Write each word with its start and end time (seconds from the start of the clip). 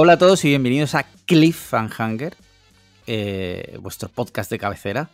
Hola 0.00 0.12
a 0.12 0.18
todos 0.18 0.44
y 0.44 0.48
bienvenidos 0.50 0.94
a 0.94 1.02
Cliff 1.26 1.74
and 1.74 1.92
Hunger, 1.92 2.36
eh, 3.08 3.76
vuestro 3.80 4.08
podcast 4.08 4.48
de 4.48 4.56
cabecera. 4.56 5.10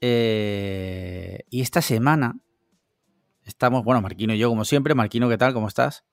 Eh, 0.00 1.40
y 1.50 1.60
esta 1.60 1.82
semana 1.82 2.36
estamos, 3.42 3.82
bueno, 3.82 4.00
Marquino 4.00 4.32
y 4.32 4.38
yo 4.38 4.48
como 4.48 4.64
siempre. 4.64 4.94
Marquino, 4.94 5.28
¿qué 5.28 5.36
tal? 5.38 5.54
¿Cómo 5.54 5.66
estás? 5.66 6.04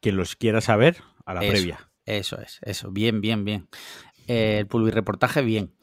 Quien 0.00 0.16
los 0.16 0.36
quiera 0.36 0.60
saber, 0.60 0.98
a 1.26 1.34
la 1.34 1.40
Eso, 1.40 1.50
previa. 1.50 1.90
Eso 2.04 2.40
es, 2.40 2.60
eso. 2.62 2.92
Bien, 2.92 3.20
bien, 3.20 3.44
bien. 3.44 3.68
Eh, 4.28 4.58
el 4.60 4.68
pulvi 4.68 4.92
reportaje, 4.92 5.42
bien. 5.42 5.74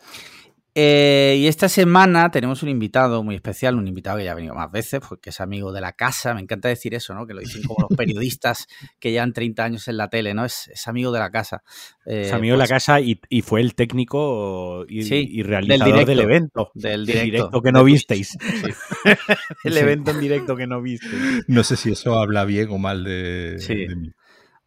Eh, 0.77 1.37
y 1.39 1.47
esta 1.47 1.69
semana 1.69 2.29
tenemos 2.31 2.61
un 2.61 2.67
invitado 2.67 3.23
muy 3.23 3.35
especial, 3.35 3.75
un 3.75 3.87
invitado 3.87 4.17
que 4.17 4.25
ya 4.25 4.33
ha 4.33 4.35
venido 4.35 4.53
más 4.53 4.69
veces, 4.69 4.99
porque 5.07 5.29
es 5.29 5.39
amigo 5.39 5.71
de 5.71 5.79
la 5.79 5.93
casa. 5.93 6.33
Me 6.33 6.41
encanta 6.41 6.67
decir 6.67 6.93
eso, 6.93 7.13
¿no? 7.13 7.25
Que 7.25 7.33
lo 7.33 7.39
dicen 7.39 7.63
como 7.63 7.87
los 7.89 7.97
periodistas 7.97 8.67
que 8.99 9.11
llevan 9.11 9.31
30 9.31 9.63
años 9.63 9.87
en 9.87 9.95
la 9.95 10.09
tele, 10.09 10.33
¿no? 10.33 10.43
Es, 10.43 10.67
es 10.67 10.85
amigo 10.89 11.13
de 11.13 11.19
la 11.19 11.31
casa. 11.31 11.63
Eh, 12.05 12.23
Es 12.25 12.33
amigo 12.33 12.55
de 12.55 12.59
pues, 12.59 12.69
la 12.69 12.75
casa 12.75 12.99
y, 12.99 13.21
y 13.29 13.41
fue 13.41 13.61
el 13.61 13.73
técnico 13.73 14.85
y, 14.89 15.03
Sí, 15.03 15.25
y 15.31 15.43
realizador 15.43 16.05
del 16.05 16.19
evento. 16.19 16.71
Del 16.73 17.09
El 17.09 17.23
directo. 17.23 17.61
que 17.61 17.71
no 17.71 17.83
visteis. 17.85 18.37
el 19.63 19.77
evento 19.77 20.11
en 20.11 20.19
directo 20.19 20.57
que 20.57 20.67
no 20.67 20.81
visteis. 20.81 21.45
No 21.47 21.63
sé 21.63 21.77
si 21.77 21.91
eso 21.91 22.19
habla 22.19 22.43
bien 22.43 22.67
o 22.69 22.77
mal 22.77 23.05
de, 23.05 23.55
Sí. 23.59 23.85
de 23.87 23.95
mí. 23.95 24.11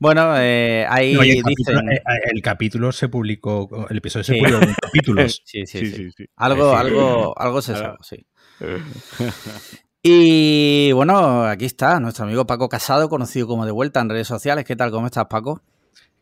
Bueno, 0.00 0.34
eh, 0.38 0.86
ahí 0.88 1.14
No, 1.14 1.22
el, 1.22 1.28
dicen... 1.28 1.42
capítulo, 1.42 1.80
eh, 1.90 2.02
el 2.32 2.42
capítulo 2.42 2.92
se 2.92 3.08
publicó, 3.08 3.86
el 3.90 3.96
episodio 3.96 4.24
se 4.24 4.34
publicó 4.36 4.60
con 4.60 4.74
capítulos. 4.82 5.42
Sí, 5.44 5.66
sí, 5.66 5.78
Sí, 5.80 5.86
sí. 5.86 5.96
sí, 5.96 6.10
sí. 6.16 6.24
Algo, 6.36 6.70
Sí. 6.70 6.76
algo, 6.78 7.38
algo 7.38 7.62
se 7.62 7.74
sabe, 7.74 7.96
sí. 8.02 8.26
Y 10.02 10.92
bueno, 10.92 11.42
aquí 11.44 11.64
está 11.64 11.98
nuestro 11.98 12.24
amigo 12.24 12.46
Paco 12.46 12.68
Casado, 12.68 13.08
conocido 13.08 13.48
como 13.48 13.66
De 13.66 13.72
Vuelta 13.72 14.00
en 14.00 14.08
redes 14.08 14.28
sociales. 14.28 14.64
¿Qué 14.64 14.76
tal? 14.76 14.92
¿Cómo 14.92 15.06
estás, 15.06 15.26
Paco? 15.28 15.60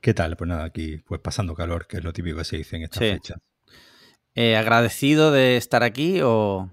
¿Qué 0.00 0.14
tal? 0.14 0.36
Pues 0.36 0.48
nada, 0.48 0.64
aquí 0.64 0.97
pues 1.06 1.20
pasando 1.20 1.54
calor, 1.54 1.86
que 1.86 1.98
es 1.98 2.04
lo 2.04 2.12
típico 2.14 2.38
que 2.38 2.44
se 2.44 2.56
dice 2.56 2.77
en 2.77 2.84
esta 2.84 2.98
Sí. 3.00 3.10
fecha. 3.12 3.34
Eh, 4.34 4.56
¿Agradecido 4.56 5.30
de 5.30 5.56
estar 5.58 5.82
aquí 5.82 6.20
o...? 6.22 6.70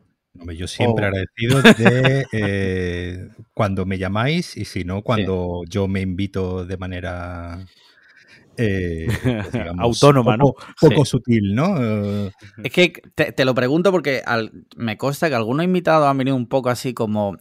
Yo 0.58 0.68
siempre 0.68 1.06
Oh. 1.06 1.08
agradecido 1.10 1.62
de 1.62 2.26
eh, 2.32 3.28
cuando 3.54 3.86
me 3.86 3.98
llamáis 4.00 4.58
y 4.58 4.66
si 4.66 4.84
no, 4.84 5.02
cuando 5.04 5.62
yo 5.70 5.88
me 5.88 6.02
invito 6.02 6.66
de 6.66 6.78
manera 6.78 7.60
eh, 8.58 9.08
pues, 9.08 9.52
digamos, 9.54 9.80
Autónoma, 10.04 10.38
¿no? 10.38 10.46
poco, 10.54 10.66
poco 10.82 11.06
Sí. 11.06 11.12
sutil, 11.12 11.54
¿no? 11.56 12.26
Eh, 12.26 12.32
Es 12.64 12.72
que 12.72 12.94
te, 13.16 13.32
te 13.32 13.46
lo 13.46 13.54
pregunto 13.56 13.92
porque 13.92 14.22
al- 14.26 14.52
me 14.76 14.98
consta 14.98 15.30
que 15.30 15.36
algunos 15.36 15.66
invitados 15.66 16.08
han 16.08 16.18
venido 16.18 16.36
un 16.36 16.48
poco 16.48 16.70
así 16.70 16.94
como 16.94 17.38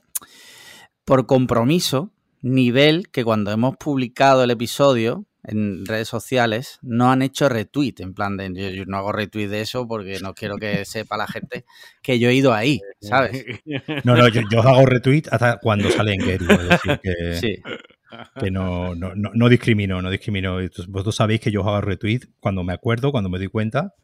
por 1.04 1.26
compromiso, 1.26 2.12
nivel 2.42 3.08
que 3.10 3.24
cuando 3.24 3.50
hemos 3.52 3.76
publicado 3.76 4.44
el 4.44 4.50
episodio 4.50 5.24
en 5.44 5.84
redes 5.86 6.08
sociales 6.08 6.78
no 6.82 7.10
han 7.10 7.22
hecho 7.22 7.48
retweet, 7.48 7.94
en 7.98 8.14
plan 8.14 8.36
de 8.36 8.52
yo, 8.54 8.70
yo 8.70 8.84
no 8.86 8.96
hago 8.96 9.12
retweet 9.12 9.48
de 9.48 9.60
eso 9.62 9.86
porque 9.88 10.18
no 10.20 10.34
quiero 10.34 10.56
que 10.58 10.84
sepa 10.84 11.16
la 11.16 11.26
gente 11.26 11.64
que 12.02 12.18
yo 12.18 12.28
he 12.28 12.34
ido 12.34 12.52
ahí, 12.54 12.80
¿sabes? 13.00 13.44
no, 14.04 14.16
no, 14.16 14.28
yo, 14.28 14.40
yo 14.50 14.60
os 14.60 14.66
hago 14.66 14.86
retweet 14.86 15.24
hasta 15.30 15.58
cuando 15.58 15.90
sale 15.90 16.14
en 16.14 16.20
Gary, 16.20 16.46
es 16.46 16.62
decir, 16.62 16.98
que, 17.02 17.12
Sí, 17.40 17.62
que 18.38 18.50
no, 18.50 18.94
no, 18.94 19.14
no, 19.14 19.30
no 19.34 19.48
discrimino, 19.48 20.00
no 20.02 20.10
discrimino. 20.10 20.58
Vosotros 20.88 21.16
sabéis 21.16 21.40
que 21.40 21.50
yo 21.50 21.62
os 21.62 21.66
hago 21.66 21.80
retweet 21.80 22.20
cuando 22.40 22.62
me 22.62 22.72
acuerdo, 22.72 23.10
cuando 23.10 23.30
me 23.30 23.38
doy 23.38 23.48
cuenta, 23.48 23.94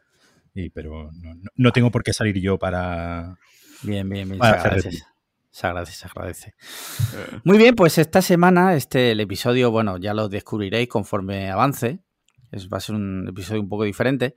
y, 0.54 0.70
pero 0.70 1.10
no, 1.12 1.34
no- 1.54 1.72
tengo 1.72 1.90
por 1.90 2.02
qué 2.02 2.12
salir 2.12 2.40
yo 2.40 2.58
para... 2.58 3.36
bien, 3.82 4.08
bien, 4.08 4.28
bien. 4.28 4.38
Para 4.38 4.58
hacer 4.58 4.74
retweet. 4.74 5.02
Se 5.50 5.66
agradece, 5.66 5.92
se 5.92 6.06
agradece. 6.06 6.54
Muy 7.44 7.58
bien, 7.58 7.74
pues 7.74 7.98
esta 7.98 8.22
semana, 8.22 8.74
este, 8.74 9.12
el 9.12 9.20
episodio, 9.20 9.70
bueno, 9.70 9.96
ya 9.96 10.14
lo 10.14 10.28
descubriréis 10.28 10.88
conforme 10.88 11.50
avance. 11.50 12.00
Es, 12.50 12.68
va 12.68 12.78
a 12.78 12.80
ser 12.80 12.94
un 12.94 13.28
episodio 13.28 13.60
un 13.60 13.68
poco 13.68 13.84
diferente. 13.84 14.34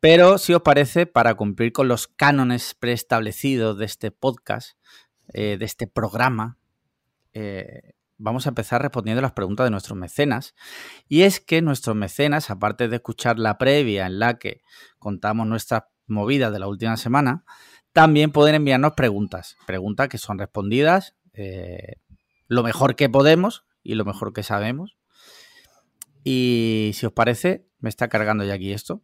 Pero, 0.00 0.38
si 0.38 0.54
os 0.54 0.62
parece, 0.62 1.06
para 1.06 1.34
cumplir 1.34 1.72
con 1.72 1.88
los 1.88 2.06
cánones 2.06 2.74
preestablecidos 2.74 3.78
de 3.78 3.84
este 3.84 4.10
podcast, 4.10 4.78
eh, 5.32 5.56
de 5.58 5.64
este 5.64 5.86
programa, 5.86 6.58
eh, 7.32 7.94
vamos 8.16 8.46
a 8.46 8.50
empezar 8.50 8.82
respondiendo 8.82 9.22
las 9.22 9.32
preguntas 9.32 9.64
de 9.64 9.70
nuestros 9.70 9.98
mecenas. 9.98 10.54
Y 11.08 11.22
es 11.22 11.40
que 11.40 11.62
nuestros 11.62 11.96
mecenas, 11.96 12.50
aparte 12.50 12.88
de 12.88 12.96
escuchar 12.96 13.38
la 13.38 13.58
previa 13.58 14.06
en 14.06 14.18
la 14.18 14.38
que 14.38 14.60
contamos 14.98 15.46
nuestras 15.46 15.84
movidas 16.06 16.52
de 16.52 16.58
la 16.58 16.68
última 16.68 16.96
semana, 16.96 17.44
también 17.92 18.30
pueden 18.32 18.54
enviarnos 18.54 18.92
preguntas. 18.92 19.56
Preguntas 19.66 20.08
que 20.08 20.18
son 20.18 20.38
respondidas 20.38 21.14
eh, 21.34 21.96
lo 22.46 22.62
mejor 22.62 22.96
que 22.96 23.08
podemos 23.08 23.64
y 23.82 23.94
lo 23.94 24.04
mejor 24.04 24.32
que 24.32 24.42
sabemos. 24.42 24.96
Y 26.24 26.90
si 26.94 27.06
os 27.06 27.12
parece, 27.12 27.66
me 27.80 27.88
está 27.88 28.08
cargando 28.08 28.44
ya 28.44 28.54
aquí 28.54 28.72
esto. 28.72 29.02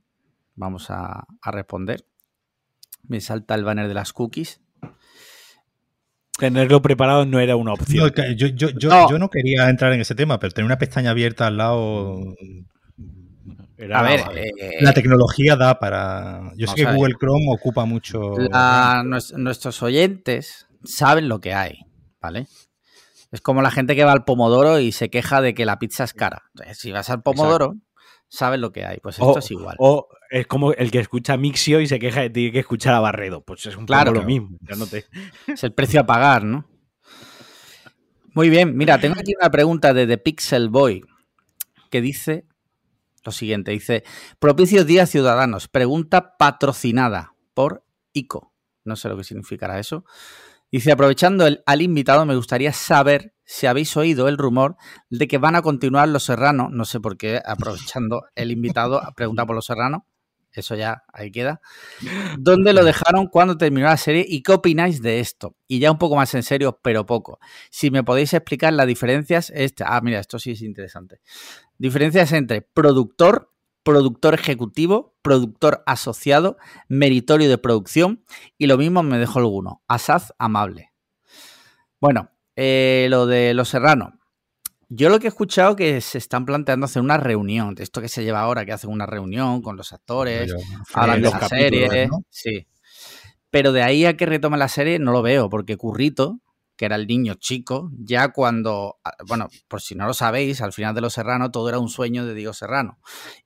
Vamos 0.54 0.90
a, 0.90 1.26
a 1.40 1.50
responder. 1.50 2.06
Me 3.02 3.20
salta 3.20 3.54
el 3.54 3.64
banner 3.64 3.88
de 3.88 3.94
las 3.94 4.12
cookies. 4.12 4.60
Tenerlo 6.38 6.82
preparado 6.82 7.24
no 7.26 7.38
era 7.38 7.54
una 7.56 7.74
opción. 7.74 8.12
No, 8.16 8.32
yo, 8.32 8.48
yo, 8.48 8.70
yo, 8.70 8.88
No. 8.88 9.08
yo 9.10 9.18
no 9.18 9.30
quería 9.30 9.68
entrar 9.70 9.92
en 9.92 10.00
ese 10.00 10.14
tema, 10.14 10.38
pero 10.40 10.52
tener 10.52 10.66
una 10.66 10.78
pestaña 10.78 11.10
abierta 11.10 11.46
al 11.46 11.56
lado... 11.56 12.20
Era 13.76 13.98
A 13.98 14.02
la- 14.02 14.08
ver, 14.08 14.20
vale. 14.26 14.42
eh, 14.60 14.70
La 14.80 14.92
tecnología 14.92 15.56
da 15.56 15.78
para... 15.78 16.52
Yo 16.56 16.66
sé 16.68 16.74
que 16.76 16.84
ver. 16.86 16.94
Google 16.94 17.14
Chrome 17.18 17.46
ocupa 17.48 17.84
mucho... 17.84 18.36
la- 18.38 19.02
nuestros 19.36 19.82
oyentes 19.82 20.66
saben 20.84 21.28
lo 21.28 21.40
que 21.40 21.54
hay, 21.54 21.80
¿vale? 22.20 22.46
Es 23.32 23.40
como 23.40 23.62
la 23.62 23.70
gente 23.72 23.96
que 23.96 24.04
va 24.04 24.12
al 24.12 24.24
Pomodoro 24.24 24.78
y 24.78 24.92
se 24.92 25.10
queja 25.10 25.40
de 25.40 25.54
que 25.54 25.64
la 25.66 25.78
pizza 25.80 26.04
es 26.04 26.14
cara. 26.14 26.42
Entonces, 26.54 26.78
Si 26.78 26.92
vas 26.92 27.10
al 27.10 27.22
Pomodoro, 27.22 27.74
sabes 28.28 28.60
lo 28.60 28.70
que 28.70 28.84
hay. 28.84 28.98
Pues 29.02 29.16
esto 29.16 29.26
o, 29.32 29.38
es 29.38 29.50
igual. 29.50 29.74
o 29.80 30.06
es 30.30 30.46
como 30.46 30.72
el 30.72 30.92
que 30.92 31.00
escucha 31.00 31.36
Mixio 31.36 31.80
y 31.80 31.88
se 31.88 31.98
queja 31.98 32.20
de 32.20 32.30
ti 32.30 32.52
que 32.52 32.60
escuchar 32.60 32.94
a 32.94 33.00
Barredo. 33.00 33.42
Pues 33.42 33.66
es 33.66 33.76
un 33.76 33.86
Claro. 33.86 34.12
poco 34.12 34.20
lo 34.20 34.26
mismo. 34.26 34.56
Ya 34.60 34.76
no 34.76 34.86
te- 34.86 35.04
Es 35.48 35.64
el 35.64 35.72
precio 35.72 36.00
a 36.00 36.06
pagar, 36.06 36.44
¿no? 36.44 36.64
Muy 38.34 38.50
bien, 38.50 38.76
mira, 38.76 38.98
tengo 38.98 39.14
aquí 39.18 39.32
una 39.40 39.50
pregunta 39.50 39.92
de 39.94 40.06
The 40.06 40.18
Pixel 40.18 40.68
Boy 40.68 41.02
que 41.90 42.00
dice 42.00 42.44
lo 43.24 43.32
siguiente, 43.32 43.72
dice, 43.72 44.04
propicios 44.38 44.86
días 44.86 45.10
ciudadanos, 45.10 45.68
pregunta 45.68 46.36
patrocinada 46.36 47.34
por 47.54 47.84
ICO. 48.12 48.52
No 48.84 48.96
sé 48.96 49.08
lo 49.08 49.16
que 49.16 49.24
significará 49.24 49.78
eso. 49.78 50.04
Dice, 50.70 50.92
aprovechando 50.92 51.46
el, 51.46 51.62
al 51.66 51.82
invitado, 51.82 52.26
me 52.26 52.36
gustaría 52.36 52.72
saber 52.72 53.34
si 53.44 53.66
habéis 53.66 53.96
oído 53.96 54.28
el 54.28 54.38
rumor 54.38 54.76
de 55.08 55.28
que 55.28 55.38
van 55.38 55.56
a 55.56 55.62
continuar 55.62 56.08
Los 56.08 56.24
Serranos. 56.24 56.70
No 56.72 56.84
sé 56.84 57.00
por 57.00 57.16
qué, 57.16 57.40
aprovechando 57.44 58.24
el 58.34 58.50
invitado, 58.50 59.00
pregunta 59.14 59.46
por 59.46 59.54
Los 59.54 59.66
Serranos. 59.66 60.02
Eso 60.54 60.76
ya, 60.76 61.02
ahí 61.12 61.32
queda. 61.32 61.60
¿Dónde 62.38 62.72
lo 62.72 62.84
dejaron 62.84 63.26
cuando 63.26 63.58
terminó 63.58 63.88
la 63.88 63.96
serie 63.96 64.24
y 64.26 64.42
qué 64.42 64.52
opináis 64.52 65.02
de 65.02 65.18
esto? 65.18 65.56
Y 65.66 65.80
ya 65.80 65.90
un 65.90 65.98
poco 65.98 66.14
más 66.14 66.32
en 66.34 66.44
serio, 66.44 66.78
pero 66.80 67.06
poco. 67.06 67.40
Si 67.70 67.90
me 67.90 68.04
podéis 68.04 68.32
explicar 68.34 68.72
las 68.72 68.86
diferencias, 68.86 69.50
este, 69.50 69.82
ah, 69.84 70.00
mira, 70.00 70.20
esto 70.20 70.38
sí 70.38 70.52
es 70.52 70.62
interesante. 70.62 71.20
Diferencias 71.76 72.30
entre 72.32 72.62
productor, 72.62 73.52
productor 73.82 74.34
ejecutivo, 74.34 75.16
productor 75.22 75.82
asociado, 75.86 76.56
meritorio 76.88 77.48
de 77.48 77.58
producción 77.58 78.24
y 78.56 78.68
lo 78.68 78.78
mismo 78.78 79.02
me 79.02 79.18
dejo 79.18 79.40
alguno, 79.40 79.82
asaz 79.88 80.34
amable. 80.38 80.92
Bueno, 82.00 82.30
eh, 82.54 83.08
lo 83.10 83.26
de 83.26 83.54
Los 83.54 83.70
Serranos. 83.70 84.14
Yo 84.88 85.08
lo 85.08 85.18
que 85.18 85.26
he 85.26 85.28
escuchado 85.28 85.76
que 85.76 86.00
se 86.00 86.18
están 86.18 86.44
planteando 86.44 86.86
hacer 86.86 87.02
una 87.02 87.16
reunión, 87.16 87.74
de 87.74 87.82
esto 87.82 88.00
que 88.00 88.08
se 88.08 88.24
lleva 88.24 88.40
ahora, 88.40 88.64
que 88.64 88.72
hacen 88.72 88.90
una 88.90 89.06
reunión 89.06 89.62
con 89.62 89.76
los 89.76 89.92
actores, 89.92 90.52
hablan 90.92 91.22
de 91.22 91.30
los 91.30 91.40
la 91.40 91.48
serie, 91.48 92.08
¿no? 92.08 92.24
sí. 92.30 92.66
Pero 93.50 93.72
de 93.72 93.82
ahí 93.82 94.04
a 94.04 94.16
que 94.16 94.26
retome 94.26 94.58
la 94.58 94.68
serie 94.68 94.98
no 94.98 95.12
lo 95.12 95.22
veo, 95.22 95.48
porque 95.48 95.76
Currito, 95.76 96.40
que 96.76 96.86
era 96.86 96.96
el 96.96 97.06
niño 97.06 97.34
chico, 97.34 97.90
ya 97.96 98.32
cuando, 98.32 98.98
ah, 99.04 99.12
bueno, 99.28 99.48
por 99.68 99.80
si 99.80 99.94
no 99.94 100.06
lo 100.06 100.14
sabéis, 100.14 100.60
al 100.60 100.72
final 100.72 100.94
de 100.94 101.00
Los 101.00 101.14
Serrano 101.14 101.52
todo 101.52 101.68
era 101.68 101.78
un 101.78 101.88
sueño 101.88 102.26
de 102.26 102.34
Diego 102.34 102.52
Serrano. 102.52 102.98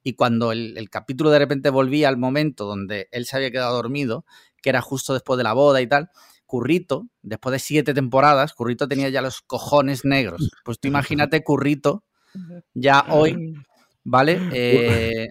Y 0.02 0.14
cuando 0.14 0.52
el, 0.52 0.78
el 0.78 0.88
capítulo 0.88 1.30
de 1.30 1.38
repente 1.38 1.68
volvía 1.68 2.08
al 2.08 2.16
momento 2.16 2.64
donde 2.64 3.08
él 3.12 3.26
se 3.26 3.36
había 3.36 3.50
quedado 3.50 3.76
dormido, 3.76 4.24
que 4.62 4.70
era 4.70 4.80
justo 4.80 5.12
después 5.12 5.36
de 5.36 5.44
la 5.44 5.52
boda 5.52 5.80
y 5.82 5.86
tal, 5.86 6.10
Currito, 6.48 7.06
después 7.22 7.52
de 7.52 7.58
siete 7.60 7.94
temporadas, 7.94 8.54
Currito 8.54 8.88
tenía 8.88 9.08
ya 9.10 9.22
los 9.22 9.42
cojones 9.42 10.04
negros. 10.04 10.40
Pues 10.64 10.80
tú 10.80 10.88
imagínate 10.88 11.44
Currito 11.44 12.02
ya 12.74 13.04
hoy, 13.10 13.54
¿vale? 14.02 14.40
Eh, 14.52 15.28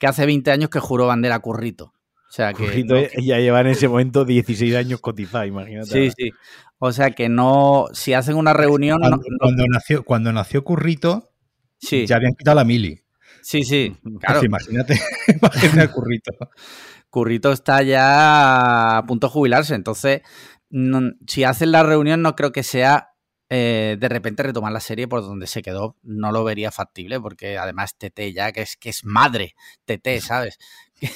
que 0.00 0.06
hace 0.08 0.26
20 0.26 0.50
años 0.50 0.70
que 0.70 0.80
juró 0.80 1.06
bandera 1.06 1.38
Currito. 1.38 1.92
O 2.28 2.32
sea 2.32 2.52
que. 2.52 2.64
Currito 2.64 2.94
no- 2.94 3.22
ya 3.22 3.38
lleva 3.38 3.60
en 3.60 3.68
ese 3.68 3.86
momento 3.88 4.24
16 4.24 4.74
años 4.74 5.00
cotizado, 5.00 5.44
imagínate. 5.44 5.86
sí, 5.90 6.10
sí. 6.16 6.30
O 6.78 6.92
sea 6.92 7.10
que 7.10 7.28
no. 7.28 7.86
Si 7.92 8.12
hacen 8.14 8.36
una 8.36 8.52
reunión. 8.52 8.98
no- 9.00 9.08
Cuando, 9.10 9.24
no- 9.30 9.38
cuando 9.38 9.66
nació, 9.68 10.02
cuando 10.04 10.32
nació 10.32 10.64
Currito, 10.64 11.30
sí, 11.78 12.06
ya 12.06 12.16
habían 12.16 12.34
quitado 12.34 12.54
la 12.56 12.64
mili. 12.64 13.00
sí, 13.42 13.64
sí. 13.64 13.96
Pues 14.02 14.14
Claro, 14.20 14.44
imagínate, 14.44 14.94
imagínate 15.28 15.82
el 15.82 15.90
Currito. 15.90 16.32
Currito 17.10 17.52
está 17.52 17.82
ya 17.82 18.98
a 18.98 19.06
punto 19.06 19.26
de 19.28 19.32
jubilarse. 19.32 19.74
Entonces, 19.74 20.22
no- 20.70 21.12
si 21.26 21.44
hacen 21.44 21.72
la 21.72 21.82
reunión, 21.82 22.22
no 22.22 22.36
creo 22.36 22.52
que 22.52 22.62
sea 22.62 23.08
eh, 23.52 23.96
de 23.98 24.08
repente 24.08 24.44
retomar 24.44 24.70
la 24.72 24.78
serie 24.80 25.08
por 25.08 25.22
donde 25.22 25.48
se 25.48 25.60
quedó 25.62 25.96
no 26.04 26.30
lo 26.30 26.44
vería 26.44 26.70
factible, 26.70 27.18
porque 27.20 27.58
además 27.58 27.96
TT 27.98 28.32
ya, 28.32 28.52
que 28.52 28.62
es, 28.62 28.76
que 28.76 28.90
es 28.90 29.04
madre, 29.04 29.56
TT, 29.84 30.20
¿sabes? 30.20 30.58
que, 31.00 31.10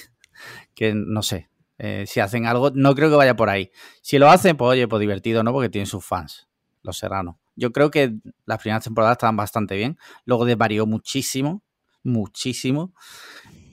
que 0.75 0.95
no 0.95 1.23
sé, 1.23 1.49
eh, 1.79 2.05
si 2.07 2.21
hacen 2.21 2.47
algo, 2.47 2.71
no 2.75 2.95
creo 2.95 3.11
que 3.11 3.17
vaya 3.17 3.37
por 3.37 3.51
ahí. 3.51 3.71
Si 4.03 4.19
lo 4.19 4.31
hacen, 4.31 4.57
pues 4.57 4.71
oye, 4.71 4.89
pues 4.89 5.01
divertido, 5.01 5.43
¿no? 5.43 5.53
Porque 5.53 5.69
tienen 5.69 5.87
sus 5.87 6.05
fans, 6.05 6.49
los 6.83 6.99
serranos. 6.99 7.37
Yo 7.57 7.73
creo 7.73 7.91
que 7.91 8.15
las 8.47 8.59
primeras 8.61 8.85
temporadas 8.85 9.15
estaban 9.15 9.37
bastante 9.37 9.77
bien. 9.77 9.99
Luego 10.25 10.45
desvarió 10.45 10.87
muchísimo, 10.87 11.63
muchísimo. 12.03 12.93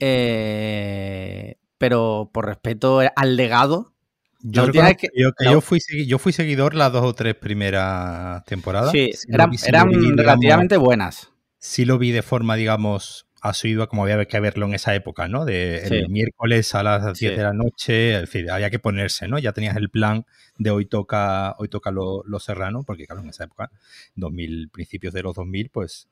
Eh, 0.00 1.56
pero 1.82 2.30
por 2.32 2.46
respeto 2.46 3.00
al 3.16 3.34
legado. 3.36 3.92
Yo, 4.38 4.66
No 4.66 4.70
tienes 4.72 4.96
que- 4.98 5.08
yo, 5.16 5.32
que 5.32 5.46
no. 5.46 5.52
yo, 5.54 5.60
fui, 5.60 5.80
yo 6.06 6.18
fui 6.20 6.32
seguidor 6.32 6.74
las 6.74 6.92
dos 6.92 7.02
o 7.04 7.12
tres 7.12 7.34
primeras 7.34 8.44
temporadas. 8.44 8.92
Sí, 8.92 9.10
eran, 9.28 9.50
vi- 9.50 9.56
eran 9.66 9.88
vi, 9.88 9.96
digamos, 9.96 10.16
relativamente 10.16 10.76
buenas. 10.76 11.32
sí 11.58 11.84
lo 11.84 11.98
vi 11.98 12.12
de 12.12 12.22
forma, 12.22 12.54
digamos, 12.54 13.26
asidua, 13.40 13.88
como 13.88 14.04
había 14.04 14.24
que 14.26 14.38
verlo 14.38 14.66
en 14.66 14.74
esa 14.74 14.94
época, 14.94 15.26
¿no? 15.26 15.44
De 15.44 15.82
Sí. 15.88 15.94
el 15.96 16.08
miércoles 16.08 16.72
a 16.76 16.84
las 16.84 17.02
10 17.18 17.32
Sí. 17.32 17.36
de 17.36 17.42
la 17.42 17.52
noche, 17.52 18.14
es 18.14 18.20
decir, 18.20 18.48
había 18.48 18.70
que 18.70 18.78
ponerse, 18.78 19.26
¿no? 19.26 19.40
Ya 19.40 19.52
tenías 19.52 19.76
el 19.76 19.90
plan 19.90 20.24
de 20.58 20.70
hoy 20.70 20.86
toca, 20.86 21.56
hoy 21.58 21.66
toca 21.68 21.90
lo, 21.90 22.22
lo 22.24 22.38
serrano, 22.38 22.84
porque 22.84 23.06
claro, 23.06 23.22
en 23.22 23.30
esa 23.30 23.42
época, 23.42 23.72
2000, 24.14 24.68
principios 24.70 25.12
de 25.12 25.22
los 25.24 25.34
2000, 25.34 25.68
pues 25.70 26.06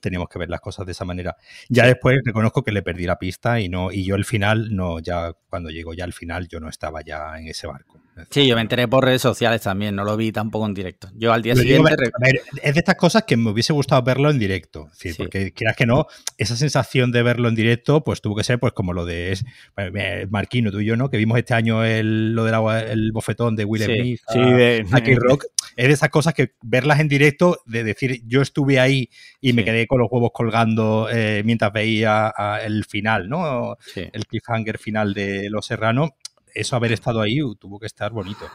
teníamos 0.00 0.28
que 0.28 0.38
ver 0.38 0.50
las 0.50 0.60
cosas 0.60 0.86
de 0.86 0.92
esa 0.92 1.04
manera. 1.04 1.36
Ya 1.68 1.86
después 1.86 2.18
reconozco 2.24 2.62
que 2.62 2.72
le 2.72 2.82
perdí 2.82 3.06
la 3.06 3.18
pista 3.18 3.60
y 3.60 3.68
no 3.68 3.90
y 3.90 4.04
yo 4.04 4.16
el 4.16 4.24
final 4.24 4.74
no 4.74 5.00
ya 5.00 5.32
cuando 5.48 5.70
llegó 5.70 5.94
ya 5.94 6.04
al 6.04 6.12
final 6.12 6.48
yo 6.48 6.60
no 6.60 6.68
estaba 6.68 7.02
ya 7.02 7.38
en 7.38 7.48
ese 7.48 7.66
barco. 7.66 8.00
Sí, 8.30 8.46
yo 8.46 8.54
me 8.54 8.62
enteré 8.62 8.86
por 8.88 9.04
redes 9.04 9.22
sociales 9.22 9.62
también, 9.62 9.94
no 9.96 10.04
lo 10.04 10.16
vi 10.16 10.30
tampoco 10.30 10.66
en 10.66 10.74
directo. 10.74 11.08
Yo 11.14 11.32
al 11.32 11.42
día 11.42 11.54
Lo 11.54 11.62
siguiente... 11.62 11.92
a 11.92 11.96
ver, 12.20 12.42
es 12.62 12.74
de 12.74 12.78
estas 12.78 12.94
cosas 12.94 13.24
que 13.24 13.36
me 13.36 13.50
hubiese 13.50 13.72
gustado 13.72 14.02
verlo 14.02 14.30
en 14.30 14.38
directo. 14.38 14.86
Es 14.92 14.98
decir, 14.98 15.12
Sí. 15.12 15.18
porque 15.18 15.52
quieras 15.52 15.76
que 15.76 15.84
no, 15.86 16.06
esa 16.38 16.54
sensación 16.56 17.10
de 17.12 17.22
verlo 17.22 17.48
en 17.48 17.54
directo, 17.54 18.04
pues 18.04 18.20
tuvo 18.20 18.36
que 18.36 18.44
ser 18.44 18.58
pues 18.60 18.72
como 18.72 18.92
lo 18.92 19.04
de 19.04 19.32
es- 19.32 19.44
eh, 19.76 20.26
Marquino, 20.30 20.70
tú 20.70 20.80
y 20.80 20.86
yo, 20.86 20.96
¿no? 20.96 21.10
Que 21.10 21.16
vimos 21.16 21.38
este 21.38 21.54
año 21.54 21.84
el, 21.84 22.34
lo 22.34 22.44
del 22.44 22.54
agua, 22.54 22.80
el 22.80 23.10
bofetón 23.12 23.56
de 23.56 23.64
Will 23.64 23.82
Sí, 23.82 23.94
Smith 23.96 24.20
Sí, 24.32 24.38
de, 24.38 24.86
a 24.92 25.00
Kid 25.00 25.18
Rock. 25.18 25.44
Es 25.76 25.88
de 25.88 25.92
esas 25.94 26.08
cosas 26.10 26.34
que 26.34 26.52
verlas 26.62 27.00
en 27.00 27.08
directo, 27.08 27.58
de 27.66 27.82
decir 27.82 28.22
yo 28.26 28.42
estuve 28.42 28.78
ahí 28.78 29.10
y 29.40 29.52
me 29.54 29.64
quedé 29.64 29.88
con 29.88 29.98
los 29.98 30.08
huevos 30.10 30.30
colgando 30.32 31.08
eh, 31.12 31.42
mientras 31.44 31.72
veía 31.72 32.32
a- 32.36 32.60
el 32.62 32.84
final, 32.84 33.28
¿no? 33.28 33.76
Sí. 33.92 34.02
El 34.12 34.26
cliffhanger 34.26 34.78
final 34.78 35.14
de 35.14 35.48
Los 35.50 35.66
Serranos, 35.66 36.10
eso 36.54 36.76
haber 36.76 36.92
estado 36.92 37.20
ahí 37.20 37.42
uh, 37.42 37.54
tuvo 37.56 37.78
que 37.78 37.86
estar 37.86 38.12
bonito. 38.12 38.46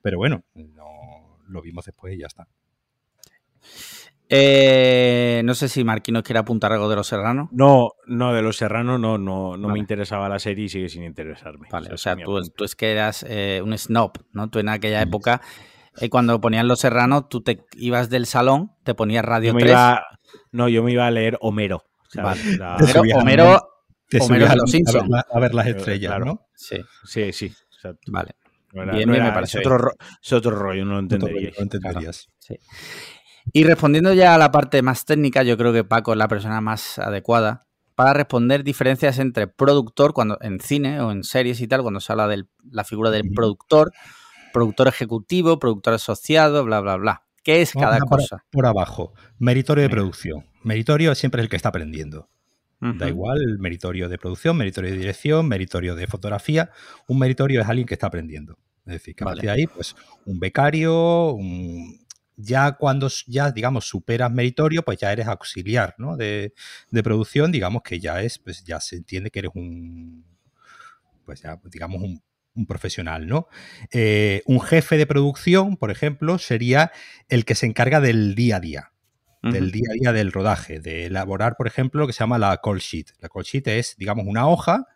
Pero 0.00 0.16
bueno, 0.18 0.42
no, 0.54 1.38
lo 1.48 1.60
vimos 1.60 1.84
después 1.84 2.14
y 2.14 2.18
ya 2.20 2.26
está. 2.26 2.46
Eh, 4.30 5.40
no 5.44 5.54
sé 5.54 5.68
si 5.68 5.84
Marquino 5.84 6.22
quiere 6.22 6.38
apuntar 6.38 6.72
algo 6.72 6.88
de 6.90 6.96
los 6.96 7.06
serranos. 7.06 7.48
No, 7.50 7.92
no, 8.06 8.34
de 8.34 8.42
los 8.42 8.56
serranos 8.58 9.00
no, 9.00 9.16
no, 9.16 9.56
no 9.56 9.68
Vale. 9.68 9.72
me 9.74 9.78
interesaba 9.78 10.28
la 10.28 10.38
serie 10.38 10.66
y 10.66 10.68
sigue 10.68 10.88
sin 10.90 11.02
interesarme. 11.04 11.66
Vale, 11.70 11.92
o 11.94 11.96
sea, 11.96 12.14
tú, 12.16 12.38
tú 12.54 12.64
es 12.64 12.74
que 12.76 12.92
eras 12.92 13.24
eh, 13.28 13.62
un 13.64 13.76
snob, 13.76 14.12
¿no? 14.32 14.50
Tú 14.50 14.58
en 14.58 14.68
aquella 14.68 15.00
época, 15.00 15.40
eh, 15.98 16.10
cuando 16.10 16.38
ponían 16.42 16.68
los 16.68 16.80
serranos, 16.80 17.28
tú 17.30 17.40
te 17.42 17.64
ibas 17.76 18.10
del 18.10 18.26
salón, 18.26 18.72
te 18.84 18.94
ponías 18.94 19.24
Radio 19.24 19.48
Yo 19.48 19.54
me 19.54 19.60
3. 19.60 19.72
iba- 19.72 20.04
no, 20.52 20.68
yo 20.68 20.82
me 20.82 20.92
iba 20.92 21.06
a 21.06 21.10
leer 21.10 21.38
Homero. 21.40 21.84
Vale. 22.14 22.56
La- 22.58 22.76
Homero- 23.16 23.67
Te 24.08 24.20
subías 24.20 24.48
de 24.48 24.54
a- 24.54 24.56
los 24.56 24.74
a, 24.74 25.36
a 25.36 25.40
ver 25.40 25.54
las 25.54 25.64
Claro, 25.66 25.78
estrellas, 25.78 26.10
claro. 26.10 26.24
¿no? 26.24 26.46
Sí, 26.54 26.76
Sí, 27.04 27.32
sí. 27.32 27.52
exacto. 27.74 28.00
vale. 28.12 28.36
No 28.72 28.82
era- 28.82 28.92
Bien, 28.94 29.08
no 29.08 29.12
bien, 29.14 29.24
me 29.24 29.32
parece 29.32 29.58
es, 29.60 29.66
otro 29.66 29.78
ro- 29.78 29.94
es 30.22 30.32
otro 30.32 30.50
rollo, 30.52 30.84
no 30.84 30.94
lo 30.94 30.98
entenderíais. 31.00 31.54
no 31.58 31.62
entenderías. 31.62 32.28
Sí. 32.38 32.56
Y 33.52 33.64
respondiendo 33.64 34.12
ya 34.12 34.34
a 34.34 34.38
la 34.38 34.52
parte 34.52 34.82
más 34.82 35.04
técnica, 35.06 35.42
yo 35.42 35.56
creo 35.56 35.72
que 35.72 35.84
Paco 35.84 36.12
es 36.12 36.18
la 36.18 36.28
persona 36.28 36.60
más 36.60 36.98
adecuada 36.98 37.66
para 37.94 38.12
responder 38.12 38.62
diferencias 38.62 39.18
entre 39.18 39.48
productor, 39.48 40.12
cuando 40.12 40.38
en 40.42 40.60
cine 40.60 41.00
o 41.00 41.10
en 41.10 41.24
series 41.24 41.60
y 41.60 41.66
tal, 41.66 41.82
cuando 41.82 42.00
se 42.00 42.12
habla 42.12 42.28
de 42.28 42.44
la 42.70 42.84
figura 42.84 43.10
del 43.10 43.30
productor, 43.34 43.90
productor 44.52 44.86
ejecutivo, 44.88 45.58
productor 45.58 45.94
asociado, 45.94 46.62
bla, 46.64 46.80
bla, 46.80 46.96
bla. 46.96 47.22
¿Qué 47.42 47.62
es 47.62 47.72
Vamos 47.74 47.90
cada 47.90 47.98
por, 48.00 48.18
cosa? 48.20 48.44
por 48.50 48.66
abajo. 48.66 49.14
Meritorio 49.38 49.82
de 49.82 49.88
producción. 49.90 50.44
Meritorio 50.62 51.14
siempre 51.14 51.40
es 51.40 51.44
el 51.44 51.48
que 51.50 51.56
está 51.56 51.70
aprendiendo. 51.70 52.28
Da 52.80 53.08
igual, 53.08 53.40
el 53.42 53.58
meritorio 53.58 54.08
de 54.08 54.18
producción, 54.18 54.56
meritorio 54.56 54.90
de 54.92 54.98
dirección, 54.98 55.48
meritorio 55.48 55.94
de 55.96 56.06
fotografía. 56.06 56.70
Un 57.08 57.18
meritorio 57.18 57.60
es 57.60 57.68
alguien 57.68 57.86
que 57.86 57.94
está 57.94 58.06
aprendiendo. 58.06 58.56
Es 58.86 58.92
decir, 58.94 59.14
que 59.14 59.24
a 59.24 59.26
partir 59.26 59.50
de 59.50 59.50
ahí, 59.50 59.66
pues, 59.66 59.96
un 60.24 60.38
becario, 60.38 61.32
un- 61.32 62.06
ya 62.36 62.72
cuando 62.72 63.08
ya, 63.26 63.50
digamos, 63.50 63.86
superas 63.88 64.30
meritorio, 64.30 64.82
pues 64.84 64.98
ya 64.98 65.12
eres 65.12 65.26
auxiliar, 65.26 65.94
¿no? 65.98 66.16
De, 66.16 66.54
de 66.90 67.02
producción, 67.02 67.50
digamos 67.50 67.82
que 67.82 67.98
ya 67.98 68.22
es, 68.22 68.38
pues 68.38 68.62
ya 68.64 68.80
se 68.80 68.96
entiende 68.96 69.30
que 69.30 69.40
eres 69.40 69.50
un, 69.54 70.24
pues 71.24 71.42
ya, 71.42 71.60
digamos, 71.64 72.00
un, 72.02 72.22
un 72.54 72.66
profesional, 72.66 73.26
¿no? 73.26 73.48
Eh, 73.92 74.42
un 74.46 74.60
jefe 74.60 74.96
de 74.96 75.06
producción, 75.06 75.76
por 75.76 75.90
ejemplo, 75.90 76.38
sería 76.38 76.92
el 77.28 77.44
que 77.44 77.54
se 77.54 77.66
encarga 77.66 78.00
del 78.00 78.34
día 78.34 78.56
a 78.56 78.60
día 78.60 78.92
del 79.42 79.70
día 79.70 79.88
a 79.90 79.94
día 79.94 80.12
del 80.12 80.32
rodaje, 80.32 80.80
de 80.80 81.06
elaborar, 81.06 81.56
por 81.56 81.66
ejemplo, 81.66 82.00
lo 82.00 82.06
que 82.06 82.12
se 82.12 82.20
llama 82.20 82.38
la 82.38 82.58
call 82.62 82.78
sheet. 82.78 83.12
La 83.20 83.28
call 83.28 83.44
sheet 83.44 83.68
es, 83.68 83.96
digamos, 83.96 84.26
una 84.26 84.48
hoja 84.48 84.86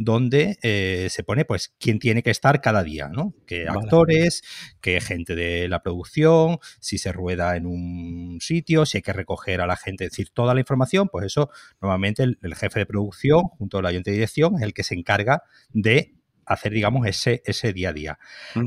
donde 0.00 0.58
eh, 0.62 1.08
se 1.10 1.24
pone, 1.24 1.44
pues, 1.44 1.74
quién 1.80 1.98
tiene 1.98 2.22
que 2.22 2.30
estar 2.30 2.60
cada 2.60 2.84
día, 2.84 3.08
¿no? 3.08 3.34
Qué 3.46 3.64
Vale. 3.64 3.80
actores, 3.80 4.42
qué 4.80 5.00
gente 5.00 5.34
de 5.34 5.68
la 5.68 5.82
producción, 5.82 6.58
si 6.78 6.98
se 6.98 7.10
rueda 7.10 7.56
en 7.56 7.66
un 7.66 8.38
sitio, 8.40 8.86
si 8.86 8.98
hay 8.98 9.02
que 9.02 9.12
recoger 9.12 9.60
a 9.60 9.66
la 9.66 9.76
gente, 9.76 10.04
es 10.04 10.12
decir, 10.12 10.30
toda 10.32 10.54
la 10.54 10.60
información, 10.60 11.08
pues 11.08 11.26
eso, 11.26 11.50
normalmente 11.82 12.22
el, 12.22 12.38
el 12.42 12.54
jefe 12.54 12.78
de 12.78 12.86
producción, 12.86 13.42
junto 13.58 13.78
al 13.78 13.86
ayuntamiento 13.86 14.10
de 14.10 14.16
dirección, 14.16 14.54
es 14.56 14.62
el 14.62 14.72
que 14.72 14.84
se 14.84 14.94
encarga 14.94 15.42
de 15.70 16.17
hacer, 16.48 16.72
digamos, 16.72 17.06
ese, 17.06 17.42
ese 17.44 17.72
día 17.72 17.90
a 17.90 17.92
día. 17.92 18.18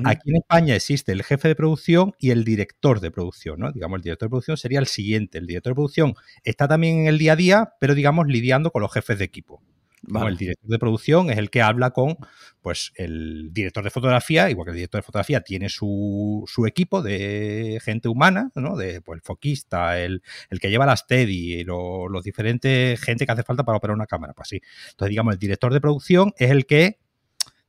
Aquí 0.06 0.29
en 0.29 0.38
España 0.38 0.75
existe 0.75 1.12
el 1.12 1.24
jefe 1.24 1.48
de 1.48 1.56
producción 1.56 2.13
y 2.20 2.29
el 2.32 2.44
director 2.44 3.00
de 3.00 3.12
producción, 3.12 3.60
¿no? 3.60 3.72
Digamos, 3.72 3.98
el 3.98 4.03
director 4.03 4.27
de 4.27 4.32
producción 4.32 4.58
sería 4.58 4.79
el 4.79 4.88
siguiente. 4.88 5.38
El 5.38 5.48
director 5.48 5.72
de 5.72 5.75
producción 5.75 6.13
está 6.44 6.67
también 6.67 7.00
en 7.00 7.08
el 7.08 7.17
día 7.17 7.34
a 7.34 7.36
día, 7.36 7.74
pero 7.79 7.96
digamos, 7.96 8.27
lidiando 8.27 8.72
con 8.72 8.82
los 8.82 8.94
jefes 8.94 9.17
de 9.20 9.25
equipo. 9.25 9.62
Vale. 10.03 10.32
El 10.32 10.38
director 10.38 10.67
de 10.67 10.79
producción 10.79 11.29
es 11.29 11.38
el 11.38 11.51
que 11.51 11.62
habla 11.62 11.91
con 11.91 12.17
pues, 12.63 12.91
el 12.96 13.50
director 13.53 13.84
de 13.84 13.91
fotografía, 13.91 14.50
igual 14.50 14.65
que 14.65 14.72
el 14.72 14.77
director 14.77 14.98
de 15.00 15.06
fotografía 15.06 15.41
tiene 15.41 15.70
su, 15.70 16.44
su 16.48 16.65
equipo 16.65 17.03
de 17.03 17.79
gente 17.84 18.10
humana, 18.10 18.50
¿no? 18.56 18.75
De 18.75 19.01
pues, 19.01 19.17
el 19.17 19.22
foquista, 19.22 20.00
el, 20.00 20.24
el 20.50 20.60
que 20.60 20.72
lleva 20.72 20.88
las 20.88 21.06
TEDI, 21.06 21.63
lo- 21.65 22.10
los 22.10 22.24
diferentes 22.24 23.00
gente 23.00 23.27
que 23.27 23.32
hace 23.32 23.44
falta 23.44 23.63
para 23.63 23.77
operar 23.77 23.96
una 23.96 24.08
cámara, 24.08 24.34
pues 24.34 24.48
sí. 24.48 24.60
Entonces, 24.89 25.10
digamos, 25.12 25.34
el 25.36 25.39
director 25.39 25.72
de 25.72 25.82
producción 25.82 26.34
es 26.38 26.50
el 26.50 26.65
que, 26.65 26.98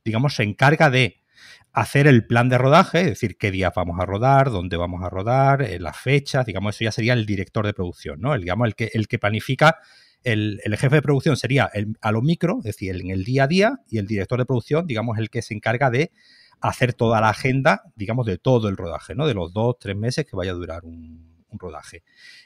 digamos, 0.03 0.35
se 0.35 0.43
encarga 0.43 0.89
de 0.89 1.21
hacer 1.71 2.07
el 2.07 2.25
plan 2.27 2.49
de 2.49 2.57
rodaje, 2.57 3.01
es 3.01 3.07
decir, 3.07 3.37
qué 3.37 3.49
días 3.51 3.73
vamos 3.75 3.99
a 3.99 4.05
rodar, 4.05 4.51
dónde 4.51 4.77
vamos 4.77 5.03
a 5.03 5.09
rodar, 5.09 5.63
eh, 5.63 5.79
las 5.79 5.97
fechas, 5.97 6.45
digamos, 6.45 6.75
eso 6.75 6.83
ya 6.83 6.91
sería 6.91 7.13
el 7.13 7.25
director 7.25 7.65
de 7.65 7.73
producción, 7.73 8.21
¿no? 8.21 8.35
El, 8.35 8.41
digamos, 8.41 8.67
el 8.67 8.75
que, 8.75 8.91
el 8.93 9.07
que 9.07 9.17
planifica, 9.17 9.77
el, 10.23 10.61
el 10.63 10.77
jefe 10.77 10.97
de 10.97 11.01
producción 11.01 11.35
sería 11.35 11.69
el, 11.73 11.97
a 11.99 12.11
lo 12.11 12.21
micro, 12.21 12.59
es 12.59 12.65
decir, 12.65 12.95
en 12.95 13.09
el 13.09 13.23
día 13.23 13.45
a 13.45 13.47
día, 13.47 13.79
y 13.89 13.97
el 13.97 14.05
director 14.05 14.37
de 14.37 14.45
producción, 14.45 14.85
digamos, 14.85 15.17
el 15.17 15.29
que 15.29 15.41
se 15.41 15.55
encarga 15.55 15.89
de 15.89 16.11
hacer 16.61 16.93
toda 16.93 17.19
la 17.19 17.29
agenda, 17.29 17.81
digamos, 17.95 18.25
de 18.25 18.37
todo 18.37 18.69
el 18.69 18.77
rodaje, 18.77 19.15
¿no? 19.15 19.25
De 19.25 19.33
los 19.33 19.51
dos, 19.51 19.75
tres 19.79 19.97
meses 19.97 20.25
que 20.25 20.35
vaya 20.35 20.51
a 20.51 20.55
durar 20.55 20.85
un, 20.85 21.43
un 21.49 21.59
rodaje. 21.59 22.03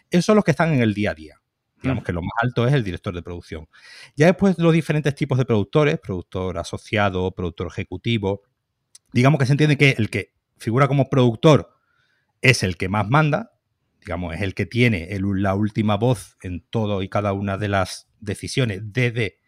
Esos 0.10 0.26
son 0.26 0.36
los 0.36 0.46
que 0.46 0.52
están 0.52 0.74
en 0.74 0.82
el 0.82 0.94
día 0.94 1.12
a 1.12 1.16
día. 1.16 1.42
Digamos 1.82 2.04
que 2.04 2.14
lo 2.14 2.22
más 2.22 2.32
alto 2.42 2.68
es 2.68 2.74
el 2.74 2.84
director 2.84 3.14
de 3.14 3.22
producción. 3.22 3.68
Ya 4.16 4.26
después 4.28 4.58
los 4.58 4.74
diferentes 4.74 5.14
tipos 5.16 5.38
de 5.38 5.46
productores, 5.46 6.00
productor 6.00 6.58
asociado, 6.58 7.32
productor 7.32 7.68
ejecutivo, 7.68 8.42
digamos 9.14 9.40
que 9.40 9.46
se 9.46 9.54
entiende 9.54 9.78
que 9.78 9.96
el 9.98 10.10
que 10.10 10.34
figura 10.58 10.88
como 10.88 11.10
productor 11.10 11.72
es 12.42 12.64
el 12.64 12.78
que 12.78 12.90
más 12.90 13.10
manda, 13.10 13.54
digamos, 14.02 14.36
es 14.36 14.42
el 14.42 14.54
que 14.56 14.66
tiene 14.66 15.06
el- 15.16 15.44
la 15.44 15.56
última 15.56 15.98
voz 15.98 16.38
en 16.44 16.62
todo 16.70 17.02
y 17.04 17.10
cada 17.10 17.34
una 17.34 17.58
de 17.58 17.70
las 17.70 18.10
decisiones 18.20 18.82
desde 18.94 19.40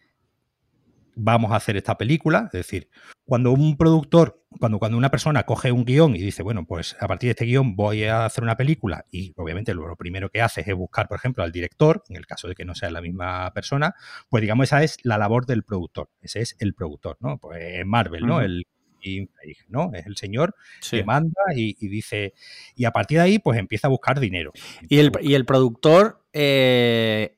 vamos 1.15 1.51
a 1.51 1.55
hacer 1.57 1.77
esta 1.77 1.97
película, 1.97 2.43
es 2.45 2.51
decir, 2.51 2.89
cuando 3.25 3.51
un 3.51 3.77
productor, 3.77 4.43
cuando, 4.59 4.79
cuando 4.79 4.97
una 4.97 5.11
persona 5.11 5.43
coge 5.43 5.71
un 5.71 5.85
guion 5.85 6.15
y 6.15 6.19
dice, 6.19 6.41
bueno, 6.41 6.65
pues 6.65 6.95
a 6.99 7.07
partir 7.07 7.27
de 7.27 7.31
este 7.31 7.45
guion 7.45 7.75
voy 7.75 8.05
a 8.05 8.25
hacer 8.25 8.43
una 8.43 8.55
película 8.57 9.05
y 9.11 9.33
obviamente 9.37 9.73
lo, 9.73 9.87
lo 9.87 9.95
primero 9.95 10.29
que 10.29 10.41
hace 10.41 10.61
es 10.61 10.75
buscar, 10.75 11.07
por 11.07 11.17
ejemplo, 11.17 11.43
al 11.43 11.51
director, 11.51 12.03
en 12.09 12.15
el 12.15 12.25
caso 12.25 12.47
de 12.47 12.55
que 12.55 12.65
no 12.65 12.73
sea 12.75 12.89
la 12.89 13.01
misma 13.01 13.51
persona, 13.53 13.93
pues 14.29 14.41
digamos 14.41 14.63
esa 14.65 14.83
es 14.83 14.97
la 15.03 15.17
labor 15.17 15.45
del 15.45 15.63
productor, 15.63 16.09
ese 16.21 16.41
es 16.41 16.55
el 16.59 16.73
productor, 16.73 17.17
¿no? 17.19 17.37
Pues 17.37 17.61
en 17.61 17.87
Marvel, 17.87 18.25
¿no? 18.25 18.35
Ujú. 18.35 18.45
El 18.45 18.67
Kevin 19.01 19.29
Feige, 19.29 19.63
¿no? 19.69 19.91
Es 19.93 20.05
el 20.07 20.17
señor 20.17 20.55
Sí. 20.81 20.97
que 20.97 21.03
manda 21.05 21.41
y, 21.55 21.77
y 21.79 21.87
dice, 21.87 22.33
y 22.75 22.85
a 22.85 22.91
partir 22.91 23.19
de 23.19 23.23
ahí 23.23 23.39
pues 23.39 23.57
empieza 23.59 23.87
a 23.87 23.91
buscar 23.91 24.19
dinero. 24.19 24.51
Y 24.89 24.99
el, 24.99 25.11
y 25.21 25.35
el 25.35 25.45
productor, 25.45 26.25
eh, 26.33 27.37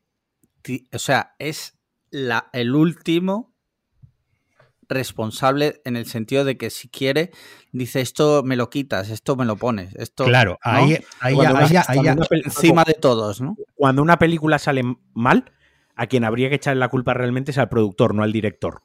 o 0.93 0.99
sea, 0.99 1.35
es 1.39 1.77
la, 2.09 2.49
el 2.53 2.75
último 2.75 3.50
responsable 4.91 5.81
en 5.85 5.95
el 5.95 6.05
sentido 6.05 6.45
de 6.45 6.57
que 6.57 6.69
si 6.69 6.87
quiere, 6.89 7.31
dice 7.71 8.01
esto 8.01 8.43
me 8.43 8.55
lo 8.55 8.69
quitas, 8.69 9.09
esto 9.09 9.35
me 9.35 9.45
lo 9.45 9.55
pones, 9.55 9.95
esto. 9.95 10.25
Claro, 10.25 10.51
¿no? 10.63 10.71
ahí, 10.71 10.97
ahí, 11.19 11.33
Cuando 11.35 11.57
ahí- 11.57 11.75
encima 12.45 12.83
de 12.83 12.93
todos, 12.93 13.41
¿no? 13.41 13.57
Cuando 13.75 14.01
una 14.01 14.17
película 14.19 14.59
sale 14.59 14.83
mal, 15.13 15.51
a 15.95 16.07
quien 16.07 16.23
habría 16.23 16.49
que 16.49 16.55
echarle 16.55 16.79
la 16.79 16.87
culpa 16.89 17.13
realmente 17.13 17.51
es 17.51 17.57
al 17.57 17.69
productor, 17.69 18.13
no 18.15 18.23
al 18.23 18.31
director. 18.31 18.81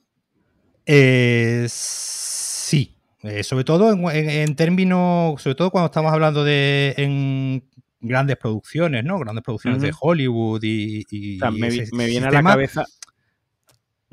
Eh, 0.85 1.67
sí, 1.69 2.93
Eh, 3.23 3.43
sobre 3.43 3.65
todo 3.65 3.91
en, 3.93 4.05
en- 4.17 4.31
en 4.31 4.55
términos, 4.57 5.43
sobre 5.43 5.57
todo 5.57 5.71
cuando 5.71 5.87
estamos 5.87 6.13
hablando 6.13 6.45
de 6.45 6.95
en 6.97 7.65
grandes 8.01 8.37
producciones, 8.37 9.03
¿no? 9.05 9.19
Grandes 9.19 9.43
producciones 9.43 9.83
de. 9.83 9.93
Hollywood 9.99 10.63
y, 10.63 11.05
y 11.11 11.37
O 11.37 11.39
sea, 11.41 11.51
me, 11.51 11.71
vi- 11.71 11.81
ese 11.81 11.97
me 11.97 12.07
viene 12.07 12.27
a 12.27 12.31
la 12.31 12.43
cabeza. 12.45 12.85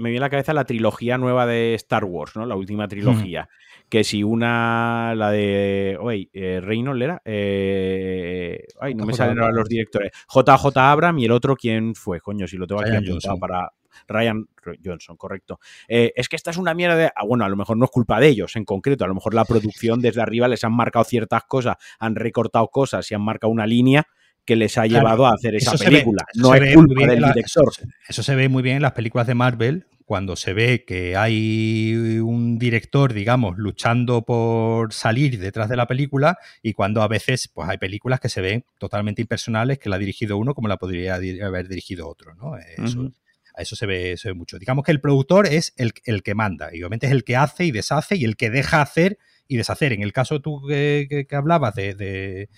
Me 0.04 0.10
viene 0.12 0.24
a 0.24 0.28
la 0.28 0.30
cabeza 0.30 0.54
la 0.54 0.66
trilogía 0.66 1.18
nueva 1.18 1.46
de 1.48 1.74
Star 1.76 2.06
Wars, 2.06 2.36
¿no? 2.36 2.46
La 2.46 2.56
última 2.56 2.88
trilogía. 2.88 3.50
Que 3.90 4.04
si 4.04 4.24
una, 4.24 5.14
la 5.16 5.32
de. 5.32 5.98
Oye, 6.00 6.30
eh, 6.34 6.60
Reynolds 6.62 7.02
era. 7.04 7.22
Eh, 7.26 8.64
ay, 8.80 8.96
no 8.96 9.06
me 9.06 9.14
salen 9.14 9.40
ahora 9.40 9.54
los 9.54 9.68
directores. 9.70 10.12
JJ 10.34 10.78
Abram 10.78 11.20
y 11.20 11.26
el 11.26 11.32
otro, 11.32 11.56
¿quién 11.56 11.96
fue? 11.96 12.20
Coño, 12.20 12.48
si 12.48 12.58
lo 12.58 12.68
tengo 12.68 12.82
aquí 12.82 12.96
apuntado 12.96 13.38
para. 13.40 13.70
Ryan 14.08 14.46
Johnson, 14.84 15.16
correcto. 15.16 15.60
Eh, 15.88 16.12
es 16.16 16.28
que 16.28 16.36
esta 16.36 16.50
es 16.52 16.58
una 16.58 16.74
mierda 16.74 16.96
de. 16.96 17.06
ah, 17.16 17.26
bueno, 17.26 17.46
a 17.46 17.50
lo 17.50 17.56
mejor 17.56 17.78
no 17.78 17.86
es 17.86 17.92
culpa 17.92 18.20
de 18.20 18.28
ellos 18.28 18.56
en 18.56 18.66
concreto. 18.66 19.06
A 19.06 19.08
lo 19.08 19.14
mejor 19.14 19.34
la 19.34 19.46
producción 19.46 20.02
desde 20.02 20.22
arriba 20.22 20.48
les 20.48 20.64
han 20.64 20.74
marcado 20.74 21.06
ciertas 21.06 21.44
cosas, 21.44 21.78
han 22.00 22.16
recortado 22.16 22.68
cosas 22.70 23.10
y 23.12 23.16
han 23.16 23.22
marcado 23.22 23.52
una 23.52 23.68
línea 23.68 24.06
que 24.46 24.56
les 24.58 24.78
ha 24.78 24.84
Claro, 24.84 25.06
llevado 25.06 25.26
a 25.28 25.34
hacer 25.36 25.56
esa 25.56 25.74
ve- 25.78 25.86
película. 25.86 26.26
no 26.36 26.54
es 26.56 26.74
culpa 26.76 27.06
del 27.08 27.22
la- 27.22 27.32
director. 27.32 27.72
Eso 28.10 28.24
se 28.24 28.36
ve 28.36 28.50
muy 28.50 28.62
bien 28.64 28.78
en 28.78 28.82
las 28.82 28.92
películas 28.92 29.26
de 29.28 29.36
Marvel, 29.36 29.86
cuando 30.06 30.36
se 30.36 30.54
ve 30.54 30.84
que 30.86 31.16
hay 31.16 31.94
un 32.24 32.58
director, 32.60 33.14
digamos, 33.14 33.58
luchando 33.58 34.24
por 34.24 34.94
salir 34.94 35.40
detrás 35.40 35.70
de 35.70 35.76
la 35.76 35.88
película 35.88 36.38
y 36.62 36.74
cuando 36.74 37.02
a 37.02 37.08
veces 37.08 37.48
pues 37.54 37.70
hay 37.70 37.78
películas 37.78 38.20
que 38.20 38.30
se 38.30 38.42
ven 38.42 38.66
totalmente 38.80 39.22
impersonales 39.22 39.80
que 39.80 39.90
la 39.90 39.96
ha 39.96 40.00
dirigido 40.00 40.38
uno 40.38 40.54
como 40.54 40.68
la 40.68 40.78
podría 40.78 41.16
haber 41.16 41.68
dirigido 41.68 42.08
otro, 42.08 42.36
¿no? 42.36 42.58
Eso, 42.58 43.12
a 43.56 43.62
Eso 43.62 43.76
se 43.76 43.86
ve, 43.86 44.18
se 44.18 44.30
ve 44.30 44.34
mucho. 44.34 44.58
Digamos 44.58 44.84
que 44.84 44.92
el 44.92 45.00
productor 45.02 45.46
es 45.48 45.74
el, 45.78 45.94
el 46.06 46.24
que 46.24 46.34
manda 46.36 46.70
y 46.74 46.80
obviamente 46.82 47.06
es 47.06 47.12
el 47.12 47.24
que 47.24 47.36
hace 47.36 47.66
y 47.66 47.72
deshace 47.72 48.16
y 48.16 48.26
el 48.26 48.36
que 48.36 48.50
deja 48.50 48.82
hacer 48.82 49.18
y 49.48 49.58
deshacer. 49.58 49.94
En 49.94 50.02
el 50.02 50.12
caso 50.14 50.42
tú 50.42 50.62
que, 50.68 51.06
que- 51.10 51.26
que 51.28 51.36
hablabas 51.36 51.76
de, 51.76 51.94
de- 51.94 52.50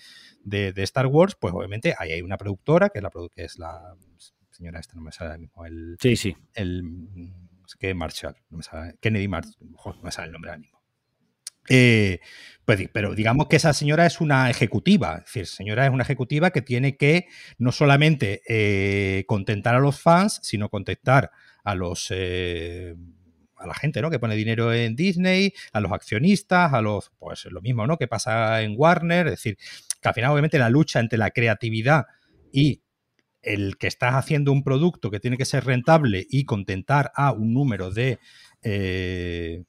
de- 0.42 0.72
de 0.72 0.82
Star 0.84 1.06
Wars, 1.06 1.36
pues 1.38 1.52
obviamente 1.52 1.94
ahí 1.98 2.12
hay 2.12 2.22
una 2.22 2.38
productora 2.38 2.88
que 2.88 2.98
es 3.00 3.02
la, 3.02 3.10
produ- 3.10 3.30
que 3.34 3.44
es 3.44 3.58
la 3.58 3.94
señora 4.56 4.80
esta, 4.80 4.94
no 4.94 5.02
me 5.02 5.12
sale 5.12 5.38
mismo, 5.38 5.64
el, 5.64 5.96
Sí, 6.00 6.16
sí. 6.16 6.36
el 6.54 6.82
no 6.82 7.68
sé 7.68 7.76
qué 7.78 7.94
Marshall, 7.94 8.36
no 8.50 8.58
me 8.58 8.62
sale, 8.62 8.96
Kennedy 9.00 9.28
Marshall, 9.28 9.56
no 9.60 10.02
me 10.02 10.10
sale 10.10 10.26
el 10.26 10.32
nombre 10.32 10.50
ahora 10.50 10.60
mismo. 10.60 10.76
Eh, 11.68 12.20
pues, 12.64 12.88
pero 12.92 13.14
digamos 13.14 13.48
que 13.48 13.56
esa 13.56 13.72
señora 13.72 14.06
es 14.06 14.20
una 14.20 14.50
ejecutiva, 14.50 15.16
es 15.18 15.24
decir, 15.24 15.46
señora 15.46 15.84
es 15.84 15.90
una 15.90 16.04
ejecutiva 16.04 16.50
que 16.50 16.62
tiene 16.62 16.96
que 16.96 17.26
no 17.58 17.72
solamente 17.72 18.42
eh, 18.48 19.24
contentar 19.26 19.74
a 19.74 19.80
los 19.80 20.00
fans, 20.00 20.40
sino 20.42 20.68
contentar 20.68 21.30
a 21.64 21.74
los 21.74 22.08
eh, 22.10 22.94
a 23.56 23.66
la 23.66 23.74
gente, 23.74 24.02
¿no? 24.02 24.10
Que 24.10 24.18
pone 24.18 24.36
dinero 24.36 24.72
en 24.72 24.94
Disney, 24.94 25.52
a 25.72 25.80
los 25.80 25.90
accionistas, 25.90 26.72
a 26.72 26.82
los, 26.82 27.10
pues 27.18 27.46
lo 27.46 27.60
mismo, 27.62 27.86
¿no? 27.86 27.96
Que 27.96 28.06
pasa 28.06 28.62
en 28.62 28.74
Warner, 28.76 29.26
es 29.28 29.32
decir, 29.32 29.56
que 30.00 30.08
al 30.08 30.14
final 30.14 30.30
obviamente 30.30 30.58
la 30.58 30.70
lucha 30.70 31.00
entre 31.00 31.18
la 31.18 31.30
creatividad 31.30 32.04
y 32.52 32.82
el 33.46 33.78
que 33.78 33.86
estás 33.86 34.14
haciendo 34.14 34.52
un 34.52 34.62
producto 34.62 35.10
que 35.10 35.20
tiene 35.20 35.38
que 35.38 35.44
ser 35.46 35.64
rentable 35.64 36.26
y 36.28 36.44
contentar 36.44 37.12
a 37.14 37.32
un 37.32 37.54
número 37.54 37.90
de, 37.90 38.18
eh, 38.62 39.64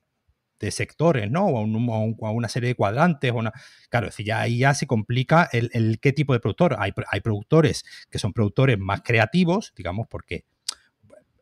de 0.59 0.71
sectores, 0.71 1.29
¿no? 1.29 1.45
O 1.45 1.57
a, 1.59 1.61
un 1.61 1.75
a 1.89 1.97
un- 1.99 2.17
a 2.21 2.31
una 2.31 2.49
serie 2.49 2.69
de 2.69 2.75
cuadrantes. 2.75 3.31
o 3.31 3.35
una... 3.35 3.53
Claro, 3.89 4.07
es 4.07 4.13
decir, 4.13 4.25
ya 4.25 4.41
ahí 4.41 4.57
ya 4.59 4.73
se 4.73 4.87
complica 4.87 5.47
el, 5.51 5.69
el 5.73 5.99
qué 5.99 6.11
tipo 6.13 6.33
de 6.33 6.39
productor. 6.39 6.75
Hay, 6.79 6.91
hay 7.11 7.21
productores 7.21 7.85
que 8.09 8.17
son 8.19 8.33
productores 8.33 8.77
más 8.79 9.01
creativos, 9.03 9.73
digamos, 9.75 10.07
porque 10.09 10.45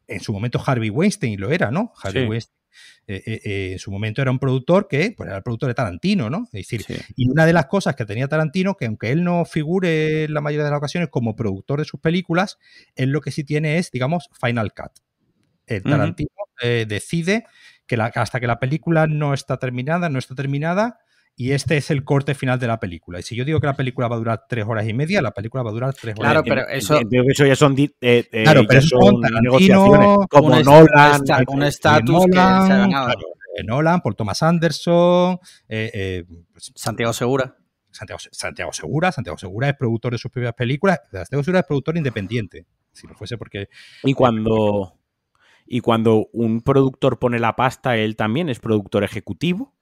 en 0.08 0.20
su 0.20 0.34
momento 0.34 0.62
Harvey 0.64 0.90
Weinstein 0.90 1.40
lo 1.40 1.50
era, 1.52 1.72
¿no? 1.72 1.94
Harvey 2.04 2.24
Sí. 2.24 2.30
Weinstein 2.30 2.55
eh, 3.08 3.22
eh, 3.26 3.42
eh, 3.44 3.72
en 3.74 3.80
su 3.80 3.92
momento 3.92 4.22
era 4.22 4.32
un 4.32 4.40
productor 4.40 4.88
que 4.88 5.14
pues, 5.16 5.28
era 5.28 5.38
el 5.38 5.44
productor 5.44 5.68
de 5.70 5.74
Tarantino, 5.76 6.30
¿no? 6.30 6.44
Es 6.46 6.52
decir, 6.68 6.84
Sí. 6.84 6.96
y 7.16 7.30
una 7.30 7.46
de 7.46 7.54
las 7.54 7.66
cosas 7.68 7.96
que 7.96 8.06
tenía 8.06 8.28
Tarantino, 8.28 8.76
que 8.76 8.86
aunque 8.86 9.12
él 9.12 9.24
no 9.24 9.46
figure 9.46 10.24
en 10.26 10.34
la 10.34 10.42
mayoría 10.42 10.66
de 10.66 10.72
las 10.72 10.78
ocasiones 10.78 11.10
como 11.10 11.36
productor 11.36 11.80
de 11.80 11.86
sus 11.86 12.00
películas, 12.00 12.58
él 12.96 13.10
lo 13.10 13.22
que 13.22 13.32
sí 13.32 13.44
tiene 13.44 13.78
es, 13.78 13.92
digamos, 13.92 14.30
Final 14.40 14.74
Cut. 14.74 14.92
El. 15.68 15.84
Tarantino 15.84 16.30
decide 16.88 17.46
que 17.88 17.98
la- 17.98 18.06
hasta 18.16 18.40
que 18.40 18.48
la 18.48 18.60
película 18.60 19.08
no 19.08 19.34
está 19.34 19.58
terminada, 19.58 20.10
no 20.10 20.20
está 20.20 20.36
terminada, 20.36 21.00
y 21.38 21.52
este 21.52 21.76
es 21.78 21.92
el 21.92 22.04
corte 22.06 22.34
final 22.34 22.60
de 22.60 22.68
la 22.68 22.80
película. 22.80 23.20
Y 23.20 23.24
si 23.24 23.36
yo 23.36 23.44
digo 23.44 23.60
que 23.60 23.68
la 23.68 23.76
película 23.76 24.08
va 24.08 24.16
a 24.16 24.20
durar 24.20 24.44
tres 24.48 24.66
horas 24.66 24.88
y 24.88 24.94
media, 24.94 25.22
la 25.22 25.32
película 25.32 25.64
va 25.64 25.70
a 25.70 25.74
durar 25.74 25.94
tres 25.94 26.16
horas 26.18 26.32
Claro, 26.32 26.40
y 26.46 26.50
media. 26.50 26.64
pero 26.66 26.78
eso- 26.78 26.98
Entiendo 27.00 27.26
que 27.28 27.32
eso 27.34 27.46
ya 27.46 27.56
son, 27.56 27.76
eh, 27.78 27.92
eh, 28.02 28.44
Claro, 28.44 28.64
pero 28.68 28.80
eso 28.80 28.98
son 29.02 29.22
negociaciones. 29.42 30.18
Como 30.30 30.48
un 30.48 30.62
Nolan. 30.64 31.22
un 31.48 31.64
eh, 31.64 31.68
estatus 31.68 32.26
que 32.28 32.32
se 32.34 32.40
ha 32.40 32.68
ganado. 32.68 32.88
claro, 33.08 33.20
eh, 33.58 33.64
Nolan, 33.64 34.02
Paul 34.02 34.16
Thomas 34.16 34.42
Anderson, 34.44 35.40
eh, 35.68 35.92
eh, 35.94 36.24
pues, 36.54 36.72
Santiago 36.76 37.12
Segura. 37.14 37.56
Santiago, 37.92 38.20
Santiago 38.32 38.74
Segura. 38.74 39.12
Santiago 39.12 39.38
Segura 39.38 39.70
es 39.70 39.76
productor 39.78 40.12
de 40.14 40.18
sus 40.18 40.32
propias 40.32 40.54
películas. 40.54 41.00
Santiago 41.12 41.44
Segura 41.44 41.60
es 41.62 41.66
productor 41.66 41.96
independiente. 41.98 42.66
Si 42.92 43.08
no 43.08 43.14
fuese 43.14 43.38
porque. 43.38 43.68
Y 44.04 44.14
cuando, 44.14 44.98
y 45.66 45.80
cuando 45.82 46.28
un 46.34 46.62
productor 46.62 47.20
pone 47.20 47.40
la 47.40 47.56
pasta, 47.56 47.96
él 47.98 48.16
también 48.16 48.50
es 48.50 48.60
productor 48.60 49.04
ejecutivo. 49.04 49.74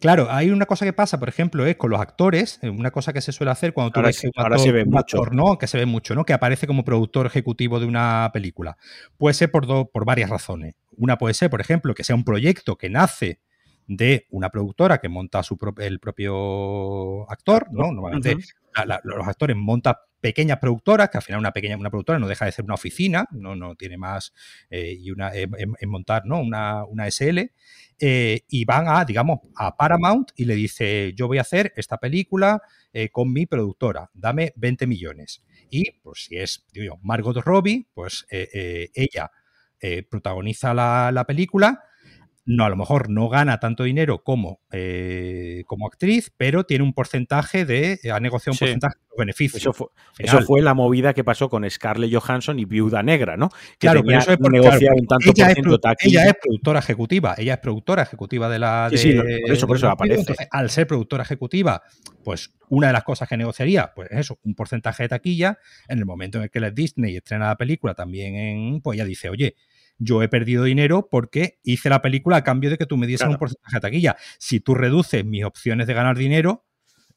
Claro, 0.00 0.28
hay 0.30 0.50
una 0.50 0.66
cosa 0.66 0.84
que 0.84 0.92
pasa, 0.92 1.18
por 1.18 1.28
ejemplo, 1.28 1.64
es 1.66 1.76
con 1.76 1.90
los 1.90 2.00
actores. 2.00 2.58
eh, 2.62 2.68
Una 2.70 2.90
cosa 2.90 3.12
que 3.12 3.20
se 3.20 3.32
suele 3.32 3.50
hacer 3.52 3.72
cuando 3.72 3.90
tú 3.92 4.00
Ahora 4.00 4.08
ves 4.08 4.22
un 4.24 4.30
actor, 4.36 4.58
se 4.60 4.72
ve 4.72 4.82
un 4.82 4.90
mucho. 4.90 4.98
actor, 5.18 5.34
¿no? 5.34 5.58
Que 5.58 5.66
se 5.66 5.78
ve 5.78 5.86
mucho, 5.86 6.14
¿no? 6.14 6.24
Que 6.24 6.32
aparece 6.32 6.66
como 6.66 6.84
productor 6.84 7.26
ejecutivo 7.26 7.80
de 7.80 7.86
una 7.86 8.30
película. 8.32 8.76
Puede 9.16 9.34
ser 9.34 9.50
por, 9.50 9.66
do- 9.66 9.86
por 9.90 10.04
varias 10.04 10.30
razones. 10.30 10.74
Una 10.96 11.16
puede 11.18 11.34
ser, 11.34 11.50
por 11.50 11.60
ejemplo, 11.60 11.94
que 11.94 12.04
sea 12.04 12.14
un 12.14 12.24
proyecto 12.24 12.76
que 12.76 12.90
nace 12.90 13.40
de 13.86 14.26
una 14.30 14.50
productora 14.50 14.98
que 14.98 15.08
monta 15.08 15.42
su 15.42 15.56
pro- 15.56 15.74
el 15.78 15.98
propio 16.00 17.30
actor, 17.30 17.66
¿no? 17.72 17.90
Normalmente 17.92 18.34
Ujú. 18.34 18.42
la- 18.76 18.84
la- 18.86 19.00
los 19.04 19.26
actores 19.26 19.56
montan 19.56 19.94
pequeñas 20.22 20.58
productoras, 20.58 21.10
que 21.10 21.18
al 21.18 21.22
final 21.22 21.40
una 21.40 21.52
pequeña 21.52 21.76
una 21.76 21.90
productora 21.90 22.18
no 22.18 22.28
deja 22.28 22.46
de 22.46 22.52
ser 22.52 22.64
una 22.64 22.74
oficina, 22.74 23.26
no, 23.32 23.56
no 23.56 23.74
tiene 23.74 23.98
más, 23.98 24.32
eh, 24.70 24.96
y 24.98 25.10
una, 25.10 25.32
en, 25.34 25.76
montar 25.90 26.22
¿no? 26.24 26.40
una, 26.40 26.84
una 26.84 27.10
SL, 27.10 27.50
eh, 27.98 28.40
y 28.48 28.64
van 28.64 28.86
a, 28.88 29.04
digamos, 29.04 29.40
a 29.56 29.76
Paramount 29.76 30.30
y 30.36 30.44
le 30.44 30.54
dice, 30.54 31.12
yo 31.14 31.26
voy 31.26 31.38
a 31.38 31.42
hacer 31.42 31.72
esta 31.76 31.98
película 31.98 32.62
eh, 32.92 33.08
con 33.10 33.32
mi 33.32 33.46
productora, 33.46 34.10
dame 34.14 34.52
20 34.56 34.86
millones. 34.86 35.42
Y 35.70 35.90
pues 36.02 36.26
si 36.26 36.36
es, 36.36 36.66
Margot 37.02 37.36
Robbie, 37.38 37.88
pues 37.92 38.26
ella 38.30 39.30
protagoniza 40.10 40.74
la, 40.74 41.10
la 41.12 41.24
película, 41.24 41.82
no, 42.44 42.64
a 42.64 42.68
lo 42.68 42.76
mejor 42.76 43.08
no 43.08 43.28
gana 43.28 43.60
tanto 43.60 43.84
dinero 43.84 44.22
como, 44.24 44.60
eh, 44.72 45.62
como 45.66 45.86
actriz, 45.86 46.32
pero 46.36 46.64
tiene 46.64 46.82
un 46.84 46.92
porcentaje 46.92 47.64
de, 47.64 48.00
ha 48.12 48.18
negociado 48.20 48.52
un 48.52 48.56
Sí. 48.58 48.64
porcentaje 48.64 48.96
de 48.98 49.04
los 49.10 49.16
beneficios. 49.18 49.60
Eso 49.62 49.72
fue, 49.72 49.86
eso 50.18 50.40
fue 50.42 50.60
la 50.60 50.74
movida 50.74 51.14
que 51.14 51.22
pasó 51.22 51.48
con 51.48 51.68
Scarlett 51.70 52.12
Johansson 52.12 52.58
y 52.58 52.64
Viuda 52.64 53.02
Negra, 53.02 53.36
¿no? 53.36 53.48
Que 53.48 53.56
Claro, 53.78 54.00
tenía 54.00 54.18
pero 54.18 54.20
eso 54.22 54.32
es 54.32 54.38
porque, 54.38 54.60
claro, 54.60 54.96
un 54.96 55.06
tanto 55.06 55.30
ella, 55.30 55.44
por 55.44 55.48
es, 55.50 55.54
ciento 55.54 55.78
taquilla. 55.78 56.20
ella 56.22 56.30
es 56.30 56.36
productora 56.42 56.78
ejecutiva, 56.80 57.34
ella 57.38 57.54
es 57.54 57.60
productora 57.60 58.02
ejecutiva 58.02 58.48
de 58.48 58.58
la. 58.58 58.88
Sí, 58.90 58.96
de- 58.96 59.00
sí, 59.00 59.12
lo- 59.12 59.22
por 59.22 59.52
eso, 59.52 59.66
por 59.68 59.76
eso 59.76 59.86
del 59.86 59.92
aparece. 59.92 60.20
Entonces, 60.20 60.48
al 60.50 60.70
ser 60.70 60.86
productora 60.88 61.22
ejecutiva, 61.22 61.82
pues 62.24 62.52
una 62.68 62.88
de 62.88 62.92
las 62.92 63.04
cosas 63.04 63.28
que 63.28 63.36
negociaría, 63.36 63.92
pues 63.94 64.08
es 64.10 64.18
eso, 64.18 64.38
un 64.42 64.54
porcentaje 64.56 65.04
de 65.04 65.08
taquilla. 65.10 65.58
En 65.86 65.98
el 65.98 66.06
momento 66.06 66.38
en 66.38 66.44
el 66.44 66.50
que 66.50 66.58
la 66.58 66.70
Disney 66.72 67.16
estrena 67.16 67.46
la 67.46 67.56
película 67.56 67.94
también 67.94 68.34
en. 68.34 68.80
Pues 68.80 68.96
ella 68.96 69.04
dice, 69.04 69.28
oye, 69.28 69.54
yo 69.98 70.22
he 70.22 70.28
perdido 70.28 70.64
dinero 70.64 71.08
porque 71.10 71.58
hice 71.62 71.88
la 71.88 72.02
película 72.02 72.38
a 72.38 72.44
cambio 72.44 72.70
de 72.70 72.78
que 72.78 72.86
tú 72.86 72.96
me 72.96 73.06
dieses 73.06 73.20
Claro. 73.20 73.32
un 73.32 73.38
porcentaje 73.38 73.76
de 73.76 73.80
taquilla. 73.80 74.16
Si 74.38 74.60
tú 74.60 74.74
reduces 74.74 75.24
mis 75.24 75.44
opciones 75.44 75.86
de 75.86 75.94
ganar 75.94 76.16
dinero, 76.16 76.64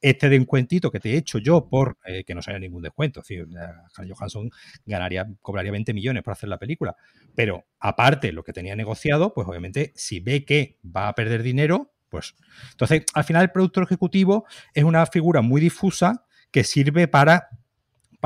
este 0.02 0.30
descuentito 0.30 0.92
que 0.92 1.00
te 1.00 1.14
he 1.14 1.18
hecho 1.18 1.40
yo 1.40 1.68
por 1.68 1.98
eh, 2.06 2.24
que 2.24 2.36
no 2.36 2.42
sea 2.42 2.60
ningún 2.60 2.84
descuento, 2.84 3.22
es 3.22 3.28
decir, 3.28 3.48
eh, 3.58 4.08
Johansson 4.14 4.52
ganaría, 4.86 5.28
cobraría 5.42 5.72
20 5.72 5.94
millones 5.94 6.22
por 6.22 6.34
hacer 6.34 6.50
la 6.50 6.60
película. 6.60 6.96
Pero 7.34 7.66
aparte, 7.80 8.32
lo 8.32 8.44
que 8.44 8.54
tenía 8.54 8.76
negociado, 8.76 9.34
pues 9.34 9.48
obviamente, 9.48 9.94
si 9.96 10.20
ve 10.20 10.46
que 10.46 10.78
va 10.86 11.08
a 11.08 11.16
perder 11.16 11.42
dinero, 11.42 11.94
pues. 12.10 12.36
Entonces, 12.72 13.04
al 13.14 13.24
final, 13.24 13.44
el 13.44 13.52
productor 13.52 13.84
ejecutivo 13.86 14.46
es 14.74 14.84
una 14.84 15.06
figura 15.08 15.42
muy 15.42 15.60
difusa 15.60 16.26
que 16.52 16.64
sirve 16.64 17.08
para 17.08 17.50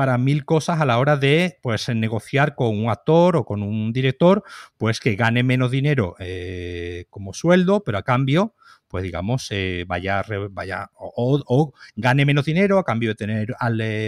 para 0.00 0.16
mil 0.16 0.46
cosas 0.46 0.80
a 0.80 0.86
la 0.86 0.98
hora 0.98 1.18
de 1.18 1.58
pues 1.60 1.86
negociar 1.90 2.54
con 2.54 2.68
un 2.68 2.88
actor 2.88 3.36
o 3.36 3.44
con 3.44 3.62
un 3.62 3.92
director 3.92 4.42
pues 4.78 4.98
que 4.98 5.14
gane 5.14 5.42
menos 5.42 5.70
dinero 5.70 6.16
eh, 6.18 7.04
como 7.10 7.34
sueldo 7.34 7.82
pero 7.84 7.98
a 7.98 8.02
cambio 8.02 8.54
pues 8.88 9.02
digamos 9.04 9.48
eh, 9.50 9.84
vaya 9.86 10.24
vaya 10.52 10.90
o, 10.98 11.74
gane 11.96 12.24
menos 12.24 12.46
dinero 12.46 12.78
a 12.78 12.84
cambio 12.84 13.10
de 13.10 13.14
tener 13.14 13.54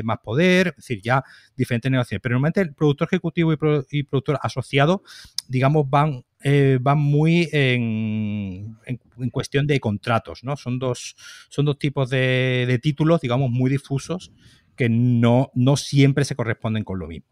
más 0.02 0.18
poder 0.24 0.68
es 0.68 0.76
decir 0.76 1.02
ya 1.02 1.22
diferentes 1.54 1.90
negociaciones 1.92 2.22
pero 2.22 2.36
normalmente 2.36 2.62
el 2.62 2.72
productor 2.72 3.08
ejecutivo 3.08 3.52
y, 3.52 3.58
pro- 3.58 3.84
productor 4.08 4.38
asociado 4.42 5.02
digamos 5.46 5.90
van 5.90 6.24
eh, 6.42 6.78
van 6.80 6.98
muy 7.00 7.50
en, 7.52 8.76
en, 8.86 9.30
cuestión 9.30 9.64
de 9.68 9.78
contratos, 9.78 10.42
¿no? 10.42 10.56
Son 10.56 10.76
dos, 10.80 11.14
son 11.48 11.64
dos 11.66 11.78
tipos 11.78 12.10
de 12.10 12.80
títulos, 12.82 13.20
digamos, 13.20 13.48
muy 13.48 13.70
difusos 13.70 14.32
que 14.76 14.88
no, 14.88 15.50
no 15.54 15.76
siempre 15.76 16.24
se 16.24 16.36
corresponden 16.36 16.84
con 16.84 16.98
lo 16.98 17.08
mismo. 17.08 17.28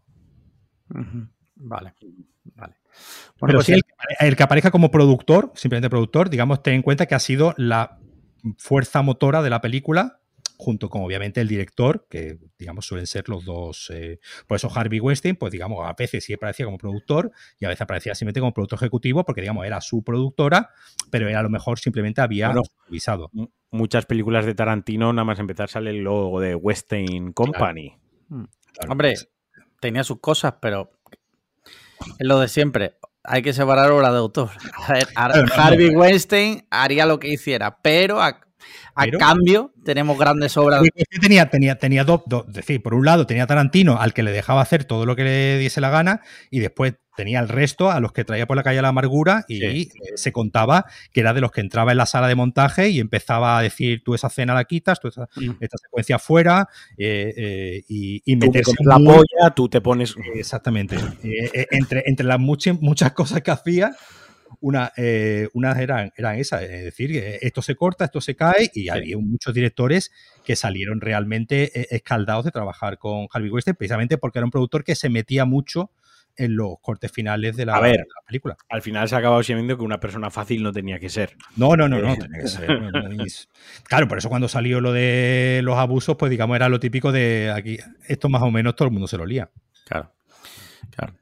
Vale, 1.57 1.95
vale. 2.55 2.75
Pero 3.41 3.55
pues 3.55 3.67
sí, 3.67 3.81
el, 4.21 4.37
que 4.37 4.43
aparezca 4.43 4.71
como 4.71 4.91
productor, 4.91 5.53
simplemente 5.55 5.91
productor, 5.91 6.31
digamos, 6.31 6.63
ten 6.63 6.75
en 6.75 6.83
cuenta 6.83 7.07
que 7.07 7.15
ha 7.15 7.21
sido 7.21 7.55
la 7.57 7.99
fuerza 8.57 9.03
motora 9.03 9.43
de 9.43 9.51
la 9.51 9.61
película 9.61 10.20
junto 10.61 10.91
con 10.91 11.03
obviamente 11.03 11.41
el 11.41 11.49
director, 11.49 12.07
que 12.09 12.39
digamos 12.59 12.87
suelen 12.87 13.07
ser 13.07 13.29
los 13.29 13.45
dos. 13.45 13.91
Eh, 13.95 14.21
por 14.47 14.57
eso 14.57 14.71
Harvey 14.73 15.01
Weinstein, 15.01 15.37
pues 15.37 15.51
digamos, 15.51 15.89
a 15.89 15.95
veces 15.95 16.23
sí 16.23 16.35
aparecía 16.35 16.67
como 16.67 16.77
productor 16.77 17.33
y 17.59 17.65
a 17.65 17.69
veces 17.69 17.81
aparecía 17.81 18.15
simplemente 18.15 18.41
como 18.41 18.53
productor 18.53 18.79
ejecutivo, 18.79 19.25
porque 19.25 19.41
digamos 19.41 19.67
era 19.67 19.81
su 19.81 20.05
productora, 20.05 20.71
pero 21.11 21.29
era 21.29 21.41
a 21.41 21.43
lo 21.43 21.49
mejor 21.49 21.79
simplemente 21.79 22.21
había 22.21 22.53
avisado. 22.87 23.31
Muchas 23.71 24.05
películas 24.05 24.45
de 24.45 24.55
Tarantino, 24.55 25.13
nada 25.13 25.25
más 25.25 25.39
empezar, 25.39 25.71
sale 25.71 25.91
el 25.91 25.99
logo 25.99 26.41
de 26.41 26.55
Weinstein 26.55 27.33
Company. 27.33 27.97
Mm. 28.29 28.45
Hombre, 28.89 29.15
tenía 29.81 30.05
sus 30.05 30.21
cosas, 30.21 30.55
pero 30.61 30.91
es 32.19 32.27
lo 32.27 32.39
de 32.39 32.49
siempre. 32.49 32.97
Hay 33.23 33.43
que 33.43 33.53
separar 33.53 33.91
obra 33.91 34.11
de 34.11 34.19
autor. 34.19 34.51
Harvey 35.17 35.89
Weinstein 35.91 36.67
haría 36.71 37.07
lo 37.07 37.19
que 37.19 37.29
hiciera, 37.29 37.79
pero 37.81 38.21
a, 38.23 38.41
cambio 39.19 39.73
tenemos 39.85 40.19
grandes 40.19 40.57
obras. 40.57 40.83
Tenía, 41.21 41.49
tenía, 41.51 41.77
tenía 41.77 42.05
dos, 42.05 42.23
es 42.49 42.55
decir, 42.55 42.83
por 42.83 42.95
un 42.95 43.05
lado 43.05 43.27
tenía 43.27 43.47
Tarantino 43.47 44.01
al 44.01 44.13
que 44.13 44.23
le 44.23 44.33
dejaba 44.33 44.61
hacer 44.63 44.85
todo 44.85 45.07
lo 45.07 45.17
que 45.17 45.25
le 45.25 45.59
diese 45.59 45.81
la 45.81 45.91
gana 45.91 46.21
y 46.51 46.61
después 46.61 46.95
tenía 47.17 47.41
el 47.41 47.49
resto 47.49 47.91
a 47.91 48.01
los 48.01 48.13
que 48.13 48.25
traía 48.25 48.47
por 48.47 48.57
la 48.57 48.63
calle 48.63 48.81
la 48.81 48.89
amargura 48.89 49.45
y 49.47 49.91
se 50.15 50.33
contaba 50.33 50.87
que 51.13 51.21
era 51.21 51.35
de 51.35 51.41
los 51.41 51.53
que 51.53 51.61
entraba 51.61 51.91
en 51.91 51.99
la 51.99 52.07
sala 52.07 52.29
de 52.29 52.35
montaje 52.35 52.89
y 52.89 52.99
empezaba 52.99 53.59
a 53.59 53.63
decir 53.63 54.03
tú 54.05 54.15
esa 54.15 54.31
cena 54.31 54.55
la 54.55 54.65
quitas, 54.65 55.01
tú 55.01 55.09
esa, 55.09 55.29
mm. 55.37 55.51
esta 55.61 55.77
secuencia 55.77 56.19
fuera 56.19 56.69
eh, 56.97 57.35
eh, 57.37 57.85
y, 57.89 58.23
y 58.25 58.37
meterse 58.37 58.73
la 58.85 58.97
polla, 58.97 59.55
tú 59.55 59.69
te 59.69 59.81
pones... 59.81 60.15
Exactamente. 60.35 60.97
Eh, 61.23 61.67
entre, 61.73 62.05
entre 62.07 62.25
las 62.25 62.39
muchas, 62.39 62.81
muchas 62.81 63.13
cosas 63.13 63.43
que 63.43 63.51
hacía, 63.51 63.93
una, 64.61 64.93
unas 65.55 65.79
eran, 65.79 66.13
eran 66.17 66.39
esas, 66.39 66.63
es 66.63 66.85
decir, 66.85 67.17
esto 67.41 67.63
se 67.63 67.75
corta, 67.75 68.05
esto 68.05 68.21
se 68.21 68.37
cae, 68.37 68.71
y 68.75 68.89
había 68.89 69.17
muchos 69.19 69.55
directores 69.55 70.13
que 70.45 70.57
salieron 70.57 71.01
realmente 71.01 71.95
escaldados 71.95 72.45
de 72.45 72.51
trabajar 72.51 72.99
con 72.99 73.27
Harvey 73.33 73.51
Weinstein, 73.51 73.77
precisamente 73.77 74.19
porque 74.19 74.39
era 74.39 74.45
un 74.47 74.51
productor 74.51 74.85
que 74.85 74.95
se 74.95 75.09
metía 75.09 75.45
mucho 75.45 75.91
en 76.37 76.57
los 76.57 76.79
cortes 76.81 77.13
finales 77.13 77.57
de 77.57 77.67
la, 77.67 77.81
película. 78.27 78.57
Al 78.69 78.83
final 78.83 79.09
se 79.09 79.15
ha 79.15 79.19
acabado 79.19 79.43
siendo 79.43 79.77
que 79.77 79.83
una 79.83 80.01
persona 80.01 80.31
fácil 80.31 80.63
no 80.63 80.73
tenía 80.73 80.99
que 80.99 81.09
ser. 81.09 81.37
No, 81.57 81.77
no, 81.77 81.89
no, 81.89 82.01
no, 82.01 82.15
eh, 82.15 82.19
tenía 82.19 82.41
que 82.41 82.49
ser. 82.49 83.49
claro, 83.85 84.09
por 84.09 84.19
eso 84.19 84.29
cuando 84.29 84.49
salió 84.49 84.81
lo 84.81 84.93
de 84.93 85.61
los 85.63 85.77
abusos, 85.77 86.17
pues 86.17 86.31
digamos 86.31 86.57
era 86.57 86.69
lo 86.69 86.81
típico 86.81 87.13
de 87.13 87.53
aquí, 87.55 87.79
esto 88.09 88.29
más 88.29 88.43
o 88.43 88.51
menos 88.51 88.75
todo 88.75 88.89
el 88.89 88.93
mundo 88.93 89.07
se 89.07 89.19
lo 89.19 89.27
lía. 89.27 89.51
Claro, 89.87 90.13
claro. 90.91 91.15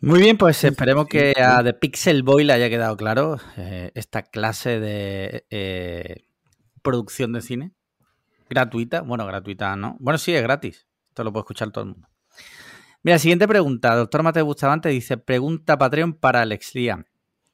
Muy 0.00 0.20
bien, 0.20 0.38
pues 0.38 0.62
esperemos 0.62 1.06
que 1.08 1.34
a 1.36 1.62
The 1.64 1.74
Pixel 1.74 2.22
Boy 2.22 2.44
le 2.44 2.52
haya 2.52 2.70
quedado 2.70 2.96
claro 2.96 3.36
eh, 3.56 3.90
esta 3.94 4.22
clase 4.22 4.78
de 4.78 5.44
eh, 5.50 6.24
producción 6.82 7.32
de 7.32 7.40
cine 7.40 7.72
gratuita. 8.48 9.00
Bueno, 9.02 9.26
gratuita 9.26 9.74
no. 9.74 9.96
Bueno, 9.98 10.18
sí, 10.18 10.32
es 10.34 10.42
gratis. 10.42 10.86
Esto 11.08 11.24
lo 11.24 11.32
puede 11.32 11.42
escuchar 11.42 11.72
todo 11.72 11.82
el 11.84 11.90
mundo. 11.90 12.08
Mira, 13.02 13.18
siguiente 13.18 13.48
pregunta. 13.48 13.96
Doctor 13.96 14.22
Mateo 14.22 14.44
Bustamante 14.44 14.88
dice: 14.88 15.16
Pregunta 15.16 15.76
Patreon 15.76 16.14
para 16.14 16.42
Alex 16.42 16.76
Liam. 16.76 17.04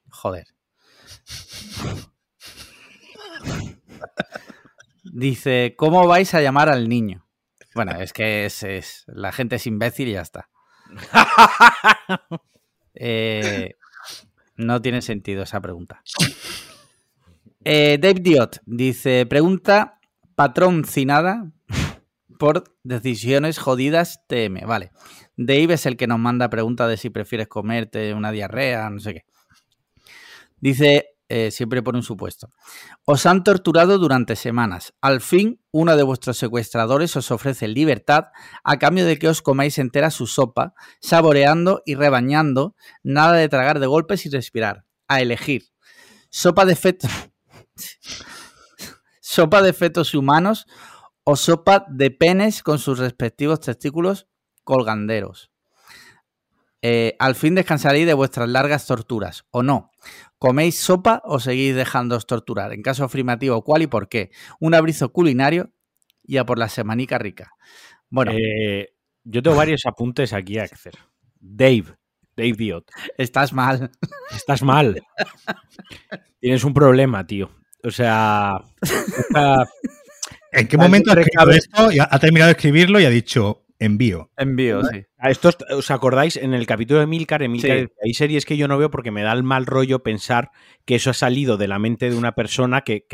Joder. 0.09 0.47
Dice: 5.03 5.73
¿Cómo 5.77 6.07
vais 6.07 6.33
a 6.35 6.41
llamar 6.41 6.69
al 6.69 6.89
niño? 6.89 7.25
Bueno, 7.73 7.93
es 7.99 8.13
que 8.13 8.45
es, 8.45 9.03
la 9.07 9.31
gente 9.31 9.55
es 9.55 9.65
imbécil 9.65 10.09
y 10.09 10.13
ya 10.13 10.21
está. 10.21 10.49
Eh, 12.97 13.75
no 14.55 14.81
tiene 14.81 15.01
sentido 15.01 15.43
esa 15.43 15.59
pregunta. 15.59 16.01
Eh, 17.65 17.97
Dave 17.99 18.21
Diot 18.21 18.61
dice: 18.65 19.25
Pregunta 19.25 19.99
patroncinada 20.35 21.51
por 22.39 22.63
decisiones 22.83 23.57
jodidas 23.57 24.21
TM. 24.27 24.65
Vale. 24.65 24.91
Dave 25.35 25.73
es 25.73 25.85
el 25.85 25.97
que 25.97 26.07
nos 26.07 26.19
manda 26.19 26.49
preguntas 26.49 26.87
de 26.89 26.95
si 26.97 27.09
prefieres 27.09 27.47
comerte 27.47 28.13
una 28.13 28.31
diarrea, 28.31 28.89
no 28.89 28.99
sé 28.99 29.15
qué. 29.15 29.25
Dice, 30.61 31.14
eh, 31.27 31.51
siempre 31.51 31.81
por 31.81 31.95
un 31.95 32.03
supuesto. 32.03 32.51
Os 33.05 33.25
han 33.25 33.43
torturado 33.43 33.97
durante 33.97 34.35
semanas. 34.35 34.93
Al 35.01 35.21
fin, 35.21 35.59
uno 35.71 35.95
de 35.97 36.03
vuestros 36.03 36.37
secuestradores 36.37 37.15
os 37.15 37.31
ofrece 37.31 37.67
libertad 37.67 38.25
a 38.63 38.77
cambio 38.77 39.05
de 39.05 39.17
que 39.17 39.27
os 39.27 39.41
comáis 39.41 39.77
entera 39.77 40.11
su 40.11 40.27
sopa, 40.27 40.73
saboreando 41.01 41.81
y 41.85 41.95
rebañando, 41.95 42.75
nada 43.03 43.33
de 43.33 43.49
tragar 43.49 43.79
de 43.79 43.87
golpes 43.87 44.25
y 44.25 44.29
respirar. 44.29 44.85
A 45.07 45.21
elegir. 45.21 45.69
Sopa 46.29 46.65
de 46.65 46.75
fetos. 46.75 47.11
sopa 49.21 49.61
de 49.61 49.73
fetos 49.73 50.13
humanos 50.13 50.67
o 51.23 51.35
sopa 51.35 51.85
de 51.89 52.11
penes 52.11 52.61
con 52.61 52.77
sus 52.77 52.99
respectivos 52.99 53.59
testículos 53.59 54.27
colganderos. 54.63 55.54
Eh, 56.87 57.15
al 57.17 57.33
fin 57.33 57.55
descansaréis 57.55 58.05
de 58.05 58.13
vuestras 58.13 58.47
largas 58.47 58.85
torturas, 58.85 59.43
¿o 59.49 59.63
no? 59.63 59.89
¿Coméis 60.37 60.79
sopa 60.79 61.19
o 61.25 61.39
seguís 61.39 61.73
dejándoos 61.73 62.27
torturar? 62.27 62.73
En 62.73 62.83
caso 62.83 63.03
afirmativo, 63.03 63.63
¿cuál 63.63 63.81
y 63.81 63.87
por 63.87 64.07
qué? 64.07 64.29
Un 64.59 64.75
abrizo 64.75 65.11
culinario 65.11 65.73
y 66.21 66.37
a 66.37 66.45
por 66.45 66.59
la 66.59 66.69
semanica 66.69 67.17
rica. 67.17 67.53
Bueno. 68.07 68.33
Eh, 68.33 68.93
yo 69.23 69.41
tengo 69.41 69.55
varios 69.55 69.87
apuntes 69.87 70.31
aquí 70.31 70.59
a 70.59 70.65
hacer. 70.65 70.93
Dave, 71.39 71.85
Dave 72.37 72.53
Diot. 72.53 72.85
Estás 73.17 73.51
mal. 73.51 73.89
Estás 74.35 74.61
mal. 74.61 75.01
Tienes 76.39 76.63
un 76.65 76.75
problema, 76.75 77.25
tío. 77.25 77.49
O 77.83 77.89
sea. 77.89 78.59
¿En 80.51 80.67
qué 80.67 80.77
momento 80.77 81.11
ha 81.11 81.19
esto? 81.51 81.89
ha 81.99 82.19
terminado 82.19 82.49
de 82.49 82.57
escribirlo 82.57 82.99
y 82.99 83.05
ha 83.05 83.09
dicho, 83.09 83.64
Envío. 83.79 84.31
Envío, 84.37 84.83
sí. 84.83 85.03
A 85.17 85.29
esto 85.29 85.49
os 85.71 85.91
acordáis 85.91 86.37
en 86.37 86.53
el 86.53 86.65
capítulo 86.65 86.99
de 86.99 87.07
Milcar, 87.07 87.43
en 87.43 87.51
Milcar 87.51 87.91
hay 88.03 88.13
series 88.13 88.45
que 88.45 88.57
yo 88.57 88.67
no 88.67 88.77
veo 88.77 88.89
porque 88.89 89.11
me 89.11 89.23
da 89.23 89.33
el 89.33 89.43
mal 89.43 89.65
rollo 89.65 90.01
pensar 90.01 90.51
que 90.85 90.95
eso 90.95 91.09
ha 91.09 91.13
salido 91.13 91.57
de 91.57 91.67
la 91.67 91.79
mente 91.79 92.09
de 92.09 92.15
una 92.15 92.33
persona 92.33 92.81
que, 92.81 93.05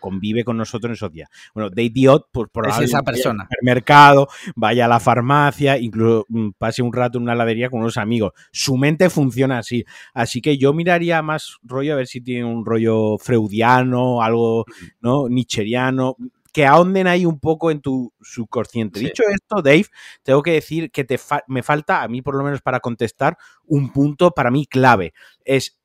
convive 0.00 0.44
con 0.44 0.56
nosotros 0.56 0.88
en 0.88 0.94
esos 0.94 1.12
días. 1.12 1.28
Bueno, 1.52 1.68
de 1.68 1.82
idiot, 1.82 2.28
pues 2.32 2.48
probablemente 2.50 2.86
es 2.86 2.90
esa 2.90 3.02
persona. 3.02 3.44
Vaya 3.44 3.56
al 3.60 3.64
mercado, 3.66 4.28
vaya 4.56 4.84
a 4.86 4.88
la 4.88 4.98
farmacia, 4.98 5.76
incluso 5.76 6.24
mm, 6.30 6.52
pase 6.56 6.80
un 6.80 6.90
rato 6.90 7.18
en 7.18 7.24
una 7.24 7.34
heladería 7.34 7.68
con 7.68 7.80
unos 7.80 7.98
amigos. 7.98 8.32
Su 8.50 8.78
mente 8.78 9.10
funciona 9.10 9.58
así. 9.58 9.84
Así 10.14 10.40
que 10.40 10.56
yo 10.56 10.72
miraría 10.72 11.20
más 11.20 11.58
rollo 11.62 11.92
a 11.92 11.96
ver 11.96 12.06
si 12.06 12.22
tiene 12.22 12.46
un 12.46 12.64
rollo 12.64 13.18
freudiano, 13.18 14.22
algo, 14.22 14.64
¿no? 15.02 15.28
Nicheriano 15.28 16.16
que 16.52 16.66
ahonden 16.66 17.06
ahí 17.06 17.26
un 17.26 17.38
poco 17.38 17.70
en 17.70 17.80
tu 17.80 18.12
subconsciente. 18.20 19.00
Dicho 19.00 19.22
esto, 19.28 19.62
Dave, 19.62 19.86
tengo 20.22 20.42
que 20.42 20.52
decir 20.52 20.90
que 20.90 21.04
te 21.04 21.18
me 21.46 21.62
falta, 21.62 22.02
a 22.02 22.08
mí 22.08 22.22
por 22.22 22.36
lo 22.36 22.44
menos 22.44 22.60
para 22.60 22.80
contestar, 22.80 23.36
un 23.64 23.92
punto 23.92 24.32
para 24.32 24.50
mí 24.50 24.66
clave. 24.66 25.12
Es 25.44 25.78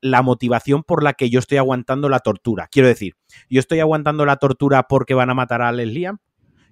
la 0.00 0.22
motivación 0.22 0.82
por 0.82 1.02
la 1.02 1.14
que 1.14 1.30
yo 1.30 1.38
estoy 1.38 1.58
aguantando 1.58 2.08
la 2.08 2.20
tortura. 2.20 2.68
Quiero 2.70 2.88
decir, 2.88 3.16
yo 3.48 3.60
estoy 3.60 3.80
aguantando 3.80 4.26
la 4.26 4.36
tortura 4.36 4.84
porque 4.88 5.14
van 5.14 5.30
a 5.30 5.34
matar 5.34 5.62
a 5.62 5.72
Leslie 5.72 6.10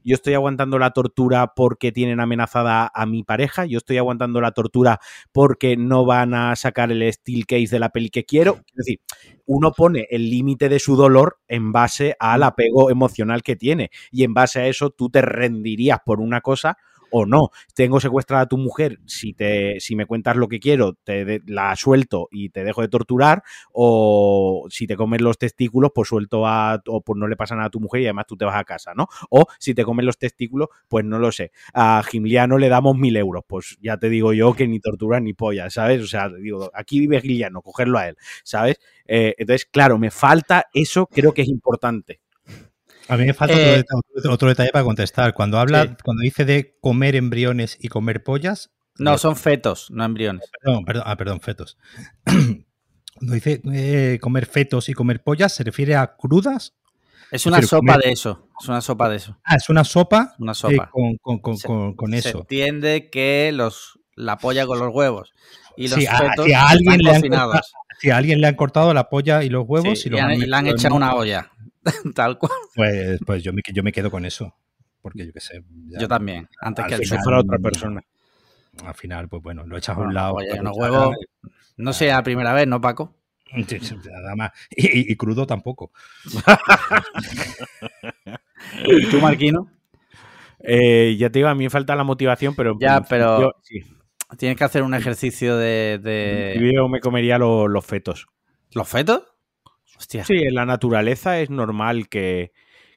yo 0.08 0.14
estoy 0.14 0.34
aguantando 0.34 0.78
la 0.78 0.92
tortura 0.92 1.52
porque 1.54 1.92
tienen 1.92 2.18
amenazada 2.18 2.90
a 2.94 3.06
mi 3.06 3.22
pareja, 3.22 3.66
yo 3.66 3.78
estoy 3.78 3.98
aguantando 3.98 4.40
la 4.40 4.52
tortura 4.52 4.98
porque 5.32 5.76
no 5.76 6.06
van 6.06 6.32
a 6.32 6.56
sacar 6.56 6.90
el 6.90 7.12
steel 7.12 7.46
case 7.46 7.68
de 7.68 7.78
la 7.78 7.90
peli 7.90 8.08
que 8.08 8.24
quiero. 8.24 8.56
Es 8.68 8.76
decir, 8.76 9.00
uno 9.44 9.72
pone 9.72 10.06
el 10.10 10.30
límite 10.30 10.68
de 10.68 10.78
su 10.78 10.96
dolor 10.96 11.38
en 11.46 11.72
base 11.72 12.16
al 12.18 12.42
apego 12.42 12.90
emocional 12.90 13.42
que 13.42 13.56
tiene 13.56 13.90
y 14.10 14.24
en 14.24 14.32
base 14.32 14.60
a 14.60 14.66
eso 14.66 14.90
tú 14.90 15.10
te 15.10 15.20
rendirías 15.20 15.98
por 16.04 16.20
una 16.20 16.40
cosa 16.40 16.78
o 17.10 17.26
no. 17.26 17.50
Tengo 17.74 18.00
secuestrada 18.00 18.42
a 18.44 18.46
tu 18.48 18.58
mujer, 18.58 18.98
si, 19.06 19.32
te, 19.34 19.80
si 19.80 19.96
me 19.96 20.06
cuentas 20.06 20.36
lo 20.36 20.48
que 20.48 20.60
quiero, 20.60 20.94
te 21.04 21.40
la 21.46 21.74
suelto 21.76 22.28
y 22.30 22.50
te 22.50 22.64
dejo 22.64 22.82
de 22.82 22.88
torturar, 22.88 23.42
o 23.72 24.66
si 24.70 24.86
te 24.86 24.96
comes 24.96 25.20
los 25.20 25.38
testículos, 25.38 25.90
pues 25.94 26.08
suelto 26.08 26.46
a, 26.46 26.80
o 26.86 27.00
pues 27.02 27.18
no 27.18 27.26
le 27.28 27.36
pasa 27.36 27.54
nada 27.54 27.68
a 27.68 27.70
tu 27.70 27.80
mujer 27.80 28.02
y 28.02 28.04
además 28.06 28.26
tú 28.26 28.36
te 28.36 28.44
vas 28.44 28.56
a 28.56 28.64
casa, 28.64 28.92
¿no? 28.94 29.06
O 29.30 29.46
si 29.58 29.74
te 29.74 29.84
comes 29.84 30.04
los 30.04 30.18
testículos, 30.18 30.68
pues 30.88 31.04
no 31.04 31.18
lo 31.18 31.32
sé. 31.32 31.52
A 31.74 32.02
Gimliano 32.04 32.58
le 32.58 32.68
damos 32.68 32.96
mil 32.96 33.16
euros, 33.16 33.44
pues 33.46 33.76
ya 33.80 33.96
te 33.98 34.08
digo 34.08 34.32
yo 34.32 34.54
que 34.54 34.66
ni 34.68 34.80
tortura 34.80 35.20
ni 35.20 35.32
polla, 35.34 35.70
¿sabes? 35.70 36.02
O 36.02 36.06
sea, 36.06 36.28
digo, 36.28 36.70
aquí 36.74 37.00
vive 37.00 37.20
Gimliano, 37.20 37.62
cogerlo 37.62 37.98
a 37.98 38.08
él, 38.08 38.16
¿sabes? 38.44 38.78
Eh, 39.06 39.34
entonces, 39.38 39.66
claro, 39.66 39.98
me 39.98 40.10
falta 40.10 40.66
eso, 40.72 41.06
creo 41.06 41.32
que 41.32 41.42
es 41.42 41.48
importante. 41.48 42.20
A 43.08 43.16
mí 43.16 43.24
me 43.24 43.34
falta 43.34 43.54
otro, 44.28 44.48
eh, 44.48 44.50
detalle, 44.50 44.70
para 44.70 44.84
contestar. 44.84 45.34
Cuando 45.34 45.58
habla, 45.58 45.96
cuando 46.04 46.22
dice 46.22 46.44
de 46.44 46.76
comer 46.80 47.16
embriones 47.16 47.76
y 47.80 47.88
comer 47.88 48.22
pollas, 48.22 48.70
No, 48.98 49.16
son 49.16 49.36
fetos, 49.36 49.90
no 49.90 50.04
embriones. 50.04 50.50
Perdón, 50.62 50.84
perdón, 50.84 51.02
ah, 51.06 51.16
perdón, 51.16 51.40
fetos. 51.40 51.78
Cuando 53.16 53.34
dice 53.34 53.60
eh, 53.72 54.18
comer 54.20 54.46
fetos 54.46 54.88
y 54.88 54.92
comer 54.94 55.22
pollas, 55.22 55.52
¿se 55.52 55.64
refiere 55.64 55.96
a 55.96 56.14
crudas? 56.16 56.74
Es 57.32 57.46
una 57.46 57.60
sopa 57.62 57.94
comer- 57.94 58.04
de 58.06 58.12
eso. 58.12 58.48
Es 58.60 58.68
una 58.68 58.80
sopa 58.80 59.08
de 59.08 59.16
eso. 59.16 59.36
Ah, 59.44 59.56
es 59.56 59.68
una 59.68 59.82
sopa, 59.84 60.34
Una 60.38 60.52
eh, 60.52 60.54
sopa. 60.54 60.88
con, 60.90 61.16
con- 61.16 61.38
con- 61.40 61.56
Se- 61.56 61.66
con- 61.66 61.94
con 61.94 62.12
Se 62.12 62.18
eso. 62.28 62.38
entiende 62.40 63.10
que 63.10 63.50
los 63.52 63.98
la 64.14 64.36
polla 64.38 64.66
con 64.66 64.78
los 64.78 64.92
huevos 64.94 65.32
y 65.76 65.88
los 65.88 65.98
Sí, 65.98 66.06
a- 66.06 66.16
fetos 66.18 66.44
si 66.46 66.52
a 66.52 66.68
alguien 66.68 67.00
están 67.06 67.30
le 67.30 67.36
han. 67.36 67.50
Si 68.00 68.10
a 68.10 68.16
alguien 68.16 68.40
le 68.40 68.46
han 68.46 68.54
cortado 68.54 68.94
la 68.94 69.08
polla 69.08 69.42
y 69.42 69.48
los 69.48 69.64
huevos 69.66 69.98
Sí, 69.98 70.04
y 70.04 70.08
y, 70.08 70.10
los 70.12 70.20
han- 70.20 70.30
han 70.30 70.42
y 70.42 70.46
le 70.46 70.56
han 70.56 70.66
echado 70.68 70.94
un- 70.94 71.02
una 71.02 71.14
olla. 71.14 71.50
Tal 72.14 72.38
cual. 72.38 72.52
Pues, 72.74 73.18
pues 73.26 73.42
yo, 73.42 73.52
me, 73.52 73.62
yo 73.72 73.82
me 73.82 73.92
quedo 73.92 74.10
con 74.10 74.24
eso. 74.24 74.54
Porque 75.02 75.26
yo 75.26 75.32
qué 75.32 75.40
sé. 75.40 75.62
ya- 75.88 76.00
Yo 76.00 76.08
también. 76.08 76.48
Antes 76.60 76.84
Al 76.84 76.88
que 76.88 76.94
el 76.96 77.00
Si 77.02 77.06
final- 77.08 77.24
fuera 77.24 77.40
otra 77.40 77.58
persona. 77.58 78.00
Al 78.84 78.94
final, 78.94 79.28
pues 79.28 79.42
bueno, 79.42 79.66
lo 79.66 79.76
echas 79.76 79.96
a 79.96 80.00
un 80.00 80.14
lado. 80.14 80.34
cuchara, 80.34 80.70
huevos. 80.72 81.16
No 81.76 81.92
sea 81.92 82.16
la 82.16 82.22
primera 82.22 82.52
vez, 82.52 82.66
¿no, 82.66 82.80
Paco? 82.80 83.14
Nada 83.52 84.36
más. 84.36 84.50
Y, 84.70 85.12
y 85.12 85.16
crudo 85.16 85.46
tampoco. 85.46 85.90
¿Y 88.86 89.06
tú, 89.06 89.20
Marquino? 89.20 89.70
Eh, 90.60 91.16
ya 91.18 91.30
te 91.30 91.38
digo, 91.38 91.48
a 91.48 91.54
mí 91.54 91.64
me 91.64 91.70
falta 91.70 91.94
la 91.96 92.04
motivación, 92.04 92.54
pero. 92.54 92.76
Ya, 92.80 93.00
pero- 93.02 93.54
sí. 93.62 93.80
Tienes 94.36 94.58
que 94.58 94.64
hacer 94.64 94.82
un 94.82 94.92
ejercicio 94.94 95.56
de. 95.56 95.98
De- 96.02 96.50
principio 96.54 96.88
me 96.88 97.00
comería 97.00 97.38
lo- 97.38 97.66
los 97.68 97.86
fetos. 97.86 98.26
¿Los 98.72 98.86
fetos? 98.86 99.22
Hostia. 99.98 100.24
Sí, 100.24 100.34
en 100.36 100.54
la 100.54 100.64
naturaleza 100.64 101.40
es 101.40 101.50
normal 101.50 102.08
que, 102.08 102.52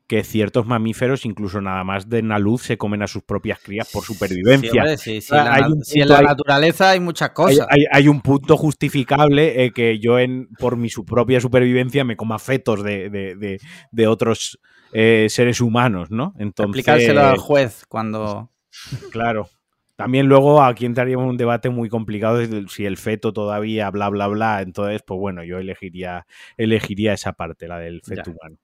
que 0.08 0.24
ciertos 0.24 0.66
mamíferos, 0.66 1.26
incluso 1.26 1.60
nada 1.62 1.84
más 1.84 2.08
de 2.10 2.20
una 2.20 2.38
luz, 2.40 2.62
se 2.64 2.78
comen 2.78 3.02
a 3.02 3.08
sus 3.08 3.24
propias 3.24 3.60
crías 3.60 3.90
por 3.92 4.04
supervivencia. 4.04 4.98
sí, 4.98 5.20
sí, 5.22 5.34
la 5.34 5.70
sí, 5.84 6.02
en 6.02 6.08
la 6.10 6.22
naturaleza 6.22 6.90
hay 6.92 7.00
muchas 7.00 7.30
hay, 7.30 7.34
cosas. 7.34 7.68
hay- 7.70 7.86
hay 7.92 8.08
un 8.08 8.22
punto 8.22 8.56
justificable 8.58 9.66
eh, 9.66 9.72
que 9.72 10.00
yo, 10.00 10.20
en, 10.20 10.48
por 10.60 10.78
mi 10.78 10.90
su 10.90 11.06
propia 11.06 11.40
supervivencia, 11.42 12.04
me 12.04 12.16
coma 12.16 12.40
fetos 12.40 12.84
de, 12.84 13.10
de- 13.10 13.36
de- 13.36 13.60
de 13.92 14.08
otros 14.08 14.60
eh, 14.94 15.28
seres 15.30 15.62
humanos, 15.62 16.12
¿no? 16.12 16.34
Entonces, 16.38 16.76
Explicárselo 16.80 17.22
al 17.26 17.38
juez 17.38 17.86
cuando. 17.88 18.52
Claro. 19.12 19.50
También 20.04 20.28
luego 20.28 20.62
aquí 20.62 20.86
entraríamos 20.86 21.24
en 21.24 21.30
un 21.32 21.38
debate 21.38 21.70
muy 21.70 21.90
complicado 21.90 22.38
de 22.38 22.66
si 22.70 22.86
el 22.86 22.98
feto 22.98 23.34
todavía, 23.34 23.90
bla, 23.90 24.10
bla, 24.10 24.28
bla. 24.28 24.62
Entonces, 24.62 25.02
pues 25.06 25.20
bueno, 25.20 25.44
yo 25.44 25.58
elegiría, 25.60 26.26
elegiría 26.58 27.14
esa 27.14 27.34
parte, 27.34 27.68
la 27.68 27.80
del 27.80 28.02
feto 28.02 28.24
Ya. 28.26 28.32
humano. 28.32 28.58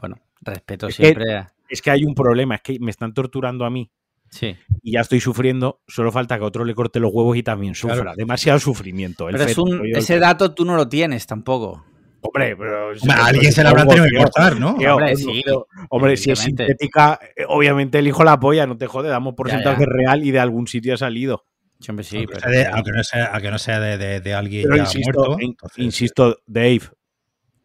Bueno, 0.00 0.16
respeto 0.42 0.88
Es 0.88 0.96
que- 0.96 1.02
siempre. 1.04 1.34
a- 1.34 1.50
Es 1.68 1.80
que 1.80 1.90
hay 1.90 2.04
un 2.04 2.14
problema, 2.14 2.56
es 2.56 2.60
que 2.62 2.78
me 2.78 2.90
están 2.90 3.14
torturando 3.14 3.64
a 3.64 3.70
mí 3.70 3.90
Sí. 4.28 4.54
y 4.82 4.92
ya 4.92 5.00
estoy 5.00 5.18
sufriendo, 5.20 5.80
solo 5.88 6.12
falta 6.12 6.36
que 6.38 6.44
otro 6.44 6.64
le 6.64 6.74
corte 6.74 7.00
los 7.00 7.10
huevos 7.12 7.36
y 7.36 7.42
también 7.42 7.74
sufra. 7.74 7.96
Claro. 7.96 8.12
Demasiado 8.16 8.58
sufrimiento. 8.58 9.28
El 9.28 9.36
Pero 9.36 9.48
es 9.50 9.58
un- 9.58 9.86
el 9.86 9.96
ese 9.96 10.14
que- 10.14 10.20
dato 10.20 10.54
tú 10.54 10.64
no 10.64 10.76
lo 10.76 10.88
tienes 10.88 11.26
tampoco. 11.26 11.84
Hombre, 12.26 12.56
pero... 12.56 12.88
Hombre, 12.88 13.16
alguien 13.22 13.52
se 13.52 13.62
le 13.62 13.68
habrá 13.68 13.86
tenido 13.86 14.06
que 14.06 14.16
cortar, 14.16 14.58
¿no? 14.58 14.74
Tío, 14.76 14.96
Hombre, 14.96 15.16
sí. 15.16 15.42
Hombre, 15.90 16.16
si 16.16 16.30
es 16.30 16.38
sintética, 16.38 17.20
eh, 17.36 17.44
obviamente 17.48 17.98
elijo 17.98 18.24
la 18.24 18.40
polla, 18.40 18.66
no 18.66 18.76
te 18.78 18.86
jode, 18.86 19.08
damos 19.10 19.34
por 19.34 19.48
Ya, 19.48 19.54
sentado 19.56 19.74
ya. 19.74 19.78
que 19.78 19.84
es 19.84 19.90
real 19.90 20.24
y 20.24 20.30
de 20.30 20.40
algún 20.40 20.66
sitio 20.66 20.94
ha 20.94 20.96
salido. 20.96 21.44
Siempre 21.80 22.04
sí, 22.04 22.16
aunque, 22.18 22.34
pero. 22.36 22.40
sea 22.40 22.50
de, 22.50 22.66
aunque 22.66 22.90
no 22.92 23.04
sea, 23.04 23.24
aunque 23.26 23.50
no 23.50 23.58
sea 23.58 23.80
de, 23.80 23.98
de- 23.98 24.20
de 24.20 24.34
alguien 24.34 24.62
Pero 24.62 24.76
ya 24.76 24.82
insisto, 24.84 25.12
muerto. 25.26 25.36
entonces, 25.40 25.78
insisto, 25.84 26.38
Dave, 26.46 26.80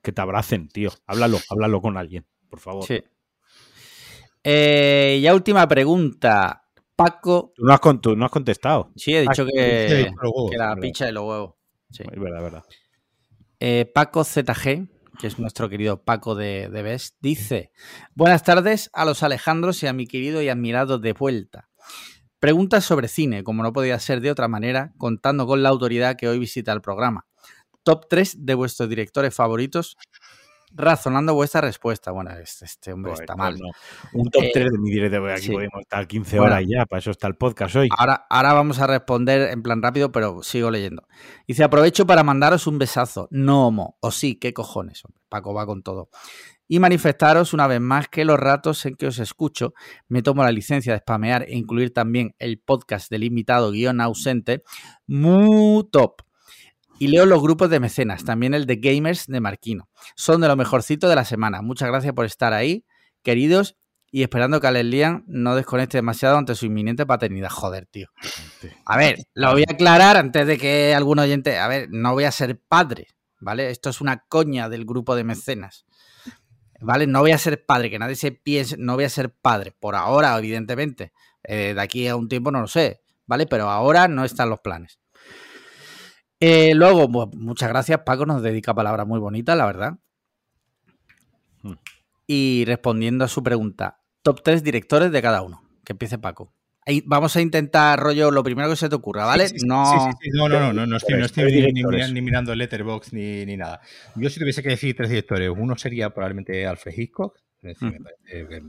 que 0.01 0.11
te 0.11 0.21
abracen, 0.21 0.67
tío. 0.67 0.91
Háblalo, 1.07 1.37
háblalo 1.49 1.81
con 1.81 1.95
alguien, 1.97 2.25
por 2.49 2.59
favor. 2.59 2.83
Sí. 2.85 3.01
Eh, 4.43 5.19
ya 5.21 5.33
última 5.33 5.67
pregunta. 5.67 6.63
Paco. 6.95 7.53
Tú, 7.55 7.63
no 7.65 7.73
has, 7.73 7.79
con- 7.79 8.01
tú 8.01 8.15
no 8.15 8.25
has 8.25 8.31
contestado. 8.31 8.91
Sí, 8.95 9.15
he 9.15 9.21
dicho 9.21 9.43
Ah, 9.43 9.45
sí, 9.45 9.51
que, 9.53 10.09
los 10.21 10.31
huevos, 10.33 10.51
que 10.51 10.57
la 10.57 10.67
verdad. 10.69 10.81
picha 10.81 11.05
de 11.05 11.11
los 11.13 11.23
huevos. 11.23 11.53
Sí. 11.91 12.03
Es 12.11 12.19
verdad, 12.19 12.37
es 12.39 12.43
verdad. 12.43 12.63
Eh, 13.61 13.91
Paco 13.93 14.23
ZG, 14.23 14.87
que 15.19 15.27
es 15.27 15.37
nuestro 15.37 15.67
querido 15.67 16.01
Paco 16.03 16.33
de, 16.33 16.69
de 16.69 16.81
Best, 16.81 17.17
dice: 17.19 17.71
Buenas 18.15 18.43
tardes 18.43 18.89
a 18.93 19.03
los 19.03 19.21
Alejandros 19.21 19.83
y 19.83 19.87
a 19.87 19.93
mi 19.93 20.07
querido 20.07 20.41
y 20.41 20.47
admirado 20.47 20.97
de 20.97 21.11
vuelta. 21.11 21.69
Preguntas 22.39 22.85
sobre 22.85 23.09
cine, 23.09 23.43
como 23.43 23.61
no 23.63 23.73
podía 23.73 23.99
ser 23.99 24.21
de 24.21 24.31
otra 24.31 24.47
manera, 24.47 24.93
contando 24.97 25.45
con 25.45 25.61
la 25.61 25.67
autoridad 25.67 26.15
que 26.15 26.29
hoy 26.29 26.39
visita 26.39 26.71
el 26.71 26.79
programa. 26.79 27.25
Top 27.83 28.05
3 28.09 28.45
de 28.45 28.53
vuestros 28.53 28.87
directores 28.87 29.35
favoritos, 29.35 29.97
razonando 30.71 31.33
vuestra 31.33 31.61
respuesta. 31.61 32.11
Bueno, 32.11 32.31
este, 32.31 32.65
este 32.65 32.93
hombre 32.93 33.11
Bueno, 33.11 33.21
está 33.23 33.35
mal. 33.35 33.57
no. 33.57 33.67
Un 34.13 34.29
top 34.29 34.43
Eh, 34.43 34.51
3 34.53 34.71
de 34.71 34.77
mi 34.77 34.89
directo. 34.91 35.25
Aquí 35.27 35.41
sí. 35.47 35.51
podemos 35.51 35.79
estar 35.81 36.07
15 36.07 36.37
Bueno. 36.39 36.53
horas 36.55 36.65
ya, 36.67 36.85
para 36.85 36.99
eso 36.99 37.11
está 37.11 37.27
el 37.27 37.35
podcast 37.35 37.75
hoy. 37.75 37.89
Ahora, 37.97 38.25
ahora 38.29 38.53
vamos 38.53 38.79
a 38.79 38.87
responder 38.87 39.49
en 39.51 39.61
plan 39.63 39.81
rápido, 39.81 40.11
pero 40.11 40.43
sigo 40.43 40.71
leyendo. 40.71 41.07
Dice, 41.47 41.63
aprovecho 41.63 42.05
para 42.07 42.23
mandaros 42.23 42.67
un 42.67 42.77
besazo. 42.79 43.27
No 43.31 43.67
homo. 43.67 43.97
O 44.01 44.11
sí, 44.11 44.35
qué 44.35 44.53
cojones. 44.53 45.03
hombre. 45.05 45.21
Paco 45.29 45.53
va 45.53 45.65
con 45.65 45.83
todo. 45.83 46.09
Y 46.71 46.77
manifestaros 46.79 47.53
una 47.53 47.65
vez 47.65 47.81
más 47.81 48.07
que 48.09 48.23
los 48.25 48.39
ratos 48.39 48.85
en 48.85 48.93
que 48.95 49.07
os 49.07 49.17
escucho 49.17 49.73
me 50.07 50.21
tomo 50.21 50.43
la 50.43 50.51
licencia 50.51 50.93
de 50.93 50.99
spamear 50.99 51.43
e 51.47 51.55
incluir 51.57 51.91
también 51.91 52.35
el 52.37 52.59
podcast 52.59 53.09
del 53.09 53.23
invitado 53.23 53.71
guion 53.71 54.01
ausente. 54.01 54.63
Muy 55.07 55.83
top. 55.91 56.21
Y 56.99 57.07
leo 57.07 57.25
los 57.25 57.41
grupos 57.41 57.69
de 57.69 57.79
mecenas, 57.79 58.25
también 58.25 58.53
el 58.53 58.65
de 58.65 58.75
Gamers 58.75 59.25
de 59.27 59.39
Marquino. 59.39 59.89
Son 60.15 60.41
de 60.41 60.49
lo 60.49 60.57
mejorcito 60.57 61.07
de 61.07 61.15
la 61.15 61.23
semana. 61.23 61.61
Muchas 61.61 61.87
gracias 61.87 62.13
por 62.13 62.25
estar 62.25 62.51
ahí, 62.51 62.85
queridos, 63.23 63.77
y 64.11 64.23
esperando 64.23 64.59
que 64.59 64.67
Alex 64.67 64.85
Lian 64.85 65.23
no 65.27 65.55
desconecte 65.55 65.97
demasiado 65.97 66.37
ante 66.37 66.55
su 66.55 66.65
inminente 66.65 67.05
paternidad. 67.05 67.49
Joder, 67.49 67.85
tío. 67.85 68.09
A 68.85 68.97
ver, 68.97 69.15
lo 69.33 69.51
voy 69.53 69.63
a 69.67 69.73
aclarar 69.73 70.17
antes 70.17 70.45
de 70.45 70.57
que 70.57 70.93
algún 70.93 71.19
oyente. 71.19 71.57
A 71.57 71.69
ver, 71.69 71.87
no 71.89 72.13
voy 72.13 72.25
a 72.25 72.31
ser 72.31 72.59
padre, 72.59 73.07
¿vale? 73.39 73.69
Esto 73.69 73.89
es 73.89 74.01
una 74.01 74.25
coña 74.27 74.67
del 74.67 74.85
grupo 74.85 75.15
de 75.15 75.23
mecenas. 75.23 75.85
¿Vale? 76.81 77.07
No 77.07 77.21
voy 77.21 77.31
a 77.31 77.37
ser 77.37 77.65
padre, 77.65 77.89
que 77.89 77.99
nadie 77.99 78.15
se 78.15 78.31
piense, 78.31 78.75
no 78.77 78.95
voy 78.95 79.03
a 79.03 79.09
ser 79.09 79.31
padre. 79.31 79.73
Por 79.77 79.95
ahora, 79.95 80.37
evidentemente. 80.37 81.13
Eh, 81.43 81.73
de 81.73 81.81
aquí 81.81 82.07
a 82.07 82.15
un 82.15 82.27
tiempo 82.27 82.51
no 82.51 82.61
lo 82.61 82.67
sé, 82.67 83.01
¿vale? 83.25 83.45
Pero 83.45 83.69
ahora 83.69 84.07
no 84.07 84.25
están 84.25 84.49
los 84.49 84.59
planes. 84.59 84.99
Eh, 86.39 86.73
luego, 86.75 87.11
pues, 87.11 87.27
muchas 87.35 87.69
gracias, 87.69 87.99
Paco, 88.05 88.25
nos 88.25 88.41
dedica 88.41 88.73
palabras 88.73 89.05
muy 89.05 89.19
bonitas, 89.19 89.57
la 89.57 89.65
verdad. 89.65 89.97
Hmm. 91.63 91.73
Y 92.27 92.63
respondiendo 92.65 93.25
a 93.25 93.27
su 93.27 93.43
pregunta, 93.43 93.99
top 94.21 94.41
3 94.43 94.63
directores 94.63 95.11
de 95.11 95.21
cada 95.21 95.41
uno. 95.41 95.63
Que 95.83 95.93
empiece 95.93 96.17
Paco. 96.17 96.53
Ahí 96.85 97.03
vamos 97.05 97.35
a 97.35 97.41
intentar, 97.41 97.99
rollo, 97.99 98.31
lo 98.31 98.43
primero 98.43 98.69
que 98.69 98.75
se 98.75 98.89
te 98.89 98.95
ocurra, 98.95 99.25
¿vale? 99.25 99.47
Sí, 99.47 99.59
sí, 99.59 99.67
no. 99.67 99.85
sí, 100.21 100.29
no, 100.33 100.47
no, 100.47 100.59
no, 100.59 100.73
no, 100.73 100.85
no 100.87 100.97
estoy, 100.97 101.17
no 101.19 101.25
estoy 101.25 101.51
Tres 101.51 102.13
ni, 102.13 102.21
mirando 102.21 102.53
el 102.53 102.59
letterbox 102.59 103.13
ni, 103.13 103.45
ni 103.45 103.57
nada. 103.57 103.81
Yo 104.15 104.29
si 104.29 104.39
tuviese 104.39 104.63
que 104.63 104.69
decir 104.69 104.95
tres 104.95 105.09
directores, 105.09 105.51
uno 105.55 105.77
sería 105.77 106.09
probablemente 106.11 106.65
Alfred 106.65 106.93
Hitchcock, 106.97 107.37
es 107.61 107.79
decir, 107.79 107.91
me 107.91 107.99
Mm. 107.99 108.03
parece 108.03 108.63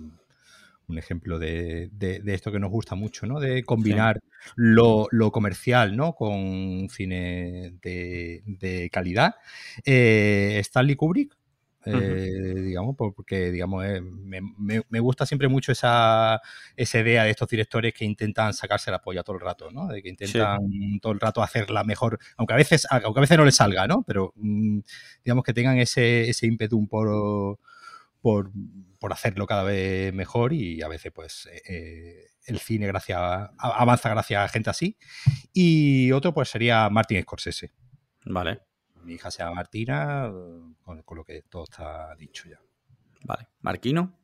un 0.90 0.98
ejemplo 0.98 1.38
de, 1.38 1.88
de- 1.92 2.20
de 2.20 2.34
esto 2.34 2.52
que 2.52 2.58
nos 2.60 2.70
gusta 2.70 2.94
mucho, 2.94 3.26
¿no? 3.26 3.40
De 3.40 3.62
combinar 3.64 4.20
lo, 4.56 5.06
lo 5.10 5.30
comercial, 5.32 5.96
¿no? 5.96 6.14
Con 6.14 6.88
cine 6.90 7.74
de, 7.82 8.42
de 8.46 8.90
calidad. 8.90 9.34
Eh, 9.84 10.58
Stanley 10.60 10.96
Kubrick, 10.96 11.36
eh, 11.86 12.54
digamos, 12.62 12.94
por- 12.94 13.14
porque 13.14 13.50
digamos, 13.50 13.84
eh, 13.86 14.02
me, 14.02 14.40
me- 14.58 14.82
me 14.90 15.00
gusta 15.00 15.24
siempre 15.24 15.48
mucho 15.48 15.72
esa, 15.72 16.38
esa 16.76 16.98
idea 17.00 17.24
de 17.24 17.30
estos 17.30 17.48
directores 17.48 17.94
que 17.94 18.04
intentan 18.04 18.52
sacarse 18.52 18.90
la 18.90 19.00
polla 19.00 19.22
todo 19.22 19.36
el 19.36 19.42
rato, 19.42 19.70
¿no? 19.70 19.86
De 19.88 20.02
que 20.02 20.10
intentan 20.10 20.58
todo 21.00 21.12
el 21.14 21.20
rato 21.20 21.42
hacerla 21.42 21.82
mejor, 21.84 22.18
aunque 22.36 22.52
a 22.52 22.56
veces, 22.58 22.86
aunque 22.90 23.20
a 23.20 23.22
veces 23.22 23.38
no 23.38 23.46
les 23.46 23.54
salga, 23.56 23.86
¿no? 23.86 24.02
Pero 24.06 24.32
mm, 24.36 24.80
digamos 25.24 25.42
que 25.44 25.54
tengan 25.54 25.78
ese, 25.78 26.28
ese 26.28 26.46
ímpetu 26.46 26.86
por, 26.86 27.58
por, 28.20 28.50
por 29.00 29.12
hacerlo 29.12 29.46
cada 29.46 29.64
vez 29.64 30.12
mejor 30.14 30.52
y 30.52 30.80
a 30.82 30.88
veces 30.88 31.10
pues 31.12 31.46
eh, 31.52 31.62
eh, 31.68 32.24
el 32.46 32.58
cine 32.60 32.86
gracias 32.86 33.18
a- 33.18 33.50
avanza 33.58 34.10
gracias 34.10 34.44
a 34.44 34.48
gente 34.48 34.70
así. 34.70 34.96
Y 35.52 36.12
otro 36.12 36.32
pues 36.32 36.48
sería 36.50 36.88
Martin 36.90 37.20
Scorsese. 37.22 37.72
Vale, 38.26 38.60
Mi 39.02 39.14
hija 39.14 39.30
se 39.30 39.42
llama 39.42 39.56
Martina, 39.56 40.30
con, 40.84 41.02
con 41.02 41.16
lo 41.16 41.24
que 41.24 41.42
todo 41.48 41.64
está 41.64 42.14
dicho 42.16 42.48
ya. 42.48 42.60
vale. 43.24 43.48
Marquino. 43.62 44.16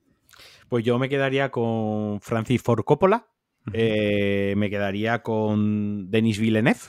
Pues 0.68 0.84
yo 0.84 0.98
me 0.98 1.08
quedaría 1.08 1.50
con 1.50 2.20
Francis 2.20 2.60
Ford 2.62 2.84
Coppola, 2.84 3.26
eh, 3.72 4.52
me 4.56 4.68
quedaría 4.68 5.22
con 5.22 6.10
Denis 6.10 6.38
Villeneuve 6.38 6.80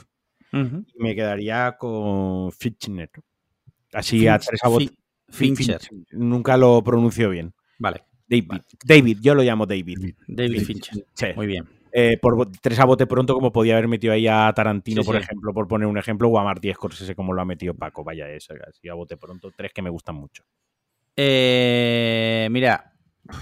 y 0.52 1.02
me 1.02 1.14
quedaría 1.14 1.76
con 1.78 2.52
Fincher. 2.52 3.10
Así 3.92 4.26
a 4.28 4.38
tres 4.38 4.60
a 4.62 4.68
Fincher. 5.30 5.80
Nunca 6.10 6.56
lo 6.58 6.82
pronuncio 6.84 7.30
bien. 7.30 7.54
Vale. 7.78 8.04
David. 8.28 8.60
David, 8.84 9.18
yo 9.22 9.34
lo 9.34 9.42
llamo 9.42 9.64
David. 9.66 10.14
David. 10.26 10.62
Fincher. 10.62 11.04
Sí. 11.14 11.26
Muy 11.34 11.46
bien. 11.46 11.66
Eh, 11.90 12.18
por 12.20 12.50
tres 12.60 12.78
a 12.78 12.84
bote 12.84 13.06
pronto, 13.06 13.32
como 13.32 13.50
podía 13.50 13.74
haber 13.74 13.88
metido 13.88 14.12
ahí 14.12 14.26
a 14.28 14.52
Tarantino, 14.54 15.02
Sí, 15.02 15.06
por 15.06 15.16
sí. 15.16 15.22
ejemplo, 15.22 15.54
por 15.54 15.66
poner 15.66 15.88
un 15.88 15.96
ejemplo, 15.96 16.28
o 16.28 16.38
a 16.38 16.44
Martí 16.44 16.70
Scorsese, 16.72 17.14
como 17.14 17.32
lo 17.32 17.40
ha 17.40 17.46
metido 17.46 17.72
Paco. 17.74 18.04
Vaya, 18.04 18.28
es 18.28 18.48
así 18.50 18.88
a 18.88 18.94
bote 18.94 19.16
pronto. 19.16 19.50
Tres 19.56 19.72
que 19.72 19.80
me 19.80 19.88
gustan 19.88 20.16
mucho. 20.16 20.44
Eh, 21.16 22.48
mira, 22.50 22.92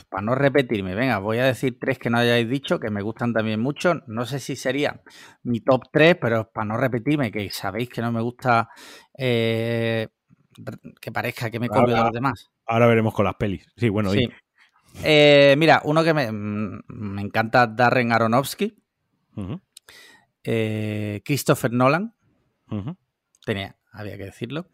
para 0.09 0.22
no 0.22 0.35
repetirme, 0.35 0.94
venga, 0.94 1.18
voy 1.18 1.38
a 1.38 1.44
decir 1.44 1.79
tres 1.79 1.99
que 1.99 2.09
no 2.09 2.18
hayáis 2.18 2.49
dicho, 2.49 2.79
que 2.81 2.90
me 2.90 3.03
gustan 3.03 3.33
también 3.33 3.61
mucho. 3.61 4.03
No 4.07 4.25
sé 4.25 4.38
si 4.38 4.57
sería 4.57 5.03
mi 5.42 5.61
top 5.61 5.83
tres, 5.92 6.16
pero 6.20 6.51
para 6.53 6.64
no 6.66 6.77
repetirme, 6.77 7.31
que 7.31 7.51
sabéis 7.51 7.88
que 7.88 8.01
no 8.01 8.12
me 8.12 8.22
gusta 8.22 8.68
eh, 9.18 10.09
que 11.01 11.12
parezca 11.12 11.51
que 11.51 11.61
me 11.61 11.69
copio 11.69 11.95
de 11.95 12.03
los 12.03 12.12
demás. 12.12 12.51
Ahora 12.66 12.87
veremos 12.87 13.14
con 13.14 13.25
las 13.25 13.35
pelis. 13.35 13.66
Sí, 13.77 13.88
bueno, 13.88 14.11
sí. 14.11 14.29
Eh, 15.05 15.55
mira, 15.59 15.83
uno 15.85 16.03
que 16.03 16.14
me, 16.14 16.31
mm, 16.31 16.83
me 16.88 17.23
encanta, 17.23 17.66
Darren 17.66 18.12
Aronofsky. 18.12 18.77
Eh, 20.42 21.23
Christopher 21.25 21.73
Nolan. 21.73 22.14
Tenía, 23.45 23.77
había 23.92 24.16
que 24.16 24.25
decirlo. 24.25 24.69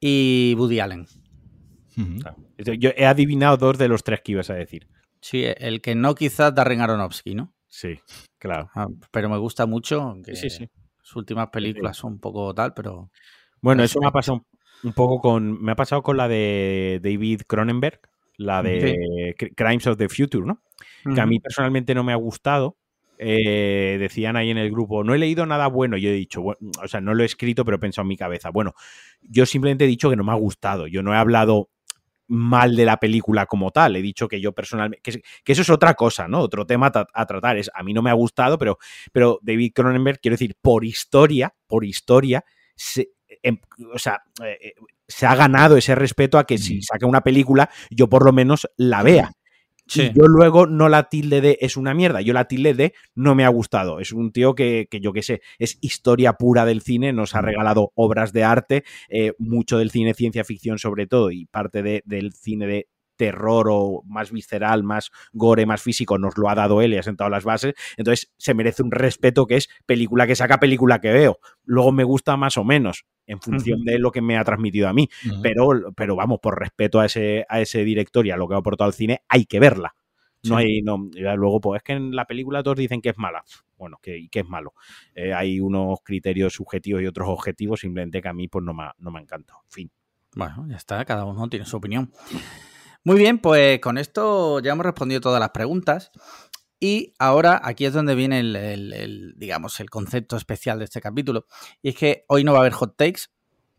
Y 0.00 0.54
Woody 0.56 0.80
Allen. 0.80 1.06
Yo 2.56 2.90
he 2.96 3.06
adivinado 3.06 3.56
dos 3.56 3.78
de 3.78 3.88
los 3.88 4.04
tres 4.04 4.20
que 4.22 4.32
ibas 4.32 4.50
a 4.50 4.54
decir. 4.54 4.88
Sí, 5.20 5.44
el 5.44 5.80
que 5.80 5.94
no 5.94 6.14
quizás 6.14 6.54
Darren 6.54 6.80
Aronofsky, 6.80 7.34
¿no? 7.34 7.52
Sí, 7.66 7.98
claro. 8.38 8.70
Ah, 8.74 8.88
pero 9.10 9.28
me 9.28 9.36
gusta 9.38 9.66
mucho. 9.66 10.16
Que 10.24 10.36
sí, 10.36 10.48
sí. 10.48 10.70
Sus 11.02 11.16
últimas 11.16 11.48
películas 11.50 11.96
son 11.96 12.14
un 12.14 12.20
poco 12.20 12.54
tal, 12.54 12.72
pero. 12.74 13.10
Bueno, 13.60 13.82
eso 13.82 14.00
me 14.00 14.06
ha 14.06 14.12
pasado 14.12 14.46
un 14.82 14.92
poco 14.92 15.20
con. 15.20 15.62
Me 15.62 15.72
ha 15.72 15.76
pasado 15.76 16.02
con 16.02 16.16
la 16.16 16.28
de 16.28 17.00
David 17.02 17.42
Cronenberg, 17.46 18.00
la 18.36 18.62
de 18.62 19.34
Crimes 19.56 19.86
of 19.86 19.96
the 19.96 20.08
Future, 20.08 20.46
¿no? 20.46 20.62
Que 21.14 21.20
a 21.20 21.26
mí 21.26 21.40
personalmente 21.40 21.94
no 21.94 22.04
me 22.04 22.12
ha 22.12 22.16
gustado. 22.16 22.76
Eh, 23.20 23.96
decían 23.98 24.36
ahí 24.36 24.50
en 24.50 24.58
el 24.58 24.70
grupo, 24.70 25.02
no 25.02 25.12
he 25.12 25.18
leído 25.18 25.44
nada 25.44 25.66
bueno. 25.66 25.96
Yo 25.96 26.10
he 26.10 26.12
dicho, 26.12 26.42
o 26.42 26.88
sea, 26.88 27.00
no 27.00 27.14
lo 27.14 27.24
he 27.24 27.26
escrito, 27.26 27.64
pero 27.64 27.76
he 27.76 27.80
pensado 27.80 28.02
en 28.02 28.08
mi 28.08 28.16
cabeza. 28.16 28.50
Bueno, 28.50 28.74
yo 29.22 29.44
simplemente 29.44 29.84
he 29.84 29.88
dicho 29.88 30.08
que 30.08 30.16
no 30.16 30.24
me 30.24 30.32
ha 30.32 30.36
gustado. 30.36 30.86
Yo 30.86 31.02
no 31.02 31.12
he 31.12 31.16
hablado 31.16 31.70
mal 32.28 32.76
de 32.76 32.84
la 32.84 32.98
película 32.98 33.46
como 33.46 33.72
tal. 33.72 33.96
He 33.96 34.02
dicho 34.02 34.28
que 34.28 34.40
yo 34.40 34.52
personalmente. 34.52 35.02
Que, 35.02 35.52
eso 35.52 35.62
es 35.62 35.70
otra 35.70 35.94
cosa, 35.94 36.28
¿no? 36.28 36.40
Otro 36.40 36.64
tema 36.66 36.92
a, 37.12 37.26
tratar. 37.26 37.56
Es, 37.56 37.70
a 37.74 37.82
mí 37.82 37.92
no 37.92 38.02
me 38.02 38.10
ha 38.10 38.14
gustado, 38.14 38.58
pero, 38.58 38.78
pero 39.12 39.40
David 39.42 39.72
Cronenberg, 39.74 40.20
quiero 40.20 40.34
decir, 40.34 40.54
por 40.60 40.84
historia, 40.84 41.54
por 41.66 41.84
historia, 41.84 42.44
se, 42.76 43.10
em, 43.42 43.58
o 43.92 43.98
sea, 43.98 44.22
eh, 44.44 44.72
se 45.08 45.26
ha 45.26 45.34
ganado 45.34 45.76
ese 45.76 45.94
respeto 45.94 46.38
a 46.38 46.44
que 46.44 46.58
si 46.58 46.82
saca 46.82 47.06
una 47.06 47.22
película, 47.22 47.70
yo 47.90 48.08
por 48.08 48.24
lo 48.24 48.32
menos 48.32 48.68
la 48.76 49.02
vea. 49.02 49.32
yo 49.86 50.26
luego 50.26 50.66
no 50.66 50.90
la 50.90 51.08
tilde 51.08 51.40
de 51.40 51.56
es 51.62 51.78
una 51.78 51.94
mierda, 51.94 52.20
yo 52.20 52.34
la 52.34 52.44
tilde 52.44 52.74
de 52.74 52.92
no 53.14 53.34
me 53.34 53.46
ha 53.46 53.48
gustado. 53.48 54.00
Es 54.00 54.12
un 54.12 54.32
tío 54.32 54.54
que, 54.54 54.86
yo 55.00 55.14
qué 55.14 55.22
sé, 55.22 55.40
es 55.58 55.78
historia 55.80 56.34
pura 56.34 56.66
del 56.66 56.82
cine, 56.82 57.14
nos 57.14 57.34
ha 57.34 57.40
regalado 57.40 57.90
obras 57.94 58.34
de 58.34 58.44
arte, 58.44 58.84
eh, 59.08 59.32
mucho 59.38 59.78
del 59.78 59.90
cine 59.90 60.12
ciencia 60.12 60.44
ficción 60.44 60.78
sobre 60.78 61.06
todo 61.06 61.30
y 61.30 61.46
parte 61.46 62.02
del 62.04 62.32
cine 62.34 62.66
de 62.66 62.88
terror 63.16 63.66
o 63.70 64.02
más 64.06 64.30
visceral, 64.30 64.84
más 64.84 65.10
gore, 65.32 65.66
más 65.66 65.82
físico, 65.82 66.18
nos 66.18 66.36
lo 66.36 66.48
ha 66.50 66.54
dado 66.54 66.82
él 66.82 66.92
y 66.92 66.98
ha 66.98 67.02
sentado 67.02 67.30
las 67.30 67.44
bases. 67.44 67.74
Entonces 67.96 68.30
se 68.36 68.54
merece 68.54 68.82
un 68.82 68.92
respeto 68.92 69.46
que 69.46 69.56
es 69.56 69.68
película 69.86 70.26
que 70.26 70.36
saca, 70.36 70.60
película 70.60 71.00
que 71.00 71.12
veo. 71.12 71.38
Luego 71.64 71.92
me 71.92 72.04
gusta 72.04 72.36
más 72.36 72.58
o 72.58 72.64
menos 72.64 73.06
en 73.28 73.40
función 73.40 73.84
de 73.84 73.98
lo 73.98 74.10
que 74.10 74.20
me 74.20 74.36
ha 74.36 74.42
transmitido 74.42 74.88
a 74.88 74.92
mí. 74.92 75.08
pero, 75.42 75.68
pero 75.94 76.16
vamos, 76.16 76.40
por 76.40 76.58
respeto 76.58 76.98
a 76.98 77.06
ese, 77.06 77.46
a 77.48 77.60
ese 77.60 77.84
director 77.84 78.26
y 78.26 78.32
a 78.32 78.36
lo 78.36 78.48
que 78.48 78.54
ha 78.54 78.58
aportado 78.58 78.88
al 78.88 78.94
cine, 78.94 79.22
hay 79.28 79.44
que 79.44 79.60
verla. 79.60 79.94
No 80.44 80.56
hay, 80.56 80.82
no, 80.82 81.08
luego, 81.36 81.60
pues 81.60 81.78
es 81.78 81.82
que 81.82 81.92
en 81.92 82.14
la 82.14 82.24
película 82.24 82.62
todos 82.62 82.78
dicen 82.78 83.02
que 83.02 83.10
es 83.10 83.18
mala. 83.18 83.44
Bueno, 83.76 83.98
que, 84.00 84.28
que 84.30 84.40
es 84.40 84.48
malo. 84.48 84.72
Eh, 85.14 85.34
hay 85.34 85.60
unos 85.60 85.98
criterios 86.02 86.54
subjetivos 86.54 87.02
y 87.02 87.06
otros 87.06 87.28
objetivos, 87.28 87.80
simplemente 87.80 88.22
que 88.22 88.28
a 88.28 88.32
mí 88.32 88.48
pues 88.48 88.64
no 88.64 88.72
me, 88.72 88.84
no 88.98 89.10
me 89.10 89.20
encanta. 89.20 89.54
fin. 89.68 89.90
Bueno, 90.34 90.66
ya 90.68 90.76
está, 90.76 91.04
cada 91.04 91.24
uno 91.24 91.48
tiene 91.48 91.66
su 91.66 91.76
opinión. 91.76 92.12
Muy 93.04 93.16
bien, 93.16 93.38
pues 93.38 93.80
con 93.80 93.98
esto 93.98 94.60
ya 94.60 94.72
hemos 94.72 94.84
respondido 94.84 95.20
todas 95.20 95.40
las 95.40 95.50
preguntas. 95.50 96.10
Y 96.80 97.14
ahora 97.18 97.60
aquí 97.62 97.86
es 97.86 97.92
donde 97.92 98.14
viene 98.14 98.40
el, 98.40 99.34
digamos, 99.36 99.80
el 99.80 99.90
concepto 99.90 100.36
especial 100.36 100.78
de 100.78 100.84
este 100.84 101.00
capítulo. 101.00 101.46
Y 101.82 101.90
es 101.90 101.96
que 101.96 102.24
hoy 102.28 102.44
no 102.44 102.52
va 102.52 102.58
a 102.58 102.60
haber 102.62 102.72
hot 102.72 102.96
takes. 102.96 103.22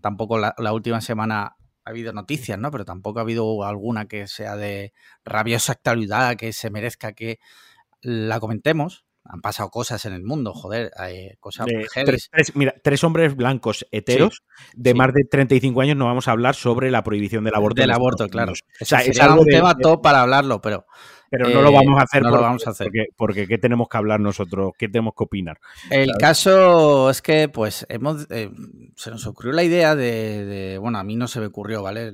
Tampoco 0.02 0.38
la, 0.38 0.74
última 0.74 1.02
semana 1.02 1.56
ha 1.86 1.90
habido 1.90 2.14
noticias, 2.14 2.60
¿no? 2.60 2.72
Pero 2.72 2.86
tampoco 2.86 3.20
ha 3.20 3.22
habido 3.22 3.64
alguna 3.64 4.08
que 4.08 4.28
sea 4.28 4.56
de 4.56 4.94
rabiosa 5.24 5.74
actualidad, 5.74 6.36
que 6.36 6.54
se 6.54 6.70
merezca 6.70 7.14
que 7.14 7.40
la 8.02 8.40
comentemos 8.40 9.06
han 9.26 9.42
pasado 9.42 9.70
cosas 9.70 10.04
en 10.06 10.14
el 10.14 10.24
mundo, 10.24 10.54
joder, 10.54 10.92
hay 10.98 11.36
cosas 11.40 11.68
tres, 11.94 12.32
mira, 12.56 12.74
tres 12.84 13.04
hombres 13.04 13.36
blancos 13.36 13.86
heteros 13.92 14.44
de 14.74 14.94
más 14.96 15.14
de 15.14 15.24
35 15.24 15.82
años 15.82 15.98
no 15.98 16.06
vamos 16.06 16.28
a 16.28 16.32
hablar 16.32 16.56
sobre 16.56 16.90
la 16.90 17.04
prohibición 17.04 17.44
del 17.44 17.54
aborto. 17.54 17.80
Del 17.80 17.92
aborto, 17.92 18.28
claro. 18.28 18.54
O 18.82 18.86
sea, 18.86 19.02
es 19.02 19.20
algo 19.20 19.42
un 19.42 19.48
tema 19.48 19.78
top 19.78 20.02
para 20.02 20.22
hablarlo, 20.22 20.62
pero... 20.62 20.86
Pero 21.30 21.50
no 21.50 21.62
lo 21.62 21.72
vamos 21.72 22.00
a 22.00 22.04
hacer, 22.04 22.24
no 22.24 22.32
lo 22.32 22.42
vamos 22.42 22.66
a 22.68 22.72
hacer. 22.72 22.88
Porque, 22.88 23.06
porque, 23.16 23.48
¿qué 23.48 23.58
tenemos 23.58 23.88
que 23.88 23.98
hablar 23.98 24.20
nosotros? 24.20 24.74
¿Qué 24.78 24.88
tenemos 24.88 25.14
que 25.18 25.24
opinar? 25.24 25.60
El 25.90 26.12
caso 26.20 27.10
es 27.10 27.22
que, 27.22 27.50
pues, 27.50 27.86
hemos 27.90 28.28
eh, 28.30 28.50
se 28.96 29.12
nos 29.12 29.26
ocurrió 29.28 29.54
la 29.54 29.64
idea 29.64 29.96
de, 29.96 30.46
de, 30.46 30.78
Bueno, 30.78 30.98
a 30.98 31.04
mí 31.04 31.16
no 31.16 31.28
se 31.28 31.40
me 31.40 31.48
ocurrió, 31.48 31.84
¿vale? 31.84 32.12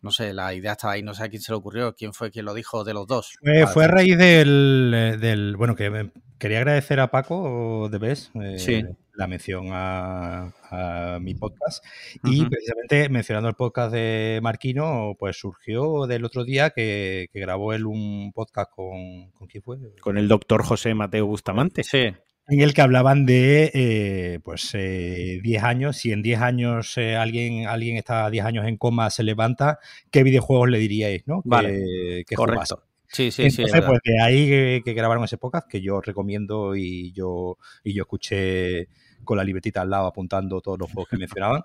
no 0.00 0.10
sé, 0.10 0.32
la 0.32 0.54
idea 0.54 0.72
estaba 0.72 0.94
ahí, 0.94 1.02
no 1.02 1.14
sé 1.14 1.24
a 1.24 1.28
quién 1.28 1.42
se 1.42 1.52
le 1.52 1.56
ocurrió, 1.56 1.94
quién 1.94 2.12
fue 2.12 2.30
quien 2.30 2.44
lo 2.44 2.54
dijo 2.54 2.84
de 2.84 2.94
los 2.94 3.06
dos. 3.06 3.36
fue 3.72 3.84
a 3.84 3.88
raíz 3.88 4.16
del, 4.16 5.16
del, 5.20 5.56
bueno, 5.56 5.74
que 5.74 6.10
quería 6.38 6.58
agradecer 6.58 7.00
a 7.00 7.10
Paco 7.10 7.88
de 7.90 7.98
Bes 7.98 8.30
eh, 8.34 8.94
la 9.18 9.26
mención 9.26 9.68
a, 9.72 11.18
mi 11.20 11.34
podcast 11.34 11.84
y 12.24 12.44
precisamente 12.44 13.08
mencionando 13.08 13.48
el 13.48 13.56
podcast 13.56 13.92
de 13.92 14.38
Marquino, 14.42 15.16
pues 15.18 15.36
surgió 15.36 16.06
del 16.06 16.24
otro 16.24 16.44
día 16.44 16.70
que, 16.70 17.28
grabó 17.34 17.72
él 17.72 17.86
un 17.86 18.32
podcast 18.32 18.70
con, 18.70 19.30
¿con 19.32 19.48
quién 19.48 19.62
fue? 19.62 19.78
Con 20.00 20.18
el 20.18 20.28
doctor 20.28 20.62
José 20.62 20.94
Mateo 20.94 21.26
Bustamante. 21.26 21.82
Sí 21.82 22.14
en 22.50 22.62
el 22.62 22.72
que 22.72 22.80
hablaban 22.80 23.26
de 23.26 23.70
eh, 23.74 24.40
pues 24.42 24.72
10 24.72 24.82
eh, 24.82 25.58
años, 25.62 25.98
si 25.98 26.12
en 26.12 26.22
10 26.22 26.40
años 26.40 26.96
eh, 26.96 27.14
alguien, 27.14 27.66
alguien 27.66 27.98
está 27.98 28.30
10 28.30 28.42
años 28.46 28.66
en 28.66 28.78
coma, 28.78 29.10
se 29.10 29.22
levanta, 29.22 29.78
¿qué 30.10 30.22
videojuegos 30.22 30.70
le 30.70 30.78
diríais? 30.78 31.24
¿no? 31.26 31.42
Vale, 31.44 32.24
correcto. 32.34 32.84
Sí, 33.10 33.30
sí, 33.30 33.42
Entonces, 33.42 33.72
sí. 33.72 33.86
pues 33.86 34.00
de 34.04 34.22
ahí 34.22 34.82
que, 34.82 34.92
grabaron 34.94 35.24
ese 35.24 35.38
podcast, 35.38 35.68
que 35.68 35.80
yo 35.80 36.00
recomiendo 36.00 36.76
y 36.76 37.12
yo, 37.12 37.56
y 37.82 37.94
yo 37.94 38.02
escuché 38.02 38.88
con 39.24 39.36
la 39.36 39.44
libretita 39.44 39.82
al 39.82 39.90
lado 39.90 40.06
apuntando 40.06 40.60
todos 40.60 40.78
los 40.78 40.90
juegos 40.92 41.08
que 41.08 41.16
mencionaban, 41.16 41.62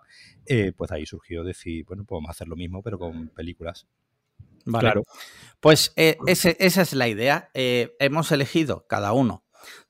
pues 0.76 0.92
ahí 0.92 1.06
surgió 1.06 1.44
decir, 1.44 1.86
bueno, 1.86 2.06
podemos 2.06 2.30
hacer 2.30 2.48
lo 2.48 2.56
mismo, 2.56 2.82
pero 2.82 3.00
con 3.00 3.30
películas. 3.30 3.88
Vale. 4.66 4.86
Claro. 4.86 5.04
Pues 5.60 5.94
esa 5.96 6.82
es 6.82 6.94
la 6.94 7.08
idea. 7.08 7.50
hemos 7.54 8.32
elegido 8.32 8.86
cada 8.88 9.14
uno 9.14 9.44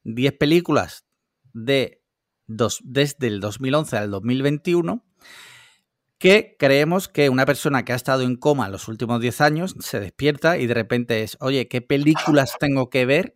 10 0.03 0.33
películas 0.33 1.05
de 1.53 2.01
dos, 2.47 2.79
desde 2.83 3.27
el 3.27 3.39
2011 3.39 3.97
al 3.97 4.11
2021 4.11 5.05
que 6.17 6.55
creemos 6.57 7.09
que 7.09 7.29
una 7.29 7.45
persona 7.45 7.83
que 7.83 7.91
ha 7.91 7.95
estado 7.95 8.21
en 8.21 8.37
coma 8.37 8.69
los 8.69 8.87
últimos 8.87 9.19
10 9.19 9.41
años 9.41 9.75
se 9.79 9.99
despierta 9.99 10.57
y 10.57 10.67
de 10.67 10.73
repente 10.73 11.21
es, 11.21 11.37
oye, 11.41 11.67
¿qué 11.67 11.81
películas 11.81 12.57
tengo 12.59 12.89
que 12.89 13.05
ver 13.05 13.35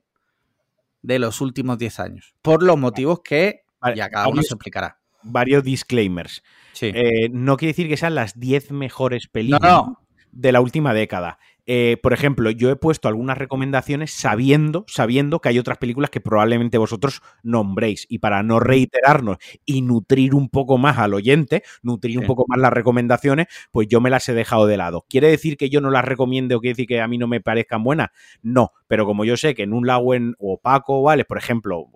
de 1.01 1.19
los 1.19 1.41
últimos 1.41 1.77
10 1.77 1.99
años? 1.99 2.35
Por 2.41 2.63
los 2.63 2.77
motivos 2.77 3.19
que 3.23 3.65
ya 3.95 4.09
cada 4.09 4.27
uno 4.27 4.41
se 4.41 4.53
explicará. 4.53 4.99
Varios 5.23 5.63
disclaimers. 5.63 6.43
Eh, 6.81 7.29
no 7.31 7.57
quiere 7.57 7.71
decir 7.71 7.87
que 7.87 7.97
sean 7.97 8.15
las 8.15 8.39
10 8.39 8.71
mejores 8.71 9.27
películas 9.27 9.83
de 10.31 10.51
la 10.51 10.61
última 10.61 10.93
década. 10.93 11.39
Eh, 11.69 11.97
por 12.01 12.13
ejemplo, 12.13 12.49
yo 12.49 12.71
he 12.71 12.77
puesto 12.77 13.09
algunas 13.09 13.37
recomendaciones 13.37 14.11
sabiendo, 14.11 14.85
sabiendo 14.87 15.41
que 15.41 15.49
hay 15.49 15.59
otras 15.59 15.77
películas 15.77 16.09
que 16.09 16.21
probablemente 16.21 16.77
vosotros 16.77 17.21
nombréis. 17.43 18.05
Y 18.07 18.19
para 18.19 18.41
no 18.41 18.61
reiterarnos 18.61 19.37
y 19.65 19.81
nutrir 19.81 20.33
un 20.33 20.47
poco 20.47 20.77
más 20.77 20.97
al 20.97 21.13
oyente, 21.13 21.63
nutrir 21.83 22.19
un 22.19 22.25
poco 22.25 22.45
más 22.47 22.57
las 22.59 22.71
recomendaciones, 22.71 23.47
pues 23.71 23.87
yo 23.89 23.99
me 23.99 24.09
las 24.09 24.29
he 24.29 24.33
dejado 24.33 24.65
de 24.65 24.77
lado. 24.77 25.05
¿Quiere 25.09 25.27
decir 25.27 25.57
que 25.57 25.69
yo 25.69 25.81
no 25.81 25.91
las 25.91 26.05
recomiende 26.05 26.55
o 26.55 26.61
quiere 26.61 26.73
decir 26.73 26.87
que 26.87 27.01
a 27.01 27.07
mí 27.07 27.17
no 27.17 27.27
me 27.27 27.41
parezcan 27.41 27.83
buenas? 27.83 28.09
No, 28.41 28.71
pero 28.87 29.05
como 29.05 29.25
yo 29.25 29.35
sé 29.35 29.53
que 29.53 29.63
en 29.63 29.73
un 29.73 29.85
lago 29.85 30.13
en 30.13 30.35
opaco, 30.39 31.03
¿vale? 31.03 31.25
Por 31.25 31.37
ejemplo, 31.37 31.87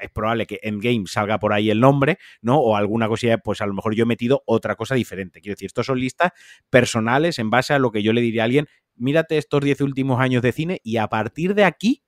es 0.00 0.10
probable 0.10 0.46
que 0.46 0.58
en 0.62 0.78
game 0.78 1.04
salga 1.06 1.38
por 1.38 1.52
ahí 1.52 1.70
el 1.70 1.80
nombre, 1.80 2.18
¿no? 2.42 2.58
O 2.58 2.76
alguna 2.76 3.08
cosilla, 3.08 3.38
pues 3.38 3.60
a 3.60 3.66
lo 3.66 3.74
mejor 3.74 3.94
yo 3.94 4.04
he 4.04 4.06
metido 4.06 4.42
otra 4.46 4.76
cosa 4.76 4.94
diferente. 4.94 5.40
Quiero 5.40 5.54
decir, 5.54 5.66
estos 5.66 5.86
son 5.86 6.00
listas 6.00 6.32
personales 6.70 7.38
en 7.38 7.50
base 7.50 7.72
a 7.72 7.78
lo 7.78 7.90
que 7.90 8.02
yo 8.02 8.12
le 8.12 8.20
diría 8.20 8.42
a 8.42 8.44
alguien, 8.46 8.66
mírate 8.96 9.38
estos 9.38 9.62
10 9.62 9.80
últimos 9.80 10.20
años 10.20 10.42
de 10.42 10.52
cine 10.52 10.80
y 10.84 10.96
a 10.98 11.08
partir 11.08 11.54
de 11.54 11.64
aquí 11.64 12.02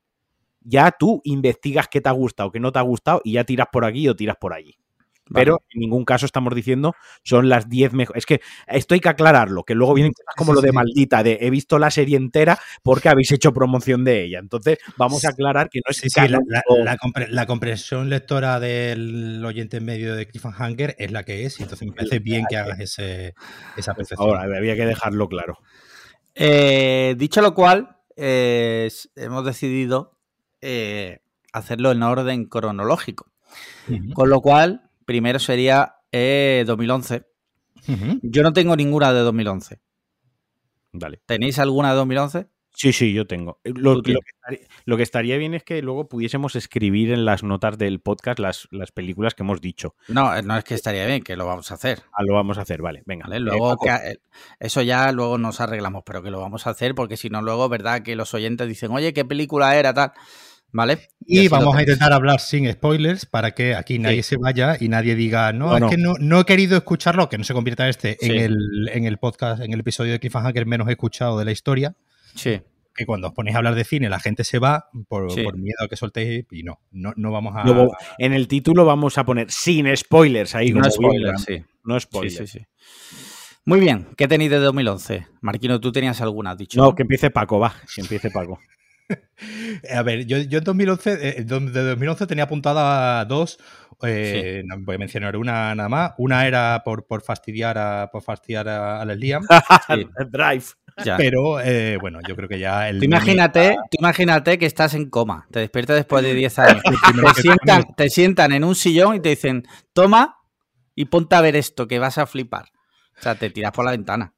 ya 0.61 0.93
tú 0.93 1.21
investigas 1.25 1.89
qué 1.89 2.01
te 2.01 2.09
ha 2.09 2.13
gustado, 2.13 2.51
qué 2.53 2.61
no 2.61 2.73
te 2.73 2.79
ha 2.79 2.83
gustado 2.83 3.21
y 3.25 3.33
ya 3.33 3.45
tiras 3.45 3.69
por 3.73 3.85
aquí 3.85 4.09
o 4.09 4.15
tiras 4.17 4.37
por 4.41 4.53
allí. 4.53 4.79
Pero 5.33 5.63
en 5.71 5.81
ningún 5.81 6.05
caso 6.05 6.27
estamos 6.27 6.55
diciendo 6.55 6.95
son 7.23 7.49
las 7.49 7.69
10 7.69 7.93
mejores. 7.93 8.21
Es 8.21 8.27
que 8.27 8.41
esto 8.67 8.95
hay 8.95 9.01
que 9.01 9.09
aclararlo, 9.09 9.65
que 9.65 9.75
luego 9.75 9.95
vienen 9.95 10.13
cosas 10.13 10.35
como 10.37 10.53
lo 10.53 10.61
de 10.61 10.73
maldita, 10.73 11.23
de 11.23 11.39
he 11.41 11.51
visto 11.51 11.79
la 11.79 11.91
serie 11.91 12.17
entera 12.17 12.59
porque 12.83 13.09
habéis 13.09 13.33
hecho 13.33 13.53
promoción 13.53 14.05
de 14.05 14.25
ella. 14.25 14.39
Entonces 14.39 14.79
vamos 14.97 15.25
a 15.25 15.31
aclarar 15.31 15.69
que 15.71 15.81
no 15.85 15.91
es 15.91 15.99
sí, 15.99 16.09
la, 17.29 17.47
comprensión 17.47 18.09
lectora 18.09 18.61
del 18.61 19.45
oyente 19.45 19.79
en 19.79 19.85
medio 19.85 20.15
de 20.15 20.27
Cliffhanger 20.27 20.97
es 20.99 21.11
la 21.13 21.25
que 21.25 21.45
es, 21.45 21.59
y 21.61 21.63
entonces 21.63 21.89
me 21.89 21.95
parece 21.95 22.19
bien 22.19 22.45
que 22.49 22.57
hagas 22.57 22.81
ese, 22.81 23.35
esa 23.77 23.95
percepción. 23.95 24.29
Ahora, 24.29 24.43
había 24.57 24.77
que 24.77 24.87
dejarlo 24.87 25.29
claro. 25.29 25.59
Eh, 26.35 27.15
dicho 27.19 27.43
lo 27.43 27.55
cual, 27.55 27.99
eh, 28.17 28.91
hemos 29.17 29.45
decidido 29.45 30.19
eh, 30.61 31.21
hacerlo 31.53 31.93
en 31.93 32.03
orden 32.03 32.45
cronológico. 32.47 33.31
Con 34.15 34.31
lo 34.31 34.41
cual, 34.41 34.91
primero 35.05 35.39
sería 35.39 35.97
eh, 36.13 36.65
2011. 36.67 37.25
ujú. 37.89 38.21
Yo 38.23 38.43
no 38.43 38.53
tengo 38.53 38.77
ninguna 38.77 39.13
de 39.13 39.21
2011. 39.21 39.81
Vale. 40.93 41.21
¿Tenéis 41.27 41.59
alguna 41.59 41.91
de 41.91 41.97
2011? 41.97 42.47
Sí, 42.75 42.93
sí, 42.95 43.13
yo 43.13 43.27
tengo. 43.27 43.61
Eh, 43.65 43.73
Lo, 43.77 44.01
que 44.03 44.13
estaría, 44.13 44.67
lo 44.87 44.97
que 44.97 45.03
estaría 45.03 45.37
bien 45.37 45.53
es 45.53 45.63
que 45.63 45.83
luego 45.83 46.09
pudiésemos 46.09 46.57
escribir 46.57 47.13
en 47.13 47.27
las 47.27 47.43
notas 47.43 47.77
del 47.77 48.01
podcast 48.01 48.39
las, 48.39 48.67
las 48.71 48.93
películas 48.93 49.35
que 49.35 49.43
hemos 49.43 49.61
dicho. 49.61 49.95
No, 50.09 50.41
no 50.41 50.57
es 50.57 50.65
que 50.65 50.75
estaría 50.75 51.05
bien, 51.07 51.23
que 51.23 51.37
lo 51.37 51.45
vamos 51.45 51.71
a 51.71 51.75
hacer. 51.75 52.01
Ah, 52.13 52.23
lo 52.27 52.33
vamos 52.35 52.57
a 52.57 52.63
hacer, 52.63 52.81
vale, 52.81 53.03
venga. 53.05 53.25
¿vale? 53.25 53.37
Eh, 53.37 53.41
Luego, 53.41 53.77
que- 53.77 54.21
eso 54.59 54.81
ya 54.81 55.13
luego 55.13 55.37
nos 55.37 55.61
arreglamos, 55.61 56.03
pero 56.07 56.23
que 56.23 56.31
lo 56.31 56.41
vamos 56.41 56.67
a 56.67 56.71
hacer 56.71 56.95
porque 56.95 57.19
si 57.19 57.29
no, 57.29 57.43
luego, 57.43 57.69
¿verdad? 57.69 58.03
Que 58.03 58.17
los 58.17 58.33
oyentes 58.33 58.67
dicen, 58.69 58.91
oye, 58.91 59.13
¿qué 59.13 59.27
película 59.27 59.77
era 59.77 59.93
tal? 59.93 60.13
¿Vale? 60.75 61.01
Y 61.27 61.49
vamos 61.49 61.77
a 61.77 61.81
intentar 61.83 62.13
hablar 62.15 62.41
sin 62.41 62.71
spoilers 62.73 63.27
para 63.27 63.51
que 63.51 63.75
aquí 63.75 63.99
nadie 63.99 64.23
se 64.23 64.37
vaya 64.39 64.77
y 64.81 64.89
nadie 64.89 65.15
diga, 65.15 65.53
no, 65.53 65.67
No, 65.69 65.75
es 65.77 65.81
no. 65.83 65.91
que 65.91 65.97
no, 65.99 66.15
no 66.19 66.41
he 66.41 66.45
querido 66.47 66.77
escucharlo, 66.79 67.29
que 67.29 67.37
no 67.37 67.45
se 67.45 67.53
convierta 67.53 67.89
este 67.91 68.17
en, 68.25 68.33
el, 68.41 68.89
en 68.93 69.05
el 69.05 69.19
podcast, 69.19 69.63
en 69.63 69.73
el 69.75 69.81
episodio 69.81 70.13
de 70.13 70.19
Cliffhanger 70.21 70.65
menos 70.65 70.89
escuchado 70.89 71.39
de 71.39 71.45
la 71.45 71.53
historia, 71.53 71.95
Sí. 72.35 72.63
que 72.95 73.05
cuando 73.05 73.29
os 73.29 73.35
ponéis 73.35 73.55
a 73.55 73.59
hablar 73.59 73.75
de 73.75 73.85
cine 73.85 74.09
la 74.09 74.19
gente 74.19 74.45
se 74.45 74.59
va 74.59 74.89
por, 75.09 75.31
Sí. 75.31 75.43
por 75.43 75.59
miedo 75.59 75.77
a 75.85 75.89
que 75.89 75.97
soltéis 75.97 76.47
y 76.51 76.63
no, 76.63 76.81
no, 76.91 77.13
no 77.17 77.31
vamos 77.31 77.55
a... 77.55 77.65
Luego, 77.65 77.95
en 78.17 78.33
el 78.33 78.49
título 78.49 78.87
vamos 78.87 79.19
a 79.19 79.25
poner 79.27 79.51
sin 79.51 79.95
spoilers 79.95 80.55
ahí. 80.55 80.71
No 80.73 80.81
como 80.81 80.91
spoiler, 80.91 81.35
bien, 81.35 81.39
sí. 81.39 81.65
No 81.85 82.01
spoilers. 82.01 82.51
sí, 82.51 82.59
sí. 82.61 82.67
Muy 83.65 83.79
bien, 83.79 84.09
¿qué 84.17 84.27
tenéis 84.27 84.51
de 84.51 84.57
2011? 84.59 85.27
Marquino, 85.43 85.81
tú 85.81 85.93
tenías 85.93 86.21
alguna, 86.21 86.57
dicho. 86.57 86.81
No, 86.81 86.95
que 86.95 87.03
empiece 87.03 87.31
Paco, 87.31 87.61
va. 87.61 87.75
Que 87.95 88.01
empiece 88.01 88.31
Paco. 88.31 88.59
A 89.95 90.03
ver, 90.03 90.27
yo, 90.27 90.39
yo 90.39 90.59
en 90.59 90.65
2011, 90.65 91.13
eh, 91.13 91.45
de 91.45 91.83
2011 91.83 92.27
tenía 92.27 92.45
apuntada 92.45 93.25
dos, 93.25 93.59
eh, 94.03 94.63
no 94.65 94.77
voy 94.81 94.97
a 94.97 94.99
mencionar 94.99 95.37
una 95.37 95.75
nada 95.75 95.89
más, 95.89 96.13
una 96.19 96.47
era 96.47 96.83
por, 96.85 97.07
por 97.07 97.23
fastidiar 97.23 97.79
a, 97.79 98.11
por 98.11 98.23
fastidiar 98.23 98.69
a, 98.69 99.03
a 99.03 99.07
Sí. 99.17 100.09
Drive. 100.31 100.65
Ya. 101.03 101.17
pero 101.17 101.59
eh, 101.59 101.97
bueno, 101.99 102.19
yo 102.29 102.37
creo 102.37 102.51
que 102.51 102.59
ya 102.59 102.91
el... 102.91 102.99
Tú 102.99 103.07
imagínate, 103.07 103.77
tú 103.91 103.97
imagínate 103.99 104.59
que 104.59 104.67
estás 104.67 104.93
en 104.93 105.09
coma, 105.09 105.47
te 105.51 105.61
despiertas 105.61 105.97
después 105.97 106.23
de 106.23 106.35
10 106.35 106.59
años, 106.59 106.83
te 106.83 107.43
sientan, 107.43 107.85
te 107.97 108.11
sientan 108.11 108.53
en 108.53 108.63
un 108.63 108.75
sillón 108.75 109.17
y 109.17 109.21
te 109.21 109.31
dicen, 109.31 109.63
toma 109.95 110.37
y 110.95 111.07
ponte 111.07 111.35
a 111.35 111.41
ver 111.41 111.57
esto, 111.57 111.89
que 111.89 111.99
vas 111.99 112.19
a 112.19 112.27
flipar. 112.27 112.67
O 113.19 113.23
sea, 113.23 113.37
te 113.37 113.49
tiras 113.51 113.73
por 113.73 113.85
la 113.85 113.93
ventana. 113.93 114.35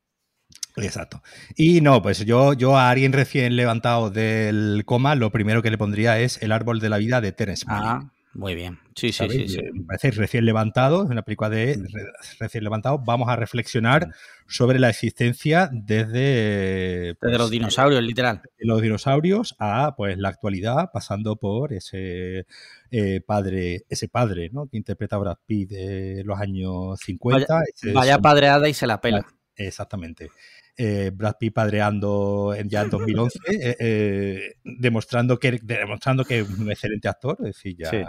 Exacto. 0.77 1.23
Y 1.57 1.81
no, 1.81 2.03
pues 2.03 2.25
yo, 2.25 2.53
yo 2.53 2.77
a 2.77 2.91
alguien 2.91 3.13
recién 3.13 3.55
levantado 3.57 4.11
del 4.11 4.83
coma, 4.85 5.15
lo 5.15 5.31
primero 5.31 5.63
que 5.63 5.71
le 5.71 5.79
pondría 5.79 6.19
es 6.19 6.43
El 6.43 6.51
árbol 6.53 6.81
de 6.81 6.89
la 6.89 6.99
vida 6.99 7.21
de 7.21 7.31
Terence. 7.33 7.65
Ah, 7.69 8.11
muy 8.33 8.57
bien. 8.57 8.81
Sí, 8.97 9.13
sí, 9.13 9.29
sí, 9.31 9.49
sí. 9.49 9.59
Eh, 9.61 9.71
Me 9.73 9.85
parece 9.85 10.11
recién 10.11 10.45
levantado, 10.45 11.03
una 11.05 11.23
película 11.23 11.49
de 11.49 11.77
Mm. 11.79 11.83
re- 11.95 12.13
recién 12.41 12.65
levantado. 12.65 12.99
Vamos 12.99 13.29
a 13.29 13.37
reflexionar 13.37 14.13
sobre 14.49 14.81
la 14.81 14.91
existencia 14.91 15.71
desde, 15.73 17.15
pues, 17.21 17.31
Desde 17.31 17.39
los 17.39 17.51
dinosaurios, 17.51 18.03
literal. 18.03 18.43
de 18.43 18.67
los 18.67 18.83
dinosaurios 18.83 19.55
a 19.61 19.95
pues 19.97 20.19
la 20.19 20.29
actualidad, 20.31 20.91
pasando 20.93 21.37
por 21.37 21.73
ese 21.73 22.47
eh, 22.91 23.21
padre, 23.25 23.85
ese 23.89 24.09
padre, 24.09 24.51
¿no? 24.53 24.67
Que 24.69 24.77
interpreta 24.77 25.17
Brad 25.19 25.37
Pitt 25.47 25.71
de 25.71 26.23
los 26.25 26.39
años 26.41 26.99
50. 27.01 27.63
ese 27.73 27.93
Vaya 27.93 28.19
som- 28.19 28.23
padreada 28.23 28.69
y 28.69 28.75
se 28.75 28.87
la 28.89 29.01
pela. 29.01 29.25
Exactamente. 29.57 30.31
Eh, 30.77 31.13
Brad 31.15 31.35
Pitt 31.39 31.55
padreando 31.55 32.53
en, 32.57 32.69
ya 32.69 32.83
en 32.83 32.91
2011, 32.91 33.39
eh, 33.49 33.77
eh, 33.79 34.55
demostrando, 34.65 35.39
que, 35.39 35.61
demostrando 35.63 36.25
que 36.25 36.41
es 36.41 36.49
un 36.51 36.71
excelente 36.71 37.07
actor, 37.09 37.37
es 37.41 37.47
decir, 37.47 37.77
ya 37.79 37.91
Sí. 37.91 38.03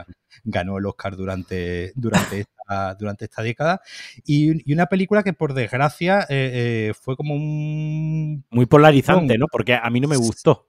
ganó 0.43 0.77
el 0.79 0.85
Oscar 0.87 1.15
durante, 1.15 1.91
durante, 1.95 2.39
esta, 2.39 2.95
durante 2.95 3.25
esta 3.25 3.43
década. 3.43 3.81
Y, 4.25 4.69
y 4.69 4.73
una 4.73 4.87
película 4.87 5.21
que, 5.21 5.33
por 5.33 5.53
desgracia, 5.53 6.25
eh, 6.29 6.93
fue 6.99 7.15
como 7.15 7.35
un 7.35 8.43
Muy 8.49 8.65
polarizante. 8.65 9.37
¿no? 9.37 9.45
Porque 9.51 9.75
a 9.75 9.89
mí 9.91 9.99
no 9.99 10.07
me 10.07 10.17
gustó. 10.17 10.67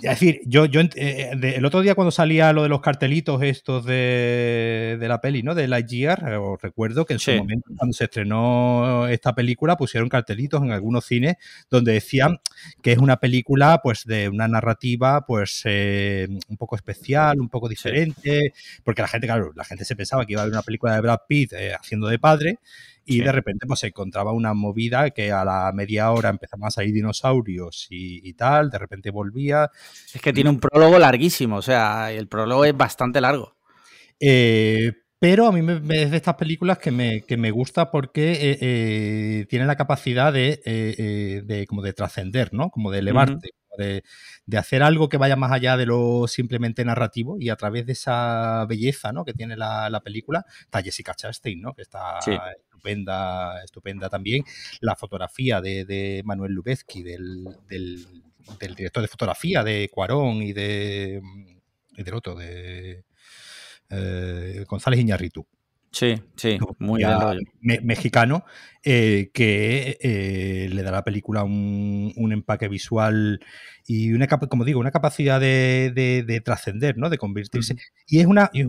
Es 0.00 0.10
decir, 0.10 0.40
yo, 0.46 0.64
yo 0.66 0.80
eh, 0.94 1.32
de- 1.36 1.56
el 1.56 1.64
otro 1.64 1.80
día 1.80 1.96
cuando 1.96 2.12
salía 2.12 2.52
lo 2.52 2.62
de 2.62 2.68
los 2.68 2.80
cartelitos 2.80 3.42
estos 3.42 3.84
de, 3.84 4.96
de 5.00 5.08
la 5.08 5.20
peli, 5.20 5.42
¿no? 5.42 5.56
De 5.56 5.66
Lightyear, 5.66 6.22
eh, 6.32 6.36
os 6.36 6.60
recuerdo 6.62 7.04
que 7.04 7.14
en 7.14 7.18
su 7.18 7.32
momento, 7.38 7.68
cuando 7.76 7.92
se 7.92 8.04
estrenó 8.04 9.08
esta 9.08 9.34
película, 9.34 9.76
pusieron 9.76 10.08
cartelitos 10.08 10.62
en 10.62 10.70
algunos 10.70 11.04
cines 11.04 11.34
donde 11.68 11.94
decían 11.94 12.38
que 12.80 12.92
es 12.92 12.98
una 12.98 13.16
película, 13.16 13.80
pues, 13.82 14.04
de 14.04 14.28
una 14.28 14.46
narrativa, 14.46 15.26
pues, 15.26 15.62
eh, 15.64 16.28
un 16.48 16.56
poco 16.56 16.76
especial, 16.76 17.40
un 17.40 17.48
poco 17.48 17.68
diferente, 17.68 18.52
porque 18.84 19.02
la 19.02 19.08
gente, 19.08 19.26
claro, 19.26 19.52
la 19.56 19.64
gente 19.64 19.84
se 19.84 19.96
pensaba 19.96 20.24
que 20.26 20.34
iba 20.34 20.42
a 20.42 20.44
ver 20.44 20.52
una 20.54 20.62
película 20.62 20.94
de 20.94 21.00
Brad 21.00 21.20
Pitt 21.28 21.52
eh, 21.54 21.74
haciendo 21.74 22.06
de 22.06 22.20
padre, 22.20 22.58
y 23.08 23.18
Sí. 23.18 23.20
de 23.22 23.32
repente 23.32 23.66
pues 23.66 23.80
se 23.80 23.88
encontraba 23.88 24.32
una 24.32 24.54
movida 24.54 25.10
que 25.10 25.32
a 25.32 25.44
la 25.44 25.70
media 25.74 26.10
hora 26.12 26.28
empezaban 26.28 26.66
a 26.68 26.70
salir 26.70 26.92
dinosaurios 26.94 27.86
y, 27.90 28.28
y 28.28 28.34
tal, 28.34 28.70
de 28.70 28.78
repente 28.78 29.10
volvía. 29.10 29.70
Es 30.14 30.20
que 30.20 30.32
tiene 30.32 30.50
un 30.50 30.60
prólogo 30.60 30.98
larguísimo, 30.98 31.56
o 31.56 31.62
sea, 31.62 32.12
el 32.12 32.28
prólogo 32.28 32.64
es 32.64 32.76
bastante 32.76 33.20
largo. 33.20 33.56
Eh, 34.20 34.92
pero 35.20 35.46
a 35.48 35.52
mí 35.52 35.62
me, 35.62 35.80
me- 35.80 36.02
es 36.02 36.10
de 36.10 36.16
estas 36.16 36.34
películas 36.36 36.78
que 36.78 36.90
me, 36.92 37.22
que 37.22 37.36
me 37.36 37.50
gusta 37.50 37.90
porque 37.90 38.32
eh, 38.32 38.58
eh, 38.60 39.46
tiene 39.48 39.66
la 39.66 39.76
capacidad 39.76 40.32
de, 40.32 40.60
eh, 40.64 40.94
eh, 40.98 41.42
de 41.44 41.66
como 41.66 41.82
de 41.82 41.92
trascender, 41.92 42.52
¿no? 42.54 42.70
Como 42.70 42.90
de 42.92 43.00
elevarte, 43.00 43.50
de, 43.76 44.02
de 44.46 44.58
hacer 44.58 44.82
algo 44.82 45.08
que 45.08 45.16
vaya 45.18 45.34
más 45.36 45.52
allá 45.52 45.76
de 45.76 45.86
lo 45.86 46.26
simplemente 46.28 46.84
narrativo 46.84 47.36
y 47.40 47.48
a 47.48 47.56
través 47.56 47.86
de 47.86 47.92
esa 47.92 48.64
belleza, 48.68 49.12
¿no? 49.12 49.24
Que 49.24 49.32
tiene 49.34 49.56
la, 49.56 49.88
la 49.90 50.00
película. 50.00 50.44
Está 50.62 50.82
Jessica 50.82 51.14
Chastain, 51.14 51.60
¿no? 51.60 51.74
Que 51.74 51.82
está 51.82 52.20
Sí. 52.20 52.32
Estupenda, 52.78 53.62
estupenda 53.62 54.08
también. 54.08 54.44
La 54.80 54.94
fotografía 54.94 55.60
de, 55.60 55.84
de 55.84 56.22
Manuel 56.24 56.52
Lubezki, 56.52 57.02
del, 57.02 57.44
del, 57.68 58.06
director 58.74 59.02
de 59.02 59.08
fotografía 59.08 59.62
de 59.62 59.88
Cuarón 59.92 60.42
y 60.42 60.52
de 60.52 61.20
y 61.96 62.02
del 62.04 62.14
otro, 62.14 62.36
de 62.36 63.04
eh, 63.90 64.64
González 64.68 65.00
Iñarritu, 65.00 65.44
Sí, 65.90 66.16
sí, 66.36 66.58
muy 66.78 67.02
me- 67.60 67.80
mexicano, 67.80 68.44
eh, 68.84 69.30
que 69.32 69.96
eh, 70.02 70.68
le 70.70 70.82
da 70.82 70.90
a 70.90 70.92
la 70.92 71.02
película 71.04 71.44
un, 71.44 72.12
un 72.14 72.32
empaque 72.32 72.68
visual 72.68 73.40
y 73.86 74.12
una 74.12 74.26
como 74.26 74.64
digo, 74.66 74.80
una 74.80 74.90
capacidad 74.90 75.40
de, 75.40 75.90
de- 75.94 76.24
de 76.24 76.40
trascender, 76.42 76.98
¿no? 76.98 77.08
De 77.08 77.16
convertirse. 77.16 77.76
Y 78.06 78.20
es 78.20 78.26
una, 78.26 78.50
y, 78.52 78.64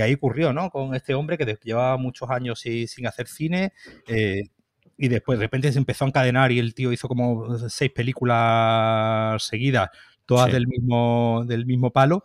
ahí 0.00 0.14
ocurrió, 0.14 0.52
¿no? 0.52 0.70
Con 0.70 0.94
este 0.94 1.14
hombre 1.14 1.36
que 1.36 1.58
llevaba 1.64 1.96
muchos 1.96 2.30
años 2.30 2.60
sin, 2.60 2.86
sin 2.86 3.06
hacer 3.06 3.26
cine. 3.26 3.72
eh, 4.06 4.42
y 4.96 5.08
después 5.08 5.38
de 5.38 5.46
repente 5.46 5.72
se 5.72 5.78
empezó 5.78 6.04
a 6.04 6.08
encadenar 6.08 6.52
y 6.52 6.58
el 6.58 6.74
tío 6.74 6.92
hizo 6.92 7.08
como 7.08 7.56
seis 7.70 7.90
películas 7.90 9.42
seguidas, 9.42 9.90
todas 10.26 10.46
Sí. 10.46 10.52
del 10.52 10.66
mismo, 10.68 11.44
del 11.46 11.66
mismo 11.66 11.90
palo. 11.90 12.22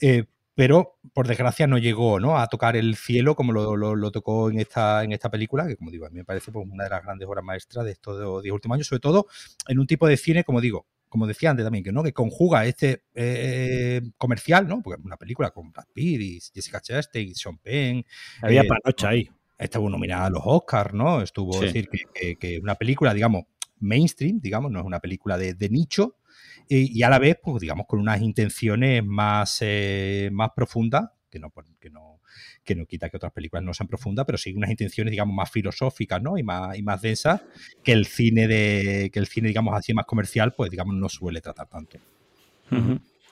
eh, 0.00 0.24
pero 0.54 0.98
por 1.12 1.26
desgracia 1.26 1.66
no 1.66 1.78
llegó 1.78 2.20
¿no? 2.20 2.38
a 2.38 2.46
tocar 2.48 2.76
el 2.76 2.96
cielo 2.96 3.34
como 3.34 3.52
lo, 3.52 3.76
lo- 3.76 3.96
lo 3.96 4.10
tocó 4.10 4.50
en 4.50 4.60
esta, 4.60 5.02
en 5.04 5.12
esta 5.12 5.30
película, 5.30 5.66
que 5.66 5.76
como 5.76 5.90
digo, 5.90 6.06
a 6.06 6.10
mí 6.10 6.16
me 6.16 6.24
parece 6.24 6.52
pues, 6.52 6.66
una 6.70 6.84
de 6.84 6.90
las 6.90 7.02
grandes 7.02 7.26
obras 7.28 7.44
maestras 7.44 7.84
de 7.84 7.92
estos 7.92 8.18
dos- 8.18 8.42
diez 8.42 8.52
últimos 8.52 8.76
años, 8.76 8.86
sobre 8.86 9.00
todo 9.00 9.26
en 9.68 9.78
un 9.78 9.86
tipo 9.86 10.06
de 10.06 10.16
cine, 10.16 10.44
como 10.44 10.60
digo, 10.60 10.86
como 11.08 11.26
decía 11.26 11.50
antes 11.50 11.64
también, 11.64 11.84
que, 11.84 11.92
¿no? 11.92 12.02
que 12.02 12.12
conjuga 12.12 12.66
este 12.66 13.04
eh, 13.14 14.00
comercial, 14.18 14.66
¿no? 14.66 14.82
porque 14.82 15.00
es 15.00 15.04
una 15.06 15.16
película 15.16 15.50
con 15.50 15.70
Brad 15.70 15.86
Pitt 15.92 16.20
y 16.20 16.40
Jessica 16.54 16.80
Chastain 16.80 17.28
y 17.28 17.34
Sean 17.34 17.58
Penn, 17.58 18.04
Había 18.42 18.62
Eh, 18.62 18.66
panocha 18.68 19.08
ahí. 19.10 19.30
estuvo 19.58 19.88
nominada 19.88 20.26
a 20.26 20.30
los 20.30 20.42
Oscars, 20.44 20.92
¿no? 20.92 21.22
Estuvo, 21.22 21.52
Sí. 21.60 21.66
es 21.66 21.72
decir, 21.74 21.88
que, 21.88 21.98
que- 22.12 22.36
que 22.36 22.58
una 22.58 22.74
película, 22.74 23.14
digamos, 23.14 23.44
mainstream, 23.78 24.40
digamos, 24.40 24.70
no 24.72 24.80
es 24.80 24.84
una 24.86 24.98
película 25.00 25.36
de, 25.38 25.54
de 25.54 25.68
nicho, 25.68 26.16
y, 26.68 26.98
y 26.98 27.02
a 27.02 27.10
la 27.10 27.18
vez, 27.18 27.38
pues, 27.42 27.60
digamos, 27.60 27.86
con 27.86 28.00
unas 28.00 28.20
intenciones 28.20 29.04
más, 29.04 29.58
eh, 29.60 30.28
más 30.32 30.50
profundas, 30.54 31.10
que 31.30 31.38
no, 31.38 31.50
por- 31.50 31.64
que 31.78 31.90
no 31.90 32.20
que 32.64 32.74
no 32.74 32.86
quita 32.86 33.10
que 33.10 33.16
otras 33.18 33.32
películas 33.32 33.62
no 33.62 33.74
sean 33.74 33.86
profundas, 33.88 34.24
pero 34.24 34.38
sí 34.38 34.52
unas 34.54 34.70
intenciones, 34.70 35.10
digamos, 35.10 35.34
más 35.36 35.50
filosóficas, 35.50 36.20
¿no? 36.22 36.38
Y 36.38 36.42
más, 36.42 36.76
y 36.78 36.82
más 36.82 37.02
densas 37.02 37.42
que 37.82 37.92
el 37.92 38.06
cine 38.06 38.48
de, 38.48 39.10
que 39.12 39.18
el 39.18 39.26
cine, 39.26 39.48
digamos, 39.48 39.74
así 39.74 39.92
más 39.92 40.06
comercial, 40.06 40.54
pues 40.56 40.70
digamos, 40.70 40.94
no 40.94 41.08
suele 41.08 41.40
tratar 41.42 41.68
tanto. 41.68 41.98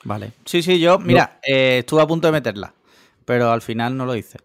Vale. 0.04 0.32
Sí, 0.44 0.62
sí, 0.62 0.78
yo, 0.78 0.98
mira, 0.98 1.40
eh, 1.42 1.78
estuve 1.78 2.02
a 2.02 2.06
punto 2.06 2.26
de 2.28 2.32
meterla, 2.32 2.74
pero 3.24 3.50
al 3.50 3.62
final 3.62 3.96
no 3.96 4.04
lo 4.04 4.14
hice. 4.14 4.38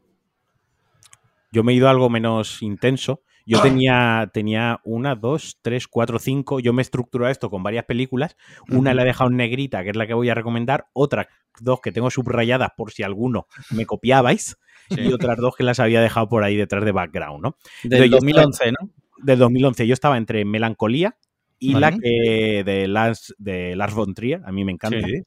Yo 1.52 1.64
me 1.64 1.74
he 1.74 1.76
ido 1.76 1.88
a 1.88 1.92
algo 1.92 2.10
menos 2.10 2.62
intenso. 2.62 3.22
Yo 3.48 3.62
tenía, 3.62 4.30
tenía 4.34 4.82
una, 4.84 5.16
dos, 5.16 5.58
tres, 5.62 5.88
cuatro, 5.88 6.20
cinco. 6.20 6.60
Yo 6.60 6.74
me 6.74 6.82
he 6.82 6.84
estructurado 6.84 7.32
esto 7.32 7.50
con 7.50 7.64
varias 7.64 7.86
películas. 7.86 8.36
Una 8.70 8.94
la 8.94 9.04
he 9.04 9.06
dejado 9.06 9.30
en 9.30 9.38
negrita, 9.38 9.84
que 9.84 9.92
es 9.92 9.96
la 9.96 10.06
que 10.06 10.14
voy 10.14 10.30
a 10.30 10.36
recomendar. 10.36 10.88
Otras 10.94 11.28
dos 11.60 11.80
que 11.82 11.92
tengo 11.92 12.12
subrayadas 12.12 12.72
por 12.76 12.92
si 12.92 13.04
alguno 13.04 13.48
me 13.72 13.86
copiabais. 13.86 14.58
Y 14.90 15.12
otras 15.12 15.38
dos 15.38 15.56
que 15.56 15.64
las 15.64 15.80
había 15.80 16.02
dejado 16.02 16.30
por 16.30 16.44
ahí 16.44 16.56
detrás 16.56 16.84
de 16.84 16.92
background, 16.92 17.42
¿no? 17.42 17.58
Del 17.84 18.10
yo 18.10 18.18
2011, 18.18 18.72
¿no? 18.72 18.90
Del 19.18 19.40
2011. 19.40 19.88
Yo 19.88 19.94
estaba 19.94 20.18
entre 20.18 20.46
Melancolía, 20.46 21.18
y 21.60 21.74
Vale. 21.74 21.92
la 21.92 21.98
que 21.98 22.64
de 22.66 22.88
Lars, 22.88 23.36
de 23.38 23.76
Lars 23.76 23.94
von 23.94 24.14
Trier, 24.14 24.42
a 24.46 24.52
mí 24.52 24.64
me 24.64 24.72
encanta. 24.72 25.06
Sí. 25.06 25.24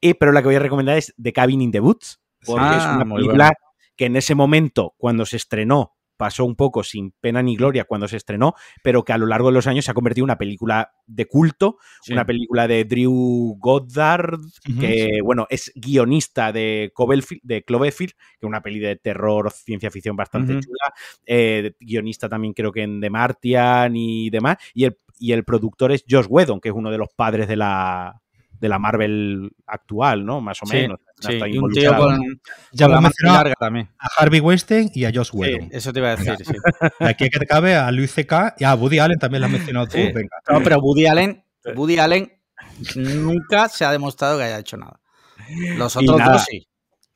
Y, 0.00 0.14
pero 0.14 0.32
la 0.32 0.42
que 0.42 0.48
voy 0.48 0.56
a 0.56 0.60
recomendar 0.60 0.96
es 0.96 1.14
The 1.20 1.32
Cabin 1.32 1.62
in 1.62 1.70
the 1.70 1.80
Woods, 1.80 2.20
porque 2.44 2.64
Ah, 2.64 2.78
es 2.78 2.96
una 2.96 3.04
muy 3.04 3.22
película 3.22 3.52
que 3.96 4.06
en 4.06 4.16
ese 4.16 4.34
momento, 4.34 4.94
cuando 4.96 5.24
se 5.24 5.36
estrenó, 5.36 5.94
pasó 6.22 6.44
un 6.44 6.54
poco 6.54 6.84
sin 6.84 7.10
pena 7.10 7.42
ni 7.42 7.56
gloria 7.56 7.82
cuando 7.82 8.06
se 8.06 8.16
estrenó, 8.16 8.54
pero 8.80 9.04
que 9.04 9.12
a 9.12 9.18
lo 9.18 9.26
largo 9.26 9.48
de 9.48 9.54
los 9.54 9.66
años 9.66 9.84
se 9.84 9.90
ha 9.90 9.94
convertido 9.94 10.22
en 10.22 10.26
una 10.26 10.38
película 10.38 10.92
de 11.04 11.26
culto, 11.26 11.78
Sí. 12.00 12.12
una 12.12 12.24
película 12.24 12.68
de 12.68 12.84
Drew 12.84 13.56
Goddard, 13.58 14.38
que 14.78 15.18
bueno, 15.24 15.48
es 15.50 15.72
guionista 15.74 16.52
de, 16.52 16.92
Cloverfield, 16.94 17.42
de 17.42 17.64
Cloverfield, 17.64 18.12
que 18.12 18.46
es 18.46 18.48
una 18.48 18.62
peli 18.62 18.78
de 18.78 18.94
terror, 18.94 19.50
ciencia 19.50 19.90
ficción 19.90 20.14
bastante 20.14 20.52
chula, 20.60 20.94
eh, 21.26 21.72
guionista 21.80 22.28
también 22.28 22.52
creo 22.54 22.70
que 22.70 22.82
en 22.84 23.00
The 23.00 23.10
Martian 23.10 23.96
y 23.96 24.30
demás, 24.30 24.58
y 24.74 24.84
el, 24.84 24.96
y 25.18 25.32
el 25.32 25.42
productor 25.42 25.90
es 25.90 26.04
Josh 26.08 26.26
Whedon, 26.28 26.60
que 26.60 26.68
es 26.68 26.74
uno 26.76 26.92
de 26.92 26.98
los 26.98 27.08
padres 27.16 27.48
de 27.48 27.56
la 27.56 28.21
de 28.62 28.68
la 28.68 28.78
Marvel 28.78 29.50
actual, 29.66 30.24
¿no? 30.24 30.40
Más 30.40 30.56
o 30.62 30.66
Sí, 30.66 30.76
menos. 30.76 31.00
Sí, 31.20 31.32
Está 31.34 31.48
y 31.48 31.58
un 31.58 31.70
tío 31.72 31.90
involucrado. 31.90 32.16
con, 32.16 32.40
Ya 32.72 32.86
con 32.86 32.94
la 32.94 33.00
mencionado 33.00 33.38
larga 33.38 33.54
también. 33.58 33.90
a 33.98 34.08
Harvey 34.22 34.40
Weinstein 34.40 34.90
y 34.94 35.04
a 35.04 35.10
Josh 35.12 35.30
Whedon. 35.32 35.68
Eso 35.72 35.92
te 35.92 35.98
iba 35.98 36.12
a 36.12 36.16
decir, 36.16 36.34
sí. 36.46 36.52
De 37.00 37.08
aquí 37.08 37.24
a 37.24 37.28
que 37.28 37.38
te 37.40 37.46
cabe 37.46 37.74
a 37.74 37.90
Luis 37.90 38.12
C.K. 38.14 38.54
y 38.58 38.64
a 38.64 38.74
Woody 38.74 39.00
Allen 39.00 39.18
también 39.18 39.40
lo 39.40 39.46
has 39.46 39.52
mencionado 39.52 39.86
tú. 39.86 39.98
Sí. 39.98 40.12
Venga. 40.14 40.36
No, 40.48 40.62
pero 40.62 40.78
Woody 40.78 41.06
Allen, 41.06 41.44
Woody 41.74 41.98
Allen 41.98 42.32
nunca 42.96 43.68
se 43.68 43.84
ha 43.84 43.90
demostrado 43.92 44.38
que 44.38 44.44
haya 44.44 44.58
hecho 44.58 44.76
nada. 44.76 45.00
Los 45.76 45.96
otros 45.96 46.18
nada. 46.18 46.32
dos 46.34 46.44
sí. 46.48 46.66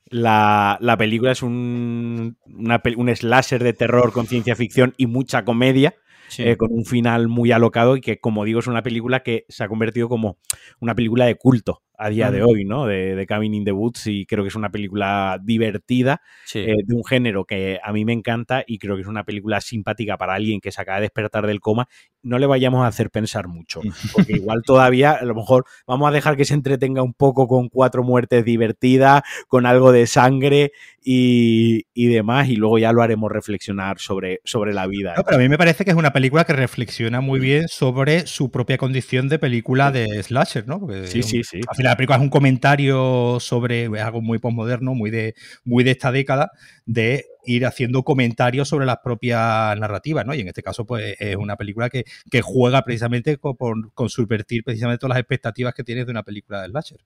La, 0.09 0.77
la 0.79 0.95
película 0.97 1.31
es 1.31 1.41
un, 1.41 2.37
una 2.45 2.81
un 2.95 3.13
slasher 3.15 3.63
de 3.63 3.73
terror 3.73 4.11
con 4.13 4.25
ciencia 4.27 4.55
ficción 4.55 4.93
y 4.97 5.05
mucha 5.07 5.43
comedia, 5.43 5.95
Eh, 6.37 6.57
con 6.57 6.71
un 6.73 6.85
final 6.85 7.27
muy 7.27 7.51
alocado 7.51 7.95
y 7.97 8.01
que, 8.01 8.19
como 8.19 8.43
digo, 8.45 8.59
es 8.59 8.67
una 8.67 8.83
película 8.83 9.23
que 9.23 9.45
se 9.49 9.63
ha 9.63 9.67
convertido 9.67 10.09
como 10.09 10.37
una 10.79 10.95
película 10.95 11.25
de 11.25 11.35
culto 11.35 11.83
a 11.97 12.09
día 12.09 12.29
de 12.31 12.41
Mm. 12.41 12.45
hoy, 12.47 12.65
¿no? 12.65 12.85
De, 12.85 13.15
de 13.15 13.25
Cabin 13.25 13.53
in 13.53 13.65
the 13.65 13.71
Woods 13.71 14.07
y 14.07 14.25
creo 14.25 14.43
que 14.43 14.49
es 14.49 14.55
una 14.55 14.69
película 14.69 15.39
divertida, 15.43 16.21
Sí. 16.45 16.59
eh, 16.59 16.75
de 16.85 16.95
un 16.95 17.03
género 17.03 17.45
que 17.45 17.79
a 17.83 17.91
mí 17.91 18.05
me 18.05 18.13
encanta 18.13 18.63
y 18.67 18.77
creo 18.77 18.95
que 18.95 19.01
es 19.01 19.07
una 19.07 19.23
película 19.23 19.61
simpática 19.61 20.17
para 20.17 20.35
alguien 20.35 20.61
que 20.61 20.71
se 20.71 20.81
acaba 20.81 20.97
de 20.97 21.03
despertar 21.03 21.47
del 21.47 21.59
coma. 21.59 21.87
No 22.23 22.39
le 22.39 22.45
vayamos 22.45 22.83
a 22.83 22.87
hacer 22.87 23.09
pensar 23.09 23.47
mucho, 23.47 23.81
porque 24.13 24.33
igual 24.33 24.61
todavía 24.65 25.11
a 25.13 25.23
lo 25.25 25.33
mejor 25.35 25.65
vamos 25.87 26.07
a 26.09 26.11
dejar 26.11 26.35
que 26.37 26.45
se 26.45 26.53
entretenga 26.53 27.01
un 27.01 27.13
poco 27.13 27.47
con 27.47 27.69
cuatro 27.69 28.03
muertes 28.03 28.43
divertidas, 28.45 29.21
con 29.47 29.65
algo 29.65 29.91
de 29.91 30.07
sangre 30.07 30.71
y, 31.03 31.85
y 31.93 32.07
demás, 32.07 32.49
y 32.49 32.55
luego 32.57 32.77
ya 32.79 32.91
lo 32.91 33.01
haremos 33.01 33.31
reflexionar 33.31 33.99
sobre, 33.99 34.41
sobre 34.43 34.73
la 34.73 34.87
vida. 34.87 35.13
No, 35.15 35.23
pero 35.23 35.37
a 35.37 35.39
mí 35.39 35.47
me 35.47 35.57
parece 35.57 35.85
que 35.85 35.91
es 35.91 35.97
una 35.97 36.11
película 36.11 36.43
que 36.43 36.53
reflexiona 36.53 37.21
muy 37.21 37.39
bien 37.39 37.67
sobre 37.69 38.27
su 38.27 38.51
propia 38.51 38.77
condición 38.77 39.29
de 39.29 39.39
película 39.39 39.91
de 39.91 40.21
slasher, 40.21 40.67
¿no? 40.67 40.79
Porque 40.81 41.07
Sí, 41.07 41.23
sí, 41.23 41.43
sí. 41.43 41.61
Al 41.67 41.75
final 41.75 41.86
la 41.87 41.95
película 41.97 42.17
es 42.17 42.23
un 42.23 42.29
comentario 42.29 43.39
sobre 43.39 43.85
es 43.85 44.01
algo 44.01 44.21
muy 44.21 44.39
postmoderno, 44.39 44.93
muy 44.93 45.09
de, 45.11 45.35
muy 45.63 45.83
de 45.83 45.91
esta 45.91 46.11
década, 46.11 46.51
de 46.85 47.25
ir 47.45 47.65
haciendo 47.65 48.03
comentarios 48.03 48.67
sobre 48.69 48.85
las 48.85 48.97
propias 49.03 49.77
narrativas, 49.79 50.25
¿no? 50.25 50.33
Y 50.35 50.41
en 50.41 50.47
este 50.49 50.63
caso, 50.63 50.85
pues, 50.85 51.15
es 51.19 51.35
una 51.35 51.55
película 51.55 51.89
que, 51.89 52.05
que 52.29 52.41
juega 52.41 52.81
precisamente 52.83 53.37
con, 53.37 53.55
con- 53.55 53.89
con 53.93 54.09
subvertir 54.09 54.63
precisamente 54.63 54.99
todas 54.99 55.15
las 55.15 55.19
expectativas 55.19 55.73
que 55.73 55.83
tienes 55.83 56.05
de 56.05 56.11
una 56.11 56.23
película 56.23 56.61
de 56.61 56.69
slasher. 56.69 56.99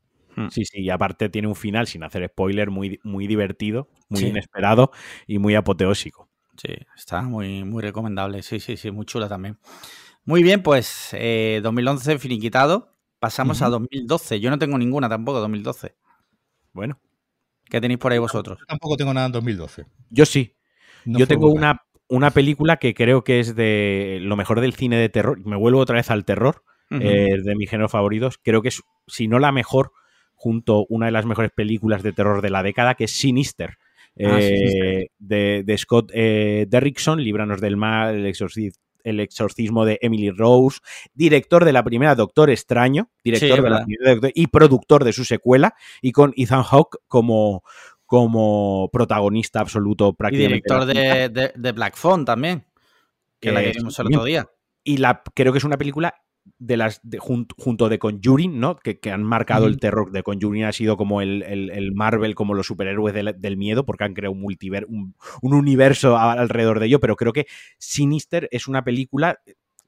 Sí, 0.49 0.63
sí, 0.65 0.79
y 0.82 0.89
aparte 0.89 1.27
tiene 1.29 1.49
un 1.49 1.55
final, 1.55 1.88
sin 1.88 2.03
hacer 2.03 2.25
spoiler, 2.29 2.69
muy, 2.71 2.99
muy 3.03 3.27
divertido, 3.27 3.89
muy 4.09 4.21
Sí. 4.21 4.27
inesperado 4.27 4.91
y 5.27 5.39
muy 5.39 5.55
apoteósico. 5.55 6.29
Sí, 6.57 6.69
está 6.95 7.21
muy, 7.21 7.63
muy 7.65 7.82
recomendable. 7.82 8.41
Sí, 8.41 8.59
sí, 8.61 8.77
sí, 8.77 8.91
muy 8.91 9.05
chula 9.05 9.27
también. 9.27 9.57
Muy 10.25 10.43
bien, 10.43 10.63
pues 10.63 11.09
eh, 11.13 11.59
2011 11.63 12.17
finiquitado. 12.19 12.90
Pasamos 13.22 13.61
a 13.61 13.65
Ujú. 13.67 13.74
2012. 13.74 14.39
Yo 14.39 14.49
no 14.49 14.57
tengo 14.57 14.78
ninguna 14.80 15.07
tampoco, 15.07 15.39
2012. 15.39 15.95
Bueno, 16.74 16.99
¿Qué 17.69 17.80
tenéis 17.80 17.99
por 17.99 18.11
ahí 18.11 18.17
vosotros? 18.17 18.57
Yo 18.59 18.65
tampoco 18.65 18.97
tengo 18.97 19.13
nada 19.13 19.28
en 19.28 19.32
2012. 19.32 19.86
yo 20.09 20.26
sí. 20.26 20.55
No 21.05 21.19
yo 21.19 21.28
tengo 21.28 21.49
buena. 21.51 21.72
una, 21.72 21.82
una 22.09 22.32
película 22.32 22.78
que 22.78 22.93
creo 22.95 23.24
que 23.24 23.39
es 23.39 23.55
de 23.55 24.17
lo 24.24 24.36
mejor 24.36 24.59
del 24.59 24.74
cine 24.74 24.97
de 24.97 25.07
terror. 25.09 25.39
Me 25.45 25.55
vuelvo 25.55 25.80
otra 25.80 25.95
vez 25.95 26.09
al 26.11 26.26
terror, 26.26 26.63
eh, 26.89 27.38
de 27.41 27.55
mis 27.55 27.69
géneros 27.69 27.91
favoritos. 27.91 28.39
Creo 28.43 28.61
que 28.63 28.69
es, 28.69 28.82
si 29.07 29.28
no 29.28 29.38
la 29.39 29.51
mejor, 29.51 29.91
junto 30.34 30.86
una 30.89 31.05
de 31.05 31.11
las 31.13 31.26
mejores 31.28 31.51
películas 31.55 32.01
de 32.03 32.11
terror 32.11 32.41
de 32.41 32.49
la 32.49 32.63
década, 32.63 32.95
que 32.95 33.03
es 33.05 33.11
Sinister. 33.11 33.78
Ah, 34.19 34.38
eh, 34.41 35.07
de, 35.19 35.63
de 35.63 35.78
Scott 35.78 36.11
eh, 36.13 36.65
Derrickson, 36.67 37.24
Líbranos 37.24 37.61
del 37.61 37.78
Mal, 37.78 38.15
el 38.15 38.26
exorcismo, 38.26 38.82
el 39.03 39.19
exorcismo 39.19 39.85
de 39.85 39.99
Emily 40.01 40.29
Rose, 40.31 40.79
director 41.13 41.65
de 41.65 41.73
la 41.73 41.83
primera 41.83 42.15
Doctor 42.15 42.49
Extraño, 42.49 43.09
director 43.23 43.57
Sí, 43.57 43.63
de 43.63 43.69
la 43.69 43.85
primera 43.85 44.31
y 44.33 44.47
productor 44.47 45.03
de 45.03 45.13
su 45.13 45.25
secuela, 45.25 45.75
y 46.01 46.11
con 46.11 46.33
Ethan 46.35 46.63
Hawke 46.63 46.97
como, 47.07 47.63
como 48.05 48.89
protagonista 48.91 49.59
absoluto 49.59 50.09
Y 50.09 50.13
prácticamente. 50.13 50.55
director 50.55 50.85
de 50.85 50.93
la 50.93 51.51
de, 51.55 51.71
Black 51.71 51.95
Phone 51.95 52.25
también, 52.25 52.65
que 53.39 53.51
la 53.51 53.61
Eh, 53.61 53.71
que 53.71 53.77
vimos 53.79 53.97
el 53.99 54.07
otro 54.07 54.23
día. 54.23 54.47
y 54.83 54.97
la 54.97 55.21
creo 55.33 55.51
que 55.51 55.59
es 55.59 55.63
una 55.63 55.77
película 55.77 56.15
de 56.57 56.77
las 56.77 56.99
de- 57.03 57.19
jun- 57.19 57.47
junto 57.57 57.87
de 57.89 57.99
Conjuring, 57.99 58.59
¿no? 58.59 58.75
Que, 58.75 58.99
que 58.99 59.11
han 59.11 59.23
marcado 59.23 59.67
el 59.67 59.79
terror 59.79 60.11
de 60.11 60.23
Conjuring 60.23 60.63
ha 60.63 60.71
sido 60.71 60.97
como 60.97 61.21
el, 61.21 61.43
el- 61.43 61.69
el 61.69 61.93
Marvel, 61.93 62.33
como 62.35 62.53
los 62.53 62.67
superhéroes 62.67 63.13
del, 63.13 63.35
del 63.37 63.57
miedo, 63.57 63.85
porque 63.85 64.03
han 64.03 64.13
creado 64.13 64.33
un 64.33 64.41
multiver 64.41 64.85
un, 64.89 65.15
un 65.41 65.53
universo 65.53 66.17
alrededor 66.17 66.79
de 66.79 66.87
ello. 66.87 66.99
Pero 66.99 67.15
creo 67.15 67.33
que 67.33 67.45
Sinister 67.77 68.47
es 68.51 68.67
una 68.67 68.83
película 68.83 69.39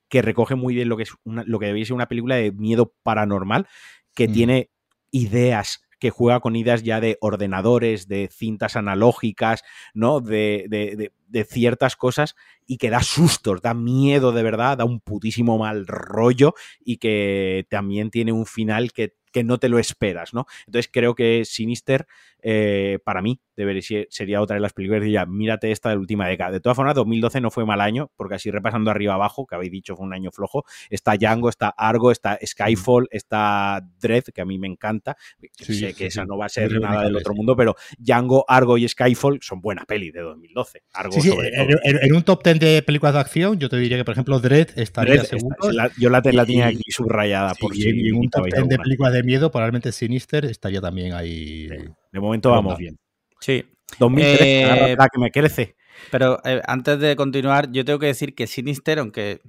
que 0.10 0.22
recoge 0.22 0.54
muy 0.56 0.76
bien 0.76 0.90
lo 0.90 0.98
que 0.98 1.04
es 1.04 1.14
una- 1.24 1.44
lo 1.46 1.58
que 1.60 1.66
debería 1.68 1.86
ser 1.86 1.96
una 1.96 2.08
película 2.08 2.36
de 2.36 2.52
miedo 2.52 2.94
paranormal, 3.04 3.68
que 4.14 4.28
Mm. 4.28 4.32
tiene 4.34 4.70
ideas 5.12 5.82
que 6.04 6.10
juega 6.12 6.42
con 6.42 6.56
ideas 6.58 6.84
ya 6.84 7.00
de 7.00 7.18
ordenadores, 7.22 8.08
de 8.10 8.28
cintas 8.32 8.76
analógicas, 8.76 9.64
¿no? 9.94 10.20
De, 10.22 10.66
de- 10.70 10.96
de- 11.30 11.46
ciertas 11.46 11.96
cosas 11.96 12.36
y 12.68 12.78
que 12.78 12.92
da 12.92 13.02
sustos, 13.02 13.62
da 13.64 13.74
miedo 13.74 14.32
de 14.34 14.44
verdad, 14.44 14.78
da 14.78 14.86
un 14.86 15.00
putísimo 15.00 15.58
mal 15.58 15.88
rollo 15.88 16.54
y 16.86 16.98
que 16.98 17.66
también 17.72 18.12
tiene 18.12 18.32
un 18.32 18.46
final 18.46 18.92
que, 18.94 19.16
que 19.32 19.44
no 19.44 19.58
te 19.58 19.68
lo 19.68 19.80
esperas, 19.80 20.36
¿no? 20.36 20.46
Entonces 20.68 20.92
creo 20.94 21.16
que 21.16 21.44
Sinister, 21.46 22.06
eh, 22.44 23.00
para 23.04 23.22
mí, 23.24 23.40
debería, 23.56 23.82
ser- 23.82 24.08
sería 24.10 24.42
otra 24.42 24.56
de 24.56 24.62
las 24.62 24.74
películas 24.74 25.00
que 25.02 25.06
diría, 25.06 25.26
mírate 25.26 25.72
esta 25.72 25.90
de 25.90 25.96
la 25.96 26.02
última 26.02 26.28
década. 26.28 26.52
De 26.52 26.60
todas 26.60 26.76
formas, 26.76 26.96
2012 26.96 27.42
no 27.42 27.52
fue 27.52 27.66
mal 27.66 27.82
año, 27.82 28.12
porque 28.16 28.36
así 28.36 28.52
repasando 28.52 28.92
arriba 28.92 29.14
abajo, 29.14 29.46
que 29.46 29.56
habéis 29.56 29.72
dicho 29.72 29.96
fue 29.96 30.06
un 30.06 30.14
año 30.14 30.32
flojo, 30.32 30.64
está 30.90 31.16
Django, 31.18 31.50
está 31.50 31.70
Argo, 31.70 32.12
está 32.12 32.38
Skyfall, 32.46 33.08
está 33.12 33.82
Dread, 34.02 34.24
que 34.34 34.42
a 34.42 34.46
mí 34.46 34.58
me 34.60 34.68
encanta. 34.68 35.16
Sí, 35.58 35.74
sé 35.76 35.90
sí, 35.90 35.94
que 35.94 36.06
esa 36.08 36.24
sí. 36.24 36.28
no 36.28 36.38
va 36.38 36.46
a 36.46 36.50
ser 36.50 36.80
nada 36.80 37.04
del 37.04 37.16
otro 37.16 37.34
mundo, 37.34 37.56
pero 37.56 37.76
Django, 37.98 38.46
Argo 38.48 38.78
y 38.78 38.88
Skyfall 38.88 39.40
son 39.42 39.62
buenas 39.62 39.86
pelis 39.86 40.14
de 40.14 40.22
2012. 40.22 40.84
Argo 40.94 41.22
sobre 41.22 41.50
en, 41.50 41.68
todo. 41.68 41.78
en- 41.84 42.00
en 42.04 42.16
un 42.16 42.24
top 42.24 42.44
10 42.44 42.60
de 42.60 42.82
películas 42.84 43.14
de 43.14 43.20
acción, 43.20 43.60
yo 43.60 43.70
te 43.70 43.78
diría 43.78 43.98
que, 43.98 44.06
por 44.06 44.14
ejemplo, 44.14 44.40
Dread 44.40 44.70
estaría 44.78 45.14
Dread, 45.14 45.26
seguro. 45.26 45.56
la- 45.72 45.90
yo 45.98 46.10
la, 46.10 46.22
la 46.32 46.46
tenía 46.46 46.68
aquí 46.68 46.82
subrayada 46.90 47.54
por 47.56 47.74
si 47.76 47.90
y 47.90 48.10
en 48.10 48.16
un 48.16 48.30
top 48.30 48.46
quitabais 48.46 48.54
10 48.54 48.70
de 48.70 48.84
películas 48.84 49.14
de 49.14 49.24
miedo, 49.24 49.52
probablemente 49.52 49.92
Sinister 49.92 50.46
estaría 50.46 50.82
también 50.82 51.14
ahí. 51.14 51.68
De 52.12 52.20
momento 52.20 52.52
vamos 52.52 52.78
bien. 52.78 52.98
Sí. 53.44 53.66
2013, 54.00 54.92
Eh, 54.92 54.96
la 54.98 55.08
que 55.10 55.20
me 55.20 55.30
crece. 55.32 55.76
Pero 56.10 56.40
eh, 56.46 56.62
antes 56.66 56.98
de 57.00 57.16
continuar, 57.16 57.72
yo 57.72 57.84
tengo 57.86 58.00
que 58.00 58.06
decir 58.08 58.34
que 58.36 58.48
Sinister, 58.48 59.00
aunque 59.00 59.42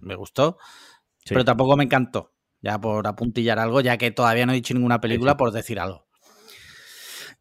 me 0.00 0.14
gustó, 0.14 0.58
Sí. 1.24 1.30
pero 1.32 1.44
tampoco 1.44 1.76
me 1.76 1.84
encantó. 1.84 2.32
Ya 2.60 2.78
por 2.78 3.06
apuntillar 3.06 3.58
algo, 3.58 3.80
ya 3.80 3.96
que 3.96 4.10
todavía 4.10 4.44
no 4.46 4.52
he 4.52 4.56
dicho 4.56 4.74
ninguna 4.74 5.00
película 5.00 5.32
sí. 5.32 5.36
por 5.38 5.52
decir 5.52 5.80
algo. 5.80 6.06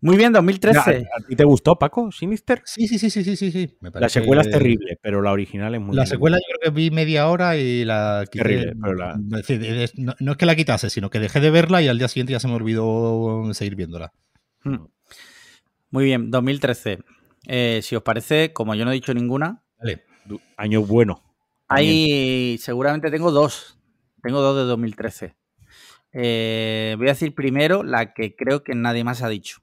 Muy 0.01 0.17
bien, 0.17 0.33
2013. 0.33 0.79
¿A, 0.79 0.91
a 0.91 1.27
ti 1.27 1.35
te 1.35 1.45
gustó, 1.45 1.75
Paco, 1.77 2.11
Sinister? 2.11 2.61
Sí, 2.65 2.87
sí, 2.89 2.99
sí, 2.99 3.09
sí, 3.09 3.23
sí, 3.23 3.51
sí. 3.51 3.77
Me 3.79 3.89
La 3.93 4.09
secuela 4.09 4.41
es 4.41 4.49
terrible, 4.49 4.97
pero 5.01 5.21
la 5.21 5.31
original 5.31 5.73
es 5.75 5.79
muy 5.81 5.95
La 5.95 6.01
buena. 6.01 6.05
secuela 6.05 6.37
yo 6.37 6.43
creo 6.59 6.73
que 6.73 6.75
vi 6.77 6.91
media 6.91 7.27
hora 7.29 7.55
y 7.57 7.85
la 7.85 8.25
quité. 8.29 8.43
Terrible, 8.43 8.73
pero 8.81 8.93
la- 8.95 9.15
no 9.17 10.31
es 10.31 10.37
que 10.37 10.45
la 10.45 10.55
quitase, 10.55 10.89
sino 10.89 11.09
que 11.09 11.19
dejé 11.19 11.39
de 11.39 11.51
verla 11.51 11.81
y 11.81 11.87
al 11.87 11.97
día 11.99 12.07
siguiente 12.09 12.33
ya 12.33 12.39
se 12.41 12.47
me 12.49 12.55
olvidó 12.55 13.49
seguir 13.53 13.75
viéndola. 13.75 14.11
Hmm. 14.65 14.87
Muy 15.93 16.05
bien, 16.05 16.31
2013. 16.31 17.03
Eh, 17.45 17.81
si 17.83 17.95
os 17.95 18.01
parece, 18.01 18.51
como 18.51 18.73
yo 18.73 18.83
no 18.83 18.89
he 18.89 18.95
dicho 18.95 19.13
ninguna, 19.13 19.63
Vale. 19.77 20.03
Du- 20.25 20.41
Año 20.57 20.81
bueno. 20.81 21.21
Ahí 21.67 22.57
seguramente 22.59 23.11
tengo 23.11 23.29
dos. 23.31 23.77
Tengo 24.23 24.41
dos 24.41 24.55
de 24.55 24.63
2013. 24.63 25.35
Eh, 26.13 26.95
voy 26.97 27.07
a 27.07 27.11
decir 27.11 27.35
primero 27.35 27.83
la 27.83 28.15
que 28.15 28.35
creo 28.35 28.63
que 28.63 28.73
nadie 28.73 29.03
más 29.03 29.21
ha 29.21 29.29
dicho. 29.29 29.59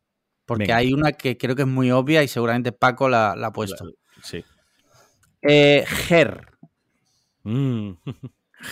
Porque 0.47 0.65
Venga. 0.65 0.77
hay 0.77 0.93
una 0.93 1.11
que 1.13 1.37
creo 1.37 1.57
que 1.57 1.63
es 1.63 1.69
muy 1.69 1.91
obvia 1.91 2.23
y 2.23 2.29
seguramente 2.29 2.71
Paco 2.71 3.09
la, 3.09 3.35
la 3.35 3.49
ha 3.49 3.53
puesto. 3.53 3.91
Sí. 4.23 4.45
Eh, 5.43 5.85
Her. 6.09 6.47
Mm. 7.43 7.91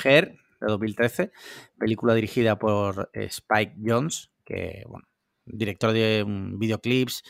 Her, 0.04 0.32
de 0.60 0.66
2013. 0.68 1.32
Película 1.76 2.14
dirigida 2.14 2.56
por 2.56 3.10
eh, 3.14 3.24
Spike 3.24 3.74
Jones, 3.84 4.30
que, 4.44 4.84
bueno, 4.86 5.07
director 5.52 5.92
de 5.92 6.24
videoclips, 6.26 7.22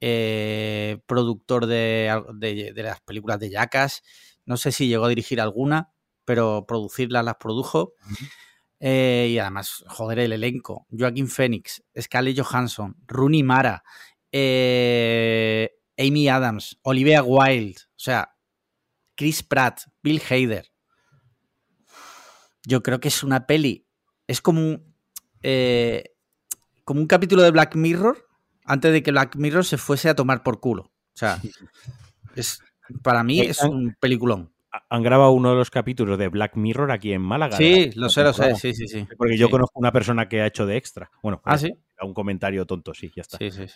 eh, 0.00 0.98
productor 1.06 1.66
de, 1.66 2.22
de- 2.34 2.72
de 2.72 2.82
las 2.82 3.00
películas 3.02 3.38
de 3.40 3.50
Jackass. 3.50 4.02
No 4.44 4.56
sé 4.56 4.72
si 4.72 4.88
llegó 4.88 5.04
a 5.06 5.08
dirigir 5.08 5.40
alguna. 5.40 5.90
pero 6.24 6.64
producirlas 6.68 7.24
las 7.24 7.34
produjo. 7.36 7.94
Eh, 8.78 9.28
y 9.32 9.38
además, 9.38 9.84
joder, 9.88 10.20
el 10.20 10.32
elenco. 10.32 10.86
Joaquín 10.96 11.26
Phoenix, 11.28 11.82
Scarlett 12.00 12.38
Johansson, 12.40 12.96
Rooney 13.08 13.42
Mara, 13.42 13.82
eh, 14.30 15.70
Amy 15.98 16.28
Adams, 16.28 16.78
Olivia 16.82 17.22
Wilde, 17.24 17.80
o 17.80 17.98
sea, 17.98 18.34
Chris 19.16 19.42
Pratt, 19.42 19.80
Bill 20.02 20.20
Hader. 20.28 20.68
Yo 22.66 22.82
creo 22.82 23.00
que 23.00 23.08
es 23.08 23.22
una 23.22 23.46
peli. 23.46 23.86
Es 24.26 24.40
como 24.40 24.60
un, 24.60 24.94
eh, 25.42 26.11
como 26.92 27.00
un 27.00 27.06
capítulo 27.06 27.42
de 27.42 27.50
Black 27.50 27.74
Mirror 27.74 28.28
antes 28.66 28.92
de 28.92 29.02
que 29.02 29.12
Black 29.12 29.36
Mirror 29.36 29.64
se 29.64 29.78
fuese 29.78 30.10
a 30.10 30.14
tomar 30.14 30.42
por 30.42 30.60
culo. 30.60 30.82
O 30.82 31.14
sea, 31.14 31.40
es, 32.36 32.60
para 33.02 33.24
mí 33.24 33.40
es 33.40 33.62
un 33.62 33.96
peliculón 33.98 34.52
han 34.88 35.02
grabado 35.02 35.32
uno 35.32 35.50
de 35.50 35.56
los 35.56 35.70
capítulos 35.70 36.18
de 36.18 36.28
Black 36.28 36.56
Mirror 36.56 36.92
aquí 36.92 37.12
en 37.12 37.20
Málaga. 37.20 37.58
Sí, 37.58 37.90
lo 37.94 38.08
sé, 38.08 38.22
lo 38.22 38.32
sé, 38.32 38.54
sí, 38.56 38.74
sí, 38.74 38.88
sí. 38.88 39.06
Porque 39.18 39.36
yo 39.36 39.50
conozco 39.50 39.78
una 39.78 39.92
persona 39.92 40.30
que 40.30 40.40
ha 40.40 40.46
hecho 40.46 40.64
de 40.64 40.78
extra. 40.78 41.10
Bueno, 41.22 41.42
¿Ah, 41.44 41.58
sí? 41.58 41.74
un 42.00 42.14
comentario 42.14 42.64
tonto, 42.64 42.94
sí, 42.94 43.12
ya 43.14 43.20
está. 43.20 43.36
Sí, 43.36 43.50
sí, 43.50 43.68
sí. 43.68 43.74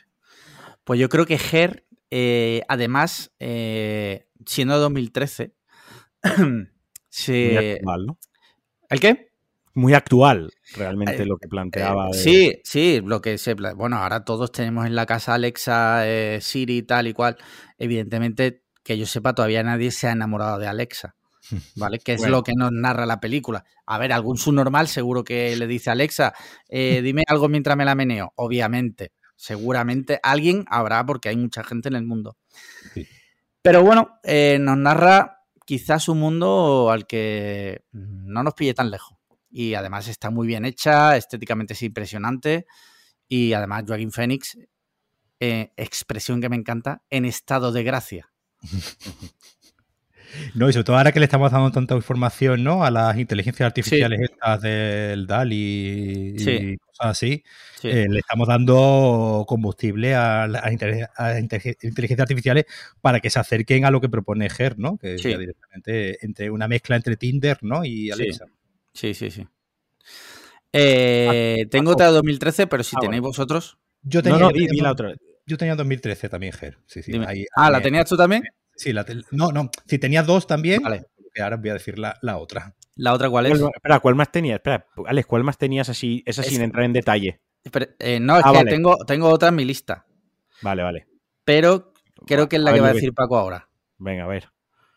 Pues 0.84 0.98
yo 0.98 1.10
creo 1.10 1.26
que 1.26 1.36
Ger, 1.36 1.86
eh, 2.10 2.62
además, 2.68 3.30
eh, 3.38 4.26
siendo 4.46 4.78
2013, 4.78 5.54
se... 7.10 7.74
Actual, 7.76 8.06
¿no? 8.06 8.18
¿El 8.88 9.00
qué? 9.00 9.32
Muy 9.76 9.92
actual, 9.92 10.54
realmente, 10.74 11.26
lo 11.26 11.36
que 11.36 11.48
planteaba. 11.48 12.10
Sí, 12.14 12.62
sí, 12.64 13.02
lo 13.04 13.20
que 13.20 13.36
se... 13.36 13.52
Bueno, 13.52 13.98
ahora 13.98 14.24
todos 14.24 14.50
tenemos 14.50 14.86
en 14.86 14.94
la 14.94 15.04
casa 15.04 15.34
Alexa, 15.34 16.08
eh, 16.08 16.38
Siri, 16.40 16.82
tal 16.82 17.08
y 17.08 17.12
cual. 17.12 17.36
Evidentemente 17.76 18.62
que 18.82 18.96
yo 18.96 19.04
sepa, 19.04 19.34
todavía 19.34 19.62
nadie 19.62 19.90
se 19.90 20.08
ha 20.08 20.12
enamorado 20.12 20.58
de 20.58 20.66
Alexa. 20.66 21.14
¿Vale? 21.76 21.98
Que 21.98 22.14
es 22.14 22.26
lo 22.26 22.42
que 22.42 22.54
nos 22.56 22.72
narra 22.72 23.04
la 23.04 23.20
película. 23.20 23.66
A 23.84 23.98
ver, 23.98 24.14
algún 24.14 24.38
subnormal 24.38 24.88
seguro 24.88 25.24
que 25.24 25.54
le 25.56 25.66
dice 25.66 25.90
a 25.90 25.92
Alexa, 25.92 26.32
eh, 26.70 27.00
dime 27.04 27.24
algo 27.26 27.50
mientras 27.50 27.76
me 27.76 27.84
la 27.84 27.94
meneo. 27.94 28.32
Obviamente, 28.36 29.12
seguramente 29.36 30.20
alguien 30.22 30.64
habrá 30.68 31.04
porque 31.04 31.28
hay 31.28 31.36
mucha 31.36 31.62
gente 31.62 31.90
en 31.90 31.96
el 31.96 32.06
mundo. 32.06 32.38
Pero 33.60 33.82
bueno, 33.82 34.20
eh, 34.22 34.56
nos 34.58 34.78
narra 34.78 35.42
quizás 35.66 36.08
un 36.08 36.20
mundo 36.20 36.90
al 36.90 37.06
que 37.06 37.82
no 37.92 38.42
nos 38.42 38.54
pille 38.54 38.72
tan 38.72 38.90
lejos. 38.90 39.15
Y 39.58 39.72
además 39.72 40.06
está 40.06 40.28
muy 40.28 40.46
bien 40.46 40.66
hecha, 40.66 41.16
estéticamente 41.16 41.72
es 41.72 41.82
impresionante. 41.82 42.66
Y 43.26 43.54
además 43.54 43.84
Joaquín 43.86 44.12
Phoenix, 44.12 44.58
eh, 45.40 45.72
expresión 45.78 46.42
que 46.42 46.50
me 46.50 46.56
encanta, 46.56 47.00
en 47.08 47.24
estado 47.24 47.72
de 47.72 47.82
gracia. 47.82 48.30
No, 50.54 50.68
y 50.68 50.72
sobre 50.72 50.84
todo 50.84 50.98
ahora 50.98 51.12
que 51.12 51.20
le 51.20 51.24
estamos 51.24 51.50
dando 51.50 51.70
tanta 51.70 51.94
información, 51.94 52.62
¿no? 52.62 52.84
A 52.84 52.90
las 52.90 53.16
inteligencias 53.16 53.66
artificiales 53.66 54.20
estas 54.20 54.60
del 54.60 55.26
DALI 55.26 56.34
y, 56.36 56.76
cosas 56.78 57.06
así, 57.06 57.42
eh, 57.84 58.06
le 58.10 58.18
estamos 58.18 58.46
dando 58.46 59.44
combustible 59.48 60.14
a 60.14 60.46
las 60.46 60.70
inteligencias 60.70 62.20
artificiales 62.20 62.66
para 63.00 63.20
que 63.20 63.30
se 63.30 63.38
acerquen 63.38 63.86
a 63.86 63.90
lo 63.90 64.00
que 64.00 64.10
propone 64.10 64.50
GER, 64.50 64.78
¿no? 64.78 64.98
Que 64.98 65.14
es 65.14 65.22
directamente 65.22 66.22
entre 66.26 66.50
una 66.50 66.68
mezcla 66.68 66.96
entre 66.96 67.16
Tinder, 67.16 67.58
¿no? 67.62 67.84
Y 67.84 68.10
Alexa. 68.10 68.46
Sí, 68.96 69.12
sí, 69.12 69.30
sí. 69.30 69.46
Eh, 70.72 71.66
tengo 71.70 71.92
otra 71.92 72.06
de 72.06 72.12
2013, 72.12 72.66
pero 72.66 72.82
si 72.82 72.96
ah, 72.96 73.00
tenéis 73.00 73.22
vosotros. 73.22 73.78
Yo 74.02 74.22
tenía, 74.22 74.38
no, 74.38 74.50
no, 74.50 74.82
la 74.82 74.92
otra. 74.92 75.14
Yo 75.44 75.58
tenía 75.58 75.76
2013 75.76 76.28
también, 76.30 76.52
Ger. 76.54 76.78
Sí, 76.86 77.02
sí, 77.02 77.12
ah, 77.54 77.70
¿la 77.70 77.80
tenías 77.82 78.08
tú 78.08 78.16
también? 78.16 78.42
Sí, 78.74 78.92
la 78.92 79.04
no, 79.32 79.52
no. 79.52 79.70
Si 79.86 79.98
tenías 79.98 80.26
dos 80.26 80.46
también, 80.46 80.82
vale. 80.82 81.04
ahora 81.40 81.56
voy 81.56 81.70
a 81.70 81.74
decir 81.74 81.98
la, 81.98 82.16
otra. 82.38 82.74
¿La 82.94 83.12
otra 83.12 83.28
cuál 83.28 83.46
es? 83.46 83.60
espera, 83.60 84.00
¿cuál 84.00 84.14
más 84.14 84.32
tenías? 84.32 84.56
Espera, 84.56 84.86
Alex, 85.06 85.26
¿cuál 85.26 85.44
más 85.44 85.58
tenías 85.58 85.88
así, 85.90 86.22
esa 86.26 86.42
sin 86.42 86.62
entrar 86.62 86.84
en 86.84 86.94
detalle? 86.94 87.40
Eh, 87.98 88.18
no, 88.18 88.38
es 88.38 88.44
ah, 88.46 88.52
que 88.52 88.70
tengo, 88.70 88.96
tengo 89.06 89.28
otra 89.28 89.50
en 89.50 89.56
mi 89.56 89.64
lista. 89.64 90.06
Vale, 90.62 90.82
vale. 90.82 91.06
Pero 91.44 91.92
creo 92.26 92.48
que 92.48 92.56
es 92.56 92.62
la 92.62 92.72
que 92.72 92.80
va 92.80 92.88
a 92.88 92.94
decir 92.94 93.12
Paco 93.12 93.36
ahora. 93.36 93.68
Venga, 93.98 94.24
a 94.24 94.28
ver. 94.28 94.48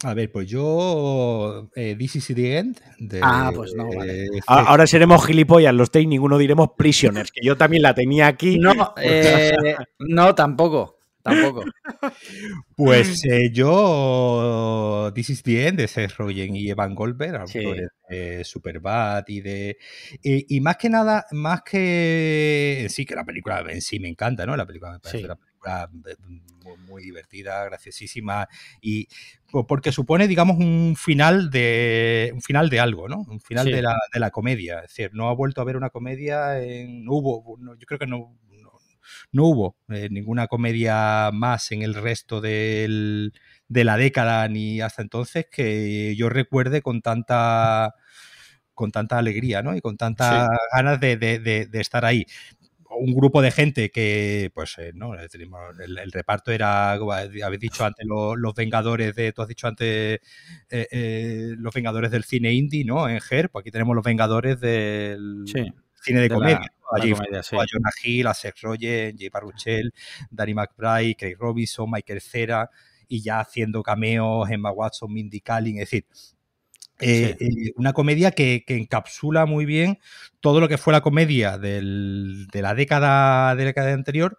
A 0.04 0.14
ver, 0.14 0.32
pues 0.32 0.48
yo. 0.48 1.70
Eh, 1.76 1.96
This 1.98 2.16
is 2.16 2.28
the 2.28 2.58
end. 2.58 2.80
ah, 3.22 3.52
pues 3.54 3.74
no, 3.76 3.90
vale. 3.94 4.28
ahora 4.48 4.88
seremos 4.88 5.26
gilipollas 5.26 5.74
los 5.74 5.90
y 5.94 6.08
ninguno 6.08 6.38
diremos 6.38 6.70
Prisoners, 6.78 7.32
que 7.32 7.42
yo 7.44 7.58
también 7.58 7.84
la 7.84 7.94
tenía 7.94 8.28
aquí. 8.28 8.58
No, 8.60 8.72
eh, 9.02 9.76
no 10.00 10.36
tampoco. 10.36 11.00
Tampoco. 11.22 11.64
Pues 12.76 13.26
eh, 13.26 13.52
yo, 13.52 15.12
This 15.14 15.32
is 15.32 15.44
the 15.44 15.68
End 15.68 15.80
de 15.80 15.88
Seth 15.90 16.14
Rogen 16.16 16.56
y 16.56 16.70
Evan 16.70 16.96
Goldberg, 16.96 17.36
autores 17.42 17.90
de 18.08 18.46
Superbad 18.46 19.26
y 19.28 19.42
de. 19.42 19.78
Y, 20.24 20.62
más 20.62 20.78
que 20.78 20.90
nada, 20.90 21.26
más 21.32 21.62
que. 21.64 22.88
Sí, 22.90 23.06
que 23.06 23.16
la 23.16 23.26
película 23.26 23.66
en 23.68 23.82
sí 23.82 24.00
me 24.00 24.08
encanta, 24.08 24.46
¿no? 24.46 24.56
La 24.56 24.66
película 24.66 24.94
me 24.94 25.00
parece 25.00 25.26
una 25.26 25.36
película 25.36 25.90
muy, 26.88 27.04
divertida, 27.04 27.66
graciosísima 27.66 28.48
y 28.82 29.06
porque 29.68 29.92
supone, 29.92 30.28
digamos, 30.28 30.58
un 30.58 30.96
final 30.98 31.50
de 31.50 32.32
un 32.34 32.42
final 32.42 32.70
de 32.70 32.80
algo, 32.80 33.08
¿no? 33.08 33.26
Un 33.28 33.40
final 33.40 33.66
de, 33.66 33.82
la, 33.82 33.96
de, 34.14 34.20
la, 34.20 34.32
comedia. 34.32 34.78
Es 34.80 34.90
decir, 34.90 35.12
no 35.14 35.30
ha 35.30 35.34
vuelto 35.34 35.62
a 35.62 35.66
ver 35.66 35.78
una 35.78 35.90
comedia 35.90 36.62
en. 36.62 37.06
No 37.06 37.14
hubo, 37.14 37.58
yo 37.78 37.86
creo 37.86 38.00
que 38.00 38.08
no 38.08 38.38
no 39.32 39.46
hubo 39.46 39.78
eh, 39.90 40.08
ninguna 40.10 40.48
comedia 40.48 41.30
más 41.34 41.72
en 41.72 41.82
el 41.82 41.96
resto 41.96 42.42
de 42.42 43.32
la 43.68 43.98
década 43.98 44.48
ni 44.48 44.82
hasta 44.82 45.02
entonces 45.02 45.48
que 45.52 46.16
yo 46.16 46.30
recuerde 46.30 46.82
con 46.82 47.02
tanta 47.02 47.96
con 48.74 48.92
tanta 48.92 49.18
alegría 49.18 49.62
¿no? 49.62 49.76
y 49.76 49.82
con 49.82 49.98
tantas 49.98 50.50
ganas 50.74 51.00
de, 51.00 51.70
estar 51.74 52.06
ahí 52.06 52.26
un 52.98 53.14
grupo 53.14 53.42
de 53.42 53.52
gente 53.52 53.92
que, 53.92 54.52
pues, 54.54 54.78
eh, 54.78 54.92
no, 54.94 55.14
el, 55.14 56.12
reparto 56.12 56.52
era, 56.52 56.94
habéis 56.94 57.60
dicho 57.60 57.86
antes, 57.86 58.06
los, 58.06 58.54
Vengadores 58.56 59.16
de, 59.16 59.32
tú 59.32 59.42
has 59.42 59.48
dicho 59.48 59.68
antes, 59.68 60.20
eh, 60.70 61.54
los 61.58 61.74
Vengadores 61.74 62.12
del 62.12 62.24
cine 62.24 62.54
indie, 62.54 62.84
¿no? 62.84 63.08
En 63.08 63.20
GER, 63.20 63.50
pues 63.50 63.64
aquí 63.64 63.72
tenemos 63.72 63.96
los 63.96 64.04
Vengadores 64.04 64.60
del, 64.60 65.46
cine 66.02 66.22
de, 66.22 66.30
comedia. 66.30 66.74
a, 66.92 67.00
Jonah 67.00 67.92
Hill, 68.04 68.28
a 68.28 68.34
Seth 68.34 68.60
Rogen, 68.62 69.18
Jay 69.18 69.30
Baruchel, 69.30 69.94
Danny 70.32 70.54
McBride, 70.54 71.16
Craig 71.16 71.36
Robinson, 71.38 71.90
Michael 71.90 72.22
Cera, 72.22 72.70
y 73.08 73.22
ya 73.22 73.40
haciendo 73.40 73.84
cameos, 73.84 74.50
Emma 74.50 74.72
Watson, 74.72 75.12
Mindy 75.12 75.42
Kaling, 75.42 75.78
es 75.78 75.90
decir, 75.90 76.06
eh, 77.00 77.38
eh, 77.40 77.72
una 77.76 77.94
comedia 77.94 78.32
que, 78.32 78.64
encapsula 78.68 79.46
muy 79.46 79.66
bien 79.66 80.00
todo 80.40 80.60
lo 80.60 80.68
que 80.68 80.78
fue 80.78 80.94
la 80.94 81.02
comedia 81.02 81.58
de 81.58 81.82
la 82.54 82.74
década, 82.74 83.56
de 83.56 83.64
la 83.64 83.68
década 83.68 83.94
anterior 83.94 84.38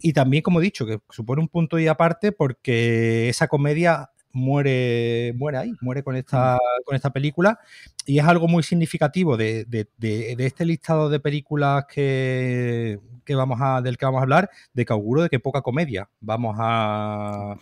y 0.00 0.12
también, 0.12 0.42
como 0.42 0.60
he 0.60 0.62
dicho, 0.62 0.86
que 0.86 1.00
supone 1.10 1.42
un 1.42 1.48
punto 1.48 1.78
y 1.78 1.88
aparte 1.88 2.32
porque 2.32 3.28
esa 3.28 3.48
comedia 3.48 4.10
muere, 4.32 5.32
muere 5.36 5.58
ahí, 5.58 5.72
muere 5.80 6.02
con 6.02 6.14
esta, 6.16 6.58
con 6.84 6.94
esta 6.94 7.12
película. 7.12 7.58
Y 8.06 8.18
es 8.18 8.24
algo 8.24 8.48
muy 8.48 8.62
significativo 8.62 9.36
de, 9.36 9.66
este 10.38 10.64
listado 10.64 11.08
de 11.10 11.20
películas 11.20 11.84
que, 11.86 13.00
vamos 13.28 13.58
a, 13.60 13.82
del 13.82 13.98
que 13.98 14.06
vamos 14.06 14.20
a 14.20 14.22
hablar, 14.22 14.50
de 14.72 14.84
que 14.84 14.92
auguro 14.92 15.22
de 15.22 15.28
que 15.28 15.40
poca 15.40 15.62
comedia 15.62 16.08
vamos 16.20 16.56
a, 16.58 17.56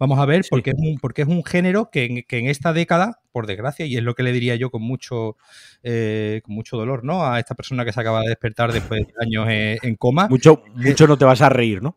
vamos 0.00 0.18
a 0.18 0.24
ver, 0.24 0.44
porque, 0.50 0.70
es 0.70 0.76
un, 0.78 0.98
porque 0.98 1.22
es 1.22 1.28
un 1.28 1.44
género 1.44 1.90
que 1.92 2.24
en, 2.28 2.46
esta 2.48 2.72
década, 2.72 3.20
por 3.30 3.46
desgracia, 3.46 3.86
y 3.86 3.96
es 3.96 4.02
lo 4.02 4.14
que 4.14 4.24
le 4.24 4.32
diría 4.32 4.56
yo 4.56 4.70
con 4.70 4.82
mucho, 4.82 5.36
eh, 5.82 6.40
con 6.42 6.54
mucho 6.54 6.76
dolor, 6.76 7.04
¿no? 7.04 7.24
A 7.24 7.38
esta 7.38 7.54
persona 7.54 7.84
que 7.84 7.92
se 7.92 8.00
acaba 8.00 8.22
de 8.22 8.30
despertar 8.30 8.72
después 8.72 9.06
de 9.06 9.12
años 9.20 9.46
en, 9.48 9.94
coma. 9.96 10.26
Mucho, 10.28 10.64
mucho 10.74 11.06
no 11.06 11.18
te 11.18 11.26
vas 11.26 11.42
a 11.42 11.50
reír, 11.50 11.82
¿no? 11.82 11.96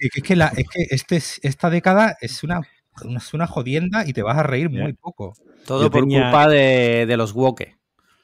es 0.00 0.22
que, 0.22 0.34
la, 0.34 0.48
es 0.48 0.66
que 0.66 0.86
este, 0.90 1.16
esta 1.16 1.70
década 1.70 2.16
es 2.20 2.42
una 2.42 2.62
es 3.14 3.34
una 3.34 3.46
jodienda 3.46 4.04
y 4.06 4.14
te 4.14 4.22
vas 4.22 4.38
a 4.38 4.42
reír 4.42 4.70
muy 4.70 4.94
poco. 4.94 5.34
Todo 5.66 5.90
por 5.90 6.04
culpa 6.04 6.48
de, 6.48 7.14
los 7.18 7.32
woke. 7.32 7.76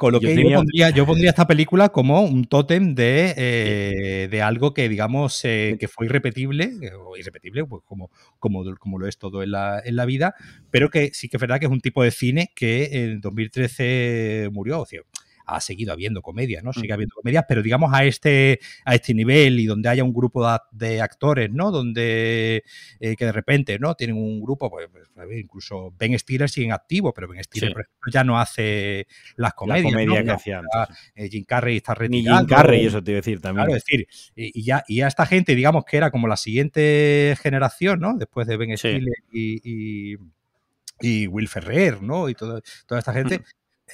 Con 0.02 0.12
lo 0.12 0.18
que 0.18 0.34
yo, 0.34 1.06
pondría, 1.06 1.30
esta 1.30 1.46
película 1.46 1.90
como 1.90 2.22
un 2.22 2.46
tótem 2.46 2.96
de, 2.96 3.34
eh, 3.36 4.42
algo 4.42 4.74
que, 4.74 4.88
digamos, 4.88 5.44
eh, 5.44 5.76
que 5.78 5.86
fue 5.86 6.06
irrepetible, 6.06 6.72
o 7.06 7.16
irrepetible, 7.16 7.64
pues 7.66 7.84
como, 7.84 8.10
como, 8.40 8.64
como 8.80 8.98
lo 8.98 9.06
es 9.06 9.16
todo 9.16 9.44
en 9.44 9.52
la, 9.52 9.80
en 9.84 9.94
la, 9.94 10.04
vida, 10.04 10.34
pero 10.72 10.90
que 10.90 11.12
sí 11.14 11.28
que 11.28 11.36
es 11.36 11.40
verdad 11.40 11.60
que 11.60 11.66
es 11.66 11.70
un 11.70 11.80
tipo 11.80 12.02
de 12.02 12.10
cine 12.10 12.50
que 12.56 13.04
en 13.04 13.20
2013 13.20 14.48
murió. 14.50 14.80
O 14.80 14.86
sea, 14.86 15.02
ha 15.46 15.60
seguido 15.60 15.92
habiendo 15.92 16.22
comedia, 16.22 16.62
¿no? 16.62 16.72
Sigue 16.72 16.92
habiendo 16.92 17.14
comedias, 17.14 17.44
pero 17.48 17.62
digamos 17.62 17.92
a 17.92 18.04
este, 18.04 18.60
a 18.84 18.94
este 18.94 19.14
nivel 19.14 19.60
y 19.60 19.66
donde 19.66 19.88
haya 19.88 20.04
un 20.04 20.12
grupo 20.12 20.46
de, 20.70 21.00
actores, 21.00 21.50
¿no? 21.50 21.70
Donde 21.70 22.64
eh, 23.00 23.16
que 23.16 23.24
de 23.24 23.32
repente, 23.32 23.78
¿no? 23.78 23.94
Tienen 23.94 24.16
un 24.16 24.40
grupo, 24.40 24.70
pues, 24.70 24.88
pues 25.14 25.28
incluso 25.38 25.92
Ben 25.98 26.18
Stiller 26.18 26.48
sigue 26.48 26.66
en 26.66 26.72
activo, 26.72 27.12
pero 27.12 27.28
Ben 27.28 27.42
Stiller, 27.42 27.72
por 27.72 27.82
ejemplo, 27.82 28.12
ya 28.12 28.24
no 28.24 28.38
hace 28.38 29.06
las 29.36 29.54
comedias. 29.54 29.92
La 29.92 30.24
que 30.24 30.30
hacía 30.30 30.62
eh, 31.14 31.28
Jim 31.28 31.44
Carrey 31.44 31.76
está 31.76 31.94
retirado. 31.94 32.40
Ni 32.40 32.46
Jim 32.46 32.48
Carrey, 32.48 32.86
eso 32.86 33.02
te 33.02 33.12
iba 33.12 33.18
a 33.18 33.20
decir 33.20 33.40
también. 33.40 33.66
Claro, 33.66 33.76
es 33.76 33.84
decir, 33.84 34.06
y, 34.34 34.62
ya, 34.62 34.84
y 34.86 35.00
a 35.00 35.08
esta 35.08 35.26
gente, 35.26 35.54
digamos 35.54 35.84
que 35.84 35.96
era 35.96 36.10
como 36.10 36.28
la 36.28 36.36
siguiente 36.36 37.36
generación, 37.40 38.00
¿no? 38.00 38.16
Después 38.16 38.46
de 38.46 38.56
Ben 38.56 38.76
Stiller 38.76 39.14
y 39.32 40.16
y 41.02 41.26
Will 41.26 41.48
Ferrer, 41.48 42.00
¿no? 42.00 42.28
Y 42.28 42.34
todo, 42.34 42.62
toda 42.86 43.00
esta 43.00 43.12
gente. 43.12 43.42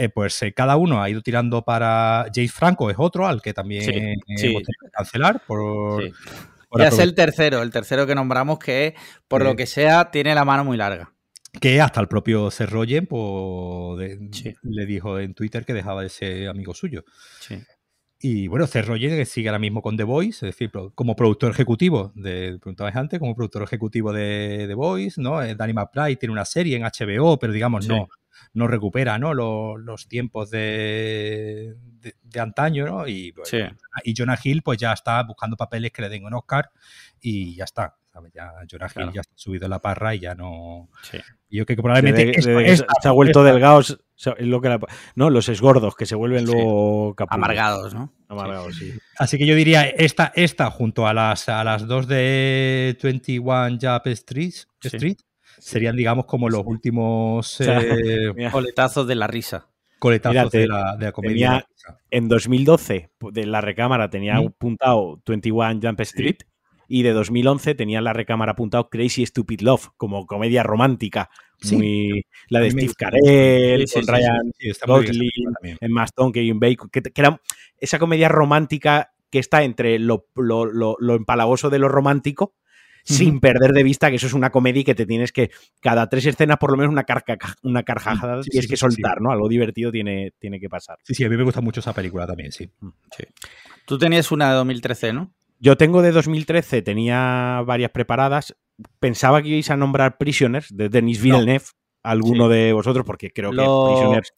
Eh, 0.00 0.08
pues 0.08 0.40
eh, 0.42 0.52
cada 0.54 0.76
uno 0.76 1.02
ha 1.02 1.10
ido 1.10 1.20
tirando 1.22 1.62
para. 1.62 2.26
James 2.32 2.52
Franco 2.52 2.88
es 2.88 2.96
otro 2.98 3.26
al 3.26 3.42
que 3.42 3.52
también 3.52 4.14
sí, 4.36 4.46
hemos 4.46 4.62
que 4.62 4.90
cancelar 4.92 5.42
por. 5.44 6.04
ya 6.78 6.88
es 6.88 6.98
el 7.00 7.16
tercero, 7.16 7.62
el 7.62 7.72
tercero 7.72 8.06
que 8.06 8.14
nombramos 8.14 8.60
que, 8.60 8.94
por 9.26 9.42
lo 9.42 9.56
que 9.56 9.66
sea, 9.66 10.12
tiene 10.12 10.36
la 10.36 10.44
mano 10.44 10.64
muy 10.64 10.76
larga. 10.76 11.12
Que 11.60 11.80
hasta 11.80 12.00
el 12.00 12.06
propio 12.06 12.52
Cerroyen 12.52 13.06
pues, 13.06 14.08
le 14.62 14.86
dijo 14.86 15.18
en 15.18 15.34
Twitter 15.34 15.64
que 15.64 15.74
dejaba 15.74 16.02
de 16.02 16.10
ser 16.10 16.48
amigo 16.48 16.74
suyo. 16.74 17.04
Sí. 17.40 17.58
Y 18.20 18.48
bueno, 18.48 18.66
Cerroyen 18.66 19.24
sigue 19.26 19.48
ahora 19.48 19.58
mismo 19.58 19.80
con 19.80 19.96
The 19.96 20.04
Voice, 20.04 20.46
es 20.46 20.54
decir, 20.54 20.72
como 20.94 21.16
productor 21.16 21.52
ejecutivo, 21.52 22.12
de, 22.16 22.58
preguntabas 22.60 22.96
antes, 22.96 23.18
como 23.18 23.34
productor 23.34 23.62
ejecutivo 23.62 24.12
de 24.12 24.66
The 24.68 24.74
Voice, 24.74 25.20
¿no? 25.20 25.40
Eh, 25.42 25.54
Danny 25.54 25.72
McBride 25.72 26.16
tiene 26.16 26.32
una 26.32 26.44
serie 26.44 26.76
en 26.76 26.82
HBO, 26.82 27.38
pero 27.38 27.52
digamos, 27.52 27.86
no, 27.86 28.08
no 28.54 28.66
recupera 28.66 29.18
¿no? 29.18 29.34
Los, 29.34 30.08
tiempos 30.08 30.50
de, 30.50 31.76
de, 32.22 32.40
antaño, 32.40 32.86
¿no? 32.86 33.06
Y, 33.06 33.32
pues, 33.32 33.50
y 34.04 34.14
Jonah 34.16 34.38
Hill 34.42 34.62
pues 34.62 34.78
ya 34.78 34.92
está 34.92 35.22
buscando 35.22 35.56
papeles 35.56 35.92
que 35.92 36.02
le 36.02 36.08
den 36.08 36.24
un 36.24 36.34
Oscar 36.34 36.70
y 37.20 37.54
ya 37.54 37.64
está. 37.64 37.96
Ya 38.34 38.50
Jonah 38.68 38.88
Hill 38.94 39.12
ya 39.12 39.20
está 39.20 39.32
subido 39.36 39.68
la 39.68 39.78
parra 39.78 40.14
y 40.14 40.20
ya 40.20 40.34
no. 40.34 40.88
Yo 41.48 41.64
creo 41.64 41.76
que 41.76 41.82
probablemente. 41.82 42.42
se 42.42 43.08
ha 43.08 43.10
vuelto 43.12 43.44
delgado. 43.44 43.80
lo 44.38 44.60
que 44.60 44.78
no, 45.14 45.30
los 45.30 45.48
esgordos 45.48 45.94
que 45.94 46.06
se 46.06 46.14
vuelven 46.14 46.44
luego 46.44 47.14
amargados, 47.28 47.94
¿no? 47.94 48.12
Amargados, 48.28 48.76
sí. 48.76 48.92
Así 49.18 49.38
que 49.38 49.46
yo 49.46 49.54
diría 49.54 49.84
esta, 49.84 50.32
esta 50.34 50.70
junto 50.70 51.06
a 51.06 51.14
las, 51.14 51.48
a 51.48 51.62
las 51.64 51.86
dos 51.86 52.08
de 52.08 52.98
21 53.02 53.78
Jump 53.80 54.06
Street, 54.08 54.54
Street 54.82 55.18
serían, 55.60 55.96
digamos, 55.96 56.26
como 56.26 56.48
los 56.48 56.62
últimos 56.64 57.60
eh, 57.60 58.32
coletazos 58.52 59.06
de 59.06 59.14
la 59.14 59.26
risa. 59.26 59.68
Coletazos 59.98 60.52
de, 60.52 60.68
la, 60.68 60.96
de, 60.96 61.06
la, 61.06 61.12
comedia. 61.12 61.66
en 62.10 62.28
2012, 62.28 63.10
de 63.32 63.46
la 63.46 63.60
recámara 63.60 64.10
tenía 64.10 64.36
apuntado 64.36 65.20
21 65.26 65.80
Jump 65.82 66.00
Street 66.00 66.36
y 66.88 67.02
de 67.02 67.12
2011 67.12 67.74
tenía 67.74 68.00
la 68.00 68.12
recámara 68.12 68.52
apuntado 68.52 68.88
Crazy 68.88 69.26
Stupid 69.26 69.60
Love 69.60 69.88
como 69.96 70.26
comedia 70.26 70.62
romántica. 70.62 71.30
Muy, 71.72 72.24
la 72.48 72.60
de 72.60 72.70
Steve 72.70 72.92
Carell, 72.96 73.84
con 73.92 74.06
Ryan 74.06 74.52
Gosling, 74.86 75.76
Emma 75.80 76.04
Stone, 76.04 76.32
Kevin 76.32 76.60
Bacon, 76.60 76.88
que, 76.88 77.02
que, 77.02 77.20
era 77.20 77.40
esa 77.78 77.98
comedia 77.98 78.28
romántica 78.28 79.12
que 79.30 79.38
está 79.38 79.62
entre 79.64 79.98
lo, 79.98 80.26
lo, 80.36 80.64
lo, 80.64 81.14
empalagoso 81.14 81.68
de 81.68 81.78
lo 81.78 81.88
romántico, 81.88 82.54
sin 83.14 83.40
perder 83.40 83.72
de 83.72 83.82
vista 83.82 84.10
que 84.10 84.16
eso 84.16 84.26
es 84.26 84.34
una 84.34 84.50
comedia 84.50 84.80
y 84.80 84.84
que 84.84 84.94
te 84.94 85.06
tienes 85.06 85.32
que, 85.32 85.50
cada 85.80 86.08
tres 86.08 86.26
escenas, 86.26 86.58
por 86.58 86.70
lo 86.70 86.76
menos 86.76 86.92
una, 86.92 87.04
carca, 87.04 87.38
una 87.62 87.82
carcajada 87.82 88.42
tienes 88.42 88.68
que 88.68 88.76
soltar, 88.76 89.20
¿no? 89.20 89.30
Algo 89.30 89.48
divertido 89.48 89.90
tiene, 89.90 90.32
tiene 90.38 90.60
que 90.60 90.68
pasar. 90.68 90.98
Sí, 91.02 91.14
sí, 91.14 91.24
a 91.24 91.28
mí 91.28 91.36
me 91.36 91.44
gusta 91.44 91.60
mucho 91.60 91.80
esa 91.80 91.92
película 91.92 92.26
también, 92.26 92.52
sí. 92.52 92.70
Mm. 92.80 92.88
Tú 93.86 93.98
tenías 93.98 94.30
una 94.30 94.50
de 94.50 94.56
2013, 94.56 95.12
¿no? 95.12 95.32
Yo 95.60 95.76
tengo 95.76 96.02
de 96.02 96.12
2013, 96.12 96.82
tenía 96.82 97.62
varias 97.66 97.90
preparadas. 97.90 98.56
Pensaba 99.00 99.42
que 99.42 99.48
ibais 99.48 99.70
a 99.70 99.76
nombrar 99.76 100.18
Prisoners 100.18 100.76
de 100.76 100.88
Denis 100.88 101.20
Villeneuve, 101.20 101.64
alguno 102.02 102.48
de 102.48 102.72
vosotros, 102.72 103.04
porque 103.04 103.32
creo 103.32 103.50
que 103.50 103.56
Prisoners 103.56 104.32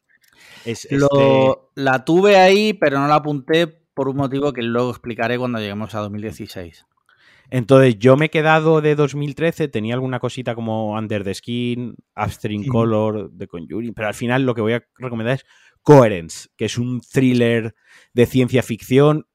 es. 0.65 0.89
Lo, 0.91 1.09
este 1.13 1.83
La 1.83 2.05
tuve 2.05 2.37
ahí, 2.37 2.73
pero 2.73 2.99
no 2.99 3.09
la 3.09 3.17
apunté 3.17 3.67
por 3.67 4.09
un 4.09 4.17
motivo 4.17 4.53
que 4.53 4.63
luego 4.63 4.91
explicaré 4.91 5.37
cuando 5.37 5.59
lleguemos 5.59 5.95
a 5.95 6.01
2016. 6.01 6.87
Entonces, 7.51 7.99
yo 7.99 8.17
me 8.17 8.27
he 8.27 8.31
quedado 8.31 8.81
de 8.81 8.95
2013, 8.95 9.69
tenía 9.69 9.95
alguna 9.95 10.21
cosita 10.21 10.55
como 10.55 10.97
Under 10.97 11.25
the 11.25 11.35
Skin, 11.35 11.97
After 12.15 12.53
in 12.53 12.67
Color, 12.67 13.31
The 13.37 13.49
Conjuring, 13.49 13.93
pero 13.93 14.09
al 14.09 14.15
final 14.15 14.45
lo 14.45 14.55
que 14.55 14.61
voy 14.61 14.75
a 14.75 14.85
recomendar 14.99 15.35
es 15.37 15.45
Coherence, 15.83 16.49
que 16.57 16.67
es 16.67 16.79
un 16.79 17.01
thriller 17.01 17.75
de 18.15 18.27
ciencia 18.27 18.63
ficción, 18.63 19.27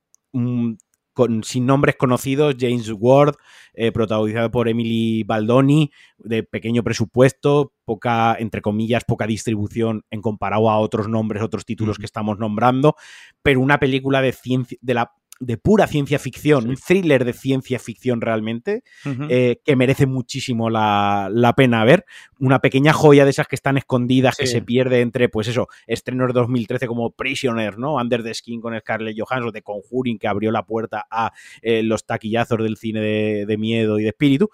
sin 1.43 1.65
nombres 1.65 1.95
conocidos, 1.95 2.55
James 2.59 2.91
Ward, 2.97 3.35
eh, 3.73 3.91
protagonizado 3.91 4.51
por 4.51 4.67
Emily 4.67 5.23
Baldoni, 5.23 5.91
de 6.17 6.43
pequeño 6.43 6.83
presupuesto, 6.83 7.73
poca, 7.85 8.35
entre 8.37 8.61
comillas, 8.61 9.03
poca 9.05 9.25
distribución 9.25 10.03
en 10.09 10.21
comparado 10.21 10.69
a 10.69 10.79
otros 10.79 11.07
nombres, 11.07 11.41
otros 11.41 11.65
títulos 11.65 11.97
que 11.97 12.05
estamos 12.05 12.37
nombrando, 12.37 12.95
pero 13.41 13.61
una 13.61 13.79
película 13.79 14.21
de 14.21 14.33
ciencia, 14.33 14.77
de 14.81 14.93
la 14.93 15.13
de 15.39 15.57
pura 15.57 15.87
ciencia 15.87 16.17
ficción, 16.17 16.69
un 16.69 16.77
thriller 16.77 17.25
de 17.25 17.33
ciencia 17.33 17.77
ficción 17.77 18.21
realmente, 18.21 18.83
eh, 19.29 19.59
que 19.65 19.75
merece 19.75 20.05
muchísimo 20.05 20.69
la, 20.69 21.53
pena 21.57 21.83
ver. 21.83 22.05
Una 22.39 22.59
pequeña 22.59 22.93
joya 22.93 23.25
de 23.25 23.31
esas 23.31 23.47
que 23.47 23.55
están 23.55 23.77
escondidas, 23.77 24.37
que 24.37 24.47
se 24.47 24.61
pierde 24.61 25.01
entre, 25.01 25.29
pues 25.29 25.47
eso, 25.47 25.67
estrenos 25.87 26.27
de 26.27 26.33
2013 26.33 26.87
como 26.87 27.11
Prisoner, 27.11 27.77
¿no? 27.77 27.95
Under 27.95 28.23
the 28.23 28.33
Skin 28.33 28.61
con 28.61 28.77
Scarlett 28.79 29.17
Johansson, 29.19 29.51
de 29.51 29.61
Conjuring, 29.61 30.17
que 30.17 30.27
abrió 30.27 30.51
la 30.51 30.65
puerta 30.65 31.05
a 31.09 31.33
eh, 31.61 31.83
los 31.83 32.05
taquillazos 32.05 32.59
del 32.59 32.77
cine 32.77 33.01
de, 33.01 33.57
miedo 33.57 33.99
y 33.99 34.03
de 34.03 34.09
espíritu 34.09 34.49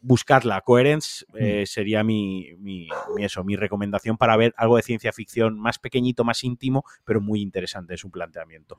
buscarla. 0.00 0.60
Coherence 0.60 1.24
eh, 1.34 1.64
sería 1.66 2.04
mi, 2.04 2.52
mi, 2.58 2.88
eso, 3.18 3.42
mi 3.42 3.56
recomendación 3.56 4.16
para 4.16 4.36
ver 4.36 4.54
algo 4.56 4.76
de 4.76 4.82
ciencia 4.82 5.12
ficción 5.12 5.58
más 5.58 5.80
pequeñito, 5.80 6.22
más 6.22 6.44
íntimo, 6.44 6.84
pero 7.04 7.20
muy 7.20 7.40
interesante 7.40 7.94
en 7.94 7.98
su 7.98 8.10
planteamiento. 8.10 8.78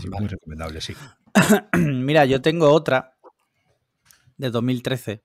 Sí, 0.00 0.08
muy 0.08 0.28
recomendable, 0.28 0.80
sí. 0.80 0.94
Mira, 1.76 2.24
yo 2.24 2.40
tengo 2.40 2.70
otra 2.70 3.16
de 4.36 4.50
2013 4.50 5.22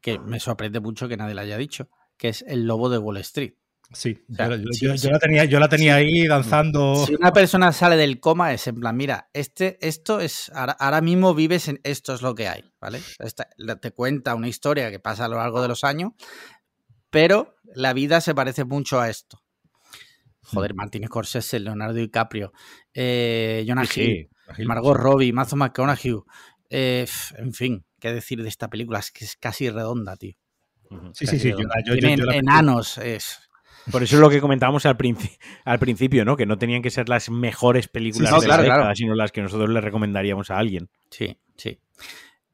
que 0.00 0.18
me 0.18 0.40
sorprende 0.40 0.80
mucho 0.80 1.08
que 1.08 1.16
nadie 1.16 1.34
la 1.34 1.42
haya 1.42 1.58
dicho, 1.58 1.88
que 2.16 2.28
es 2.28 2.42
El 2.46 2.66
Lobo 2.66 2.88
de 2.88 2.98
Wall 2.98 3.18
Street. 3.18 3.54
Sí, 3.92 4.24
yo, 4.28 5.10
la 5.10 5.18
tenía, 5.18 5.44
yo 5.46 5.58
la 5.58 5.68
tenía 5.68 5.96
ahí 5.96 6.28
danzando. 6.28 7.04
Si 7.06 7.14
una 7.16 7.32
persona 7.32 7.72
sale 7.72 7.96
del 7.96 8.20
coma, 8.20 8.52
es 8.52 8.68
en 8.68 8.78
plan, 8.78 8.96
mira, 8.96 9.30
este, 9.32 9.84
esto 9.86 10.20
es, 10.20 10.50
ahora, 10.54 11.00
mismo 11.00 11.34
vives 11.34 11.66
en 11.66 11.80
esto 11.82 12.14
es 12.14 12.22
lo 12.22 12.36
que 12.36 12.46
hay, 12.46 12.70
¿vale? 12.80 13.00
te 13.80 13.90
cuenta 13.90 14.36
una 14.36 14.46
historia 14.46 14.92
que 14.92 15.00
pasa 15.00 15.24
a 15.24 15.28
lo 15.28 15.38
largo 15.38 15.60
de 15.60 15.68
los 15.68 15.82
años, 15.82 16.12
pero 17.10 17.56
la 17.74 17.92
vida 17.92 18.20
se 18.20 18.32
parece 18.32 18.64
mucho 18.64 19.00
a 19.00 19.10
esto. 19.10 19.42
Joder, 20.52 20.74
Martin 20.74 21.06
Scorsese, 21.06 21.60
Leonardo 21.60 21.94
DiCaprio, 21.94 22.52
eh, 22.92 23.64
Jonah 23.66 23.84
Hill, 23.94 24.28
Margot 24.66 24.96
Robbie, 24.96 25.32
Mazo 25.32 25.56
McConaughey. 25.56 26.16
Eh, 26.68 27.06
en 27.36 27.52
fin, 27.52 27.84
qué 27.98 28.12
decir 28.12 28.42
de 28.42 28.48
esta 28.48 28.68
película, 28.68 28.98
es 28.98 29.10
que 29.10 29.24
es 29.24 29.36
casi 29.36 29.70
redonda, 29.70 30.16
tío. 30.16 30.34
Sí, 31.12 31.26
sí, 31.26 31.38
sí. 31.38 31.52
enanos, 32.32 32.98
es. 32.98 33.38
Por 33.90 34.02
eso 34.02 34.16
es 34.16 34.20
lo 34.20 34.28
que 34.28 34.40
comentábamos 34.40 34.84
al, 34.86 34.96
al, 35.64 35.78
principio, 35.78 36.24
¿no? 36.24 36.36
Que 36.36 36.46
no 36.46 36.58
tenían 36.58 36.82
que 36.82 36.90
ser 36.90 37.08
las 37.08 37.30
mejores 37.30 37.88
películas 37.88 38.40
de 38.40 38.48
la 38.48 38.58
década, 38.58 38.94
sino 38.94 39.14
las 39.14 39.32
que 39.32 39.40
nosotros 39.40 39.70
le 39.70 39.80
recomendaríamos 39.80 40.50
a 40.50 40.58
alguien. 40.58 40.90
Sí, 41.10 41.38
sí. 41.56 41.78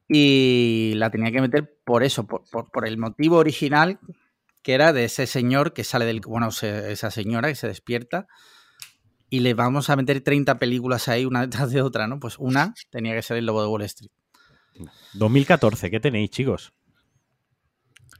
Y 0.09 0.92
la 0.97 1.11
tenía 1.11 1.32
que 1.32 1.40
meter 1.40 1.78
por 1.84 2.05
eso, 2.05 2.26
por, 2.26 2.44
por 2.70 2.86
el 2.86 2.97
motivo 2.97 3.36
original 3.38 3.99
que 4.66 4.74
era 4.74 4.92
de 4.92 5.04
ese 5.04 5.28
señor 5.28 5.72
que 5.74 5.84
sale 5.84 6.06
del. 6.06 6.20
Bueno, 6.22 6.48
esa 6.48 7.10
señora 7.12 7.46
que 7.46 7.54
se 7.54 7.68
despierta 7.68 8.26
y 9.30 9.38
le 9.38 9.54
vamos 9.54 9.90
a 9.90 9.94
meter 9.94 10.20
30 10.22 10.58
películas 10.58 11.06
ahí, 11.06 11.24
una 11.24 11.42
detrás 11.46 11.70
de 11.70 11.82
otra, 11.82 12.08
¿no? 12.08 12.18
Pues 12.18 12.36
una 12.36 12.74
tenía 12.90 13.14
que 13.14 13.22
ser 13.22 13.36
El 13.36 13.46
Lobo 13.46 13.62
de 13.62 13.68
Wall 13.68 13.82
Street. 13.82 14.10
2014, 15.14 15.88
¿qué 15.88 16.00
tenéis, 16.00 16.30
chicos? 16.30 16.72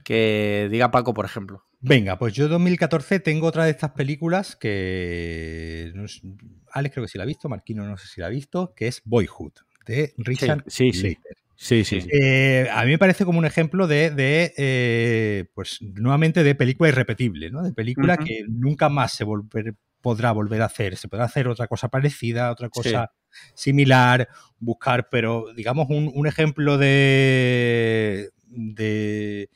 Que 0.05 0.69
diga 0.71 0.89
Paco, 0.89 1.13
por 1.13 1.25
ejemplo. 1.25 1.65
Venga, 1.81 2.17
pues 2.17 2.33
yo 2.33 2.47
2014 2.47 3.19
tengo 3.19 3.47
otra 3.47 3.65
de 3.65 3.71
estas 3.71 3.91
películas 3.91 4.55
que. 4.55 5.91
Alex 6.71 6.93
creo 6.93 7.05
que 7.05 7.11
sí 7.11 7.17
la 7.17 7.25
ha 7.25 7.27
visto, 7.27 7.49
Marquino 7.49 7.85
no 7.85 7.97
sé 7.97 8.07
si 8.07 8.21
la 8.21 8.27
ha 8.27 8.29
visto, 8.29 8.73
que 8.73 8.87
es 8.87 9.01
Boyhood, 9.03 9.51
de 9.85 10.13
Richard 10.15 10.63
sí, 10.67 10.93
sí, 10.93 11.09
Sí, 11.09 11.17
sí. 11.83 11.99
Eh, 12.11 12.69
a 12.71 12.83
mí 12.85 12.91
me 12.91 12.97
parece 12.99 13.25
como 13.25 13.39
un 13.39 13.45
ejemplo 13.45 13.87
de, 13.87 14.13
eh, 14.57 15.45
pues 15.55 15.79
nuevamente 15.81 16.43
de 16.43 16.55
película 16.55 16.89
irrepetible, 16.89 17.49
¿no? 17.49 17.63
De 17.63 17.73
película 17.73 18.17
que 18.17 18.45
nunca 18.47 18.89
más 18.89 19.13
se 19.13 19.25
podrá 20.01 20.31
volver 20.31 20.61
a 20.61 20.65
hacer. 20.65 20.95
Se 20.97 21.07
podrá 21.07 21.25
hacer 21.25 21.47
otra 21.47 21.67
cosa 21.67 21.89
parecida, 21.89 22.51
otra 22.51 22.69
cosa 22.69 23.11
similar, 23.55 24.27
buscar, 24.59 25.09
pero 25.09 25.47
digamos 25.55 25.87
un, 25.89 26.11
un 26.13 26.27
ejemplo 26.27 26.77
de, 26.77 28.29
de 28.45 29.49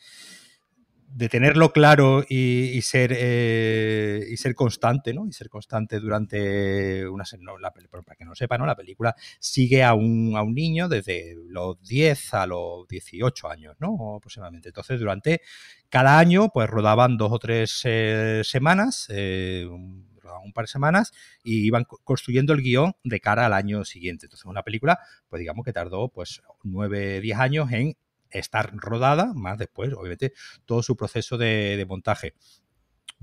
de 1.14 1.30
tenerlo 1.30 1.74
claro 1.74 2.24
y, 2.28 2.82
ser 2.82 3.14
eh, 3.16 4.26
y 4.30 4.38
ser 4.38 4.56
constante, 4.56 5.14
¿no? 5.14 5.28
Y 5.28 5.34
ser 5.34 5.50
constante 5.50 6.00
durante 6.00 7.08
una 7.08 7.24
no, 7.40 7.56
para 8.04 8.16
que 8.16 8.26
no 8.26 8.36
sepa, 8.36 8.58
¿no? 8.58 8.66
La 8.66 8.76
película 8.76 9.16
sigue 9.40 9.84
a 9.84 9.94
un, 9.94 10.34
a 10.36 10.42
un 10.42 10.54
niño 10.54 10.88
desde 10.88 11.36
los 11.48 11.82
10 11.82 12.34
a 12.34 12.48
los 12.48 12.88
18 12.88 13.50
años, 13.50 13.76
¿no? 13.80 14.16
Aproximadamente. 14.18 14.70
Entonces, 14.70 15.00
durante 15.00 15.42
cada 15.90 16.18
año, 16.20 16.50
pues 16.54 16.70
rodaban 16.70 17.18
dos 17.18 17.32
o 17.34 17.40
tres 17.40 17.82
eh, 17.84 18.42
semanas, 18.46 19.08
eh, 19.10 19.68
un, 19.70 20.10
par 20.54 20.66
de 20.66 20.72
semanas, 20.72 21.12
y 21.44 21.66
iban 21.66 21.86
construyendo 22.04 22.54
el 22.54 22.62
guion 22.62 22.94
de 23.04 23.20
cara 23.20 23.46
al 23.46 23.54
año 23.54 23.86
siguiente. 23.86 24.26
Entonces, 24.26 24.46
una 24.46 24.64
película, 24.64 25.00
pues 25.30 25.40
digamos 25.40 25.64
que 25.66 25.74
tardó 25.74 26.10
pues 26.10 26.42
9, 26.64 27.22
10 27.22 27.38
años 27.38 27.72
en 27.72 27.96
estar 28.32 28.72
rodada, 28.76 29.34
más 29.34 29.58
después, 29.58 29.94
obviamente, 29.94 30.34
todo 30.66 30.84
su 30.84 30.96
proceso 30.96 31.38
de 31.38 31.86
montaje. 31.88 32.36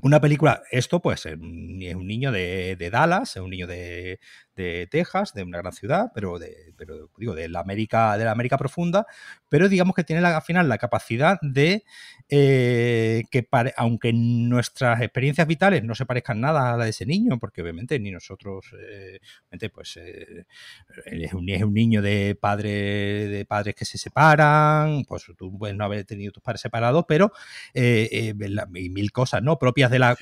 Una 0.00 0.20
película, 0.20 0.62
esto 0.70 1.00
pues 1.00 1.26
es 1.26 1.34
un 1.34 1.78
niño 1.78 2.30
de, 2.30 2.88
Dallas, 2.92 3.34
es 3.34 3.42
un 3.42 3.50
niño 3.50 3.66
de, 3.66 4.20
Texas, 4.90 5.34
de 5.34 5.42
una 5.42 5.59
gran 5.59 5.72
ciudad, 5.72 6.11
pero 6.14 6.38
de, 6.38 6.72
pero 6.76 7.11
digo, 7.16 7.34
de 7.34 7.48
la 7.48 7.61
América, 7.61 8.16
de 8.18 8.24
la 8.24 8.32
América 8.32 8.59
profunda, 8.59 9.06
pero 9.48 9.68
digamos 9.68 9.94
que 9.94 10.04
tiene 10.04 10.20
la, 10.22 10.36
al 10.36 10.42
final 10.42 10.68
la 10.68 10.78
capacidad 10.78 11.38
de 11.42 11.84
eh, 12.28 13.24
que 13.30 13.48
aunque 13.76 14.12
nuestras 14.12 15.00
experiencias 15.00 15.46
vitales 15.46 15.84
no 15.84 15.94
se 15.94 16.06
parezcan 16.06 16.40
nada 16.40 16.74
a 16.74 16.76
la 16.76 16.84
de 16.84 16.90
ese 16.90 17.06
niño, 17.06 17.38
porque 17.38 17.62
obviamente 17.62 17.98
ni 17.98 18.11
nosotros, 18.11 18.66
eh, 18.78 19.20
pues 19.72 19.96
eh, 19.96 20.44
es, 21.06 21.32
un, 21.32 21.46
niño 21.46 22.02
de 22.02 22.36
padres 22.40 23.30
de 23.30 23.44
padres 23.48 23.74
que 23.74 23.84
se 23.84 23.98
separan, 23.98 25.04
pues 25.06 25.24
tú 25.36 25.56
puedes 25.59 25.76
no 25.76 25.84
haber 25.84 26.04
tenido 26.04 26.32
tus 26.32 26.42
padres 26.42 26.61
separados, 26.61 27.04
pero 27.06 27.32
y 27.74 28.34
mil 28.90 29.12
cosas, 29.12 29.42
¿no? 29.42 29.59
Propias 29.59 29.90
de 29.90 29.98
la 29.98 30.16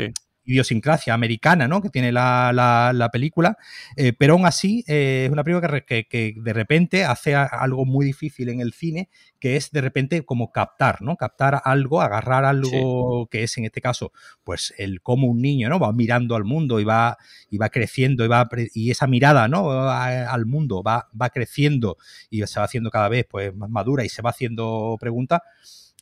idiosincrasia 0.46 1.12
americana 1.12 1.68
¿no? 1.68 1.82
que 1.82 1.90
tiene 1.90 2.12
la, 2.12 3.10
película, 3.12 3.58
eh, 3.96 4.12
pero 4.12 4.34
aún 4.34 4.46
así 4.46 4.84
eh, 4.86 5.24
es 5.26 5.32
una 5.32 5.44
película 5.44 5.80
que, 5.80 6.34
de 6.36 6.52
repente 6.52 7.04
hace 7.04 7.34
algo 7.34 7.84
muy 7.84 8.06
difícil 8.06 8.48
en 8.48 8.60
el 8.60 8.72
cine, 8.72 9.08
que 9.38 9.56
es 9.56 9.70
de 9.70 9.80
repente 9.80 10.24
como 10.24 10.50
captar, 10.50 11.02
¿no? 11.02 11.16
Captar 11.16 11.60
algo, 11.64 12.00
agarrar 12.00 12.44
algo 12.44 13.26
que 13.30 13.42
es 13.42 13.56
en 13.58 13.64
este 13.64 13.80
caso, 13.80 14.12
pues 14.44 14.74
el 14.78 15.02
cómo 15.02 15.26
un 15.28 15.40
niño 15.40 15.68
¿no? 15.68 15.78
va 15.78 15.92
mirando 15.92 16.36
al 16.36 16.44
mundo 16.44 16.80
y 16.80 16.84
va, 16.84 17.16
y 17.50 17.58
va 17.58 17.68
creciendo 17.68 18.24
y, 18.24 18.28
va, 18.28 18.48
y 18.74 18.90
esa 18.90 19.06
mirada 19.06 19.48
¿no? 19.48 19.70
al 19.90 20.46
mundo 20.46 20.82
va, 20.82 21.08
va 21.20 21.30
creciendo 21.30 21.96
y 22.30 22.46
se 22.46 22.58
va 22.58 22.64
haciendo 22.66 22.90
cada 22.90 23.08
vez 23.08 23.26
pues, 23.28 23.54
más 23.54 23.70
madura 23.70 24.04
y 24.04 24.08
se 24.08 24.22
va 24.22 24.30
haciendo 24.30 24.96
preguntas. 25.00 25.40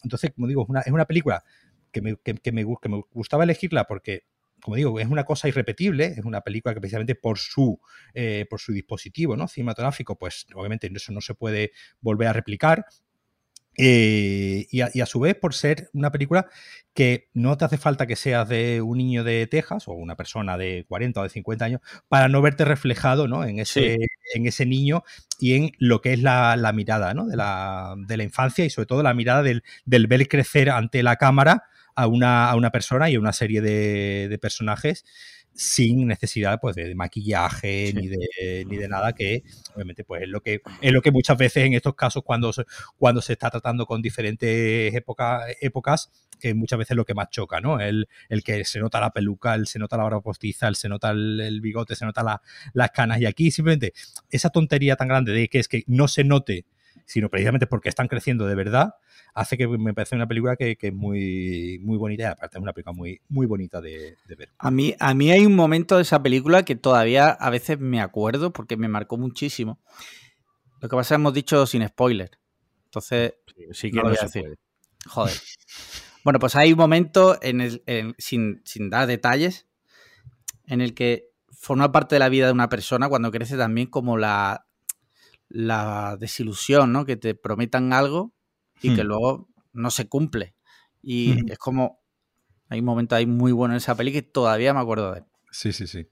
Entonces, 0.02 0.32
como 0.34 0.46
digo, 0.46 0.66
es 0.84 0.92
una 0.92 1.06
película 1.06 1.42
que 1.94 2.02
me, 2.02 2.16
que, 2.16 2.52
me, 2.52 2.64
gustaba 2.64 3.44
elegirla 3.44 3.84
porque 3.84 4.24
como 4.64 4.76
digo, 4.76 4.98
es 4.98 5.08
una 5.08 5.24
cosa 5.24 5.46
irrepetible, 5.46 6.06
es 6.06 6.24
una 6.24 6.40
película 6.40 6.72
que 6.72 6.80
precisamente 6.80 7.14
por 7.14 7.38
su, 7.38 7.78
eh, 8.14 8.46
por 8.48 8.60
su 8.60 8.72
dispositivo 8.72 9.36
¿no? 9.36 9.46
cinematográfico, 9.46 10.16
pues 10.16 10.46
obviamente 10.54 10.90
eso 10.94 11.12
no 11.12 11.20
se 11.20 11.34
puede 11.34 11.72
volver 12.00 12.28
a 12.28 12.32
replicar. 12.32 12.86
Eh, 13.76 14.66
y, 14.70 14.80
a, 14.80 15.06
su 15.06 15.20
vez 15.20 15.34
por 15.34 15.52
ser 15.52 15.90
una 15.92 16.12
película 16.12 16.46
que 16.94 17.28
no 17.34 17.58
te 17.58 17.66
hace 17.66 17.76
falta 17.76 18.06
que 18.06 18.16
seas 18.16 18.48
de 18.48 18.80
un 18.80 18.96
niño 18.96 19.22
de 19.22 19.46
Texas 19.48 19.86
o 19.86 19.92
una 19.92 20.16
persona 20.16 20.56
de 20.56 20.86
40 20.88 21.20
o 21.20 21.22
de 21.24 21.28
50 21.28 21.64
años 21.64 21.80
para 22.08 22.28
no 22.28 22.40
verte 22.40 22.64
reflejado 22.64 23.28
¿no? 23.28 23.44
En, 23.44 23.58
ese, 23.58 23.98
en 24.32 24.46
ese 24.46 24.64
niño 24.64 25.02
y 25.40 25.56
en 25.56 25.72
lo 25.78 26.00
que 26.00 26.14
es 26.14 26.22
la, 26.22 26.56
mirada 26.72 27.12
¿no? 27.12 27.26
de, 27.26 27.36
la, 27.36 27.96
de, 27.98 28.16
la, 28.16 28.22
infancia 28.22 28.64
y 28.64 28.70
sobre 28.70 28.86
todo 28.86 29.02
la 29.02 29.12
mirada 29.12 29.42
del, 29.42 29.62
del 29.84 30.06
ver 30.06 30.26
crecer 30.28 30.70
ante 30.70 31.02
la 31.02 31.16
cámara 31.16 31.64
a 31.94 32.06
una, 32.06 32.50
a 32.50 32.56
una 32.56 32.70
persona 32.70 33.10
y 33.10 33.16
a 33.16 33.20
una 33.20 33.32
serie 33.32 33.60
de, 33.60 34.38
personajes 34.40 35.04
sin 35.54 36.08
necesidad 36.08 36.58
pues, 36.60 36.74
de, 36.74 36.94
maquillaje 36.96 37.92
ni, 37.94 38.08
de, 38.08 38.64
ni 38.68 38.76
de 38.76 38.88
nada 38.88 39.12
que 39.12 39.44
obviamente 39.74 40.02
pues 40.02 40.22
es 40.22 40.28
lo 40.28 40.40
que 40.40 40.60
es 40.80 40.92
lo 40.92 41.00
que 41.00 41.12
muchas 41.12 41.38
veces 41.38 41.64
en 41.64 41.74
estos 41.74 41.94
casos 41.94 42.24
cuando 42.24 42.52
se, 42.52 42.64
cuando 42.96 43.22
se 43.22 43.34
está 43.34 43.50
tratando 43.50 43.86
con 43.86 44.02
diferentes 44.02 44.92
épocas 45.60 46.10
que 46.40 46.54
muchas 46.54 46.78
veces 46.78 46.90
es 46.90 46.96
lo 46.96 47.04
que 47.04 47.14
más 47.14 47.30
choca, 47.30 47.60
¿no? 47.60 47.80
El, 47.80 48.08
el, 48.28 48.42
que 48.42 48.64
se 48.64 48.78
nota 48.80 49.00
la 49.00 49.12
peluca, 49.12 49.54
el 49.54 49.66
se 49.66 49.78
nota 49.78 49.96
la 49.96 50.02
barba 50.02 50.20
postiza, 50.20 50.68
el 50.68 50.76
se 50.76 50.88
nota 50.88 51.10
el, 51.10 51.60
bigote, 51.62 51.96
se 51.96 52.04
nota 52.04 52.40
las 52.72 52.90
canas 52.90 53.20
y 53.20 53.26
aquí 53.26 53.50
simplemente 53.50 53.94
esa 54.30 54.50
tontería 54.50 54.96
tan 54.96 55.08
grande 55.08 55.32
de 55.32 55.48
que 55.48 55.58
es 55.58 55.68
que 55.68 55.84
no 55.86 56.08
se 56.08 56.24
note 56.24 56.66
sino 57.04 57.28
precisamente 57.28 57.66
porque 57.66 57.88
están 57.88 58.08
creciendo 58.08 58.46
de 58.46 58.54
verdad, 58.54 58.94
hace 59.34 59.58
que 59.58 59.66
me 59.66 59.94
parece 59.94 60.14
una 60.14 60.26
película 60.26 60.56
que, 60.56 60.76
es 60.80 60.94
muy, 60.94 61.80
muy 61.82 61.98
bonita 61.98 62.22
y 62.22 62.26
aparte 62.26 62.58
es 62.58 62.62
una 62.62 62.72
película 62.72 62.94
muy, 62.94 63.20
muy 63.28 63.46
bonita 63.46 63.80
de, 63.80 64.16
ver. 64.36 64.50
A 64.58 64.70
mí, 64.70 64.94
a 64.98 65.14
mí 65.14 65.30
hay 65.30 65.44
un 65.44 65.56
momento 65.56 65.96
de 65.96 66.02
esa 66.02 66.22
película 66.22 66.64
que 66.64 66.76
todavía 66.76 67.30
a 67.30 67.50
veces 67.50 67.78
me 67.78 68.00
acuerdo 68.00 68.52
porque 68.52 68.76
me 68.76 68.88
marcó 68.88 69.16
muchísimo. 69.16 69.78
Lo 70.80 70.88
que 70.88 70.96
pasa 70.96 71.14
es 71.14 71.16
que 71.16 71.20
hemos 71.20 71.34
dicho 71.34 71.66
sin 71.66 71.86
spoiler. 71.86 72.30
Entonces, 72.86 73.34
sí, 73.72 73.90
que 73.90 73.96
no, 73.96 74.08
lo 74.08 74.10
decir. 74.10 74.58
Joder. 75.06 75.34
Bueno, 76.22 76.38
pues 76.38 76.56
hay 76.56 76.72
un 76.72 76.78
momento 76.78 77.38
en 77.42 77.60
el, 77.60 77.82
sin, 78.18 78.62
sin 78.64 78.88
dar 78.88 79.06
detalles 79.06 79.66
en 80.66 80.80
el 80.80 80.94
que 80.94 81.30
forma 81.50 81.92
parte 81.92 82.14
de 82.14 82.18
la 82.18 82.28
vida 82.28 82.46
de 82.46 82.52
una 82.52 82.68
persona 82.68 83.08
cuando 83.08 83.30
crece 83.30 83.56
también 83.56 83.88
como 83.88 84.16
la, 84.16 84.63
la 85.54 86.16
desilusión, 86.18 86.92
¿no? 86.92 87.06
Que 87.06 87.16
te 87.16 87.36
prometan 87.36 87.92
algo 87.92 88.34
y 88.82 88.94
que 88.96 89.04
hmm. 89.04 89.06
luego 89.06 89.48
no 89.72 89.90
se 89.90 90.08
cumple. 90.08 90.56
Y 91.00 91.50
es 91.50 91.58
como, 91.58 92.02
hay 92.68 92.80
un 92.80 92.86
momento 92.86 93.14
ahí 93.14 93.24
muy 93.24 93.52
bueno 93.52 93.74
en 93.74 93.78
esa 93.78 93.94
peli 93.94 94.12
que 94.12 94.22
todavía 94.22 94.74
me 94.74 94.80
acuerdo 94.80 95.12
de 95.12 95.18
él. 95.20 95.24
Sí, 95.52 95.72
sí, 95.72 95.86
sí. 95.86 96.08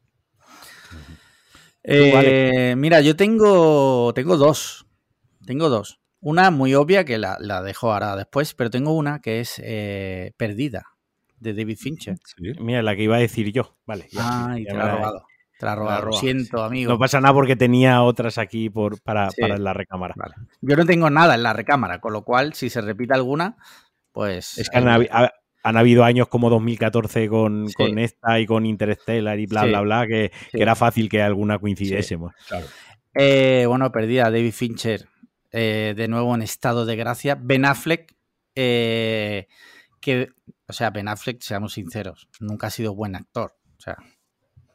Eh, 1.83 2.75
mira, 2.77 3.01
yo 3.01 3.17
tengo, 3.17 4.13
tengo 4.15 4.37
dos. 4.37 4.87
Tengo 5.45 5.69
dos. 5.69 6.01
Una 6.21 6.53
muy 6.53 6.77
obvia 6.77 7.05
que 7.05 7.19
la, 7.19 7.63
dejo 7.65 7.93
ahora 7.93 8.15
después, 8.15 8.55
pero 8.55 8.71
tengo 8.71 8.93
una 8.93 9.21
que 9.21 9.41
es 9.41 9.61
eh, 9.65 10.35
Perdida, 10.37 10.85
de 11.41 11.53
David 11.53 11.79
Fincher. 11.79 12.17
Mira, 12.61 12.83
la 12.83 12.95
que 12.95 13.03
iba 13.03 13.17
a 13.17 13.21
decir 13.21 13.51
yo. 13.51 13.77
Vale. 13.87 14.09
ah, 14.19 14.55
y 14.57 14.65
te 14.65 14.73
la 14.73 14.87
he 14.87 14.93
robado. 14.93 15.27
Lo 15.63 16.13
siento, 16.13 16.63
amigo. 16.63 16.93
No 16.93 16.99
pasa 16.99 17.21
nada 17.21 17.33
porque 17.35 17.55
tenía 17.55 18.03
otras 18.03 18.37
aquí 18.39 18.69
por, 18.69 19.01
para, 19.03 19.29
la 19.39 19.73
recámara. 19.73 20.15
Yo 20.61 20.77
no 20.77 20.85
tengo 20.85 21.09
nada 21.09 21.35
en 21.35 21.43
la 21.43 21.53
recámara, 21.53 22.01
con 22.01 22.13
lo 22.13 22.25
cual, 22.25 22.55
si 22.55 22.69
se 22.69 22.81
repite 22.81 23.15
alguna, 23.15 23.57
pues. 24.11 24.59
Es 24.59 24.69
que 24.71 24.79
han, 25.65 25.77
habido 25.77 26.03
años 26.03 26.27
como 26.27 26.51
2014 26.51 27.29
con, 27.29 27.71
con, 27.77 27.99
esta 28.01 28.41
y 28.41 28.47
con 28.47 28.67
Interstellar 28.67 29.39
y 29.39 29.47
bla, 29.47 29.65
bla, 29.65 29.81
bla, 29.83 30.07
que, 30.09 30.33
era 30.53 30.75
fácil 30.75 31.09
que 31.09 31.23
alguna 31.23 31.61
coincidiésemos. 31.61 32.33
Eh, 33.15 33.65
bueno, 33.69 33.93
perdida, 33.93 34.25
David 34.25 34.53
Fincher, 34.53 35.07
eh, 35.53 35.95
de 35.97 36.09
nuevo 36.09 36.35
en 36.35 36.43
estado 36.43 36.85
de 36.85 36.97
gracia. 36.97 37.39
Ben 37.41 37.65
Affleck, 37.65 38.13
eh, 38.57 39.47
que, 40.01 40.31
o 40.67 40.73
sea, 40.73 40.91
Ben 40.91 41.07
Affleck, 41.07 41.41
seamos 41.41 41.75
sinceros, 41.75 42.29
nunca 42.41 42.67
ha 42.67 42.71
sido 42.71 42.97
buen 42.97 43.15
actor. 43.15 43.55
O 43.77 43.81
sea, 43.81 43.97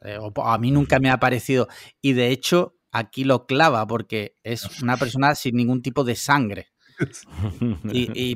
eh, 0.01 0.19
a 0.43 0.57
mí 0.57 0.71
nunca 0.71 0.99
me 0.99 1.09
ha 1.09 1.19
parecido. 1.19 1.67
Y 2.01 2.13
de 2.13 2.31
hecho, 2.31 2.75
aquí 2.91 3.23
lo 3.23 3.45
clava 3.45 3.85
porque 3.87 4.35
es 4.43 4.81
una 4.81 4.97
persona 4.97 5.35
sin 5.35 5.55
ningún 5.55 5.81
tipo 5.81 6.03
de 6.03 6.15
sangre. 6.15 6.69
Y, 7.93 8.33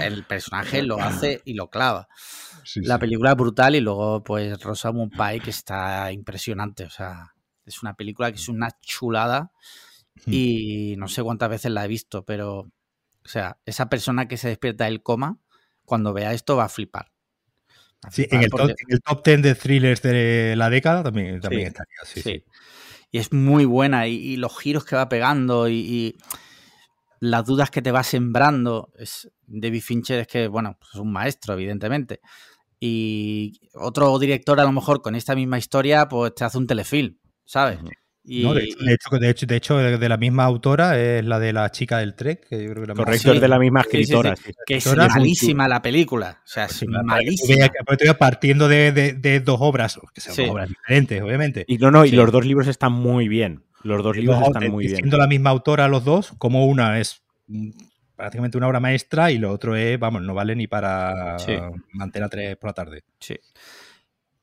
el 0.00 0.24
personaje 0.24 0.82
lo 0.82 1.00
hace 1.00 1.42
y 1.44 1.54
lo 1.54 1.70
clava. 1.70 2.08
la 2.74 2.98
película 2.98 3.30
es 3.30 3.36
brutal 3.36 3.76
y 3.76 3.80
luego, 3.80 4.24
pues, 4.24 4.60
Rosamund 4.60 5.12
Pike 5.12 5.44
que 5.44 5.50
está 5.50 6.10
impresionante. 6.10 6.84
O 6.84 6.90
sea, 6.90 7.34
es 7.64 7.82
una 7.82 7.94
película 7.94 8.30
que 8.32 8.38
es 8.38 8.48
una 8.48 8.70
chulada 8.80 9.52
y 10.26 10.96
no 10.98 11.08
sé 11.08 11.22
cuántas 11.22 11.48
veces 11.48 11.70
la 11.70 11.84
he 11.84 11.88
visto, 11.88 12.24
pero, 12.24 12.58
o 12.58 13.28
sea, 13.28 13.58
esa 13.64 13.88
persona 13.88 14.28
que 14.28 14.36
se 14.36 14.48
despierta 14.48 14.84
del 14.84 15.02
coma, 15.02 15.38
cuando 15.84 16.12
vea 16.12 16.32
esto 16.32 16.56
va 16.56 16.64
a 16.64 16.68
flipar. 16.68 17.12
Sí, 18.10 18.26
en 18.30 18.42
el, 18.42 18.50
top, 18.50 19.22
10 19.24 19.42
de 19.42 19.54
thrillers 19.54 20.00
de 20.00 20.54
la 20.56 20.70
década 20.70 21.02
también, 21.02 21.40
también 21.40 21.68
estaría. 21.68 21.98
Sí, 22.04 22.44
Y 23.10 23.18
es 23.18 23.32
muy 23.32 23.66
buena 23.66 24.08
y, 24.08 24.36
los 24.36 24.58
giros 24.58 24.84
que 24.84 24.96
va 24.96 25.08
pegando 25.08 25.68
y, 25.68 26.16
las 27.20 27.44
dudas 27.44 27.70
que 27.70 27.82
te 27.82 27.92
va 27.92 28.02
sembrando. 28.02 28.90
Es, 28.98 29.30
David 29.46 29.82
Fincher 29.82 30.20
es 30.20 30.26
que, 30.26 30.48
bueno, 30.48 30.78
pues 30.78 30.94
es 30.94 31.00
un 31.00 31.12
maestro, 31.12 31.52
evidentemente. 31.52 32.20
Y 32.78 33.60
otro 33.74 34.18
director, 34.18 34.58
a 34.58 34.64
lo 34.64 34.72
mejor 34.72 35.02
con 35.02 35.14
esta 35.14 35.34
misma 35.34 35.58
historia, 35.58 36.08
pues 36.08 36.34
te 36.34 36.44
hace 36.44 36.56
un 36.56 36.66
telefilm, 36.66 37.18
¿sabes? 37.44 37.78
De, 38.22 38.92
hecho, 38.92 39.46
de, 39.46 39.56
hecho, 39.56 39.76
de, 39.76 40.08
la 40.08 40.16
misma 40.16 40.44
autora 40.44 40.98
es 40.98 41.24
la 41.24 41.38
de 41.38 41.52
la 41.52 41.70
chica 41.70 41.98
del 41.98 42.14
Trek, 42.14 42.46
que 42.48 42.62
yo 42.62 42.70
creo 42.72 42.86
que 42.86 42.94
Correcto, 42.94 43.32
es 43.32 43.40
de 43.40 43.48
la 43.48 43.58
misma 43.58 43.80
escritora. 43.80 44.34
que 44.66 44.76
es 44.76 44.96
malísima 44.96 45.66
la 45.68 45.80
película. 45.80 46.40
O 46.44 46.48
sea, 46.48 46.66
es 46.66 46.84
malísima. 46.86 47.66
Estoy 47.66 48.14
partiendo 48.18 48.68
de, 48.68 49.42
dos 49.44 49.58
obras, 49.60 49.98
que 50.14 50.20
son 50.20 50.50
obras 50.50 50.68
diferentes, 50.68 51.22
obviamente. 51.22 51.64
Y 51.66 51.78
no, 51.78 51.90
no, 51.90 52.04
y 52.04 52.10
los 52.10 52.30
dos 52.30 52.44
libros 52.44 52.68
están 52.68 52.92
muy 52.92 53.28
bien. 53.28 53.64
Los 53.82 54.02
dos 54.02 54.16
libros 54.16 54.42
están 54.42 54.70
muy 54.70 54.86
bien. 54.86 54.96
Siendo 54.96 55.16
la 55.16 55.26
misma 55.26 55.50
autora 55.50 55.88
los 55.88 56.04
dos, 56.04 56.32
como 56.38 56.66
una 56.66 57.00
es 57.00 57.22
prácticamente 58.14 58.58
una 58.58 58.68
obra 58.68 58.80
maestra 58.80 59.30
y 59.30 59.38
lo 59.38 59.50
otro 59.50 59.74
es, 59.76 59.98
vamos, 59.98 60.20
no 60.20 60.34
vale 60.34 60.54
ni 60.54 60.66
para 60.66 61.36
mantener 61.94 62.26
a 62.26 62.28
tres 62.28 62.56
por 62.56 62.68
la 62.68 62.74
tarde. 62.74 63.04
Sí. 63.18 63.34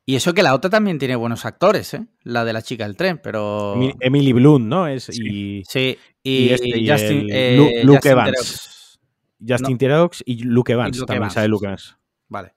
Y 0.09 0.15
eso 0.15 0.33
que 0.33 0.41
la 0.41 0.55
otra 0.55 0.69
también 0.69 0.99
tiene 0.99 1.17
buenos 1.17 1.45
actores, 1.45 1.93
¿eh? 1.93 2.07
La 2.23 2.45
de 2.45 2.53
la 2.53 2.61
chica 2.61 2.85
del 2.85 2.95
tren, 2.95 3.19
pero... 3.21 3.75
Emily 3.99 4.31
Bloom, 4.31 4.69
¿no? 4.69 4.87
Es, 4.87 5.09
y, 5.09 5.65
sí, 5.67 5.97
y, 6.23 6.47
este, 6.51 6.89
Justin, 6.89 7.27
eh, 7.29 7.81
Luke, 7.83 8.07
Evans. 8.07 9.01
Justin 9.45 9.77
Theroux 9.77 10.23
y 10.25 10.43
Luke 10.43 10.71
Evans, 10.71 11.05
también 11.05 11.29
sabe 11.29 11.49
Luke 11.49 11.65
Evans. 11.65 11.97
Vale. 12.29 12.53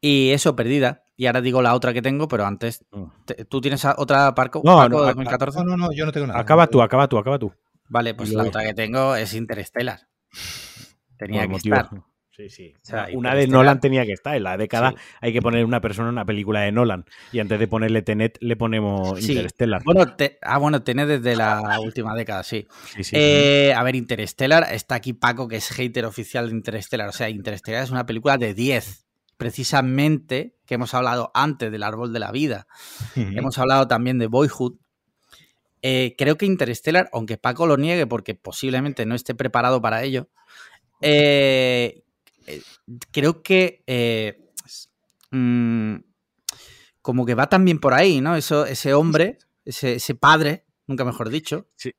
Y 0.00 0.30
eso, 0.30 0.56
perdida. 0.56 1.04
Y 1.18 1.26
ahora 1.26 1.42
digo 1.42 1.60
la 1.60 1.74
otra 1.74 1.92
que 1.92 2.00
tengo, 2.00 2.28
pero 2.28 2.46
antes... 2.46 2.82
¿Tú 3.50 3.60
tienes 3.60 3.84
otra 3.84 4.34
Parco, 4.34 4.62
no, 4.64 4.88
no, 4.88 5.00
de 5.02 5.08
2014? 5.08 5.62
No, 5.62 5.76
no, 5.76 5.92
yo 5.92 6.06
no 6.06 6.12
tengo 6.12 6.28
nada. 6.28 6.40
Acaba 6.40 6.66
tú, 6.66 6.80
acaba 6.80 7.06
tú, 7.08 7.18
acaba 7.18 7.38
tú. 7.38 7.52
Vale, 7.90 8.14
pues 8.14 8.32
la 8.32 8.44
otra 8.44 8.64
que 8.64 8.72
tengo 8.72 9.16
es 9.16 9.34
Interstellar. 9.34 10.08
Tenía 11.18 11.46
que 11.46 11.56
estar. 11.56 11.90
Sí, 12.40 12.48
sí. 12.48 12.74
O 12.74 12.78
sea, 12.82 13.08
una 13.12 13.34
de 13.34 13.42
Interestelar- 13.44 13.48
Nolan 13.52 13.80
tenía 13.80 14.06
que 14.06 14.12
estar. 14.12 14.34
En 14.34 14.44
la 14.44 14.56
década 14.56 14.90
Sí. 14.92 14.96
hay 15.20 15.32
que 15.32 15.42
poner 15.42 15.64
una 15.64 15.80
persona 15.80 16.08
en 16.08 16.14
una 16.14 16.24
película 16.24 16.60
de 16.60 16.72
Nolan. 16.72 17.04
Y 17.32 17.38
antes 17.40 17.58
de 17.58 17.68
ponerle 17.68 18.00
Tenet, 18.02 18.38
le 18.40 18.56
ponemos 18.56 19.18
Sí. 19.20 19.32
Interstellar. 19.32 19.82
Bueno, 19.84 20.14
te- 20.16 20.38
ah, 20.40 20.56
bueno, 20.58 20.82
tenés 20.82 21.06
desde 21.08 21.36
la 21.36 21.60
última 21.82 22.14
década, 22.14 22.42
sí. 22.42 22.66
Eh, 23.12 23.74
a 23.76 23.82
ver, 23.82 23.94
Interstellar, 23.96 24.66
está 24.72 24.94
aquí 24.94 25.12
Paco, 25.12 25.48
que 25.48 25.56
es 25.56 25.68
hater 25.68 26.06
oficial 26.06 26.48
de 26.48 26.54
Interstellar. 26.56 27.08
O 27.08 27.12
sea, 27.12 27.28
Interstellar 27.28 27.82
es 27.84 27.90
una 27.90 28.06
película 28.06 28.38
de 28.38 28.54
10. 28.54 29.06
Precisamente, 29.36 30.56
que 30.66 30.74
hemos 30.74 30.94
hablado 30.94 31.30
antes 31.34 31.70
del 31.72 31.82
árbol 31.82 32.12
de 32.12 32.20
la 32.20 32.30
vida. 32.32 32.66
Hemos 33.16 33.58
hablado 33.58 33.88
también 33.88 34.18
de 34.18 34.26
Boyhood. 34.28 34.76
Eh, 35.82 36.14
creo 36.18 36.36
que 36.36 36.46
Interstellar, 36.46 37.08
aunque 37.12 37.36
Paco 37.38 37.66
lo 37.66 37.76
niegue 37.76 38.06
porque 38.06 38.34
posiblemente 38.34 39.06
no 39.06 39.14
esté 39.14 39.34
preparado 39.34 39.80
para 39.80 40.02
ello, 40.02 40.28
eh, 41.00 42.02
creo 43.10 43.42
que 43.42 43.82
eh, 43.86 44.38
mm, 45.30 45.96
como 47.02 47.24
que 47.26 47.34
va 47.34 47.48
también 47.48 47.78
por 47.78 47.94
ahí, 47.94 48.20
¿no? 48.20 48.36
Eso, 48.36 48.66
ese 48.66 48.94
hombre, 48.94 49.38
ese, 49.64 49.94
ese 49.94 50.14
padre, 50.14 50.64
nunca 50.86 51.04
mejor 51.04 51.30
dicho, 51.30 51.68
Sí. 51.76 51.92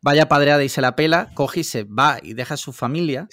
vaya 0.00 0.28
padreada 0.28 0.64
y 0.64 0.68
se 0.68 0.80
la 0.80 0.96
pela, 0.96 1.30
coge 1.34 1.60
y 1.60 1.64
se 1.64 1.84
va 1.84 2.18
y 2.22 2.34
deja 2.34 2.54
a 2.54 2.58
su 2.58 2.72
familia 2.72 3.28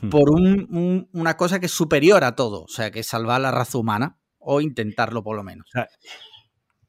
Hmm. 0.00 0.10
por 0.10 0.30
un- 0.30 0.66
un- 0.70 1.08
una 1.12 1.36
cosa 1.36 1.58
que 1.60 1.66
es 1.66 1.72
superior 1.72 2.22
a 2.24 2.34
todo, 2.36 2.62
o 2.64 2.68
sea, 2.68 2.90
que 2.90 3.00
es 3.00 3.06
salvar 3.06 3.40
la 3.40 3.50
raza 3.50 3.78
humana 3.78 4.18
o 4.38 4.60
intentarlo 4.60 5.22
por 5.22 5.36
lo 5.36 5.42
menos. 5.42 5.66
O 5.68 5.72
sea, 5.72 5.88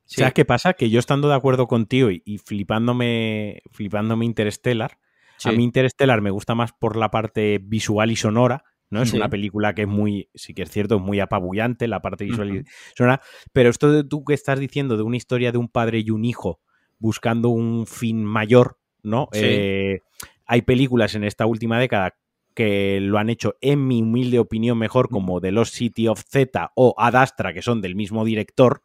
Sí. 0.10 0.22
¿Sabes 0.22 0.34
qué 0.36 0.46
pasa? 0.46 0.72
Que 0.74 0.90
yo 0.90 1.00
estando 1.00 1.28
de 1.28 1.36
acuerdo 1.36 1.68
contigo 1.68 2.10
y, 2.12 2.22
y 2.26 2.38
flipándome, 2.38 3.62
flipándome 3.72 4.24
Interstellar, 4.26 4.98
Sí. 5.38 5.50
a 5.50 5.52
mí 5.52 5.64
Interstellar 5.64 6.22
me 6.22 6.32
gusta 6.32 6.56
más 6.56 6.72
por 6.74 6.96
la 6.98 7.10
parte 7.12 7.60
visual 7.64 8.12
y 8.12 8.16
sonora, 8.16 8.64
¿no? 8.90 9.02
Es 9.02 9.10
Sí. 9.12 9.18
una 9.18 9.30
película 9.30 9.74
que 9.76 9.84
es 9.84 9.88
muy, 9.88 10.30
sí 10.34 10.54
que 10.54 10.64
es 10.64 10.72
cierto, 10.72 10.96
es 10.96 11.02
muy 11.02 11.20
apabullante, 11.20 11.88
la 11.88 12.02
parte 12.02 12.24
visual 12.26 12.56
y 12.58 12.64
sonora, 12.96 13.22
pero 13.54 13.70
esto 13.70 13.92
de 13.92 14.04
tú 14.04 14.24
que 14.26 14.34
estás 14.34 14.60
diciendo 14.60 14.98
de 14.98 15.04
una 15.04 15.18
historia 15.18 15.52
de 15.52 15.58
un 15.58 15.68
padre 15.70 16.00
y 16.00 16.10
un 16.10 16.26
hijo 16.26 16.60
buscando 17.00 17.50
un 17.50 17.86
fin 17.86 18.24
mayor, 18.24 18.78
¿no? 19.04 19.28
Sí. 19.32 19.42
Eh, 19.44 20.02
hay 20.46 20.62
películas 20.62 21.14
en 21.16 21.24
esta 21.24 21.46
última 21.46 21.80
década 21.80 22.16
que 22.56 23.00
lo 23.02 23.20
han 23.20 23.30
hecho, 23.30 23.54
en 23.62 23.86
mi 23.88 24.02
humilde 24.02 24.40
opinión, 24.40 24.80
mejor, 24.80 25.10
como 25.10 25.40
The 25.40 25.52
Lost 25.52 25.76
City 25.76 26.08
of 26.08 26.24
Z 26.28 26.72
o 26.76 26.96
Ad 26.98 27.16
Astra, 27.16 27.54
que 27.54 27.62
son 27.62 27.82
del 27.82 27.94
mismo 27.96 28.26
director, 28.26 28.82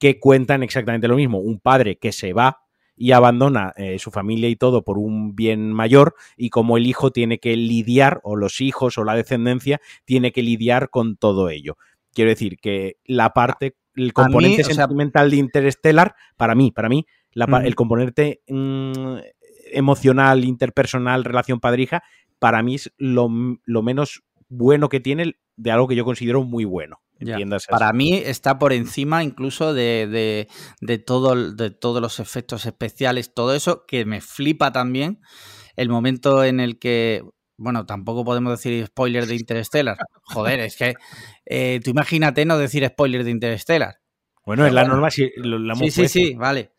que 0.00 0.18
cuentan 0.18 0.64
exactamente 0.64 1.06
lo 1.06 1.14
mismo. 1.14 1.38
Un 1.38 1.60
padre 1.60 1.98
que 1.98 2.10
se 2.10 2.32
va 2.32 2.61
y 2.96 3.12
abandona 3.12 3.72
eh, 3.76 3.98
su 3.98 4.10
familia 4.10 4.48
y 4.48 4.56
todo 4.56 4.82
por 4.82 4.98
un 4.98 5.34
bien 5.34 5.72
mayor 5.72 6.14
y 6.36 6.50
como 6.50 6.76
el 6.76 6.86
hijo 6.86 7.10
tiene 7.10 7.38
que 7.38 7.56
lidiar, 7.56 8.20
o 8.22 8.36
los 8.36 8.60
hijos 8.60 8.98
o 8.98 9.04
la 9.04 9.14
descendencia, 9.14 9.80
tiene 10.04 10.32
que 10.32 10.42
lidiar 10.42 10.90
con 10.90 11.16
todo 11.16 11.48
ello. 11.48 11.76
Quiero 12.12 12.30
decir 12.30 12.58
que 12.58 12.96
la 13.04 13.30
parte, 13.32 13.76
el 13.94 14.12
componente 14.12 14.62
o 14.62 14.64
sea- 14.64 14.74
sentimental 14.74 15.30
de 15.30 15.36
Interstellar, 15.36 16.14
para 16.36 16.54
mí, 16.54 16.70
para 16.70 16.88
mí, 16.88 17.06
la 17.32 17.46
el 17.64 17.74
componente 17.74 18.42
mm, 18.48 19.16
emocional, 19.72 20.44
interpersonal, 20.44 21.24
relación 21.24 21.60
padrija, 21.60 22.02
para 22.38 22.62
mí 22.62 22.74
es 22.74 22.92
lo, 22.98 23.30
lo 23.64 23.82
menos 23.82 24.22
bueno 24.48 24.88
que 24.88 25.00
tiene 25.00 25.36
de 25.56 25.70
algo 25.70 25.88
que 25.88 25.96
yo 25.96 26.04
considero 26.04 26.42
muy 26.44 26.64
bueno. 26.64 27.00
Ya. 27.24 27.36
Para 27.70 27.92
mí 27.92 28.14
está 28.14 28.58
por 28.58 28.72
encima 28.72 29.22
incluso 29.24 29.74
de, 29.74 30.06
de- 30.06 30.48
de 30.80 30.98
todo, 30.98 31.52
de 31.52 31.70
todos 31.70 32.00
los 32.02 32.20
efectos 32.20 32.66
especiales, 32.66 33.32
todo 33.34 33.54
eso, 33.54 33.84
que 33.86 34.04
me 34.04 34.20
flipa 34.20 34.72
también 34.72 35.20
el 35.76 35.88
momento 35.88 36.44
en 36.44 36.60
el 36.60 36.78
que, 36.78 37.22
bueno, 37.56 37.86
tampoco 37.86 38.24
podemos 38.24 38.52
decir 38.52 38.86
spoiler 38.86 39.26
de 39.26 39.36
Interstellar. 39.36 39.96
Joder, 40.24 40.60
es 40.60 40.76
que 40.76 40.94
eh, 41.46 41.80
tú 41.82 41.90
imagínate 41.90 42.44
no 42.44 42.58
decir 42.58 42.86
spoiler 42.86 43.24
de 43.24 43.30
Interstellar. 43.30 43.96
Bueno, 44.44 44.66
es 44.66 44.72
la 44.72 44.82
bueno. 44.82 44.94
norma, 44.96 45.10
sí, 45.10 45.30
lo, 45.36 45.58
Sí, 45.58 45.64
hemos 45.64 45.78
sí, 45.94 46.00
puesto. 46.00 46.18
sí, 46.18 46.34
vale. 46.34 46.72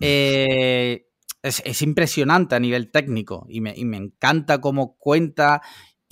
Eh, 0.00 1.06
es, 1.42 1.62
es 1.64 1.82
impresionante 1.82 2.54
a 2.54 2.60
nivel 2.60 2.90
técnico 2.90 3.46
y 3.48 3.60
me, 3.60 3.72
y 3.76 3.84
me 3.84 3.96
encanta 3.98 4.60
cómo 4.60 4.96
cuenta 4.98 5.62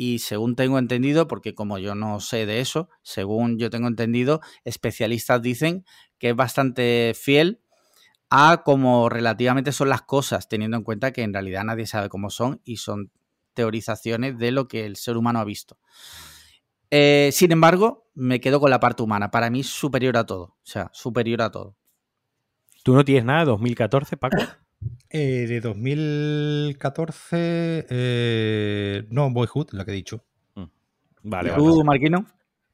y 0.00 0.20
según 0.20 0.54
tengo 0.54 0.78
entendido, 0.78 1.26
porque 1.26 1.56
como 1.56 1.76
yo 1.76 1.96
no 1.96 2.20
sé 2.20 2.46
de 2.46 2.60
eso, 2.60 2.88
según 3.02 3.58
yo 3.58 3.68
tengo 3.68 3.88
entendido, 3.88 4.40
especialistas 4.64 5.42
dicen 5.42 5.84
que 6.18 6.30
es 6.30 6.36
bastante 6.36 7.14
fiel 7.20 7.60
a 8.30 8.62
cómo 8.64 9.08
relativamente 9.08 9.72
son 9.72 9.88
las 9.88 10.02
cosas, 10.02 10.48
teniendo 10.48 10.76
en 10.76 10.84
cuenta 10.84 11.12
que 11.12 11.22
en 11.22 11.32
realidad 11.32 11.64
nadie 11.64 11.84
sabe 11.84 12.08
cómo 12.08 12.30
son 12.30 12.60
y 12.64 12.76
son 12.76 13.10
teorizaciones 13.54 14.38
de 14.38 14.52
lo 14.52 14.68
que 14.68 14.86
el 14.86 14.94
ser 14.94 15.16
humano 15.16 15.40
ha 15.40 15.44
visto. 15.44 15.78
Eh, 16.92 17.30
sin 17.32 17.50
embargo, 17.50 18.08
me 18.14 18.40
quedo 18.40 18.60
con 18.60 18.70
la 18.70 18.78
parte 18.78 19.02
humana. 19.02 19.32
Para 19.32 19.50
mí 19.50 19.60
es 19.60 19.66
superior 19.66 20.16
a 20.16 20.26
todo. 20.26 20.44
O 20.44 20.56
sea, 20.62 20.90
superior 20.92 21.42
a 21.42 21.50
todo. 21.50 21.74
¿Tú 22.84 22.94
no 22.94 23.04
tienes 23.04 23.24
nada 23.24 23.40
de 23.40 23.46
2014, 23.46 24.16
Paco? 24.16 24.36
Eh, 25.10 25.46
de 25.48 25.60
2014, 25.60 27.86
eh, 27.88 29.04
no, 29.10 29.30
Boyhood, 29.30 29.68
la 29.72 29.84
que 29.84 29.92
he 29.92 29.94
dicho. 29.94 30.24
Vale, 31.22 31.48
¿Y 31.48 31.52
vale. 31.52 31.62
¿Tú, 31.62 31.84
Marquino? 31.84 32.26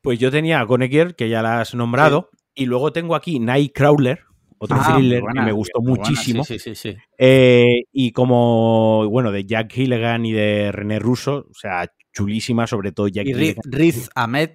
Pues 0.02 0.18
yo 0.18 0.30
tenía 0.30 0.62
Gonegier, 0.64 1.14
que 1.14 1.28
ya 1.28 1.42
la 1.42 1.60
has 1.60 1.74
nombrado, 1.74 2.30
y 2.54 2.66
luego 2.66 2.92
tengo 2.92 3.14
aquí 3.14 3.38
Nightcrawler, 3.40 4.20
otro 4.58 4.76
Ah, 4.80 4.94
thriller 4.94 5.22
buena, 5.22 5.40
que 5.40 5.46
me 5.46 5.52
gustó 5.52 5.80
muy 5.80 5.90
buena, 5.96 6.10
muchísimo. 6.10 6.44
Sí, 6.44 6.58
sí. 6.58 6.96
Eh, 7.18 7.64
y 7.92 8.12
como, 8.12 9.08
bueno, 9.08 9.32
de 9.32 9.44
Jack 9.44 9.72
Gilligan 9.72 10.26
y 10.26 10.32
de 10.32 10.72
René 10.72 10.98
Russo, 10.98 11.46
o 11.50 11.54
sea, 11.54 11.90
chulísima, 12.12 12.66
sobre 12.66 12.92
todo 12.92 13.08
Jack 13.08 13.26
Y 13.28 13.54
Riz, 13.64 14.10
Ahmed, 14.14 14.50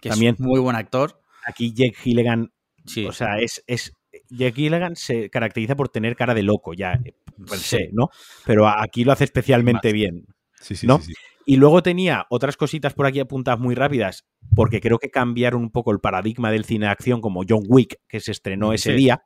que 0.00 0.08
También. 0.08 0.34
es 0.34 0.40
muy 0.40 0.60
buen 0.60 0.76
actor. 0.76 1.20
Aquí 1.46 1.72
Jack 1.74 1.96
Gilligan, 1.96 2.50
Sí. 2.86 3.04
o 3.04 3.12
sea, 3.12 3.38
es, 3.38 3.62
es. 3.66 3.92
Jack 4.30 4.54
Gilligan 4.54 4.96
se 4.96 5.30
caracteriza 5.30 5.74
por 5.76 5.88
tener 5.88 6.16
cara 6.16 6.34
de 6.34 6.42
loco, 6.42 6.74
ya, 6.74 6.94
eh, 7.04 7.14
per 7.48 7.58
se, 7.58 7.76
Sí. 7.78 7.88
¿no? 7.92 8.10
Pero 8.44 8.68
aquí 8.68 9.04
lo 9.04 9.12
hace 9.12 9.24
especialmente 9.24 9.88
Más. 9.88 9.92
bien. 9.94 10.26
Sí, 10.60 10.74
sí, 10.76 10.86
¿No? 10.86 10.98
sí, 10.98 11.06
sí. 11.06 11.14
Y 11.46 11.56
luego 11.56 11.82
tenía 11.82 12.26
otras 12.28 12.58
cositas 12.58 12.92
por 12.92 13.06
aquí 13.06 13.20
apuntadas 13.20 13.58
muy 13.58 13.74
rápidas, 13.74 14.26
porque 14.54 14.80
creo 14.82 14.98
que 14.98 15.10
cambiaron 15.10 15.62
un 15.62 15.70
poco 15.70 15.92
el 15.92 15.98
paradigma 16.00 16.50
del 16.50 16.64
cine 16.64 16.86
de 16.86 16.92
acción, 16.92 17.22
como 17.22 17.42
John 17.48 17.62
Wick, 17.66 18.00
que 18.06 18.20
se 18.20 18.32
estrenó 18.32 18.74
ese 18.74 18.90
Sí. 18.90 18.96
día, 18.96 19.22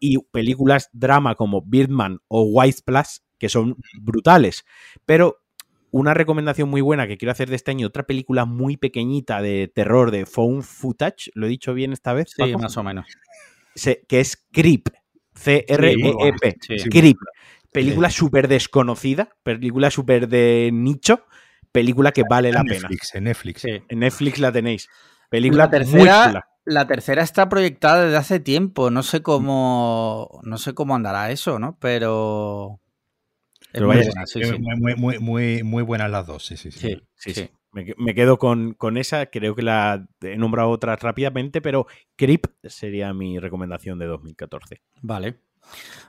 y 0.00 0.18
películas 0.32 0.88
drama 0.92 1.36
como 1.36 1.62
Birdman 1.62 2.18
o 2.26 2.42
White 2.42 2.80
Plus, 2.84 3.22
que 3.38 3.48
son 3.48 3.76
brutales. 4.00 4.64
Pero 5.06 5.36
una 5.92 6.12
recomendación 6.12 6.68
muy 6.68 6.80
buena 6.80 7.06
que 7.06 7.16
quiero 7.18 7.30
hacer 7.30 7.48
de 7.50 7.56
este 7.56 7.70
año, 7.70 7.86
otra 7.86 8.02
película 8.04 8.46
muy 8.46 8.76
pequeñita 8.76 9.40
de 9.40 9.70
terror 9.72 10.10
de 10.10 10.26
Found 10.26 10.64
Footage, 10.64 11.30
¿lo 11.34 11.46
he 11.46 11.48
dicho 11.50 11.72
bien 11.72 11.92
esta 11.92 12.12
vez? 12.14 12.30
Sí, 12.34 12.42
Paco? 12.42 12.58
más 12.58 12.76
o 12.76 12.82
menos. 12.82 13.06
Se- 13.74 14.02
que 14.08 14.20
es 14.20 14.46
Creep. 14.52 14.88
C-R-E-E-P. 15.34 16.56
Sí, 16.60 16.78
sí. 16.78 16.88
Creep. 16.88 17.16
Película 17.72 18.10
súper 18.10 18.48
desconocida, 18.48 19.30
película 19.42 19.90
súper 19.90 20.28
de 20.28 20.70
nicho, 20.72 21.24
película 21.70 22.10
que 22.12 22.24
vale 22.28 22.50
la 22.50 22.60
En 22.60 22.66
pena. 22.66 22.80
Netflix, 22.88 23.14
en 23.14 23.24
Netflix. 23.24 23.62
Sí. 23.62 23.82
En 23.88 23.98
Netflix 24.00 24.38
la 24.40 24.50
tenéis. 24.52 24.88
Película 25.28 25.64
La 25.64 25.68
muy 25.70 25.78
tercera, 25.78 26.26
chula. 26.26 26.44
la 26.64 26.86
tercera 26.88 27.22
está 27.22 27.48
proyectada 27.48 28.04
desde 28.04 28.16
hace 28.16 28.40
tiempo. 28.40 28.90
No 28.90 29.04
sé 29.04 29.22
cómo, 29.22 30.40
no 30.42 30.58
sé 30.58 30.74
cómo 30.74 30.96
andará 30.96 31.30
eso, 31.30 31.60
¿no? 31.60 31.78
Pero 31.80 32.80
es 33.60 33.68
Pero 33.74 33.86
muy 33.86 33.96
buena, 33.98 34.26
sí, 34.26 34.40
Eh, 34.40 34.46
sí. 34.46 34.58
Muy, 34.58 34.76
muy, 34.76 34.94
muy, 34.96 35.18
muy, 35.20 35.62
muy 35.62 35.82
buenas 35.84 36.10
las 36.10 36.26
dos, 36.26 36.44
sí, 36.44 36.56
sí, 36.56 36.72
sí. 36.72 36.80
Sí, 36.80 37.02
Sí, 37.14 37.34
sí. 37.34 37.40
sí. 37.42 37.50
Me, 37.72 37.94
me 37.98 38.14
quedo 38.14 38.38
con, 38.38 38.74
con 38.74 38.96
esa, 38.96 39.26
creo 39.26 39.54
que 39.54 39.62
la 39.62 40.06
he 40.22 40.36
nombrado 40.36 40.70
otras 40.70 41.00
rápidamente, 41.00 41.60
pero 41.60 41.86
Creep 42.16 42.46
sería 42.64 43.12
mi 43.14 43.38
recomendación 43.38 43.98
de 43.98 44.06
2014. 44.06 44.80
Vale. 45.02 45.40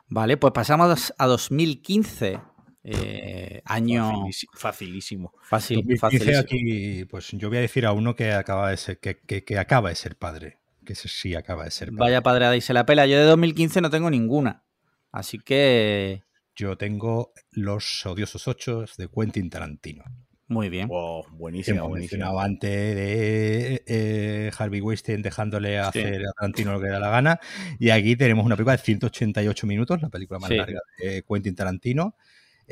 Vale, 0.07 0.37
pues 0.37 0.53
pasamos 0.53 1.13
a 1.17 1.25
2015. 1.27 2.39
eh, 2.83 3.61
año 3.65 4.09
Facilísimo. 4.09 4.51
facilísimo. 4.55 5.33
fácil, 5.43 5.77
2015 5.77 5.99
facilísimo. 5.99 6.39
aquí, 6.39 7.05
pues 7.05 7.27
yo 7.33 7.49
voy 7.49 7.59
a 7.59 7.61
decir 7.61 7.85
a 7.85 7.91
uno 7.91 8.15
que 8.15 8.31
acaba 8.31 8.71
de 8.71 8.77
ser, 8.77 8.99
que, 8.99 9.19
que- 9.19 9.43
que 9.43 9.59
acaba 9.59 9.89
de 9.89 9.95
ser 9.95 10.15
padre. 10.17 10.57
Que 10.83 10.95
sí 10.95 11.35
acaba 11.35 11.65
de 11.65 11.69
ser 11.71 11.89
padre. 11.89 11.99
Vaya 11.99 12.21
padreada 12.23 12.55
y 12.57 12.61
se 12.61 12.73
la 12.73 12.87
pela. 12.87 13.05
Yo 13.05 13.17
de 13.19 13.25
2015 13.25 13.81
no 13.81 13.91
tengo 13.91 14.09
ninguna. 14.09 14.63
Así 15.11 15.37
que 15.37 16.23
Yo 16.55 16.75
tengo 16.75 17.33
Los 17.51 18.03
Odiosos 18.07 18.47
Ocho 18.47 18.85
de 18.97 19.07
Quentin 19.07 19.49
Tarantino. 19.51 20.03
Muy 20.51 20.69
bien. 20.69 20.87
Wow, 20.87 21.25
buenísimo, 21.31 21.87
buenísimo. 21.87 22.39
antes 22.39 22.69
de 22.69 23.83
eh, 23.87 24.51
Harvey 24.57 24.81
Weinstein 24.81 25.21
dejándole 25.21 25.71
Sí. 25.71 25.75
hacer 25.77 26.21
a 26.27 26.31
Tarantino 26.33 26.73
lo 26.73 26.81
que 26.81 26.87
da 26.89 26.99
la 26.99 27.09
gana. 27.09 27.39
Y 27.79 27.89
aquí 27.89 28.15
tenemos 28.15 28.45
una 28.45 28.55
película 28.55 28.75
de 28.77 28.83
188 28.83 29.65
minutos, 29.67 30.01
la 30.01 30.09
película 30.09 30.39
más 30.39 30.49
Sí. 30.49 30.57
larga 30.57 30.79
de 30.99 31.23
Quentin 31.27 31.55
Tarantino. 31.55 32.15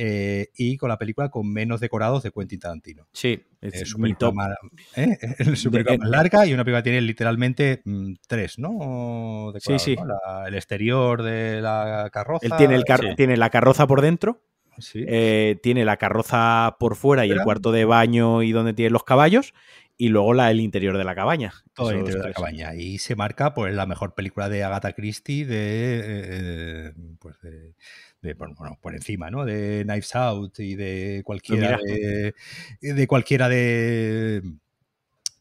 eh, 0.02 0.48
y 0.56 0.78
con 0.78 0.88
la 0.88 0.98
película 0.98 1.28
con 1.30 1.52
menos 1.52 1.82
decorados 1.82 2.24
de 2.24 2.32
Quentin 2.32 2.58
Tarantino. 2.60 3.08
Sí, 3.12 3.44
Es 3.60 3.74
Es 3.74 3.90
su 3.90 3.98
película 3.98 4.30
top. 4.30 4.34
más, 4.36 4.50
¿eh? 4.96 5.18
Su 5.58 5.70
película 5.72 5.92
De- 5.94 5.98
más 5.98 6.10
larga 6.10 6.46
y 6.46 6.54
una 6.54 6.64
película 6.64 6.82
que 6.82 6.90
tiene 6.92 7.02
literalmente 7.02 7.82
mm, 7.84 8.14
tres, 8.26 8.60
¿no? 8.60 9.52
Decorados, 9.54 9.82
sí. 9.84 9.96
¿no? 9.98 10.06
La- 10.06 10.48
el 10.48 10.56
exterior 10.56 11.22
de 11.22 11.60
la 11.62 12.10
carroza. 12.14 12.46
Él 12.46 12.54
tiene, 12.58 12.76
el 12.76 12.86
car- 12.86 13.02
Sí. 13.02 13.16
tiene 13.18 13.36
la 13.36 13.50
carroza 13.50 13.88
por 13.88 14.02
dentro, 14.02 14.42
Sí. 14.82 15.04
eh, 15.08 15.58
tiene 15.62 15.86
la 15.86 15.98
carroza 15.98 16.78
por 16.80 16.96
fuera 16.96 17.26
y 17.26 17.32
el 17.32 17.42
cuarto 17.42 17.72
de 17.72 17.86
baño 17.86 18.44
y 18.44 18.52
donde 18.52 18.74
tiene 18.74 18.90
los 18.92 19.04
caballos, 19.04 19.54
y 19.98 20.10
luego 20.10 20.34
la, 20.34 20.50
el 20.50 20.62
interior 20.62 20.98
de 20.98 21.04
la 21.04 21.14
cabaña. 21.14 21.54
Todo 21.74 21.92
el 21.92 22.00
interior 22.00 22.24
de 22.24 22.30
la 22.30 22.34
cabaña. 22.34 22.76
Y 22.76 23.00
se 23.00 23.16
marca 23.16 23.54
pues 23.54 23.76
la 23.76 23.86
mejor 23.86 24.16
película 24.16 24.48
de 24.48 24.64
Agatha 24.64 24.94
Christie 24.94 25.46
de, 25.46 26.02
eh, 26.04 26.94
pues 27.20 27.36
de, 27.42 27.74
de, 28.22 28.34
bueno, 28.34 28.78
por 28.82 28.96
encima, 28.96 29.30
¿no? 29.30 29.46
De 29.46 29.84
Knives 29.86 30.16
Out 30.16 30.60
y 30.60 30.76
de 30.76 31.22
cualquiera 31.26 31.78
Pues 31.78 32.34
de, 32.82 32.94
de 32.94 33.08
cualquiera 33.08 33.50
de 33.50 34.42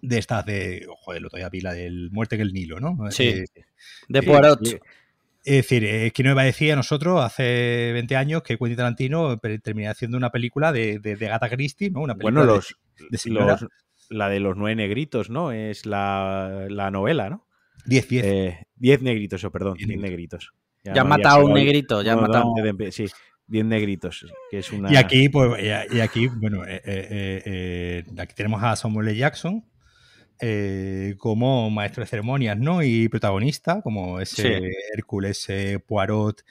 de 0.00 0.18
estas 0.18 0.44
de, 0.46 0.86
joder, 0.88 1.18
el 1.18 1.26
otro 1.26 1.38
día 1.38 1.48
vi 1.48 1.60
la 1.60 1.72
del 1.72 2.10
Muerte 2.10 2.36
en 2.36 2.42
el 2.42 2.52
Nilo, 2.52 2.80
¿no? 2.80 3.10
Sí. 3.10 3.28
Eh, 3.28 3.44
De 4.08 4.22
Poirot. 4.22 4.64
sí. 4.64 4.76
Es 5.48 5.56
decir, 5.56 5.84
es 5.84 6.12
que 6.12 6.22
no 6.22 6.30
iba 6.30 6.42
a 6.42 6.44
decir 6.44 6.72
a 6.72 6.76
nosotros 6.76 7.20
hace 7.24 7.90
20 7.92 8.16
años 8.16 8.42
que 8.42 8.56
Quentin 8.58 8.76
Tarantino 8.76 9.38
pe- 9.38 9.58
terminaría 9.58 9.90
haciendo 9.92 10.16
una 10.16 10.30
película 10.30 10.72
de, 10.72 10.98
de, 10.98 11.16
de 11.16 11.26
Agatha 11.26 11.48
Christie, 11.50 11.90
¿no? 11.90 12.00
Una 12.00 12.14
película 12.14 12.40
Bueno, 12.44 12.54
los, 12.56 12.76
de 13.10 13.18
señora. 13.18 13.46
los- 13.60 13.66
la 14.10 14.28
de 14.30 14.40
los 14.40 14.56
nueve 14.56 14.74
negritos, 14.76 15.28
¿no? 15.30 15.52
Es 15.52 15.84
la, 15.86 16.66
la 16.70 16.90
novela, 16.90 17.28
¿no? 17.28 17.46
10, 17.84 18.08
10. 18.08 18.24
Eh, 18.24 18.58
diez 18.76 19.02
negritos, 19.02 19.44
oh, 19.44 19.50
perdón, 19.50 19.74
Diez 19.76 19.88
diez 19.88 20.00
negritos. 20.00 20.52
Ya 20.84 20.92
había 20.92 21.04
matado 21.04 21.40
a 21.40 21.44
un 21.44 21.52
negrito, 21.54 22.02
ya 22.02 22.12
han 22.14 22.20
no, 22.22 22.26
no, 22.28 22.62
de 22.62 22.72
empe- 22.74 22.90
sí, 22.90 23.06
diez 23.46 23.64
negritos, 23.64 24.24
que 24.50 24.58
es 24.58 24.72
una... 24.72 24.92
Y 24.92 24.96
aquí, 24.96 25.28
pues, 25.28 25.62
y 25.92 26.00
aquí, 26.00 26.26
bueno, 26.28 26.64
eh, 26.64 26.76
eh, 26.84 27.08
eh, 27.10 27.42
eh, 28.06 28.20
aquí 28.20 28.34
tenemos 28.34 28.62
a 28.62 28.76
Samuel 28.76 29.08
L. 29.08 29.16
Jackson 29.18 29.64
eh, 30.40 31.14
como 31.18 31.70
maestro 31.70 32.02
de 32.02 32.08
ceremonias, 32.08 32.58
¿no? 32.58 32.82
Y 32.82 33.08
protagonista, 33.08 33.82
como 33.82 34.20
ese 34.20 34.58
Sí. 34.60 34.64
Hércules 34.94 35.44
eh, 35.48 35.78
Poirot. 35.86 36.44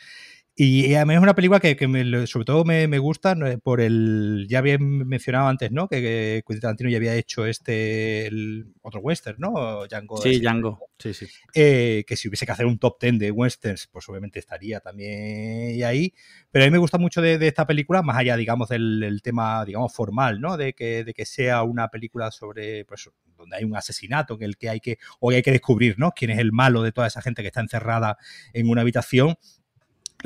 Y, 0.60 0.88
y 0.88 0.96
a 0.96 1.06
mí 1.06 1.14
es 1.14 1.20
una 1.20 1.36
película 1.36 1.60
que, 1.60 1.76
que 1.76 1.88
me 1.88 2.26
sobre 2.26 2.44
todo 2.44 2.66
me, 2.66 2.88
me 2.88 2.98
gusta 2.98 3.36
¿no? 3.36 3.46
por 3.60 3.80
el. 3.80 4.48
Ya 4.50 4.58
había 4.58 4.80
mencionado 4.80 5.48
antes, 5.48 5.72
¿no? 5.72 5.88
Que, 5.88 6.02
que 6.02 6.44
Quentin 6.48 6.62
Tarantino 6.62 6.90
ya 6.90 6.98
había 6.98 7.14
hecho 7.14 7.46
este. 7.46 8.26
el 8.26 8.66
otro 8.82 9.00
western, 9.02 9.38
¿no? 9.40 9.86
Django. 9.86 10.18
Sí, 10.18 10.30
ese, 10.30 10.40
Django. 10.40 10.80
Sí, 10.98 11.14
sí. 11.14 11.28
eh, 11.54 12.04
que 12.08 12.16
si 12.16 12.28
hubiese 12.28 12.48
que 12.48 12.54
hacer 12.54 12.66
un 12.66 12.80
top 12.80 13.00
10 13.00 13.20
de 13.20 13.30
westerns, 13.30 13.88
pues 13.92 14.10
obviamente 14.10 14.40
estaría 14.40 14.80
también 14.80 15.84
ahí. 15.84 16.12
Pero 16.50 16.66
a 16.66 16.68
mí 16.68 16.72
me 16.72 16.80
gusta 16.80 16.98
mucho 16.98 17.22
de, 17.22 17.38
de 17.38 17.48
esta 17.48 17.68
película, 17.68 18.02
más 18.02 18.18
allá, 18.18 18.36
digamos, 18.36 18.68
del, 18.70 19.00
del 19.00 19.22
tema, 19.22 19.64
digamos, 19.64 19.94
formal, 19.94 20.42
¿no? 20.42 20.58
De 20.58 20.74
que, 20.74 21.04
de 21.04 21.14
que 21.14 21.26
sea 21.28 21.62
una 21.62 21.90
película 21.90 22.32
sobre, 22.32 22.84
pues, 22.86 23.08
donde 23.38 23.58
hay 23.58 23.64
un 23.64 23.76
asesinato 23.76 24.34
en 24.34 24.42
el 24.42 24.58
que 24.58 24.70
hay 24.70 24.80
que, 24.80 24.98
o 25.20 25.30
hay 25.30 25.44
que 25.44 25.52
descubrir, 25.52 26.00
¿no? 26.00 26.12
Quién 26.14 26.32
es 26.32 26.40
el 26.40 26.52
malo 26.52 26.82
de 26.82 26.92
toda 26.92 27.06
esa 27.06 27.22
gente 27.22 27.44
que 27.44 27.50
está 27.50 27.62
encerrada 27.62 28.18
en 28.54 28.70
una 28.70 28.82
habitación. 28.82 29.38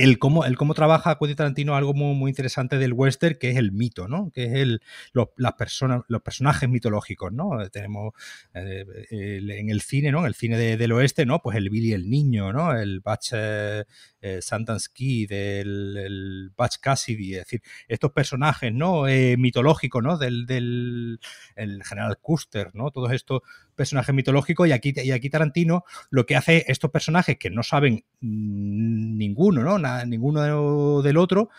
El 0.04 0.20
cómo, 0.20 0.46
el 0.46 0.58
cómo 0.58 0.74
trabaja 0.74 1.18
Quentin 1.18 1.36
Tarantino 1.36 1.76
algo 1.76 1.94
muy, 1.94 2.16
muy 2.16 2.30
interesante 2.32 2.78
del 2.78 2.94
western, 2.94 3.36
que 3.40 3.52
es 3.52 3.58
el 3.58 3.72
mito, 3.72 4.08
¿no? 4.08 4.32
Que 4.34 4.46
es 4.46 4.54
el, 4.54 4.82
los, 5.14 5.28
las 5.38 5.54
personas, 5.54 6.02
los 6.08 6.22
personajes 6.22 6.70
mitológicos, 6.70 7.32
¿no? 7.32 7.52
Tenemos 7.70 8.14
eh, 8.54 8.86
en 9.12 9.70
el 9.70 9.82
cine, 9.82 10.12
¿no? 10.12 10.20
En 10.22 10.26
el 10.28 10.34
cine 10.36 10.58
de- 10.58 10.78
del 10.78 10.92
oeste, 10.94 11.26
¿no? 11.26 11.40
Pues 11.42 11.58
el 11.58 11.70
Billy 11.70 11.94
el 11.94 12.10
Niño, 12.10 12.52
¿no? 12.54 12.74
El 12.78 13.00
Batch 13.02 13.32
eh, 13.34 13.84
eh, 14.22 14.40
Kid, 14.94 15.32
el, 15.32 16.52
Batch 16.56 16.78
Cassidy, 16.80 17.34
es 17.36 17.40
decir, 17.46 17.62
estos 17.88 18.12
personajes, 18.12 18.74
¿no? 18.74 19.08
Eh, 19.08 19.36
mitológicos, 19.38 20.04
¿no? 20.04 20.18
Del, 20.18 20.46
del 20.46 21.20
el 21.56 21.84
general 21.84 22.18
Custer, 22.22 22.72
¿no? 22.74 22.92
Todos 22.92 23.12
estos 23.12 23.42
personajes 23.82 24.14
mitológicos 24.14 24.68
y 24.68 24.74
aquí, 24.74 24.94
y 24.96 25.10
aquí 25.10 25.28
Tarantino 25.32 25.86
lo 26.12 26.28
que 26.28 26.36
hace 26.36 26.66
estos 26.68 26.92
personajes 26.92 27.38
que 27.40 27.50
no 27.50 27.64
saben 27.64 28.04
mm, 28.20 29.18
ninguno, 29.18 29.64
¿no? 29.64 29.80
Na- 29.80 30.06
ninguno 30.06 31.02
del 31.02 31.18
otro, 31.18 31.50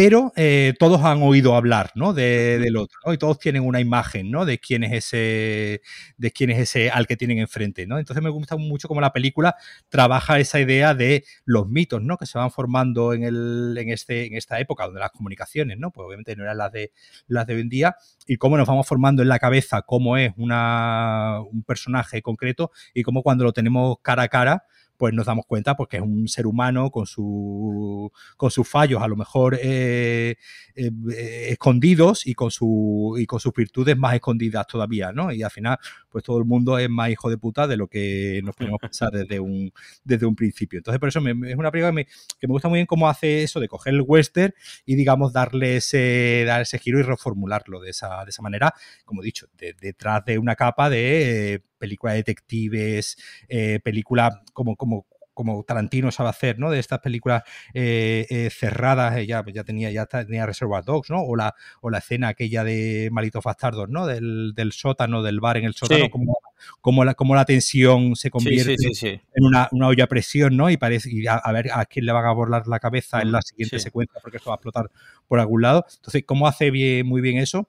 pero 0.00 0.32
eh, 0.34 0.72
todos 0.78 1.02
han 1.02 1.22
oído 1.22 1.54
hablar, 1.54 1.90
¿no? 1.94 2.14
De- 2.14 2.58
del 2.58 2.78
otro, 2.78 2.98
¿no? 3.04 3.12
Y 3.12 3.18
todos 3.18 3.38
tienen 3.38 3.62
una 3.66 3.80
imagen, 3.80 4.30
¿no? 4.30 4.46
De 4.46 4.56
quién 4.58 4.82
es 4.82 4.92
ese, 4.94 5.82
de 6.16 6.30
quién 6.30 6.48
es 6.48 6.58
ese 6.58 6.88
al 6.88 7.06
que 7.06 7.18
tienen 7.18 7.36
enfrente, 7.38 7.86
¿no? 7.86 7.98
Entonces 7.98 8.22
me 8.24 8.30
gusta 8.30 8.56
mucho 8.56 8.88
cómo 8.88 9.02
la 9.02 9.12
película 9.12 9.56
trabaja 9.90 10.38
esa 10.38 10.58
idea 10.58 10.94
de 10.94 11.24
los 11.44 11.68
mitos, 11.68 12.00
¿no? 12.02 12.16
Que 12.16 12.24
se 12.24 12.38
van 12.38 12.50
formando 12.50 13.12
en, 13.12 13.24
el, 13.24 13.76
en, 13.78 13.90
este, 13.90 14.24
en 14.26 14.36
esta 14.36 14.58
época, 14.58 14.86
donde 14.86 15.00
las 15.00 15.10
comunicaciones, 15.10 15.76
¿no? 15.78 15.90
Pues 15.90 16.06
obviamente 16.06 16.34
no 16.34 16.44
eran 16.44 16.56
las 16.56 16.72
de, 16.72 16.92
las 17.26 17.46
de 17.46 17.56
hoy 17.56 17.60
en 17.60 17.68
día, 17.68 17.96
y 18.26 18.36
cómo 18.38 18.56
nos 18.56 18.66
vamos 18.68 18.86
formando 18.86 19.20
en 19.20 19.28
la 19.28 19.38
cabeza 19.38 19.82
cómo 19.82 20.16
es 20.16 20.32
una, 20.38 21.40
un 21.52 21.62
personaje 21.62 22.22
concreto 22.22 22.70
y 22.94 23.02
cómo 23.02 23.22
cuando 23.22 23.44
lo 23.44 23.52
tenemos 23.52 23.98
cara 24.00 24.22
a 24.22 24.28
cara, 24.28 24.64
pues 25.00 25.14
nos 25.14 25.24
damos 25.24 25.46
cuenta 25.46 25.74
pues, 25.76 25.88
que 25.88 25.96
es 25.96 26.02
un 26.02 26.28
ser 26.28 26.46
humano 26.46 26.90
con, 26.90 27.06
su, 27.06 28.12
con 28.36 28.50
sus 28.50 28.68
fallos 28.68 29.00
a 29.02 29.08
lo 29.08 29.16
mejor 29.16 29.58
eh, 29.62 30.36
eh, 30.74 30.90
eh, 31.16 31.46
escondidos 31.52 32.26
y 32.26 32.34
con, 32.34 32.50
su, 32.50 33.16
y 33.18 33.24
con 33.24 33.40
sus 33.40 33.54
virtudes 33.54 33.96
más 33.96 34.14
escondidas 34.14 34.66
todavía, 34.66 35.10
¿no? 35.12 35.32
Y 35.32 35.42
al 35.42 35.50
final, 35.50 35.78
pues 36.10 36.22
todo 36.22 36.36
el 36.38 36.44
mundo 36.44 36.78
es 36.78 36.90
más 36.90 37.08
hijo 37.08 37.30
de 37.30 37.38
puta 37.38 37.66
de 37.66 37.78
lo 37.78 37.88
que 37.88 38.42
nos 38.44 38.54
podemos 38.76 38.78
pensar 38.78 39.10
desde 39.10 39.40
un, 39.40 39.72
desde 40.04 40.26
un 40.26 40.36
principio. 40.36 40.78
Entonces, 40.78 41.00
por 41.00 41.08
eso 41.08 41.22
me- 41.22 41.50
es 41.50 41.56
una 41.56 41.70
película 41.70 41.90
que 41.90 41.94
me, 41.94 42.04
que 42.04 42.46
me 42.46 42.52
gusta 42.52 42.68
muy 42.68 42.76
bien 42.76 42.86
cómo 42.86 43.08
hace 43.08 43.42
eso 43.42 43.58
de 43.58 43.68
coger 43.68 43.94
el 43.94 44.02
western 44.06 44.52
y, 44.84 44.96
digamos, 44.96 45.32
darle 45.32 45.76
ese, 45.76 46.44
dar 46.46 46.60
ese 46.60 46.78
giro 46.78 46.98
y 46.98 47.02
reformularlo 47.02 47.80
de 47.80 47.90
esa, 47.90 48.22
de 48.24 48.30
esa 48.30 48.42
manera, 48.42 48.74
como 49.06 49.22
he 49.22 49.24
dicho, 49.24 49.46
de- 49.56 49.74
detrás 49.80 50.24
de 50.26 50.38
una 50.38 50.56
capa 50.56 50.90
de 50.90 51.62
película 51.80 52.12
de 52.12 52.18
detectives, 52.18 53.16
eh, 53.48 53.80
película 53.82 54.42
como, 54.52 54.76
como, 54.76 55.06
como 55.32 55.64
Tarantino 55.64 56.10
sabe 56.10 56.28
hacer, 56.28 56.58
¿no? 56.58 56.70
De 56.70 56.78
estas 56.78 56.98
películas 56.98 57.44
eh, 57.72 58.26
eh, 58.28 58.50
cerradas, 58.50 59.16
eh, 59.16 59.26
ya, 59.26 59.42
ya 59.54 59.64
tenía, 59.64 59.90
ya 59.90 60.04
tenía 60.04 60.44
Reservoir 60.44 60.84
Dogs, 60.84 61.08
¿no? 61.08 61.22
O 61.22 61.34
la, 61.34 61.54
o 61.80 61.88
la 61.88 61.98
escena 61.98 62.28
aquella 62.28 62.62
de 62.62 63.08
Malitos 63.10 63.42
Bastardos, 63.42 63.88
¿no? 63.88 64.06
Del, 64.06 64.52
del 64.54 64.72
sótano, 64.72 65.22
del 65.22 65.40
bar 65.40 65.56
en 65.56 65.64
el 65.64 65.74
sótano, 65.74 66.04
Sí. 66.04 66.10
como, 66.10 66.36
como, 66.82 67.04
la, 67.06 67.14
como 67.14 67.34
la 67.34 67.46
tensión 67.46 68.16
se 68.16 68.28
convierte 68.30 68.76
sí, 68.76 68.88
sí, 68.88 68.94
sí. 68.94 69.08
en 69.34 69.44
una, 69.44 69.68
una 69.72 69.86
olla 69.86 70.04
a 70.04 70.08
presión, 70.08 70.58
¿no? 70.58 70.68
Y 70.68 70.76
parece 70.76 71.08
y 71.10 71.26
a, 71.26 71.36
a 71.36 71.52
ver 71.52 71.70
a 71.72 71.86
quién 71.86 72.04
le 72.04 72.12
van 72.12 72.26
a 72.26 72.32
volar 72.32 72.66
la 72.68 72.78
cabeza 72.80 73.22
en 73.22 73.32
la 73.32 73.40
siguiente 73.40 73.78
secuencia, 73.78 74.20
porque 74.22 74.36
esto 74.36 74.50
va 74.50 74.56
a 74.56 74.58
explotar 74.58 74.90
por 75.26 75.40
algún 75.40 75.62
lado. 75.62 75.86
Entonces, 75.96 76.22
¿cómo 76.26 76.48
hace 76.48 76.70
bien, 76.70 77.06
muy 77.06 77.22
bien 77.22 77.38
eso? 77.38 77.66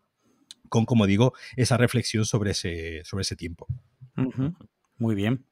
Con, 0.68 0.86
como 0.86 1.06
digo, 1.06 1.34
esa 1.56 1.78
reflexión 1.78 2.26
sobre 2.26 2.52
ese, 2.52 3.02
sobre 3.06 3.22
ese 3.22 3.38
tiempo. 3.38 3.66
Muy 4.98 5.16
bien. 5.16 5.46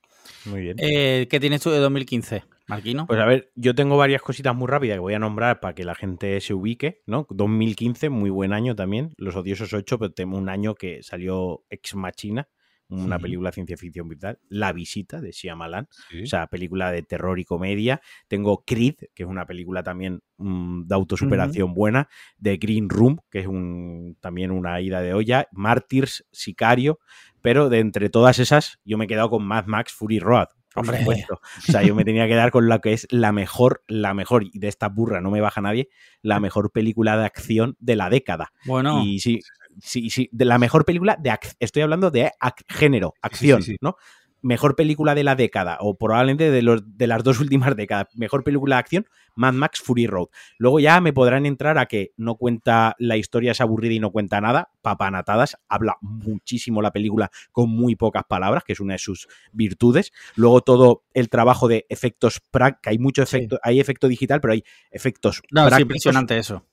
Muy 0.45 0.61
bien. 0.61 0.77
Eh, 0.79 1.27
¿Qué 1.29 1.39
tienes 1.39 1.61
tú 1.61 1.69
de 1.69 1.79
2015, 1.79 2.43
Marquino? 2.67 3.07
Pues 3.07 3.19
a 3.19 3.25
ver, 3.25 3.51
yo 3.55 3.73
tengo 3.75 3.97
varias 3.97 4.21
cositas 4.21 4.55
muy 4.55 4.67
rápidas 4.67 4.95
que 4.95 4.99
voy 4.99 5.13
a 5.13 5.19
nombrar 5.19 5.59
para 5.59 5.73
que 5.73 5.83
la 5.83 5.95
gente 5.95 6.39
se 6.41 6.53
ubique, 6.53 7.01
¿no? 7.05 7.25
2015, 7.29 8.09
muy 8.09 8.29
buen 8.29 8.53
año 8.53 8.75
también, 8.75 9.13
Los 9.17 9.35
Odiosos 9.35 9.73
8, 9.73 9.99
pero 9.99 10.11
tengo 10.13 10.37
un 10.37 10.49
año 10.49 10.75
que 10.75 11.01
salió 11.03 11.63
Ex 11.69 11.95
Machina, 11.95 12.47
una 12.89 13.19
película 13.19 13.49
de 13.49 13.53
ciencia 13.53 13.77
ficción 13.77 14.09
vital, 14.09 14.39
La 14.49 14.73
Visita 14.73 15.21
de 15.21 15.31
Shyamalan, 15.31 15.87
o 16.23 16.25
sea, 16.25 16.47
película 16.47 16.91
de 16.91 17.03
terror 17.03 17.39
y 17.39 17.45
comedia. 17.45 18.01
Tengo 18.27 18.63
Creed, 18.65 18.95
que 19.13 19.23
es 19.23 19.29
una 19.29 19.45
película 19.45 19.83
también 19.83 20.21
mm, 20.37 20.87
de 20.87 20.95
autosuperación 20.95 21.75
buena, 21.75 22.09
de 22.37 22.57
Green 22.57 22.89
Room, 22.89 23.19
que 23.29 23.39
es 23.39 23.47
un, 23.47 24.17
también 24.19 24.49
una 24.49 24.81
ida 24.81 25.01
de 25.01 25.13
olla, 25.13 25.47
Martyrs, 25.51 26.25
Sicario, 26.31 26.99
pero 27.41 27.69
de 27.69 27.79
entre 27.79 28.09
todas 28.09 28.39
esas 28.39 28.79
yo 28.85 28.97
me 28.97 29.05
he 29.05 29.07
quedado 29.07 29.29
con 29.29 29.43
Mad 29.45 29.65
Max 29.65 29.93
Fury 29.93 30.19
Road. 30.19 30.47
Por 30.71 30.81
Hombre. 30.83 30.99
supuesto. 30.99 31.41
O 31.67 31.71
sea, 31.71 31.81
yo 31.81 31.95
me 31.95 32.05
tenía 32.05 32.27
que 32.27 32.35
dar 32.35 32.51
con 32.51 32.69
la 32.69 32.77
que 32.79 32.93
es 32.93 33.07
la 33.09 33.31
mejor, 33.31 33.83
la 33.87 34.13
mejor, 34.13 34.43
y 34.43 34.59
de 34.59 34.67
esta 34.67 34.87
burra 34.87 35.19
no 35.19 35.31
me 35.31 35.41
baja 35.41 35.61
nadie, 35.61 35.89
la 36.21 36.39
mejor 36.39 36.71
película 36.71 37.17
de 37.17 37.25
acción 37.25 37.75
de 37.79 37.95
la 37.95 38.11
década. 38.11 38.53
bueno, 38.65 39.01
Y 39.03 39.19
sí, 39.19 39.39
sí, 39.81 40.11
sí, 40.11 40.29
de 40.31 40.45
la 40.45 40.59
mejor 40.59 40.85
película 40.85 41.17
de 41.19 41.35
estoy 41.59 41.81
hablando 41.81 42.11
de 42.11 42.31
ac- 42.39 42.63
género, 42.67 43.15
acción, 43.23 43.63
sí, 43.63 43.71
sí. 43.71 43.77
¿no? 43.81 43.95
Mejor 44.41 44.75
película 44.75 45.15
de 45.15 45.23
la 45.23 45.35
década, 45.35 45.77
o 45.81 45.97
probablemente 45.97 46.49
de, 46.51 46.61
los, 46.61 46.97
de 46.97 47.07
las 47.07 47.23
dos 47.23 47.39
últimas 47.41 47.75
décadas. 47.75 48.07
Mejor 48.15 48.43
película 48.43 48.75
de 48.75 48.79
acción, 48.79 49.05
Mad 49.35 49.53
Max 49.53 49.79
Fury 49.81 50.07
Road. 50.07 50.27
Luego 50.57 50.79
ya 50.79 50.99
me 51.01 51.13
podrán 51.13 51.45
entrar 51.45 51.77
a 51.77 51.85
que 51.85 52.11
no 52.17 52.35
cuenta, 52.35 52.95
la 52.99 53.17
historia 53.17 53.51
es 53.51 53.61
aburrida 53.61 53.93
y 53.93 53.99
no 53.99 54.11
cuenta 54.11 54.41
nada, 54.41 54.69
papanatadas, 54.81 55.57
habla 55.67 55.97
muchísimo 56.01 56.81
la 56.81 56.91
película 56.91 57.31
con 57.51 57.69
muy 57.69 57.95
pocas 57.95 58.23
palabras, 58.27 58.63
que 58.63 58.73
es 58.73 58.79
una 58.79 58.93
de 58.93 58.99
sus 58.99 59.27
virtudes. 59.51 60.11
Luego 60.35 60.61
todo 60.61 61.03
el 61.13 61.29
trabajo 61.29 61.67
de 61.67 61.85
efectos 61.89 62.41
prácticos, 62.51 62.91
hay 62.91 62.97
mucho 62.99 63.25
Sí. 63.25 63.37
efecto, 63.37 63.59
hay 63.63 63.79
efecto 63.79 64.07
digital, 64.07 64.39
pero 64.41 64.53
hay 64.53 64.63
efectos 64.91 65.41
no, 65.51 65.67
es 65.67 65.79
impresionante 65.79 66.37
eso. 66.37 66.65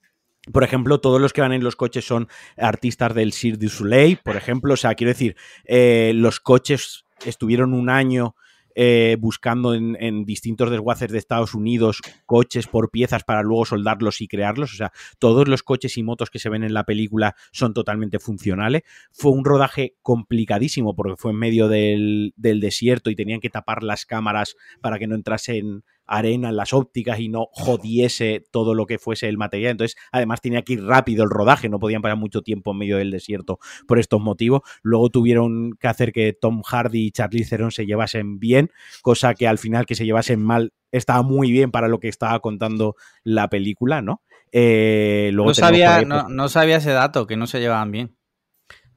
por 0.53 0.63
ejemplo, 0.63 1.01
todos 1.01 1.21
los 1.21 1.33
que 1.33 1.41
van 1.41 1.53
en 1.53 1.65
los 1.65 1.75
coches 1.75 2.05
son 2.07 2.29
artistas 2.57 3.15
del 3.15 3.33
Cirque 3.33 3.65
du 3.65 3.69
Soleil, 3.69 4.19
por 4.25 4.37
ejemplo. 4.37 4.75
O 4.75 4.77
sea, 4.77 4.95
quiero 4.95 5.11
decir, 5.13 5.35
eh, 5.65 6.13
los 6.15 6.39
coches 6.41 7.05
estuvieron 7.25 7.75
un 7.75 7.91
año 7.91 8.35
eh, 8.79 9.17
buscando 9.19 9.73
en, 9.73 9.97
en 10.01 10.27
distintos 10.27 10.71
desguaces 10.71 11.11
de 11.11 11.17
Estados 11.17 11.55
Unidos 11.55 12.03
coches 12.27 12.67
por 12.67 12.91
piezas 12.91 13.25
para 13.25 13.43
luego 13.43 13.65
soldarlos 13.65 14.21
y 14.21 14.29
crearlos. 14.29 14.75
O 14.75 14.77
sea, 14.77 14.93
todos 15.19 15.49
los 15.49 15.63
coches 15.63 15.97
y 15.97 16.03
motos 16.03 16.29
que 16.29 16.39
se 16.39 16.51
ven 16.51 16.63
en 16.63 16.75
la 16.75 16.85
película 16.85 17.37
son 17.53 17.73
totalmente 17.73 18.19
funcionales. 18.19 18.83
Fue 19.13 19.33
un 19.33 19.47
rodaje 19.47 19.97
complicadísimo 20.03 20.95
porque 20.95 21.17
fue 21.17 21.31
en 21.31 21.39
medio 21.39 21.69
del, 21.69 22.35
del 22.37 22.61
desierto 22.61 23.09
y 23.09 23.17
tenían 23.17 23.41
que 23.41 23.49
tapar 23.49 23.83
las 23.83 24.05
cámaras 24.05 24.57
para 24.83 24.99
que 24.99 25.07
no 25.07 25.15
entrasen 25.15 25.83
arena 26.07 26.49
en 26.49 26.57
las 26.57 26.73
ópticas 26.73 27.21
y 27.21 27.29
no 27.29 27.49
jodiese 27.53 28.45
todo 28.51 28.75
lo 28.75 28.87
que 28.87 28.99
fuese 28.99 29.29
el 29.29 29.39
material. 29.39 29.73
Entonces, 29.73 29.97
además 30.13 30.41
tenía 30.41 30.63
que 30.63 30.75
ir 30.75 30.85
rápido 30.85 31.25
el 31.25 31.31
rodaje, 31.31 31.69
no 31.69 31.79
podían 31.79 32.03
pasar 32.03 32.17
mucho 32.17 32.43
tiempo 32.43 32.73
en 32.73 32.79
medio 32.79 32.99
del 32.99 33.11
desierto 33.11 33.59
por 33.87 33.99
estos 33.99 34.21
motivos. 34.21 34.63
Luego 34.83 35.11
tuvieron 35.11 35.73
que 35.79 35.89
hacer 35.89 36.13
que 36.13 36.33
Tom 36.33 36.63
Hardy 36.63 37.07
y 37.07 37.11
Charlie 37.11 37.45
Theron 37.45 37.71
se 37.71 37.87
llevasen 37.87 38.39
bien, 38.39 38.71
cosa 39.03 39.35
que 39.35 39.49
al 39.49 39.59
final 39.59 39.87
que 39.87 39.95
se 39.95 40.05
llevasen 40.05 40.43
mal 40.43 40.73
estaba 40.93 41.23
muy 41.23 41.51
bien 41.51 41.71
para 41.71 41.89
lo 41.89 42.01
que 42.01 42.09
estaba 42.09 42.39
contando 42.41 42.97
la 43.25 43.49
película, 43.49 44.03
¿no? 44.03 44.23
Eh, 44.53 45.31
luego 45.33 45.51
no, 45.51 45.55
sabía, 45.55 46.03
no, 46.03 46.29
no 46.29 46.49
sabía 46.49 46.77
ese 46.77 46.93
dato, 46.93 47.27
que 47.27 47.37
no 47.37 47.47
se 47.47 47.61
llevaban 47.61 47.91
bien 47.91 48.17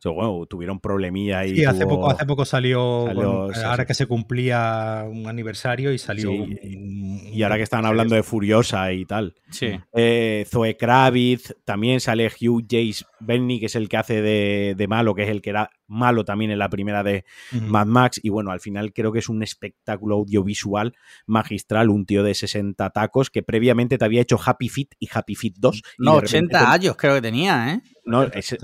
bueno, 0.05 0.45
tuvieron 0.45 0.79
problemilla 0.79 1.45
y 1.45 1.57
sí, 1.57 1.65
hace 1.65 1.85
poco 1.85 2.09
hace 2.09 2.25
poco 2.25 2.45
salió, 2.45 3.07
ahora 3.65 3.85
que 3.85 3.93
se 3.93 4.05
cumplía 4.05 5.05
un 5.09 5.27
aniversario 5.27 5.91
y 5.91 5.97
salió 5.97 6.31
y 6.31 7.43
ahora 7.43 7.57
que 7.57 7.63
están 7.63 7.85
hablando 7.85 8.15
de 8.15 8.23
Furiosa 8.23 8.91
y 8.93 9.05
tal 9.05 9.35
sí. 9.49 9.79
eh, 9.93 10.45
Zoe 10.49 10.77
Kravitz 10.77 11.55
también 11.65 11.99
sale 11.99 12.27
Hugh 12.27 12.63
Jace 12.63 13.05
Benny 13.19 13.59
que 13.59 13.67
es 13.67 13.75
el 13.75 13.89
que 13.89 13.97
hace 13.97 14.21
de, 14.21 14.87
malo 14.87 15.13
que 15.13 15.23
es 15.23 15.29
el 15.29 15.41
que 15.41 15.49
era 15.51 15.69
malo 15.87 16.23
también 16.23 16.51
en 16.51 16.59
la 16.59 16.69
primera 16.69 17.03
de 17.03 17.25
Mad 17.51 17.87
Max. 17.87 18.19
Y 18.23 18.29
bueno 18.29 18.51
al 18.51 18.59
final 18.59 18.93
creo 18.93 19.11
que 19.11 19.19
es 19.19 19.29
un 19.29 19.43
espectáculo 19.43 20.15
audiovisual 20.15 20.95
magistral 21.25 21.89
un 21.89 22.05
tío 22.05 22.23
de 22.23 22.33
60 22.33 22.89
tacos 22.91 23.29
que 23.29 23.43
previamente 23.43 23.97
te 23.97 24.05
había 24.05 24.21
hecho 24.21 24.39
Happy 24.43 24.69
Feet 24.69 24.89
y 24.99 25.09
Happy 25.11 25.35
Feet 25.35 25.53
2 25.57 25.81
no 25.99 26.15
80 26.15 26.71
años 26.71 26.95
creo 26.97 27.15
que 27.15 27.21
tenía 27.21 27.73
¿eh? 27.73 27.81
no, 28.05 28.23
ese, 28.23 28.57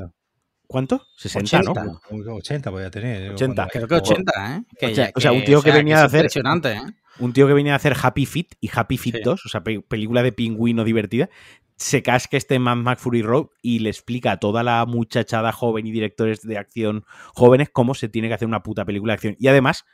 ¿Cuánto? 0.68 1.07
60, 1.18 1.59
80, 1.59 1.84
¿no? 1.84 2.01
80 2.36 2.72
podía 2.72 2.91
tener. 2.91 3.32
80. 3.32 3.68
Creo 3.72 3.88
que 3.88 3.95
80, 3.95 4.55
¿eh? 4.55 4.63
Que, 4.80 5.11
o 5.16 5.20
sea, 5.20 5.32
un 5.32 5.43
tío 5.43 5.61
que, 5.61 5.72
venía 5.72 6.01
a 6.01 6.05
hacer. 6.05 6.22
Impresionante, 6.22 6.74
¿eh? 6.74 6.82
Un 7.20 7.32
tío 7.32 7.47
que 7.47 7.53
venía 7.53 7.74
a 7.74 7.76
hacer 7.78 7.95
Happy 8.01 8.26
Feet 8.26 8.55
y 8.59 8.70
Happy 8.74 8.97
Feet 8.97 9.22
2, 9.24 9.45
o 9.45 9.49
sea, 9.49 9.63
película 9.63 10.22
de 10.22 10.34
pingüino 10.34 10.84
divertida, 10.84 11.30
se 11.78 12.03
casca 12.03 12.38
este 12.38 12.59
Mad 12.59 12.78
Max 12.78 13.01
Fury 13.01 13.22
Road 13.22 13.47
y 13.61 13.80
le 13.80 13.89
explica 13.89 14.34
a 14.34 14.38
toda 14.38 14.63
la 14.63 14.86
muchachada 14.86 15.51
joven 15.51 15.88
y 15.88 15.91
directores 15.91 16.41
de 16.41 16.57
acción 16.57 17.05
jóvenes 17.34 17.70
cómo 17.70 17.93
se 17.93 18.09
tiene 18.09 18.28
que 18.28 18.34
hacer 18.34 18.47
una 18.47 18.63
puta 18.63 18.86
película 18.86 19.11
de 19.11 19.16
acción. 19.16 19.36
Y 19.39 19.47
además, 19.47 19.86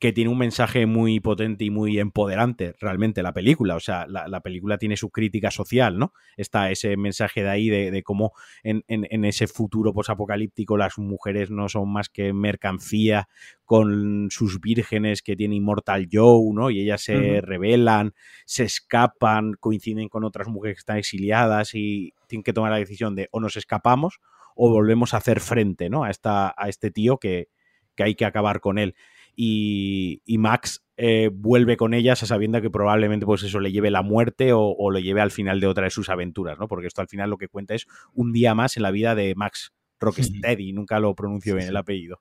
que 0.00 0.14
tiene 0.14 0.30
un 0.30 0.38
mensaje 0.38 0.86
muy 0.86 1.20
potente 1.20 1.66
y 1.66 1.70
muy 1.70 1.98
empoderante, 1.98 2.74
realmente, 2.80 3.22
la 3.22 3.34
película. 3.34 3.76
O 3.76 3.80
sea, 3.80 4.06
la, 4.08 4.40
película 4.40 4.78
tiene 4.78 4.96
su 4.96 5.10
crítica 5.10 5.50
social, 5.50 5.98
¿no? 5.98 6.14
Está 6.38 6.70
ese 6.70 6.96
mensaje 6.96 7.42
de 7.42 7.50
ahí 7.50 7.68
de, 7.68 8.02
cómo 8.02 8.32
en, 8.62 8.82
ese 9.26 9.46
futuro 9.46 9.92
posapocalíptico 9.92 10.78
las 10.78 10.96
mujeres 10.96 11.50
no 11.50 11.68
son 11.68 11.92
más 11.92 12.08
que 12.08 12.32
mercancía 12.32 13.28
con 13.66 14.28
sus 14.30 14.58
vírgenes 14.58 15.20
que 15.20 15.36
tiene 15.36 15.56
Immortal 15.56 16.08
Joe, 16.10 16.50
¿no? 16.54 16.70
Y 16.70 16.80
ellas 16.80 17.02
se 17.02 17.42
rebelan, 17.42 18.14
se 18.46 18.64
escapan, 18.64 19.52
coinciden 19.60 20.08
con 20.08 20.24
otras 20.24 20.48
mujeres 20.48 20.76
que 20.76 20.80
están 20.80 20.96
exiliadas 20.96 21.74
y 21.74 22.14
tienen 22.26 22.42
que 22.42 22.54
tomar 22.54 22.70
la 22.70 22.78
decisión 22.78 23.14
de 23.14 23.28
o 23.32 23.38
nos 23.40 23.58
escapamos 23.58 24.18
o 24.56 24.70
volvemos 24.70 25.12
a 25.12 25.18
hacer 25.18 25.40
frente, 25.40 25.90
¿no? 25.90 26.04
A, 26.04 26.10
esta, 26.10 26.54
a 26.56 26.70
este 26.70 26.90
tío 26.90 27.18
que, 27.18 27.48
que 27.94 28.04
hay 28.04 28.14
que 28.14 28.24
acabar 28.24 28.60
con 28.60 28.78
él 28.78 28.94
y, 29.36 30.20
Max 30.38 30.82
eh, 30.96 31.30
vuelve 31.32 31.76
con 31.76 31.94
ellas 31.94 32.22
a 32.22 32.26
sabiendo 32.26 32.60
que 32.60 32.70
probablemente 32.70 33.26
pues 33.26 33.42
eso 33.42 33.60
le 33.60 33.72
lleve 33.72 33.90
la 33.90 34.02
muerte 34.02 34.52
o, 34.52 34.60
o, 34.60 34.90
lo 34.90 34.98
lleve 34.98 35.20
al 35.20 35.30
final 35.30 35.60
de 35.60 35.66
otra 35.66 35.84
de 35.84 35.90
sus 35.90 36.08
aventuras, 36.08 36.58
¿no? 36.58 36.68
Porque 36.68 36.86
esto 36.86 37.00
al 37.00 37.08
final 37.08 37.30
lo 37.30 37.38
que 37.38 37.48
cuenta 37.48 37.74
es 37.74 37.86
un 38.14 38.32
día 38.32 38.54
más 38.54 38.76
en 38.76 38.82
la 38.82 38.90
vida 38.90 39.14
de 39.14 39.34
Max 39.34 39.72
Rocksteady, 40.00 40.72
nunca 40.72 40.98
lo 40.98 41.14
pronuncio 41.14 41.54
bien 41.54 41.68
el 41.68 41.76
apellido. 41.76 42.20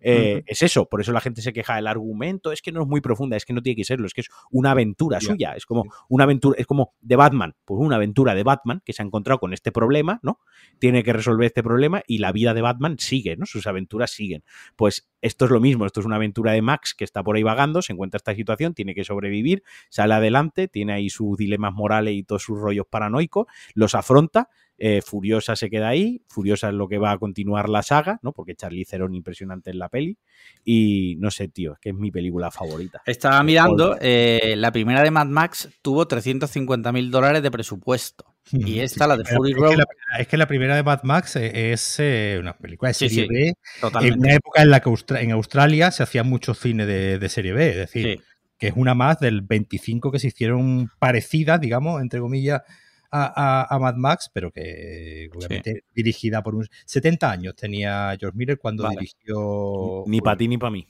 Eh, 0.00 0.42
es 0.46 0.62
eso, 0.62 0.86
por 0.86 1.00
eso 1.00 1.12
la 1.12 1.20
gente 1.20 1.42
se 1.42 1.52
queja 1.52 1.76
del 1.76 1.86
argumento, 1.86 2.52
es 2.52 2.62
que 2.62 2.72
no 2.72 2.82
es 2.82 2.88
muy 2.88 3.00
profunda, 3.00 3.36
es 3.36 3.44
que 3.44 3.52
no 3.52 3.62
tiene 3.62 3.76
que 3.76 3.84
serlo, 3.84 4.06
es 4.06 4.14
que 4.14 4.22
es 4.22 4.28
una 4.50 4.72
aventura 4.72 5.20
suya, 5.20 5.52
es 5.54 5.66
como 5.66 5.84
una 6.08 6.24
aventura, 6.24 6.58
es 6.58 6.66
como 6.66 6.94
de 7.00 7.16
Batman, 7.16 7.54
pues 7.64 7.80
una 7.80 7.96
aventura 7.96 8.34
de 8.34 8.42
Batman 8.42 8.82
que 8.84 8.92
se 8.92 9.02
ha 9.02 9.06
encontrado 9.06 9.38
con 9.40 9.52
este 9.52 9.72
problema, 9.72 10.20
¿no? 10.22 10.40
Tiene 10.78 11.02
que 11.02 11.12
resolver 11.12 11.46
este 11.46 11.62
problema 11.62 12.02
y 12.06 12.18
la 12.18 12.32
vida 12.32 12.54
de 12.54 12.62
Batman 12.62 12.96
sigue, 12.98 13.36
¿no? 13.36 13.46
Sus 13.46 13.66
aventuras 13.66 14.10
siguen. 14.10 14.44
Pues 14.76 15.10
esto 15.22 15.44
es 15.44 15.50
lo 15.50 15.60
mismo, 15.60 15.86
esto 15.86 16.00
es 16.00 16.06
una 16.06 16.16
aventura 16.16 16.52
de 16.52 16.62
Max 16.62 16.94
que 16.94 17.04
está 17.04 17.22
por 17.22 17.36
ahí 17.36 17.42
vagando, 17.42 17.82
se 17.82 17.92
encuentra 17.92 18.16
esta 18.16 18.34
situación, 18.34 18.74
tiene 18.74 18.94
que 18.94 19.04
sobrevivir, 19.04 19.62
sale 19.90 20.14
adelante, 20.14 20.68
tiene 20.68 20.94
ahí 20.94 21.10
sus 21.10 21.36
dilemas 21.36 21.74
morales 21.74 22.14
y 22.14 22.22
todos 22.22 22.42
sus 22.42 22.58
rollos 22.58 22.86
paranoicos, 22.88 23.46
los 23.74 23.94
afronta, 23.94 24.48
eh, 24.82 25.02
Furiosa 25.02 25.56
se 25.56 25.68
queda 25.68 25.88
ahí, 25.88 26.22
Furiosa 26.26 26.68
es 26.68 26.74
lo 26.74 26.88
que 26.88 26.96
va 26.96 27.12
a 27.12 27.18
continuar 27.18 27.68
la 27.68 27.82
saga, 27.82 28.18
¿no? 28.22 28.32
Porque 28.32 28.54
Charlie 28.54 28.86
Theron 28.86 29.14
impresionante 29.14 29.68
en 29.68 29.78
la 29.78 29.90
peli. 29.90 30.16
Y 30.64 31.16
no 31.18 31.30
sé, 31.30 31.48
tío, 31.48 31.74
es 31.74 31.78
que 31.80 31.90
es 31.90 31.94
mi 31.94 32.10
película 32.10 32.50
favorita. 32.50 33.02
Estaba 33.04 33.42
mirando, 33.42 33.98
eh, 34.00 34.54
la 34.56 34.72
primera 34.72 35.02
de 35.02 35.10
Mad 35.10 35.26
Max 35.26 35.68
tuvo 35.82 36.08
350 36.08 36.92
mil 36.92 37.10
dólares 37.10 37.42
de 37.42 37.50
presupuesto. 37.50 38.24
Y 38.52 38.80
esta, 38.80 39.06
la 39.06 39.18
de 39.18 39.24
Fury 39.26 39.52
Road. 39.52 39.76
Es 40.18 40.26
que, 40.26 40.38
la, 40.38 40.46
primera 40.46 40.74
de 40.74 40.82
Mad 40.82 41.02
Max 41.02 41.36
eh, 41.36 41.72
es 41.72 42.00
una 42.40 42.56
película 42.56 42.88
de 42.88 42.94
serie 42.94 43.28
B. 43.28 43.52
En 44.00 44.18
una 44.18 44.32
época 44.32 44.62
en 44.62 44.70
la 44.70 44.80
que 44.80 44.90
en 45.20 45.32
Australia 45.32 45.90
se 45.90 46.02
hacía 46.02 46.24
mucho 46.24 46.54
cine 46.54 46.86
de, 46.86 47.28
serie 47.28 47.52
B, 47.52 47.68
es 47.68 47.76
decir, 47.76 48.22
que 48.58 48.68
es 48.68 48.72
una 48.76 48.94
más 48.94 49.20
del 49.20 49.42
25 49.42 50.10
que 50.10 50.18
se 50.18 50.28
hicieron 50.28 50.90
parecidas, 50.98 51.60
digamos, 51.60 52.00
entre 52.00 52.20
comillas, 52.20 52.62
a, 53.10 53.78
Mad 53.80 53.96
Max, 53.96 54.30
pero 54.32 54.50
que 54.50 55.28
obviamente 55.34 55.84
dirigida 55.94 56.42
por 56.42 56.54
un 56.54 56.68
70 56.86 57.30
años 57.30 57.56
tenía 57.56 58.16
George 58.18 58.36
Miller 58.36 58.58
cuando 58.58 58.88
dirigió. 58.88 60.04
Ni 60.06 60.20
para 60.20 60.36
ti 60.36 60.48
ni 60.48 60.58
para 60.58 60.70
mí. 60.70 60.86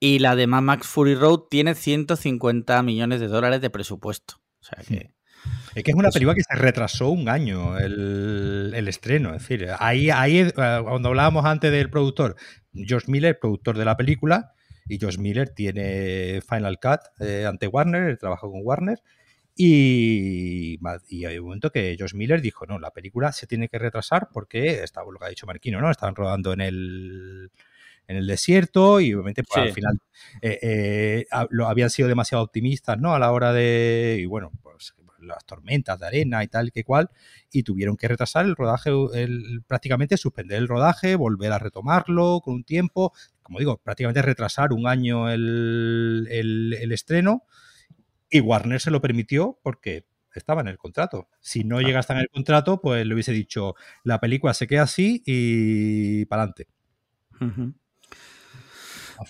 Y 0.00 0.20
la 0.20 0.36
de 0.36 0.46
Mad 0.46 0.62
Max 0.62 0.86
Fury 0.86 1.14
Road 1.14 1.40
tiene 1.50 1.74
150 1.74 2.82
millones 2.82 3.20
de 3.20 3.28
dólares 3.28 3.60
de 3.60 3.70
presupuesto. 3.70 4.34
O 4.60 4.64
sea 4.64 4.82
que. 4.86 5.10
Es 5.74 5.84
que 5.84 5.92
es 5.92 5.96
una 5.96 6.10
película 6.10 6.34
que 6.34 6.42
se 6.42 6.56
retrasó 6.56 7.10
un 7.10 7.28
año 7.28 7.78
el, 7.78 8.86
estreno. 8.88 9.34
Es 9.34 9.42
decir, 9.42 9.68
ahí, 9.78 10.10
ahí, 10.10 10.40
eh, 10.40 10.52
cuando 10.54 11.08
hablábamos 11.08 11.44
antes 11.44 11.70
del 11.70 11.90
productor, 11.90 12.36
George 12.74 13.10
Miller, 13.10 13.38
productor 13.38 13.78
de 13.78 13.84
la 13.84 13.96
película, 13.96 14.52
y 14.88 14.98
George 14.98 15.18
Miller 15.18 15.50
tiene 15.50 16.40
Final 16.48 16.78
Cut 16.80 17.00
eh, 17.20 17.46
ante 17.46 17.68
Warner, 17.68 18.16
trabaja 18.16 18.42
con 18.42 18.60
Warner, 18.64 19.00
y, 19.60 20.78
y, 21.08 21.24
hay 21.24 21.38
un 21.40 21.46
momento 21.46 21.72
que 21.72 21.96
Josh 21.98 22.14
Miller 22.14 22.40
dijo, 22.40 22.64
no, 22.64 22.78
la 22.78 22.92
película 22.92 23.32
se 23.32 23.48
tiene 23.48 23.68
que 23.68 23.76
retrasar 23.76 24.28
porque 24.32 24.84
estaba 24.84 25.10
lo 25.10 25.18
que 25.18 25.24
ha 25.24 25.30
dicho 25.30 25.46
Marquino, 25.46 25.80
¿no? 25.80 25.90
Estaban 25.90 26.14
rodando 26.14 26.52
en 26.52 26.60
el, 26.60 27.50
en 28.06 28.16
el 28.16 28.28
desierto 28.28 29.00
y 29.00 29.12
obviamente 29.14 29.42
pues, 29.42 29.60
al 29.60 29.72
final 29.72 29.98
eh, 30.42 30.58
eh, 30.62 31.26
lo, 31.50 31.66
habían 31.66 31.90
sido 31.90 32.08
demasiado 32.08 32.44
optimistas, 32.44 33.00
¿no? 33.00 33.16
A 33.16 33.18
la 33.18 33.32
hora 33.32 33.52
de, 33.52 34.18
y 34.20 34.26
bueno, 34.26 34.52
pues 34.62 34.94
las 35.18 35.44
tormentas 35.44 35.98
de 35.98 36.06
arena 36.06 36.44
y 36.44 36.46
tal 36.46 36.70
que 36.70 36.84
cual, 36.84 37.10
y 37.50 37.64
tuvieron 37.64 37.96
que 37.96 38.06
retrasar 38.06 38.46
el 38.46 38.54
rodaje, 38.54 38.90
el, 39.14 39.64
prácticamente 39.66 40.16
suspender 40.16 40.58
el 40.58 40.68
rodaje, 40.68 41.16
volver 41.16 41.50
a 41.50 41.58
retomarlo 41.58 42.40
con 42.44 42.54
un 42.54 42.62
tiempo, 42.62 43.12
como 43.42 43.58
digo, 43.58 43.78
prácticamente 43.78 44.22
retrasar 44.22 44.72
un 44.72 44.86
año 44.86 45.28
el, 45.28 46.28
el, 46.30 46.76
el 46.80 46.92
estreno 46.92 47.42
y 48.30 48.40
Warner 48.40 48.80
se 48.80 48.90
lo 48.90 49.00
permitió 49.00 49.58
porque 49.62 50.06
estaba 50.34 50.60
en 50.60 50.68
el 50.68 50.78
contrato. 50.78 51.28
Si 51.40 51.64
no 51.64 51.80
llega 51.80 51.98
a 51.98 52.00
estar 52.00 52.16
en 52.16 52.22
el 52.22 52.28
contrato, 52.28 52.80
pues 52.80 53.06
le 53.06 53.14
hubiese 53.14 53.32
dicho, 53.32 53.74
la 54.04 54.20
película 54.20 54.54
se 54.54 54.66
queda 54.66 54.82
así 54.82 55.22
y 55.26 56.24
para 56.26 56.42
adelante. 56.42 56.68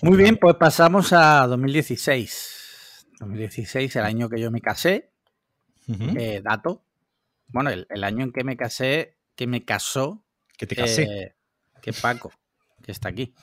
Muy 0.01 0.17
bien, 0.17 0.37
pues 0.37 0.55
pasamos 0.55 1.13
a 1.13 1.47
2016. 1.47 3.07
2016, 3.19 3.95
el 3.95 4.03
año 4.03 4.29
que 4.29 4.39
yo 4.39 4.51
me 4.51 4.61
casé. 4.61 5.11
Eh, 6.17 6.41
dato. 6.43 6.83
Bueno, 7.47 7.71
el, 7.71 8.03
año 8.03 8.23
en 8.23 8.31
que 8.31 8.43
me 8.43 8.55
casé, 8.55 9.17
que 9.35 9.47
me 9.47 9.65
casó. 9.65 10.23
Que 10.57 10.67
te 10.67 10.75
casé. 10.75 11.03
Eh, 11.03 11.35
que 11.81 11.93
Paco, 11.93 12.31
que 12.83 12.91
está 12.91 13.09
aquí. 13.09 13.33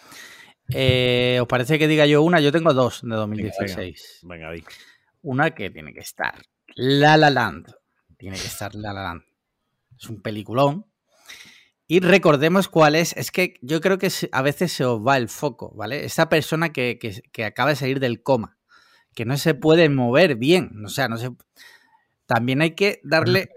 Eh, 0.68 1.38
¿Os 1.40 1.48
parece 1.48 1.78
que 1.78 1.88
diga 1.88 2.06
yo 2.06 2.22
una? 2.22 2.40
Yo 2.40 2.52
tengo 2.52 2.72
dos 2.72 3.02
de 3.02 3.14
2016. 3.14 4.20
Venga, 4.22 4.50
venga, 4.50 4.66
una 5.27 5.51
que 5.51 5.70
tiene 5.70 5.93
que 5.93 6.01
estar. 6.01 6.40
La 6.77 7.16
La 7.16 7.31
Land. 7.31 7.66
Tiene 8.16 8.36
que 8.36 8.47
estar 8.47 8.74
La 8.74 8.93
La 8.93 9.03
Land. 9.03 9.23
Es 9.98 10.09
un 10.09 10.23
peliculón. 10.23 10.86
Y 11.89 12.01
recordemos 12.01 12.69
cuál 12.69 12.94
es. 12.94 13.12
Es 13.16 13.32
que 13.32 13.55
yo 13.61 13.81
creo 13.81 13.98
que 13.98 14.11
a 14.31 14.43
veces 14.43 14.73
se 14.73 14.85
os 14.85 15.05
va 15.05 15.16
el 15.16 15.28
foco, 15.28 15.74
¿vale? 15.74 16.05
Esa 16.05 16.28
persona 16.28 16.73
que, 16.73 16.98
acaba 17.44 17.70
de 17.70 17.77
salir 17.77 17.98
del 17.98 18.23
coma, 18.23 18.57
que 19.15 19.24
no 19.24 19.36
se 19.36 19.55
puede 19.55 19.89
mover 19.89 20.36
bien. 20.36 20.85
O 20.85 20.89
sea, 20.89 21.09
no 21.09 21.16
se. 21.16 21.31
También 22.27 22.62
hay 22.62 22.77
que 22.77 23.01
darle 23.03 23.48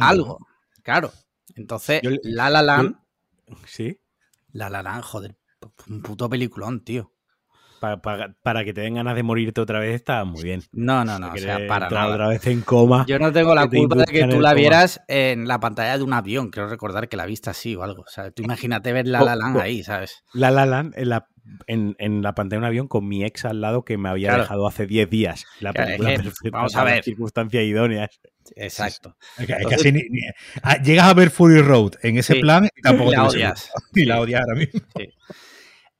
algo. 0.00 0.38
Claro. 0.82 1.12
Entonces, 1.54 2.02
La 2.24 2.50
La 2.50 2.62
Land. 2.62 2.96
sí. 3.66 4.00
La 4.50 4.68
La 4.68 4.82
Land, 4.82 5.04
joder. 5.04 5.36
Un 5.88 6.02
puto 6.02 6.28
peliculón, 6.28 6.84
tío 6.84 7.13
para, 7.80 8.64
que 8.64 8.72
te 8.72 8.80
den 8.80 8.94
ganas 8.94 9.14
de 9.14 9.22
morirte 9.22 9.60
otra 9.60 9.78
vez 9.80 9.94
está 9.94 10.24
muy 10.24 10.42
bien. 10.42 10.62
No, 10.72 11.04
no, 11.04 11.18
no, 11.18 11.32
o 11.32 11.36
sea, 11.36 11.58
para 11.66 11.88
nada. 11.90 12.08
Otra 12.14 12.28
vez 12.28 12.46
en 12.46 12.60
coma. 12.62 13.04
Yo 13.06 13.18
no 13.18 13.32
tengo 13.32 13.54
la 13.54 13.68
culpa 13.68 13.96
de 13.96 14.04
que 14.06 14.24
tú 14.26 14.40
la 14.40 14.54
vieras 14.54 15.00
en 15.08 15.46
la 15.48 15.60
pantalla 15.60 15.96
de 15.98 16.04
un 16.04 16.12
avión. 16.12 16.50
Quiero 16.50 16.68
recordar 16.68 17.08
que 17.08 17.16
la 17.16 17.26
viste 17.26 17.50
así 17.50 17.74
o 17.76 17.82
algo. 17.82 18.02
O 18.02 18.08
sea, 18.10 18.30
tú 18.30 18.42
imagínate 18.42 18.92
ver 18.92 19.06
La 19.06 19.22
La 19.22 19.36
Land 19.36 19.58
ahí, 19.60 19.82
¿sabes? 19.82 20.22
La 20.32 20.50
La 20.50 20.66
Land, 20.66 20.94
en, 21.66 21.94
en 21.98 22.22
la 22.22 22.34
pantalla 22.34 22.58
de 22.60 22.62
un 22.62 22.66
avión 22.68 22.88
con 22.88 23.06
mi 23.06 23.22
ex 23.22 23.44
al 23.44 23.60
lado 23.60 23.84
que 23.84 23.98
me 23.98 24.08
había 24.08 24.28
Claro. 24.28 24.42
dejado 24.44 24.66
hace 24.66 24.86
10 24.86 25.10
días. 25.10 25.44
La 25.60 25.72
Claro, 25.72 25.86
película 25.88 26.12
es 26.12 26.18
que, 26.18 26.24
perfecta 26.24 26.56
vamos 26.58 26.76
a 26.76 26.84
ver. 26.84 27.04
circunstancias 27.04 27.64
idóneas. 27.64 28.08
Exacto. 28.56 29.16
Es 29.38 29.46
que- 29.46 29.52
es 29.52 29.66
que 29.66 29.74
así 29.74 29.92
ni- 29.92 30.08
ni- 30.10 30.20
ah, 30.62 30.80
llegas 30.82 31.06
a 31.06 31.14
ver 31.14 31.30
Fury 31.30 31.60
Road 31.60 31.92
en 32.02 32.16
ese 32.18 32.34
Sí. 32.34 32.40
plan 32.40 32.66
y 32.74 32.80
tampoco 32.82 33.10
La 33.12 33.16
te 33.18 33.22
gusta. 33.24 33.36
odias. 33.38 33.70
Y 33.94 34.04
la 34.06 34.20
odias 34.20 34.40
ahora 34.40 34.54
mismo. 34.58 34.80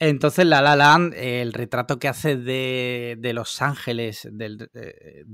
Entonces, 0.01 0.45
La 0.45 0.61
La 0.61 0.75
Land, 0.75 1.15
el 1.15 1.53
retrato 1.53 1.99
que 1.99 2.09
hace 2.09 2.37
de, 2.37 3.17
de 3.19 3.33
Los 3.33 3.63
Ángeles, 3.63 4.29
del, 4.31 4.69
eh, 4.75 5.25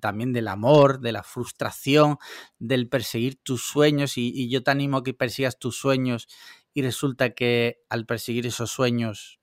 también 0.00 0.32
del 0.32 0.48
amor, 0.48 1.00
de 1.00 1.12
la 1.12 1.22
frustración, 1.22 2.18
del 2.58 2.88
perseguir 2.88 3.38
tus 3.42 3.62
sueños, 3.64 4.18
y, 4.18 4.32
y 4.34 4.50
yo 4.50 4.62
te 4.62 4.72
animo 4.72 4.98
a 4.98 5.04
que 5.04 5.14
persigas 5.14 5.58
tus 5.58 5.76
sueños, 5.78 6.26
y 6.74 6.82
resulta 6.82 7.30
que 7.30 7.78
al 7.88 8.06
perseguir 8.06 8.46
esos 8.46 8.70
sueños 8.70 9.40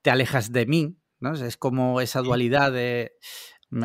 te 0.00 0.10
alejas 0.10 0.50
de 0.50 0.66
mí, 0.66 0.96
¿no? 1.20 1.34
Es 1.34 1.56
como 1.56 2.00
esa 2.00 2.22
dualidad 2.22 2.72
de... 2.72 3.12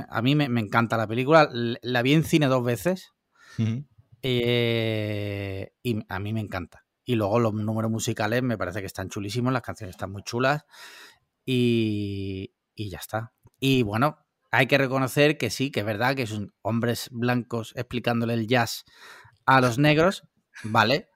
A 0.10 0.22
mí 0.22 0.34
me, 0.34 0.50
me 0.50 0.62
encanta 0.62 0.98
la 0.98 1.08
película, 1.08 1.50
la 1.52 2.02
vi 2.02 2.14
en 2.14 2.24
cine 2.24 2.48
dos 2.48 2.64
veces, 2.64 3.14
eh, 4.24 5.72
y 5.84 6.00
a 6.10 6.20
mí 6.20 6.34
me 6.34 6.42
encanta. 6.42 6.87
Y 7.08 7.16
luego 7.16 7.40
los 7.40 7.54
números 7.54 7.90
musicales 7.90 8.44
me 8.44 8.58
parece 8.58 8.82
que 8.82 8.86
están 8.86 9.08
chulísimos, 9.08 9.54
las 9.54 9.62
canciones 9.62 9.96
están 9.96 10.12
muy 10.12 10.24
chulas. 10.24 10.66
Y, 11.46 12.54
y 12.76 12.90
ya 12.90 12.98
está. 12.98 13.32
Y 13.62 13.82
bueno, 13.84 14.18
hay 14.52 14.68
que 14.68 14.78
reconocer 14.78 15.38
que 15.38 15.50
sí, 15.50 15.72
que 15.72 15.80
es 15.80 15.86
verdad 15.86 16.18
que 16.18 16.28
son 16.28 16.54
hombres 16.62 17.08
blancos 17.12 17.72
explicándole 17.78 18.34
el 18.34 18.46
jazz 18.46 18.84
a 19.46 19.62
los 19.62 19.78
negros, 19.78 20.28
¿vale? 20.64 21.10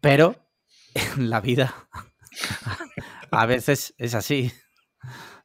Pero 0.00 0.36
en 0.94 1.30
la 1.30 1.40
vida 1.40 1.74
a 3.32 3.44
veces 3.46 3.92
es 3.98 4.14
así. 4.14 4.52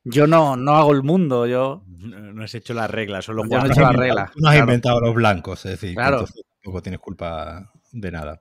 Yo 0.03 0.27
no, 0.27 0.55
no 0.55 0.75
hago 0.75 0.91
el 0.91 1.01
mundo, 1.01 1.47
yo... 1.47 1.83
No, 1.87 2.33
no 2.33 2.43
has 2.43 2.53
hecho 2.53 2.75
las 2.75 2.91
reglas, 2.91 3.25
solo 3.25 3.43
no 3.43 3.47
hecho 3.65 3.85
has 3.85 3.95
no 3.95 4.03
has 4.03 4.31
claro. 4.33 4.59
inventado 4.59 4.99
los 4.99 5.15
blancos, 5.15 5.65
es 5.65 5.71
decir, 5.71 5.95
Claro. 5.95 6.19
entonces 6.19 6.43
tampoco 6.63 6.81
tienes 6.83 6.99
culpa 6.99 7.71
de 7.91 8.11
nada. 8.11 8.39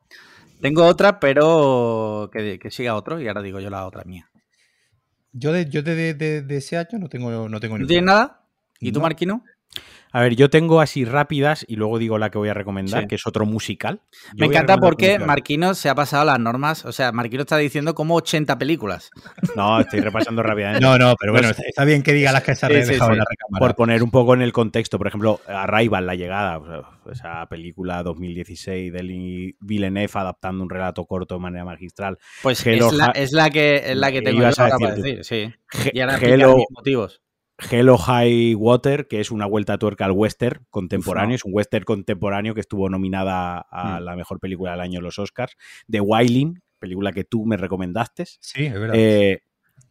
Tengo 0.61 0.85
otra, 0.85 1.19
pero 1.21 2.29
que, 2.33 2.59
que 2.59 2.71
siga 2.71 2.95
otro 2.95 3.21
y 3.21 3.29
ahora 3.29 3.43
digo 3.43 3.61
yo 3.61 3.71
la 3.71 3.87
otra 3.87 4.05
mía. 4.05 4.29
Yo 5.33 5.53
de, 5.53 5.69
yo 5.71 5.83
de, 5.83 6.15
de- 6.15 6.43
de- 6.43 6.57
ese 6.57 6.77
año 6.77 6.99
no 6.99 7.09
tengo, 7.09 7.49
no 7.49 7.61
tengo 7.61 7.75
¿No 7.75 7.79
ninguna. 7.79 7.89
tienes 7.89 8.05
nada? 8.07 8.45
¿Y 8.81 8.93
tú, 8.93 8.99
No. 8.99 9.05
Marquino? 9.05 9.45
A 10.13 10.21
ver, 10.21 10.35
yo 10.37 10.51
tengo 10.51 10.81
así 10.81 11.05
rápidas 11.05 11.65
y 11.69 11.77
luego 11.77 11.99
digo 11.99 12.19
la 12.19 12.31
que 12.31 12.39
voy 12.39 12.49
a 12.49 12.55
recomendar, 12.55 13.03
Sí. 13.03 13.09
que 13.09 13.15
es 13.15 13.27
otro 13.27 13.47
musical. 13.47 14.01
Yo 14.35 14.41
Me 14.41 14.47
encanta 14.47 14.77
porque. 14.79 15.19
Marquino 15.19 15.75
se 15.75 15.89
ha 15.89 15.95
pasado 15.95 16.25
las 16.25 16.39
normas. 16.39 16.85
O 16.85 16.93
sea, 16.93 17.13
Marquino 17.13 17.43
está 17.43 17.57
diciendo 17.57 17.95
como 17.95 18.17
80 18.17 18.59
películas. 18.59 19.11
No, 19.57 19.81
estoy 19.81 20.01
repasando 20.01 20.43
rápidamente. 20.43 20.81
No, 20.85 20.99
no, 20.99 21.15
pero 21.19 21.33
bueno, 21.33 21.49
Los- 21.49 21.59
está, 21.61 21.85
bien 21.85 22.03
que 22.03 22.13
diga 22.13 22.33
las 22.33 22.43
que 22.43 22.55
se 22.55 22.67
han 22.67 22.73
Sí, 22.73 22.79
dejado 22.93 23.11
sí. 23.11 23.13
en 23.13 23.19
la 23.19 23.25
recámara. 23.29 23.61
Por 23.67 23.77
poner 23.77 24.03
un 24.03 24.11
poco 24.11 24.35
en 24.35 24.43
el 24.43 24.53
contexto, 24.53 24.99
por 24.99 25.07
ejemplo, 25.09 25.41
Arrival, 25.47 26.07
La 26.07 26.15
Llegada, 26.15 26.59
o 26.59 26.67
sea, 26.67 26.83
esa 27.13 27.47
película 27.49 28.03
2016 28.03 28.93
de 28.93 29.55
Villeneuve 29.61 30.11
adaptando 30.15 30.63
un 30.63 30.71
relato 30.71 31.05
corto 31.07 31.35
de 31.37 31.41
manera 31.41 31.65
magistral. 31.65 32.19
Pues 32.43 32.65
Hello, 32.67 32.89
es, 32.89 32.93
la, 32.95 33.05
Ha- 33.07 33.11
es 33.13 33.33
la 33.33 33.51
que 33.51 33.77
es 33.91 33.97
la 33.97 34.11
que 34.13 34.23
tengo 34.23 34.39
yo 34.39 34.43
Ibas 34.45 34.59
a 34.59 34.69
para 34.79 34.95
decir 34.95 35.25
sí. 35.25 35.53
He- 35.85 35.91
Y 35.95 36.01
ahora 36.01 36.19
Hello, 36.21 36.57
mis 36.57 36.67
motivos. 36.71 37.21
Hello 37.71 37.99
High 37.99 38.55
Water, 38.55 39.07
que 39.09 39.21
es 39.21 39.31
una 39.31 39.47
vuelta 39.47 39.75
a 39.75 39.79
tuerca 39.79 40.05
al 40.05 40.13
western 40.13 40.67
contemporáneo. 40.71 41.37
Es 41.37 41.45
un 41.45 41.53
western 41.55 41.85
contemporáneo 41.85 42.55
que 42.55 42.61
estuvo 42.61 42.89
nominada 42.89 43.67
a 43.71 44.01
Mm. 44.01 44.05
la 44.05 44.17
mejor 44.17 44.41
película 44.41 44.73
del 44.73 44.81
año 44.81 44.99
en 44.99 45.05
los 45.05 45.19
Oscars. 45.19 45.57
The 45.91 46.01
Wailing, 46.01 46.61
película 46.79 47.13
que 47.13 47.25
tú 47.25 47.45
me 47.45 47.57
recomendaste. 47.57 48.25
Sí, 48.27 48.67
es 48.67 48.73
verdad. 48.73 48.95
Eh, 48.97 49.43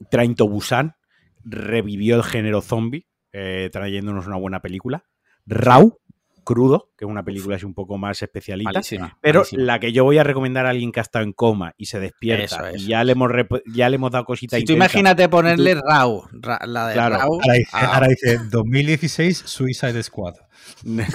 Train 0.09 0.35
to 0.35 0.47
Busan 0.47 0.95
revivió 1.43 2.15
el 2.15 2.23
género 2.23 2.61
zombie, 2.61 3.07
eh, 3.33 3.69
trayéndonos 3.71 4.27
una 4.27 4.37
buena 4.37 4.61
película. 4.61 5.03
Raw, 5.45 5.97
Crudo, 6.43 6.89
que 6.97 7.05
es 7.05 7.11
una 7.11 7.23
película 7.23 7.55
así 7.55 7.65
un 7.65 7.73
poco 7.73 7.97
más 7.97 8.21
especialita. 8.21 8.71
Malísima. 8.71 9.17
Pero 9.21 9.39
malísima. 9.41 9.63
la 9.63 9.79
que 9.79 9.91
yo 9.91 10.03
voy 10.03 10.17
a 10.17 10.23
recomendar 10.23 10.65
a 10.65 10.69
alguien 10.69 10.91
que 10.91 10.99
ha 10.99 11.03
estado 11.03 11.23
en 11.25 11.33
coma 11.33 11.73
y 11.77 11.85
se 11.85 11.99
despierta 11.99 12.69
Eso 12.71 12.77
y 12.77 12.87
ya 12.87 13.03
le 13.03 13.11
hemos, 13.13 13.31
ya 13.73 13.89
le 13.89 13.95
hemos 13.95 14.11
dado 14.11 14.25
cosita 14.25 14.57
Si 14.57 14.63
tú 14.65 14.73
intensa. 14.73 14.85
imagínate 14.99 15.29
ponerle 15.29 15.75
Raw, 15.75 16.23
ra- 16.31 16.59
la 16.65 16.87
de 16.87 16.93
Claro. 16.93 17.15
Raw. 17.17 17.33
ahora, 17.33 17.53
dice, 17.53 17.69
ah, 17.73 17.91
ahora 17.95 18.07
dice 18.07 18.39
2016 18.49 19.37
Suicide 19.45 20.01
Squad. 20.03 20.35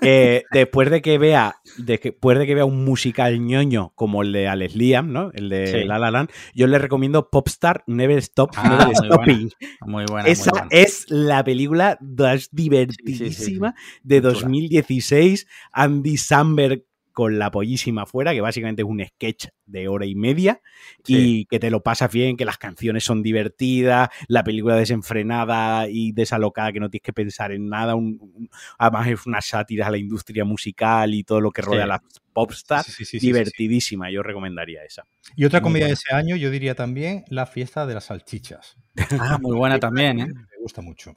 Eh, 0.00 0.44
después 0.52 0.90
de 0.90 1.02
que 1.02 1.18
vea 1.18 1.56
después 1.76 2.38
de 2.38 2.46
que 2.46 2.54
vea 2.54 2.64
un 2.64 2.84
musical 2.86 3.38
ñoño 3.44 3.92
como 3.94 4.22
el 4.22 4.32
de 4.32 4.48
Alex 4.48 4.74
Liam, 4.74 5.12
¿no? 5.12 5.30
El 5.34 5.50
de 5.50 5.66
Sí. 5.66 5.84
La 5.84 5.98
La 5.98 6.10
Land, 6.10 6.30
yo 6.54 6.66
le 6.66 6.78
recomiendo 6.78 7.28
Popstar 7.28 7.84
Never 7.86 8.16
Stop 8.18 8.52
Ah, 8.56 8.68
Never 8.70 8.86
muy 8.86 8.94
Stopping. 8.94 9.48
muy 9.86 10.04
buena. 10.08 10.28
Esa 10.28 10.50
muy 10.50 10.60
buena. 10.60 10.68
es 10.70 11.04
la 11.10 11.44
película 11.44 11.98
más 12.00 12.48
divertidísima 12.52 13.74
de 14.02 14.20
Muy 14.22 14.30
chula. 14.30 14.40
2016. 14.40 15.46
Andy 15.72 16.16
Samberg 16.16 16.84
con 17.16 17.38
la 17.38 17.50
pollísima 17.50 18.02
afuera, 18.02 18.34
que 18.34 18.42
básicamente 18.42 18.82
es 18.82 18.86
un 18.86 19.02
sketch 19.02 19.46
de 19.64 19.88
hora 19.88 20.04
y 20.04 20.14
media 20.14 20.60
y 21.06 21.46
que 21.46 21.58
te 21.58 21.70
lo 21.70 21.82
pasas 21.82 22.12
bien, 22.12 22.36
que 22.36 22.44
las 22.44 22.58
canciones 22.58 23.04
son 23.04 23.22
divertidas, 23.22 24.10
la 24.28 24.44
película 24.44 24.76
desenfrenada 24.76 25.88
y 25.88 26.12
desalocada, 26.12 26.72
que 26.72 26.80
no 26.80 26.90
tienes 26.90 27.04
que 27.04 27.14
pensar 27.14 27.52
en 27.52 27.70
nada. 27.70 27.94
un- 27.94 28.18
un- 28.20 28.50
además 28.76 29.08
es 29.08 29.24
una 29.24 29.40
sátira 29.40 29.86
a 29.86 29.90
la 29.90 29.96
industria 29.96 30.44
musical 30.44 31.14
y 31.14 31.24
todo 31.24 31.40
lo 31.40 31.52
que 31.52 31.62
rodea 31.62 31.78
Sí. 31.80 31.84
a 31.84 31.86
las 31.86 32.00
popstars. 32.34 32.86
Sí, 32.86 33.18
divertidísima, 33.18 34.10
yo 34.10 34.22
recomendaría 34.22 34.84
esa. 34.84 35.04
Y 35.36 35.46
otra 35.46 35.60
Muy 35.60 35.68
comedia 35.70 35.86
de 35.86 35.94
ese 35.94 36.14
año, 36.14 36.36
yo 36.36 36.50
diría 36.50 36.74
también 36.74 37.24
La 37.30 37.46
fiesta 37.46 37.86
de 37.86 37.94
las 37.94 38.04
salchichas. 38.04 38.76
Ah, 39.18 39.38
muy 39.40 39.56
buena 39.56 39.78
también, 39.80 40.20
¿eh? 40.20 40.26
Me 40.26 40.58
gusta 40.60 40.82
mucho. 40.82 41.14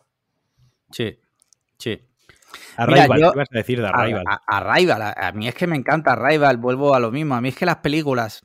Sí. 0.92 1.20
Sí. 1.78 2.00
Arrival, 2.78 3.20
yo- 3.20 3.32
¿qué 3.34 3.40
a 3.42 3.46
decir 3.52 3.82
de 3.82 3.88
Arrival? 3.88 4.24
A, 4.28 4.40
a- 4.48 4.58
Arrival, 4.58 5.02
a, 5.02 5.12
a 5.28 5.32
mí 5.32 5.48
es 5.48 5.56
que 5.56 5.68
me 5.68 5.76
encanta 5.76 6.14
Arrival, 6.14 6.58
vuelvo 6.58 6.94
a 6.96 7.00
lo 7.00 7.12
mismo. 7.12 7.36
A 7.36 7.42
mí 7.42 7.50
es 7.50 7.56
que 7.56 7.66
las 7.66 7.78
películas 7.78 8.42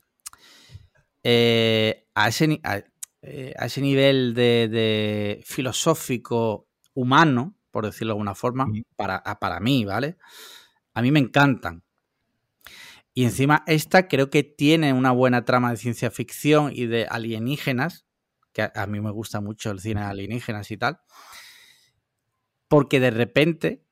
eh, 1.22 2.06
a, 2.14 2.28
ese, 2.28 2.60
a, 2.62 2.82
eh, 3.22 3.55
a 3.59 3.66
ese 3.66 3.81
nivel 3.81 4.35
de, 4.35 4.68
de 4.68 5.43
filosófico 5.44 6.68
humano, 6.94 7.56
por 7.70 7.85
decirlo 7.86 8.12
de 8.12 8.12
alguna 8.14 8.35
forma, 8.35 8.66
para, 8.97 9.22
para 9.40 9.60
mí, 9.60 9.85
¿vale? 9.85 10.16
A 10.94 11.02
mí 11.02 11.10
me 11.10 11.20
encantan. 11.20 11.82
Y 13.12 13.24
encima 13.24 13.62
esta 13.66 14.09
creo 14.09 14.28
que 14.31 14.43
tiene 14.43 14.93
una 14.93 15.12
buena 15.12 15.44
trama 15.44 15.70
de 15.70 15.76
ciencia 15.76 16.10
ficción 16.10 16.72
y 16.74 16.86
de 16.86 17.06
alienígenas, 17.09 18.06
que 18.52 18.62
a, 18.62 18.72
a 18.74 18.86
mí 18.86 19.01
me 19.01 19.10
gusta 19.10 19.40
mucho 19.40 19.70
el 19.70 19.81
cine 19.81 20.01
de 20.01 20.06
alienígenas 20.06 20.70
y 20.70 20.76
tal, 20.76 20.98
porque 22.68 23.01
de 23.01 23.10
repente 23.10 23.84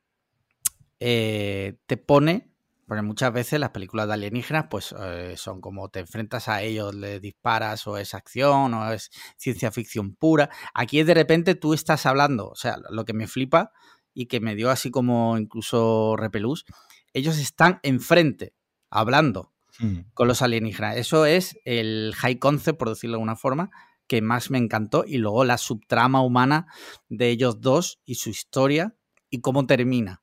eh, 1.05 1.79
te 1.87 1.97
pone, 1.97 2.51
porque 2.87 3.03
muchas 3.03 3.33
veces 3.33 3.59
las 3.59 3.71
películas 3.71 4.07
de 4.07 4.15
alienígenas 4.15 4.67
pues 4.71 4.95
eh, 4.99 5.35
son 5.37 5.61
como 5.61 5.89
te 5.89 6.01
enfrentas 6.01 6.49
a 6.49 6.63
ellos, 6.63 6.95
le 6.95 7.21
disparas 7.21 7.87
o 7.87 7.97
es 7.97 8.15
acción 8.15 8.75
o 8.75 8.93
es 8.93 9.11
ciencia 9.37 9.73
ficción 9.73 10.15
pura. 10.15 10.51
Aquí 10.75 11.03
de 11.03 11.15
repente 11.15 11.55
tú 11.55 11.75
estás 11.75 12.07
hablando, 12.07 12.49
o 12.49 12.57
sea, 12.57 12.77
lo 12.91 13.05
que 13.05 13.15
me 13.15 13.27
flipa 13.27 13.73
y 14.15 14.27
que 14.27 14.41
me 14.41 14.55
dio 14.55 14.71
así 14.71 14.91
como 14.91 15.39
incluso 15.39 16.17
repelús, 16.17 16.65
ellos 17.13 17.39
están 17.39 17.81
enfrente, 17.83 18.55
hablando 18.91 19.53
Mm. 19.79 20.01
con 20.15 20.29
los 20.29 20.43
alienígenas. 20.43 20.97
Eso 20.97 21.27
es 21.27 21.59
el 21.65 22.15
high 22.17 22.39
concept, 22.39 22.79
por 22.79 22.89
decirlo 22.91 23.15
de 23.15 23.17
alguna 23.17 23.37
forma, 23.37 23.71
que 24.07 24.21
más 24.21 24.51
me 24.51 24.59
encantó. 24.59 25.05
Y 25.07 25.19
luego 25.19 25.45
la 25.45 25.59
subtrama 25.59 26.23
humana 26.23 26.67
de 27.09 27.31
ellos 27.31 27.61
dos 27.61 28.01
y 28.05 28.17
su 28.17 28.31
historia 28.31 28.95
y 29.31 29.41
cómo 29.41 29.67
termina. 29.67 30.22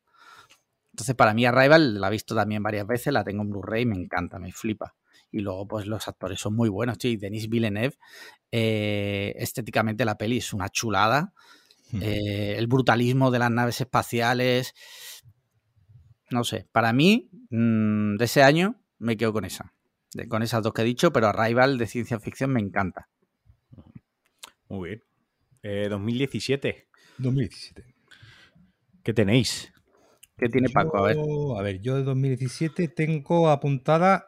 Entonces, 1.00 1.16
para 1.16 1.34
mí, 1.34 1.46
Arrival 1.46 2.02
la 2.02 2.10
he 2.10 2.12
visto 2.12 2.36
también 2.36 2.62
varias 2.62 2.86
veces, 2.86 3.14
la 3.14 3.24
tengo 3.24 3.42
en 3.42 3.50
Blu-ray, 3.50 3.86
me 3.86 3.96
encanta, 3.96 4.38
me 4.38 4.52
flipa. 4.52 4.96
Y 5.32 5.40
luego, 5.40 5.66
pues 5.66 5.88
los 5.88 6.06
actores 6.10 6.42
son 6.42 6.58
muy 6.58 6.68
buenos. 6.68 6.98
Sí, 7.00 7.16
Denis 7.16 7.48
Villeneuve, 7.48 7.96
eh, 8.52 9.34
estéticamente 9.38 10.04
la 10.04 10.18
peli 10.18 10.40
es 10.40 10.52
una 10.52 10.68
chulada. 10.68 11.34
Mm. 11.94 12.00
Eh, 12.02 12.56
el 12.58 12.68
brutalismo 12.68 13.32
de 13.32 13.40
las 13.40 13.50
naves 13.50 13.80
espaciales. 13.80 14.74
No 16.32 16.44
sé, 16.44 16.68
para 16.74 16.92
mí, 16.92 17.30
mm, 17.50 18.18
de 18.18 18.26
ese 18.26 18.44
año, 18.44 18.76
me 18.98 19.16
quedo 19.16 19.32
con 19.32 19.46
esa. 19.46 19.74
De- 20.14 20.28
con 20.28 20.44
esas 20.44 20.62
dos 20.64 20.74
que 20.74 20.82
he 20.82 20.86
dicho, 20.86 21.14
pero 21.14 21.28
Arrival 21.28 21.78
de 21.78 21.88
ciencia 21.88 22.20
ficción 22.20 22.52
me 22.52 22.60
encanta. 22.60 23.08
Muy 24.68 24.90
bien. 24.90 25.04
Eh, 25.64 25.88
2017, 25.90 26.90
2017. 27.20 27.96
¿qué 29.02 29.14
tenéis? 29.14 29.72
¿Qué 30.40 30.50
tiene 30.50 30.70
Paco? 30.70 30.98
A 30.98 31.08
ver. 31.08 31.16
Yo- 31.18 31.58
a 31.58 31.62
ver, 31.62 31.82
yo 31.82 31.96
de 31.96 32.04
2017 32.04 32.88
tengo 32.88 33.50
apuntada. 33.50 34.26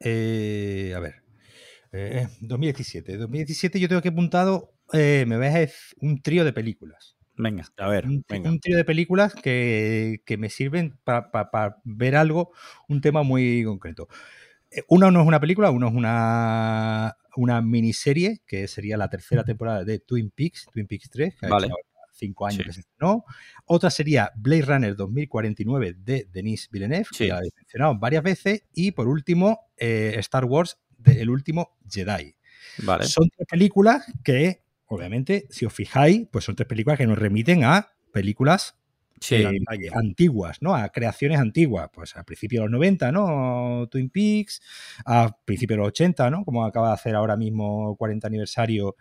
eh, 0.00 0.92
a 0.94 1.00
ver. 1.00 1.22
eh, 1.92 2.28
2017. 2.40 3.16
2017 3.16 3.80
yo 3.80 3.88
tengo 3.88 4.02
que 4.02 4.08
apuntado. 4.08 4.72
eh, 4.92 5.24
me 5.26 5.36
ves 5.38 5.54
es 5.56 5.96
un 6.00 6.20
trío 6.22 6.44
de 6.44 6.52
películas. 6.52 7.16
Venga. 7.38 7.64
A 7.76 7.88
ver, 7.88 8.06
Un, 8.06 8.24
venga. 8.28 8.50
un 8.50 8.60
trío 8.60 8.76
de 8.76 8.84
películas 8.84 9.34
que, 9.34 10.22
que 10.24 10.36
me 10.38 10.48
sirven 10.48 10.96
para 11.04 11.76
ver 11.84 12.16
algo, 12.16 12.52
un 12.88 13.00
tema 13.00 13.22
muy 13.22 13.64
concreto. 13.64 14.08
Eh, 14.70 14.82
Una 14.88 15.10
no 15.10 15.20
es 15.22 15.26
una 15.26 15.40
película, 15.40 15.70
uno 15.70 15.88
es 15.88 15.94
una, 15.94 17.16
una 17.36 17.60
miniserie 17.62 18.42
que 18.46 18.68
sería 18.68 18.96
la 18.96 19.08
tercera 19.10 19.44
temporada 19.44 19.84
de 19.84 19.98
Twin 19.98 20.30
Peaks, 20.30 20.66
Twin 20.72 20.86
Peaks 20.86 21.10
3, 21.10 21.34
que 21.34 21.46
Vale. 21.46 21.66
ha 21.66 21.68
hecho 21.68 21.72
ahora 21.74 21.85
cinco 22.16 22.46
años 22.46 22.58
Sí. 22.58 22.64
que 22.64 22.72
se 22.72 22.80
estrenó. 22.80 23.24
Otra 23.66 23.90
sería 23.90 24.32
Blade 24.36 24.62
Runner 24.62 24.96
2049 24.96 25.96
de 25.98 26.28
Denis 26.32 26.68
Villeneuve, 26.70 27.06
Sí. 27.12 27.18
que 27.18 27.28
ya 27.28 27.38
he 27.38 27.50
mencionado 27.56 27.98
varias 27.98 28.22
veces. 28.22 28.62
Y 28.74 28.92
por 28.92 29.08
último, 29.08 29.60
eh, 29.76 30.14
Star 30.18 30.44
Wars, 30.44 30.78
de 30.98 31.20
El 31.22 31.30
último 31.30 31.76
Jedi. 31.90 32.34
Vale. 32.82 33.04
Son 33.04 33.28
tres 33.28 33.46
películas 33.48 34.04
que, 34.24 34.62
obviamente, 34.86 35.46
si 35.50 35.64
os 35.66 35.72
fijáis, 35.72 36.26
pues 36.30 36.44
son 36.44 36.56
tres 36.56 36.66
películas 36.68 36.98
que 36.98 37.06
nos 37.06 37.18
remiten 37.18 37.64
a 37.64 37.92
películas 38.12 38.76
Sí. 39.20 39.36
eh, 39.36 39.58
antiguas, 39.94 40.60
¿no? 40.60 40.74
A 40.74 40.90
creaciones 40.90 41.38
antiguas, 41.38 41.88
pues 41.90 42.14
a 42.16 42.24
principios 42.24 42.60
de 42.60 42.64
los 42.66 42.72
90, 42.72 43.12
¿no? 43.12 43.88
Twin 43.90 44.10
Peaks, 44.10 44.60
a 45.06 45.34
principios 45.46 45.76
de 45.76 45.78
los 45.78 45.88
80, 45.88 46.28
¿no? 46.30 46.44
Como 46.44 46.66
acaba 46.66 46.88
de 46.88 46.94
hacer 46.94 47.14
ahora 47.14 47.34
mismo 47.36 47.96
40 47.96 48.26
aniversario 48.26 48.94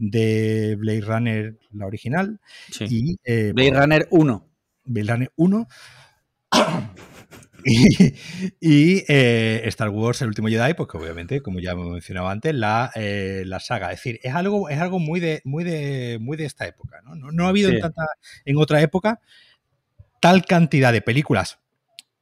de 0.00 0.76
Blade 0.78 1.02
Runner, 1.02 1.58
la 1.72 1.86
original, 1.86 2.40
sí. 2.72 2.86
y 2.88 3.16
eh, 3.24 3.52
Blade 3.54 3.78
Runner 3.78 4.08
1. 4.10 4.50
Blade 4.84 5.12
Runner 5.12 5.32
1 5.36 5.68
y, 7.64 8.14
y, 8.60 9.04
eh, 9.08 9.60
Star 9.66 9.90
Wars, 9.90 10.22
el 10.22 10.28
último 10.28 10.48
Jedi, 10.48 10.72
pues 10.74 10.88
que 10.88 10.96
obviamente, 10.96 11.42
como 11.42 11.60
ya 11.60 11.72
hemos 11.72 11.92
mencionado 11.92 12.28
antes, 12.28 12.54
la, 12.54 12.90
eh, 12.94 13.42
la 13.46 13.60
saga. 13.60 13.92
Es 13.92 13.98
decir, 13.98 14.18
es 14.22 14.34
algo, 14.34 14.70
es 14.70 14.78
algo 14.78 14.98
muy 14.98 15.20
de, 15.20 15.42
muy 15.44 15.62
de, 15.64 16.18
muy 16.20 16.38
de 16.38 16.46
esta 16.46 16.66
época. 16.66 17.02
No, 17.04 17.14
no, 17.14 17.30
no 17.30 17.44
ha 17.44 17.50
habido 17.50 17.68
Sí. 17.68 17.76
en, 17.76 17.82
tanta, 17.82 18.06
en 18.46 18.56
otra 18.56 18.80
época 18.80 19.20
tal 20.20 20.44
cantidad 20.44 20.92
de 20.92 21.02
películas 21.02 21.58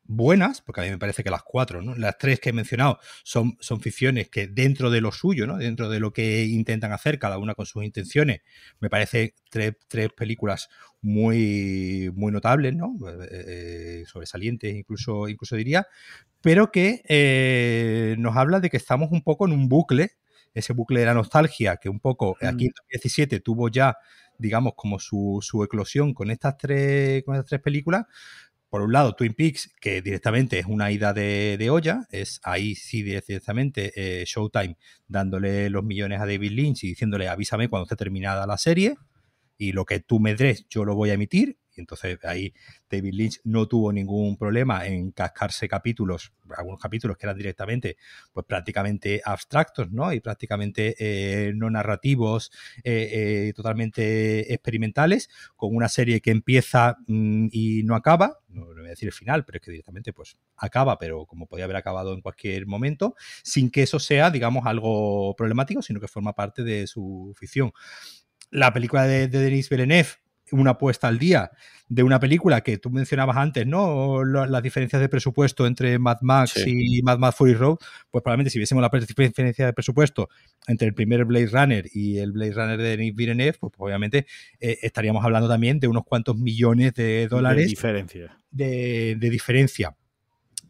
buenas, 0.08 0.62
porque 0.62 0.80
a 0.80 0.84
mí 0.84 0.90
me 0.90 0.98
parece 0.98 1.22
que 1.22 1.30
las 1.30 1.42
cuatro, 1.42 1.82
¿no? 1.82 1.94
las 1.94 2.16
tres 2.16 2.40
que 2.40 2.48
he 2.48 2.52
mencionado 2.52 2.98
son, 3.22 3.56
son 3.60 3.80
ficciones 3.80 4.30
que 4.30 4.48
dentro 4.48 4.90
de 4.90 5.02
lo 5.02 5.12
suyo, 5.12 5.46
¿no? 5.46 5.58
dentro 5.58 5.90
de 5.90 6.00
lo 6.00 6.12
que 6.12 6.46
intentan 6.46 6.92
hacer, 6.92 7.18
cada 7.18 7.38
una 7.38 7.54
con 7.54 7.66
sus 7.66 7.84
intenciones, 7.84 8.40
me 8.80 8.88
parece 8.88 9.34
tres, 9.50 9.74
tres 9.86 10.08
películas 10.14 10.70
muy, 11.02 12.10
muy 12.14 12.32
notables, 12.32 12.74
¿no? 12.74 12.96
Eh, 13.30 14.02
sobresalientes 14.06 14.74
incluso, 14.74 15.28
incluso 15.28 15.54
diría, 15.54 15.86
pero 16.40 16.72
que 16.72 17.02
eh, 17.08 18.16
nos 18.18 18.36
habla 18.36 18.60
de 18.60 18.70
que 18.70 18.78
estamos 18.78 19.10
un 19.12 19.22
poco 19.22 19.46
en 19.46 19.52
un 19.52 19.68
bucle, 19.68 20.12
ese 20.54 20.72
bucle 20.72 21.00
de 21.00 21.06
la 21.06 21.14
nostalgia 21.14 21.76
que 21.76 21.90
un 21.90 22.00
poco 22.00 22.36
aquí 22.40 22.64
en 22.64 22.72
2017 22.74 23.40
tuvo 23.40 23.68
ya 23.68 23.96
digamos, 24.38 24.74
como 24.76 24.98
su, 24.98 25.40
su, 25.42 25.64
eclosión 25.64 26.14
con 26.14 26.30
estas 26.30 26.56
tres, 26.56 27.24
con 27.24 27.34
estas 27.34 27.48
tres 27.48 27.60
películas. 27.60 28.06
Por 28.68 28.82
un 28.82 28.92
lado, 28.92 29.14
Twin 29.14 29.34
Peaks, 29.34 29.70
que 29.80 30.02
directamente 30.02 30.58
es 30.58 30.66
una 30.66 30.90
ida 30.90 31.14
de, 31.14 31.68
olla, 31.70 32.06
es 32.10 32.40
ahí 32.42 32.74
sí 32.74 33.02
directamente 33.02 33.92
eh, 33.96 34.24
Showtime 34.26 34.76
dándole 35.06 35.70
los 35.70 35.84
millones 35.84 36.20
a 36.20 36.26
David 36.26 36.52
Lynch 36.52 36.84
y 36.84 36.88
diciéndole 36.88 37.28
avísame 37.28 37.68
cuando 37.68 37.84
esté 37.84 37.96
terminada 37.96 38.46
la 38.46 38.58
serie 38.58 38.96
y 39.56 39.72
lo 39.72 39.84
que 39.84 40.00
tú 40.00 40.20
me 40.20 40.34
des 40.34 40.66
yo 40.68 40.84
lo 40.84 40.94
voy 40.94 41.10
a 41.10 41.14
emitir. 41.14 41.57
Entonces 41.80 42.18
ahí 42.24 42.52
David 42.90 43.12
Lynch 43.14 43.40
no 43.44 43.66
tuvo 43.66 43.92
ningún 43.92 44.36
problema 44.36 44.86
en 44.86 45.10
cascarse 45.12 45.68
capítulos, 45.68 46.32
algunos 46.56 46.80
capítulos 46.80 47.16
que 47.16 47.26
eran 47.26 47.36
directamente, 47.36 47.96
pues 48.32 48.46
prácticamente 48.46 49.20
abstractos, 49.24 49.90
¿no? 49.90 50.12
Y 50.12 50.20
prácticamente 50.20 50.96
eh, 50.98 51.52
no 51.54 51.70
narrativos, 51.70 52.50
eh, 52.84 53.48
eh, 53.48 53.52
totalmente 53.54 54.52
experimentales, 54.52 55.28
con 55.56 55.74
una 55.74 55.88
serie 55.88 56.20
que 56.20 56.30
empieza 56.30 56.96
mmm, 57.06 57.48
y 57.50 57.82
no 57.84 57.94
acaba, 57.94 58.38
no, 58.48 58.66
no, 58.66 58.74
voy 58.74 58.86
a 58.86 58.90
decir 58.90 59.08
el 59.08 59.12
final, 59.12 59.44
pero 59.44 59.56
es 59.56 59.62
que 59.62 59.70
directamente 59.70 60.12
pues 60.12 60.36
acaba, 60.56 60.98
pero 60.98 61.26
como 61.26 61.46
podía 61.46 61.64
haber 61.64 61.76
acabado 61.76 62.14
en 62.14 62.20
cualquier 62.20 62.66
momento, 62.66 63.14
sin 63.42 63.70
que 63.70 63.82
eso 63.82 63.98
sea, 63.98 64.30
digamos, 64.30 64.66
algo 64.66 65.34
problemático, 65.36 65.82
sino 65.82 66.00
que 66.00 66.08
forma 66.08 66.34
parte 66.34 66.62
de 66.62 66.86
su 66.86 67.34
ficción. 67.38 67.72
La 68.50 68.72
película 68.72 69.04
de, 69.06 69.28
de 69.28 69.40
Denis 69.40 69.68
Villeneuve, 69.68 70.08
una 70.52 70.72
apuesta 70.72 71.08
al 71.08 71.18
día 71.18 71.50
de 71.88 72.02
una 72.02 72.20
película 72.20 72.60
que 72.60 72.78
tú 72.78 72.90
mencionabas 72.90 73.36
antes, 73.36 73.66
¿no? 73.66 74.24
Las 74.24 74.62
diferencias 74.62 75.00
de 75.00 75.08
presupuesto 75.08 75.66
entre 75.66 75.98
Mad 75.98 76.18
Max 76.20 76.52
sí. 76.54 76.98
y 76.98 77.02
Mad 77.02 77.18
Max 77.18 77.36
Fury 77.36 77.54
Road, 77.54 77.78
pues 78.10 78.22
probablemente 78.22 78.50
si 78.50 78.58
viésemos 78.58 78.82
la 78.82 78.90
diferencia 79.00 79.66
de 79.66 79.72
presupuesto 79.72 80.28
entre 80.66 80.88
el 80.88 80.94
primer 80.94 81.24
Blade 81.24 81.46
Runner 81.46 81.86
y 81.92 82.18
el 82.18 82.32
Blade 82.32 82.52
Runner 82.52 82.78
de 82.78 82.96
Denis 82.96 83.14
Villeneuve, 83.14 83.56
pues 83.58 83.72
obviamente 83.78 84.26
eh, 84.60 84.78
estaríamos 84.82 85.24
hablando 85.24 85.48
también 85.48 85.80
de 85.80 85.88
unos 85.88 86.04
cuantos 86.04 86.36
millones 86.36 86.94
de 86.94 87.26
dólares 87.28 87.64
de 87.64 87.68
diferencia. 87.68 88.38
De, 88.50 89.16
de 89.18 89.30
diferencia. 89.30 89.96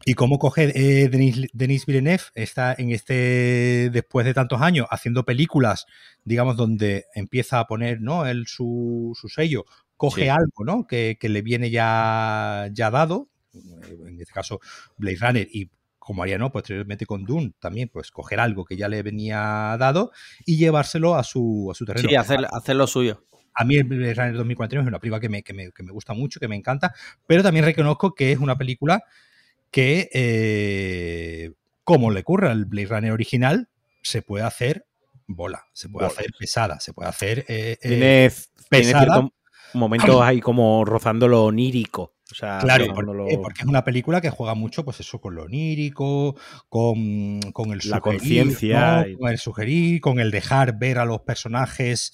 Y 0.09 0.15
cómo 0.15 0.39
coge 0.39 0.73
eh, 0.75 1.11
Denis, 1.11 1.49
Denis, 1.53 1.85
Villeneuve 1.85 2.23
está 2.35 2.75
en 2.79 2.93
este, 2.93 3.91
después 3.93 4.25
de 4.25 4.33
tantos 4.33 4.63
años, 4.63 4.87
haciendo 4.91 5.27
películas, 5.27 5.85
digamos, 6.25 6.57
donde 6.57 7.05
empieza 7.15 7.61
a 7.61 7.67
poner 7.67 8.01
¿no? 8.01 8.25
El, 8.25 8.47
su, 8.47 9.13
su 9.21 9.29
sello, 9.29 9.67
coge 9.99 10.23
sí. 10.23 10.29
algo 10.29 10.65
¿no? 10.65 10.87
que, 10.87 11.19
que, 11.21 11.29
le 11.29 11.43
viene 11.43 11.69
ya, 11.69 12.71
ya 12.73 12.91
dado, 12.91 13.29
en 13.53 14.19
este 14.19 14.33
caso 14.33 14.61
Blade 14.97 15.19
Runner, 15.21 15.49
y 15.53 15.69
como 15.99 16.23
haría 16.23 16.39
¿no? 16.39 16.51
posteriormente 16.51 17.05
con 17.05 17.25
Dune, 17.25 17.53
también, 17.59 17.91
pues 17.93 18.11
coger 18.11 18.41
algo 18.41 18.65
que 18.65 18.79
ya 18.79 18.89
le 18.89 19.03
venía 19.03 19.77
dado 19.79 20.13
y 20.47 20.57
llevárselo 20.57 21.17
a 21.17 21.23
su, 21.23 21.69
a 21.71 21.75
su 21.75 21.85
terreno. 21.85 22.09
Sí, 22.09 22.17
hacer, 22.17 22.47
hacer 22.51 22.77
lo 22.77 22.87
suyo. 22.87 23.27
A 23.53 23.63
mí 23.67 23.77
el 23.77 23.85
Blade 23.85 24.15
Runner 24.15 24.37
2041 24.37 24.85
es 24.85 24.89
una 24.89 25.01
película 25.01 25.21
que 25.21 25.29
me, 25.29 25.43
que, 25.43 25.53
me, 25.53 25.71
que 25.71 25.83
me 25.83 25.93
gusta 25.93 26.15
mucho, 26.15 26.41
que 26.41 26.49
me 26.49 26.57
encanta, 26.57 26.95
pero 27.27 27.43
también 27.43 27.67
reconozco 27.67 28.15
que 28.15 28.33
es 28.33 28.39
una 28.39 28.57
película 28.57 29.03
que, 29.71 30.09
eh, 30.13 31.53
como 31.85 32.11
le 32.11 32.21
ocurre 32.21 32.51
al 32.51 32.65
Blade 32.65 32.87
Runner 32.87 33.13
original, 33.13 33.69
se 34.03 34.23
puede 34.23 34.45
hacer 34.45 34.87
bola, 35.27 35.65
se 35.73 35.89
puede 35.89 36.07
bola. 36.07 36.19
hacer 36.19 36.33
pesada, 36.39 36.81
se 36.81 36.93
puede 36.93 37.09
hacer 37.09 37.45
eh, 37.49 37.77
tiene, 37.81 38.31
pesada. 38.69 39.29
Momentos 39.75 40.23
ahí 40.23 40.41
como 40.41 40.85
rozando 40.85 41.29
lo 41.29 41.45
onírico. 41.45 42.15
O 42.31 42.35
sea, 42.35 42.59
claro, 42.59 42.87
porque, 42.95 43.63
es 43.63 43.67
una 43.67 43.85
película 43.85 44.21
que 44.21 44.29
juega 44.29 44.55
mucho, 44.55 44.85
pues 44.85 45.01
eso, 45.01 45.19
con 45.19 45.35
lo 45.35 45.45
onírico, 45.45 46.37
con, 46.69 47.41
con 47.53 47.73
el 47.73 47.81
la 47.85 48.01
conciencia, 48.01 49.07
¿no? 49.07 49.19
con 49.19 49.31
el 49.31 49.39
sugerir, 49.39 50.01
con 50.03 50.21
el 50.21 50.31
dejar 50.31 50.79
ver 50.79 50.99
a 50.99 51.07
los 51.07 51.23
personajes 51.23 52.13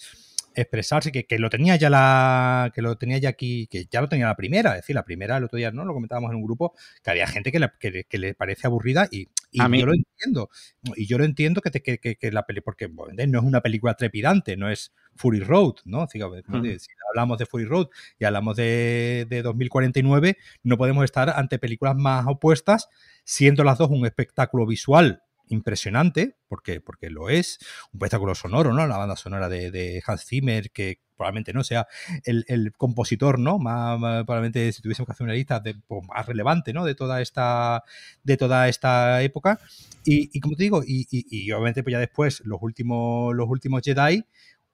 expresarse, 0.55 1.12
que, 1.12 1.26
que, 1.26 1.39
lo 1.39 1.51
tenía 1.51 1.76
ya 1.76 1.90
la, 1.90 2.72
que 2.74 2.82
lo 2.82 2.97
tenía 2.97 3.18
ya 3.18 3.28
aquí, 3.28 3.66
que 3.66 3.86
ya 3.90 4.01
lo 4.01 4.09
tenía 4.09 4.26
la 4.26 4.36
primera, 4.36 4.70
es 4.70 4.82
decir, 4.82 4.94
la 4.94 5.05
primera 5.05 5.36
el 5.36 5.44
otro 5.44 5.56
día, 5.56 5.70
¿no? 5.70 5.85
Lo 5.85 5.94
comentábamos 5.94 6.31
en 6.31 6.36
un 6.36 6.44
grupo, 6.44 6.74
que 7.02 7.10
había 7.10 7.26
gente 7.26 7.52
que 7.52 7.59
le, 7.59 7.70
que, 7.78 8.05
que 8.05 8.18
le 8.18 8.35
parece 8.35 8.66
aburrida 8.66 9.09
y, 9.10 9.28
y 9.51 9.60
a 9.60 9.68
mí. 9.68 9.81
yo 9.81 9.86
lo 9.86 9.94
entiendo. 9.94 10.51
Y 10.97 11.06
yo 11.06 11.18
lo 11.18 11.24
entiendo 11.24 11.60
que, 11.60 11.70
te, 11.70 11.82
que, 11.82 11.98
que, 11.98 12.32
la 12.32 12.47
peli, 12.47 12.60
porque 12.60 12.86
bueno, 12.86 13.12
no 13.26 13.39
es 13.39 13.44
una 13.44 13.60
película 13.60 13.94
trepidante, 13.94 14.56
no 14.56 14.70
es 14.70 14.93
Fury 15.14 15.40
Road, 15.40 15.74
¿no? 15.85 16.06
Si, 16.09 16.18
si 16.18 16.89
hablamos 17.10 17.39
de 17.39 17.47
Fury 17.47 17.64
Road 17.64 17.89
y 18.18 18.24
hablamos 18.24 18.56
de, 18.56 19.26
de 19.28 19.43
2049, 19.43 20.36
no 20.62 20.76
podemos 20.76 21.05
estar 21.05 21.31
ante 21.31 21.59
películas 21.59 21.97
más 21.97 22.26
opuestas, 22.26 22.89
siendo 23.24 23.64
las 23.64 23.78
dos 23.78 23.90
un 23.90 24.06
espectáculo 24.06 24.66
visual 24.66 25.23
impresionante, 25.49 26.37
porque, 26.49 26.81
porque 26.81 27.11
lo 27.11 27.29
es, 27.29 27.59
un 27.93 27.99
espectáculo 27.99 28.35
sonoro, 28.35 28.73
¿no? 28.73 28.87
La 28.87 28.97
banda 28.97 29.16
sonora 29.16 29.49
de, 29.49 30.03
Hans 30.07 30.25
Zimmer, 30.25 30.71
que 30.71 31.01
probablemente 31.16 31.53
no 31.53 31.62
sea 31.62 31.87
el, 32.25 32.73
compositor, 32.77 33.39
¿no? 33.39 33.59
Más, 33.59 33.99
probablemente 34.25 34.73
si 34.73 34.83
tuviésemos 34.83 35.07
que 35.07 35.12
hacer 35.12 35.25
una 35.25 35.35
lista 35.35 35.61
de, 35.61 35.75
pues, 35.75 36.03
más 36.09 36.27
relevante, 36.27 36.73
¿no? 36.73 36.85
De 36.85 36.95
toda 36.95 37.21
esta, 37.21 37.83
de 38.23 38.37
toda 38.37 38.69
esta 38.69 39.23
época. 39.23 39.61
Y, 40.05 40.39
como 40.41 40.57
te 40.57 40.65
digo, 40.65 40.83
y, 40.87 41.51
obviamente 41.53 41.83
pues 41.83 41.93
ya 41.93 41.99
después 41.99 42.43
los 42.45 42.61
últimos, 42.61 43.35
los 43.35 43.49
últimos 43.49 43.83
Jedi, 43.83 44.25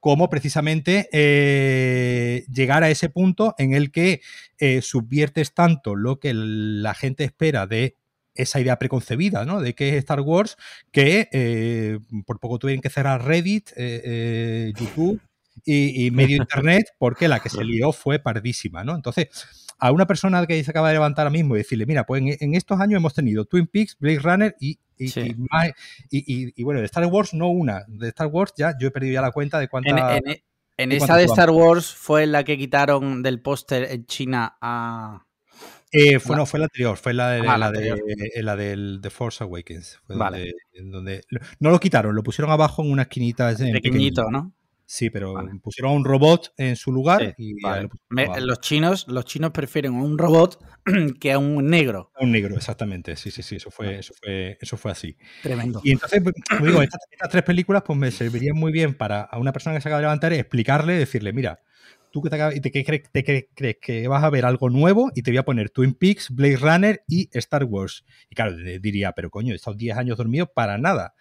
cómo 0.00 0.30
precisamente 0.30 1.08
eh, 1.12 2.44
llegar 2.52 2.82
a 2.82 2.90
ese 2.90 3.10
punto 3.10 3.54
en 3.58 3.74
el 3.74 3.92
que 3.92 4.22
eh, 4.58 4.82
subviertes 4.82 5.54
tanto 5.54 5.94
lo 5.94 6.18
que 6.18 6.32
la 6.34 6.94
gente 6.94 7.24
espera 7.24 7.66
de 7.66 7.96
esa 8.34 8.60
idea 8.60 8.78
preconcebida, 8.78 9.44
¿no? 9.44 9.60
De 9.60 9.74
que 9.74 9.90
es 9.90 9.94
Star 9.96 10.20
Wars, 10.20 10.56
que 10.92 11.28
eh, 11.32 11.98
por 12.26 12.40
poco 12.40 12.58
tuvieron 12.58 12.80
que 12.80 12.90
cerrar 12.90 13.24
Reddit, 13.24 13.70
eh, 13.70 14.02
eh, 14.04 14.72
YouTube 14.78 15.20
y, 15.64 16.06
y, 16.06 16.10
medio 16.12 16.36
Internet, 16.36 16.86
porque 16.98 17.28
la 17.28 17.40
que 17.40 17.48
se 17.48 17.64
lió 17.64 17.92
fue 17.92 18.18
pardísima, 18.18 18.84
¿no? 18.84 18.94
Entonces, 18.94 19.28
a 19.78 19.92
una 19.92 20.06
persona 20.06 20.46
que 20.46 20.62
se 20.62 20.70
acaba 20.70 20.88
de 20.88 20.94
levantar 20.94 21.26
ahora 21.26 21.32
mismo 21.32 21.54
y 21.54 21.58
decirle, 21.58 21.86
mira, 21.86 22.04
pues 22.04 22.22
en, 22.22 22.36
en 22.38 22.54
estos 22.54 22.80
años 22.80 22.98
hemos 22.98 23.14
tenido 23.14 23.44
Twin 23.46 23.66
Peaks, 23.66 23.96
Blade 23.98 24.18
Runner 24.18 24.56
y, 24.60 24.78
y, 24.96 25.08
sí. 25.08 25.34
y, 26.10 26.60
y, 26.60 26.62
bueno, 26.62 26.80
de 26.80 26.86
Star 26.86 27.06
Wars 27.06 27.32
no 27.32 27.48
una, 27.48 27.84
de 27.88 28.08
Star 28.08 28.26
Wars 28.26 28.52
ya 28.56 28.74
yo 28.78 28.88
he 28.88 28.90
perdido 28.90 29.14
ya 29.14 29.22
la 29.22 29.32
cuenta 29.32 29.58
de 29.58 29.68
cuántas... 29.68 30.18
En, 30.18 30.28
en, 30.28 30.42
en 30.76 30.92
esa 30.92 31.16
de 31.16 31.24
Star 31.24 31.50
Wars 31.50 31.94
fue 31.94 32.26
la 32.26 32.44
que 32.44 32.56
quitaron 32.56 33.22
del 33.22 33.40
póster 33.40 33.90
en 33.90 34.06
China 34.06 34.56
a... 34.60 35.26
Eh, 35.92 36.20
fue, 36.20 36.36
no, 36.36 36.46
fue 36.46 36.60
la 36.60 36.66
anterior, 36.66 36.96
fue 36.96 37.12
la, 37.12 37.30
de, 37.30 37.48
ah, 37.48 37.58
la, 37.58 37.72
de, 37.72 37.88
eh, 38.34 38.42
la 38.42 38.54
del 38.54 39.00
The 39.02 39.10
Force 39.10 39.42
Awakens. 39.42 39.98
Fue 40.06 40.16
vale. 40.16 40.54
Donde, 40.72 40.90
donde, 40.90 41.24
no 41.58 41.70
lo 41.70 41.80
quitaron, 41.80 42.14
lo 42.14 42.22
pusieron 42.22 42.52
abajo 42.52 42.82
en 42.82 42.92
una 42.92 43.02
esquinita. 43.02 43.54
Pequeñito, 43.56 44.30
¿no? 44.30 44.52
Sí, 44.92 45.08
pero 45.08 45.34
Vale. 45.34 45.52
pusieron 45.62 45.92
a 45.92 45.94
un 45.94 46.04
robot 46.04 46.52
en 46.56 46.74
su 46.74 46.90
lugar 46.90 47.36
Sí, 47.36 47.54
y 47.54 47.62
vale. 47.62 47.88
Me- 48.08 48.40
los 48.40 48.60
chinos, 48.60 49.06
los 49.06 49.24
chinos 49.24 49.52
prefieren 49.52 49.94
a 49.94 50.02
un 50.02 50.18
robot 50.18 50.58
que 51.20 51.30
a 51.30 51.38
un 51.38 51.64
negro. 51.68 52.10
un 52.18 52.32
negro, 52.32 52.56
exactamente. 52.56 53.14
Sí, 53.14 53.30
sí, 53.30 53.40
sí, 53.44 53.54
eso 53.54 53.70
fue, 53.70 54.00
eso 54.00 54.12
fue, 54.20 54.58
eso 54.60 54.76
fue 54.76 54.90
así. 54.90 55.16
Tremendo. 55.44 55.80
Y 55.84 55.92
entonces, 55.92 56.20
pues, 56.24 56.34
como 56.48 56.66
digo, 56.66 56.82
estas, 56.82 57.02
estas 57.08 57.28
tres 57.28 57.44
películas 57.44 57.84
pues 57.86 57.96
me 57.96 58.10
servirían 58.10 58.56
muy 58.56 58.72
bien 58.72 58.94
para 58.94 59.20
a 59.20 59.38
una 59.38 59.52
persona 59.52 59.76
que 59.76 59.80
se 59.80 59.88
acaba 59.88 60.00
de 60.00 60.06
levantar 60.06 60.32
explicarle, 60.32 60.94
decirle, 60.94 61.32
mira, 61.32 61.60
tú 62.10 62.22
que 62.22 62.30
te, 62.30 62.36
acabas- 62.36 62.60
te, 62.60 62.70
crees, 62.70 63.02
te 63.10 63.24
cre- 63.24 63.48
crees 63.54 63.76
que 63.80 64.08
vas 64.08 64.22
a 64.24 64.30
ver 64.30 64.44
algo 64.44 64.68
nuevo 64.70 65.10
y 65.14 65.22
te 65.22 65.30
voy 65.30 65.38
a 65.38 65.44
poner 65.44 65.70
Twin 65.70 65.94
Peaks, 65.94 66.30
Blade 66.30 66.56
Runner 66.56 67.02
y 67.08 67.28
Star 67.32 67.64
Wars. 67.64 68.04
Y 68.28 68.34
claro, 68.34 68.56
diría, 68.56 69.12
pero 69.12 69.30
coño, 69.30 69.52
he 69.52 69.56
estado 69.56 69.76
10 69.76 69.96
años 69.96 70.16
dormido 70.18 70.46
para 70.46 70.76
nada. 70.78 71.14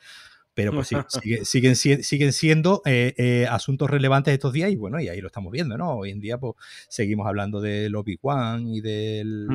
Pero 0.56 0.74
pues 0.74 0.88
sí, 0.88 0.95
sigue- 1.24 1.45
siguen, 1.45 1.76
siguen 1.76 2.34
siendo 2.34 2.82
eh, 2.86 3.14
eh, 3.18 3.48
asuntos 3.49 3.90
relevantes 3.90 4.34
estos 4.34 4.52
días 4.52 4.72
y 4.72 4.76
bueno, 4.76 4.99
y 4.99 5.07
ahí 5.07 5.22
lo 5.22 5.28
estamos 5.28 5.52
viendo, 5.53 5.78
¿no? 5.78 5.91
Hoy 5.98 6.11
en 6.11 6.20
día 6.20 6.38
pues 6.38 6.56
seguimos 6.90 7.28
hablando 7.28 7.61
del 7.61 7.95
Obi-Wan 7.95 8.68
y 8.68 8.82
del 8.82 9.48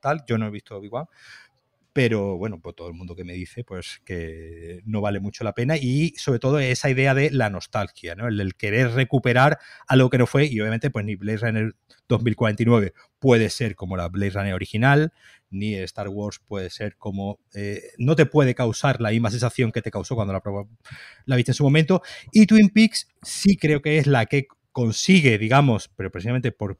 tal. 0.00 0.24
Yo 0.26 0.38
no 0.38 0.46
he 0.46 0.50
visto 0.50 0.76
Obi-Wan, 0.76 1.06
pero 1.92 2.36
bueno, 2.36 2.60
pues 2.60 2.74
todo 2.74 2.88
el 2.88 2.94
mundo 2.94 3.14
que 3.14 3.24
me 3.24 3.34
dice 3.34 3.64
pues 3.64 4.00
que 4.04 4.80
no 4.84 5.00
vale 5.00 5.20
mucho 5.20 5.44
la 5.44 5.54
pena 5.54 5.76
y 5.76 6.14
sobre 6.16 6.38
todo 6.38 6.58
esa 6.58 6.88
idea 6.90 7.14
de 7.14 7.30
la 7.30 7.50
nostalgia, 7.50 8.14
¿no? 8.14 8.28
El 8.28 8.54
querer 8.54 8.92
recuperar 8.92 9.58
algo 9.86 10.08
que 10.10 10.18
no 10.18 10.26
fue 10.26 10.46
y 10.46 10.60
obviamente 10.60 10.90
pues 10.90 11.04
ni 11.04 11.16
Blade 11.16 11.38
Runner 11.38 11.74
2049 12.08 12.94
puede 13.18 13.50
ser 13.50 13.76
como 13.76 13.96
la 13.96 14.08
Blade 14.08 14.30
Runner 14.30 14.54
original, 14.54 15.12
ni 15.50 15.74
Star 15.74 16.08
Wars 16.08 16.40
puede 16.46 16.70
ser 16.70 16.96
como... 16.96 17.38
eh, 17.54 17.82
no 17.98 18.16
te 18.16 18.26
puede 18.26 18.54
causar 18.54 19.00
la 19.00 19.10
misma 19.10 19.30
sensación 19.30 19.70
que 19.70 19.82
te 19.82 19.90
causó 19.90 20.14
cuando 20.14 20.32
la, 20.32 20.42
la 21.26 21.36
viste 21.36 21.52
en 21.52 21.56
su 21.56 21.64
momento 21.64 22.02
y 22.32 22.46
Twin 22.46 22.70
Peaks 22.70 23.08
sí 23.22 23.56
creo 23.56 23.82
que 23.82 23.98
es 23.98 24.06
la 24.06 24.26
que 24.26 24.46
consigue, 24.72 25.38
digamos, 25.38 25.90
pero 25.94 26.10
precisamente 26.10 26.50
por, 26.52 26.78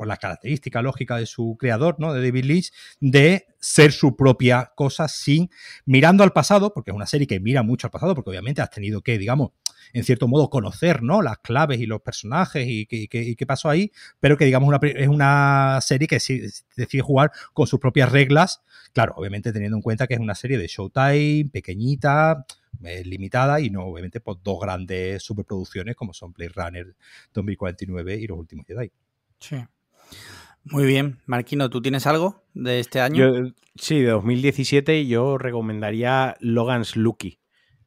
por 0.00 0.06
la 0.06 0.16
característica 0.16 0.80
lógica 0.80 1.18
de 1.18 1.26
su 1.26 1.58
creador, 1.60 1.96
¿no? 1.98 2.14
De 2.14 2.22
David 2.22 2.46
Lynch, 2.46 2.72
de 3.00 3.48
ser 3.58 3.92
su 3.92 4.16
propia 4.16 4.72
cosa 4.74 5.08
sin 5.08 5.50
mirando 5.84 6.24
al 6.24 6.32
pasado, 6.32 6.72
porque 6.72 6.90
es 6.90 6.96
una 6.96 7.04
serie 7.04 7.26
que 7.26 7.38
mira 7.38 7.62
mucho 7.62 7.86
al 7.86 7.90
pasado, 7.90 8.14
porque 8.14 8.30
obviamente 8.30 8.62
has 8.62 8.70
tenido 8.70 9.02
que, 9.02 9.18
digamos, 9.18 9.50
en 9.92 10.02
cierto 10.04 10.26
modo 10.26 10.48
conocer, 10.48 11.02
¿no? 11.02 11.20
Las 11.20 11.36
claves 11.40 11.80
y 11.80 11.84
los 11.84 12.00
personajes 12.00 12.64
y 12.66 12.86
qué, 12.86 13.44
pasó 13.46 13.68
ahí, 13.68 13.92
pero 14.20 14.38
que 14.38 14.46
digamos 14.46 14.74
es 14.82 15.08
una 15.08 15.78
serie 15.82 16.08
que 16.08 16.16
decide 16.16 17.02
jugar 17.02 17.30
con 17.52 17.66
sus 17.66 17.78
propias 17.78 18.10
reglas, 18.10 18.62
claro, 18.94 19.12
obviamente 19.18 19.52
teniendo 19.52 19.76
en 19.76 19.82
cuenta 19.82 20.06
que 20.06 20.14
es 20.14 20.20
una 20.20 20.34
serie 20.34 20.56
de 20.56 20.66
Showtime, 20.66 21.50
pequeñita, 21.52 22.46
eh, 22.84 23.04
limitada 23.04 23.60
y 23.60 23.68
no 23.68 23.84
obviamente 23.84 24.22
por 24.22 24.42
dos 24.42 24.60
grandes 24.60 25.22
superproducciones 25.22 25.94
como 25.94 26.14
son 26.14 26.32
Blade 26.32 26.52
Runner 26.54 26.96
2049 27.34 28.16
y 28.16 28.26
Los 28.28 28.38
Últimos 28.38 28.64
Jedi. 28.66 28.90
Sí. 29.38 29.56
Muy 30.64 30.84
bien. 30.84 31.18
Marquino, 31.26 31.70
¿tú 31.70 31.80
tienes 31.80 32.06
algo 32.06 32.44
de 32.54 32.80
este 32.80 33.00
año? 33.00 33.44
Yo, 33.44 33.50
sí, 33.76 34.00
de 34.00 34.10
2017 34.10 35.06
yo 35.06 35.38
recomendaría 35.38 36.36
Logan's 36.40 36.96
Lucky. 36.96 37.38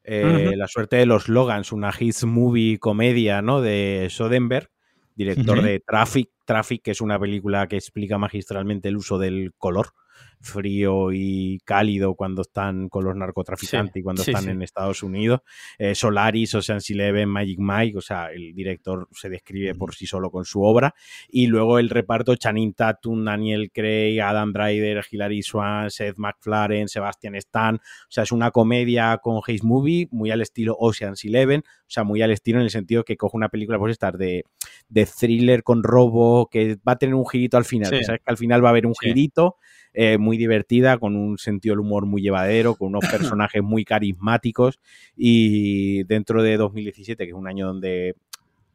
Eh. 0.04 0.54
La 0.58 0.68
suerte 0.68 0.98
de 0.98 1.06
los 1.06 1.30
Logans, 1.30 1.72
una 1.72 1.92
hit 1.94 2.24
movie 2.24 2.78
comedia 2.78 3.42
¿no? 3.42 3.62
de 3.62 4.08
Soderbergh, 4.10 4.70
director 5.16 5.62
de 5.62 5.80
Traffic. 5.80 6.30
Traffic, 6.46 6.82
que 6.82 6.92
es 6.92 7.00
una 7.00 7.18
película 7.18 7.68
que 7.68 7.78
explica 7.78 8.18
magistralmente 8.18 8.90
el 8.90 8.98
uso 8.98 9.18
del 9.18 9.54
color 9.58 9.94
frío 10.44 11.12
y 11.12 11.60
cálido 11.66 12.16
cuando 12.16 12.42
están 12.42 12.90
con 12.90 13.06
los 13.06 13.16
narcotraficantes 13.16 13.94
Sí, 13.94 14.00
y 14.00 14.04
cuando 14.04 14.24
sí, 14.24 14.32
están 14.32 14.44
sí. 14.44 14.50
en 14.52 14.62
Estados 14.62 15.04
Unidos. 15.04 15.42
Eh, 15.78 15.96
Solaris, 15.96 16.54
Ocean's 16.56 16.90
Eleven, 16.90 17.30
Magic 17.30 17.60
Mike, 17.60 17.98
o 17.98 18.02
sea, 18.02 18.28
el 18.28 18.54
director 18.54 19.08
se 19.12 19.30
describe 19.30 19.74
por 19.76 19.96
sí 19.96 20.06
solo 20.06 20.30
con 20.30 20.46
su 20.46 20.62
obra. 20.62 20.94
Y 21.30 21.48
luego 21.48 21.80
el 21.80 21.90
reparto, 21.90 22.36
Channing 22.36 22.74
Tatum, 22.74 23.26
Daniel 23.26 23.72
Craig, 23.72 24.20
Adam 24.22 24.52
Driver, 24.52 25.04
Hilary 25.10 25.42
Swan, 25.44 25.90
Seth 25.90 26.18
MacFarlane, 26.18 26.88
Sebastian 26.88 27.36
Stan. 27.36 27.76
O 27.76 27.80
sea, 28.10 28.24
es 28.24 28.32
una 28.32 28.52
comedia 28.52 29.18
con 29.18 29.38
Haze 29.38 29.64
Movie, 29.64 30.08
muy 30.12 30.32
al 30.32 30.42
estilo 30.42 30.76
Ocean's 30.78 31.24
Eleven, 31.24 31.64
o 31.66 31.90
sea, 31.94 32.04
muy 32.04 32.22
al 32.22 32.32
estilo 32.32 32.60
en 32.60 32.66
el 32.66 32.72
sentido 32.72 33.04
que 33.04 33.18
coge 33.18 33.38
una 33.38 33.50
película, 33.50 33.80
pues 33.80 33.92
estar 33.92 34.18
de, 34.18 34.44
de 34.90 35.06
thriller 35.06 35.64
con 35.64 35.84
robo, 35.84 36.48
que 36.50 36.78
va 36.88 36.94
a 36.94 36.98
tener 36.98 37.16
un 37.16 37.28
girito 37.28 37.58
al 37.58 37.66
final. 37.66 37.92
Que 37.92 38.04
sabes 38.04 38.22
que 38.22 38.32
al 38.32 38.38
final 38.38 38.64
va 38.64 38.70
a 38.70 38.72
haber 38.72 38.86
un 38.86 38.96
girito, 39.00 39.58
eh, 39.94 40.18
muy 40.18 40.33
divertida, 40.38 40.98
con 40.98 41.16
un 41.16 41.38
sentido 41.38 41.74
del 41.74 41.82
humor 41.82 42.06
muy 42.06 42.22
llevadero, 42.22 42.76
con 42.76 42.90
unos 42.90 43.02
personajes 43.42 43.64
muy 43.64 43.86
carismáticos. 43.86 44.80
Y 45.16 46.04
dentro 46.04 46.44
de 46.44 46.58
2017, 46.58 47.24
que 47.24 47.32
es 47.32 47.36
un 47.36 47.48
año 47.48 47.68
donde 47.68 48.16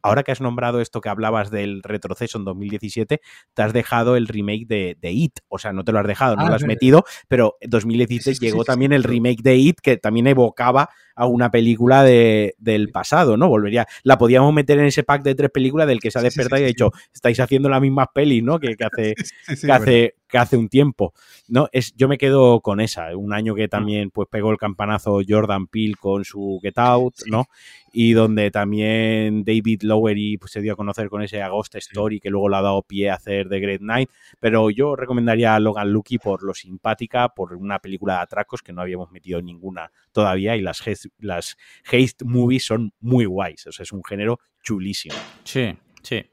ahora 0.01 0.23
que 0.23 0.31
has 0.31 0.41
nombrado 0.41 0.81
esto 0.81 1.01
que 1.01 1.09
hablabas 1.09 1.51
del 1.51 1.83
retroceso 1.83 2.37
en 2.37 2.45
2017, 2.45 3.21
te 3.53 3.61
has 3.61 3.73
dejado 3.73 4.15
el 4.15 4.27
remake 4.27 4.65
de, 4.67 4.97
de 4.99 5.11
It. 5.11 5.39
O 5.47 5.57
sea, 5.57 5.73
no 5.73 5.83
te 5.83 5.91
lo 5.91 5.99
has 5.99 6.07
dejado, 6.07 6.35
no 6.35 6.43
Ah, 6.43 6.49
lo 6.49 6.55
has 6.55 6.63
metido, 6.63 7.03
pero 7.27 7.57
en 7.59 7.69
2017 7.69 8.19
Sí, 8.23 8.39
sí, 8.39 8.45
llegó 8.45 8.63
sí, 8.63 8.67
también 8.67 8.93
el 8.93 9.03
remake 9.03 9.41
de 9.41 9.55
It, 9.55 9.79
que 9.81 9.97
también 9.97 10.27
evocaba 10.27 10.89
a 11.15 11.25
una 11.25 11.51
película 11.51 12.03
de, 12.03 12.55
del 12.57 12.89
pasado, 12.89 13.37
¿no? 13.37 13.49
Volvería, 13.49 13.87
la 14.03 14.17
podíamos 14.17 14.53
meter 14.53 14.79
en 14.79 14.85
ese 14.85 15.03
pack 15.03 15.21
de 15.23 15.35
tres 15.35 15.51
películas 15.51 15.87
del 15.87 15.99
que 15.99 16.11
se 16.11 16.19
ha 16.19 16.21
despertado 16.21 16.61
y 16.61 16.65
ha 16.65 16.67
dicho, 16.67 16.91
estáis 17.13 17.39
haciendo 17.39 17.69
las 17.69 17.81
mismas 17.81 18.07
pelis, 18.13 18.43
¿no? 18.43 18.59
Que, 18.59 18.75
que 18.75 18.85
hace, 18.85 19.15
que, 19.61 19.71
hace, 19.71 20.15
que 20.29 20.37
hace 20.37 20.55
un 20.55 20.69
tiempo. 20.69 21.13
¿no? 21.47 21.67
Es, 21.71 21.93
yo 21.95 22.07
me 22.07 22.17
quedo 22.17 22.61
con 22.61 22.79
esa. 22.79 23.15
Un 23.17 23.33
año 23.33 23.55
que 23.55 23.67
también 23.67 24.11
pues, 24.11 24.27
pegó 24.29 24.51
el 24.51 24.57
campanazo 24.57 25.19
Jordan 25.27 25.67
Peele 25.67 25.95
con 25.99 26.23
su 26.23 26.59
Get 26.61 26.77
Out. 26.77 27.15
¿no? 27.27 27.47
Y 27.91 28.13
donde 28.13 28.51
también 28.51 29.43
David 29.43 29.81
Lowery 29.81 30.37
pues, 30.37 30.51
se 30.51 30.61
dio 30.61 30.73
a 30.73 30.75
conocer 30.75 31.09
con 31.09 31.23
ese 31.23 31.41
Agost 31.41 31.75
Story 31.75 32.19
que 32.19 32.29
luego 32.29 32.49
le 32.49 32.57
ha 32.57 32.61
dado 32.61 32.83
pie 32.83 33.09
a 33.09 33.15
hacer 33.15 33.49
The 33.49 33.59
Great 33.59 33.81
Night. 33.81 34.09
Pero 34.39 34.69
yo 34.69 34.95
recomendaría 34.95 35.55
a 35.55 35.59
Logan 35.59 35.91
Lucky 35.91 36.19
por 36.19 36.43
lo 36.43 36.53
simpática, 36.53 37.29
por 37.29 37.55
una 37.55 37.79
película 37.79 38.15
de 38.15 38.21
atracos 38.21 38.61
que 38.61 38.71
no 38.71 38.81
habíamos 38.81 39.11
metido 39.11 39.41
ninguna 39.41 39.91
todavía 40.11 40.55
y 40.55 40.61
las, 40.61 40.83
las 41.19 41.57
haste 41.85 42.25
movies 42.25 42.65
son 42.65 42.93
muy 42.99 43.25
guays. 43.25 43.67
O 43.67 43.71
sea, 43.71 43.83
es 43.83 43.91
un 43.91 44.03
género 44.03 44.39
chulísimo. 44.61 45.15
Sí, 45.43 45.75
sí. 46.03 46.23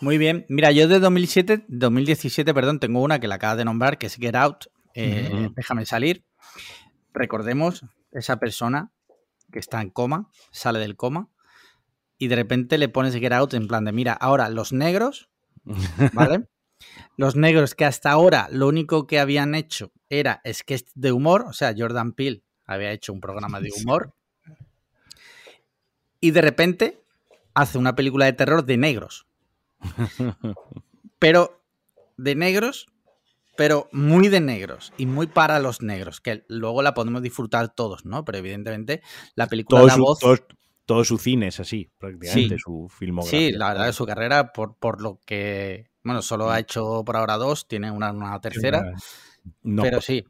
Muy 0.00 0.18
bien. 0.18 0.46
Mira, 0.48 0.72
yo 0.72 0.88
de 0.88 0.98
2007, 0.98 1.66
2017, 1.68 2.54
perdón, 2.54 2.80
tengo 2.80 3.02
una 3.02 3.20
que 3.20 3.28
la 3.28 3.34
acabas 3.36 3.58
de 3.58 3.64
nombrar, 3.64 3.98
que 3.98 4.06
es 4.06 4.16
Get 4.16 4.34
Out. 4.34 4.66
eh. 4.94 5.50
Déjame 5.54 5.84
salir. 5.86 6.24
Recordemos 7.12 7.84
esa 8.12 8.38
persona 8.38 8.92
que 9.52 9.58
está 9.58 9.80
en 9.80 9.90
coma, 9.90 10.30
sale 10.52 10.78
del 10.78 10.96
coma, 10.96 11.28
y 12.18 12.28
de 12.28 12.36
repente 12.36 12.78
le 12.78 12.88
pones 12.88 13.14
Get 13.14 13.32
Out 13.32 13.54
en 13.54 13.68
plan 13.68 13.84
de, 13.84 13.92
mira, 13.92 14.12
ahora 14.12 14.48
los 14.48 14.72
negros, 14.72 15.28
¿vale? 16.12 16.48
los 17.16 17.36
negros 17.36 17.74
que 17.74 17.84
hasta 17.84 18.10
ahora 18.10 18.48
lo 18.50 18.68
único 18.68 19.06
que 19.06 19.20
habían 19.20 19.54
hecho 19.54 19.92
era 20.08 20.40
sketch 20.50 20.88
de 20.94 21.12
humor, 21.12 21.44
o 21.48 21.52
sea, 21.52 21.74
Jordan 21.76 22.12
Peele 22.12 22.42
había 22.64 22.92
hecho 22.92 23.12
un 23.12 23.20
programa 23.20 23.60
de 23.60 23.70
humor, 23.80 24.14
y 26.20 26.30
de 26.30 26.42
repente 26.42 27.02
hace 27.54 27.78
una 27.78 27.94
película 27.94 28.26
de 28.26 28.32
terror 28.34 28.64
de 28.64 28.76
negros. 28.76 29.26
Pero 31.18 31.62
de 32.16 32.34
negros, 32.34 32.86
pero 33.56 33.88
muy 33.92 34.28
de 34.28 34.40
negros 34.40 34.92
y 34.96 35.06
muy 35.06 35.26
para 35.26 35.58
los 35.58 35.82
negros, 35.82 36.20
que 36.20 36.44
luego 36.48 36.82
la 36.82 36.94
podemos 36.94 37.22
disfrutar 37.22 37.74
todos, 37.74 38.04
¿no? 38.04 38.24
Pero 38.24 38.38
evidentemente 38.38 39.02
la 39.34 39.46
película 39.46 39.80
todo, 39.80 39.88
da 39.88 39.94
su, 39.94 40.00
voz. 40.02 40.18
todo- 40.18 40.36
todo 40.86 41.04
su 41.04 41.18
cine 41.18 41.48
es 41.48 41.60
así, 41.60 41.88
prácticamente, 41.98 42.56
Sí. 42.56 42.60
su 42.62 42.88
filmografía. 42.90 43.38
Sí, 43.48 43.52
la 43.52 43.68
verdad 43.68 43.92
su 43.92 44.06
carrera, 44.06 44.52
por, 44.52 44.76
por 44.76 45.00
lo 45.02 45.20
que. 45.24 45.86
Bueno, 46.02 46.22
solo 46.22 46.50
ha 46.50 46.58
hecho 46.58 47.04
por 47.04 47.16
ahora 47.16 47.36
dos, 47.36 47.68
tiene 47.68 47.90
una, 47.90 48.10
una 48.12 48.40
tercera, 48.40 48.92
No, 49.62 49.82
pero 49.82 50.00
sí. 50.00 50.24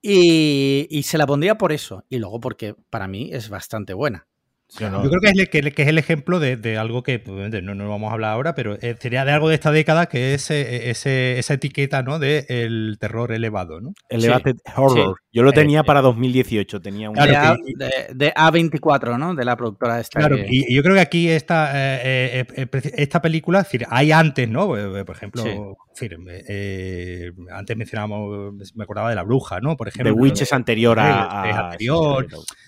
Y, 0.00 0.88
y 0.90 1.02
se 1.04 1.16
la 1.16 1.26
pondría 1.26 1.56
por 1.58 1.72
eso, 1.72 2.04
y 2.08 2.18
luego 2.18 2.40
porque 2.40 2.74
para 2.90 3.06
mí 3.06 3.30
es 3.32 3.48
bastante 3.50 3.94
buena. 3.94 4.26
Yo 4.78 4.90
no. 4.90 5.02
Yo 5.04 5.10
creo 5.10 5.20
que 5.20 5.28
es, 5.28 5.38
el- 5.38 5.48
que, 5.50 5.72
que 5.72 5.82
es 5.82 5.88
el 5.88 5.98
ejemplo 5.98 6.40
de, 6.40 6.56
de 6.56 6.78
algo 6.78 7.02
que 7.02 7.18
pues, 7.18 7.32
obviamente, 7.32 7.62
no, 7.62 7.74
no 7.74 7.88
vamos 7.88 8.10
a 8.10 8.14
hablar 8.14 8.32
ahora, 8.32 8.54
pero 8.54 8.76
eh, 8.80 8.96
sería 8.98 9.24
de 9.24 9.32
algo 9.32 9.48
de 9.48 9.54
esta 9.54 9.70
década 9.72 10.06
que 10.06 10.34
es 10.34 10.50
eh, 10.50 10.90
ese, 10.90 11.38
esa 11.38 11.54
etiqueta 11.54 12.02
¿no? 12.02 12.18
de 12.18 12.46
el 12.48 12.96
terror 13.00 13.32
elevado. 13.32 13.80
¿no? 13.80 13.92
Elevated 14.08 14.56
Horror. 14.76 15.16
Yo 15.34 15.42
lo 15.42 15.50
Eh, 15.50 15.54
tenía 15.54 15.80
eh. 15.80 15.84
para 15.84 16.02
2018. 16.02 16.80
Tenía 16.82 17.08
un. 17.08 17.14
Claro 17.16 17.30
de, 17.30 17.36
A, 17.38 17.56
que- 17.56 17.72
de- 17.76 18.14
de 18.26 18.34
A24, 18.34 19.16
¿no? 19.18 19.34
De 19.34 19.44
la 19.46 19.56
productora 19.56 19.98
esta. 19.98 20.18
Claro, 20.20 20.36
que- 20.36 20.46
y, 20.50 20.74
yo 20.74 20.82
creo 20.82 20.94
que 20.94 21.00
aquí 21.00 21.28
esta, 21.30 21.70
eh, 21.74 22.44
eh, 22.54 22.68
esta 22.96 23.22
película, 23.22 23.60
es 23.60 23.64
decir, 23.64 23.86
hay 23.88 24.12
antes, 24.12 24.48
¿no? 24.48 24.76
Eh, 24.76 25.04
Por 25.06 25.16
ejemplo, 25.16 25.42
Sí. 25.94 26.08
eh, 26.48 27.32
antes 27.50 27.76
mencionábamos, 27.76 28.54
me 28.74 28.84
acordaba 28.84 29.08
de 29.10 29.16
La 29.16 29.22
Bruja, 29.22 29.60
¿no? 29.60 29.76
Por 29.76 29.90
The 29.90 30.00
ejemplo. 30.00 30.14
Witch 30.22 30.42
es 30.42 30.52
anterior 30.52 30.98
a. 31.00 31.48
Es 31.48 31.56
anterior. 31.56 32.26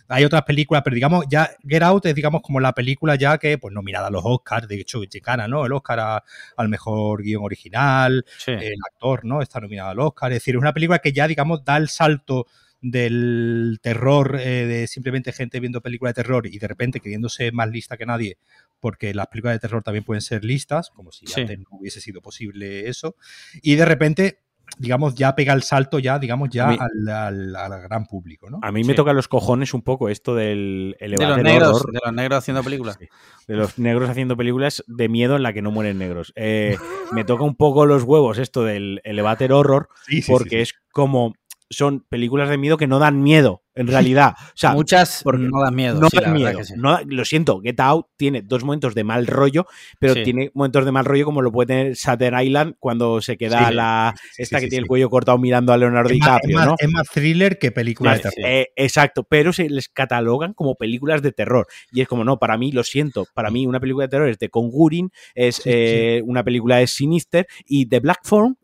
hay 0.08 0.24
otras 0.24 0.42
películas, 0.42 0.82
pero 0.84 0.94
digamos, 0.94 1.24
ya 1.28 1.50
Get 1.66 1.82
Out 1.82 2.06
es, 2.06 2.14
digamos, 2.14 2.42
como 2.42 2.60
la 2.60 2.72
película 2.72 3.14
ya 3.16 3.38
que, 3.38 3.58
pues, 3.58 3.72
nominada 3.74 4.06
a 4.08 4.10
los 4.10 4.22
Oscars, 4.24 4.68
de 4.68 4.76
hecho, 4.80 5.00
gana, 5.22 5.48
¿no? 5.48 5.64
El 5.66 5.72
Oscar 5.72 6.00
a- 6.00 6.24
al 6.56 6.68
mejor 6.68 7.22
guion 7.22 7.42
original, 7.42 8.24
sí. 8.38 8.52
el 8.52 8.74
actor, 8.90 9.24
¿no? 9.24 9.40
Está 9.42 9.60
nominado 9.60 9.90
al 9.90 10.00
Oscar, 10.00 10.32
es 10.32 10.36
decir, 10.36 10.54
es 10.54 10.60
una 10.60 10.72
película 10.72 10.98
que 10.98 11.12
ya, 11.12 11.26
digamos, 11.28 11.64
da 11.64 11.76
el 11.76 11.88
salto 11.88 12.46
del 12.90 13.78
terror, 13.82 14.38
eh, 14.38 14.66
de 14.66 14.86
simplemente 14.86 15.32
gente 15.32 15.58
viendo 15.58 15.80
películas 15.80 16.14
de 16.14 16.22
terror 16.22 16.46
y 16.46 16.58
de 16.58 16.68
repente 16.68 17.00
creyéndose 17.00 17.50
más 17.50 17.70
lista 17.70 17.96
que 17.96 18.04
nadie, 18.06 18.36
porque 18.78 19.14
las 19.14 19.28
películas 19.28 19.54
de 19.56 19.60
terror 19.60 19.82
también 19.82 20.04
pueden 20.04 20.20
ser 20.20 20.44
listas, 20.44 20.90
como 20.90 21.10
si 21.10 21.26
Sí. 21.26 21.40
antes 21.40 21.58
no 21.58 21.64
hubiese 21.70 22.00
sido 22.02 22.20
posible 22.20 22.88
eso, 22.88 23.16
y 23.62 23.76
de 23.76 23.86
repente, 23.86 24.40
digamos, 24.78 25.14
ya 25.14 25.34
pega 25.34 25.52
el 25.54 25.62
salto 25.62 25.98
ya, 25.98 26.18
digamos, 26.18 26.50
ya 26.50 26.66
mí- 26.68 26.78
al, 26.78 27.08
al- 27.08 27.56
al 27.56 27.82
gran 27.82 28.06
público, 28.06 28.50
¿no? 28.50 28.58
A 28.62 28.70
mí 28.70 28.82
me 28.84 28.92
Sí. 28.92 28.96
toca 28.96 29.12
los 29.14 29.28
cojones 29.28 29.72
un 29.72 29.82
poco 29.82 30.08
esto 30.10 30.34
del 30.34 30.96
De 31.00 31.08
los 31.08 31.18
elevator 31.20 31.42
negros, 31.42 31.76
horror. 31.80 31.92
de 31.92 32.00
los 32.04 32.12
negros 32.14 32.38
haciendo 32.38 32.62
películas. 32.62 32.96
Sí. 33.00 33.06
De 33.48 33.56
los 33.56 33.78
negros 33.78 34.10
haciendo 34.10 34.36
películas 34.36 34.82
de 34.86 35.08
miedo 35.08 35.36
en 35.36 35.42
la 35.42 35.52
que 35.52 35.62
no 35.62 35.70
mueren 35.70 35.98
negros. 35.98 36.32
Eh, 36.36 36.76
me 37.12 37.24
toca 37.24 37.44
un 37.44 37.56
poco 37.56 37.86
los 37.86 38.02
huevos 38.04 38.38
esto 38.38 38.64
del 38.64 39.00
elevator 39.04 39.52
horror, 39.52 39.88
Sí, 40.06 40.16
sí, 40.16 40.22
sí, 40.22 40.32
porque 40.32 40.56
sí. 40.56 40.56
es 40.62 40.74
como. 40.92 41.34
Son 41.74 42.00
películas 42.08 42.48
de 42.48 42.56
miedo 42.58 42.76
que 42.76 42.86
no 42.86 42.98
dan 42.98 43.22
miedo, 43.22 43.62
en 43.74 43.86
realidad. 43.88 44.34
O 44.54 44.56
sea, 44.56 44.72
Muchas 44.72 45.20
porque 45.24 45.42
no 45.42 45.60
dan 45.62 45.74
miedo. 45.74 46.00
no 46.00 46.08
sí, 46.08 46.18
dan 46.20 46.32
miedo. 46.32 46.64
sí. 46.64 46.74
no 46.76 46.98
lo 47.06 47.24
siento, 47.24 47.60
Get 47.60 47.80
Out 47.80 48.06
tiene 48.16 48.42
dos 48.42 48.62
momentos 48.64 48.94
de 48.94 49.02
mal 49.04 49.26
rollo, 49.26 49.66
pero 49.98 50.14
Sí. 50.14 50.22
tiene 50.22 50.50
momentos 50.54 50.84
de 50.84 50.92
mal 50.92 51.04
rollo 51.04 51.24
como 51.24 51.42
lo 51.42 51.50
puede 51.52 51.66
tener 51.66 51.96
Saturn 51.96 52.40
Island 52.40 52.74
cuando 52.78 53.20
se 53.20 53.36
queda 53.36 53.68
Sí, 53.68 53.74
la 53.74 54.14
sí, 54.16 54.28
sí, 54.34 54.42
esta 54.42 54.58
sí, 54.58 54.64
que 54.64 54.70
tiene 54.70 54.80
sí. 54.82 54.84
el 54.84 54.88
cuello 54.88 55.10
cortado 55.10 55.38
mirando 55.38 55.72
a 55.72 55.76
Leonardo 55.78 56.08
Es 56.10 56.14
DiCaprio, 56.14 56.56
más- 56.58 56.66
¿no? 56.66 56.74
es 56.78 56.90
más 56.90 57.08
thriller 57.10 57.58
que 57.58 57.72
película 57.72 58.14
de 58.14 58.20
terror. 58.20 58.34
Eh, 58.46 58.68
exacto, 58.76 59.24
pero 59.24 59.52
se 59.52 59.68
les 59.68 59.88
catalogan 59.88 60.54
como 60.54 60.76
películas 60.76 61.20
de 61.22 61.32
terror. 61.32 61.66
Y 61.92 62.00
es 62.00 62.08
como, 62.08 62.22
no, 62.24 62.38
para 62.38 62.56
mí, 62.56 62.70
lo 62.72 62.84
siento, 62.84 63.26
para 63.34 63.50
mí 63.50 63.66
una 63.66 63.80
película 63.80 64.04
de 64.04 64.10
terror 64.10 64.28
es 64.28 64.38
The 64.38 64.50
Conjuring, 64.50 65.10
es 65.34 65.56
Sí, 65.56 65.62
sí. 65.64 65.70
eh, 65.72 66.22
una 66.24 66.44
película 66.44 66.80
es 66.80 66.90
Sinister 66.92 67.46
y 67.66 67.86
The 67.86 68.00
Black 68.00 68.20
Phone 68.24 68.56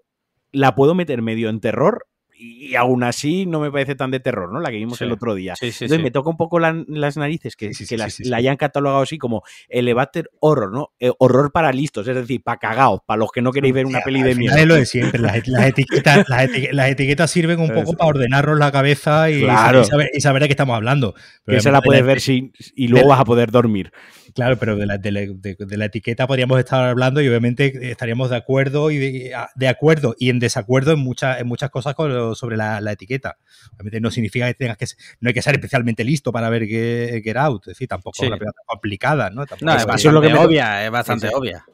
la 0.53 0.75
puedo 0.75 0.95
meter 0.95 1.23
medio 1.23 1.49
en 1.49 1.61
terror 1.61 2.07
y 2.43 2.75
aún 2.75 3.03
así 3.05 3.45
no 3.45 3.61
me 3.61 3.71
parece 3.71 3.95
tan 3.95 4.11
de 4.11 4.19
terror, 4.21 4.51
¿no? 4.53 4.61
La 4.61 4.71
que 4.71 4.77
vimos 4.77 4.97
Sí. 4.99 5.05
el 5.05 5.13
otro 5.13 5.35
día. 5.35 5.55
Sí, 5.57 5.73
sí, 5.73 5.85
Entonces 5.85 5.99
sí. 5.99 6.03
me 6.05 6.11
toca 6.11 6.31
un 6.31 6.37
poco 6.39 6.59
la- 6.59 6.85
las 6.89 7.17
narices 7.19 7.55
que, 7.57 7.69
Sí, 7.69 7.75
sí, 7.75 7.85
que 7.85 7.89
sí, 7.89 7.97
las- 7.99 8.15
sí, 8.15 8.25
sí, 8.25 8.31
la 8.31 8.39
hayan 8.39 8.57
catalogado 8.57 9.03
así 9.03 9.19
como 9.19 9.43
elevator 9.69 10.31
horror, 10.41 10.73
¿no? 10.73 10.91
Eh, 11.01 11.11
horror 11.19 11.53
para 11.53 11.73
listos, 11.73 12.09
es 12.09 12.15
decir, 12.17 12.43
para 12.43 12.59
cagados, 12.59 13.01
para 13.07 13.19
los 13.19 13.31
que 13.31 13.43
no 13.43 13.53
queréis 13.53 13.75
ver 13.75 13.87
una 13.87 13.99
Sí, 13.99 14.05
peli 14.07 14.23
de 14.23 14.35
miedo. 14.35 14.57
Es 14.57 14.67
lo 14.67 14.75
de 14.77 14.87
siempre. 14.87 15.21
Las, 15.21 15.47
las 15.49 15.67
etiquetas, 15.67 16.25
las, 16.29 16.49
eti- 16.49 16.71
las 16.73 16.91
etiquetas 16.91 17.31
sirven 17.31 17.61
un 17.61 17.71
poco 17.71 17.93
para 17.93 18.09
ordenarnos 18.09 18.59
la 18.59 18.73
cabeza 18.73 19.31
y, 19.31 19.41
Claro. 19.43 19.83
y 19.83 19.85
saber, 19.85 20.11
y 20.15 20.21
saber 20.21 20.43
de 20.43 20.49
qué 20.49 20.53
estamos 20.55 20.77
hablando. 20.77 21.15
Que 21.47 21.57
esa 21.57 21.71
la 21.71 21.79
de 21.81 21.83
puedes 21.87 22.05
ver 22.05 22.21
sin, 22.21 22.53
y 22.75 22.89
luego 22.89 23.07
de- 23.07 23.11
vas 23.11 23.21
a 23.21 23.25
poder 23.25 23.51
dormir. 23.51 23.93
Claro, 24.35 24.59
pero 24.59 24.77
de 24.77 24.87
la, 24.87 24.99
de, 24.99 25.11
la, 25.13 25.21
de- 25.21 25.57
de 25.59 25.77
la 25.77 25.85
etiqueta 25.87 26.27
podríamos 26.27 26.59
estar 26.59 26.89
hablando 26.89 27.21
y 27.21 27.29
obviamente 27.29 27.91
estaríamos 27.91 28.31
de 28.31 28.37
acuerdo 28.37 28.91
y 28.91 28.99
de, 28.99 29.69
acuerdo 29.69 30.15
y 30.19 30.31
en 30.31 30.39
desacuerdo 30.39 30.93
en 30.93 30.99
muchas 31.01 31.41
en 31.41 31.47
muchas 31.47 31.71
cosas 31.71 31.95
con 31.95 32.35
sobre 32.37 32.57
la, 32.57 32.81
la 32.81 32.93
etiqueta. 32.93 33.39
Obviamente 33.75 34.01
no 34.01 34.11
significa 34.11 34.47
que 34.47 34.55
tengas 34.55 34.77
que 34.77 34.87
no 35.21 35.29
hay 35.29 35.35
que 35.35 35.43
ser 35.43 35.55
especialmente 35.55 36.05
listo 36.05 36.33
para 36.33 36.49
ver 36.51 36.67
Get, 36.67 37.23
Get 37.25 37.37
Out, 37.37 37.63
es 37.63 37.75
decir, 37.75 37.89
tampoco 37.89 38.17
Sí. 38.19 38.25
es 38.25 38.29
una 38.29 38.39
película 38.39 38.63
complicada, 38.67 39.31
¿no? 39.31 39.47
Tampoco 39.47 39.65
No, 39.67 39.77
es 39.77 39.83
Eso- 39.85 40.09
es 40.09 40.15
lo 40.15 40.21
que 40.21 40.29
me 40.29 40.39
obvia, 40.39 40.85
es 40.85 40.91
bastante 40.91 41.27
Sí, 41.27 41.33
sí. 41.33 41.39
obvia. 41.39 41.65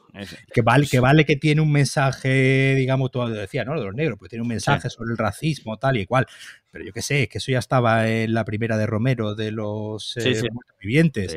que 0.51 0.61
vale, 0.63 0.87
que 0.87 0.99
vale 0.99 1.25
que 1.25 1.35
tiene 1.35 1.61
un 1.61 1.71
mensaje, 1.71 2.73
digamos, 2.75 3.11
tú 3.11 3.23
decías, 3.27 3.67
¿no? 3.67 3.77
De 3.79 3.85
los 3.85 3.93
negros, 3.93 4.17
pues 4.17 4.29
tiene 4.29 4.41
un 4.41 4.47
mensaje 4.47 4.89
sobre 4.89 5.11
el 5.11 5.17
racismo, 5.17 5.77
tal 5.77 5.97
y 5.97 6.05
cual. 6.07 6.25
Pero 6.71 6.83
yo 6.85 6.91
qué 6.91 7.01
sé, 7.03 7.23
es 7.23 7.29
que 7.29 7.37
eso 7.37 7.51
ya 7.51 7.59
estaba 7.59 8.07
en 8.09 8.33
la 8.33 8.43
primera 8.43 8.77
de 8.77 8.87
Romero 8.87 9.35
de 9.35 9.51
los 9.51 10.17
eh, 10.17 10.21
Sí, 10.21 10.35
sí. 10.35 10.47
muertos 10.51 10.75
vivientes. 10.81 11.35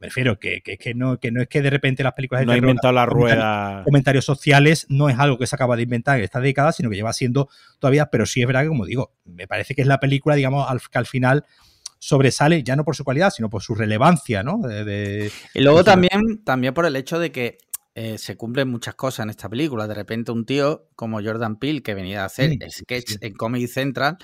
Me 0.00 0.06
refiero 0.06 0.38
que, 0.38 0.62
que, 0.62 0.78
que 0.78 0.94
no, 0.94 1.18
que 1.20 1.30
no 1.30 1.42
es 1.42 1.48
que 1.48 1.60
de 1.60 1.68
repente 1.70 2.02
las 2.02 2.14
películas 2.14 2.40
de 2.40 2.46
No 2.46 2.52
ha 2.52 2.54
terror, 2.54 2.70
inventado 2.70 2.94
la 2.94 3.06
comentarios- 3.06 3.34
rueda. 3.36 3.82
comentarios 3.84 4.24
sociales 4.24 4.86
no 4.88 5.08
es 5.10 5.18
algo 5.18 5.36
que 5.38 5.46
se 5.46 5.54
acaba 5.54 5.76
de 5.76 5.82
inventar 5.82 6.16
en 6.18 6.24
esta 6.24 6.40
década, 6.40 6.72
sino 6.72 6.88
que 6.88 6.96
lleva 6.96 7.12
siendo 7.12 7.48
todavía, 7.78 8.06
pero 8.06 8.24
sí 8.26 8.40
es 8.40 8.46
verdad 8.46 8.62
que, 8.62 8.68
como 8.68 8.86
digo, 8.86 9.12
me 9.26 9.46
parece 9.46 9.74
que 9.74 9.82
es 9.82 9.86
la 9.86 10.00
película, 10.00 10.34
digamos, 10.36 10.68
al, 10.70 10.80
que 10.80 10.98
al 10.98 11.06
final 11.06 11.44
sobresale 11.98 12.62
ya 12.62 12.76
no 12.76 12.84
por 12.84 12.96
su 12.96 13.04
calidad, 13.04 13.30
sino 13.30 13.50
por 13.50 13.62
su 13.62 13.74
relevancia, 13.74 14.42
¿no? 14.42 14.58
De, 14.58 14.84
de- 14.84 15.32
Y 15.54 15.60
luego 15.60 15.84
también, 15.84 16.42
también 16.44 16.72
por 16.72 16.86
el 16.86 16.96
hecho 16.96 17.18
de 17.18 17.30
que 17.30 17.58
eh, 17.94 18.16
se 18.16 18.36
cumplen 18.36 18.68
muchas 18.68 18.94
cosas 18.94 19.24
en 19.24 19.30
esta 19.30 19.48
película. 19.50 19.86
De 19.86 19.94
repente 19.94 20.32
un 20.32 20.46
tío 20.46 20.88
como 20.96 21.20
Jordan 21.22 21.56
Peele, 21.56 21.82
que 21.82 21.92
venía 21.92 22.22
a 22.22 22.26
hacer 22.26 22.50
Sí, 22.52 22.58
sketch 22.70 23.08
sí. 23.10 23.16
en 23.20 23.34
Comedy 23.34 23.66
Central, 23.66 24.16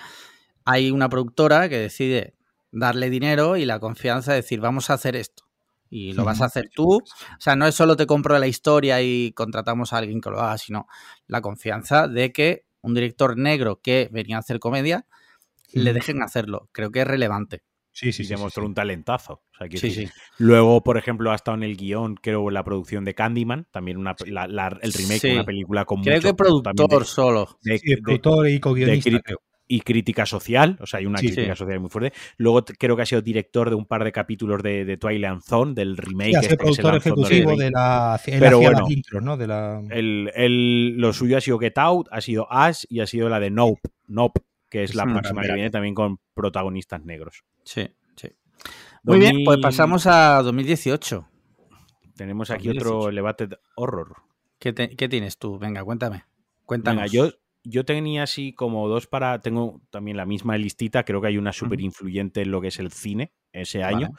hay 0.65 0.91
una 0.91 1.09
productora 1.11 1.69
que 1.69 1.79
decide 1.79 2.33
darle 2.73 3.11
dinero 3.11 3.57
y 3.59 3.65
la 3.67 3.79
confianza 3.79 4.33
de 4.33 4.39
decir, 4.39 4.61
vamos 4.61 4.89
a 4.89 4.95
hacer 4.95 5.17
esto. 5.17 5.45
Y 5.89 6.13
lo 6.15 6.25
vas 6.25 6.41
a 6.41 6.47
hacer 6.47 6.69
tú. 6.75 6.97
O 6.99 7.03
sea, 7.41 7.55
no 7.57 7.67
es 7.67 7.75
solo 7.75 7.97
te 7.97 8.07
compro 8.07 8.39
la 8.39 8.47
historia 8.47 9.01
y 9.03 9.33
contratamos 9.33 9.93
a 9.93 9.99
alguien 9.99 10.21
que 10.21 10.31
lo 10.31 10.41
haga, 10.41 10.59
sino 10.59 10.87
la 11.27 11.41
confianza 11.41 12.09
de 12.09 12.33
que 12.33 12.65
un 12.83 12.95
director 12.95 13.37
negro 13.39 13.81
que 13.83 14.09
venía 14.13 14.37
a 14.37 14.41
hacer 14.41 14.59
comedia 14.59 15.07
le 15.73 15.93
dejen 15.93 16.23
hacerlo. 16.23 16.69
Creo 16.73 16.91
que 16.91 17.01
es 17.03 17.07
relevante. 17.07 17.63
Sí, 17.93 18.13
sí, 18.13 18.13
sí. 18.13 18.25
sí, 18.25 18.35
demostró 18.35 18.63
sí. 18.63 18.67
un 18.67 18.75
talentazo. 18.75 19.33
O 19.55 19.57
sea, 19.59 19.69
quiero 19.69 19.81
Sí, 19.81 19.89
decir, 19.89 20.09
sí. 20.09 20.15
Luego, 20.39 20.83
por 20.83 20.99
ejemplo, 20.99 21.31
ha 21.33 21.35
estado 21.35 21.57
en 21.57 21.63
el 21.63 21.77
guion, 21.79 22.15
creo, 22.17 22.47
en 22.49 22.55
la 22.55 22.63
producción 22.63 23.05
de 23.05 23.15
Candyman, 23.15 23.67
también 23.71 23.97
una, 23.97 24.15
la- 24.27 24.47
la- 24.47 24.79
el 24.83 24.93
remake 24.93 25.33
una 25.33 25.45
película 25.45 25.85
con 25.87 26.03
Creo 26.03 26.17
mucho 26.17 26.29
que 26.29 26.35
productor 26.35 27.01
de- 27.01 27.05
solo. 27.07 27.59
de- 27.63 27.81
de- 27.83 27.97
productor 28.03 28.49
y 28.49 28.61
co-guionista. 28.61 29.11
Y 29.69 29.81
crítica 29.81 30.27
social, 30.27 30.79
o 30.81 30.87
sea, 30.87 30.99
hay 31.01 31.07
una 31.07 31.19
Sí, 31.19 31.27
crítica 31.29 31.55
sí. 31.55 31.59
social 31.59 31.81
muy 31.81 31.91
fuerte. 31.91 32.13
Luego 32.37 32.65
creo 32.65 32.95
que 32.97 33.03
ha 33.03 33.07
sido 33.07 33.21
director 33.23 33.69
de 33.69 33.77
un 33.77 33.85
par 33.87 34.05
de 34.05 34.13
capítulos 34.13 34.63
de, 34.63 34.85
de 34.85 34.97
Twilight 34.97 35.41
Zone, 35.43 35.75
del 35.75 35.97
remake. 35.97 36.31
Sí, 36.33 36.37
este 36.43 36.57
que 36.57 36.73
se 36.73 36.83
productor 36.83 36.97
ejecutivo 36.97 37.51
2020. 37.51 37.65
de 37.65 37.71
la. 37.73 38.21
Pero 38.25 38.59
bueno. 38.59 38.81
las 38.81 38.91
intros, 38.91 39.23
¿no? 39.23 39.37
De 39.37 39.47
la. 39.47 39.83
El, 39.91 40.31
el- 40.35 40.97
lo 40.99 41.13
suyo 41.13 41.37
ha 41.37 41.41
sido 41.41 41.59
Get 41.59 41.79
Out, 41.79 42.09
ha 42.13 42.21
sido 42.21 42.47
Ash 42.53 42.85
y 42.89 43.01
ha 43.01 43.07
sido 43.07 43.29
la 43.29 43.41
de 43.41 43.51
Nope, 43.51 43.81
Nope 44.07 44.41
que 44.69 44.83
es 44.83 44.95
la 44.95 45.05
próxima 45.05 45.43
que 45.43 45.53
viene 45.55 45.71
también 45.71 45.95
con 45.95 46.19
protagonistas 46.35 47.05
negros. 47.05 47.45
Sí, 47.65 47.89
sí. 48.17 48.29
Muy 49.05 49.21
bien, 49.21 49.37
pues 49.45 49.57
2000 49.59 49.63
pasamos 49.63 50.07
a 50.07 50.43
2018. 50.43 51.27
Tenemos 52.17 52.51
aquí 52.51 52.69
2018. 52.69 52.97
otro 52.99 53.09
Elevated 53.11 53.53
Horror. 53.77 54.17
¿Qué, 54.59 54.73
te- 54.73 54.91
qué 54.97 55.09
tienes 55.09 55.39
tú? 55.39 55.59
Venga, 55.59 55.85
cuéntame. 55.85 56.25
Cuéntanos. 56.65 57.03
Venga, 57.03 57.13
yo, 57.13 57.31
yo 57.69 57.85
tenía 57.85 58.23
así 58.23 58.53
como 58.53 58.89
dos 58.89 59.07
para. 59.07 59.41
Tengo 59.41 59.81
también 59.91 60.17
la 60.17 60.27
misma 60.27 60.57
listita. 60.59 61.05
Creo 61.05 61.21
que 61.21 61.29
hay 61.29 61.39
una 61.39 61.53
súper 61.53 61.81
influyente 61.81 62.43
en 62.43 62.51
lo 62.51 62.61
que 62.61 62.69
es 62.69 62.79
el 62.79 62.91
cine 62.93 63.33
ese 63.53 63.83
año. 63.83 64.09
Vale. 64.09 64.15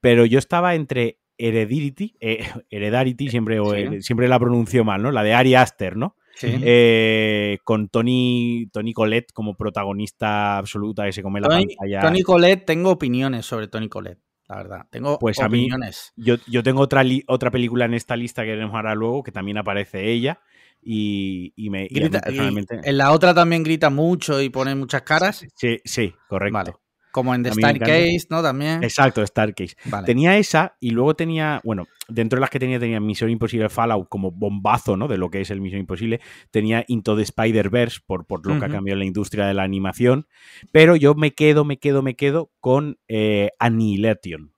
Pero 0.00 0.24
yo 0.26 0.38
estaba 0.38 0.74
entre 0.74 1.18
Heredity, 1.38 2.16
eh, 2.20 2.38
Heredarity, 2.70 3.28
siempre, 3.28 3.60
o 3.60 3.72
Sí. 3.72 3.78
Her- 3.80 4.00
siempre 4.02 4.28
la 4.28 4.38
pronuncio 4.38 4.84
mal, 4.84 5.02
¿no? 5.02 5.10
La 5.12 5.22
de 5.22 5.34
Ari 5.34 5.54
Aster, 5.54 5.96
¿no? 5.96 6.16
Sí. 6.34 6.48
Eh, 6.62 7.58
con 7.64 7.88
Tony, 7.88 8.68
Tony 8.72 8.92
Colette 8.92 9.32
como 9.32 9.56
protagonista 9.56 10.58
absoluta 10.58 11.04
que 11.06 11.12
se 11.12 11.22
come 11.22 11.40
la 11.40 11.48
Tony, 11.48 11.66
pantalla. 11.76 12.00
Tony 12.02 12.22
Colette, 12.22 12.64
tengo 12.66 12.90
opiniones 12.90 13.46
sobre 13.46 13.68
Tony 13.68 13.88
Colette, 13.88 14.20
la 14.48 14.56
verdad. 14.56 14.86
Tengo 14.90 15.18
Pues 15.18 15.38
a 15.40 15.48
mí- 15.48 15.60
opiniones. 15.60 16.12
Yo, 16.16 16.36
yo 16.46 16.62
tengo 16.62 16.82
otra, 16.82 17.02
li- 17.04 17.24
otra 17.26 17.50
película 17.50 17.86
en 17.86 17.94
esta 17.94 18.16
lista 18.16 18.42
que 18.44 18.50
veremos 18.50 18.74
ahora 18.74 18.94
luego, 18.94 19.22
que 19.22 19.32
también 19.32 19.56
aparece 19.58 20.10
ella. 20.10 20.40
Y, 20.88 21.52
y 21.56 21.68
me. 21.68 21.88
Grita- 21.88 22.18
y 22.18 22.30
personalmente- 22.30 22.80
en 22.84 22.96
la 22.96 23.10
otra 23.10 23.34
también 23.34 23.64
grita 23.64 23.90
mucho 23.90 24.40
y 24.40 24.50
pone 24.50 24.72
muchas 24.76 25.02
caras. 25.02 25.44
Sí, 25.56 25.78
sí, 25.84 26.14
correcto. 26.28 26.54
Vale. 26.54 26.72
Como 27.10 27.34
en 27.34 27.42
The. 27.42 27.52
Staircase, 27.52 28.26
¿no? 28.30 28.42
También. 28.42 28.84
Exacto, 28.84 29.26
Starcase. 29.26 29.74
Vale. 29.86 30.06
Tenía 30.06 30.36
esa 30.36 30.76
y 30.80 30.90
luego 30.90 31.16
tenía, 31.16 31.62
bueno, 31.64 31.86
dentro 32.08 32.36
de 32.36 32.42
las 32.42 32.50
que 32.50 32.58
tenía, 32.58 32.78
tenía 32.78 33.00
Misión 33.00 33.30
Imposible 33.30 33.70
Fallout 33.70 34.06
como 34.10 34.30
bombazo, 34.30 34.96
¿no? 34.98 35.08
De 35.08 35.16
lo 35.16 35.30
que 35.30 35.40
es 35.40 35.50
el 35.50 35.60
Misión 35.62 35.80
Imposible. 35.80 36.20
Tenía 36.50 36.84
Into 36.88 37.16
the 37.16 37.22
Spider-Verse 37.22 38.00
por, 38.06 38.26
por 38.26 38.46
lo 38.46 38.58
que 38.60 38.66
ha 38.66 38.68
cambiado 38.68 38.98
la 38.98 39.06
industria 39.06 39.46
de 39.46 39.54
la 39.54 39.62
animación. 39.62 40.26
Pero 40.72 40.94
yo 40.94 41.14
me 41.14 41.32
quedo, 41.32 41.64
me 41.64 41.78
quedo, 41.78 42.02
me 42.02 42.16
quedo 42.16 42.52
con 42.60 42.98
eh, 43.08 43.48
Annihilation. 43.58 44.52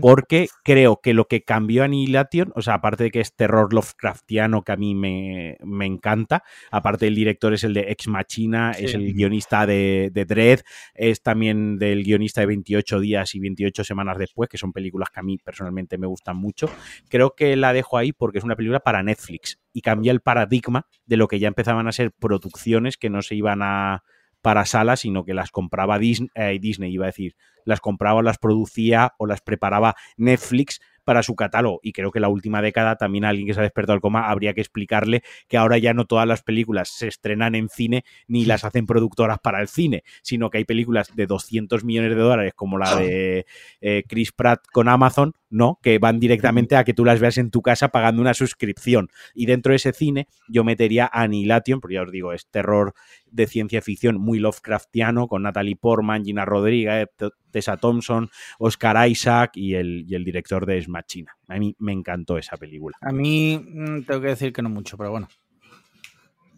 Porque 0.00 0.48
creo 0.64 1.00
que 1.02 1.12
lo 1.12 1.26
que 1.26 1.42
cambió 1.42 1.84
Annihilation, 1.84 2.52
o 2.54 2.62
sea, 2.62 2.74
aparte 2.74 3.04
de 3.04 3.10
que 3.10 3.20
es 3.20 3.34
terror 3.34 3.72
Lovecraftiano 3.74 4.62
que 4.62 4.72
a 4.72 4.76
mí 4.76 4.94
me, 4.94 5.58
me 5.62 5.86
encanta, 5.86 6.42
aparte 6.70 7.06
el 7.06 7.14
director 7.14 7.52
es 7.52 7.64
el 7.64 7.74
de 7.74 7.90
Ex 7.90 8.08
Machina, 8.08 8.72
Sí. 8.74 8.84
es 8.86 8.94
el 8.94 9.12
guionista 9.12 9.66
de, 9.66 10.10
de 10.12 10.24
Dread, 10.24 10.60
es 10.94 11.22
también 11.22 11.78
del 11.78 12.04
guionista 12.04 12.40
de 12.40 12.46
28 12.46 13.00
días 13.00 13.34
y 13.34 13.40
28 13.40 13.84
semanas 13.84 14.18
después, 14.18 14.48
que 14.48 14.58
son 14.58 14.72
películas 14.72 15.10
que 15.10 15.20
a 15.20 15.22
mí 15.22 15.36
personalmente 15.38 15.98
me 15.98 16.06
gustan 16.06 16.36
mucho. 16.36 16.70
Creo 17.08 17.34
que 17.34 17.56
la 17.56 17.72
dejo 17.72 17.98
ahí 17.98 18.12
porque 18.12 18.38
es 18.38 18.44
una 18.44 18.56
película 18.56 18.80
para 18.80 19.02
Netflix 19.02 19.58
y 19.72 19.82
cambia 19.82 20.12
el 20.12 20.20
paradigma 20.20 20.86
de 21.04 21.16
lo 21.16 21.28
que 21.28 21.38
ya 21.38 21.48
empezaban 21.48 21.86
a 21.86 21.92
ser 21.92 22.12
producciones 22.12 22.96
que 22.96 23.10
no 23.10 23.20
se 23.22 23.34
iban 23.34 23.60
a 23.62 24.02
para 24.42 24.64
salas, 24.64 25.00
sino 25.00 25.24
que 25.24 25.34
las 25.34 25.50
compraba 25.50 25.98
Disney, 25.98 26.58
Disney, 26.58 26.92
iba 26.92 27.06
a 27.06 27.08
decir, 27.08 27.36
las 27.64 27.80
compraba 27.80 28.20
o 28.20 28.22
las 28.22 28.38
producía 28.38 29.14
o 29.18 29.26
las 29.26 29.40
preparaba 29.40 29.96
Netflix 30.16 30.80
para 31.06 31.22
su 31.22 31.36
catálogo. 31.36 31.78
Y 31.82 31.92
creo 31.92 32.10
que 32.10 32.18
la 32.18 32.28
última 32.28 32.60
década 32.60 32.96
también 32.96 33.24
a 33.24 33.28
alguien 33.28 33.46
que 33.46 33.54
se 33.54 33.60
ha 33.60 33.62
despertado 33.62 33.94
al 33.94 34.00
coma 34.00 34.28
habría 34.28 34.54
que 34.54 34.60
explicarle 34.60 35.22
que 35.48 35.56
ahora 35.56 35.78
ya 35.78 35.94
no 35.94 36.04
todas 36.04 36.26
las 36.26 36.42
películas 36.42 36.88
se 36.88 37.06
estrenan 37.06 37.54
en 37.54 37.68
cine 37.68 38.04
ni 38.26 38.44
las 38.44 38.64
hacen 38.64 38.86
productoras 38.86 39.38
para 39.38 39.60
el 39.60 39.68
cine, 39.68 40.02
sino 40.22 40.50
que 40.50 40.58
hay 40.58 40.64
películas 40.64 41.14
de 41.14 41.26
200 41.26 41.84
millones 41.84 42.10
de 42.10 42.16
dólares 42.16 42.54
como 42.54 42.76
la 42.76 42.96
de 42.96 43.46
eh, 43.80 44.02
Chris 44.08 44.32
Pratt 44.32 44.66
con 44.72 44.88
Amazon, 44.88 45.34
¿no? 45.48 45.78
Que 45.80 45.98
van 45.98 46.18
directamente 46.18 46.74
a 46.74 46.82
que 46.82 46.92
tú 46.92 47.04
las 47.04 47.20
veas 47.20 47.38
en 47.38 47.52
tu 47.52 47.62
casa 47.62 47.88
pagando 47.88 48.20
una 48.20 48.34
suscripción. 48.34 49.08
Y 49.32 49.46
dentro 49.46 49.70
de 49.70 49.76
ese 49.76 49.92
cine 49.92 50.26
yo 50.48 50.64
metería 50.64 51.08
Annihilation, 51.12 51.80
porque 51.80 51.94
ya 51.94 52.02
os 52.02 52.10
digo, 52.10 52.32
es 52.32 52.48
terror 52.48 52.94
de 53.30 53.46
ciencia 53.46 53.82
ficción 53.82 54.20
muy 54.20 54.38
Lovecraftiano, 54.38 55.28
con 55.28 55.42
Natalie 55.42 55.76
Portman, 55.76 56.24
Gina 56.24 56.44
Rodríguez, 56.44 57.08
Tessa 57.50 57.76
Thompson, 57.76 58.28
Oscar 58.58 59.08
Isaac 59.08 59.52
y 59.54 59.74
el, 59.74 60.04
y 60.08 60.14
el 60.14 60.24
director 60.24 60.66
de 60.66 60.80
Smachina. 60.82 61.36
A 61.48 61.58
mí 61.58 61.74
me 61.78 61.92
encantó 61.92 62.38
esa 62.38 62.56
película. 62.56 62.96
A 63.00 63.12
mí 63.12 63.58
mm, 63.58 64.02
tengo 64.04 64.20
que 64.20 64.28
decir 64.28 64.52
que 64.52 64.62
no 64.62 64.70
mucho, 64.70 64.96
pero 64.96 65.10
bueno. 65.10 65.28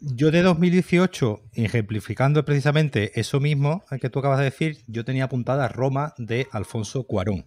Yo 0.01 0.31
de 0.31 0.43
2018, 0.43 1.41
ejemplificando 1.55 2.45
precisamente 2.45 3.19
eso 3.19 3.41
mismo 3.41 3.83
que 4.01 4.11
tú 4.11 4.21
acabas 4.21 4.39
de 4.39 4.45
decir, 4.45 4.79
yo 4.87 5.05
tenía 5.05 5.25
apuntada 5.25 5.69
Roma 5.69 6.15
de 6.19 6.47
Alfonso 6.53 7.05
Cuarón. 7.05 7.47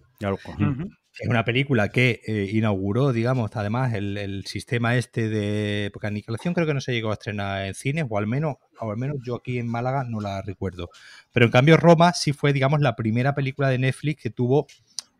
Es 1.18 1.28
una 1.28 1.44
película 1.44 1.90
que 1.90 2.22
eh, 2.26 2.48
inauguró, 2.52 3.12
digamos, 3.12 3.50
además 3.54 3.92
el, 3.92 4.44
sistema 4.46 4.96
este 4.96 5.28
de. 5.28 5.90
Porque 5.92 6.06
Aniquilación 6.06 6.54
creo 6.54 6.66
que 6.66 6.74
no 6.74 6.80
se 6.80 6.92
llegó 6.92 7.10
a 7.10 7.14
estrenar 7.14 7.66
en 7.66 7.74
cines, 7.74 8.06
o 8.08 8.16
al 8.16 8.26
menos, 8.26 8.56
o 8.80 8.90
al 8.90 8.96
menos 8.96 9.18
yo 9.24 9.36
aquí 9.36 9.58
en 9.58 9.68
Málaga 9.68 10.04
no 10.08 10.20
la 10.20 10.40
recuerdo. 10.40 10.88
Pero 11.32 11.46
en 11.46 11.52
cambio, 11.52 11.76
Roma 11.76 12.14
sí 12.14 12.32
fue, 12.32 12.52
digamos, 12.52 12.80
la 12.80 12.96
primera 12.96 13.34
película 13.34 13.68
de 13.68 13.78
Netflix 13.78 14.22
que 14.22 14.30
tuvo 14.30 14.66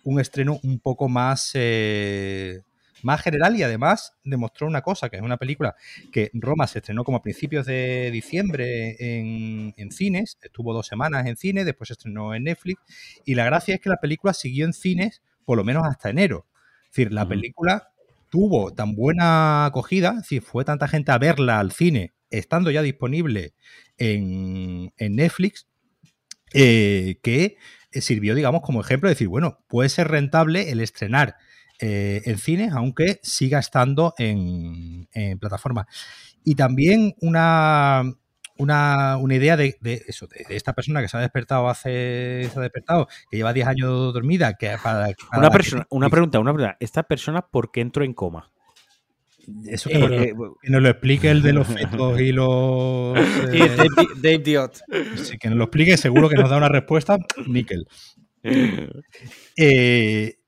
un 0.04 0.18
estreno 0.18 0.58
un 0.62 0.78
poco 0.80 1.08
más. 1.08 1.50
Eh, 1.54 2.62
más 3.02 3.20
general 3.20 3.56
y 3.56 3.64
además 3.64 4.14
demostró 4.22 4.68
una 4.68 4.80
cosa, 4.80 5.08
que 5.08 5.16
es 5.16 5.22
una 5.22 5.36
película 5.36 5.74
que 6.12 6.30
Roma 6.34 6.68
se 6.68 6.78
estrenó 6.78 7.02
como 7.02 7.16
a 7.16 7.22
principios 7.22 7.66
de 7.66 8.10
diciembre 8.12 8.94
en, 9.00 9.74
en 9.76 9.90
cines, 9.90 10.38
estuvo 10.40 10.72
dos 10.72 10.86
semanas 10.86 11.26
en 11.26 11.36
cines, 11.36 11.66
después 11.66 11.88
se 11.88 11.94
estrenó 11.94 12.32
en 12.32 12.44
Netflix 12.44 12.80
y 13.24 13.34
la 13.34 13.44
gracia 13.44 13.74
es 13.74 13.80
que 13.80 13.88
la 13.88 13.96
película 13.96 14.32
siguió 14.32 14.66
en 14.66 14.72
cines 14.72 15.20
por 15.44 15.56
lo 15.56 15.64
menos 15.64 15.84
hasta 15.86 16.10
enero. 16.10 16.46
Es 16.84 16.96
decir, 16.96 17.12
la 17.12 17.26
película 17.26 17.88
tuvo 18.28 18.72
tan 18.72 18.94
buena 18.94 19.66
acogida, 19.66 20.12
decir, 20.12 20.42
fue 20.42 20.64
tanta 20.64 20.88
gente 20.88 21.12
a 21.12 21.18
verla 21.18 21.60
al 21.60 21.72
cine, 21.72 22.12
estando 22.30 22.70
ya 22.70 22.82
disponible 22.82 23.54
en, 23.98 24.92
Netflix, 24.98 25.66
eh, 26.54 27.18
que 27.22 27.56
sirvió, 27.92 28.34
digamos, 28.34 28.62
como 28.62 28.80
ejemplo 28.80 29.08
de 29.08 29.14
decir, 29.14 29.28
bueno, 29.28 29.58
puede 29.68 29.88
ser 29.88 30.08
rentable 30.08 30.70
el 30.70 30.80
estrenar 30.80 31.36
eh, 31.78 32.22
en 32.24 32.38
cines, 32.38 32.72
aunque 32.72 33.20
siga 33.22 33.58
estando 33.58 34.14
en, 34.18 35.08
en 35.12 35.38
plataforma. 35.38 35.86
Y 36.44 36.54
también 36.54 37.14
una, 37.20 38.14
una, 38.58 39.18
idea 39.30 39.56
de, 39.56 39.76
eso, 40.06 40.26
de, 40.26 40.56
esta 40.56 40.72
persona 40.72 41.02
que 41.02 41.08
se 41.08 41.16
ha 41.16 41.20
despertado 41.20 41.68
hace, 41.68 42.48
se 42.52 42.58
ha 42.58 42.62
despertado, 42.62 43.08
que 43.30 43.36
lleva 43.36 43.52
10 43.52 43.66
años 43.66 44.12
dormida, 44.12 44.54
que 44.54 44.76
para, 44.82 45.14
una, 45.36 45.50
persona, 45.50 45.86
una 45.90 46.10
pregunta, 46.10 46.38
una 46.40 46.52
pregunta. 46.52 46.76
¿Esta 46.80 47.02
persona 47.02 47.42
por 47.42 47.70
qué 47.70 47.80
entró 47.80 48.04
en 48.04 48.14
coma? 48.14 48.50
Eso 49.66 49.90
que, 49.90 50.34
nos 50.62 50.82
lo 50.82 50.88
explique 50.88 51.28
el 51.28 51.42
de 51.42 51.52
los 51.52 51.66
fetos 51.68 52.20
y 52.20 52.32
los. 52.32 53.18
Eh, 53.18 53.76
Dave, 54.16 54.38
Diot. 54.38 54.82
Sí, 55.16 55.36
que 55.38 55.48
nos 55.48 55.58
lo 55.58 55.64
explique, 55.64 55.96
seguro 55.96 56.28
que 56.28 56.36
nos 56.36 56.48
da 56.48 56.56
una 56.56 56.68
respuesta, 56.68 57.18
níquel. 57.46 57.86
Eh, 59.56 60.38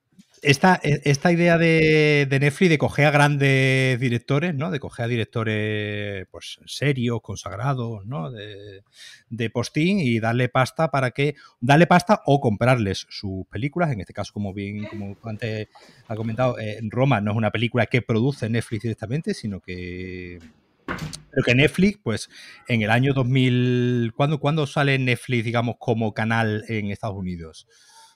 esta, 0.45 0.81
e, 0.83 1.01
esta 1.05 1.33
idea 1.33 1.59
de, 1.59 2.27
Netflix 2.31 2.71
de 2.71 2.79
coger 2.79 3.07
a 3.07 3.11
grandes 3.11 3.99
directores, 3.99 4.55
¿no? 4.55 4.71
De 4.71 4.81
coger 4.81 5.07
a 5.07 5.09
directores 5.09 6.27
pues 6.31 6.59
serios, 6.67 7.21
consagrados, 7.23 8.05
¿no? 8.07 8.31
De, 8.31 8.83
de 9.31 9.51
postín 9.51 10.01
y 10.01 10.21
darle 10.21 10.49
pasta 10.49 10.91
para 10.91 11.11
que. 11.11 11.37
Darle 11.61 11.87
pasta 11.87 12.23
o 12.27 12.41
comprarles 12.41 13.07
sus 13.09 13.47
películas. 13.47 13.91
En 13.93 14.01
este 14.01 14.13
caso, 14.13 14.33
como 14.33 14.53
bien, 14.53 14.85
como 14.85 15.17
antes 15.25 15.69
ha 16.07 16.17
comentado, 16.17 16.59
eh, 16.59 16.79
Roma 16.83 17.21
no 17.21 17.33
es 17.33 17.37
una 17.37 17.51
película 17.51 17.87
que 17.87 18.03
produce 18.03 18.49
Netflix 18.49 18.83
directamente, 18.83 19.35
sino 19.35 19.61
que. 19.61 20.39
Pero 20.87 21.43
que 21.45 21.55
Netflix, 21.55 21.99
pues 22.03 22.29
en 22.69 22.83
el 22.83 22.91
año 22.91 23.15
2000. 23.15 24.13
¿Cuándo, 24.15 24.39
¿cuándo 24.39 24.67
sale 24.67 24.99
Netflix, 24.99 25.45
digamos, 25.45 25.77
como 25.79 26.13
canal 26.13 26.65
en 26.69 26.91
Estados 26.91 27.17
Unidos? 27.17 27.67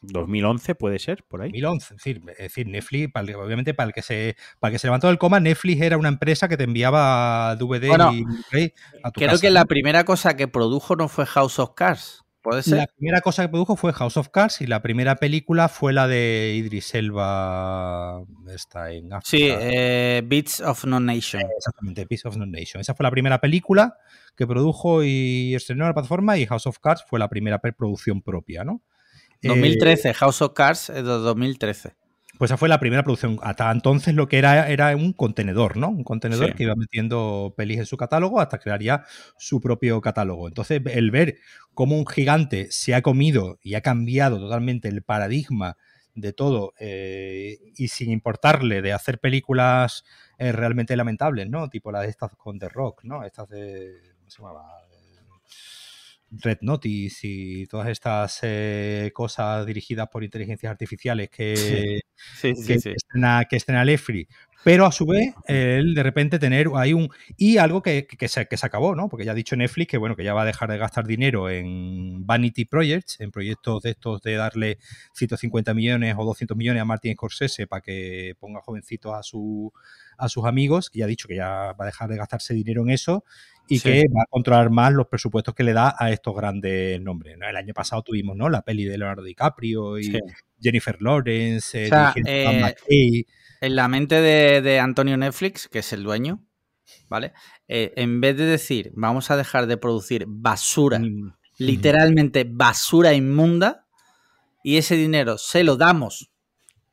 2011 0.01 0.75
puede 0.75 0.99
ser, 0.99 1.25
por 1.25 1.43
ahí. 1.43 1.51
2011, 1.51 1.85
es 1.85 1.91
decir, 1.99 2.23
es 2.31 2.39
decir 2.39 2.67
Netflix, 2.67 3.11
obviamente 3.37 3.75
para 3.75 3.89
el 3.89 3.93
que 3.93 4.03
se 4.03 4.37
para 4.61 4.73
que 4.73 4.79
se 4.79 4.87
levantó 4.87 5.09
del 5.09 5.19
coma, 5.19 5.41
Netflix 5.41 5.83
era 5.83 5.97
una 5.97 6.09
empresa 6.09 6.49
que 6.49 6.57
te 6.57 6.65
enviaba 6.65 7.57
DVD 7.57 7.87
y 7.87 8.73
a 9.03 9.11
tu 9.11 9.21
Creo 9.21 9.39
que 9.39 9.51
la 9.51 9.65
primera 9.65 10.05
cosa 10.05 10.37
que 10.37 10.49
produjo 10.49 10.97
no 10.97 11.09
fue 11.09 11.27
House 11.27 11.59
of 11.59 11.73
Cards. 11.75 12.25
¿Puede 12.41 12.63
ser? 12.63 12.79
La 12.79 12.87
primera 12.87 13.21
cosa 13.21 13.43
que 13.43 13.49
produjo 13.49 13.77
fue 13.77 13.93
House 13.93 14.17
of 14.17 14.29
Cards 14.29 14.61
y 14.61 14.67
la 14.67 14.81
primera 14.81 15.17
película 15.17 15.69
fue 15.69 15.93
la 15.93 16.07
de 16.07 16.55
Idris 16.57 16.95
Elba 16.95 18.23
está 18.55 18.93
en 18.93 19.13
África. 19.13 19.29
Sí, 19.29 19.49
eh, 19.51 20.23
Beats 20.25 20.61
of 20.61 20.85
No 20.85 21.01
Nation. 21.01 21.43
Exactamente, 21.57 22.07
Beats 22.09 22.25
of 22.27 22.37
No 22.37 22.47
Nation. 22.47 22.81
Esa 22.81 22.95
fue 22.95 23.05
la 23.05 23.11
primera 23.11 23.41
película 23.41 23.99
que 24.37 24.47
produjo 24.47 25.03
y 25.03 25.55
estrenó 25.55 25.85
en 25.85 25.89
la 25.89 25.95
plataforma 25.95 26.39
y 26.39 26.47
House 26.47 26.67
of 26.67 26.79
Cards 26.79 27.05
fue 27.07 27.19
la 27.19 27.29
primera 27.29 27.59
producción 27.59 28.23
propia, 28.23 28.65
¿no? 28.65 28.83
2013, 29.43 30.11
eh, 30.11 30.15
House 30.15 30.43
of 30.43 30.53
Cards 30.55 30.89
de 30.89 31.03
2013. 31.03 31.95
Pues 32.39 32.53
esa 32.53 32.57
fue 32.57 32.69
la 32.69 32.79
primera 32.79 33.03
producción. 33.03 33.39
Hasta 33.43 33.71
entonces 33.71 34.15
lo 34.15 34.29
que 34.29 34.39
era 34.39 34.69
era 34.71 34.95
un 34.95 35.13
contenedor, 35.13 35.77
¿no? 35.77 35.89
Un 35.89 36.05
contenedor 36.05 36.55
que 36.55 36.63
iba 36.63 36.77
metiendo 36.77 37.53
pelis 37.57 37.79
en 37.79 37.87
su 37.87 37.97
catálogo 37.97 38.41
hasta 38.41 38.59
crear 38.59 38.81
ya 38.81 39.05
su 39.39 39.61
propio 39.61 40.01
catálogo. 40.01 40.47
Entonces, 40.47 40.81
el 40.87 41.11
ver 41.11 41.39
cómo 41.75 41.99
un 41.99 42.07
gigante 42.07 42.69
se 42.71 42.95
ha 42.95 43.03
comido 43.03 43.59
y 43.61 43.75
ha 43.75 43.81
cambiado 43.81 44.39
totalmente 44.39 44.89
el 44.89 45.03
paradigma 45.03 45.77
de 46.15 46.33
todo 46.33 46.75
eh, 46.79 47.59
y 47.77 47.89
sin 47.89 48.11
importarle 48.11 48.83
de 48.83 48.93
hacer 48.93 49.19
películas 49.19 50.05
eh, 50.39 50.53
realmente 50.53 50.97
lamentables, 50.97 51.49
¿no? 51.49 51.69
Tipo 51.69 51.91
la 51.91 52.03
de 52.03 52.09
estas 52.09 52.37
con 52.37 52.59
The 52.59 52.69
Rock, 52.69 53.03
¿no? 53.03 53.25
Estas 53.25 53.49
de... 53.49 53.95
¿Cómo 54.19 54.31
se 54.31 54.39
llamaba? 54.39 54.78
Red 56.31 56.59
Notice 56.61 57.27
y 57.27 57.67
todas 57.67 57.89
estas 57.89 58.41
eh, 58.43 59.11
cosas 59.15 59.67
dirigidas 59.67 60.09
por 60.09 60.25
inteligencias 60.25 60.71
artificiales 60.71 61.31
que, 61.31 62.01
que, 62.41 62.51
estrena, 62.51 63.45
que 63.49 63.57
estrena 63.57 63.85
Lefri. 63.85 64.29
Pero 64.65 64.87
a 64.87 64.93
su 64.93 65.07
vez, 65.07 65.35
él 65.47 65.95
de 65.95 66.03
repente 66.03 66.39
tener 66.39 66.69
ahí 66.75 66.93
un. 66.93 67.09
Y 67.37 67.59
algo 67.59 67.81
que, 67.81 68.07
se, 68.27 68.47
que 68.47 68.57
se 68.57 68.67
acabó, 68.67 68.97
¿no? 68.97 69.09
Porque 69.09 69.25
ya 69.25 69.33
ha 69.33 69.35
dicho 69.35 69.55
Netflix 69.57 69.89
que 69.89 69.99
bueno, 69.99 70.17
que 70.17 70.25
ya 70.25 70.35
va 70.35 70.43
a 70.43 70.45
dejar 70.45 70.69
de 70.69 70.79
gastar 70.79 71.07
dinero 71.07 71.49
en 71.49 72.27
Vanity 72.27 72.65
Projects, 72.65 73.21
en 73.21 73.31
proyectos 73.31 73.83
de 73.83 73.91
estos 73.91 74.21
de 74.21 74.35
darle 74.35 74.79
150 75.15 75.75
millones 75.75 76.17
o 76.19 76.25
200 76.25 76.57
millones 76.57 76.83
a 76.83 76.85
Martin 76.85 77.15
Scorsese 77.15 77.67
para 77.69 77.83
que 77.83 78.35
ponga 78.41 78.61
jovencitos 78.61 79.15
a 79.15 79.23
su 79.23 79.73
a 80.19 80.29
sus 80.29 80.45
amigos, 80.45 80.91
que 80.91 80.99
ya 80.99 81.05
ha 81.05 81.09
dicho 81.09 81.29
que 81.29 81.37
ya 81.37 81.73
va 81.73 81.85
a 81.85 81.87
dejar 81.87 82.11
de 82.11 82.17
gastarse 82.17 82.53
dinero 82.53 82.83
en 82.83 82.91
eso 82.91 83.25
y 83.69 83.81
que 83.81 84.05
va 84.15 84.23
a 84.23 84.27
controlar 84.31 84.71
más 84.71 84.93
los 84.93 85.07
presupuestos 85.07 85.55
que 85.55 85.63
le 85.63 85.73
da 85.73 85.95
a 85.99 86.11
estos 86.11 86.35
grandes 86.35 87.01
nombres. 87.01 87.37
El 87.37 87.57
año 87.57 87.75
pasado 87.75 88.03
tuvimos 88.03 88.37
¿no? 88.37 88.49
la 88.49 88.63
peli 88.63 88.85
de 88.85 88.99
Leonardo 88.99 89.23
DiCaprio 89.23 89.99
y 89.99 90.19
Jennifer 90.61 91.01
Lawrence, 91.01 91.87
eh, 91.87 91.91
eh, 92.27 93.25
en 93.61 93.77
la 93.77 93.89
mente 93.89 94.21
de, 94.21 94.81
Antonio 94.81 95.17
Netflix, 95.17 95.69
que 95.69 95.81
es 95.81 95.93
el 95.93 96.03
dueño, 96.03 96.45
¿vale? 97.09 97.33
Eh, 97.67 97.93
en 97.97 98.21
vez 98.21 98.37
de 98.37 98.45
decir 98.45 98.93
vamos 98.95 99.31
a 99.31 99.37
dejar 99.37 99.67
de 99.67 99.77
producir 99.77 100.25
basura, 100.27 100.99
mm. 100.99 101.35
literalmente 101.59 102.47
basura 102.49 103.13
inmunda, 103.15 103.87
y 104.63 104.77
ese 104.77 104.97
dinero 104.97 105.39
se 105.39 105.65
lo 105.65 105.77
damos, 105.77 106.31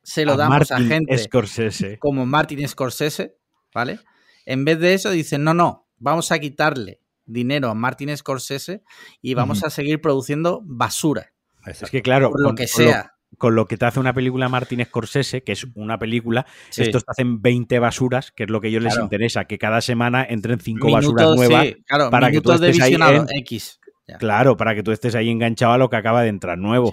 se 0.02 0.24
lo 0.24 0.36
damos 0.36 0.70
a 0.70 0.80
gente 0.80 1.16
Scorsese. 1.18 1.98
como 1.98 2.26
Martin 2.26 2.66
Scorsese, 2.68 3.36
¿vale? 3.74 4.00
En 4.44 4.64
vez 4.64 4.78
de 4.78 4.94
eso 4.94 5.10
dicen, 5.10 5.42
no, 5.42 5.54
no, 5.54 5.85
vamos 5.98 6.32
a 6.32 6.38
quitarle 6.38 7.00
dinero 7.24 7.68
a 7.68 7.74
Martin 7.74 8.16
Scorsese 8.16 8.82
y 9.20 9.34
vamos 9.34 9.64
a 9.64 9.70
seguir 9.70 10.00
produciendo 10.00 10.62
basura. 10.64 11.32
Es 11.66 11.90
que 11.90 12.02
claro, 12.02 12.30
con, 12.30 12.42
lo 12.42 12.54
que 12.54 12.68
sea. 12.68 13.14
con 13.38 13.56
lo 13.56 13.66
que 13.66 13.76
te 13.76 13.86
hace 13.86 13.98
una 13.98 14.14
película 14.14 14.48
Martin 14.48 14.84
Scorsese, 14.84 15.42
que 15.42 15.52
es 15.52 15.66
una 15.74 15.98
película, 15.98 16.46
estos 16.76 17.04
te 17.04 17.10
hacen 17.10 17.42
20 17.42 17.78
basuras, 17.80 18.30
que 18.30 18.44
es 18.44 18.50
lo 18.50 18.60
que 18.60 18.68
a 18.68 18.70
ellos 18.70 18.84
les 18.84 18.96
interesa, 18.96 19.46
que 19.46 19.58
cada 19.58 19.80
semana 19.80 20.24
entren 20.24 20.60
5 20.60 20.90
basuras 20.90 21.34
nuevas 21.34 21.66
para 22.10 22.30
que 22.30 22.40
tú 22.40 22.52
estés 22.52 22.80
ahí 22.80 22.96
X. 23.40 23.80
Claro, 24.20 24.56
para 24.56 24.74
que 24.76 24.84
tú 24.84 24.92
estés 24.92 25.16
ahí 25.16 25.28
enganchado 25.28 25.72
a 25.72 25.78
lo 25.78 25.90
que 25.90 25.96
acaba 25.96 26.22
de 26.22 26.28
entrar 26.28 26.56
nuevo. 26.58 26.92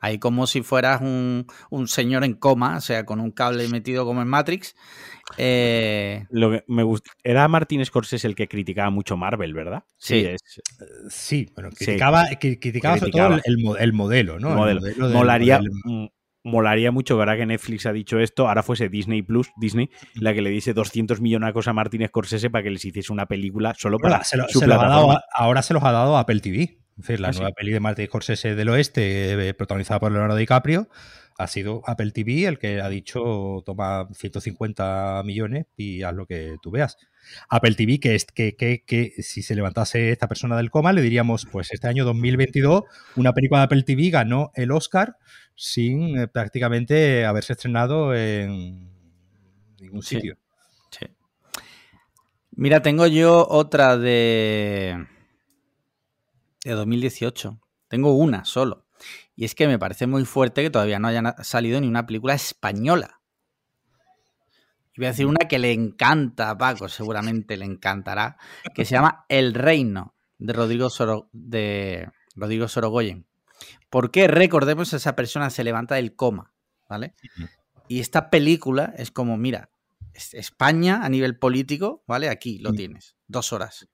Ahí 0.00 0.18
como 0.18 0.46
si 0.46 0.62
fueras 0.62 1.00
un, 1.00 1.46
un, 1.68 1.88
señor 1.88 2.24
en 2.24 2.34
coma, 2.34 2.76
o 2.76 2.80
sea, 2.80 3.04
con 3.04 3.20
un 3.20 3.30
cable 3.30 3.68
metido 3.68 4.04
como 4.06 4.22
en 4.22 4.28
Matrix, 4.28 4.74
eh, 5.36 6.26
Lo 6.30 6.50
que 6.50 6.64
me 6.68 6.82
gusta, 6.82 7.10
era 7.22 7.46
Martin 7.48 7.84
Scorsese 7.84 8.26
el 8.26 8.34
que 8.34 8.48
criticaba 8.48 8.90
mucho 8.90 9.16
Marvel, 9.16 9.54
¿verdad? 9.54 9.84
Sí, 9.98 10.26
sí, 11.08 11.50
bueno, 11.54 11.70
criticaba, 11.70 12.26
criticaba, 12.38 12.98
sobre 12.98 13.12
todo 13.12 13.38
el, 13.78 13.92
modelo, 13.92 14.38
¿no? 14.38 14.50
El 14.50 14.80
modelo. 14.80 15.08
molaría, 15.10 15.60
molaría 16.42 16.90
mucho, 16.90 17.16
¿verdad? 17.16 17.36
Que 17.36 17.46
Netflix 17.46 17.86
ha 17.86 17.92
dicho 17.92 18.18
esto, 18.18 18.48
ahora 18.48 18.62
fuese 18.62 18.88
Disney 18.88 19.22
Plus, 19.22 19.50
Disney, 19.56 19.90
la 20.14 20.34
que 20.34 20.42
le 20.42 20.50
diese 20.50 20.72
200 20.72 21.20
millones 21.20 21.66
a 21.66 21.72
Martin 21.72 22.06
Scorsese 22.06 22.50
para 22.50 22.64
que 22.64 22.70
les 22.70 22.84
hiciese 22.84 23.12
una 23.12 23.26
película 23.26 23.74
solo 23.76 23.98
para 23.98 24.16
Ahora 24.16 24.24
se 24.24 24.36
lo- 24.36 24.48
su 24.48 24.60
se 24.60 24.66
lo 24.66 24.80
ha 24.80 24.88
dado 24.88 25.20
ahora 25.34 25.62
se 25.62 25.74
los 25.74 25.82
ha 25.82 25.92
dado 25.92 26.16
a 26.16 26.20
Apple 26.20 26.40
TV. 26.40 26.78
Es 27.00 27.06
decir, 27.06 27.20
la 27.20 27.28
Ah, 27.28 27.32
sí. 27.32 27.38
nueva 27.40 27.52
peli 27.54 27.72
de 27.72 27.80
Martin 27.80 28.06
Scorsese 28.06 28.54
del 28.54 28.68
Oeste, 28.68 29.48
eh, 29.48 29.54
protagonizada 29.54 30.00
por 30.00 30.12
Leonardo 30.12 30.36
DiCaprio, 30.36 30.88
ha 31.38 31.46
sido 31.46 31.82
Apple 31.86 32.10
TV 32.10 32.46
el 32.46 32.58
que 32.58 32.80
ha 32.82 32.88
dicho 32.90 33.62
toma 33.64 34.08
150 34.12 35.22
millones 35.24 35.66
y 35.76 36.02
haz 36.02 36.14
lo 36.14 36.26
que 36.26 36.56
tú 36.62 36.70
veas. 36.70 36.98
Apple 37.48 37.74
TV, 37.74 37.98
que, 38.00 38.14
es, 38.14 38.26
que, 38.26 38.56
que, 38.56 38.84
que 38.86 39.12
si 39.22 39.42
se 39.42 39.54
levantase 39.54 40.10
esta 40.10 40.28
persona 40.28 40.56
del 40.56 40.70
coma, 40.70 40.92
le 40.92 41.00
diríamos, 41.00 41.46
pues 41.50 41.72
este 41.72 41.86
año 41.88 42.04
2022, 42.04 42.82
una 43.16 43.32
película 43.32 43.60
de 43.60 43.64
Apple 43.64 43.82
TV 43.84 44.10
ganó 44.10 44.50
el 44.54 44.70
Oscar 44.72 45.16
sin 45.54 46.18
eh, 46.18 46.28
prácticamente 46.28 47.24
haberse 47.24 47.54
estrenado 47.54 48.14
en 48.14 48.90
ningún 49.80 50.02
Sí. 50.02 50.16
sitio. 50.16 50.36
Sí. 50.90 51.06
Mira, 52.52 52.82
tengo 52.82 53.06
yo 53.06 53.46
otra 53.48 53.96
de. 53.96 55.06
De 56.64 56.72
2018. 56.72 57.60
Tengo 57.88 58.14
una 58.14 58.44
solo. 58.44 58.86
Y 59.34 59.44
es 59.44 59.54
que 59.54 59.66
me 59.66 59.78
parece 59.78 60.06
muy 60.06 60.24
fuerte 60.24 60.62
que 60.62 60.70
todavía 60.70 60.98
no 60.98 61.08
haya 61.08 61.34
salido 61.42 61.80
ni 61.80 61.88
una 61.88 62.06
película 62.06 62.34
española. 62.34 63.20
Y 64.94 65.00
voy 65.00 65.06
a 65.06 65.10
decir 65.10 65.26
una 65.26 65.48
que 65.48 65.58
le 65.58 65.72
encanta 65.72 66.50
a 66.50 66.58
Paco, 66.58 66.88
seguramente 66.88 67.56
le 67.56 67.64
encantará, 67.64 68.36
que 68.74 68.84
se 68.84 68.92
llama 68.92 69.24
El 69.28 69.54
Reino, 69.54 70.14
de 70.38 70.52
Rodrigo, 70.52 70.88
Soro- 70.90 71.28
de 71.32 72.10
Rodrigo 72.34 72.68
Sorogoyen. 72.68 73.26
¿Por 73.88 74.10
qué? 74.10 74.26
Recordemos, 74.28 74.92
esa 74.92 75.16
persona 75.16 75.50
se 75.50 75.64
levanta 75.64 75.94
del 75.94 76.14
coma, 76.16 76.52
¿vale? 76.88 77.14
Y 77.88 78.00
esta 78.00 78.30
película 78.30 78.92
es 78.96 79.10
como, 79.10 79.36
mira, 79.36 79.70
es- 80.12 80.34
España 80.34 81.04
a 81.04 81.08
nivel 81.08 81.38
político, 81.38 82.02
¿vale? 82.06 82.28
Aquí 82.28 82.58
lo 82.58 82.72
tienes, 82.72 83.16
dos 83.26 83.52
horas. 83.52 83.88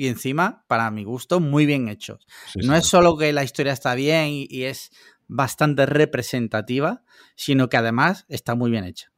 Y 0.00 0.06
encima, 0.06 0.64
para 0.68 0.88
mi 0.92 1.02
gusto, 1.02 1.40
muy 1.40 1.66
bien 1.66 1.88
hechos. 1.88 2.24
Sí, 2.52 2.60
No 2.62 2.74
sí. 2.74 2.78
es 2.78 2.86
solo 2.86 3.18
que 3.18 3.32
la 3.32 3.42
historia 3.42 3.72
está 3.72 3.96
bien 3.96 4.28
y, 4.28 4.46
y 4.48 4.62
es 4.62 4.92
bastante 5.26 5.86
representativa, 5.86 7.02
sino 7.34 7.68
que 7.68 7.78
además 7.78 8.24
está 8.28 8.54
muy 8.54 8.70
bien 8.70 8.84
hecha. 8.84 9.10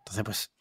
Entonces, 0.00 0.24
pues, 0.24 0.52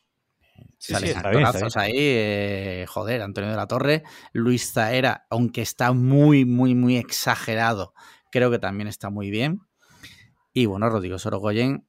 Sí, 0.78 0.94
salen 0.94 1.18
actorazos 1.18 1.76
ahí, 1.76 1.92
eh, 1.94 2.86
joder, 2.88 3.22
Antonio 3.22 3.50
de 3.50 3.58
la 3.58 3.68
Torre, 3.68 4.04
Luis 4.32 4.72
Zaera, 4.72 5.28
aunque 5.30 5.62
está 5.62 5.92
muy, 5.92 6.46
muy, 6.46 6.74
muy 6.74 6.96
exagerado, 6.96 7.94
creo 8.32 8.50
que 8.50 8.60
también 8.60 8.88
está 8.88 9.10
muy 9.10 9.30
bien. 9.30 9.60
Y 10.54 10.68
bueno, 10.68 10.90
Rodrigo 10.90 11.20
Sorogoyen, 11.20 11.86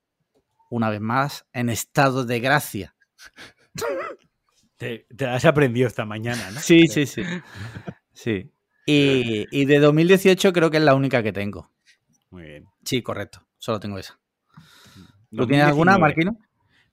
una 0.71 0.91
vez 0.91 1.01
más, 1.01 1.47
en 1.53 1.69
estado 1.71 2.25
de 2.25 2.41
gracia. 2.41 2.97
Te, 4.83 5.07
te 5.17 5.27
has 5.27 5.45
aprendido 5.45 5.87
esta 5.87 6.05
mañana, 6.05 6.51
¿no? 6.51 6.61
Sí, 6.61 6.87
sí, 6.89 7.07
sí. 7.07 7.23
Sí. 8.13 8.51
Y, 8.87 9.47
y 9.51 9.65
de 9.65 9.79
2018 9.79 10.53
creo 10.53 10.71
que 10.71 10.79
es 10.79 10.83
la 10.83 10.95
única 10.95 11.23
que 11.23 11.33
tengo. 11.33 11.71
Muy 12.31 12.43
bien. 12.45 12.65
Sí, 12.85 13.01
correcto. 13.03 13.47
Solo 13.59 13.79
tengo 13.79 13.99
esa. 13.99 14.19
¿Tú 15.31 15.47
tienes 15.47 15.67
alguna, 15.67 15.93
2019. 15.93 15.99
Marquino? 16.01 16.39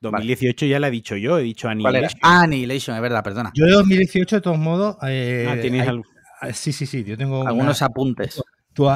2018 0.02 0.66
ya 0.66 0.80
la 0.80 0.88
he 0.88 0.91
dicho 0.91 1.16
yo, 1.18 1.40
he 1.40 1.44
dicho. 1.44 1.68
Annihilation. 1.68 2.20
Ah, 2.22 2.41
Annihilation, 2.44 2.95
es 2.95 3.02
verdad, 3.02 3.24
perdona. 3.24 3.52
Yo 3.53 3.66
de 3.66 3.72
2018, 3.72 4.36
de 4.38 4.41
todos 4.41 4.57
modos. 4.60 4.95
eh, 5.07 5.48
Ah, 5.49 5.57
¿tienes 5.60 5.82
hay- 5.82 5.88
algo? 5.90 6.03
ah, 6.41 6.53
Sí, 6.53 6.72
sí, 6.72 6.86
sí. 6.86 7.03
Yo 7.03 7.18
tengo. 7.18 7.41
una- 7.41 7.49
Algunos 7.49 7.82
apuntes. 7.82 8.41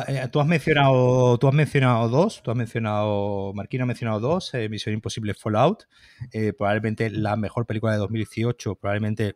Eh, 0.07 0.27
tú 0.31 0.39
has 0.39 0.47
mencionado, 0.47 1.37
tú 1.37 1.47
has 1.47 1.53
mencionado 1.53 2.07
dos, 2.07 2.41
tú 2.41 2.51
has 2.51 2.57
mencionado, 2.57 3.53
Marquino 3.53 3.83
ha 3.83 3.87
mencionado 3.87 4.19
dos, 4.19 4.53
eh, 4.53 4.69
Misión 4.69 4.93
Imposible 4.93 5.33
Fallout, 5.33 5.83
eh, 6.31 6.53
probablemente 6.53 7.09
la 7.09 7.35
mejor 7.35 7.65
película 7.65 7.91
de 7.91 7.97
2018, 7.97 8.75
probablemente 8.75 9.35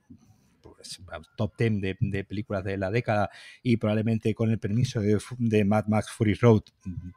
pues, 0.62 1.02
top 1.36 1.54
10 1.58 1.98
de, 2.00 2.24
películas 2.24 2.64
de 2.64 2.78
la 2.78 2.92
década 2.92 3.30
y 3.62 3.78
probablemente 3.78 4.34
con 4.36 4.50
el 4.50 4.60
permiso 4.60 5.02
de, 5.02 5.20
de 5.38 5.66
Mad 5.66 5.88
Max 5.88 6.12
Fury 6.12 6.36
Road, 6.36 6.62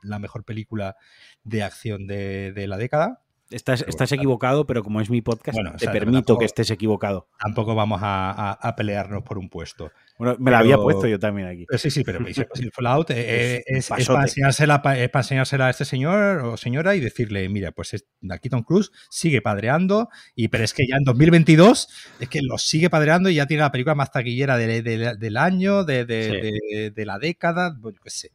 la 0.02 0.18
mejor 0.18 0.44
película 0.44 0.96
de 1.44 1.62
acción 1.62 2.06
de 2.08 2.64
la 2.66 2.78
década. 2.78 3.22
Estás, 3.50 3.84
estás 3.88 4.12
equivocado, 4.12 4.64
pero 4.64 4.84
como 4.84 5.00
es 5.00 5.10
mi 5.10 5.22
podcast, 5.22 5.56
Bueno, 5.56 5.72
o 5.74 5.76
te 5.76 5.88
permito 5.88 6.18
tampoco- 6.18 6.38
que 6.38 6.44
estés 6.44 6.70
equivocado. 6.70 7.28
Tampoco 7.38 7.74
vamos 7.74 8.00
a, 8.00 8.30
a- 8.30 8.52
a 8.52 8.76
pelearnos 8.76 9.24
por 9.24 9.38
un 9.38 9.48
puesto. 9.48 9.90
Bueno, 10.18 10.36
me 10.38 10.52
la 10.52 10.60
había 10.60 10.74
Pero- 10.76 10.84
puesto 10.84 11.08
yo 11.08 11.18
también 11.18 11.48
aquí. 11.48 11.64
Pero 11.66 11.78
sí, 11.78 11.90
sí, 11.90 12.04
pero 12.04 12.18
Imposible 12.20 12.70
Fallout 12.70 13.10
eh, 13.10 13.64
Es 13.66 13.88
para 13.88 14.22
enseñársela, 14.22 14.82
pa- 14.82 14.96
es 14.96 15.08
para 15.08 15.22
enseñársela 15.22 15.66
a 15.66 15.70
este 15.70 15.84
señor 15.84 16.44
o 16.44 16.56
señora 16.56 16.94
y 16.94 17.00
decirle, 17.00 17.48
mira, 17.48 17.72
pues 17.72 17.94
es- 17.94 18.06
aquí 18.30 18.48
Tom 18.48 18.62
Cruise 18.62 18.92
sigue 19.10 19.42
padreando, 19.42 20.08
y, 20.36 20.46
pero 20.48 20.62
es 20.62 20.72
que 20.72 20.86
ya 20.88 20.96
en 20.96 21.02
2022 21.04 21.88
es 22.20 22.28
que 22.28 22.40
lo 22.42 22.56
sigue 22.56 22.88
padreando 22.88 23.30
y 23.30 23.34
ya 23.34 23.46
tiene 23.46 23.62
la 23.64 23.72
película 23.72 23.96
más 23.96 24.12
taquillera 24.12 24.56
de- 24.58 24.82
de- 24.82 25.16
del 25.16 25.36
año, 25.36 25.82
de, 25.84 26.04
de- 26.04 26.22
Sí. 26.24 26.76
de- 26.76 26.90
de 26.92 27.04
la 27.04 27.18
década, 27.18 27.76
yo 27.82 27.90
qué 28.00 28.10
sé. 28.10 28.30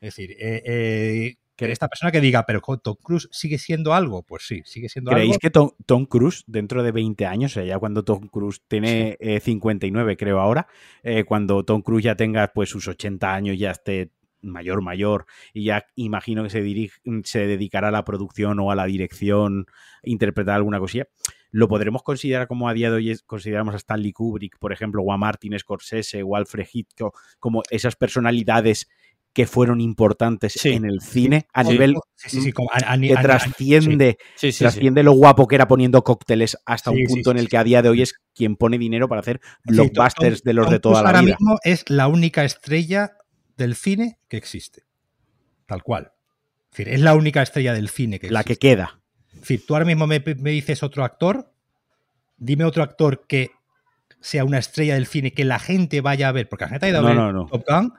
Es 0.00 0.14
decir, 0.16 0.32
eh, 0.40 0.62
eh, 0.66 1.34
que 1.56 1.72
esta 1.72 1.88
persona 1.88 2.12
que 2.12 2.20
diga, 2.20 2.44
pero 2.46 2.60
Tom 2.60 2.96
Cruise 3.02 3.28
sigue 3.32 3.58
siendo 3.58 3.94
algo, 3.94 4.22
pues 4.22 4.46
sí, 4.46 4.62
sigue 4.64 4.88
siendo 4.88 5.10
¿Creéis 5.10 5.32
algo. 5.32 5.40
que 5.40 5.50
Tom, 5.50 5.70
Tom 5.86 6.04
Cruise, 6.04 6.44
dentro 6.46 6.82
de 6.82 6.92
20 6.92 7.24
años, 7.26 7.52
o 7.52 7.54
sea, 7.54 7.64
ya 7.64 7.78
cuando 7.78 8.04
Tom 8.04 8.28
Cruise 8.28 8.62
tiene 8.68 9.16
eh, 9.20 9.40
59, 9.40 10.16
creo 10.16 10.40
ahora, 10.40 10.68
eh, 11.02 11.24
cuando 11.24 11.64
Tom 11.64 11.80
Cruise 11.80 12.04
ya 12.04 12.14
tenga 12.14 12.52
pues 12.52 12.68
sus 12.68 12.86
80 12.86 13.34
años, 13.34 13.58
ya 13.58 13.70
esté 13.70 14.10
mayor, 14.42 14.82
mayor, 14.82 15.26
y 15.54 15.64
ya 15.64 15.86
imagino 15.94 16.42
que 16.42 16.50
se, 16.50 16.60
dirige, 16.60 17.00
se 17.24 17.46
dedicará 17.46 17.88
a 17.88 17.92
la 17.92 18.04
producción 18.04 18.60
o 18.60 18.70
a 18.70 18.74
la 18.76 18.84
dirección, 18.84 19.66
interpretar 20.02 20.56
alguna 20.56 20.78
cosilla, 20.78 21.08
¿lo 21.50 21.68
podremos 21.68 22.02
considerar 22.02 22.46
como 22.48 22.68
a 22.68 22.74
día 22.74 22.90
de 22.90 22.96
hoy 22.96 23.18
consideramos 23.24 23.74
a 23.74 23.78
Stanley 23.78 24.12
Kubrick, 24.12 24.58
por 24.58 24.72
ejemplo, 24.72 25.02
o 25.02 25.12
a 25.12 25.16
Martin 25.16 25.58
Scorsese 25.58 26.22
o 26.22 26.36
a 26.36 26.38
Alfred 26.38 26.66
Hitchcock, 26.70 27.18
como 27.40 27.62
esas 27.70 27.96
personalidades 27.96 28.88
que 29.36 29.46
fueron 29.46 29.82
importantes 29.82 30.54
Sí. 30.54 30.70
en 30.70 30.86
el 30.86 31.02
cine 31.02 31.46
a 31.52 31.62
Sí, 31.62 31.68
nivel 31.72 31.94
sí, 32.16 32.38
a- 32.72 32.94
a- 32.94 32.98
que 32.98 33.12
a- 33.12 33.20
trasciende 34.58 35.02
lo 35.02 35.12
guapo 35.12 35.46
que 35.46 35.56
era 35.56 35.68
poniendo 35.68 36.02
cócteles 36.02 36.56
hasta 36.64 36.90
un 36.90 37.04
punto 37.06 37.32
en 37.32 37.36
el 37.36 37.46
que 37.50 37.58
a 37.58 37.62
día 37.62 37.82
de 37.82 37.90
hoy 37.90 38.00
es 38.00 38.14
quien 38.34 38.56
pone 38.56 38.78
dinero 38.78 39.08
para 39.10 39.20
hacer 39.20 39.42
blockbusters 39.64 40.42
de 40.42 40.54
los 40.54 40.70
de 40.70 40.80
toda 40.80 41.02
la 41.02 41.08
ahora 41.10 41.20
vida. 41.20 41.36
mismo 41.38 41.58
es 41.64 41.84
la 41.90 42.08
única 42.08 42.46
estrella 42.46 43.12
del 43.58 43.74
cine 43.74 44.18
que 44.28 44.38
existe. 44.38 44.84
Tal 45.66 45.82
cual. 45.82 46.12
Es 46.72 46.78
decir, 46.78 46.88
es 46.94 47.00
la 47.02 47.14
única 47.14 47.42
estrella 47.42 47.74
del 47.74 47.90
cine 47.90 48.18
que 48.18 48.30
La 48.30 48.42
que 48.42 48.54
existe. 48.54 48.68
queda. 48.68 49.00
Es 49.34 49.40
decir, 49.40 49.66
tú 49.66 49.74
ahora 49.74 49.84
mismo 49.84 50.06
me, 50.06 50.22
me 50.38 50.50
dices 50.50 50.82
otro 50.82 51.04
actor, 51.04 51.52
dime 52.38 52.64
otro 52.64 52.82
actor 52.82 53.26
que 53.28 53.50
sea 54.18 54.44
una 54.46 54.56
estrella 54.58 54.94
del 54.94 55.06
cine 55.06 55.34
que 55.34 55.44
la 55.44 55.58
gente 55.58 56.00
vaya 56.00 56.28
a 56.28 56.32
ver, 56.32 56.48
porque 56.48 56.64
la 56.64 56.70
gente 56.70 56.86
ha 56.86 56.88
ido 56.88 56.98
a 57.00 57.02
No, 57.02 57.08
ver 57.08 57.16
no, 57.16 57.32
no. 57.34 57.46
Top 57.46 57.64
Gun 57.68 57.92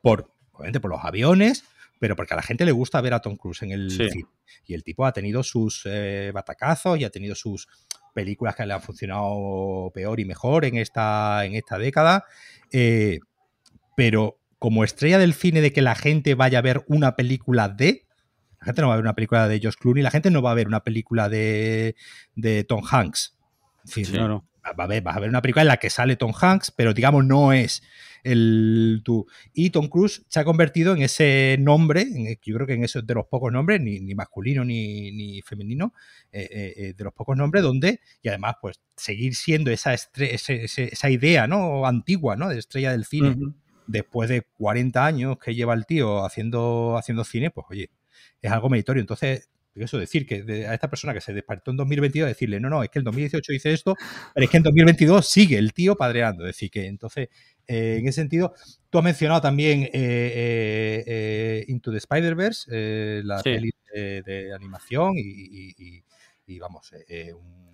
por, 0.00 0.30
obviamente 0.54 0.80
por 0.80 0.90
los 0.90 1.04
aviones, 1.04 1.64
pero 2.00 2.16
porque 2.16 2.34
a 2.34 2.36
la 2.36 2.42
gente 2.42 2.64
le 2.64 2.72
gusta 2.72 3.00
ver 3.00 3.14
a 3.14 3.20
Tom 3.20 3.36
Cruise 3.36 3.62
en 3.62 3.72
el 3.72 3.90
Sí. 3.90 4.08
cine. 4.10 4.28
Y 4.66 4.74
el 4.74 4.82
tipo 4.82 5.04
ha 5.06 5.12
tenido 5.12 5.42
sus 5.42 5.82
eh, 5.84 6.30
batacazos 6.34 6.98
y 6.98 7.04
ha 7.04 7.10
tenido 7.10 7.34
sus 7.34 7.68
películas 8.14 8.54
que 8.54 8.64
le 8.66 8.72
han 8.74 8.80
funcionado 8.82 9.90
peor 9.92 10.20
y 10.20 10.24
mejor 10.24 10.64
en 10.64 10.76
esta, 10.76 11.44
en 11.44 11.54
esta 11.54 11.78
década. 11.78 12.24
eh, 12.72 13.18
pero 13.96 14.38
como 14.58 14.82
estrella 14.82 15.18
del 15.18 15.34
cine 15.34 15.60
de 15.60 15.72
que 15.72 15.82
la 15.82 15.94
gente 15.94 16.34
vaya 16.34 16.58
a 16.58 16.62
ver 16.62 16.84
una 16.88 17.14
película 17.16 17.68
de, 17.68 18.06
la 18.60 18.64
gente 18.66 18.80
no 18.82 18.88
va 18.88 18.94
a 18.94 18.96
ver 18.96 19.04
una 19.04 19.14
película 19.14 19.46
de 19.46 19.60
Josh 19.62 19.74
Clooney, 19.78 20.02
la 20.02 20.10
gente 20.10 20.30
no 20.30 20.42
va 20.42 20.50
a 20.52 20.54
ver 20.54 20.66
una 20.66 20.82
película 20.82 21.28
de, 21.28 21.94
de 22.34 22.64
Tom 22.64 22.82
Hanks. 22.90 23.36
En 23.84 23.90
fin, 23.90 24.06
No, 24.14 24.26
no. 24.26 24.44
Va 24.72 24.84
a 24.84 24.86
ver, 24.86 25.02
vas 25.02 25.16
a 25.16 25.20
ver 25.20 25.28
una 25.28 25.42
película 25.42 25.62
en 25.62 25.68
la 25.68 25.76
que 25.76 25.90
sale 25.90 26.16
Tom 26.16 26.32
Hanks, 26.38 26.70
pero 26.70 26.94
digamos 26.94 27.24
no 27.24 27.52
es 27.52 27.82
el 28.22 29.02
tú. 29.04 29.26
Y 29.52 29.70
Tom 29.70 29.88
Cruise 29.88 30.24
se 30.28 30.40
ha 30.40 30.44
convertido 30.44 30.94
en 30.94 31.02
ese 31.02 31.56
nombre, 31.60 32.02
en- 32.02 32.38
yo 32.42 32.54
creo 32.54 32.66
que 32.66 32.72
en 32.74 32.84
eso 32.84 33.02
de 33.02 33.14
los 33.14 33.26
pocos 33.26 33.52
nombres, 33.52 33.80
ni, 33.80 34.00
ni 34.00 34.14
masculino 34.14 34.64
ni, 34.64 35.12
ni 35.12 35.42
femenino, 35.42 35.92
eh, 36.32 36.48
eh, 36.50 36.74
eh, 36.76 36.94
de 36.96 37.04
los 37.04 37.12
pocos 37.12 37.36
nombres, 37.36 37.62
donde, 37.62 38.00
y 38.22 38.28
además, 38.28 38.54
pues 38.62 38.80
seguir 38.96 39.34
siendo 39.34 39.70
esa, 39.70 39.92
estre- 39.92 40.30
ese- 40.32 40.64
ese- 40.64 40.88
esa 40.92 41.10
idea 41.10 41.46
¿no? 41.46 41.86
antigua 41.86 42.36
¿no? 42.36 42.48
de 42.48 42.58
estrella 42.58 42.92
del 42.92 43.04
cine, 43.04 43.36
después 43.86 44.30
de 44.30 44.42
40 44.56 45.04
años 45.04 45.36
que 45.38 45.54
lleva 45.54 45.74
el 45.74 45.84
tío 45.84 46.24
haciendo, 46.24 46.96
haciendo 46.96 47.24
cine, 47.24 47.50
pues 47.50 47.66
oye, 47.68 47.90
es 48.40 48.50
algo 48.50 48.70
meritorio. 48.70 49.00
Entonces, 49.02 49.50
eso 49.82 49.98
decir 49.98 50.26
que 50.26 50.42
de- 50.44 50.66
a 50.68 50.74
esta 50.74 50.88
persona 50.88 51.12
que 51.14 51.20
se 51.20 51.32
despertó 51.32 51.70
en 51.72 51.76
2022, 51.78 52.28
decirle, 52.28 52.60
no, 52.60 52.68
no, 52.70 52.82
es 52.84 52.90
que 52.90 52.98
el 53.00 53.04
2018 53.04 53.52
hice 53.52 53.72
esto, 53.72 53.94
pero 54.34 54.44
es 54.44 54.50
que 54.50 54.56
en 54.58 54.62
2022 54.62 55.28
sigue 55.28 55.58
el 55.58 55.72
tío 55.72 55.96
padreando. 55.96 56.44
Es 56.46 56.54
decir, 56.54 56.70
que 56.70 56.86
entonces, 56.86 57.28
eh, 57.66 57.96
en 57.98 58.06
ese 58.06 58.20
sentido, 58.20 58.54
tú 58.90 58.98
has 58.98 59.04
mencionado 59.04 59.40
también 59.40 59.84
eh, 59.84 61.02
eh, 61.06 61.64
Into 61.68 61.90
the 61.90 61.98
Spider-Verse, 61.98 63.22
la 63.24 63.38
Sí. 63.38 63.44
peli 63.44 63.70
de, 63.92 64.22
de 64.22 64.54
animación 64.54 65.14
y, 65.16 65.20
y- 65.20 65.74
y- 65.78 66.04
y, 66.46 66.58
vamos, 66.58 66.90
un- 67.34 67.64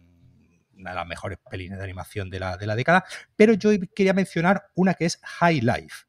una 0.77 0.91
de 0.91 0.97
las 0.97 1.07
mejores 1.07 1.39
pelis 1.51 1.71
de 1.71 1.83
animación 1.83 2.31
de 2.31 2.41
la, 2.41 2.57
de 2.57 2.67
la 2.67 2.75
década. 2.75 3.05
Pero 3.37 3.53
yo 3.53 3.71
quería 3.95 4.15
mencionar 4.15 4.63
una 4.75 4.95
que 4.95 5.05
es 5.05 5.19
High 5.23 5.61
Life. 5.61 6.07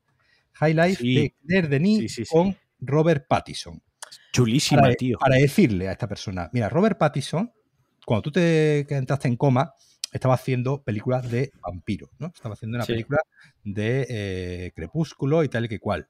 High 0.53 0.73
Life 0.73 1.01
Sí. 1.01 1.15
de 1.15 1.35
Claire 1.45 1.67
Denis 1.67 2.13
sí. 2.15 2.23
con 2.29 2.55
Robert 2.79 3.25
Pattinson. 3.27 3.81
Chulísima, 4.31 4.81
para, 4.81 4.95
tío. 4.95 5.17
para 5.19 5.35
decirle 5.35 5.87
a 5.87 5.91
esta 5.91 6.07
persona, 6.07 6.49
mira, 6.53 6.69
Robert 6.69 6.97
Pattinson, 6.97 7.51
cuando 8.05 8.21
tú 8.23 8.31
te 8.31 8.85
que 8.87 8.95
entraste 8.95 9.27
en 9.27 9.35
coma, 9.35 9.73
estaba 10.11 10.33
haciendo 10.33 10.83
películas 10.83 11.29
de 11.29 11.51
vampiros, 11.61 12.09
¿no? 12.19 12.27
Estaba 12.27 12.53
haciendo 12.53 12.77
una 12.77 12.85
Sí. 12.85 12.93
película 12.93 13.19
de 13.63 14.05
eh, 14.09 14.71
Crepúsculo 14.75 15.43
y 15.43 15.49
tal 15.49 15.65
y 15.65 15.67
que 15.69 15.79
cual. 15.79 16.07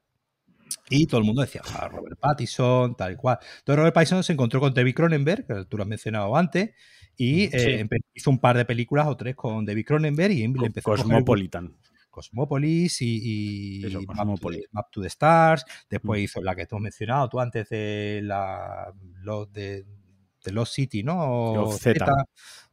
Y 0.88 1.06
todo 1.06 1.20
el 1.20 1.26
mundo 1.26 1.42
decía, 1.42 1.60
"Ah, 1.74 1.88
Robert 1.88 2.18
Pattinson, 2.18 2.96
tal 2.96 3.12
y 3.12 3.16
cual. 3.16 3.38
Entonces 3.58 3.76
Robert 3.76 3.94
Pattinson 3.94 4.24
se 4.24 4.32
encontró 4.32 4.58
con 4.60 4.72
David 4.72 4.94
Cronenberg, 4.94 5.46
que 5.46 5.64
tú 5.66 5.76
lo 5.76 5.82
has 5.82 5.88
mencionado 5.88 6.34
antes, 6.36 6.70
y 7.16 7.44
eh, 7.54 7.86
Sí. 7.90 7.96
hizo 8.14 8.30
un 8.30 8.38
par 8.40 8.56
de 8.56 8.64
películas 8.64 9.06
o 9.06 9.16
tres 9.16 9.36
con 9.36 9.64
David 9.66 9.84
Cronenberg 9.86 10.32
y 10.32 10.48
le 10.48 10.66
empezó 10.66 10.92
a 10.92 10.96
Cosmopolitan. 10.96 11.76
Cosmopolis 12.12 13.02
y, 13.02 13.80
y 13.80 13.86
Eso, 13.86 13.98
Map, 14.02 14.06
to 14.06 14.12
Cosmopolis. 14.16 14.60
the, 14.60 14.68
Map 14.70 14.86
to 14.92 15.00
the 15.02 15.08
Stars. 15.08 15.64
Después 15.90 16.20
Mm. 16.20 16.24
hizo 16.24 16.40
la 16.42 16.54
que 16.54 16.66
tú 16.66 16.76
has 16.76 16.82
mencionado 16.82 17.28
tú 17.28 17.40
antes 17.40 17.68
de 17.70 18.20
la 18.22 18.92
los 19.24 19.52
de, 19.52 19.84
de 20.44 20.52
Lost 20.52 20.74
City, 20.74 21.02
¿no? 21.02 21.54
Los 21.56 21.80
Z. 21.80 22.04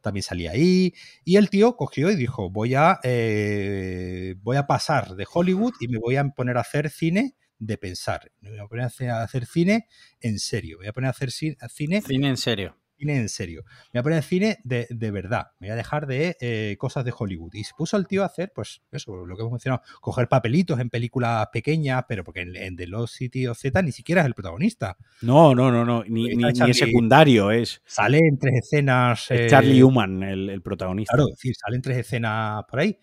También 0.00 0.22
salía 0.22 0.52
ahí. 0.52 0.92
Y 1.24 1.36
el 1.36 1.50
tío 1.50 1.76
cogió 1.76 2.10
y 2.10 2.16
dijo: 2.16 2.50
Voy 2.50 2.74
a, 2.74 2.98
eh, 3.04 4.34
voy 4.42 4.56
a 4.56 4.66
pasar 4.66 5.14
de 5.16 5.26
Hollywood 5.32 5.74
y 5.80 5.88
me 5.88 5.98
voy 5.98 6.16
a 6.16 6.24
poner 6.28 6.56
a 6.56 6.60
hacer 6.62 6.90
cine 6.90 7.34
de 7.58 7.76
pensar. 7.78 8.32
Me 8.40 8.50
voy 8.50 8.58
a 8.58 8.66
poner 8.66 8.84
a 8.84 8.86
hacer, 8.86 9.10
a 9.10 9.22
hacer 9.22 9.46
cine 9.46 9.86
en 10.20 10.38
serio. 10.38 10.78
Voy 10.78 10.86
a 10.86 10.92
poner 10.92 11.08
a 11.08 11.10
hacer 11.10 11.28
ci- 11.30 11.56
cine 11.68 12.00
Cine 12.02 12.28
en 12.28 12.36
serio. 12.36 12.76
Cine 13.00 13.16
en 13.16 13.28
serio. 13.28 13.64
Me 13.92 13.98
voy 13.98 14.00
a 14.00 14.02
poner 14.02 14.22
cine 14.22 14.58
de, 14.64 14.86
de 14.90 15.10
verdad. 15.10 15.48
Me 15.58 15.68
voy 15.68 15.72
a 15.72 15.76
dejar 15.76 16.06
de 16.06 16.36
eh, 16.40 16.76
cosas 16.78 17.04
de 17.04 17.12
Hollywood. 17.16 17.54
Y 17.54 17.64
se 17.64 17.72
puso 17.76 17.96
el 17.96 18.06
tío 18.06 18.22
a 18.22 18.26
hacer, 18.26 18.52
pues, 18.54 18.82
eso, 18.92 19.26
lo 19.26 19.36
que 19.36 19.40
hemos 19.40 19.52
mencionado, 19.52 19.82
coger 20.00 20.28
papelitos 20.28 20.78
en 20.80 20.90
películas 20.90 21.48
pequeñas, 21.52 22.04
pero 22.08 22.24
porque 22.24 22.42
en, 22.42 22.56
en 22.56 22.76
The 22.76 22.86
Lost 22.86 23.16
City 23.16 23.46
of 23.46 23.58
Z 23.58 23.82
ni 23.82 23.92
siquiera 23.92 24.20
es 24.20 24.26
el 24.26 24.34
protagonista. 24.34 24.96
No, 25.22 25.54
no, 25.54 25.70
no, 25.70 25.84
no. 25.84 26.04
Ni, 26.04 26.34
ni, 26.34 26.36
ni 26.36 26.70
es 26.70 26.78
secundario, 26.78 27.50
es, 27.50 27.82
Sale 27.84 28.18
en 28.18 28.38
tres 28.38 28.54
escenas. 28.64 29.30
es 29.30 29.40
eh, 29.40 29.46
Charlie 29.48 29.82
Human 29.82 30.22
el, 30.22 30.50
el 30.50 30.62
protagonista. 30.62 31.14
Claro, 31.14 31.28
es 31.28 31.36
decir, 31.36 31.54
salen 31.56 31.82
tres 31.82 31.98
escenas 31.98 32.64
por 32.68 32.80
ahí. 32.80 32.98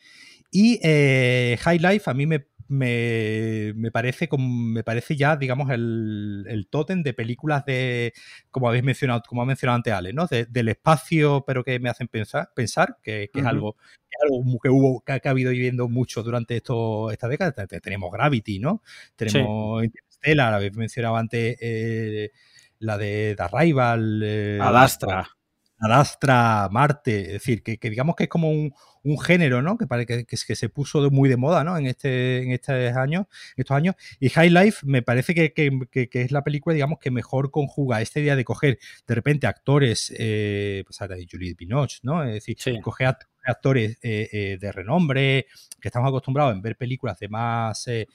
Y 0.52 0.80
eh, 0.82 1.58
High 1.62 1.80
Life 1.80 2.10
a 2.10 2.14
mí 2.14 2.26
me, 2.26 2.48
me, 2.68 3.74
me 3.76 3.92
parece 3.92 4.28
como, 4.28 4.48
me 4.48 4.84
parece 4.84 5.16
ya, 5.16 5.36
digamos, 5.36 5.70
el, 5.72 6.46
el 6.48 6.68
tótem 6.68 7.04
de 7.04 7.14
películas 7.14 7.66
de, 7.66 8.14
como 8.52 8.68
habéis 8.68 8.84
mencionado, 8.84 9.22
como 9.28 9.42
ha 9.42 9.46
mencionado 9.46 9.78
antes 9.78 9.94
Ale, 9.94 10.14
¿no? 10.14 10.28
De- 10.28 10.46
del 10.46 10.70
espacio, 10.70 11.44
pero 11.46 11.64
que 11.64 11.80
me 11.80 11.90
hacen 11.90 12.08
pensar, 12.08 12.50
pensar 12.56 12.98
que, 13.02 13.30
que 13.34 13.40
es 13.40 13.46
algo, 13.46 13.74
que 13.74 14.16
es 14.20 14.24
algo 14.32 14.60
que 14.60 14.70
hubo, 14.70 15.02
que 15.02 15.12
ha, 15.14 15.22
habido 15.30 15.52
viviendo 15.52 15.88
mucho 15.90 16.24
durante 16.24 16.58
esto, 16.58 17.12
esta 17.12 17.28
década. 17.28 17.52
Te- 17.52 17.68
te- 17.68 17.82
Tenemos 17.82 18.12
Gravity, 18.12 18.60
¿no? 18.60 18.82
Tenemos 19.16 19.84
Interstellar, 19.84 20.54
habéis 20.54 20.76
mencionado 20.76 21.16
antes 21.18 21.58
eh, 21.62 22.32
la 22.80 22.98
de 22.98 23.36
The 23.38 23.44
Arrival. 23.44 24.22
eh, 24.24 24.60
Adastra. 24.62 25.37
Adastra, 25.80 26.68
Marte, 26.72 27.22
es 27.22 27.28
decir, 27.34 27.64
que, 27.64 27.78
que 27.78 27.90
digamos 27.90 28.16
que 28.16 28.24
es 28.24 28.30
como 28.30 28.50
un, 28.50 28.74
un 29.04 29.20
género, 29.20 29.62
¿no? 29.62 29.78
Que, 29.78 29.86
que, 30.06 30.26
que, 30.26 30.38
que 30.38 30.56
se 30.56 30.70
puso 30.70 31.10
muy 31.12 31.30
de 31.30 31.38
moda, 31.38 31.64
¿no? 31.64 31.78
En 31.78 31.86
este, 31.86 32.42
en 32.44 32.52
estos 32.52 32.76
años, 32.96 33.26
estos 33.56 33.76
años. 33.78 33.96
Y 34.20 34.30
High 34.30 34.50
Life 34.50 34.86
me 34.86 35.02
parece 35.04 35.36
que, 35.36 35.54
que- 35.54 36.10
es 36.12 36.32
la 36.32 36.44
película, 36.44 36.74
digamos, 36.74 37.00
que 37.00 37.12
mejor 37.12 37.52
conjuga 37.52 38.02
esta 38.02 38.20
idea 38.20 38.36
de 38.36 38.44
coger 38.44 38.80
de 39.08 39.16
repente 39.16 39.46
actores, 39.48 40.14
eh, 40.18 40.84
pues 40.86 41.00
ahora 41.02 41.16
de 41.16 41.28
Juliette 41.30 41.58
Binoche, 41.58 42.00
¿no? 42.04 42.24
Es 42.24 42.34
decir, 42.34 42.58
Sí. 42.60 42.80
coger 42.82 43.08
act- 43.10 43.28
actores 43.46 43.98
eh, 44.02 44.28
eh, 44.32 44.58
de 44.60 44.72
renombre, 44.72 45.46
que 45.80 45.88
estamos 45.88 46.10
acostumbrados 46.10 46.54
en 46.54 46.62
ver 46.62 46.76
películas 46.76 47.18
de 47.20 47.30
más 47.30 47.88
eh, 47.88 48.08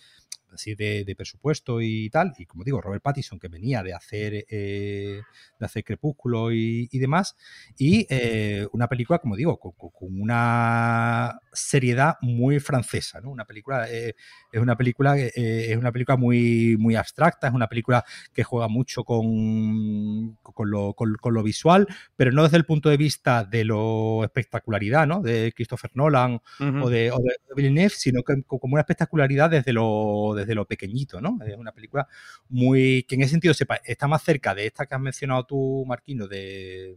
así 0.52 0.74
de, 0.74 1.04
de 1.04 1.16
presupuesto 1.16 1.80
y 1.80 2.08
tal. 2.10 2.32
Y 2.38 2.46
como 2.46 2.64
digo, 2.64 2.80
Robert 2.80 3.02
Pattinson, 3.02 3.38
que 3.38 3.48
venía 3.48 3.82
de 3.82 3.94
hacer 3.94 4.44
eh, 4.48 5.20
de 5.58 5.66
hacer 5.66 5.84
Crepúsculo 5.84 6.52
y, 6.52 6.88
y 6.90 6.98
demás. 6.98 7.36
Y 7.78 8.06
eh, 8.10 8.66
una 8.72 8.88
película, 8.88 9.18
como 9.18 9.36
digo, 9.36 9.58
con, 9.58 9.72
una 10.00 11.38
seriedad 11.52 12.16
muy 12.20 12.60
francesa, 12.60 13.20
¿no? 13.20 13.30
Una 13.30 13.44
película, 13.44 13.86
eh, 13.90 14.14
es 14.52 14.60
una 14.60 14.76
película, 14.76 15.16
es 15.18 15.76
una 15.76 15.92
película 15.92 16.16
muy, 16.16 16.76
muy 16.78 16.96
abstracta, 16.96 17.48
es 17.48 17.54
una 17.54 17.68
película 17.68 18.04
que 18.32 18.44
juega 18.44 18.68
mucho 18.68 19.04
con, 19.04 20.36
con, 20.42 20.70
lo, 20.70 20.94
con- 20.94 21.14
con 21.16 21.34
lo 21.34 21.42
visual, 21.42 21.86
pero 22.16 22.32
no 22.32 22.42
desde 22.44 22.56
el 22.56 22.64
punto 22.64 22.88
de 22.88 22.96
vista 22.96 23.44
de 23.44 23.64
lo 23.64 24.24
espectacularidad, 24.24 25.06
¿no? 25.06 25.20
De 25.22 25.52
Christopher 25.54 25.90
Nolan 25.94 26.40
Ujú. 26.60 26.84
o 26.84 26.90
de, 26.90 27.10
o 27.10 27.18
de 27.18 27.32
Villeneuve, 27.56 27.90
sino 27.90 28.22
que 28.22 28.42
co- 28.42 28.58
como 28.58 28.74
una 28.74 28.82
espectacularidad 28.82 29.50
desde 29.50 29.72
lo, 29.72 30.34
desde 30.42 30.54
lo 30.54 30.66
pequeñito, 30.66 31.20
¿no? 31.20 31.38
Es 31.44 31.56
una 31.56 31.72
película 31.72 32.06
muy 32.48 33.04
que 33.04 33.14
en 33.14 33.22
ese 33.22 33.30
sentido 33.32 33.54
sepa, 33.54 33.76
está 33.84 34.06
más 34.06 34.22
cerca 34.22 34.54
de 34.54 34.66
esta 34.66 34.86
que 34.86 34.94
has 34.94 35.00
mencionado 35.00 35.44
tú, 35.44 35.84
Marquino, 35.86 36.28
de, 36.28 36.96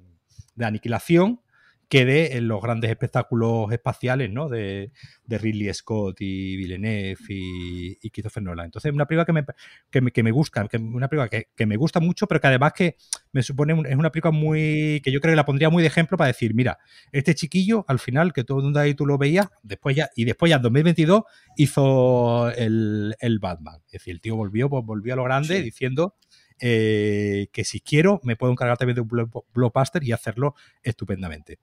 de 0.55 0.65
Aniquilación, 0.65 1.39
que 1.87 2.03
de 2.05 2.25
eh, 2.37 2.41
los 2.41 2.61
grandes 2.61 2.89
espectáculos 2.89 3.71
espaciales, 3.71 4.31
¿no? 4.31 4.49
De, 4.49 4.91
de 5.25 5.37
Ridley 5.37 5.73
Scott 5.73 6.17
y 6.19 6.55
Villeneuve 6.57 7.17
y, 7.29 7.97
y 8.01 8.09
Christopher 8.09 8.43
Nolan. 8.43 8.65
Entonces, 8.65 8.91
una 8.91 9.05
película 9.05 9.25
que 9.25 9.33
me, 9.33 9.45
que 9.91 10.01
me, 10.01 10.11
que 10.11 10.23
me 10.23 10.31
gusta, 10.31 10.67
que, 10.67 10.77
una 10.77 11.07
película 11.07 11.29
que, 11.29 11.49
que 11.55 11.65
me 11.65 11.75
gusta 11.77 11.99
mucho, 11.99 12.27
pero 12.27 12.41
que 12.41 12.47
además 12.47 12.73
que 12.73 12.95
me 13.31 13.43
supone, 13.43 13.73
un- 13.73 13.85
es 13.85 13.95
una 13.95 14.11
película 14.11 14.31
muy, 14.31 14.99
que 15.03 15.11
yo 15.11 15.19
creo 15.21 15.31
que 15.33 15.35
la 15.37 15.45
pondría 15.45 15.69
muy 15.69 15.83
de 15.83 15.87
ejemplo 15.87 16.17
para 16.17 16.27
decir, 16.29 16.53
mira, 16.55 16.79
este 17.11 17.35
chiquillo, 17.35 17.85
al 17.87 17.99
final, 17.99 18.33
que 18.33 18.43
todo 18.43 18.57
el 18.59 18.63
mundo 18.65 18.79
ahí 18.79 18.93
tú 18.95 19.05
lo 19.05 19.17
veías, 19.17 19.47
después 19.63 19.95
ya, 19.95 20.09
y 20.15 20.25
después 20.25 20.49
ya 20.49 20.55
en 20.57 20.61
2022 20.63 21.23
hizo 21.57 22.49
el, 22.51 23.15
el 23.19 23.39
Batman. 23.39 23.77
Es 23.87 23.91
decir, 23.93 24.13
el 24.13 24.21
tío 24.21 24.35
volvió, 24.35 24.69
pues, 24.69 24.83
volvió 24.85 25.13
a 25.13 25.17
lo 25.17 25.23
grande 25.23 25.57
Sí. 25.57 25.63
diciendo 25.63 26.15
eh, 26.59 27.47
que 27.51 27.63
si 27.65 27.81
quiero 27.81 28.21
me 28.23 28.35
puedo 28.37 28.51
encargar 28.51 28.77
también 28.77 28.95
de 28.95 29.01
un 29.01 29.09
blo- 29.09 29.43
blockbuster 29.53 30.03
y 30.03 30.11
hacerlo 30.13 30.55
estupendamente. 30.83 31.59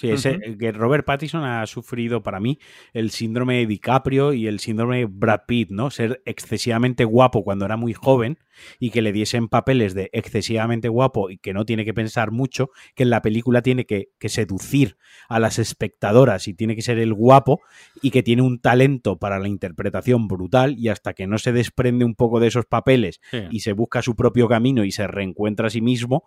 Sí, 0.00 0.10
ese, 0.10 0.38
que 0.58 0.72
Robert 0.72 1.04
Pattinson 1.04 1.44
ha 1.44 1.66
sufrido 1.66 2.22
para 2.22 2.40
mí 2.40 2.58
el 2.92 3.10
síndrome 3.10 3.58
de 3.58 3.66
DiCaprio 3.66 4.32
y 4.32 4.46
el 4.46 4.60
síndrome 4.60 4.98
de 4.98 5.04
Brad 5.06 5.40
Pitt, 5.46 5.70
¿no? 5.70 5.90
Ser 5.90 6.22
excesivamente 6.24 7.04
guapo 7.04 7.44
cuando 7.44 7.64
era 7.64 7.76
muy 7.76 7.92
joven 7.92 8.38
y 8.78 8.90
que 8.90 9.00
le 9.02 9.12
diesen 9.12 9.48
papeles 9.48 9.94
de 9.94 10.10
excesivamente 10.12 10.88
guapo 10.88 11.30
y 11.30 11.38
que 11.38 11.52
no 11.54 11.64
tiene 11.64 11.84
que 11.84 11.94
pensar 11.94 12.30
mucho, 12.30 12.70
que 12.94 13.04
en 13.04 13.10
la 13.10 13.22
película 13.22 13.62
tiene 13.62 13.86
que, 13.86 14.08
que 14.18 14.28
seducir 14.28 14.96
a 15.28 15.38
las 15.40 15.58
espectadoras 15.58 16.46
y 16.48 16.54
tiene 16.54 16.76
que 16.76 16.82
ser 16.82 16.98
el 16.98 17.14
guapo 17.14 17.60
y 18.02 18.10
que 18.10 18.22
tiene 18.22 18.42
un 18.42 18.60
talento 18.60 19.18
para 19.18 19.38
la 19.38 19.48
interpretación 19.48 20.28
brutal 20.28 20.76
y 20.78 20.88
hasta 20.88 21.14
que 21.14 21.26
no 21.26 21.38
se 21.38 21.52
desprende 21.52 22.04
un 22.04 22.14
poco 22.14 22.40
de 22.40 22.48
esos 22.48 22.66
papeles 22.66 23.20
Sí. 23.30 23.38
y 23.50 23.60
se 23.60 23.72
busca 23.72 24.02
su 24.02 24.14
propio 24.16 24.48
camino 24.48 24.84
y 24.84 24.90
se 24.92 25.06
reencuentra 25.06 25.66
a 25.68 25.70
sí 25.70 25.80
mismo, 25.80 26.24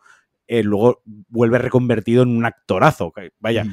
eh, 0.48 0.64
luego 0.64 1.02
vuelve 1.06 1.58
reconvertido 1.58 2.24
en 2.24 2.30
un 2.30 2.46
actorazo. 2.46 3.14
Vaya. 3.40 3.66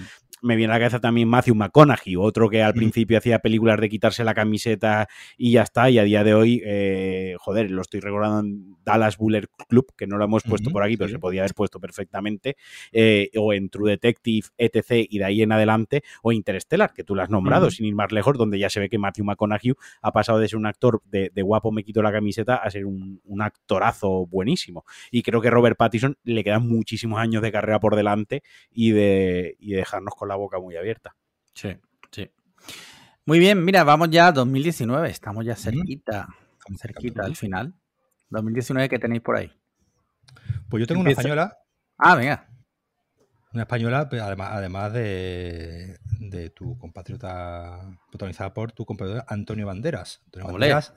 Me 0.43 0.57
viene 0.57 0.73
a 0.73 0.77
la 0.77 0.81
cabeza 0.81 1.01
también 1.01 1.29
Matthew 1.29 1.55
McConaughey, 1.55 2.17
otro 2.17 2.49
que 2.49 2.62
al 2.62 2.75
principio 2.75 3.19
hacía 3.19 3.39
películas 3.39 3.81
de 3.81 3.89
quitarse 3.89 4.25
la 4.25 4.35
camiseta 4.35 5.09
y 5.37 5.53
ya 5.53 5.62
está, 5.62 5.91
y 5.91 5.99
a 5.99 6.05
día 6.05 6.25
de 6.25 6.35
hoy, 6.35 6.62
eh, 6.65 7.37
joder, 7.39 7.71
lo 7.71 7.83
estoy 7.83 8.01
recordando 8.01 8.41
en 8.41 8.77
Dallas 8.85 9.17
Buller 9.17 9.49
Club, 9.69 9.87
que 9.97 10.07
no 10.07 10.19
lo 10.19 10.25
hemos 10.25 10.43
puesto 10.43 10.71
por 10.71 10.83
aquí, 10.83 10.97
pero 10.97 11.09
sí. 11.09 11.15
se 11.15 11.19
podía 11.19 11.43
haber 11.43 11.55
puesto 11.55 11.81
perfectamente, 11.81 12.57
eh, 12.93 13.31
o 13.37 13.53
en 13.53 13.71
True 13.71 13.91
Detective, 13.91 14.49
etc., 14.59 15.07
y 15.09 15.19
de 15.19 15.25
ahí 15.25 15.43
en 15.43 15.53
adelante, 15.53 16.03
o 16.23 16.33
Interstellar, 16.33 16.93
que 16.93 17.05
tú 17.05 17.15
lo 17.15 17.23
has 17.23 17.31
nombrado, 17.31 17.71
sin 17.71 17.87
ir 17.87 17.95
más 17.95 18.12
lejos, 18.12 18.37
donde 18.37 18.59
ya 18.59 18.71
se 18.71 18.81
ve 18.81 18.89
que 18.89 18.99
Matthew 18.99 19.25
McConaughey 19.25 19.75
ha 20.03 20.12
pasado 20.12 20.39
de 20.39 20.49
ser 20.49 20.59
un 20.59 20.67
actor 20.67 21.03
de, 21.05 21.31
de 21.35 21.43
guapo 21.43 21.71
me 21.73 21.85
quito 21.85 22.03
la 22.03 22.12
camiseta 22.12 22.57
a 22.57 22.71
ser 22.71 22.87
un, 22.87 23.21
un 23.25 23.43
actorazo 23.43 24.27
buenísimo. 24.27 24.85
Y 25.11 25.23
creo 25.23 25.41
que 25.41 25.51
Robert 25.51 25.77
Pattinson 25.77 26.17
le 26.25 26.45
quedan 26.45 26.67
muchísimos 26.67 27.21
años 27.21 27.43
de 27.43 27.53
carrera 27.53 27.81
por 27.81 27.97
delante 27.97 28.43
y 28.71 28.91
de, 28.91 29.57
y 29.59 29.73
de 29.73 29.79
dejarnos 29.79 30.15
con 30.15 30.29
la 30.31 30.36
boca 30.36 30.59
muy 30.59 30.77
abierta. 30.77 31.15
Sí, 31.55 31.77
sí. 32.11 32.31
Muy 33.27 33.39
bien, 33.39 33.65
mira, 33.65 33.85
vamos 33.85 34.09
ya 34.11 34.28
a 34.28 34.32
2019. 34.32 35.11
Estamos 35.11 35.44
ya 35.44 35.55
cerquita, 35.57 36.28
cerquita 36.78 37.24
al 37.24 37.36
final. 37.36 37.74
2019, 38.31 38.89
¿qué 38.89 38.98
tenéis 38.98 39.23
por 39.23 39.36
ahí? 39.36 39.52
Pues 40.69 40.81
yo 40.81 40.86
tengo 40.86 41.01
una 41.01 41.11
española, 41.11 41.57
Ah, 41.98 42.15
venga. 42.16 42.48
una 43.52 43.62
española, 43.62 44.09
además, 44.11 44.48
además 44.52 44.93
de, 44.93 45.98
de 46.20 46.51
tu 46.51 46.78
compatriota, 46.78 47.81
protagonizada 48.11 48.55
por 48.55 48.73
tu 48.73 48.86
compatriota 48.86 49.27
Antonio 49.28 49.66
Banderas. 49.66 50.23
Antonio 50.27 50.47
Olé. 50.48 50.52
Banderas, 50.73 50.94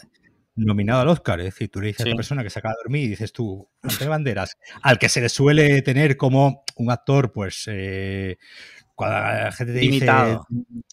nominado 0.55 1.01
al 1.01 1.07
Oscar. 1.09 1.39
Es 1.39 1.45
decir, 1.47 1.69
tú 1.71 1.81
le 1.81 1.87
dices 1.87 2.05
a 2.05 2.09
esta 2.09 2.15
persona 2.15 2.43
que 2.43 2.49
se 2.51 2.59
acaba 2.59 2.73
de 2.75 2.83
dormir 2.83 3.03
y 3.05 3.07
dices 3.09 3.33
tú, 3.33 3.67
Antonio 3.81 4.11
Banderas, 4.11 4.55
al 4.83 4.99
que 4.99 5.09
se 5.09 5.19
le 5.21 5.29
suele 5.29 5.81
tener 5.81 6.15
como 6.15 6.63
un 6.77 6.91
actor, 6.91 7.31
pues, 7.33 7.63
eh, 7.67 8.37
cuando 8.95 9.17
la 9.17 9.51
gente 9.51 9.73
te 9.73 9.79
dice, 9.79 10.05
Imitado. 10.05 10.45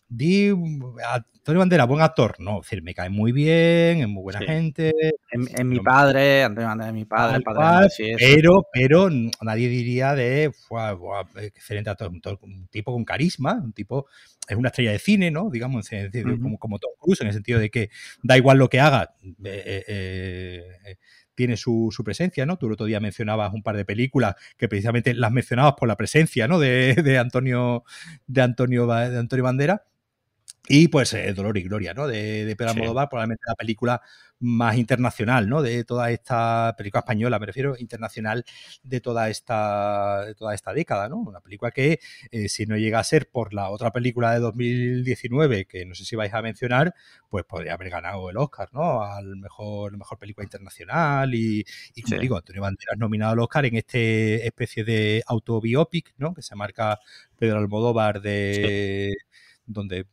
di 0.09 0.49
Antonio 0.49 1.59
Banderas, 1.61 1.87
buen 1.89 2.03
actor. 2.03 2.37
No, 2.39 2.61
es 2.61 2.67
decir, 2.67 2.83
me 2.83 2.95
cae 2.95 3.11
muy 3.11 3.33
bien, 3.33 4.01
es 4.01 4.09
muy 4.09 4.23
buena 4.23 4.41
Sí. 4.41 4.47
gente, 4.47 4.93
En, 5.33 5.47
en 5.59 5.69
mi 5.69 5.81
padre, 5.81 6.45
Antonio 6.45 6.69
Banderas 6.69 6.89
es 6.89 6.95
mi 6.95 7.05
padre, 7.05 7.33
Tal 7.35 7.43
padre 7.43 7.87
es. 7.99 8.17
pero, 8.19 8.67
pero 8.73 9.09
nadie 9.43 9.69
diría 9.69 10.15
de 10.15 10.53
"Fua, 10.69 10.93
buah, 10.95 11.25
excelente 11.43 11.91
actor", 11.91 12.11
un, 12.43 12.67
tipo 12.69 12.93
con 12.93 13.05
carisma, 13.05 13.55
un 13.63 13.73
tipo, 13.73 14.07
es 14.49 14.57
una 14.57 14.69
estrella 14.69 14.93
de 14.93 14.99
cine, 14.99 15.31
¿no? 15.31 15.51
Digamos, 15.51 15.91
en 15.93 16.11
como 16.59 16.79
Tom 16.79 16.91
Cruise, 16.99 17.21
en 17.21 17.29
el 17.29 17.33
sentido 17.35 17.59
de 17.61 17.71
que 17.71 17.91
da 18.23 18.37
igual 18.37 18.59
lo 18.59 18.69
que 18.69 18.81
haga, 18.81 19.15
eh, 19.45 19.85
eh, 19.89 20.63
eh, 20.85 20.97
tiene 21.41 21.57
su, 21.57 21.89
su, 21.91 22.05
presencia, 22.05 22.45
¿no? 22.45 22.59
Tú 22.59 22.67
el 22.67 22.73
otro 22.73 22.85
día 22.85 23.01
mencionabas 23.01 23.55
un 23.55 23.63
par 23.63 23.75
de 23.75 23.87
películas 23.87 24.35
que 24.59 24.69
precisamente 24.69 25.15
las 25.15 25.33
mencionabas 25.33 25.73
por 25.73 25.89
la 25.89 25.97
presencia, 25.97 26.47
¿no? 26.47 26.59
De, 26.59 26.95
de 27.03 27.17
Antonio, 27.17 27.83
de 28.27 28.43
Antonio, 28.43 28.87
de 28.87 29.19
Antonio 29.19 29.43
Bandera. 29.43 29.85
Y 30.69 30.89
pues 30.89 31.13
eh, 31.15 31.33
Dolor 31.33 31.59
y 31.59 31.63
Gloria, 31.63 31.95
¿no? 31.95 32.07
De, 32.07 32.45
de 32.45 32.57
Pedro 32.57 32.71
Almodóvar, 32.73 33.09
probablemente 33.09 33.43
la 33.47 33.55
película 33.55 34.03
más 34.41 34.77
internacional, 34.79 35.49
¿no? 35.49 35.63
De 35.63 35.85
toda 35.85 36.11
esta 36.11 36.75
película 36.77 37.01
española, 37.01 37.39
me 37.39 37.47
refiero, 37.47 37.77
internacional 37.79 38.45
de 38.83 39.01
toda 39.01 39.29
esta, 39.29 40.25
de 40.25 40.35
toda 40.35 40.55
esta 40.55 40.73
década, 40.73 41.09
¿no? 41.09 41.17
Una 41.19 41.41
película 41.41 41.71
que, 41.71 42.01
eh, 42.31 42.49
si 42.49 42.67
no 42.67 42.77
llega 42.77 42.99
a 42.99 43.05
ser 43.05 43.29
por 43.31 43.53
la 43.53 43.69
otra 43.71 43.91
película 43.91 44.33
de 44.33 44.41
2019, 44.41 45.67
que 45.67 45.85
no 45.85 45.95
sé 45.95 46.05
si 46.05 46.17
vais 46.17 46.33
a 46.33 46.41
mencionar, 46.43 46.95
pues 47.29 47.45
podría 47.45 47.75
haber 47.75 47.91
ganado 47.91 48.31
el 48.31 48.37
Oscar, 48.37 48.69
¿no? 48.73 49.03
Al 49.03 49.37
mejor, 49.37 49.97
mejor 49.99 50.19
película 50.19 50.45
internacional 50.45 51.35
y, 51.35 51.65
y 51.95 52.03
como 52.03 52.17
sí. 52.17 52.21
digo, 52.23 52.37
Antonio 52.37 52.63
Banderas 52.63 52.97
nominado 52.99 53.33
al 53.33 53.41
Oscar 53.41 53.67
en 53.67 53.77
este 53.77 54.47
especie 54.47 54.85
de 54.85 55.23
autobiopic, 55.27 56.15
¿no? 56.17 56.33
Que 56.35 56.43
se 56.43 56.55
marca 56.55 56.99
Pedro 57.37 57.59
Almodóvar 57.59 58.21
de... 58.23 59.15
Sí. 59.19 59.27
donde 59.67 60.07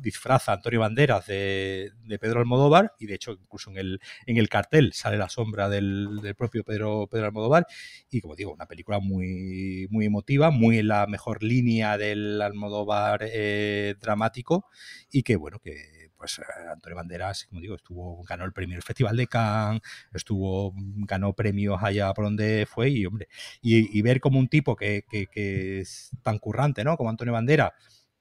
disfraza 0.00 0.52
a 0.52 0.54
Antonio 0.56 0.80
Banderas 0.80 1.26
de, 1.26 1.92
Pedro 2.20 2.40
Almodóvar 2.40 2.94
y 2.98 3.06
de 3.06 3.14
hecho 3.14 3.32
incluso 3.32 3.70
en 3.70 3.78
el, 3.78 4.00
en 4.26 4.36
el 4.36 4.48
cartel 4.48 4.92
sale 4.92 5.16
la 5.16 5.28
sombra 5.28 5.68
del, 5.68 6.20
del, 6.22 6.34
propio 6.34 6.64
Pedro, 6.64 7.06
Pedro 7.10 7.26
Almodóvar. 7.26 7.66
Y 8.10 8.20
como 8.20 8.36
digo, 8.36 8.52
una 8.52 8.66
película 8.66 8.98
muy, 9.00 9.86
muy 9.90 10.06
emotiva, 10.06 10.50
muy 10.50 10.78
en 10.78 10.88
la 10.88 11.06
mejor 11.06 11.42
línea 11.42 11.98
del 11.98 12.40
Almodóvar 12.42 13.20
eh, 13.22 13.94
dramático. 14.00 14.66
Y 15.10 15.22
que 15.22 15.36
bueno, 15.36 15.58
que 15.58 16.06
pues 16.16 16.40
Antonio 16.72 16.96
Banderas, 16.96 17.46
como 17.46 17.60
digo, 17.60 17.74
estuvo, 17.76 18.22
ganó 18.24 18.44
el 18.44 18.52
premio 18.52 18.76
del 18.76 18.82
Festival 18.82 19.16
de 19.16 19.26
Cannes, 19.26 19.82
estuvo, 20.12 20.72
ganó 20.76 21.34
premios 21.34 21.82
allá 21.82 22.12
por 22.14 22.24
donde 22.24 22.66
fue. 22.68 22.90
Y 22.90 23.06
hombre, 23.06 23.28
y 23.62 24.02
ver 24.02 24.20
como 24.20 24.38
un 24.38 24.48
tipo 24.48 24.76
que, 24.76 25.04
que, 25.08 25.26
que, 25.26 25.80
es 25.80 26.10
tan 26.22 26.38
currante, 26.38 26.84
¿no? 26.84 26.96
Como 26.96 27.10
Antonio 27.10 27.32
Banderas, 27.32 27.72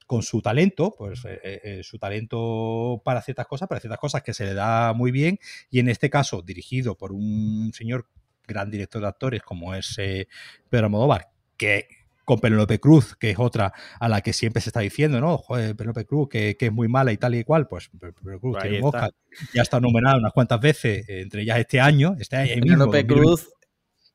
con 0.05 0.21
su 0.21 0.41
talento, 0.41 0.93
pues 0.97 1.25
eh, 1.25 1.39
eh, 1.43 1.81
su 1.83 1.97
talento 1.97 3.01
para 3.03 3.21
ciertas 3.21 3.47
cosas, 3.47 3.67
para 3.67 3.81
ciertas 3.81 3.99
cosas 3.99 4.21
que 4.21 4.33
se 4.33 4.45
le 4.45 4.53
da 4.53 4.93
muy 4.93 5.11
bien, 5.11 5.39
y 5.69 5.79
en 5.79 5.89
este 5.89 6.09
caso 6.09 6.41
dirigido 6.41 6.95
por 6.95 7.11
un 7.11 7.71
señor 7.73 8.07
gran 8.47 8.69
director 8.69 9.01
de 9.01 9.07
actores 9.07 9.41
como 9.41 9.73
es 9.73 9.95
eh, 9.97 10.27
Pedro 10.69 10.85
Almodóvar, 10.85 11.29
que 11.57 11.87
con 12.23 12.39
Penélope 12.39 12.79
Cruz, 12.79 13.15
que 13.15 13.31
es 13.31 13.39
otra 13.39 13.73
a 13.99 14.09
la 14.09 14.21
que 14.21 14.33
siempre 14.33 14.61
se 14.61 14.69
está 14.69 14.79
diciendo, 14.79 15.19
¿no? 15.21 15.37
Joder, 15.37 15.75
Penélope 15.75 16.05
Cruz, 16.05 16.27
que, 16.29 16.57
que, 16.57 16.67
es 16.67 16.71
muy 16.71 16.87
mala 16.87 17.11
y 17.11 17.17
tal 17.17 17.35
y 17.35 17.43
cual, 17.43 17.67
pues 17.67 17.89
Penélope 17.89 18.39
Cruz 18.39 18.57
tiene 18.61 18.79
un 18.79 18.85
Oscar, 18.85 19.11
ya 19.53 19.61
está 19.61 19.79
nominada 19.79 20.17
unas 20.17 20.33
cuantas 20.33 20.59
veces, 20.59 21.05
entre 21.07 21.43
ellas 21.43 21.59
este 21.59 21.79
año, 21.79 22.15
este 22.19 22.35
año 22.35 22.53
Penélope 22.61 23.05
Cruz, 23.05 23.49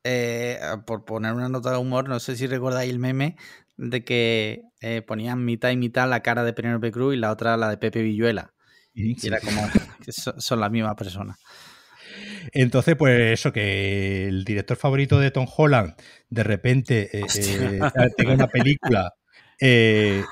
eh, 0.02 0.58
por 0.86 1.04
poner 1.04 1.34
una 1.34 1.48
nota 1.48 1.72
de 1.72 1.76
humor, 1.76 2.08
no 2.08 2.20
sé 2.20 2.36
si 2.36 2.46
recordáis 2.46 2.90
el 2.90 2.98
meme 2.98 3.36
de 3.80 4.04
que 4.04 4.62
eh, 4.80 5.02
ponían 5.02 5.44
mitad 5.44 5.70
y 5.70 5.76
mitad 5.76 6.08
la 6.08 6.20
cara 6.20 6.44
de 6.44 6.52
Penélope 6.52 6.92
Cruz 6.92 7.14
y 7.14 7.18
la 7.18 7.30
otra 7.30 7.56
la 7.56 7.70
de 7.70 7.78
Pepe 7.78 8.02
Villuela. 8.02 8.52
Sí. 8.94 9.16
Y 9.22 9.26
era 9.26 9.40
como 9.40 9.62
que 10.04 10.12
son 10.12 10.60
la 10.60 10.68
misma 10.68 10.94
persona. 10.94 11.36
Entonces, 12.52 12.96
pues 12.96 13.40
eso, 13.40 13.52
que 13.52 14.26
el 14.26 14.44
director 14.44 14.76
favorito 14.76 15.18
de 15.18 15.30
Tom 15.30 15.46
Holland 15.56 15.94
de 16.28 16.42
repente 16.42 17.18
eh, 17.18 17.24
eh, 17.36 17.80
tenga 18.16 18.34
una 18.34 18.48
película 18.48 19.14
eh, 19.60 20.22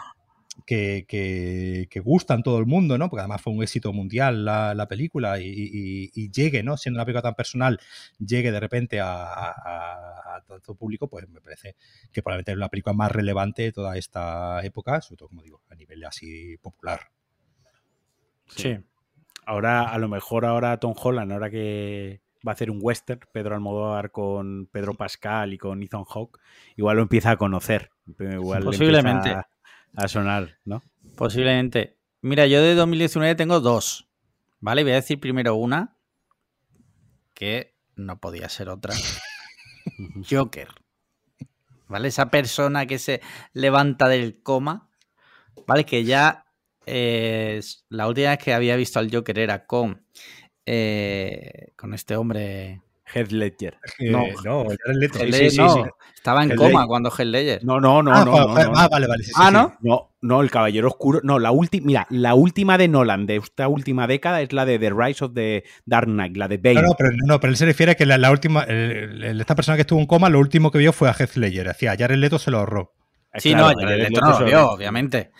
que, 0.69 1.07
que, 1.09 1.86
que, 1.89 2.01
gusta 2.01 2.35
en 2.35 2.43
todo 2.43 2.59
el 2.59 2.66
mundo, 2.66 2.99
¿no? 2.99 3.09
Porque 3.09 3.23
además 3.23 3.40
fue 3.40 3.55
un 3.55 3.62
éxito 3.62 3.90
mundial 3.95 4.45
la, 4.45 4.74
la 4.74 4.86
película 4.86 5.40
y, 5.40 5.47
y, 5.47 6.11
y, 6.15 6.31
llegue, 6.31 6.62
¿no? 6.62 6.77
Siendo 6.77 6.99
una 6.99 7.07
película 7.07 7.23
tan 7.23 7.35
personal, 7.35 7.81
llegue 8.19 8.53
de 8.53 8.61
repente 8.61 9.01
a, 9.01 9.24
a, 9.24 10.36
a, 10.36 10.45
tanto 10.47 10.74
público, 10.74 11.09
pues 11.09 11.27
me 11.31 11.40
parece 11.40 11.74
que 12.12 12.23
probablemente 12.23 12.53
es 12.53 12.59
la 12.59 12.69
película 12.69 12.93
más 12.93 13.11
relevante 13.11 13.62
de 13.62 13.73
toda 13.73 13.97
esta 13.97 14.62
época, 14.62 15.01
sobre 15.01 15.16
todo, 15.16 15.28
como 15.31 15.43
digo, 15.43 15.62
a 15.70 15.74
nivel 15.74 16.05
así 16.05 16.59
popular. 16.59 17.01
Sí. 18.49 18.62
sí. 18.62 18.78
Ahora, 19.47 19.85
a 19.85 19.97
lo 19.97 20.09
mejor 20.09 20.45
ahora 20.45 20.77
Tom 20.77 20.93
Holland, 21.03 21.32
ahora 21.32 21.49
que 21.49 22.20
va 22.47 22.53
a 22.53 22.55
hacer 22.55 22.70
un 22.70 22.81
western, 22.82 23.20
Pedro 23.32 23.55
Almodóvar 23.55 24.11
con 24.11 24.69
Pedro 24.70 24.93
Pascal 24.93 25.55
y 25.55 25.57
con 25.57 25.82
Ethan 25.82 26.05
Hawke, 26.05 26.39
igual 26.77 26.97
lo 26.97 27.05
empieza 27.05 27.31
a 27.31 27.36
conocer. 27.39 27.90
Igual 28.19 28.65
Posiblemente. 28.65 29.31
A, 29.31 29.49
a, 29.94 30.09
sonar, 30.09 30.59
¿no? 30.65 30.82
Posiblemente. 31.16 31.98
Mira, 32.20 32.47
yo 32.47 32.62
de 32.62 32.74
2019 32.74 33.35
tengo 33.35 33.60
dos. 33.60 34.09
¿Vale? 34.60 34.82
Voy 34.82 34.93
a 34.93 34.97
decir 34.97 35.20
primero 35.20 35.55
una, 35.55 35.97
que 37.35 37.77
no 37.94 38.19
podía 38.20 38.48
ser 38.48 38.69
otra. 38.69 38.94
Joker. 40.28 40.69
¿Vale? 41.86 42.09
Esa 42.09 42.31
persona 42.31 42.86
que 42.86 42.98
se 42.98 43.20
levanta 43.52 44.09
del 44.09 44.43
coma, 44.43 44.90
¿vale? 45.66 45.85
Que 45.85 46.05
ya 46.05 46.47
eh, 46.86 47.60
la 47.89 48.09
última 48.09 48.31
vez 48.31 48.39
que 48.39 48.55
había 48.55 48.77
visto 48.77 48.98
al 48.98 49.10
Joker 49.10 49.39
era 49.39 49.66
con, 49.66 50.05
eh, 50.66 51.73
con 51.77 51.94
este 51.94 52.16
hombre. 52.16 52.82
Heath 53.14 53.30
Ledger. 53.32 53.76
No, 54.01 54.24
no, 54.44 54.64
Heath 54.70 54.78
Ledger, 54.86 55.32
sí, 55.35 55.51
sí, 55.51 55.56
no. 55.59 55.74
Sí, 55.74 55.80
estaba 56.14 56.43
en 56.44 56.51
Heath 56.51 56.56
coma 56.59 56.68
Ledger. 56.70 56.86
cuando 56.86 57.10
Heath 57.10 57.26
Ledger. 57.28 57.64
No, 57.64 57.80
no, 57.80 58.02
no, 58.02 58.12
ah, 58.12 58.24
no, 58.24 58.32
no, 58.32 58.55
no, 58.55 58.72
Ah, 58.76 58.89
vale, 58.89 59.06
vale. 59.06 59.24
ah, 59.36 59.51
¿no? 59.51 59.76
No, 59.80 60.10
no, 60.20 60.40
el 60.43 60.51
Caballero 60.51 60.89
Oscuro. 60.89 61.20
No, 61.22 61.39
la 61.39 61.51
última. 61.51 61.86
Mira, 61.86 62.06
la 62.10 62.35
última 62.35 62.76
de 62.78 62.89
Nolan 62.89 63.26
de 63.26 63.36
esta 63.36 63.68
última 63.68 64.06
década 64.06 64.40
es 64.43 64.52
la 64.52 64.64
de 64.66 64.78
The 64.78 64.90
Rise 64.90 65.24
of 65.24 65.32
the 65.35 65.64
Dark 65.86 66.06
Knight, 66.06 66.36
la 66.36 66.48
de 66.48 66.56
Bane. 66.59 66.74
No, 66.74 66.82
no, 66.82 66.94
pero, 66.98 67.10
no, 67.26 67.40
pero 67.40 67.51
él 67.51 67.56
se 67.56 67.64
refiere 67.66 67.93
a 67.93 67.94
que 67.94 68.06
la, 68.06 68.18
la 68.18 68.30
última. 68.30 68.62
El, 68.64 69.22
el, 69.24 69.40
esta 69.40 69.55
persona 69.55 69.76
que 69.76 69.82
estuvo 69.82 70.01
en 70.01 70.06
coma, 70.06 70.28
lo 70.28 70.39
último 70.39 70.70
que 70.70 70.78
vio 70.78 70.93
fue 70.93 71.09
a 71.09 71.12
Heath 71.18 71.36
Ledger. 71.36 71.68
Hacía, 71.68 71.97
Jared 71.98 72.18
Leto 72.18 72.39
se 72.39 72.51
lo 72.51 72.59
ahorró. 72.59 72.94
Sí, 73.35 73.51
claro, 73.52 73.72
no, 73.72 73.80
Jared 73.80 73.98
Leto 74.09 74.20
no 74.20 74.40
lo 74.40 74.44
vio, 74.47 74.70
obviamente. 74.70 75.30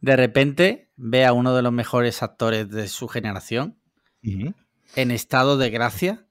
De 0.00 0.16
repente 0.16 0.90
ve 0.96 1.24
a 1.26 1.32
uno 1.32 1.54
de 1.54 1.62
los 1.62 1.72
mejores 1.72 2.22
actores 2.22 2.68
de 2.70 2.88
su 2.88 3.06
generación 3.08 3.78
uh 4.24 4.28
-huh. 4.28 4.54
en 4.96 5.10
estado 5.10 5.56
de 5.58 5.70
gracia. 5.70 6.26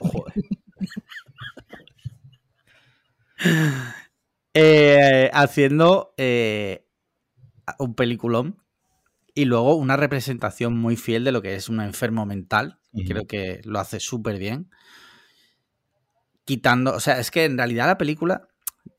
Joder. 0.00 0.34
eh, 4.54 5.30
haciendo 5.32 6.14
eh, 6.16 6.86
un 7.78 7.94
peliculón 7.94 8.62
y 9.34 9.44
luego 9.46 9.74
una 9.76 9.96
representación 9.96 10.76
muy 10.76 10.96
fiel 10.96 11.24
de 11.24 11.32
lo 11.32 11.42
que 11.42 11.54
es 11.54 11.68
un 11.68 11.80
enfermo 11.80 12.26
mental. 12.26 12.80
Uh 12.92 13.00
-huh. 13.00 13.08
Creo 13.08 13.26
que 13.26 13.60
lo 13.64 13.80
hace 13.80 14.00
súper 14.00 14.38
bien. 14.38 14.70
Quitando, 16.44 16.94
o 16.94 17.00
sea, 17.00 17.18
es 17.20 17.30
que 17.30 17.44
en 17.44 17.56
realidad 17.56 17.86
la 17.86 17.98
película, 17.98 18.48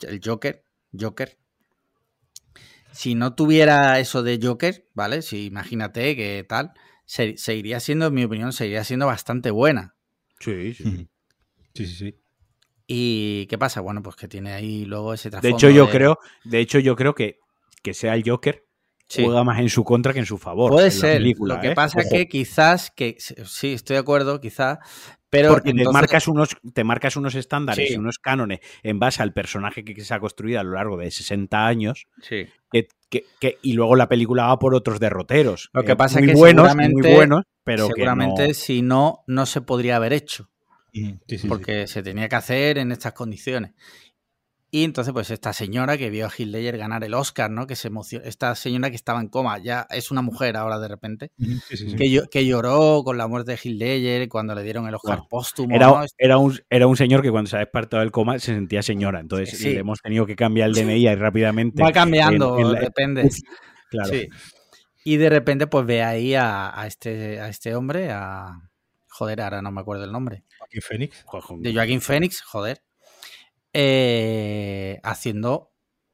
el 0.02 0.22
Joker, 0.24 0.64
Joker, 0.98 1.38
si 2.92 3.16
no 3.16 3.36
tuviera 3.36 4.00
eso 4.00 4.24
de 4.24 4.40
Joker, 4.42 4.88
¿vale? 4.94 5.22
Si 5.22 5.46
imagínate 5.46 6.16
que 6.16 6.46
tal, 6.48 6.74
se, 7.06 7.38
seguiría 7.38 7.80
siendo, 7.80 8.08
en 8.08 8.14
mi 8.14 8.24
opinión, 8.24 8.54
seguiría 8.54 8.84
siendo 8.84 9.06
bastante 9.08 9.52
buena. 9.52 9.96
Sí, 10.42 10.74
sí. 10.74 11.08
Sí, 11.74 11.86
sí, 11.86 11.96
sí. 11.96 12.16
¿Y 12.88 13.46
qué 13.46 13.58
pasa? 13.58 13.80
Bueno, 13.80 14.04
pues 14.04 14.16
que 14.18 14.28
tiene 14.28 14.52
ahí 14.52 14.84
luego 14.84 15.14
ese 15.14 15.30
trasfondo. 15.30 15.56
De 15.56 15.58
hecho, 15.58 15.70
yo 15.70 15.86
de... 15.86 15.92
creo, 15.92 16.20
de 16.44 16.60
hecho, 16.60 16.80
yo 16.80 16.96
creo 16.96 17.16
que, 17.16 17.40
que 17.82 17.94
sea 17.94 18.16
el 18.16 18.24
Joker 18.30 18.66
sí. 19.08 19.24
juega 19.24 19.44
más 19.44 19.60
en 19.60 19.70
su 19.70 19.84
contra 19.84 20.14
que 20.14 20.20
en 20.20 20.26
su 20.26 20.38
favor. 20.38 20.72
Puede 20.72 20.92
ser. 20.92 21.18
Película, 21.18 21.56
Lo 21.56 21.62
que 21.62 21.70
¿eh? 21.70 21.76
pasa 21.76 22.02
es 22.02 22.10
que 22.10 22.28
quizás, 22.28 22.92
que 22.92 23.16
sí, 23.20 23.74
estoy 23.74 23.96
de 23.96 24.00
acuerdo, 24.00 24.42
quizás, 24.42 24.80
pero 25.32 25.50
Porque 25.50 25.70
entonces... 25.70 25.88
te, 25.88 25.94
marcas 25.94 26.28
unos, 26.28 26.50
te 26.74 26.84
marcas 26.84 27.16
unos 27.16 27.36
estándares 27.36 27.88
sí. 27.88 27.96
unos 27.96 28.20
cánones 28.20 28.60
en 28.84 29.00
base 29.00 29.24
al 29.24 29.32
personaje 29.32 29.86
que 29.86 30.04
se 30.04 30.14
ha 30.14 30.20
construido 30.20 30.60
a 30.60 30.64
lo 30.64 30.74
largo 30.74 30.98
de 30.98 31.10
60 31.10 31.66
años. 31.66 32.08
Sí. 32.22 32.48
Que, 32.70 32.90
que, 33.10 33.24
que, 33.40 33.58
y 33.62 33.72
luego 33.74 33.96
la 33.96 34.10
película 34.10 34.48
va 34.48 34.60
por 34.60 34.76
otros 34.76 35.00
derroteros. 35.00 35.70
Lo 35.72 35.86
que 35.86 35.96
pasa 35.96 36.20
eh, 36.20 36.24
es 36.24 36.32
que 36.32 36.36
buenos, 36.36 36.68
seguramente, 36.68 37.02
muy 37.02 37.16
buenos, 37.16 37.44
pero 37.64 37.88
seguramente 37.88 38.42
que 38.42 38.48
no... 38.50 38.54
si 38.54 38.82
no, 38.82 39.24
no 39.26 39.46
se 39.46 39.62
podría 39.62 39.96
haber 39.96 40.12
hecho. 40.12 40.50
Sí, 40.94 41.18
sí, 41.26 41.48
porque 41.48 41.88
se 41.88 42.04
tenía 42.04 42.28
que 42.28 42.36
hacer 42.36 42.78
en 42.78 42.92
estas 42.92 43.14
condiciones. 43.14 43.72
Y 44.74 44.86
entonces, 44.86 45.12
pues 45.12 45.30
esta 45.32 45.52
señora 45.52 45.98
que 45.98 46.10
vio 46.10 46.28
a 46.28 46.32
Ledger 46.38 46.78
ganar 46.78 47.04
el 47.04 47.14
Oscar, 47.14 47.52
¿no? 47.52 47.68
Que 47.68 47.76
se 47.76 47.90
emocionó. 47.90 48.26
Esta 48.26 48.56
señora 48.56 48.90
que 48.90 48.96
estaba 48.96 49.20
en 49.20 49.28
coma, 49.28 49.58
ya 49.58 49.86
es 49.90 50.12
una 50.12 50.22
mujer 50.22 50.56
ahora 50.56 50.80
de 50.80 50.88
repente. 50.88 51.32
Sí, 51.38 51.76
sí, 51.76 51.96
que, 51.98 52.22
que, 52.32 52.46
lloró 52.46 53.04
con 53.04 53.18
la 53.18 53.28
muerte 53.28 53.52
de 53.52 53.70
Ledger 53.70 54.30
cuando 54.30 54.56
le 54.56 54.64
dieron 54.64 54.88
el 54.88 54.96
Oscar 54.96 55.18
bueno, 55.18 55.28
póstumo. 55.30 55.76
Era, 55.76 55.88
¿no? 55.88 56.06
era, 56.18 56.38
un, 56.38 56.58
era 56.70 56.88
un 56.88 56.96
señor 56.96 57.22
que 57.22 57.32
cuando 57.32 57.50
se 57.50 57.58
ha 57.58 57.60
despertado 57.60 58.00
del 58.00 58.12
coma 58.12 58.40
se 58.40 58.54
sentía 58.54 58.82
señora. 58.82 59.20
Entonces 59.20 59.62
le 59.62 59.80
hemos 59.80 60.02
tenido 60.02 60.26
que 60.26 60.38
cambiar 60.38 60.70
el 60.70 60.76
DNI 60.76 61.06
y 61.06 61.16
rápidamente. 61.16 61.84
Va 61.84 61.92
cambiando, 61.92 62.58
en, 62.58 62.68
en 62.68 62.72
la... 62.72 62.80
depende. 62.80 63.30
Claro. 63.90 64.10
Y 65.04 65.18
de 65.18 65.30
repente, 65.30 65.68
pues 65.68 65.86
ve 65.86 66.02
ahí 66.02 66.34
a, 66.34 66.80
a, 66.80 66.88
este, 66.88 67.42
a 67.42 67.50
este 67.50 67.76
hombre, 67.76 68.10
a. 68.12 68.70
Joder, 69.10 69.42
ahora 69.42 69.62
no 69.62 69.70
me 69.72 69.82
acuerdo 69.82 70.06
el 70.06 70.14
nombre. 70.14 70.46
Joaquín 70.58 70.82
Phoenix. 70.82 71.26
De 71.60 71.74
Joaquín 71.74 72.00
Phoenix, 72.00 72.42
joder. 72.42 72.82
Eh, 73.74 75.00
haciendo 75.04 75.72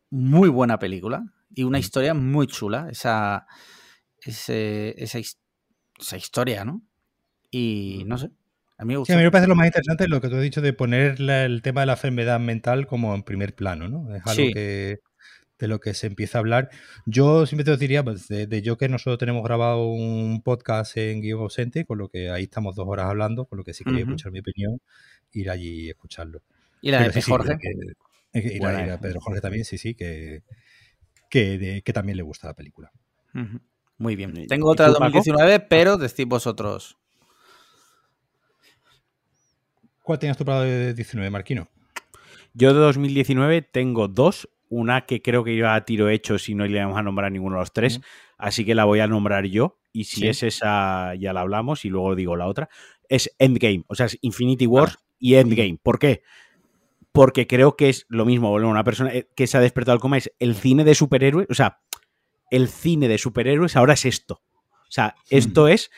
muy 0.10 0.50
buena 0.50 0.78
película 0.80 1.26
y 1.54 1.64
una 1.64 1.80
historia 1.80 2.14
muy 2.14 2.48
chula. 2.48 2.88
Esa, 2.92 3.48
ese, 4.22 4.94
esa, 5.02 5.20
esa 5.20 6.18
historia, 6.18 6.66
¿no? 6.66 6.82
Y 7.50 8.04
no 8.06 8.18
sé. 8.18 8.30
A 8.78 8.86
mí 8.86 8.96
me 8.96 9.04
Sí, 9.06 9.14
a 9.14 9.18
mí 9.18 9.24
me 9.24 9.32
parece 9.32 9.48
lo 9.48 9.56
más 9.56 9.66
interesante 9.66 10.08
lo 10.08 10.22
que 10.22 10.30
tú 10.30 10.36
has 10.36 10.44
dicho 10.44 10.62
de 10.62 10.72
poner 10.74 11.20
la- 11.20 11.46
el 11.46 11.64
tema 11.64 11.82
de 11.82 11.88
la 11.88 11.94
enfermedad 11.94 12.40
mental 12.40 12.86
como 12.86 13.16
en 13.16 13.24
primer 13.24 13.56
plano, 13.56 13.88
¿no? 13.90 14.14
Es 14.16 14.22
algo 14.28 14.46
Sí. 14.48 14.54
que 14.54 15.00
de 15.60 15.68
lo 15.68 15.80
que 15.80 15.96
se 15.96 16.06
empieza 16.06 16.38
a 16.38 16.42
hablar. 16.42 16.70
Yo 17.08 17.48
siempre 17.48 17.66
te 17.66 17.76
diría, 17.78 18.04
pues, 18.04 18.28
de, 18.28 18.46
de 18.46 18.62
Joker 18.64 18.92
nosotros 18.92 19.18
tenemos 19.18 19.44
grabado 19.44 19.88
un 19.88 20.44
podcast 20.44 20.96
en 20.98 21.22
Guión 21.22 21.42
Ausente, 21.42 21.86
con 21.86 21.98
lo 21.98 22.10
que 22.10 22.30
ahí 22.30 22.44
estamos 22.44 22.76
dos 22.76 22.86
horas 22.88 23.08
hablando, 23.08 23.46
con 23.46 23.58
lo 23.58 23.64
que 23.64 23.74
si 23.74 23.84
queréis 23.84 24.04
Ujú. 24.04 24.12
escuchar 24.14 24.32
mi 24.32 24.40
opinión, 24.40 24.80
ir 25.32 25.50
allí 25.50 25.86
y 25.86 25.90
escucharlo. 25.90 26.44
Y 26.82 26.92
la 26.92 27.00
Pero 27.00 27.12
de 27.14 27.22
sí, 27.22 27.30
Jorge. 27.32 27.58
que- 27.60 28.42
que- 28.42 28.48
y 28.56 28.60
la- 28.60 28.60
Buena 28.60 28.84
y 28.84 28.88
la 28.88 28.94
esa. 28.94 29.02
Pedro 29.02 29.20
Jorge 29.22 29.42
también, 29.42 29.66
sí, 29.66 29.78
sí, 29.78 29.96
que, 29.96 30.44
que, 31.30 31.58
de- 31.58 31.82
que 31.82 31.94
también 31.94 32.18
le 32.18 32.24
gusta 32.24 32.48
la 32.48 32.54
película. 32.54 32.92
Ujú. 33.34 33.60
Muy 33.98 34.16
bien. 34.16 34.34
¿Y- 34.38 34.48
Tengo 34.48 34.70
otra 34.70 34.88
de 34.88 34.94
tú, 34.94 35.00
Paco? 35.00 35.12
2019, 35.18 35.60
pero 35.62 35.98
decís 35.98 36.26
vosotros. 36.26 36.98
¿Cuál 40.04 40.20
tenías 40.20 40.38
tú 40.38 40.46
para 40.46 40.66
el 40.68 40.96
19, 40.96 41.30
Marquino? 41.30 41.68
Yo 42.54 42.74
de 42.74 42.80
2019 42.80 43.62
tengo 43.62 44.08
dos. 44.08 44.50
Una 44.70 45.06
que 45.06 45.22
creo 45.22 45.46
que 45.46 45.54
iba 45.54 45.76
a 45.76 45.86
tiro 45.86 46.10
hecho 46.10 46.38
si 46.38 46.54
no 46.54 46.66
le 46.66 46.78
vamos 46.80 46.98
a 46.98 47.02
nombrar 47.04 47.32
ninguno 47.32 47.56
de 47.56 47.62
los 47.62 47.72
tres. 47.72 48.02
Así 48.38 48.66
que 48.66 48.76
la 48.76 48.84
voy 48.84 49.00
a 49.00 49.08
nombrar 49.08 49.46
yo. 49.46 49.80
Y 49.94 50.04
si 50.06 50.18
Sí. 50.22 50.28
es 50.28 50.44
esa, 50.44 51.16
ya 51.16 51.32
la 51.32 51.40
hablamos 51.42 51.86
y 51.86 51.90
luego 51.90 52.16
digo 52.16 52.36
la 52.36 52.48
otra. 52.48 52.68
Es 53.08 53.34
Endgame. 53.40 53.86
O 53.88 53.96
sea, 53.96 54.08
es 54.08 54.18
Infinity 54.22 54.68
Wars 54.68 54.98
y 55.20 55.36
Endgame. 55.36 55.80
¿Por 55.82 56.00
qué? 56.00 56.22
Porque 57.18 57.48
creo 57.48 57.76
que 57.76 57.90
es 57.90 58.06
lo 58.10 58.26
mismo. 58.26 58.52
Bueno, 58.52 58.70
una 58.70 58.84
persona 58.84 59.12
eh, 59.12 59.28
que 59.36 59.48
se 59.48 59.58
ha 59.58 59.62
despertado 59.62 59.94
al 59.94 60.00
coma 60.00 60.18
es 60.18 60.32
el 60.38 60.56
cine 60.56 60.84
de 60.84 60.94
superhéroes. 60.94 61.48
O 61.50 61.56
sea, 61.56 61.80
el 62.52 62.68
cine 62.70 63.08
de 63.08 63.18
superhéroes 63.18 63.76
ahora 63.76 63.94
es 63.94 64.06
esto. 64.06 64.42
O 64.72 64.92
sea, 64.92 65.16
esto 65.30 65.68
es 65.68 65.90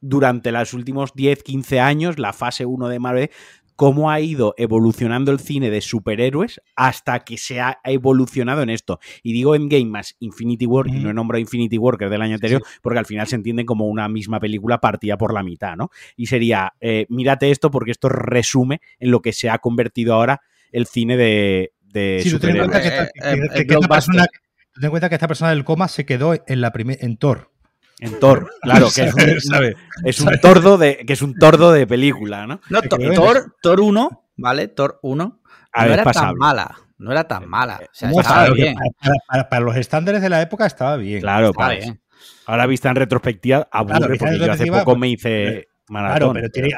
durante 0.00 0.52
los 0.52 0.72
últimos 0.72 1.12
10, 1.14 1.42
15 1.42 1.80
años, 1.80 2.18
la 2.18 2.32
fase 2.32 2.64
1 2.64 2.88
de 2.88 2.98
Marvel, 2.98 3.30
cómo 3.76 4.10
ha 4.10 4.20
ido 4.20 4.54
evolucionando 4.56 5.32
el 5.32 5.38
cine 5.38 5.68
de 5.68 5.80
superhéroes 5.80 6.62
hasta 6.76 7.20
que 7.24 7.36
se 7.36 7.60
ha 7.60 7.80
evolucionado 7.84 8.62
en 8.62 8.70
esto. 8.70 9.00
Y 9.22 9.32
digo 9.32 9.54
Endgame 9.54 9.86
más 9.86 10.16
Infinity 10.20 10.66
War, 10.66 10.86
y 10.88 10.92
no 10.92 11.10
he 11.10 11.14
nombrado 11.14 11.40
Infinity 11.40 11.76
War, 11.76 11.98
que 11.98 12.06
es 12.06 12.10
del 12.10 12.22
año 12.22 12.34
anterior, 12.34 12.62
porque 12.82 12.98
al 12.98 13.06
final 13.06 13.26
se 13.26 13.36
entienden 13.36 13.66
como 13.66 13.86
una 13.86 14.08
misma 14.08 14.40
película 14.40 14.80
partida 14.80 15.18
por 15.18 15.34
la 15.34 15.42
mitad, 15.42 15.76
¿no? 15.76 15.90
Y 16.16 16.26
sería, 16.26 16.72
eh, 16.80 17.06
mírate 17.08 17.50
esto 17.50 17.70
porque 17.70 17.90
esto 17.90 18.08
resume 18.08 18.80
en 18.98 19.10
lo 19.10 19.20
que 19.20 19.32
se 19.32 19.50
ha 19.50 19.58
convertido 19.58 20.14
ahora 20.14 20.40
el 20.74 20.86
cine 20.86 21.16
de, 21.16 21.72
de 21.82 22.20
Sí, 22.22 22.30
tú 22.30 22.38
ten 22.38 22.50
en 22.56 22.68
cuenta 22.68 22.82
que, 22.82 22.88
Eh, 22.88 22.90
esta, 22.90 23.04
eh, 23.04 23.10
que- 23.14 23.30
eh, 23.30 23.32
que 23.32 23.34
el 23.34 23.42
esta 23.42 23.64
blockbuster. 23.64 23.88
persona, 23.88 24.26
tú 24.72 24.80
ten 24.80 24.84
en 24.84 24.90
cuenta 24.90 25.08
que 25.08 25.14
esta 25.14 25.28
persona 25.28 25.50
del 25.50 25.64
coma 25.64 25.88
se 25.88 26.04
quedó 26.04 26.34
en 26.46 26.60
la 26.60 26.72
primer, 26.72 26.98
en 27.00 27.16
Thor. 27.16 27.50
En 28.00 28.18
Thor, 28.18 28.50
claro, 28.60 28.88
que 28.94 29.02
es 29.04 29.14
un, 29.14 29.20
¿Sabe? 29.40 29.76
es 30.04 30.20
un 30.20 30.38
tordo 30.40 30.76
de, 30.78 30.98
que 31.06 31.12
es 31.12 31.22
un 31.22 31.34
tordo 31.38 31.72
de 31.72 31.86
película, 31.86 32.46
¿no? 32.46 32.60
No, 32.68 32.82
Thor, 32.82 33.00
Thor, 33.14 33.54
Thor 33.62 33.80
1, 33.80 34.24
¿vale? 34.36 34.68
Thor 34.68 34.98
1 35.02 35.40
A 35.72 35.82
no 35.84 35.90
ver, 35.90 36.00
era 36.00 36.12
tan 36.12 36.34
mala. 36.36 36.76
No 36.98 37.10
era 37.12 37.24
tan 37.26 37.48
mala. 37.48 37.80
O 37.82 37.88
sea, 37.92 38.08
¿Cómo 38.08 38.20
estaba 38.20 38.50
bien. 38.50 38.74
Para, 39.00 39.14
para- 39.28 39.48
para 39.48 39.64
los 39.64 39.76
estándares 39.76 40.22
de 40.22 40.28
la 40.28 40.40
época 40.42 40.64
estaba 40.66 40.96
bien. 40.96 41.20
Claro, 41.20 41.50
Estaba 41.50 41.68
para 41.68 41.78
bien. 41.78 42.00
Ahora 42.46 42.66
vista 42.66 42.88
en 42.88 42.96
retrospectiva, 42.96 43.68
aburre, 43.70 43.98
Claro, 43.98 44.14
porque 44.18 44.38
yo 44.38 44.52
hace 44.52 44.66
poco 44.66 44.84
pues, 44.84 44.98
me 44.98 45.08
hice 45.08 45.48
eh, 45.58 45.68
maratón. 45.88 46.32
Claro, 46.32 46.32
pero 46.34 46.48
tiene, 46.50 46.68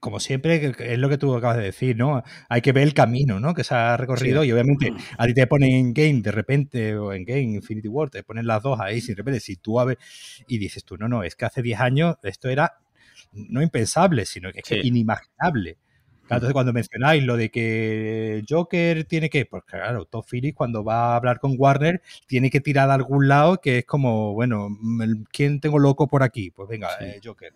como 0.00 0.20
siempre, 0.20 0.72
es 0.78 0.98
lo 0.98 1.08
que 1.08 1.18
tú 1.18 1.34
acabas 1.34 1.56
de 1.56 1.64
decir, 1.64 1.96
¿no? 1.96 2.22
Hay 2.48 2.60
que 2.60 2.72
ver 2.72 2.84
el 2.84 2.94
camino, 2.94 3.40
¿no? 3.40 3.54
Que 3.54 3.64
se 3.64 3.74
ha 3.74 3.96
recorrido 3.96 4.44
y 4.44 4.52
obviamente 4.52 4.92
a 5.18 5.26
ti 5.26 5.34
te 5.34 5.46
ponen 5.46 5.70
en 5.70 5.92
game 5.94 6.20
de 6.22 6.30
repente 6.32 6.96
o 6.96 7.12
en 7.12 7.24
game 7.24 7.42
Infinity 7.42 7.88
War, 7.88 8.10
te 8.10 8.22
ponen 8.22 8.46
las 8.46 8.62
dos 8.62 8.78
ahí, 8.80 9.00
si 9.00 9.08
de 9.12 9.16
repente, 9.16 9.40
si 9.40 9.56
tú 9.56 9.80
a 9.80 9.84
ver 9.84 9.98
y 10.48 10.58
dices 10.58 10.84
tú, 10.84 10.96
no, 10.96 11.08
no, 11.08 11.22
es 11.24 11.34
que 11.36 11.44
hace 11.44 11.62
10 11.62 11.80
años 11.80 12.16
esto 12.22 12.48
era 12.48 12.78
no 13.32 13.62
impensable, 13.62 14.26
sino 14.26 14.52
que 14.52 14.60
es 14.60 14.64
que 14.64 14.76
Sí. 14.82 14.88
inimaginable. 14.88 15.78
Claro, 16.26 16.38
entonces 16.38 16.52
cuando 16.54 16.72
mencionáis 16.72 17.24
lo 17.24 17.36
de 17.36 17.50
que 17.50 18.42
Joker 18.48 19.04
tiene 19.04 19.28
que, 19.28 19.44
pues 19.46 19.64
claro, 19.64 20.04
Todd 20.06 20.24
Phillips 20.30 20.56
cuando 20.56 20.84
va 20.84 21.12
a 21.12 21.16
hablar 21.16 21.40
con 21.40 21.54
Warner 21.58 22.00
tiene 22.26 22.48
que 22.50 22.60
tirar 22.60 22.88
de 22.88 22.94
algún 22.94 23.26
lado 23.28 23.60
que 23.60 23.78
es 23.78 23.84
como, 23.86 24.32
bueno, 24.34 24.68
mm, 24.70 25.24
¿quién 25.32 25.60
tengo 25.60 25.78
loco 25.78 26.06
por 26.08 26.22
aquí? 26.22 26.50
Pues 26.50 26.68
venga, 26.68 26.88
Sí. 26.98 27.04
eh, 27.06 27.20
Joker. 27.22 27.52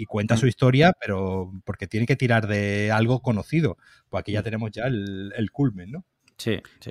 Y 0.00 0.06
cuenta 0.06 0.38
su 0.38 0.46
historia, 0.46 0.94
pero 0.98 1.52
porque 1.64 1.86
tiene 1.86 2.06
que 2.06 2.16
tirar 2.16 2.46
de 2.46 2.90
algo 2.90 3.20
conocido. 3.20 3.76
Pues 4.08 4.22
aquí 4.22 4.32
ya 4.32 4.42
tenemos 4.42 4.70
ya 4.70 4.84
el, 4.84 5.30
el 5.36 5.50
culmen, 5.50 5.90
¿no? 5.90 6.06
Sí, 6.38 6.58
sí. 6.80 6.90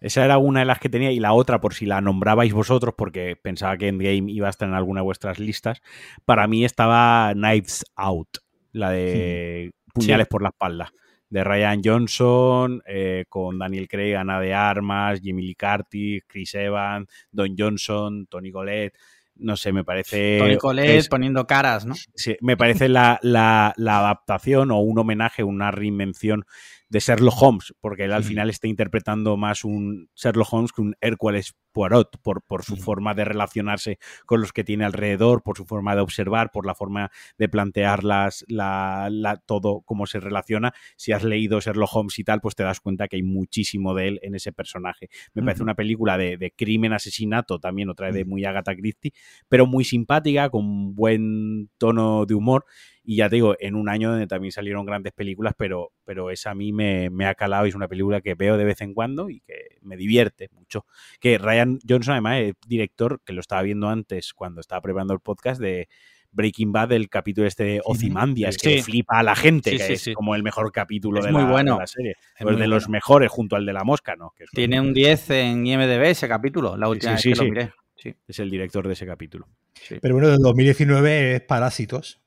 Esa 0.00 0.24
era 0.24 0.38
una 0.38 0.60
de 0.60 0.66
las 0.66 0.78
que 0.78 0.88
tenía 0.88 1.12
y 1.12 1.20
la 1.20 1.34
otra, 1.34 1.60
por 1.60 1.74
si 1.74 1.84
la 1.84 2.00
nombrabais 2.00 2.52
vosotros, 2.54 2.94
porque 2.96 3.36
pensaba 3.36 3.76
que 3.76 3.88
Endgame 3.88 4.32
iba 4.32 4.46
a 4.46 4.50
estar 4.50 4.66
en 4.66 4.74
alguna 4.74 5.00
de 5.00 5.04
vuestras 5.04 5.38
listas, 5.38 5.82
para 6.24 6.46
mí 6.46 6.64
estaba 6.64 7.32
Knives 7.34 7.84
Out, 7.96 8.38
la 8.72 8.90
de 8.90 9.72
Puñales 9.92 10.26
por 10.26 10.42
la 10.42 10.48
espalda, 10.48 10.90
de 11.28 11.44
Ryan 11.44 11.82
Johnson, 11.84 12.82
eh, 12.86 13.26
con 13.28 13.58
Daniel 13.58 13.88
Craig, 13.88 14.14
Ana 14.14 14.40
de 14.40 14.54
Armas, 14.54 15.20
Jimmy 15.20 15.42
Lee 15.42 15.56
Curtis, 15.56 16.22
Chris 16.26 16.54
Evans, 16.54 17.06
Don 17.30 17.54
Johnson, 17.56 18.26
Tony 18.26 18.50
Collette, 18.50 18.96
no 19.40 19.56
sé, 19.56 19.72
me 19.72 19.84
parece... 19.84 20.36
Tony 20.38 20.56
Collette 20.58 20.88
Eh, 20.90 20.96
es- 20.98 21.08
poniendo 21.08 21.46
caras, 21.46 21.86
¿no? 21.86 21.94
Sí, 22.14 22.36
me 22.40 22.56
parece 22.56 22.88
la, 22.88 23.18
la- 23.22 23.72
la 23.76 23.98
adaptación 23.98 24.70
o 24.70 24.78
un 24.80 24.98
homenaje, 24.98 25.42
una 25.42 25.70
reinvención 25.70 26.44
de 26.90 26.98
Sherlock 27.00 27.40
Holmes, 27.40 27.72
porque 27.80 28.04
él 28.04 28.12
al 28.12 28.24
final 28.24 28.50
está 28.50 28.68
interpretando 28.68 29.36
más 29.38 29.64
un 29.64 30.10
Sherlock 30.14 30.52
Holmes 30.52 30.72
que 30.72 30.82
un 30.82 30.94
Hércules 31.00 31.54
Poirot, 31.72 32.20
por, 32.22 32.42
por 32.42 32.64
su 32.64 32.76
forma 32.76 33.14
de 33.14 33.24
relacionarse 33.24 33.98
con 34.26 34.40
los 34.40 34.52
que 34.52 34.64
tiene 34.64 34.84
alrededor, 34.84 35.44
por 35.44 35.56
su 35.56 35.64
forma 35.64 35.94
de 35.94 36.00
observar, 36.00 36.50
por 36.52 36.66
la 36.66 36.74
forma 36.74 37.10
de 37.38 37.48
plantear 37.48 38.02
las, 38.02 38.44
la, 38.48 39.08
la- 39.10 39.36
todo 39.36 39.82
cómo 39.82 40.06
se 40.06 40.18
relaciona. 40.18 40.72
Si 40.96 41.12
has 41.12 41.22
leído 41.22 41.60
Sherlock 41.60 41.94
Holmes 41.94 42.18
y 42.18 42.24
tal, 42.24 42.40
pues 42.40 42.56
te 42.56 42.64
das 42.64 42.80
cuenta 42.80 43.06
que 43.06 43.16
hay 43.16 43.22
muchísimo 43.22 43.94
de 43.94 44.08
él 44.08 44.18
en 44.22 44.34
ese 44.34 44.52
personaje. 44.52 45.08
Me 45.32 45.42
parece 45.44 45.62
una 45.62 45.76
película 45.76 46.18
de, 46.18 46.36
de 46.36 46.50
crimen, 46.50 46.92
asesinato, 46.92 47.60
también 47.60 47.88
otra 47.88 48.06
vez 48.06 48.16
de 48.16 48.24
muy 48.24 48.44
Agatha 48.44 48.74
Christie, 48.74 49.12
pero 49.48 49.64
muy 49.66 49.84
simpática, 49.84 50.50
con 50.50 50.96
buen 50.96 51.70
tono 51.78 52.26
de 52.26 52.34
humor. 52.34 52.64
Y 53.02 53.16
ya 53.16 53.28
te 53.28 53.36
digo, 53.36 53.56
en 53.58 53.74
un 53.76 53.88
año 53.88 54.10
donde 54.10 54.26
también 54.26 54.52
salieron 54.52 54.84
grandes 54.84 55.12
películas, 55.12 55.54
pero, 55.56 55.90
pero 56.04 56.30
esa 56.30 56.50
a 56.50 56.54
mí 56.54 56.72
me, 56.72 57.08
me 57.10 57.26
ha 57.26 57.34
calado 57.34 57.64
y 57.66 57.70
es 57.70 57.74
una 57.74 57.88
película 57.88 58.20
que 58.20 58.34
veo 58.34 58.56
de 58.58 58.64
vez 58.64 58.80
en 58.82 58.92
cuando 58.94 59.30
y 59.30 59.40
que 59.40 59.78
me 59.80 59.96
divierte 59.96 60.48
mucho. 60.52 60.84
Que 61.18 61.38
Ryan 61.38 61.78
Johnson, 61.88 62.12
además, 62.12 62.40
es 62.40 62.54
director, 62.66 63.20
que 63.24 63.32
lo 63.32 63.40
estaba 63.40 63.62
viendo 63.62 63.88
antes 63.88 64.32
cuando 64.34 64.60
estaba 64.60 64.82
preparando 64.82 65.14
el 65.14 65.20
podcast 65.20 65.60
de 65.60 65.88
Breaking 66.32 66.70
Bad, 66.72 66.92
el 66.92 67.08
capítulo 67.08 67.46
este 67.48 67.64
de 67.64 67.80
Ozymandias, 67.84 68.56
que 68.56 68.68
Sí. 68.68 68.74
le 68.76 68.82
flipa 68.84 69.18
a 69.18 69.22
la 69.24 69.34
gente, 69.34 69.70
Sí, 69.70 69.76
que 69.78 69.82
sí, 69.84 69.92
es 69.94 70.00
sí. 70.02 70.12
como 70.12 70.34
el 70.36 70.42
mejor 70.44 70.70
capítulo 70.70 71.20
de, 71.22 71.32
muy 71.32 71.40
la, 71.40 71.46
de 71.46 71.52
bueno. 71.52 71.78
la 71.80 71.86
serie. 71.88 72.12
Es 72.12 72.42
Pues 72.42 72.52
muy 72.52 72.60
de 72.62 72.68
los 72.68 72.88
mejores, 72.88 73.30
junto 73.30 73.56
al 73.56 73.66
de 73.66 73.72
la 73.72 73.82
mosca, 73.82 74.14
¿no? 74.14 74.32
Que 74.36 74.44
es, 74.44 74.50
Tiene 74.50 74.80
un 74.80 74.92
10 74.94 75.30
en 75.30 75.66
IMDB 75.66 76.02
ese 76.04 76.28
capítulo, 76.28 76.76
la 76.76 76.88
última 76.88 77.16
sí, 77.18 77.30
vez 77.30 77.38
que 77.38 77.42
sí. 77.42 77.48
lo 77.48 77.54
miré. 77.54 77.72
Sí, 77.96 78.14
es 78.28 78.38
el 78.38 78.48
director 78.50 78.86
de 78.86 78.92
ese 78.92 79.06
capítulo. 79.06 79.48
sí. 79.74 79.96
Pero 80.00 80.14
bueno, 80.14 80.28
del 80.28 80.38
2019 80.40 81.34
es 81.36 81.40
Parásitos. 81.42 82.20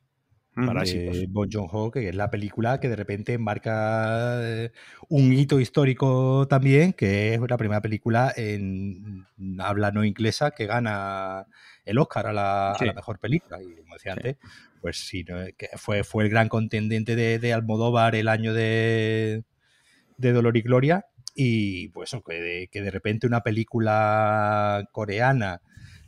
Parásitos. 0.56 1.18
de 1.18 1.28
Bon 1.28 1.50
Joon-ho, 1.52 1.90
que 1.92 2.10
es 2.10 2.16
la 2.16 2.30
película 2.30 2.80
que 2.80 2.88
de 2.90 2.96
repente 2.96 3.38
marca 3.38 4.40
eh, 4.44 4.72
un 5.10 5.34
hito 5.34 5.60
histórico 5.60 6.48
también, 6.48 6.94
que 6.94 7.34
es 7.34 7.42
la 7.50 7.58
primera 7.58 7.82
película 7.82 8.32
en 8.36 9.26
habla 9.60 9.92
no 9.92 10.04
inglesa 10.06 10.52
que 10.52 10.66
gana 10.68 11.48
el 11.86 11.98
Oscar 11.98 12.28
a 12.28 12.34
la, 12.34 12.72
a 12.72 12.76
Sí. 12.78 12.86
la 12.86 12.94
mejor 12.94 13.20
película. 13.20 13.62
Y 13.62 13.76
como 13.82 13.96
decía 13.96 14.14
Sí. 14.14 14.20
antes, 14.20 14.38
pues 14.82 14.98
sí, 15.08 15.26
que 15.58 15.70
fue, 15.78 16.04
fue 16.04 16.24
el 16.26 16.30
gran 16.30 16.50
contendiente 16.50 17.16
de, 17.16 17.40
de 17.40 17.54
Almodóvar 17.54 18.16
el 18.16 18.28
año 18.28 18.54
de, 18.54 19.44
de 20.18 20.32
Dolor 20.34 20.56
y 20.58 20.62
Gloria. 20.62 21.06
Y 21.36 21.88
pues 21.90 22.10
eso, 22.12 22.22
que 22.22 22.36
de, 22.42 22.68
que 22.72 22.82
de 22.84 22.92
repente 22.92 23.26
una 23.26 23.42
película 23.42 24.88
coreana 24.92 25.62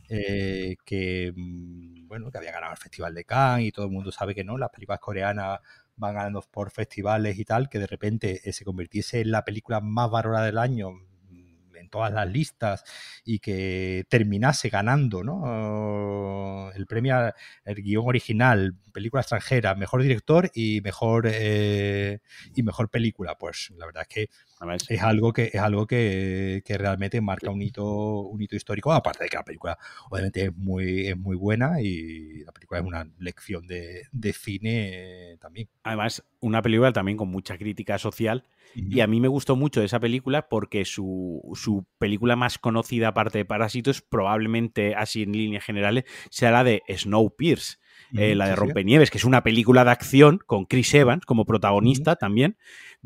eh, 0.08 0.76
que 0.84 1.32
mm, 1.34 1.95
bueno 2.06 2.30
que 2.30 2.38
había 2.38 2.52
ganado 2.52 2.72
el 2.72 2.78
Festival 2.78 3.14
de 3.14 3.24
Cannes 3.24 3.66
y 3.66 3.72
todo 3.72 3.86
el 3.86 3.92
mundo 3.92 4.12
sabe 4.12 4.34
que 4.34 4.44
no, 4.44 4.58
las 4.58 4.70
películas 4.70 5.00
coreanas 5.00 5.60
van 5.96 6.14
ganando 6.14 6.42
por 6.42 6.70
festivales 6.70 7.38
y 7.38 7.44
tal, 7.44 7.68
que 7.68 7.78
de 7.78 7.86
repente 7.86 8.40
eh, 8.44 8.52
se 8.52 8.64
convirtiese 8.64 9.20
en 9.20 9.30
la 9.30 9.44
película 9.44 9.80
más 9.80 10.10
valorada 10.10 10.46
del 10.46 10.58
año 10.58 10.92
mm, 10.92 11.76
en 11.76 11.88
todas 11.88 12.12
las 12.12 12.28
listas 12.28 12.84
y 13.24 13.38
que 13.38 14.04
terminase 14.08 14.68
ganando 14.68 15.24
¿no? 15.24 16.70
el 16.74 16.86
premio 16.86 17.32
el 17.64 17.82
guion 17.82 18.06
original, 18.06 18.74
película 18.92 19.22
extranjera, 19.22 19.74
mejor 19.74 20.02
director 20.02 20.50
y 20.54 20.80
mejor 20.82 21.26
eh, 21.30 22.20
y 22.54 22.62
mejor 22.62 22.90
película. 22.90 23.36
Pues 23.38 23.72
la 23.76 23.86
verdad 23.86 24.02
es 24.02 24.08
que 24.08 24.30
Además, 24.58 24.86
es 24.88 25.02
algo 25.02 25.32
que 25.32 25.50
es 25.52 25.60
algo 25.60 25.86
que, 25.86 26.62
que 26.64 26.78
realmente 26.78 27.20
marca 27.20 27.50
un 27.50 27.60
hito 27.60 28.20
un 28.20 28.40
hito 28.40 28.56
histórico 28.56 28.92
aparte 28.92 29.24
de 29.24 29.30
que 29.30 29.36
la 29.36 29.44
película 29.44 29.78
obviamente 30.08 30.44
es 30.44 30.56
muy 30.56 31.08
es 31.08 31.16
muy 31.16 31.36
buena 31.36 31.80
y 31.82 32.42
la 32.44 32.52
película 32.52 32.80
es 32.80 32.86
una 32.86 33.06
lección 33.18 33.66
de, 33.66 34.04
de 34.12 34.32
cine 34.32 35.32
eh, 35.32 35.36
también. 35.38 35.68
Además, 35.82 36.24
una 36.40 36.62
película 36.62 36.92
también 36.92 37.16
con 37.18 37.28
mucha 37.28 37.58
crítica 37.58 37.98
social 37.98 38.44
Y 38.74 39.00
a 39.00 39.06
mí 39.06 39.20
me 39.20 39.28
gustó 39.28 39.56
mucho 39.56 39.82
esa 39.82 40.00
película 40.00 40.48
porque 40.48 40.84
su, 40.84 41.42
su 41.54 41.86
película 41.98 42.36
más 42.36 42.58
conocida, 42.58 43.08
aparte 43.08 43.38
de 43.38 43.44
Parásitos, 43.44 44.02
probablemente 44.02 44.94
así 44.94 45.22
en 45.22 45.32
líneas 45.32 45.64
generales, 45.64 46.04
sea 46.30 46.50
la 46.50 46.64
de 46.64 46.82
Snowpiercer. 46.88 47.78
eh, 48.16 48.34
la 48.34 48.48
de. 48.48 48.56
Rompenieves, 48.56 49.10
que 49.10 49.18
es 49.18 49.24
una 49.24 49.42
película 49.42 49.84
de 49.84 49.90
acción 49.90 50.40
con 50.44 50.66
Chris 50.66 50.92
Evans 50.94 51.24
como 51.24 51.46
protagonista 51.46 52.16
también, 52.16 52.56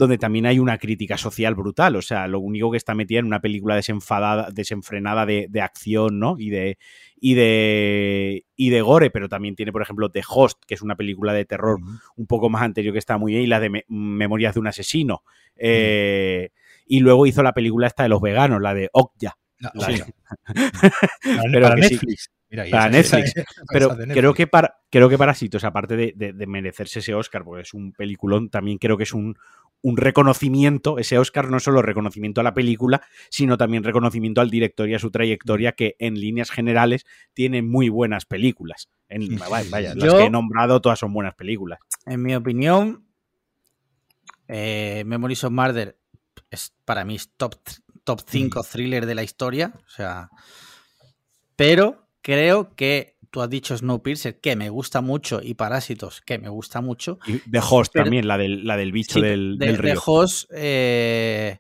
donde 0.01 0.19
también 0.19 0.47
hay 0.47 0.59
una 0.59 0.79
crítica 0.79 1.17
social 1.19 1.55
brutal. 1.55 1.95
O 1.95 2.03
sea, 2.03 2.27
lo 2.27 2.41
único 2.41 2.71
que 2.71 2.77
está 2.79 2.95
metida 2.95 3.19
en 3.21 3.27
una 3.27 3.41
película 3.41 3.75
desenfadada, 3.77 4.51
desenfrenada 4.51 5.27
de, 5.27 5.47
de 5.51 5.61
acción, 5.61 6.19
¿no? 6.19 6.37
Y 6.39 6.49
de, 6.51 6.79
y 7.21 7.35
de 7.35 8.45
y 8.57 8.71
de 8.71 8.81
gore, 8.81 9.11
pero 9.11 9.29
también 9.29 9.55
tiene, 9.57 9.73
por 9.73 9.83
ejemplo, 9.83 10.11
The 10.11 10.23
Host, 10.29 10.63
que 10.67 10.75
es 10.75 10.83
una 10.83 10.97
película 10.97 11.33
de 11.35 11.45
terror 11.45 11.79
un 12.17 12.27
poco 12.27 12.49
más 12.49 12.63
anterior 12.63 12.93
que 12.95 12.99
está 12.99 13.19
muy 13.19 13.33
bien, 13.33 13.45
y 13.45 13.47
la 13.47 13.61
de 13.61 13.71
Me- 13.71 13.85
Memorias 13.89 14.55
de 14.55 14.61
un 14.61 14.67
asesino. 14.69 15.23
Eh, 15.57 16.49
Y 16.87 17.01
luego 17.01 17.27
hizo 17.27 17.43
la 17.43 17.53
película 17.53 17.87
esta 17.87 18.03
de 18.03 18.09
los 18.09 18.21
veganos, 18.21 18.61
la 18.61 18.75
de 18.75 18.89
Okja. 18.93 19.37
La- 19.59 19.73
sí. 19.95 20.03
Pero 21.53 21.67
para 21.69 21.75
que 21.77 21.83
sí. 21.89 21.99
Mira, 22.51 22.65
Para 22.71 22.89
Netflix. 22.89 23.33
Pero 23.73 23.89
de 23.91 23.97
Netflix. 23.99 24.15
creo 24.19 24.35
que, 24.35 24.47
para, 24.47 24.81
creo 24.91 25.09
que 25.09 25.17
Parásitos, 25.17 25.63
aparte 25.65 25.97
de, 25.97 26.13
de- 26.17 26.33
de 26.33 26.47
merecerse 26.47 26.99
ese 26.99 27.15
Oscar, 27.15 27.45
porque 27.45 27.63
es 27.63 27.75
un 27.75 27.93
peliculón, 27.93 28.51
también 28.51 28.79
creo 28.79 28.97
que 28.97 29.05
es 29.05 29.13
un, 29.15 29.39
un 29.83 29.97
reconocimiento. 29.97 30.99
Ese 30.99 31.17
Oscar 31.19 31.49
no 31.49 31.59
es 31.59 31.63
solo 31.63 31.81
reconocimiento 31.81 32.41
a 32.41 32.45
la 32.45 32.53
película, 32.53 33.03
sino 33.31 33.57
también 33.57 33.85
reconocimiento 33.85 34.41
al 34.41 34.51
director 34.51 34.89
y 34.89 34.95
a 34.95 34.99
su 34.99 35.11
trayectoria, 35.13 35.73
que 35.73 35.95
en 36.01 36.15
líneas 36.21 36.51
generales 36.51 37.07
tiene 37.35 37.63
muy 37.63 37.89
buenas 37.89 38.25
películas. 38.27 38.89
En, 39.09 39.39
vaya, 39.39 39.95
las 39.95 40.15
que 40.15 40.25
he 40.25 40.31
nombrado 40.31 40.81
todas 40.81 40.99
son 40.99 41.13
buenas 41.13 41.35
películas. 41.35 41.79
En 42.07 42.21
mi 42.23 42.35
opinión, 42.35 43.05
eh, 44.49 45.05
Memories 45.07 45.45
of 45.45 45.53
Murder 45.53 45.97
es 46.51 46.73
para 46.85 47.05
mí 47.05 47.15
es 47.17 47.31
top, 47.37 47.55
top 48.05 48.21
5 48.27 48.63
thriller 48.71 49.07
de 49.07 49.15
la 49.15 49.23
historia. 49.23 49.73
O 49.87 49.89
sea, 49.91 50.31
pero 51.57 52.09
creo 52.23 52.75
que 52.75 53.17
tú 53.31 53.43
has 53.43 53.51
dicho 53.51 53.77
Snowpiercer, 53.77 54.41
que 54.41 54.57
me 54.57 54.71
gusta 54.71 55.01
mucho, 55.01 55.41
y 55.43 55.55
Parásitos, 55.55 56.21
que 56.21 56.39
me 56.39 56.49
gusta 56.49 56.81
mucho. 56.81 57.19
Y 57.27 57.39
The 57.51 57.61
Host 57.61 57.93
Pero- 57.93 58.05
también, 58.05 58.27
la 58.27 58.37
del, 58.39 58.67
la 58.67 58.77
del 58.77 58.91
bicho 58.93 59.15
Sí, 59.15 59.21
del, 59.21 59.57
de, 59.59 59.67
del 59.67 59.77
de 59.77 59.83
río. 59.83 60.03
Hoss, 60.05 60.49
eh, 60.53 61.59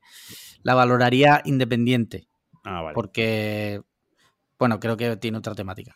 la 0.63 0.75
valoraría 0.75 1.43
independiente. 1.45 2.27
Ah, 2.65 2.83
vale. 2.83 2.95
porque, 2.95 3.81
bueno, 4.59 4.81
creo 4.81 4.97
que 4.99 5.17
tiene 5.17 5.39
otra 5.39 5.55
temática. 5.55 5.95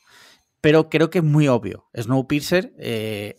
Pero 0.63 0.89
creo 0.89 1.11
que 1.11 1.19
es 1.19 1.25
muy 1.25 1.47
obvio. 1.49 1.85
Snowpiercer, 1.95 2.73
eh, 2.79 3.37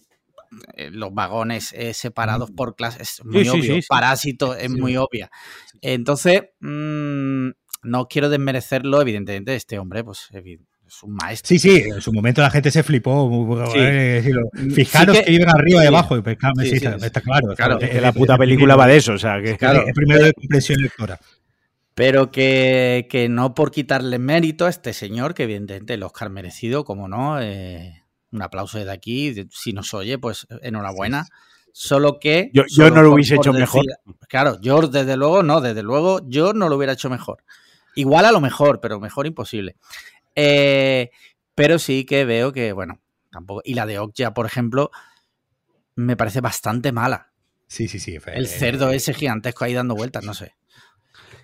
eh, 0.76 0.92
los 0.92 1.12
vagones 1.12 1.74
eh, 1.74 1.96
separados 1.96 2.52
por 2.52 2.76
clases, 2.76 3.02
es 3.20 3.26
muy 3.26 3.44
sí, 3.44 3.50
obvio. 3.50 3.76
sí. 3.76 3.82
Parásito 3.90 4.56
es 4.56 4.70
muy 4.70 4.96
obvia. 4.98 5.32
Entonces, 5.82 6.44
mm, 6.60 7.50
no 7.84 8.08
quiero 8.08 8.30
desmerecerlo, 8.30 9.02
evidentemente, 9.02 9.56
este 9.56 9.80
hombre, 9.80 10.04
pues 10.04 10.28
es 10.88 11.04
un 11.04 11.14
maestro. 11.16 11.48
Sí, 11.50 11.60
sí, 11.60 11.84
en 11.86 12.02
su 12.02 12.12
momento 12.14 12.42
la 12.42 12.50
gente 12.50 12.72
se 12.72 12.84
flipó. 12.84 13.68
Sí. 13.72 13.78
eh, 13.80 14.24
Fijaros 14.74 15.16
Sí 15.16 15.22
que- 15.22 15.26
que, 15.26 15.32
viven 15.32 15.50
arriba 15.50 15.84
y 15.84 15.88
abajo. 15.88 16.22
pues, 16.22 16.38
claro, 16.38 16.54
Sí, 16.62 16.70
está, 16.76 17.22
claro. 17.22 17.56
Claro, 17.56 17.80
está- 17.80 17.90
que 17.90 18.02
la 18.02 18.12
puta 18.14 18.38
película 18.38 18.76
va 18.76 18.88
de 18.88 18.98
eso, 18.98 19.14
o 19.14 19.18
sea, 19.18 19.42
que... 19.42 19.58
Claro. 19.58 19.86
Es 19.88 19.94
primero 19.94 20.24
de 20.24 20.34
comprensión 20.34 20.82
lectora. 20.82 21.20
Pero 21.94 22.30
que, 22.32 23.08
que 23.10 23.30
no 23.30 23.54
por 23.56 23.72
quitarle 23.72 24.20
mérito 24.20 24.66
a 24.66 24.70
este 24.70 24.92
señor, 24.94 25.34
que 25.34 25.44
evidentemente 25.44 25.94
el 25.94 26.04
Oscar 26.04 26.30
merecido, 26.30 26.84
como 26.84 27.08
no, 27.08 27.42
eh, 27.42 28.04
un 28.32 28.42
aplauso 28.42 28.78
desde 28.78 28.92
aquí. 28.92 29.48
Si 29.50 29.72
nos 29.72 29.94
oye, 29.94 30.18
pues 30.18 30.46
enhorabuena. 30.62 31.26
Solo 31.72 32.20
que. 32.20 32.50
Yo- 32.54 32.64
yo 32.64 32.86
solo 32.86 32.96
no 32.96 33.02
lo 33.04 33.14
hubiese 33.14 33.36
hecho 33.36 33.54
mejor. 33.54 33.86
Claro, 34.28 34.58
yo 34.62 34.82
desde 34.88 35.16
luego 35.16 35.42
no, 35.44 35.62
desde 35.62 35.84
luego 35.84 36.20
yo 36.28 36.52
no 36.54 36.68
lo 36.70 36.76
hubiera 36.76 36.94
hecho 36.94 37.10
mejor. 37.10 37.44
Igual 37.96 38.26
a 38.26 38.32
lo 38.34 38.42
mejor, 38.42 38.82
pero 38.82 39.00
mejor 39.00 39.26
imposible. 39.26 39.78
Eh, 40.36 41.10
pero 41.56 41.80
sí 41.80 42.06
que 42.06 42.26
veo 42.26 42.52
que, 42.52 42.74
bueno, 42.74 43.00
tampoco. 43.32 43.62
Y 43.64 43.74
la 43.74 43.86
de 43.86 44.00
Okja, 44.00 44.34
por 44.34 44.46
ejemplo, 44.46 44.92
me 45.96 46.18
parece 46.18 46.42
bastante 46.42 46.92
mala. 46.92 47.32
Sí, 47.68 47.88
sí, 47.88 48.00
sí. 48.00 48.18
El 48.34 48.48
cerdo 48.48 48.92
ese 48.92 49.14
gigantesco 49.14 49.66
ahí 49.66 49.74
dando 49.74 49.96
vueltas, 49.96 50.24
no 50.24 50.34
sé. 50.34 50.54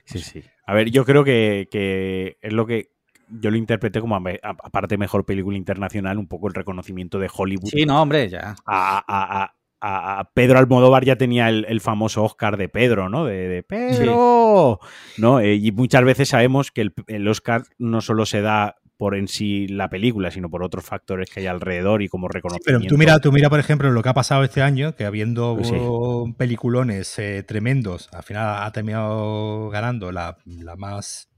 Sí, 0.06 0.20
sí. 0.20 0.44
A 0.66 0.74
ver, 0.74 0.92
yo 0.92 1.06
creo 1.06 1.24
que, 1.24 1.68
que 1.72 2.38
es 2.42 2.54
lo 2.54 2.66
que 2.66 2.92
yo 3.30 3.50
lo 3.50 3.58
interpreté 3.58 4.02
como, 4.02 4.16
aparte 4.18 4.98
mejor 4.98 5.26
película 5.26 5.58
internacional, 5.58 6.18
un 6.18 6.28
poco 6.28 6.48
el 6.48 6.54
reconocimiento 6.54 7.18
de 7.18 7.30
Hollywood. 7.34 7.70
Sí, 7.70 7.86
no, 7.86 8.02
hombre, 8.02 8.28
ya. 8.30 8.56
A, 8.66 9.04
a- 9.08 9.44
a- 9.80 10.20
a- 10.20 10.32
Pedro 10.34 10.60
Almodóvar 10.60 11.06
ya 11.06 11.16
tenía 11.16 11.50
el, 11.50 11.66
el 11.68 11.82
famoso 11.82 12.24
Oscar 12.24 12.58
de 12.58 12.70
Pedro, 12.70 13.10
¿no? 13.10 13.26
De, 13.26 13.48
de 13.48 13.64
Pedro. 13.64 14.80
¿No? 15.18 15.40
Eh, 15.40 15.56
y 15.56 15.72
muchas 15.72 16.04
veces 16.04 16.30
sabemos 16.30 16.72
que 16.72 16.82
el, 16.82 16.94
el 17.08 17.28
Oscar 17.28 17.64
no 17.80 18.02
solo 18.02 18.26
se 18.26 18.42
da 18.42 18.76
por 19.02 19.16
en 19.16 19.28
sí 19.28 19.68
la 19.68 19.90
película, 19.90 20.30
sino 20.30 20.48
por 20.52 20.62
otros 20.62 20.86
factores 20.86 21.28
que 21.28 21.40
hay 21.40 21.48
alrededor 21.48 22.04
y 22.04 22.08
como 22.08 22.28
Sí, 22.28 22.34
reconocimiento. 22.36 22.82
pero 22.84 22.88
tú 22.88 22.98
mira, 23.00 23.20
tú 23.20 23.32
mira, 23.32 23.50
por 23.50 23.60
ejemplo, 23.60 23.90
lo 23.90 24.04
que 24.04 24.10
ha 24.10 24.14
pasado 24.14 24.44
este 24.44 24.62
año, 24.62 24.96
que 24.96 25.06
habiendo 25.06 25.56
Pues 25.56 25.70
sí. 25.70 26.36
peliculones 26.38 27.18
eh, 27.18 27.42
tremendos, 27.42 28.10
al 28.14 28.22
final 28.22 28.62
ha 28.62 28.72
terminado 28.72 29.70
ganando 29.72 30.12
la, 30.12 30.38
la 30.46 30.76
más 30.76 31.30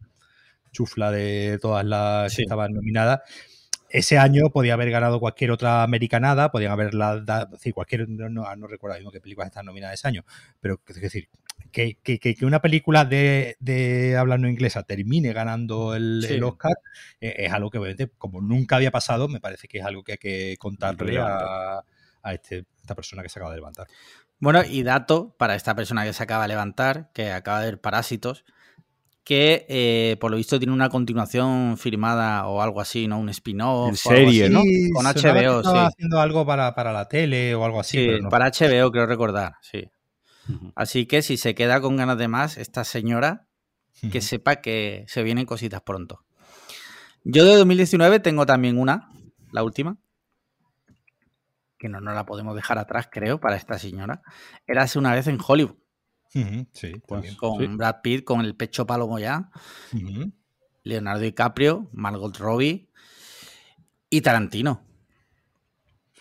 chufla 0.74 1.10
de 1.12 1.58
todas 1.62 1.86
las 1.86 2.34
Sí. 2.34 2.38
que 2.40 2.42
estaban 2.44 2.74
nominadas. 2.74 3.22
Ese 3.88 4.18
año 4.18 4.50
podía 4.52 4.74
haber 4.74 4.92
ganado 4.92 5.22
cualquier 5.22 5.52
otra 5.52 5.84
americanada, 5.84 6.52
podían 6.52 6.74
haberla 6.74 7.22
dado, 7.22 7.58
sí, 7.60 7.72
cualquier, 7.72 8.10
no, 8.10 8.28
no, 8.28 8.56
no 8.58 8.68
recuerdo 8.68 8.98
mismo 8.98 9.12
qué 9.12 9.22
películas 9.22 9.48
están 9.48 9.68
nominadas 9.68 9.94
ese 10.00 10.10
año, 10.10 10.26
pero 10.60 10.82
es 10.86 11.00
decir, 11.00 11.30
que, 11.72 11.98
que- 12.20 12.46
una 12.46 12.62
película 12.62 13.04
de, 13.04 13.58
de 13.60 14.16
habla 14.18 14.38
no 14.38 14.48
inglesa 14.48 14.84
termine 14.84 15.34
ganando 15.34 15.96
el, 15.96 16.24
Sí. 16.28 16.36
el 16.36 16.44
Oscar 16.44 16.74
eh, 17.20 17.34
es 17.40 17.52
algo 17.52 17.70
que 17.70 17.80
obviamente, 17.80 18.12
como 18.18 18.42
nunca 18.42 18.76
había 18.76 18.92
pasado, 18.92 19.28
me 19.28 19.40
parece 19.40 19.68
que 19.68 19.80
es 19.80 19.86
algo 19.86 20.04
que 20.04 20.14
hay 20.14 20.18
que 20.20 20.56
contarle 20.60 21.18
a, 21.20 21.84
a 22.22 22.34
este- 22.34 22.66
esta 22.80 22.96
persona 22.96 23.24
que 23.24 23.30
se 23.30 23.40
acaba 23.40 23.52
de 23.52 23.58
levantar. 23.58 23.88
Bueno, 24.40 24.62
y 24.70 24.84
dato 24.84 25.36
para 25.38 25.56
esta 25.56 25.74
persona 25.76 26.04
que 26.06 26.14
se 26.14 26.22
acaba 26.22 26.44
de 26.44 26.50
levantar, 26.50 27.10
que 27.14 27.32
acaba 27.32 27.62
de 27.62 27.66
ver 27.68 27.82
Parásitos, 27.82 28.44
que 29.24 29.66
eh, 29.70 30.18
por 30.20 30.32
lo 30.32 30.38
visto 30.38 30.60
tiene 30.60 30.74
una 30.74 30.90
continuación 30.90 31.78
firmada 31.78 32.46
o 32.48 32.62
algo 32.62 32.82
así, 32.82 33.08
¿no? 33.08 33.20
Un 33.20 33.30
spin-off. 33.30 33.90
En 33.90 33.96
serie. 33.96 34.50
¿no? 34.50 34.62
Con 34.94 35.06
HBO, 35.08 35.64
sí. 35.64 35.70
haciendo 35.78 36.20
algo 36.20 36.46
para, 36.46 36.76
para 36.76 36.92
la 36.92 37.08
tele 37.08 37.56
o 37.56 37.64
algo 37.64 37.80
así. 37.80 37.98
Sí, 38.00 38.06
pero 38.06 38.24
no 38.24 38.30
para 38.30 38.48
HBO 38.52 38.92
creo 38.92 39.06
recordar, 39.06 39.54
sí. 39.62 39.90
Así 40.76 41.06
que 41.06 41.22
si 41.22 41.38
se 41.38 41.56
queda 41.56 41.80
con 41.82 41.96
ganas 41.96 42.18
de 42.18 42.28
más, 42.28 42.58
esta 42.58 42.84
señora, 42.84 43.48
que 44.12 44.20
sepa 44.22 44.58
que 44.58 45.06
se 45.08 45.24
vienen 45.24 45.46
cositas 45.46 45.82
pronto. 45.82 46.26
Yo 47.24 47.46
de 47.46 47.56
2019 47.56 48.20
tengo 48.20 48.46
también 48.46 48.78
una, 48.78 49.10
la 49.52 49.64
última, 49.64 49.98
que 51.78 51.88
no 51.90 52.02
nos 52.02 52.14
la 52.16 52.26
podemos 52.26 52.56
dejar 52.56 52.78
atrás, 52.78 53.08
creo, 53.12 53.40
para 53.40 53.56
esta 53.56 53.78
señora. 53.80 54.22
Era 54.68 54.84
hace 54.84 55.00
una 55.00 55.14
vez 55.14 55.28
en 55.28 55.38
Hollywood, 55.46 55.76
Sí, 56.74 56.94
también. 57.08 57.36
con 57.36 57.60
Sí. 57.60 57.68
Brad 57.68 57.98
Pitt, 58.02 58.24
con 58.24 58.42
el 58.42 58.56
pecho 58.56 58.86
palomo 58.86 59.20
ya. 59.20 59.50
Leonardo 60.84 61.22
DiCaprio, 61.22 61.90
Margot 61.94 62.36
Robbie 62.38 62.90
y 64.10 64.22
Tarantino. 64.22 64.84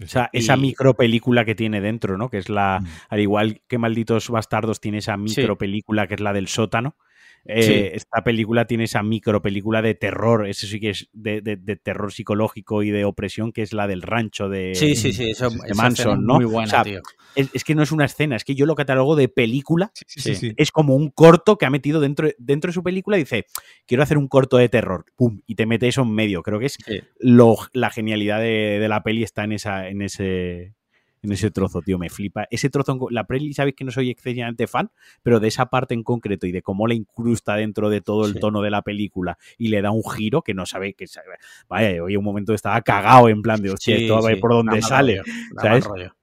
O 0.05 0.09
sea, 0.09 0.31
esa 0.33 0.57
micro 0.57 0.95
película 0.95 1.45
que 1.45 1.55
tiene 1.55 1.81
dentro, 1.81 2.16
¿no? 2.16 2.29
Que 2.29 2.39
es 2.39 2.49
la, 2.49 2.81
Mm. 2.81 2.87
al 3.11 3.20
igual 3.20 3.62
que 3.69 3.79
Malditos 3.79 4.29
Bastardos 4.31 4.81
tiene 4.81 4.99
esa 4.99 5.16
micro 5.16 5.57
película 5.57 6.07
que 6.07 6.15
es 6.15 6.20
la 6.20 6.33
del 6.33 6.49
sótano. 6.49 6.97
Eh, 7.44 7.62
Sí. 7.62 7.73
Esta 7.97 8.23
película 8.24 8.66
tiene 8.66 8.85
esa 8.85 9.02
micro 9.02 9.43
película 9.43 9.82
de 9.82 9.94
terror, 9.94 10.47
eso 10.47 10.66
sí 10.66 10.78
que 10.81 10.90
es 10.90 11.09
de, 11.12 11.40
de- 11.40 11.56
de 11.56 11.77
terror 11.77 12.12
psicológico 12.12 12.82
y 12.82 12.90
de 12.90 13.05
opresión, 13.05 13.52
que 13.52 13.62
es 13.62 13.73
la 13.73 13.86
del 13.86 14.02
rancho 14.02 14.48
de, 14.48 14.74
Sí, 14.74 14.94
sí, 14.97 15.12
sí, 15.12 15.31
eso, 15.31 15.51
de 15.51 15.74
Manson, 15.74 16.24
¿no? 16.24 16.35
Muy 16.36 16.44
buena, 16.44 16.64
O 16.66 16.70
sea, 16.70 16.85
tío. 16.85 17.01
Es, 17.35 17.48
es 17.55 17.64
que 17.64 17.74
no 17.74 17.82
es 17.82 17.93
una 17.93 18.05
escena, 18.05 18.36
es 18.36 18.44
que 18.44 18.55
yo 18.55 18.66
lo 18.66 18.74
catalogo 18.74 19.16
de 19.16 19.28
película. 19.28 19.90
Sí, 19.94 20.05
sí, 20.06 20.20
Sí. 20.20 20.35
sí, 20.35 20.48
sí. 20.51 20.55
Es 20.59 20.70
como 20.70 20.94
un 20.94 21.10
corto 21.10 21.56
que 21.56 21.64
ha 21.66 21.70
metido 21.70 21.98
dentro, 21.98 22.28
dentro 22.39 22.69
de 22.69 22.74
su 22.74 22.82
película 22.82 23.16
y 23.16 23.20
dice, 23.20 23.47
quiero 23.86 24.02
hacer 24.02 24.19
un 24.19 24.28
corto 24.28 24.59
de 24.59 24.69
terror, 24.69 25.06
pum, 25.16 25.40
y 25.47 25.55
te 25.55 25.64
mete 25.66 25.89
eso 25.89 26.02
en 26.02 26.12
medio. 26.12 26.43
Creo 26.43 26.59
que 26.59 26.66
es 26.66 26.77
Sí. 26.85 27.01
lo, 27.19 27.56
la 27.73 27.90
genialidad 27.90 28.39
de, 28.40 28.78
de 28.78 28.89
la 28.89 29.02
peli 29.02 29.23
está 29.23 29.44
en 29.44 29.52
esa 29.52 29.89
en 29.89 30.02
ese 30.02 30.74
en 31.23 31.32
ese 31.32 31.51
trozo, 31.53 31.81
tío, 31.82 31.99
me 31.99 32.11
flipa. 32.11 32.47
Ese 32.51 32.69
trozo, 32.69 32.99
la 33.11 33.24
peli, 33.24 33.53
sabéis 33.55 33.77
que 33.77 33.85
no 33.85 33.93
soy 33.93 34.11
excesivamente 34.11 34.66
fan, 34.66 34.90
pero 35.23 35.39
de 35.39 35.49
esa 35.49 35.66
parte 35.66 35.94
en 35.94 36.03
concreto 36.03 36.47
y 36.47 36.53
de 36.53 36.62
cómo 36.62 36.86
la 36.89 36.94
incrusta 36.94 37.55
dentro 37.55 37.90
de 37.90 38.01
todo 38.01 38.27
el 38.27 38.35
Sí. 38.35 38.40
tono 38.40 38.61
de 38.61 38.70
la 38.70 38.82
película 38.82 39.39
y 39.57 39.69
le 39.69 39.82
da 39.82 39.93
un 39.93 40.03
giro 40.03 40.43
que 40.43 40.53
no 40.55 40.66
sabe 40.66 40.94
que 40.94 41.07
sabe. 41.07 41.36
Vaya, 41.69 42.03
hoy 42.03 42.16
un 42.16 42.24
momento 42.24 42.53
estaba 42.55 42.81
cagado 42.82 43.28
en 43.28 43.40
plan 43.40 43.62
de, 43.62 43.70
hostia, 43.70 43.97
Sí, 43.97 44.03
esto 44.03 44.15
va 44.15 44.20
a 44.20 44.24
ver 44.27 44.35
sí, 44.35 44.40
por 44.40 44.51
dónde 44.53 44.82
sale. 44.82 45.19
rollo, 45.19 45.32
¿sabes? 45.61 45.85
rollo. 45.85 46.16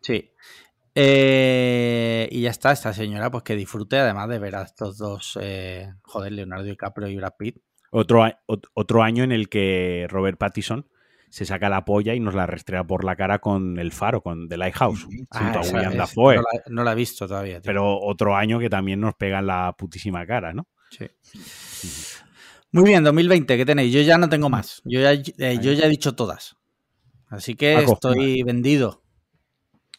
Sí. 0.00 0.30
Eh, 0.94 2.28
y 2.30 2.42
ya 2.42 2.50
está, 2.50 2.72
esta 2.72 2.92
señora, 2.92 3.30
pues 3.30 3.42
que 3.44 3.56
disfrute 3.56 3.98
además 3.98 4.28
de 4.28 4.38
ver 4.38 4.54
a 4.56 4.62
estos 4.62 4.98
dos, 4.98 5.38
eh, 5.40 5.88
joder, 6.02 6.32
Leonardo 6.32 6.64
DiCaprio 6.64 7.08
y 7.08 7.16
Brad 7.16 7.32
Pitt. 7.38 7.58
Otro, 7.90 8.24
otro 8.46 9.02
año 9.02 9.24
en 9.24 9.32
el 9.32 9.48
que 9.48 10.06
Robert 10.08 10.38
Pattinson 10.38 10.86
se 11.30 11.44
saca 11.46 11.68
la 11.70 11.84
polla 11.84 12.12
y 12.14 12.20
nos 12.20 12.34
la 12.34 12.44
restrea 12.46 12.84
por 12.84 13.04
la 13.04 13.16
cara 13.16 13.38
con 13.38 13.78
El 13.78 13.92
Faro, 13.92 14.20
con 14.20 14.48
The 14.48 14.56
Lighthouse, 14.58 15.04
Ujú. 15.04 15.26
junto 15.30 15.58
a 15.60 15.62
William 15.62 15.96
Dafoe. 15.96 16.36
No 16.36 16.42
la, 16.42 16.62
no 16.68 16.84
la 16.84 16.92
he 16.92 16.96
visto 16.96 17.26
todavía. 17.26 17.60
tío. 17.60 17.68
Pero 17.70 17.98
otro 17.98 18.36
año 18.36 18.58
que 18.58 18.68
también 18.68 19.00
nos 19.00 19.14
pega 19.14 19.38
en 19.38 19.46
la 19.46 19.72
putísima 19.78 20.26
cara, 20.26 20.52
¿no? 20.52 20.66
Sí. 20.90 21.06
Muy 22.72 22.84
bien, 22.84 23.02
2020, 23.04 23.56
¿qué 23.56 23.64
tenéis? 23.64 23.92
Yo 23.92 24.00
ya 24.02 24.18
no 24.18 24.28
tengo 24.28 24.48
más. 24.50 24.82
Yo 24.84 25.00
ya, 25.00 25.12
eh, 25.12 25.58
yo 25.62 25.72
ya 25.72 25.86
he 25.86 25.88
dicho 25.88 26.14
todas. 26.14 26.56
Así 27.28 27.54
que 27.54 27.76
Paco. 27.76 27.92
estoy 27.94 28.42
vendido. 28.42 29.02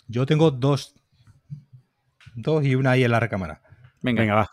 Yo 0.07 0.25
tengo 0.25 0.51
dos. 0.51 0.93
Dos 2.35 2.65
y 2.65 2.75
una 2.75 2.91
ahí 2.91 3.03
en 3.03 3.11
la 3.11 3.19
recámara. 3.19 3.61
Venga, 4.01 4.21
Venga, 4.21 4.35
va. 4.35 4.51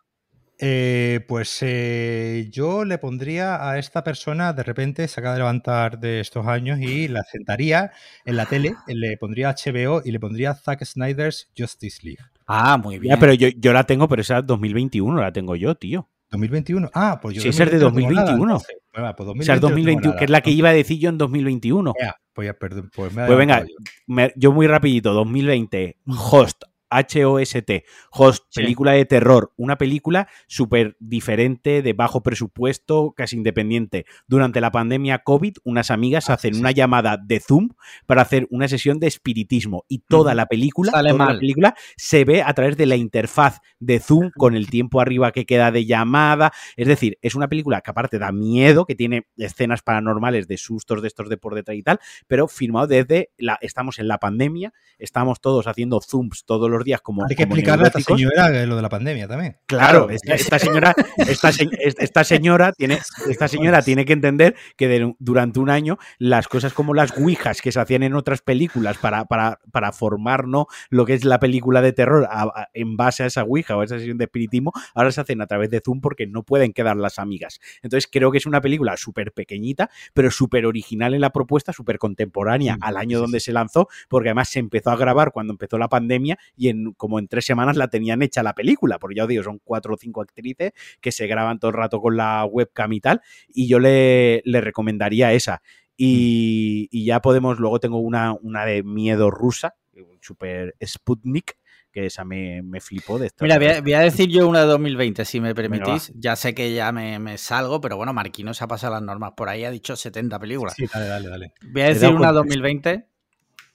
Eh, 0.60 1.24
pues 1.28 1.58
eh, 1.62 2.48
yo 2.50 2.84
le 2.84 2.98
pondría 2.98 3.68
a 3.70 3.78
esta 3.78 4.02
persona, 4.02 4.52
de 4.52 4.64
repente 4.64 5.06
se 5.06 5.20
acaba 5.20 5.34
de 5.34 5.40
levantar 5.40 6.00
de 6.00 6.18
estos 6.20 6.46
años 6.48 6.80
y 6.80 7.06
la 7.06 7.22
sentaría 7.22 7.92
en 8.24 8.36
la 8.36 8.46
tele, 8.46 8.74
le 8.88 9.16
pondría 9.18 9.50
HBO 9.54 10.02
y 10.04 10.10
le 10.10 10.18
pondría 10.18 10.54
Zack 10.54 10.84
Snyder's 10.84 11.48
Justice 11.56 12.00
League. 12.02 12.18
Ah, 12.48 12.76
muy 12.76 12.98
bien. 12.98 13.14
Ya, 13.14 13.20
pero 13.20 13.34
yo, 13.34 13.48
yo 13.48 13.72
la 13.72 13.84
tengo, 13.84 14.08
pero 14.08 14.22
esa 14.22 14.42
2021 14.42 15.20
la 15.20 15.32
tengo 15.32 15.54
yo, 15.54 15.74
tío. 15.76 16.08
2021. 16.30 16.90
Ah, 16.92 17.18
pues 17.22 17.36
yo. 17.36 17.42
Sí, 17.42 17.48
esa 17.48 17.64
es 17.64 17.70
de 17.70 17.78
2020 17.78 18.14
no 18.20 18.26
tengo 18.26 18.46
nada, 18.46 18.54
2021. 18.54 18.54
entonces. 18.54 18.76
Pues 18.92 19.04
va, 19.04 19.16
pues 19.16 19.28
O 19.28 19.42
sea, 19.42 19.54
2020 19.54 19.54
es 19.54 19.60
no 19.60 19.60
tengo 19.60 19.70
2021, 19.70 20.10
nada. 20.10 20.18
que 20.18 20.24
es 20.24 20.30
la 20.30 20.40
que 20.40 20.50
iba 20.50 20.68
a 20.68 20.72
decir 20.72 20.98
yo 20.98 21.08
en 21.10 21.18
2021. 21.18 21.94
Ya, 22.02 22.16
pues 22.32 22.46
ya, 22.46 22.54
perdón. 22.54 22.90
Pues, 22.94 23.14
me 23.14 23.26
Pues 23.26 23.38
venga, 23.38 23.60
yo. 23.60 23.66
me- 24.08 24.32
yo 24.36 24.52
muy 24.52 24.66
rapidito, 24.66 25.12
2020, 25.14 25.96
Host, 26.08 26.64
H-O-S-T, 26.90 27.84
Host, 28.10 28.44
Sí. 28.50 28.62
película 28.62 28.92
de 28.92 29.04
terror, 29.04 29.52
una 29.56 29.76
película 29.78 30.28
súper 30.46 30.96
diferente, 31.00 31.82
de 31.82 31.92
bajo 31.92 32.22
presupuesto, 32.22 33.12
casi 33.16 33.36
independiente. 33.36 34.06
Durante 34.26 34.60
la 34.60 34.70
pandemia 34.70 35.18
COVID, 35.20 35.56
unas 35.64 35.90
amigas 35.90 36.30
Ah, 36.30 36.34
hacen 36.34 36.54
sí, 36.54 36.60
una 36.60 36.70
llamada 36.70 37.16
de 37.16 37.40
Zoom 37.40 37.70
para 38.06 38.22
hacer 38.22 38.46
una 38.50 38.68
sesión 38.68 38.98
de 39.00 39.06
espiritismo 39.06 39.84
y 39.88 40.00
toda 40.00 40.34
la 40.34 40.46
película, 40.46 40.92
Sale 40.92 41.10
toda 41.10 41.32
la 41.32 41.38
película 41.38 41.74
se 41.96 42.24
ve 42.24 42.42
a 42.42 42.52
través 42.54 42.76
de 42.76 42.86
la 42.86 42.96
interfaz 42.96 43.60
de 43.78 44.00
Zoom 44.00 44.30
con 44.36 44.54
el 44.54 44.70
tiempo 44.70 45.00
arriba 45.00 45.32
que 45.32 45.46
queda 45.46 45.70
de 45.70 45.86
llamada. 45.86 46.52
Es 46.76 46.86
decir, 46.88 47.18
es 47.22 47.34
una 47.34 47.48
película 47.48 47.80
que 47.80 47.90
aparte 47.90 48.18
da 48.18 48.32
miedo, 48.32 48.84
que 48.86 48.94
tiene 48.94 49.26
escenas 49.36 49.82
paranormales 49.82 50.48
de 50.48 50.56
sustos 50.56 51.02
de 51.02 51.08
estos 51.08 51.28
de 51.28 51.36
por 51.36 51.54
detrás 51.54 51.76
y 51.76 51.82
tal, 51.82 51.98
pero 52.26 52.48
filmado 52.48 52.86
desde 52.86 53.30
la 53.38 53.58
estamos 53.60 53.98
en 53.98 54.08
la 54.08 54.18
pandemia, 54.18 54.72
estamos 54.98 55.40
todos 55.40 55.66
haciendo 55.66 56.00
zooms 56.00 56.44
todos 56.44 56.70
los 56.70 56.77
días 56.84 57.00
como 57.00 57.22
Hay 57.24 57.34
que 57.36 57.44
como 57.44 57.54
explicarle 57.54 57.84
a 57.84 57.88
esta 57.88 58.00
señora 58.00 58.66
lo 58.66 58.76
de 58.76 58.82
la 58.82 58.88
pandemia 58.88 59.28
también. 59.28 59.56
Claro, 59.66 60.06
Claro, 60.06 60.10
esta, 60.10 60.34
es- 60.34 60.40
esta 60.42 60.58
señora, 60.58 60.94
esta, 61.16 61.50
esta 61.98 62.24
señora 62.24 62.72
tiene, 62.72 62.98
esta 63.28 63.48
señora 63.48 63.82
tiene 63.82 64.04
que 64.04 64.12
entender 64.12 64.54
que 64.76 64.88
de- 64.88 65.14
durante 65.18 65.58
un 65.60 65.70
año 65.70 65.98
las 66.18 66.48
cosas 66.48 66.72
como 66.72 66.94
las 66.94 67.16
ouijas 67.16 67.60
que 67.62 67.72
se 67.72 67.80
hacían 67.80 68.02
en 68.02 68.14
otras 68.14 68.42
películas 68.42 68.98
para, 68.98 69.24
para, 69.24 69.58
para 69.72 69.92
formar 69.92 70.46
¿no? 70.46 70.66
lo 70.90 71.04
que 71.06 71.14
es 71.14 71.24
la 71.24 71.38
película 71.38 71.82
de 71.82 71.92
terror 71.92 72.26
a- 72.30 72.42
a- 72.42 72.68
en 72.74 72.96
base 72.96 73.22
a 73.22 73.26
esa 73.26 73.42
ouija 73.44 73.76
o 73.76 73.80
a 73.80 73.84
esa 73.84 73.98
sesión 73.98 74.18
de 74.18 74.24
espiritismo, 74.24 74.72
ahora 74.94 75.12
se 75.12 75.20
hacen 75.20 75.40
a 75.40 75.46
través 75.46 75.70
de 75.70 75.80
Zoom 75.84 76.00
porque 76.00 76.26
no 76.26 76.42
pueden 76.42 76.72
quedar 76.72 76.96
las 76.96 77.18
amigas. 77.18 77.60
Entonces 77.82 78.08
creo 78.10 78.30
que 78.30 78.38
es 78.38 78.46
una 78.46 78.60
película 78.60 78.96
súper 78.96 79.32
pequeñita, 79.32 79.90
pero 80.14 80.30
súper 80.30 80.66
original 80.66 81.14
en 81.14 81.20
la 81.20 81.30
propuesta, 81.30 81.72
súper 81.72 81.98
contemporánea 81.98 82.74
Sí, 82.74 82.80
al 82.82 82.96
año 82.96 83.18
sí, 83.18 83.22
donde 83.22 83.40
sí. 83.40 83.46
se 83.46 83.52
lanzó, 83.52 83.88
porque 84.08 84.28
además 84.30 84.48
se 84.48 84.58
empezó 84.58 84.90
a 84.90 84.96
grabar 84.96 85.32
cuando 85.32 85.52
empezó 85.52 85.78
la 85.78 85.88
pandemia 85.88 86.38
y 86.56 86.67
en 86.68 86.92
como 86.92 87.18
en 87.18 87.28
tres 87.28 87.44
semanas 87.44 87.76
la 87.76 87.88
tenían 87.88 88.22
hecha 88.22 88.42
la 88.42 88.54
película, 88.54 88.98
porque 88.98 89.16
ya 89.16 89.24
os 89.24 89.28
digo, 89.28 89.42
son 89.42 89.60
cuatro 89.62 89.94
o 89.94 89.96
cinco 89.96 90.20
actrices 90.22 90.72
que 91.00 91.12
se 91.12 91.26
graban 91.26 91.58
todo 91.58 91.70
el 91.70 91.76
rato 91.76 92.00
con 92.00 92.16
la 92.16 92.44
webcam 92.44 92.92
y 92.92 93.00
tal, 93.00 93.20
y 93.48 93.68
yo 93.68 93.78
le, 93.78 94.42
le 94.44 94.60
recomendaría 94.60 95.32
esa. 95.32 95.62
Y, 95.96 96.88
y 96.92 97.04
ya 97.06 97.20
podemos, 97.20 97.58
luego 97.58 97.80
tengo 97.80 97.98
una, 97.98 98.32
una 98.32 98.64
de 98.64 98.84
miedo 98.84 99.30
rusa, 99.30 99.74
super 100.20 100.74
Sputnik, 100.84 101.56
que 101.90 102.06
esa 102.06 102.24
me, 102.24 102.62
me 102.62 102.80
flipó 102.80 103.18
de 103.18 103.26
esta. 103.26 103.44
Mira, 103.44 103.58
voy 103.58 103.66
a, 103.68 103.80
voy 103.80 103.92
a 103.94 104.00
decir 104.00 104.28
yo 104.28 104.46
una 104.46 104.60
de 104.60 104.66
2020, 104.66 105.24
si 105.24 105.40
me 105.40 105.54
permitís. 105.54 106.12
ya 106.14 106.36
sé 106.36 106.54
que 106.54 106.72
ya 106.72 106.92
me, 106.92 107.18
me 107.18 107.38
salgo, 107.38 107.80
pero 107.80 107.96
bueno, 107.96 108.12
Marquino 108.12 108.54
se 108.54 108.64
ha 108.64 108.68
pasado 108.68 108.94
las 108.94 109.02
normas 109.02 109.32
por 109.36 109.48
ahí, 109.48 109.64
ha 109.64 109.70
dicho 109.70 109.96
70 109.96 110.38
películas. 110.38 110.74
Sí, 110.76 110.86
dale, 110.92 111.06
dale, 111.06 111.28
dale. 111.28 111.52
Voy 111.72 111.82
a 111.82 111.86
decir 111.88 112.08
una 112.08 112.32
contexto. 112.32 112.34
2020, 112.34 113.06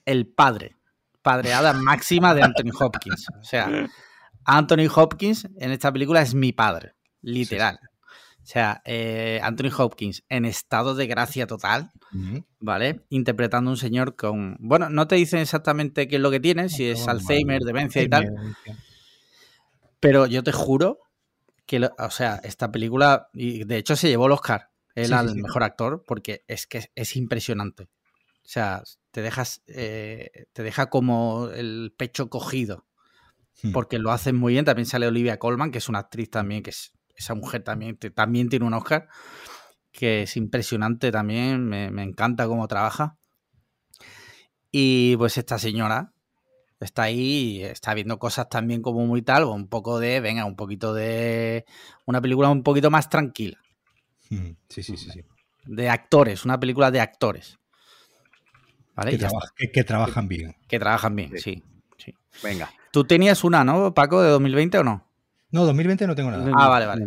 El 0.06 0.28
Padre. 0.28 0.76
Padreada 1.24 1.74
máxima 1.74 2.34
de 2.36 2.44
Anthony 2.44 2.72
Hopkins. 2.80 3.28
O 3.40 3.44
sea, 3.44 3.88
Anthony 4.46 4.88
Hopkins 4.94 5.48
en 5.58 5.72
esta 5.72 5.92
película 5.92 6.22
es 6.22 6.34
mi 6.36 6.52
padre, 6.52 6.94
literal. 7.22 7.80
O 8.42 8.46
sea, 8.46 8.82
eh, 8.84 9.40
Anthony 9.42 9.72
Hopkins 9.78 10.24
en 10.28 10.44
estado 10.46 10.96
de 10.96 11.08
gracia 11.08 11.48
total. 11.48 11.92
¿vale? 12.60 13.02
Interpretando 13.10 13.72
a 13.72 13.74
un 13.74 13.78
señor 13.78 14.16
con... 14.16 14.56
Bueno, 14.60 14.88
no 14.90 15.08
te 15.08 15.16
dicen 15.16 15.40
exactamente 15.40 16.08
qué 16.08 16.18
es 16.18 16.22
lo 16.22 16.30
que 16.30 16.40
tiene, 16.40 16.70
si 16.70 16.86
es 16.90 17.08
Alzheimer, 17.08 17.62
madre. 17.62 17.74
demencia 17.74 18.02
y 18.04 18.10
tal, 18.10 18.32
pero 20.00 20.26
yo 20.28 20.44
te 20.44 20.52
juro 20.52 21.00
que, 21.66 21.80
lo- 21.80 21.96
o 21.98 22.10
sea, 22.12 22.40
esta 22.44 22.72
película, 22.72 23.30
y 23.34 23.64
de 23.64 23.78
hecho 23.78 23.96
se 23.96 24.10
llevó 24.10 24.26
el 24.28 24.34
Oscar, 24.34 24.70
él 24.96 25.08
sí, 25.08 25.14
al 25.14 25.30
sí. 25.32 25.42
mejor 25.42 25.64
actor, 25.64 26.04
porque 26.06 26.44
es 26.48 26.68
que 26.68 26.92
es 26.94 27.16
impresionante. 27.16 27.84
O 27.84 27.88
sea, 28.48 28.84
te 29.14 29.22
dejas, 29.22 29.62
eh, 29.68 30.48
te 30.54 30.64
deja 30.64 30.90
como 30.90 31.50
el 31.56 31.94
pecho 31.96 32.30
cogido, 32.30 32.86
Hmm. 33.62 33.72
porque 33.72 34.00
lo 34.00 34.12
hacen 34.12 34.36
muy 34.36 34.54
bien. 34.54 34.66
También 34.66 34.88
sale 34.88 35.08
Olivia 35.08 35.38
Colman, 35.38 35.72
que 35.72 35.78
es 35.78 35.88
una 35.88 36.00
actriz 36.00 36.30
también, 36.32 36.64
que 36.64 36.72
es, 36.72 36.92
esa 37.16 37.36
mujer 37.36 37.64
también, 37.64 37.96
te- 37.96 38.10
también 38.10 38.50
tiene 38.50 38.66
un 38.66 38.74
Oscar, 38.74 39.08
que 39.92 40.24
es 40.24 40.36
impresionante 40.36 41.12
también, 41.12 41.64
me, 41.66 41.92
me 41.92 42.02
encanta 42.02 42.48
cómo 42.48 42.68
trabaja. 42.68 43.16
Y 44.72 45.16
pues 45.18 45.38
esta 45.38 45.60
señora 45.60 46.12
está 46.80 47.04
ahí, 47.04 47.60
y 47.60 47.64
está 47.64 47.94
viendo 47.94 48.18
cosas 48.18 48.50
también 48.50 48.82
como 48.82 49.06
muy 49.06 49.22
tal, 49.22 49.44
un 49.46 49.68
poco 49.70 50.00
de, 50.00 50.20
venga, 50.20 50.46
un 50.46 50.56
poquito 50.56 50.94
de, 50.94 51.64
una 52.08 52.20
película 52.20 52.50
un 52.50 52.64
poquito 52.64 52.90
más 52.90 53.08
tranquila, 53.10 53.58
Ujú. 54.32 54.56
Sí, 54.70 54.82
sí, 54.84 54.98
sí. 54.98 55.12
sí. 55.12 55.22
de 55.66 55.90
actores, 55.90 56.44
una 56.44 56.60
película 56.60 56.90
de 56.92 57.00
actores. 57.00 57.58
¿Vale? 58.96 59.12
Que, 59.12 59.18
Ya 59.18 59.28
traba- 59.28 59.44
está. 59.46 59.56
que- 59.58 59.72
que 59.72 59.84
trabajan 59.84 60.28
bien. 60.28 60.56
que 60.68 60.80
trabajan 60.80 61.16
bien, 61.16 61.32
Sí. 61.38 61.40
sí. 61.40 61.64
sí. 61.98 62.16
Venga. 62.44 62.70
¿Tú 62.92 63.04
tenías 63.06 63.44
una, 63.44 63.64
no, 63.64 63.94
Paco, 63.94 64.22
de 64.22 64.30
2020 64.30 64.78
o 64.78 64.84
no? 64.84 65.08
No, 65.52 65.66
2020 65.66 66.06
no 66.08 66.16
tengo 66.16 66.32
nada. 66.32 66.52
Ah, 66.56 66.68
vale, 66.70 66.86
vale. 66.86 67.06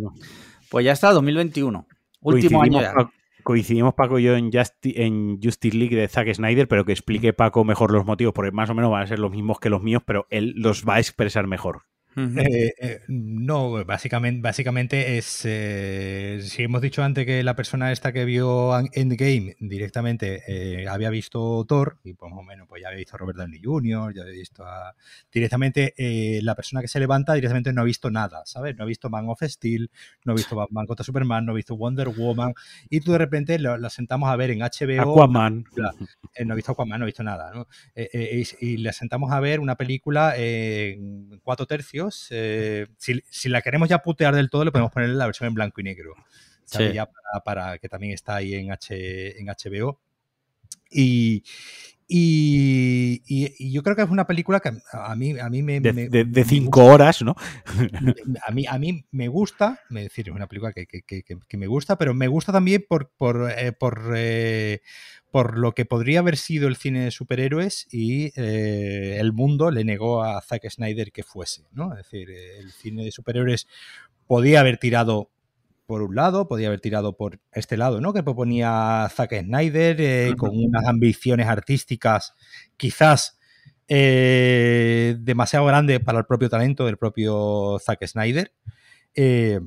Pues 0.69 0.85
ya 0.85 0.91
está, 0.93 1.11
2021. 1.13 1.87
Último 2.21 2.61
año 2.61 2.73
Coincidimos, 2.79 2.81
ya. 2.81 2.93
Pa- 2.93 3.11
Coincidimos 3.43 3.93
Paco 3.93 4.19
y 4.19 4.23
yo 4.23 4.35
en, 4.35 4.51
Justi- 4.51 4.93
en 4.97 5.39
Justice 5.41 5.77
League 5.77 5.95
de 5.95 6.07
Zack 6.09 6.33
Snyder, 6.33 6.67
pero 6.67 6.83
que 6.83 6.91
explique 6.91 7.31
Paco 7.31 7.63
mejor 7.63 7.91
los 7.91 8.05
motivos, 8.05 8.33
porque 8.33 8.51
más 8.51 8.69
o 8.69 8.73
menos 8.73 8.91
van 8.91 9.03
a 9.03 9.07
ser 9.07 9.19
los 9.19 9.31
mismos 9.31 9.59
que 9.61 9.69
los 9.69 9.81
míos, 9.81 10.01
pero 10.05 10.27
él 10.29 10.53
los 10.57 10.83
va 10.83 10.95
a 10.95 10.99
expresar 10.99 11.47
mejor. 11.47 11.83
Eh, 12.17 12.73
eh, 12.79 13.01
no, 13.09 13.85
básicamente, 13.85 14.41
básicamente 14.41 15.19
es. 15.19 15.41
eh, 15.45 16.39
si 16.41 16.63
hemos 16.63 16.81
dicho 16.81 17.03
antes 17.03 17.27
que 17.27 17.43
la 17.43 17.55
persona 17.55 17.91
esta 17.91 18.11
que 18.11 18.25
vio 18.25 18.75
Endgame 18.93 19.55
directamente 19.59 20.87
había 20.89 21.11
visto 21.11 21.63
Thor, 21.65 21.99
y 22.03 22.13
pues 22.13 22.31
más 22.31 22.39
o 22.39 22.43
menos 22.43 22.67
pues 22.67 22.81
ya 22.81 22.87
había 22.87 22.97
visto 22.97 23.15
a 23.15 23.19
Robert 23.19 23.37
Downey 23.37 23.61
Jr., 23.63 24.15
ya 24.15 24.23
había 24.23 24.33
visto 24.33 24.65
a. 24.65 24.95
Directamente, 25.31 25.93
la 26.41 26.55
persona 26.55 26.81
que 26.81 26.87
se 26.87 26.99
levanta 26.99 27.33
directamente 27.33 27.71
no 27.71 27.81
ha 27.81 27.85
visto 27.85 28.09
nada, 28.09 28.41
¿sabes? 28.45 28.75
No 28.75 28.83
ha 28.83 28.87
visto 28.87 29.11
Man 29.11 29.29
of 29.29 29.41
Steel, 29.43 29.91
no 30.25 30.31
ha 30.31 30.35
visto 30.35 30.55
Batman 30.55 30.87
contra 30.87 31.03
Superman, 31.03 31.45
no 31.45 31.51
ha 31.51 31.55
visto 31.55 31.75
Wonder 31.75 32.09
Woman, 32.09 32.53
y 32.89 33.01
tú 33.01 33.11
de 33.11 33.19
repente 33.19 33.59
la 33.59 33.89
sentamos 33.91 34.29
a 34.29 34.35
ver 34.35 34.49
en 34.49 34.59
HBO. 34.59 35.01
Aquaman. 35.11 35.65
Eh, 36.33 36.45
no 36.45 36.53
he 36.53 36.55
visto 36.55 36.71
Aquaman, 36.71 36.99
no 36.99 37.05
he 37.05 37.09
visto 37.09 37.23
nada, 37.23 37.51
¿no? 37.53 37.67
Y, 37.95 38.43
y 38.59 38.77
le 38.77 38.91
sentamos 38.91 39.31
a 39.31 39.39
ver 39.39 39.59
una 39.59 39.75
película 39.75 40.35
en 40.35 41.39
cuatro 41.43 41.67
tercios. 41.67 42.06
Eh, 42.31 42.87
si, 42.97 43.21
si 43.29 43.49
la 43.49 43.61
queremos 43.61 43.89
ya 43.89 43.99
putear 44.01 44.35
del 44.35 44.49
todo, 44.49 44.65
le 44.65 44.71
podemos 44.71 44.91
poner 44.91 45.09
la 45.09 45.25
versión 45.25 45.47
en 45.47 45.53
blanco 45.53 45.81
y 45.81 45.83
negro. 45.83 46.13
Ya 46.93 47.05
para, 47.05 47.43
para- 47.43 47.77
que 47.77 47.87
también 47.89 48.13
está 48.13 48.35
ahí 48.35 48.53
en, 48.55 48.71
H, 48.71 49.39
en 49.39 49.47
HBO. 49.47 49.99
Y, 50.91 51.43
y, 52.07 53.21
y- 53.27 53.53
y 53.59 53.71
yo 53.71 53.83
creo 53.83 53.95
que 53.95 54.01
es 54.01 54.09
una 54.09 54.25
película 54.27 54.59
que 54.59 54.71
a 54.93 55.15
mí, 55.15 55.37
a 55.39 55.49
mí 55.49 55.61
me, 55.61 55.79
De, 55.79 55.93
me- 55.93 56.09
de- 56.09 56.23
de 56.25 56.41
me 56.41 56.45
cinco 56.49 56.85
horas, 56.85 57.21
¿no? 57.21 57.35
a 58.45 58.51
mí, 58.51 58.65
a 58.67 58.77
mí 58.77 59.05
me 59.11 59.27
gusta, 59.27 59.79
es 59.89 59.95
decir, 59.95 60.29
es 60.29 60.35
una 60.35 60.47
película 60.47 60.73
que, 60.73 60.85
que- 60.87 61.01
que- 61.03 61.57
me 61.57 61.67
gusta, 61.67 61.97
pero 61.97 62.13
me 62.13 62.27
gusta 62.27 62.51
también 62.51 62.85
por, 62.87 63.09
por, 63.17 63.51
eh, 63.55 63.71
por, 63.73 64.13
eh, 64.15 64.81
por 65.31 65.57
lo 65.57 65.73
que 65.73 65.85
podría 65.85 66.19
haber 66.19 66.37
sido 66.37 66.67
el 66.67 66.75
cine 66.77 67.03
de 67.05 67.11
superhéroes 67.11 67.87
y 67.91 68.31
eh, 68.35 69.17
el 69.19 69.33
mundo 69.33 69.71
le 69.71 69.83
negó 69.83 70.23
a 70.23 70.41
Zack 70.41 70.69
Snyder 70.69 71.11
que 71.11 71.23
fuese, 71.23 71.63
¿no? 71.73 71.91
Es 71.91 71.97
decir, 72.09 72.29
el 72.31 72.71
cine 72.71 73.03
de 73.03 73.11
superhéroes 73.11 73.67
podía 74.27 74.59
haber 74.61 74.77
tirado 74.77 75.29
por 75.87 76.03
un 76.03 76.15
lado, 76.15 76.47
podía 76.47 76.67
haber 76.67 76.81
tirado 76.81 77.17
por 77.17 77.39
este 77.53 77.77
lado, 77.77 78.01
¿no? 78.01 78.13
Que 78.13 78.23
proponía 78.23 79.07
Zack 79.11 79.33
Snyder 79.43 79.97
eh, 79.99 80.35
con 80.37 80.51
unas 80.53 80.85
ambiciones 80.85 81.47
artísticas 81.47 82.33
quizás 82.77 83.39
eh, 83.87 85.15
demasiado 85.19 85.65
grandes 85.65 85.99
para 86.01 86.19
el 86.19 86.25
propio 86.25 86.49
talento 86.49 86.85
del 86.85 86.97
propio 86.97 87.79
Zack 87.79 88.05
Snyder. 88.05 88.53
Eh, 89.15 89.59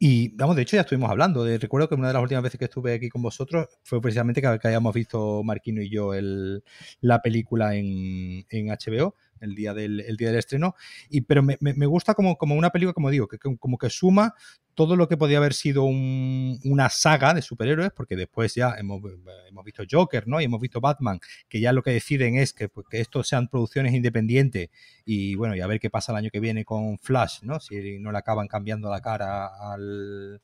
y 0.00 0.28
vamos, 0.36 0.54
de 0.54 0.62
hecho 0.62 0.76
ya 0.76 0.82
estuvimos 0.82 1.10
hablando. 1.10 1.42
De, 1.44 1.58
recuerdo 1.58 1.88
que 1.88 1.96
una 1.96 2.06
de 2.08 2.14
las 2.14 2.22
últimas 2.22 2.44
veces 2.44 2.58
que 2.58 2.66
estuve 2.66 2.94
aquí 2.94 3.08
con 3.08 3.20
vosotros 3.22 3.66
fue 3.82 4.00
precisamente 4.00 4.40
que, 4.40 4.58
que 4.60 4.68
hayamos 4.68 4.94
visto 4.94 5.42
Marquino 5.42 5.82
y 5.82 5.90
yo 5.90 6.14
el- 6.14 6.62
la 7.00 7.20
película 7.20 7.74
en, 7.74 8.46
en 8.48 8.70
HBO. 8.70 9.16
El 9.40 9.54
día 9.54 9.74
del, 9.74 10.00
el 10.00 10.16
día 10.16 10.28
del 10.28 10.38
estreno. 10.38 10.74
Y, 11.08 11.22
pero 11.22 11.42
me, 11.42 11.56
me- 11.60 11.86
gusta 11.86 12.14
como, 12.14 12.36
como 12.36 12.54
una 12.54 12.70
película, 12.70 12.92
como 12.92 13.10
digo, 13.10 13.28
que, 13.28 13.38
que- 13.38 13.56
como 13.58 13.78
que 13.78 13.90
suma 13.90 14.34
todo 14.74 14.94
lo 14.94 15.08
que 15.08 15.16
podía 15.16 15.38
haber 15.38 15.54
sido 15.54 15.82
un- 15.84 16.60
una 16.64 16.88
saga 16.88 17.34
de 17.34 17.42
superhéroes, 17.42 17.90
porque 17.90 18.14
después 18.14 18.54
ya 18.54 18.74
hemos, 18.78 19.02
hemos 19.48 19.64
visto 19.64 19.82
Joker, 19.90 20.28
¿no? 20.28 20.40
Y 20.40 20.44
hemos 20.44 20.60
visto 20.60 20.80
Batman, 20.80 21.18
que 21.48 21.60
ya 21.60 21.72
lo 21.72 21.82
que 21.82 21.90
deciden 21.90 22.36
es 22.36 22.52
que, 22.52 22.68
pues, 22.68 22.86
que 22.88 23.00
estos 23.00 23.26
sean 23.26 23.48
producciones 23.48 23.92
independientes 23.94 24.70
y 25.04 25.34
bueno, 25.34 25.56
y 25.56 25.60
a 25.60 25.66
ver 25.66 25.80
qué 25.80 25.90
pasa 25.90 26.12
el 26.12 26.18
año 26.18 26.30
que 26.30 26.38
viene 26.40 26.64
con 26.64 26.98
Flash, 26.98 27.40
¿no? 27.42 27.58
Si 27.58 27.98
no 27.98 28.12
le 28.12 28.18
acaban 28.18 28.46
cambiando 28.46 28.88
la 28.90 29.00
cara 29.00 29.46
al, 29.72 30.40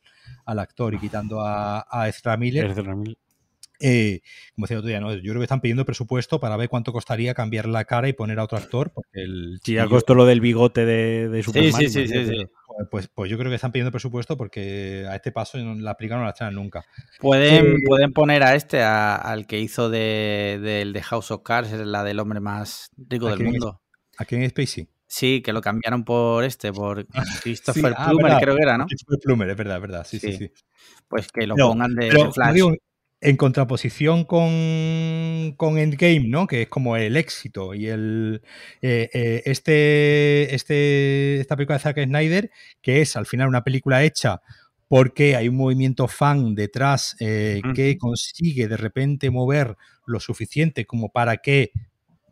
al 0.47 0.59
actor 0.59 0.95
y 0.95 0.99
quitando 0.99 1.41
a, 1.41 1.87
a 1.89 2.09
Ezra 2.09 2.37
Miller. 2.37 2.67
Ezra 2.71 2.95
Miller. 2.97 3.17
Eh, 3.81 4.21
como 4.55 4.65
decía 4.67 4.77
el 4.77 4.79
otro 4.79 4.89
día, 4.89 5.01
¿no? 5.01 5.13
yo 5.15 5.21
creo 5.33 5.39
que 5.41 5.45
están 5.45 5.61
pidiendo 5.61 5.85
presupuesto 5.85 6.39
para 6.39 6.57
ver 6.57 6.69
cuánto 6.69 6.93
costaría 6.93 7.35
cambiar 7.35 7.67
la 7.67 7.85
cara 7.85 8.09
y 8.09 8.13
poner 8.13 8.39
a 8.39 8.45
otro 8.45 8.57
actor, 8.57 8.93
porque 8.93 9.23
el 9.23 9.59
Sí, 9.65 9.75
ya 9.75 9.83
chiquillo- 9.83 9.91
costó 9.91 10.15
lo 10.15 10.27
del 10.27 10.41
bigote 10.41 10.85
de, 10.87 11.29
de 11.29 11.39
Sí, 11.43 11.47
Superman. 11.47 11.73
sí, 11.81 11.89
sí, 11.89 12.07
sí, 12.07 12.15
imagínate. 12.15 12.37
sí. 12.47 12.47
pues, 12.67 12.89
pues, 12.91 13.09
pues 13.15 13.31
yo 13.31 13.37
creo 13.39 13.51
que 13.51 13.57
están 13.57 13.73
pidiendo 13.73 13.91
presupuesto 13.93 14.37
porque 14.37 15.07
a 15.09 15.17
este 15.17 15.33
paso 15.33 15.59
no- 15.59 15.75
la 15.75 15.97
película 15.97 16.19
no 16.19 16.25
la 16.25 16.31
estrenan 16.31 16.55
nunca. 16.55 16.85
Pueden, 17.21 17.83
pueden 17.85 18.13
poner 18.13 18.43
a 18.45 18.55
este, 18.55 18.81
a- 18.83 19.17
al 19.17 19.47
que 19.47 19.59
hizo 19.61 19.91
de, 19.91 20.59
del 20.63 20.93
de 20.93 21.03
House 21.03 21.31
of 21.33 21.43
Cards, 21.43 21.73
la 21.73 22.05
del 22.05 22.21
hombre 22.21 22.41
más 22.41 22.91
rico 22.97 23.27
¿A 23.27 23.31
del 23.31 23.39
quién 23.39 23.49
es? 23.49 23.53
mundo. 23.61 23.81
¿A 24.19 24.25
Kevin 24.25 24.49
Spacey? 24.51 24.89
Sí, 25.07 25.43
que 25.43 25.53
lo 25.53 25.61
cambiaron 25.61 26.05
por 26.05 26.43
este, 26.45 26.73
por 26.73 27.07
Christopher 27.45 27.91
Sí, 27.91 27.95
ah, 27.97 28.07
Plummer, 28.07 28.25
verdad. 28.25 28.41
creo 28.41 28.57
que 28.57 28.63
era, 28.63 28.79
¿no? 28.79 28.87
Christopher 28.87 29.19
Plummer, 29.23 29.51
es 29.51 29.57
verdad, 29.57 29.77
es 29.77 29.83
verdad. 29.83 30.07
Sí, 30.09 30.19
sí, 30.21 30.33
Sí. 30.33 30.39
sí. 30.39 30.51
Pues 31.09 31.29
que 31.33 31.47
lo 31.47 31.55
pongan 31.57 31.95
de, 31.95 32.07
Pero, 32.09 32.13
de 32.15 32.19
como 32.21 32.33
Flash. 32.33 32.55
digo, 32.55 32.73
en 33.25 33.39
contraposición 33.39 34.25
con, 34.25 35.55
con 35.57 35.79
Endgame, 35.79 36.29
¿no? 36.29 36.47
Que 36.47 36.63
es 36.63 36.69
como 36.69 36.97
el 36.97 37.17
éxito 37.17 37.75
y 37.75 37.89
el 37.89 38.43
eh, 38.83 39.09
eh, 39.15 39.43
este, 39.47 40.55
este 40.55 41.41
esta 41.41 41.57
película 41.57 41.79
de 41.79 41.83
Zack 41.83 42.05
Snyder, 42.05 42.51
que 42.83 43.01
es 43.01 43.17
al 43.17 43.25
final 43.25 43.49
una 43.49 43.65
película 43.65 44.05
hecha 44.05 44.43
porque 44.89 45.37
hay 45.37 45.49
un 45.49 45.57
movimiento 45.57 46.07
fan 46.07 46.55
detrás 46.55 47.17
eh, 47.19 47.63
que 47.75 47.97
consigue 47.97 48.69
de 48.69 48.77
repente 48.77 49.31
mover 49.31 49.77
lo 50.07 50.21
suficiente 50.21 50.85
como 50.85 51.11
para 51.11 51.39
que, 51.39 51.73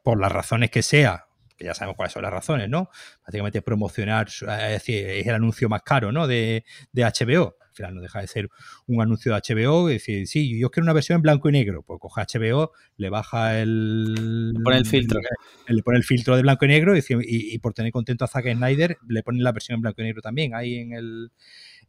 por 0.03 0.21
las 0.21 0.31
razones 0.31 0.71
que 0.71 0.83
sea, 0.83 1.25
que 1.57 1.65
ya 1.65 1.75
sabemos 1.75 1.97
cuáles 1.97 2.13
son 2.13 2.23
las 2.23 2.33
razones, 2.33 2.69
¿no? 2.69 2.91
Básicamente 3.25 3.63
promocionar, 3.63 4.29
es 4.29 4.71
decir, 4.71 5.09
es 5.09 5.27
el 5.27 5.35
anuncio 5.35 5.71
más 5.71 5.83
caro, 5.83 6.13
¿no? 6.13 6.27
De, 6.27 6.65
de 6.93 7.03
HBO. 7.03 7.57
Al 7.73 7.77
final 7.77 7.95
no 7.95 8.01
deja 8.03 8.21
de 8.21 8.27
ser 8.27 8.49
un 8.87 9.01
anuncio 9.01 9.33
de 9.33 9.39
HBO 9.39 9.89
y 9.89 9.95
decir, 9.95 10.27
sí, 10.29 10.59
yo 10.59 10.71
quiero 10.71 10.85
una 10.85 10.93
versión 10.93 11.17
en 11.17 11.23
blanco 11.23 11.49
y 11.49 11.53
negro. 11.53 11.83
Pues 11.83 11.99
coge 12.01 12.21
HBO, 12.21 12.73
le 12.99 13.09
baja 13.09 13.59
el. 13.61 14.53
Le 14.53 14.61
pone 14.61 14.77
el 14.77 14.85
filtro. 14.87 15.21
Le 15.67 15.83
pone 15.83 15.97
el 15.99 16.05
filtro 16.05 16.37
de 16.37 16.43
blanco 16.43 16.65
y 16.65 16.69
negro 16.69 16.93
y, 16.93 16.97
dice- 16.97 17.15
y- 17.23 17.55
y 17.55 17.59
por 17.59 17.73
tener 17.73 17.91
contento 17.93 18.25
a 18.25 18.29
Zack 18.29 18.53
Snyder, 18.55 18.99
le 19.09 19.23
ponen 19.23 19.43
la 19.43 19.53
versión 19.53 19.77
en 19.77 19.83
blanco 19.83 20.03
y 20.03 20.05
negro 20.05 20.21
también 20.21 20.55
ahí 20.55 20.75
en, 20.77 20.93
el, 20.93 21.31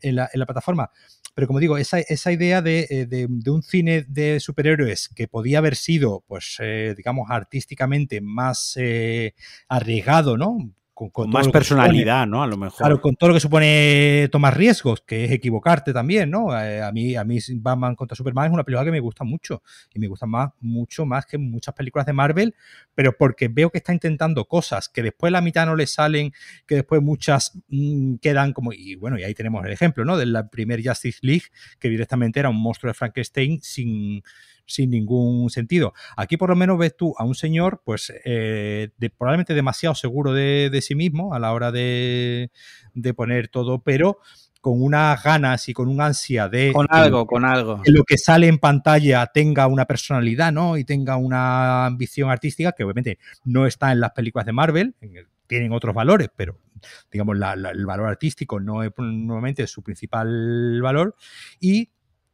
en, 0.01 0.15
la, 0.15 0.30
en 0.34 0.39
la 0.39 0.45
plataforma. 0.45 0.89
Pero 1.35 1.47
como 1.47 1.60
digo, 1.60 1.77
esa, 1.77 1.99
esa 1.99 2.31
idea 2.31 2.61
de, 2.61 2.88
eh, 2.89 3.05
de- 3.07 3.27
de 3.27 3.51
un 3.51 3.64
cine 3.64 4.05
de 4.07 4.39
superhéroes 4.39 5.10
que 5.10 5.27
podía 5.27 5.57
haber 5.57 5.76
sido, 5.76 6.23
pues, 6.27 6.57
eh, 6.60 6.93
digamos, 6.95 7.27
artísticamente 7.30 8.22
más 8.22 8.76
eh, 8.77 9.34
arriesgado, 9.68 10.38
¿no? 10.38 10.57
Con, 10.94 11.32
más 11.32 11.48
supone- 11.48 11.52
personalidad, 11.52 12.28
¿no? 12.28 12.44
A 12.44 12.48
lo 12.48 12.56
mejor. 12.56 12.78
Claro, 12.78 13.02
con 13.02 13.15
todo 13.15 13.30
lo 13.30 13.34
que 13.34 13.40
supone 13.40 14.30
tomar 14.32 14.56
riesgos, 14.56 15.02
que 15.02 15.26
es 15.26 15.32
equivocarte 15.32 15.91
también, 15.91 16.30
¿no? 16.30 16.56
Eh, 16.56 16.84
a 16.84 16.91
mí, 16.91 17.15
a 17.15 17.24
mí 17.24 17.40
Batman 17.56 17.95
contra 17.95 18.15
Superman 18.15 18.45
es 18.45 18.53
una 18.53 18.64
película 18.64 18.86
que 18.86 18.91
me 18.91 18.99
gusta 18.99 19.24
mucho 19.24 19.64
y 19.91 19.99
me 19.99 20.07
gusta 20.07 20.28
más, 20.28 20.52
mucho 20.61 21.06
más 21.06 21.26
que 21.26 21.40
muchas 21.40 21.74
películas 21.74 22.06
de 22.06 22.14
Marvel, 22.14 22.56
pero 22.94 23.18
porque 23.18 23.48
veo 23.48 23.72
que 23.72 23.80
está 23.80 23.91
intentando 23.91 24.45
cosas 24.45 24.88
que 24.88 25.02
después 25.02 25.32
la 25.32 25.41
mitad 25.41 25.65
no 25.65 25.76
le 25.76 25.88
salen, 25.88 26.32
que 26.68 26.76
después 26.76 27.02
muchas 27.02 27.60
mm, 27.70 28.15
quedan 28.18 28.53
como 28.53 28.72
y 28.72 28.95
bueno, 28.95 29.18
y 29.18 29.24
ahí 29.24 29.34
tenemos 29.34 29.65
el 29.65 29.72
ejemplo, 29.72 30.06
¿no? 30.06 30.15
Del 30.15 30.38
primer 30.52 30.88
Justice 30.88 31.20
League 31.22 31.45
que 31.80 31.90
directamente 31.90 32.40
era 32.40 32.49
un 32.49 32.61
monstruo 32.61 32.91
de 32.91 32.94
Frankenstein 32.94 33.60
sin 33.61 34.22
sin 34.65 34.90
ningún 34.91 35.49
sentido. 35.49 35.94
Aquí 36.15 36.38
por 36.38 36.49
lo 36.49 36.56
menos 36.56 36.77
ves 36.77 36.95
tú 36.95 37.14
a 37.18 37.23
un 37.26 37.35
señor, 37.35 37.81
pues 37.84 38.14
eh, 38.26 38.90
de- 38.98 39.10
probablemente 39.10 39.53
demasiado 39.53 39.95
seguro 39.95 40.34
de, 40.34 40.69
de 40.72 40.81
sí 40.81 40.95
mismo 40.95 41.34
a 41.34 41.40
la 41.40 41.52
hora 41.53 41.72
de, 41.72 42.52
de 42.94 43.14
poner 43.14 43.48
todo, 43.49 43.81
pero 43.81 44.19
con 44.61 44.81
unas 44.81 45.22
ganas 45.22 45.68
y 45.68 45.73
con 45.73 45.90
un 45.90 45.99
ansia 45.99 46.48
de 46.48 46.72
Con 46.72 46.88
que 46.88 46.95
algo, 46.98 47.27
con 47.27 47.44
algo. 47.44 47.81
que 47.81 47.91
lo 47.91 48.06
que 48.06 48.18
sale 48.18 48.48
en 48.48 48.60
pantalla 48.60 49.26
tenga 49.27 49.68
una 49.68 49.84
personalidad, 49.85 50.53
¿no? 50.53 50.77
Y 50.77 50.85
tenga 50.85 51.18
una 51.18 51.85
ambición 51.85 52.30
artística 52.31 52.72
que 52.72 52.85
obviamente 52.85 53.19
no 53.44 53.68
está 53.68 53.91
en 53.91 53.99
las 53.99 54.11
películas 54.11 54.45
de 54.45 54.53
Marvel, 54.53 54.95
en 55.02 55.18
el- 55.18 55.27
tienen 55.48 55.73
otros 55.73 55.94
valores, 55.94 56.30
pero 56.34 56.57
digamos 57.11 57.38
la- 57.38 57.57
la- 57.57 57.72
el 57.72 57.85
valor 57.85 58.07
artístico 58.07 58.61
no 58.61 58.84
es 58.84 58.91
normalmente 58.98 59.68
su 59.68 59.84
principal 59.84 60.81
valor 60.81 61.15
y 61.60 61.90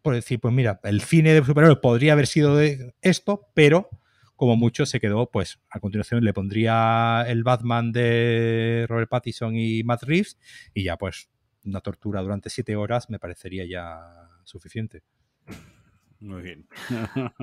por 0.09 0.15
decir, 0.15 0.39
pues 0.39 0.51
mira, 0.51 0.79
el 0.85 1.01
cine 1.01 1.35
de 1.35 1.45
superhéroes 1.45 1.77
podría 1.77 2.13
haber 2.13 2.25
sido 2.25 2.55
de 2.57 2.95
esto, 3.03 3.47
pero 3.53 3.91
como 4.35 4.55
mucho 4.55 4.87
se 4.87 4.99
quedó, 4.99 5.29
pues 5.29 5.59
a 5.69 5.79
continuación 5.79 6.23
le 6.23 6.33
pondría 6.33 7.23
el 7.27 7.43
Batman 7.43 7.91
de 7.91 8.87
Robert 8.89 9.07
Pattinson 9.07 9.55
y 9.55 9.83
Matt 9.83 10.01
Reeves 10.01 10.39
y 10.73 10.81
ya 10.85 10.97
pues 10.97 11.29
una 11.63 11.81
tortura 11.81 12.23
durante 12.23 12.49
siete 12.49 12.75
horas 12.75 13.11
me 13.11 13.19
parecería 13.19 13.65
ya 13.69 14.27
suficiente. 14.45 15.03
Muy 16.19 16.41
bien. 16.41 16.67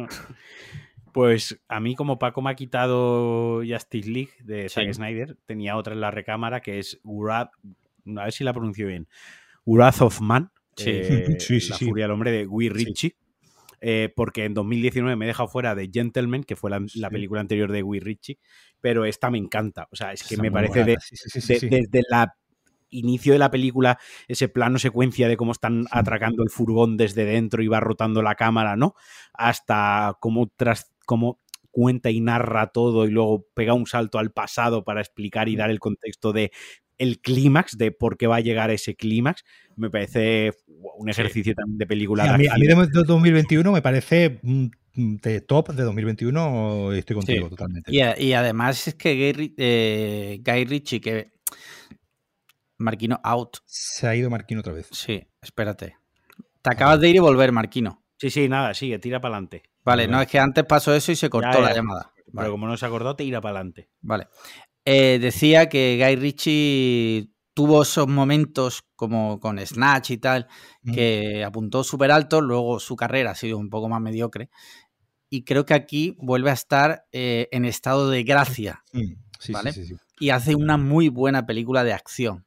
Pues 1.12 1.58
a 1.68 1.80
mí, 1.80 1.94
como 1.94 2.18
Paco 2.18 2.42
me 2.42 2.50
ha 2.50 2.54
quitado 2.56 3.62
Justice 3.66 4.10
League 4.10 4.32
de 4.44 4.68
Sí. 4.68 4.74
Zack 4.82 4.92
Snyder, 4.92 5.38
tenía 5.46 5.78
otra 5.78 5.94
en 5.94 6.02
la 6.02 6.10
recámara 6.10 6.60
que 6.60 6.78
es 6.78 7.00
Wrath, 7.04 7.52
a 8.18 8.24
ver 8.24 8.32
si 8.32 8.44
la 8.44 8.52
pronuncio 8.52 8.86
bien, 8.86 9.08
Wrath 9.64 10.02
of 10.02 10.20
Man, 10.20 10.50
Sí. 10.76 10.90
eh, 10.90 11.36
Sí, 11.40 11.60
sí, 11.60 11.70
la 11.70 11.78
furia 11.78 12.04
del 12.04 12.12
hombre 12.12 12.32
de 12.32 12.44
Guy. 12.44 12.68
Ritchie, 12.68 13.16
eh, 13.80 14.12
porque 14.14 14.44
en 14.44 14.54
2019 14.54 15.16
me 15.16 15.24
he 15.24 15.28
dejado 15.28 15.48
fuera 15.48 15.74
de 15.74 15.90
Gentleman, 15.92 16.44
que 16.44 16.56
fue 16.56 16.70
la, 16.70 17.10
película 17.10 17.40
anterior 17.40 17.70
de 17.72 17.82
Guy 17.82 18.00
Ritchie, 18.00 18.38
pero 18.80 19.04
esta 19.04 19.30
me 19.30 19.38
encanta, 19.38 19.88
o 19.90 19.96
sea, 19.96 20.12
es 20.12 20.22
que 20.22 20.34
Está 20.34 20.42
me 20.42 20.50
parece 20.50 20.84
de, 20.84 20.96
de- 20.96 21.68
desde 21.68 22.02
la 22.08 22.34
inicio 22.90 23.32
de 23.32 23.38
la 23.38 23.50
película, 23.50 23.98
ese 24.28 24.48
plano 24.48 24.78
secuencia 24.78 25.28
de 25.28 25.36
cómo 25.36 25.52
están 25.52 25.86
atracando 25.90 26.42
el 26.42 26.50
furgón 26.50 26.96
desde 26.96 27.24
dentro 27.24 27.62
y 27.62 27.68
va 27.68 27.80
rotando 27.80 28.22
la 28.22 28.36
cámara, 28.36 28.76
¿no? 28.76 28.94
Hasta 29.34 30.16
cómo, 30.20 30.50
tras, 30.56 30.92
cómo 31.04 31.40
cuenta 31.70 32.10
y 32.10 32.20
narra 32.20 32.68
todo 32.68 33.06
y 33.06 33.10
luego 33.10 33.46
pega 33.54 33.74
un 33.74 33.86
salto 33.86 34.18
al 34.18 34.32
pasado 34.32 34.82
para 34.84 35.00
explicar 35.00 35.48
y 35.48 35.56
dar 35.56 35.70
el 35.70 35.78
contexto 35.78 36.32
de 36.32 36.50
el 36.98 37.20
clímax, 37.20 37.76
de 37.76 37.92
por 37.92 38.16
qué 38.16 38.26
va 38.26 38.36
a 38.36 38.40
llegar 38.40 38.70
ese 38.70 38.94
clímax, 38.96 39.44
me 39.76 39.90
parece 39.90 40.52
un 40.98 41.08
ejercicio 41.08 41.54
también 41.54 41.78
de 41.78 41.86
película. 41.86 42.22
Sí, 42.24 42.28
de 42.28 42.34
a, 42.34 42.38
mí, 42.38 42.46
a 42.48 42.54
mí 42.56 42.66
de 42.66 43.02
2021 43.04 43.72
me 43.72 43.82
parece 43.82 44.38
mm, 44.42 44.66
de 44.94 45.40
top 45.42 45.70
de 45.70 45.82
2021, 45.82 46.92
estoy 46.92 47.16
contigo 47.16 47.44
Sí. 47.44 47.50
totalmente. 47.50 47.92
Y, 47.92 48.00
a- 48.00 48.18
y 48.18 48.32
además 48.32 48.88
es 48.88 48.94
que 48.94 49.32
Guy, 49.34 49.54
eh, 49.58 50.40
Guy 50.44 50.64
Ritchie, 50.64 51.00
que 51.00 51.32
Marquino 52.78 53.20
out. 53.22 53.58
Se 53.66 54.06
ha 54.06 54.14
ido 54.14 54.30
Marquín 54.30 54.58
otra 54.58 54.72
vez. 54.72 54.88
Sí, 54.92 55.26
espérate. 55.40 55.96
Te 56.62 56.70
acabas 56.70 57.00
de 57.00 57.08
ir 57.08 57.16
y 57.16 57.20
volver, 57.20 57.52
Marquino. 57.52 58.02
Sí, 58.18 58.30
sí, 58.30 58.48
nada, 58.48 58.74
sigue, 58.74 58.98
tira 58.98 59.20
para 59.20 59.34
adelante. 59.34 59.62
Vale, 59.84 60.08
no, 60.08 60.20
es 60.20 60.28
que 60.28 60.38
antes 60.38 60.64
pasó 60.64 60.94
eso 60.94 61.12
y 61.12 61.16
se 61.16 61.30
cortó 61.30 61.52
ya. 61.52 61.60
la 61.60 61.74
llamada. 61.74 62.12
Pero 62.16 62.32
Vale, 62.32 62.50
como 62.50 62.66
no 62.66 62.76
se 62.76 62.84
acordó, 62.84 63.14
te 63.14 63.22
irá 63.24 63.40
para 63.40 63.58
adelante. 63.60 63.88
vale. 64.00 64.26
Eh, 64.88 65.18
decía 65.20 65.68
que 65.68 65.98
Guy 66.00 66.14
Ritchie 66.16 67.28
tuvo 67.54 67.82
esos 67.82 68.06
momentos 68.06 68.84
como 68.94 69.40
con 69.40 69.58
Snatch 69.58 70.12
y 70.12 70.18
tal, 70.18 70.46
que 70.94 71.42
apuntó 71.44 71.82
súper 71.82 72.12
alto, 72.12 72.40
luego 72.40 72.78
su 72.78 72.94
carrera 72.94 73.32
ha 73.32 73.34
sido 73.34 73.58
un 73.58 73.68
poco 73.68 73.88
más 73.88 74.00
mediocre. 74.00 74.48
Y 75.28 75.42
creo 75.42 75.66
que 75.66 75.74
aquí 75.74 76.14
vuelve 76.18 76.50
a 76.50 76.52
estar 76.52 77.04
eh, 77.10 77.48
en 77.50 77.64
estado 77.64 78.10
de 78.10 78.22
gracia 78.22 78.84
Mm, 78.92 79.14
sí, 79.40 79.52
Vale. 79.52 79.72
sí, 79.72 79.84
sí, 79.84 79.94
sí. 79.94 80.00
y 80.20 80.30
hace 80.30 80.54
una 80.54 80.76
muy 80.76 81.08
buena 81.08 81.46
película 81.46 81.82
de 81.82 81.92
acción. 81.92 82.46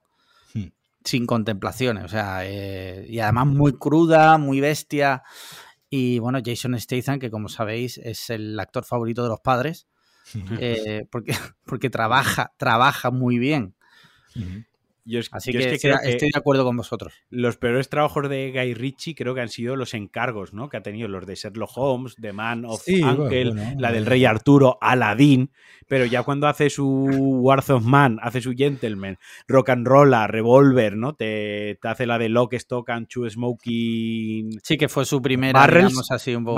Hmm. 0.53 0.67
Sin 1.03 1.25
contemplaciones, 1.25 2.05
o 2.05 2.07
sea, 2.07 2.45
eh, 2.45 3.05
y 3.09 3.19
además 3.19 3.47
muy 3.47 3.73
cruda, 3.73 4.37
muy 4.37 4.61
bestia. 4.61 5.23
Y 5.89 6.19
bueno, 6.19 6.39
Jason 6.45 6.79
Statham, 6.79 7.19
que 7.19 7.29
como 7.29 7.49
sabéis 7.49 7.97
es 7.97 8.29
el 8.29 8.57
actor 8.57 8.85
favorito 8.85 9.23
de 9.23 9.29
los 9.29 9.41
padres, 9.41 9.87
eh, 10.59 11.05
porque, 11.11 11.31
porque 11.65 11.89
trabaja, 11.89 12.51
trabaja 12.57 13.11
muy 13.11 13.37
bien. 13.39 13.75
Ujú. 14.35 14.63
Yo 15.09 15.19
es, 15.19 15.29
Así 15.31 15.51
yo 15.51 15.59
es 15.59 15.65
que, 15.67 15.73
estoy, 15.75 15.89
creo 15.91 16.01
que- 16.03 16.09
estoy 16.11 16.29
de 16.31 16.37
acuerdo 16.39 16.63
con 16.63 16.77
vosotros. 16.77 17.13
Los 17.29 17.57
peores 17.57 17.89
trabajos 17.89 18.29
de 18.29 18.51
Guy 18.51 18.73
Ritchie 18.75 19.15
creo 19.15 19.33
que 19.33 19.41
han 19.41 19.49
sido 19.49 19.75
los 19.75 19.93
encargos, 19.93 20.53
¿no? 20.53 20.69
Que 20.69 20.77
ha 20.77 20.81
tenido 20.83 21.07
los 21.07 21.25
de 21.25 21.35
Sherlock 21.35 21.71
Holmes, 21.75 22.15
The 22.21 22.31
Man 22.33 22.65
of 22.65 22.81
Sí, 22.83 23.01
Uncle, 23.03 23.51
bueno, 23.51 23.73
la 23.77 23.91
del. 23.91 24.05
Rey 24.05 24.25
Arturo, 24.25 24.77
Aladdin. 24.81 25.51
Pero 25.87 26.05
ya 26.05 26.21
cuando 26.21 26.47
hace 26.47 26.69
su 26.69 26.85
Wars 27.41 27.69
of 27.71 27.83
Man, 27.83 28.19
hace 28.21 28.41
su 28.41 28.53
Gentleman, 28.53 29.17
Rock 29.47 29.69
and 29.69 29.87
Revolver, 29.87 30.95
¿no? 30.95 31.13
Te, 31.15 31.79
te 31.81 31.87
hace 31.87 32.05
la 32.05 32.19
de 32.19 32.29
Lock, 32.29 32.53
Stock 32.53 32.87
and 32.91 33.07
Two 33.07 33.27
Smoking. 33.27 34.59
Sí, 34.63 34.77
que 34.77 34.87
fue 34.87 35.05
su 35.05 35.21
primera, 35.21 35.59
Barrels, 35.59 35.87
digamos 35.89 36.11
así, 36.11 36.35
un 36.35 36.45
poco, 36.45 36.55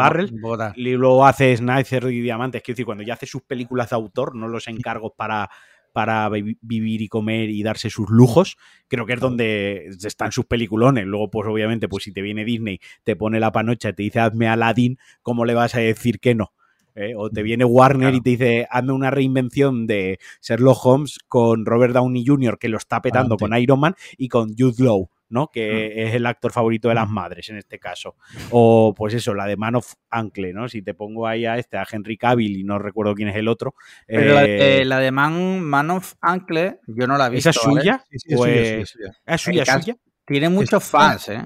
tal. 0.57 0.73
Y 0.75 0.91
luego 0.91 1.25
hace 1.25 1.55
Sniper 1.55 2.05
y 2.11 2.21
Diamantes. 2.21 2.61
Quiero 2.61 2.75
decir, 2.75 2.85
cuando 2.85 3.03
ya 3.03 3.13
hace 3.13 3.25
sus 3.25 3.41
películas 3.43 3.89
de 3.91 3.95
autor, 3.95 4.35
no 4.35 4.47
los 4.47 4.67
encargos 4.67 5.13
para, 5.15 5.49
para 5.91 6.27
vi- 6.29 6.57
vivir 6.61 7.01
y 7.01 7.07
comer 7.07 7.49
y 7.49 7.63
darse 7.63 7.89
sus 7.89 8.09
lujos, 8.09 8.57
creo 8.87 9.05
que 9.05 9.13
es 9.13 9.19
donde 9.19 9.89
están 10.03 10.31
sus 10.31 10.45
peliculones. 10.45 11.05
Luego, 11.05 11.29
pues 11.29 11.47
obviamente, 11.47 11.87
pues 11.87 12.03
si 12.03 12.11
te 12.11 12.21
viene 12.21 12.45
Disney, 12.45 12.79
te 13.03 13.15
pone 13.15 13.39
la 13.39 13.51
panocha 13.51 13.89
y 13.89 13.93
te 13.93 14.03
dice 14.03 14.19
hazme 14.19 14.47
Aladdin, 14.47 14.97
¿cómo 15.21 15.45
le 15.45 15.53
vas 15.53 15.75
a 15.75 15.79
decir 15.79 16.19
que 16.19 16.35
no? 16.35 16.53
¿Eh? 16.93 17.13
O 17.15 17.29
te 17.29 17.41
viene 17.41 17.63
Warner 17.63 17.99
Claro. 18.09 18.17
y 18.17 18.21
te 18.21 18.29
dice 18.31 18.67
hazme 18.69 18.91
una 18.91 19.11
reinvención 19.11 19.87
de 19.87 20.19
Sherlock 20.41 20.85
Holmes 20.85 21.19
con 21.27 21.65
Robert 21.65 21.93
Downey 21.93 22.25
Jr., 22.25 22.57
que 22.59 22.67
lo 22.67 22.77
está 22.77 23.01
petando 23.01 23.35
Adelante. 23.35 23.49
con 23.55 23.61
Iron 23.63 23.79
Man, 23.79 23.95
y 24.17 24.27
con 24.27 24.53
Jude 24.57 24.83
Law, 24.83 25.09
¿no? 25.31 25.47
Que 25.47 26.03
es 26.07 26.13
el 26.13 26.25
actor 26.27 26.51
favorito 26.51 26.89
de 26.89 26.95
las 26.95 27.09
madres 27.09 27.49
en 27.49 27.57
este 27.57 27.79
caso. 27.79 28.15
O 28.51 28.93
pues 28.95 29.13
eso, 29.15 29.33
la 29.33 29.45
de 29.47 29.57
Man 29.57 29.75
of 29.75 29.93
Uncle, 30.11 30.53
¿no? 30.53 30.69
Si 30.69 30.81
te 30.83 30.93
pongo 30.93 31.25
ahí 31.25 31.45
a 31.45 31.57
este, 31.57 31.77
a 31.77 31.87
Henry 31.91 32.17
Cavill 32.17 32.57
y 32.57 32.63
no 32.63 32.77
recuerdo 32.77 33.15
quién 33.15 33.29
es 33.29 33.35
el 33.35 33.47
otro. 33.47 33.73
Pero 34.05 34.35
la, 34.35 34.43
eh, 34.45 34.47
de, 34.49 34.85
la 34.85 34.99
de 34.99 35.11
Man, 35.11 35.61
Man 35.61 35.89
of 35.89 36.13
Uncle, 36.21 36.79
yo 36.87 37.07
no 37.07 37.17
la 37.17 37.27
he 37.27 37.29
visto. 37.31 37.49
¿Esa 37.49 37.59
es 37.59 37.65
¿vale? 37.65 37.79
suya? 37.81 38.03
Sí, 38.09 38.19
sí, 38.19 38.27
es 38.33 38.37
Pues- 38.37 38.95
es 39.25 39.41
suya. 39.41 39.63
¿Es? 39.63 39.95
Tiene 40.23 40.49
muchos 40.49 40.83
fans, 40.83 41.29
¿eh? 41.29 41.43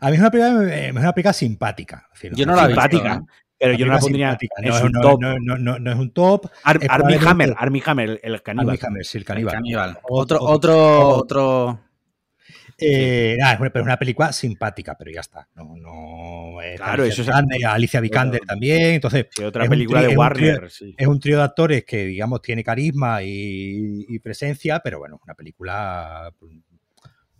A 0.00 0.08
mí 0.08 0.14
es 0.14 0.20
una 0.20 0.30
película, 0.30 0.74
eh, 0.74 0.86
es 0.88 0.92
una 0.96 1.12
película 1.12 1.32
simpática. 1.32 2.06
Es 2.14 2.20
decir, 2.22 2.36
Yo 2.38 2.46
no 2.46 2.54
la 2.54 2.64
he 2.64 2.68
visto. 2.68 2.80
Simpática. 2.82 3.14
¿eh? 3.14 3.42
Pero 3.58 3.70
una 3.70 3.78
yo 3.78 3.86
no 3.86 3.92
la 3.94 3.98
pondría 3.98 4.38
no, 4.64 4.78
su 4.78 4.88
no, 4.90 5.00
top. 5.00 5.20
no, 5.22 5.38
no, 5.38 5.56
no, 5.56 5.78
no 5.78 5.90
es 5.92 5.98
un 5.98 6.12
top. 6.12 6.46
Ar- 6.62 6.76
es 6.76 6.90
Armie 6.90 7.16
probablemente- 7.18 7.26
Hammer, 7.28 7.54
Armie 7.58 7.82
Hammer, 7.86 8.10
el, 8.10 8.20
el 8.22 8.42
caníbal. 8.42 8.68
Armie 8.68 8.80
Hammer, 8.86 9.04
sí, 9.06 9.16
el 9.18 9.22
El 9.22 9.26
caníbal. 9.26 9.52
caníbal. 9.54 9.98
Otro- 10.02 10.38
Otro, 10.42 10.78
otro, 10.78 11.08
otro. 11.08 11.80
Eh, 12.78 13.36
nada, 13.38 13.54
es 13.54 13.60
una- 13.60 13.70
pero 13.70 13.82
es 13.82 13.86
una 13.86 13.96
película 13.98 14.32
simpática, 14.32 14.96
pero 14.98 15.10
ya 15.10 15.20
está. 15.20 15.48
No, 15.54 15.74
no, 15.76 16.60
eh, 16.62 16.74
Claro, 16.76 17.04
Alicia 17.04 17.12
eso 17.12 17.22
es- 17.22 17.26
Vikander, 17.28 17.66
Alicia 17.66 18.00
Vikander 18.00 18.40
también. 18.46 18.82
Entonces, 18.94 19.26
otra 19.44 19.64
es 19.64 19.70
película 19.70 20.00
de 20.02 20.06
es 20.08 20.12
un 20.12 20.18
Warner. 20.18 20.70
sí. 20.70 20.94
es 20.96 21.06
un 21.06 21.18
trío 21.20 21.38
de 21.38 21.42
actores 21.44 21.84
que, 21.84 22.04
digamos, 22.04 22.42
tiene 22.42 22.62
carisma 22.62 23.22
y, 23.22 24.04
y 24.08 24.18
presencia, 24.18 24.80
pero 24.80 24.98
bueno, 24.98 25.18
una 25.24 25.34
película 25.34 26.30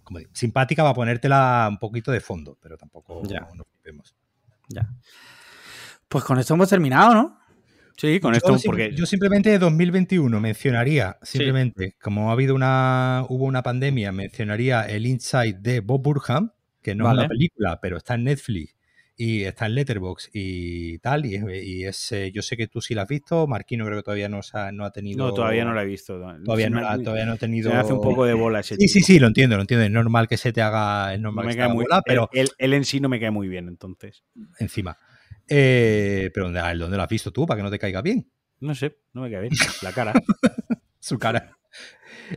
como 0.03 0.21
digo, 0.21 0.31
simpática 0.35 0.85
va 0.85 0.91
a 0.91 0.95
ponértela 0.95 1.67
un 1.69 1.79
poquito 1.79 2.13
de 2.13 2.21
fondo, 2.21 2.57
pero 2.63 2.77
tampoco 2.79 3.23
Ya. 3.29 3.41
nos 3.57 3.67
flipemos. 3.67 4.15
Ya. 4.69 4.89
Pues 6.09 6.23
con 6.25 6.39
esto 6.39 6.55
hemos 6.55 6.69
terminado, 6.69 7.13
¿no? 7.13 7.41
Sí, 7.97 8.21
con 8.21 8.33
Yo 8.35 8.39
esto, 8.39 8.59
sim- 8.59 8.71
porque 8.71 8.93
yo 8.95 9.07
simplemente 9.07 9.51
de 9.51 9.59
2021 9.59 10.39
mencionaría, 10.41 11.17
simplemente, 11.23 11.97
como 12.01 12.29
ha 12.29 12.33
habido 12.33 12.55
una, 12.55 13.25
hubo 13.29 13.45
una 13.47 13.63
pandemia, 13.63 14.13
mencionaría 14.13 14.83
el 14.83 15.07
Inside 15.07 15.55
de 15.61 15.81
Bob 15.81 16.03
Burham, 16.03 16.51
que 16.83 16.95
no 16.95 17.07
es 17.09 17.15
una 17.15 17.27
película, 17.29 17.81
pero 17.81 17.97
está 17.97 18.15
en 18.15 18.25
Netflix 18.25 18.75
y 19.17 19.45
está 19.45 19.65
en 19.65 19.75
Letterboxd 19.77 20.29
y 20.35 20.99
tal, 20.99 21.25
y, 21.25 21.37
y 21.63 21.85
es, 21.87 22.13
eh, 22.13 22.31
yo 22.33 22.43
sé 22.43 22.59
que 22.59 22.67
tú 22.69 22.83
sí 22.83 22.95
la 22.95 23.03
has 23.03 23.09
visto, 23.09 23.47
Marquino 23.47 23.87
creo 23.87 23.97
que 23.99 24.03
todavía 24.03 24.29
no, 24.29 24.43
se 24.43 24.59
ha, 24.59 24.73
no 24.73 24.85
ha 24.85 24.91
tenido... 24.91 25.27
no, 25.27 25.33
todavía 25.33 25.65
no 25.65 25.73
la 25.73 25.83
he 25.83 25.87
visto. 25.87 26.19
Todavía 26.45 26.67
Se 26.67 26.71
no, 26.71 26.81
la- 26.83 26.99
todavía 27.03 27.25
no 27.25 27.33
ha 27.33 27.37
se 27.37 27.41
tenido... 27.41 27.71
me 27.71 27.77
hace 27.79 27.95
un 27.95 28.01
poco 28.03 28.27
de 28.27 28.35
bola 28.35 28.61
ese 28.61 28.77
Sí, 28.77 28.89
sí, 28.89 29.01
sí, 29.01 29.19
lo 29.19 29.27
entiendo, 29.27 29.57
lo 29.57 29.63
entiendo. 29.63 29.87
Es 29.87 29.91
normal 29.91 30.29
que 30.29 30.37
se 30.37 30.53
te 30.53 30.61
haga, 30.61 31.15
es 31.15 31.19
No 31.19 31.29
normal 31.29 31.47
me 31.47 31.51
que 31.53 31.55
se 31.55 31.59
cae 31.61 31.69
muy, 31.73 31.85
bola, 31.85 32.03
pero 32.05 32.29
él, 32.35 32.51
él 32.59 32.75
en 32.75 32.85
sí 32.85 33.01
no 33.01 33.09
me 33.09 33.19
cae 33.19 33.31
muy 33.31 33.49
bien, 33.49 33.69
entonces. 33.69 34.23
encima. 34.59 34.99
Eh, 35.49 36.31
pero 36.35 36.47
¿dónde, 36.47 36.61
¿dónde 36.79 36.97
lo 36.97 37.03
has 37.03 37.09
visto 37.09 37.33
tú 37.33 37.47
para 37.47 37.59
que 37.59 37.63
no 37.63 37.71
te 37.71 37.79
caiga 37.79 38.03
bien? 38.03 38.31
No 38.61 38.75
sé, 38.75 38.99
no 39.13 39.23
me 39.23 39.31
cae 39.31 39.43
bien. 39.43 39.53
La 39.83 39.93
cara. 39.93 40.13
su 41.01 41.19
cara. 41.19 41.57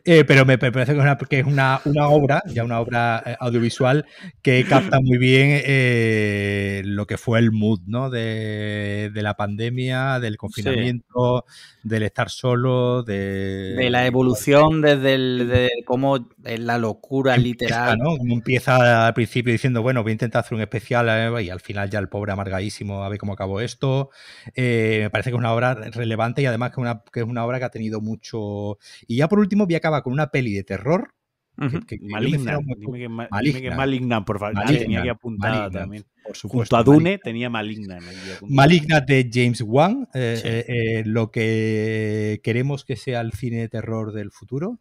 Eh, 0.05 0.23
pero 0.25 0.45
me 0.45 0.57
parece 0.57 0.93
que 0.93 0.99
es, 0.99 1.03
una, 1.03 1.17
que 1.17 1.39
es 1.39 1.45
una, 1.45 1.81
una 1.85 2.09
obra, 2.09 2.43
ya 2.47 2.63
una 2.63 2.79
obra 2.79 3.23
eh, 3.25 3.35
audiovisual, 3.39 4.05
que 4.41 4.63
capta 4.63 4.99
muy 5.01 5.17
bien 5.17 5.61
eh, 5.65 6.81
lo 6.85 7.07
que 7.07 7.17
fue 7.17 7.39
el 7.39 7.51
mood 7.51 7.81
¿no? 7.87 8.09
de, 8.09 9.11
de 9.13 9.21
la 9.21 9.35
pandemia, 9.35 10.19
del 10.19 10.37
confinamiento, 10.37 11.45
del 11.83 12.03
estar 12.03 12.29
solo, 12.29 13.03
de, 13.03 13.75
De 13.77 13.89
la 13.89 14.05
evolución 14.05 14.81
desde 14.81 15.15
el, 15.15 15.47
de 15.49 15.69
cómo 15.85 16.29
es 16.43 16.59
la 16.59 16.77
locura 16.77 17.35
Empieza, 17.35 17.65
literal. 17.65 17.97
¿no? 17.97 18.17
Como 18.17 18.33
empieza 18.33 19.07
al 19.07 19.13
principio 19.13 19.51
diciendo, 19.51 19.81
bueno, 19.81 20.03
voy 20.03 20.11
a 20.11 20.13
intentar 20.13 20.41
hacer 20.41 20.55
un 20.55 20.61
especial 20.61 21.07
eh, 21.09 21.43
y 21.43 21.49
al 21.49 21.59
final 21.59 21.89
ya 21.89 21.99
el 21.99 22.09
pobre 22.09 22.31
amargadísimo 22.31 23.03
a 23.03 23.09
ver 23.09 23.17
cómo 23.17 23.33
acabó 23.33 23.61
esto. 23.61 24.09
Me 24.55 25.09
parece 25.09 25.31
que 25.31 25.35
es 25.35 25.39
una 25.39 25.53
obra 25.53 25.73
relevante 25.73 26.41
y 26.41 26.45
además 26.45 26.71
que, 26.71 26.79
una, 26.79 27.03
que 27.11 27.21
es 27.21 27.25
una 27.25 27.45
obra 27.45 27.59
que 27.59 27.65
ha 27.65 27.69
tenido 27.69 28.01
mucho... 28.01 28.77
Y 29.07 29.17
ya 29.17 29.27
por 29.27 29.39
último 29.39 29.65
voy 29.65 29.75
a 29.75 29.78
acabar 29.79 30.03
con 30.03 30.13
una 30.13 30.27
peli 30.31 30.53
de 30.53 30.63
terror. 30.63 31.13
Que- 31.59 31.97
que 31.97 31.99
Maligna. 32.07 32.57
Dime 32.77 32.97
que, 32.99 33.09
ma- 33.09 33.27
Maligna. 33.75 34.23
por 34.23 34.39
favor. 34.39 34.55
Maligna, 34.55 34.79
tenía 34.79 34.99
aquí 35.01 35.09
apuntada 35.09 35.55
Maligna, 35.63 35.79
también. 35.81 36.05
Por 36.23 36.37
supuesto. 36.37 36.77
Junto 36.77 36.77
a 36.77 36.83
Dune 36.95 37.17
tenía 37.17 37.49
Maligna. 37.49 37.99
Maligna 38.47 39.01
de 39.01 39.29
James 39.29 39.61
Wan, 39.61 40.07
eh, 40.13 40.39
Sí. 40.41 40.47
eh, 40.47 40.65
eh, 40.67 41.03
lo 41.05 41.31
que 41.31 42.39
queremos 42.43 42.85
que 42.85 42.95
sea 42.95 43.19
el 43.19 43.33
cine 43.33 43.57
de 43.57 43.67
terror 43.67 44.13
del 44.13 44.31
futuro. 44.31 44.79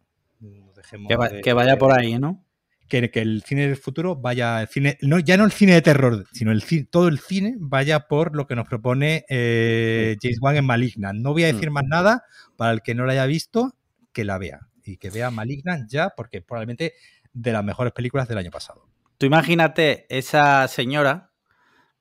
Dejemos 0.75 1.09
Que, 1.09 1.15
va- 1.17 1.27
de- 1.29 1.41
que 1.41 1.51
vaya 1.51 1.77
por 1.77 1.91
ahí, 1.91 2.17
¿no? 2.17 2.45
que, 2.87 3.11
que 3.11 3.19
el 3.21 3.43
cine 3.43 3.67
del 3.67 3.75
futuro 3.77 4.15
vaya, 4.15 4.61
el 4.61 4.67
cine, 4.69 4.97
no, 5.01 5.19
ya 5.19 5.37
no 5.37 5.43
el 5.45 5.51
cine 5.51 5.73
de 5.73 5.81
terror, 5.83 6.25
sino 6.31 6.51
el 6.51 6.63
todo 6.89 7.07
el 7.07 7.19
cine 7.19 7.55
vaya 7.59 8.07
por 8.07 8.35
lo 8.35 8.47
que 8.47 8.55
nos 8.55 8.67
propone 8.67 9.25
eh, 9.29 10.15
James 10.21 10.39
Wan 10.41 10.55
en 10.55 10.65
Maligna. 10.65 11.11
No 11.13 11.33
voy 11.33 11.43
a 11.43 11.53
decir 11.53 11.69
más 11.71 11.83
nada 11.85 12.23
para 12.55 12.71
el 12.71 12.81
que 12.81 12.95
no 12.95 13.05
la 13.05 13.11
haya 13.11 13.25
visto, 13.27 13.75
que 14.13 14.23
la 14.23 14.37
vea 14.39 14.61
y 14.89 14.97
que 14.97 15.09
vea 15.09 15.31
Maligna 15.31 15.85
ya, 15.87 16.09
porque 16.15 16.41
probablemente 16.41 16.93
de 17.33 17.51
las 17.51 17.63
mejores 17.63 17.93
películas 17.93 18.27
del 18.27 18.37
año 18.37 18.51
pasado. 18.51 18.87
Tú 19.17 19.25
imagínate 19.25 20.05
esa 20.09 20.67
señora, 20.67 21.31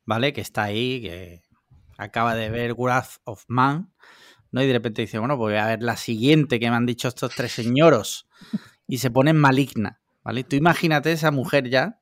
¿vale? 0.04 0.32
Que 0.32 0.40
está 0.40 0.64
ahí, 0.64 1.02
que 1.02 1.42
acaba 1.98 2.34
de 2.34 2.48
ver 2.48 2.74
Wrath 2.74 3.18
of 3.24 3.44
Man, 3.48 3.92
¿no? 4.50 4.62
Y 4.62 4.66
de 4.66 4.72
repente 4.72 5.02
dice, 5.02 5.18
bueno, 5.18 5.36
pues 5.36 5.52
voy 5.52 5.60
a 5.60 5.66
ver 5.66 5.82
la 5.82 5.96
siguiente 5.96 6.58
que 6.58 6.70
me 6.70 6.76
han 6.76 6.86
dicho 6.86 7.08
estos 7.08 7.34
tres 7.34 7.52
señoros. 7.52 8.28
Y 8.86 8.98
se 8.98 9.10
pone 9.10 9.32
maligna, 9.32 10.00
¿vale? 10.22 10.44
Tú 10.44 10.56
imagínate 10.56 11.12
esa 11.12 11.30
mujer 11.30 11.68
ya. 11.68 12.00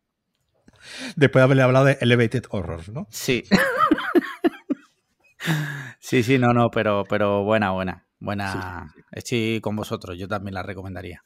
Después 1.17 1.41
de 1.41 1.45
haberle 1.45 1.63
hablado 1.63 1.87
de 1.87 1.99
Elevated 2.01 2.45
Horror, 2.51 2.89
¿no? 2.91 3.09
Sí. 3.11 3.43
sí, 5.99 6.23
sí, 6.23 6.39
no, 6.39 6.53
no, 6.53 6.71
pero, 6.71 7.05
pero 7.09 7.43
buena, 7.43 7.73
buena. 7.73 8.06
Buena. 8.19 8.93
Estoy 9.13 9.61
con 9.61 9.77
vosotros, 9.77 10.17
yo 10.19 10.27
también 10.29 10.55
la 10.55 10.63
recomendaría. 10.63 11.23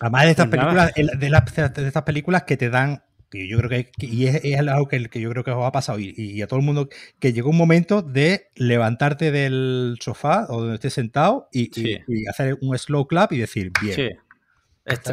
Además 0.00 0.24
de 0.24 0.30
estas 0.30 0.48
Pues 0.48 0.60
películas, 0.60 0.92
el- 0.96 1.18
de, 1.18 1.30
las- 1.30 1.54
de 1.74 1.86
estas 1.86 2.02
películas 2.02 2.42
que 2.44 2.56
te 2.56 2.70
dan, 2.70 3.02
que 3.30 3.48
yo 3.48 3.56
creo 3.58 3.70
que, 3.70 3.90
que- 3.96 4.06
y 4.06 4.26
es, 4.26 4.40
es 4.44 4.58
algo 4.58 4.86
que, 4.88 5.08
que 5.08 5.20
yo 5.20 5.30
creo 5.30 5.44
que 5.44 5.50
os 5.50 5.64
ha 5.64 5.72
pasado 5.72 5.98
y, 5.98 6.12
y 6.16 6.42
a 6.42 6.46
todo 6.46 6.58
el 6.60 6.66
mundo, 6.66 6.88
que 7.20 7.32
llegó 7.32 7.50
un 7.50 7.56
momento 7.56 8.02
de 8.02 8.48
levantarte 8.56 9.30
del 9.30 9.96
sofá 10.00 10.46
o 10.48 10.60
donde 10.60 10.74
estés 10.74 10.92
sentado 10.94 11.48
y, 11.52 11.62
y- 11.62 11.70
Sí. 11.72 11.98
y 12.08 12.26
hacer 12.28 12.58
un 12.60 12.76
slow 12.78 13.06
clap 13.06 13.32
y 13.32 13.38
decir, 13.38 13.70
bien. 13.80 13.94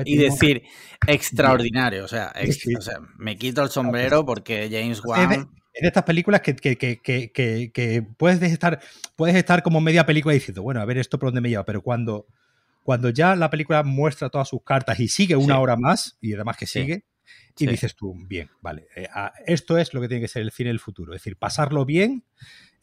Y 0.06 0.18
decir 0.18 0.64
extraordinario, 1.08 2.04
o 2.06 2.08
sea, 2.08 2.34
o 2.36 3.02
me 3.18 3.38
quito 3.38 3.64
el 3.64 3.70
sombrero 3.70 4.26
porque 4.26 4.70
James 4.72 5.02
Wan. 5.04 5.32
es 5.74 5.82
de 5.82 5.88
estas 5.88 6.04
películas 6.04 6.42
que, 6.42 6.56
que- 6.56 6.78
que- 6.78 7.72
que- 7.72 8.04
puedes 8.18 8.42
estar, 8.42 8.82
puedes 9.16 9.36
estar 9.36 9.64
como 9.64 9.80
media 9.80 10.06
película 10.06 10.34
diciendo, 10.34 10.62
bueno, 10.62 10.82
a 10.82 10.86
ver 10.86 10.98
esto 10.98 11.18
por 11.18 11.28
dónde 11.28 11.42
me 11.42 11.50
lleva, 11.50 11.64
pero 11.64 11.82
cuando, 11.82 12.28
cuando 12.84 13.10
ya 13.10 13.36
la 13.36 13.50
película 13.50 13.84
muestra 13.84 14.30
todas 14.30 14.50
sus 14.50 14.62
cartas 14.64 15.00
y 15.00 15.08
sigue 15.08 15.36
una 15.36 15.56
Sí. 15.56 15.62
hora 15.62 15.76
más, 15.78 16.18
y 16.20 16.34
además 16.34 16.58
que 16.58 16.66
Sí. 16.66 16.82
sigue, 16.82 17.06
y 17.58 17.66
Sí. 17.66 17.68
dices 17.68 17.96
tú, 17.96 18.14
bien, 18.28 18.50
vale, 18.62 18.88
eh, 18.96 19.08
esto 19.46 19.78
es 19.78 19.94
lo 19.94 20.02
que 20.02 20.10
tiene 20.10 20.22
que 20.22 20.28
ser 20.28 20.42
el 20.42 20.52
cine 20.52 20.70
del 20.70 20.80
futuro, 20.80 21.14
es 21.14 21.22
decir, 21.22 21.38
pasarlo 21.38 21.86
bien 21.86 22.24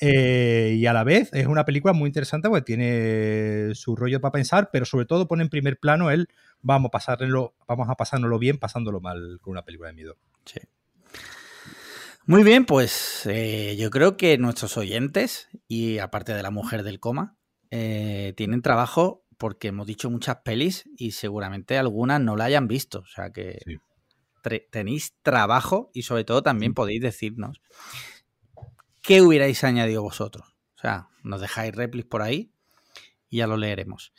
eh, 0.01 0.75
y 0.77 0.87
a 0.87 0.93
la 0.93 1.03
vez 1.05 1.29
es 1.33 1.47
una 1.47 1.65
película 1.65 1.93
muy 1.93 2.07
interesante 2.07 2.49
porque 2.49 2.63
tiene 2.65 3.75
su 3.75 3.97
rollo 3.97 4.21
para 4.21 4.31
pensar, 4.33 4.71
pero 4.73 4.85
sobre 4.85 5.07
todo 5.07 5.27
pone 5.27 5.43
en 5.43 5.49
primer 5.49 5.79
plano 5.79 6.11
el 6.13 6.29
vamos 6.63 6.89
a 6.89 6.91
pasárnoslo, 6.91 7.55
vamos 7.67 7.89
a 7.89 7.95
pasárnoslo 7.95 8.39
bien 8.39 8.59
pasándolo 8.59 9.01
mal 9.01 9.39
con 9.41 9.53
una 9.53 9.65
película 9.65 9.89
de 9.89 9.95
miedo. 9.95 10.17
Sí. 10.45 10.61
Muy 12.27 12.43
bien, 12.45 12.67
pues 12.67 13.25
eh, 13.27 13.77
yo 13.79 13.91
creo 13.91 14.17
que 14.17 14.37
nuestros 14.37 14.77
oyentes, 14.77 15.49
y 15.67 15.99
aparte 15.99 16.35
de 16.35 16.43
la 16.43 16.51
mujer 16.51 16.83
del 16.83 17.01
coma, 17.01 17.37
eh, 17.71 18.35
tienen 18.37 18.61
trabajo 18.61 19.25
porque 19.39 19.69
hemos 19.69 19.87
dicho 19.87 20.11
muchas 20.11 20.37
pelis 20.45 20.85
y 20.97 21.13
seguramente 21.13 21.79
algunas 21.79 22.21
no 22.21 22.37
la 22.37 22.45
hayan 22.45 22.69
visto. 22.69 22.99
O 23.01 23.07
sea 23.07 23.31
que 23.33 23.61
Sí. 23.65 23.79
tenéis 24.71 25.15
trabajo 25.23 25.91
y 25.95 26.03
sobre 26.03 26.25
todo 26.25 26.43
también 26.43 26.75
podéis 26.75 27.01
decirnos 27.03 27.61
qué 29.03 29.23
hubierais 29.23 29.63
añadido 29.65 30.03
vosotros. 30.03 30.55
O 30.77 30.81
sea, 30.81 31.09
nos 31.23 31.41
dejáis 31.41 31.75
replis 31.75 32.05
por 32.05 32.23
ahí 32.23 32.53
y 33.31 33.39
ya 33.39 33.47
lo 33.47 33.57
leeremos. 33.57 34.13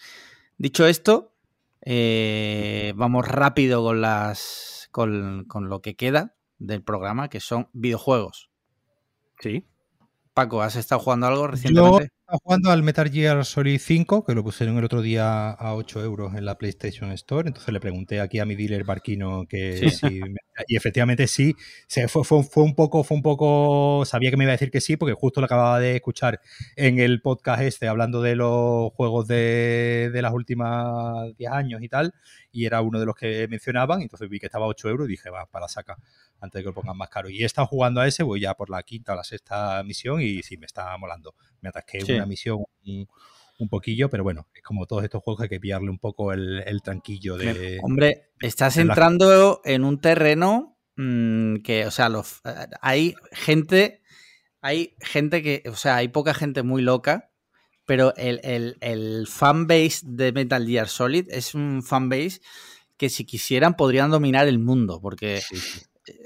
Dicho 0.57 0.85
esto, 0.87 1.35
eh, 1.81 2.93
vamos 2.95 3.27
rápido 3.27 3.83
con 3.83 4.01
las 4.01 4.89
con, 4.91 5.45
con 5.45 5.69
lo 5.69 5.81
que 5.81 5.95
queda 5.95 6.35
del 6.57 6.83
programa, 6.83 7.29
que 7.29 7.39
son 7.39 7.69
videojuegos. 7.73 8.49
Sí. 9.39 9.65
Paco, 10.33 10.61
¿has 10.61 10.75
estado 10.75 11.01
jugando 11.01 11.27
algo 11.27 11.47
recientemente? 11.47 12.09
Estaba 12.29 12.41
jugando 12.43 12.69
al 12.69 12.83
Metal 12.83 13.09
Gear 13.09 13.43
Solid 13.43 13.79
5, 13.79 14.23
que 14.23 14.35
lo 14.35 14.43
pusieron 14.43 14.77
el 14.77 14.83
otro 14.83 15.01
día 15.01 15.49
a 15.49 15.73
8 15.73 16.03
euros 16.03 16.35
en 16.35 16.45
la 16.45 16.59
PlayStation 16.59 17.11
Store. 17.13 17.47
Entonces 17.47 17.73
le 17.73 17.79
pregunté 17.79 18.21
aquí 18.21 18.37
a 18.37 18.45
mi 18.45 18.53
dealer 18.53 18.83
Barquino 18.83 19.47
que 19.49 19.89
si 19.89 20.21
y 20.67 20.75
efectivamente 20.75 21.27
sí, 21.27 21.55
se 21.87 22.07
fue, 22.07 22.23
fue, 22.23 22.43
fue, 22.43 22.63
un 22.63 22.75
poco, 22.75 23.03
fue 23.03 23.17
un 23.17 23.23
poco, 23.23 24.03
sabía 24.05 24.29
que 24.29 24.37
me 24.37 24.43
iba 24.43 24.51
a 24.51 24.55
decir 24.55 24.71
que 24.71 24.81
sí, 24.81 24.97
porque 24.97 25.13
justo 25.13 25.41
lo 25.41 25.45
acababa 25.45 25.79
de 25.79 25.95
escuchar 25.95 26.41
en 26.75 26.99
el 26.99 27.21
podcast 27.21 27.61
este, 27.61 27.87
hablando 27.87 28.21
de 28.21 28.35
los 28.35 28.91
juegos 28.93 29.27
de, 29.27 30.09
de 30.11 30.21
las 30.21 30.33
últimas 30.33 31.35
10 31.37 31.51
años 31.51 31.81
y 31.81 31.89
tal, 31.89 32.13
y 32.51 32.65
era 32.65 32.81
uno 32.81 32.99
de 32.99 33.05
los 33.05 33.15
que 33.15 33.47
mencionaban, 33.47 34.01
entonces 34.01 34.29
vi 34.29 34.39
que 34.39 34.47
estaba 34.47 34.65
a 34.65 34.69
8 34.69 34.89
euros 34.89 35.07
y 35.07 35.11
dije, 35.11 35.29
va, 35.29 35.45
para 35.45 35.65
la 35.65 35.69
saca 35.69 35.97
antes 36.41 36.59
de 36.59 36.63
que 36.63 36.69
lo 36.69 36.73
pongan 36.73 36.97
más 36.97 37.09
caro. 37.09 37.29
Y 37.29 37.43
he 37.43 37.45
estado 37.45 37.67
jugando 37.67 38.01
a 38.01 38.07
ese, 38.07 38.23
voy 38.23 38.41
ya 38.41 38.53
por 38.53 38.69
la 38.69 38.83
quinta 38.83 39.13
o 39.13 39.15
la 39.15 39.23
sexta 39.23 39.83
misión 39.83 40.21
y 40.21 40.41
sí, 40.43 40.57
me 40.57 40.65
está 40.65 40.95
molando. 40.97 41.35
Me 41.61 41.69
atasqué 41.69 42.03
una 42.13 42.25
misión 42.25 42.63
un, 42.85 43.69
poquillo, 43.69 44.09
pero 44.09 44.23
bueno, 44.23 44.47
es 44.53 44.63
como 44.63 44.85
todos 44.85 45.03
estos 45.03 45.21
juegos 45.21 45.43
hay 45.43 45.49
que 45.49 45.59
pillarle 45.59 45.89
un 45.89 45.99
poco 45.99 46.31
el, 46.31 46.81
tranquillo 46.83 47.37
de... 47.37 47.79
Hombre, 47.83 48.31
estás 48.39 48.77
entrando 48.77 49.61
en 49.65 49.83
un 49.83 49.99
terreno 49.99 50.77
mm, 50.95 51.57
que, 51.57 51.85
o 51.85 51.91
sea, 51.91 52.07
los, 52.07 52.41
eh, 52.45 52.67
hay 52.81 53.15
gente, 53.33 54.01
hay 54.61 54.95
gente 55.01 55.43
que, 55.43 55.63
o 55.69 55.75
sea, 55.75 55.97
hay 55.97 56.07
poca 56.07 56.33
gente 56.33 56.63
muy 56.63 56.81
loca, 56.81 57.31
pero 57.85 58.15
el, 58.15 58.39
el, 58.43 58.77
el 58.79 59.27
fanbase 59.27 60.01
de 60.05 60.31
Metal 60.31 60.65
Gear 60.65 60.87
Solid 60.87 61.27
es 61.29 61.53
un 61.53 61.83
fanbase 61.83 62.39
que 62.99 63.09
si 63.09 63.23
quisieran 63.23 63.75
podrían 63.75 64.11
dominar 64.11 64.47
el 64.47 64.59
mundo, 64.59 64.99
porque 65.01 65.41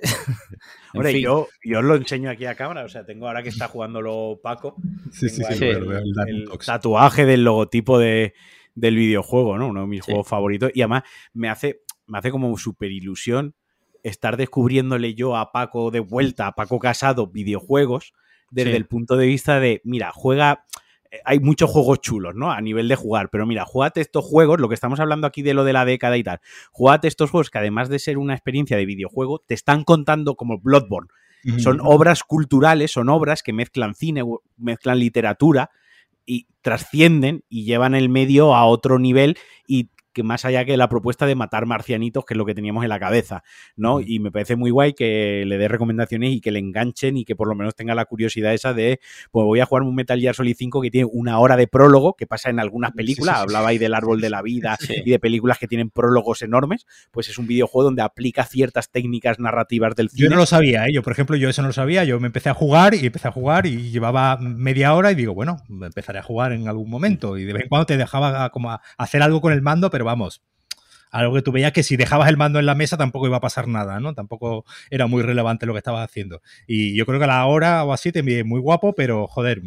Hombre, 0.94 1.20
yo, 1.20 1.48
yo 1.64 1.80
os 1.80 1.86
lo 1.86 1.96
enseño 1.96 2.30
aquí 2.30 2.46
a 2.46 2.56
cámara. 2.56 2.84
O 2.86 2.90
sea, 2.90 3.06
tengo 3.06 3.28
ahora 3.28 3.44
que 3.44 3.50
está 3.50 3.68
jugándolo 3.68 4.40
Paco. 4.42 4.76
Sí, 5.12 5.30
sí, 5.30 5.44
sí, 5.52 5.66
el, 5.66 6.50
tatuaje 6.66 7.26
del 7.28 7.44
logotipo 7.44 8.00
de, 8.00 8.34
del 8.74 8.96
videojuego, 8.96 9.60
¿no? 9.60 9.68
Uno 9.68 9.82
de 9.82 9.88
mis 9.88 10.02
juegos 10.02 10.28
favoritos. 10.28 10.72
Y 10.74 10.82
además 10.82 11.04
me 11.34 11.50
hace, 11.50 11.82
me 12.08 12.18
hace 12.18 12.32
como 12.32 12.58
súper 12.58 12.92
ilusión 12.92 13.54
estar 14.02 14.38
descubriéndole 14.38 15.14
yo 15.14 15.38
a 15.38 15.52
Paco 15.52 15.92
de 15.92 16.00
vuelta, 16.00 16.48
a 16.48 16.56
Paco 16.56 16.80
Casado, 16.80 17.28
videojuegos, 17.28 18.14
desde 18.50 18.76
el 18.76 18.88
punto 18.88 19.18
de 19.18 19.28
vista 19.28 19.60
de, 19.60 19.82
mira, 19.84 20.12
juega 20.12 20.66
hay 21.26 21.40
muchos 21.40 21.70
juegos 21.70 22.02
chulos, 22.02 22.36
¿no? 22.36 22.52
A 22.52 22.62
nivel 22.62 22.88
de 22.88 22.96
jugar, 22.96 23.30
pero 23.30 23.46
mira, 23.46 23.66
jugate 23.66 24.02
estos 24.02 24.26
juegos, 24.26 24.60
lo 24.60 24.70
que 24.70 24.76
estamos 24.76 25.00
hablando 25.00 25.28
aquí 25.28 25.42
de 25.42 25.54
lo 25.54 25.64
de 25.64 25.74
la 25.74 25.86
década 25.86 26.18
y 26.18 26.24
tal, 26.24 26.40
jugate 26.72 27.08
estos 27.08 27.30
juegos 27.30 27.50
que 27.50 27.60
además 27.60 27.90
de 27.90 28.00
ser 28.00 28.18
una 28.18 28.34
experiencia 28.34 28.78
de 28.78 28.86
videojuego, 28.86 29.40
te 29.40 29.54
están 29.54 29.84
contando 29.84 30.36
como 30.36 30.60
Bloodborne. 30.60 31.10
Son 31.58 31.82
obras 31.82 32.24
culturales, 32.24 32.92
son 32.92 33.10
obras 33.10 33.44
que 33.44 33.52
mezclan 33.52 33.96
cine, 33.96 34.24
mezclan 34.56 34.98
literatura 34.98 35.72
y 36.26 36.48
trascienden 36.62 37.44
y 37.50 37.66
llevan 37.66 37.96
el 37.96 38.08
medio 38.08 38.56
a 38.56 38.66
otro 38.66 38.98
nivel 38.98 39.38
y 39.68 39.90
que 40.14 40.24
más 40.24 40.46
allá 40.46 40.66
que 40.66 40.78
la 40.78 40.90
propuesta 40.90 41.26
de 41.26 41.36
matar 41.36 41.66
marcianitos, 41.66 42.26
que 42.26 42.34
es 42.34 42.38
lo 42.38 42.46
que 42.46 42.56
teníamos 42.56 42.84
en 42.84 42.90
la 42.90 43.00
cabeza, 43.00 43.44
¿no? 43.76 44.00
Y 44.00 44.20
me 44.20 44.32
parece 44.32 44.56
muy 44.56 44.72
guay 44.72 44.94
que 44.94 45.44
le 45.46 45.58
dé 45.58 45.68
recomendaciones 45.68 46.32
y 46.32 46.42
que 46.42 46.52
le 46.52 46.60
enganchen 46.60 47.18
y 47.18 47.26
que 47.26 47.36
por 47.36 47.48
lo 47.48 47.56
menos 47.56 47.76
tenga 47.76 47.96
la 47.96 48.06
curiosidad 48.06 48.54
esa 48.54 48.74
de, 48.74 49.00
pues 49.32 49.46
voy 49.46 49.60
a 49.60 49.66
jugar 49.66 49.84
un 49.84 49.96
Metal 49.96 50.20
Gear 50.20 50.36
Solid 50.36 50.56
5 50.58 50.82
que 50.82 50.92
tiene 50.92 51.10
una 51.12 51.40
hora 51.40 51.58
de 51.58 51.68
prólogo, 51.68 52.14
que 52.14 52.28
pasa 52.28 52.50
en 52.50 52.60
algunas 52.60 52.92
películas, 52.92 53.38
hablaba 53.38 53.70
ahí 53.70 53.78
del 53.78 53.94
árbol 53.94 54.22
de 54.22 54.30
la 54.30 54.42
vida 54.42 54.78
y 54.90 55.10
de 55.10 55.20
películas 55.20 55.58
que 55.58 55.68
tienen 55.68 55.90
prólogos 55.90 56.42
enormes, 56.42 56.86
pues 57.12 57.30
es 57.30 57.38
un 57.38 57.48
videojuego 57.48 57.86
donde 57.86 58.02
aplica 58.02 58.46
ciertas 58.46 58.92
técnicas 58.92 59.40
narrativas 59.40 59.96
del 59.96 60.10
cine. 60.10 60.24
Yo 60.24 60.30
no 60.30 60.38
lo 60.38 60.46
sabía, 60.46 60.86
¿eh? 60.88 60.94
yo 60.94 61.04
por 61.04 61.14
ejemplo, 61.14 61.36
yo 61.36 61.50
eso 61.50 61.62
no 61.62 61.70
lo 61.70 61.74
sabía, 61.74 62.04
yo 62.04 62.20
me 62.20 62.28
empecé 62.28 62.50
a 62.50 62.54
jugar 62.54 62.94
y 62.94 63.06
empecé 63.06 63.28
a 63.28 63.32
jugar 63.32 63.66
y 63.66 63.92
llevaba 63.92 64.38
media 64.38 64.94
hora 64.94 65.12
y 65.12 65.16
digo, 65.16 65.34
bueno, 65.34 65.58
empezaré 65.70 66.20
a 66.20 66.24
jugar 66.24 66.52
en 66.52 66.68
algún 66.68 66.90
momento 66.90 67.38
y 67.38 67.46
de 67.46 67.54
vez 67.54 67.64
en 67.64 67.70
cuando 67.70 67.86
te 67.86 67.98
dejaba 67.98 68.50
como 68.50 68.80
hacer 68.98 69.22
algo 69.22 69.42
con 69.42 69.54
el 69.54 69.62
mando, 69.62 69.90
pero 69.90 70.03
vamos, 70.04 70.42
algo 71.14 71.36
que 71.36 71.44
tú 71.44 71.52
veías 71.52 71.72
que 71.72 71.84
si 71.84 71.96
dejabas 71.96 72.28
el 72.28 72.38
mando 72.38 72.60
en 72.60 72.66
la 72.66 72.74
mesa 72.74 72.98
tampoco 72.98 73.28
iba 73.28 73.38
a 73.38 73.42
pasar 73.42 73.68
nada, 73.68 74.00
¿no? 74.00 74.16
Tampoco 74.16 74.66
era 74.90 75.06
muy 75.06 75.22
relevante 75.22 75.68
lo 75.68 75.74
que 75.74 75.78
estabas 75.78 76.04
haciendo. 76.04 76.42
Y 76.66 76.96
yo 76.96 77.06
creo 77.06 77.20
que 77.20 77.26
a 77.26 77.28
la 77.28 77.46
hora 77.46 77.84
o 77.84 77.94
así 77.94 78.12
te 78.12 78.20
envié 78.20 78.44
muy 78.44 78.60
guapo, 78.60 78.94
pero 78.94 79.28
joder, 79.28 79.62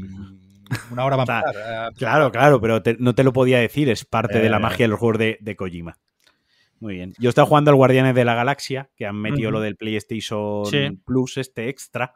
una 0.91 1.05
hora 1.05 1.15
va 1.15 1.23
a 1.23 1.27
pasar. 1.27 1.55
Eh, 1.55 1.95
claro, 1.97 2.33
claro, 2.33 2.61
pero 2.61 2.83
no 2.99 3.15
te 3.15 3.23
lo 3.23 3.33
podía 3.33 3.61
decir, 3.61 3.89
es 3.89 4.05
parte 4.05 4.41
de 4.41 4.51
la 4.51 4.57
eh. 4.57 4.61
magia 4.61 4.85
de 4.85 4.89
los 4.89 4.99
juegos 4.99 5.19
de, 5.19 5.57
Kojima. 5.57 5.97
Muy 6.81 6.97
bien. 6.97 7.15
Yo 7.19 7.29
estaba 7.29 7.47
jugando 7.47 7.71
al 7.71 7.77
Guardianes 7.77 8.17
de 8.17 8.25
la 8.25 8.35
Galaxia, 8.35 8.91
que 8.97 9.07
han 9.07 9.17
metido 9.17 9.53
lo 9.53 9.61
del 9.61 9.77
PlayStation 9.77 11.01
Plus, 11.05 11.37
este 11.37 11.69
extra, 11.69 12.15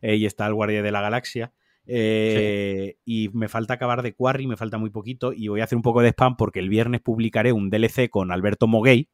eh, 0.00 0.16
y 0.16 0.24
está 0.24 0.46
el 0.46 0.54
Guardián 0.54 0.84
de 0.84 0.90
la 0.90 1.02
Galaxia. 1.02 1.52
Eh, 1.92 2.98
y 3.04 3.30
me 3.30 3.48
falta 3.48 3.74
acabar 3.74 4.02
de 4.02 4.14
Quarry, 4.14 4.46
me 4.46 4.56
falta 4.56 4.78
muy 4.78 4.90
poquito. 4.90 5.32
Y 5.32 5.48
voy 5.48 5.60
a 5.60 5.64
hacer 5.64 5.76
un 5.76 5.82
poco 5.82 6.02
de 6.02 6.10
spam 6.10 6.36
porque 6.36 6.60
el 6.60 6.68
viernes 6.68 7.00
publicaré 7.00 7.52
un 7.52 7.68
DLC 7.68 8.08
con 8.08 8.30
Alberto 8.30 8.66
Moguey 8.66 9.08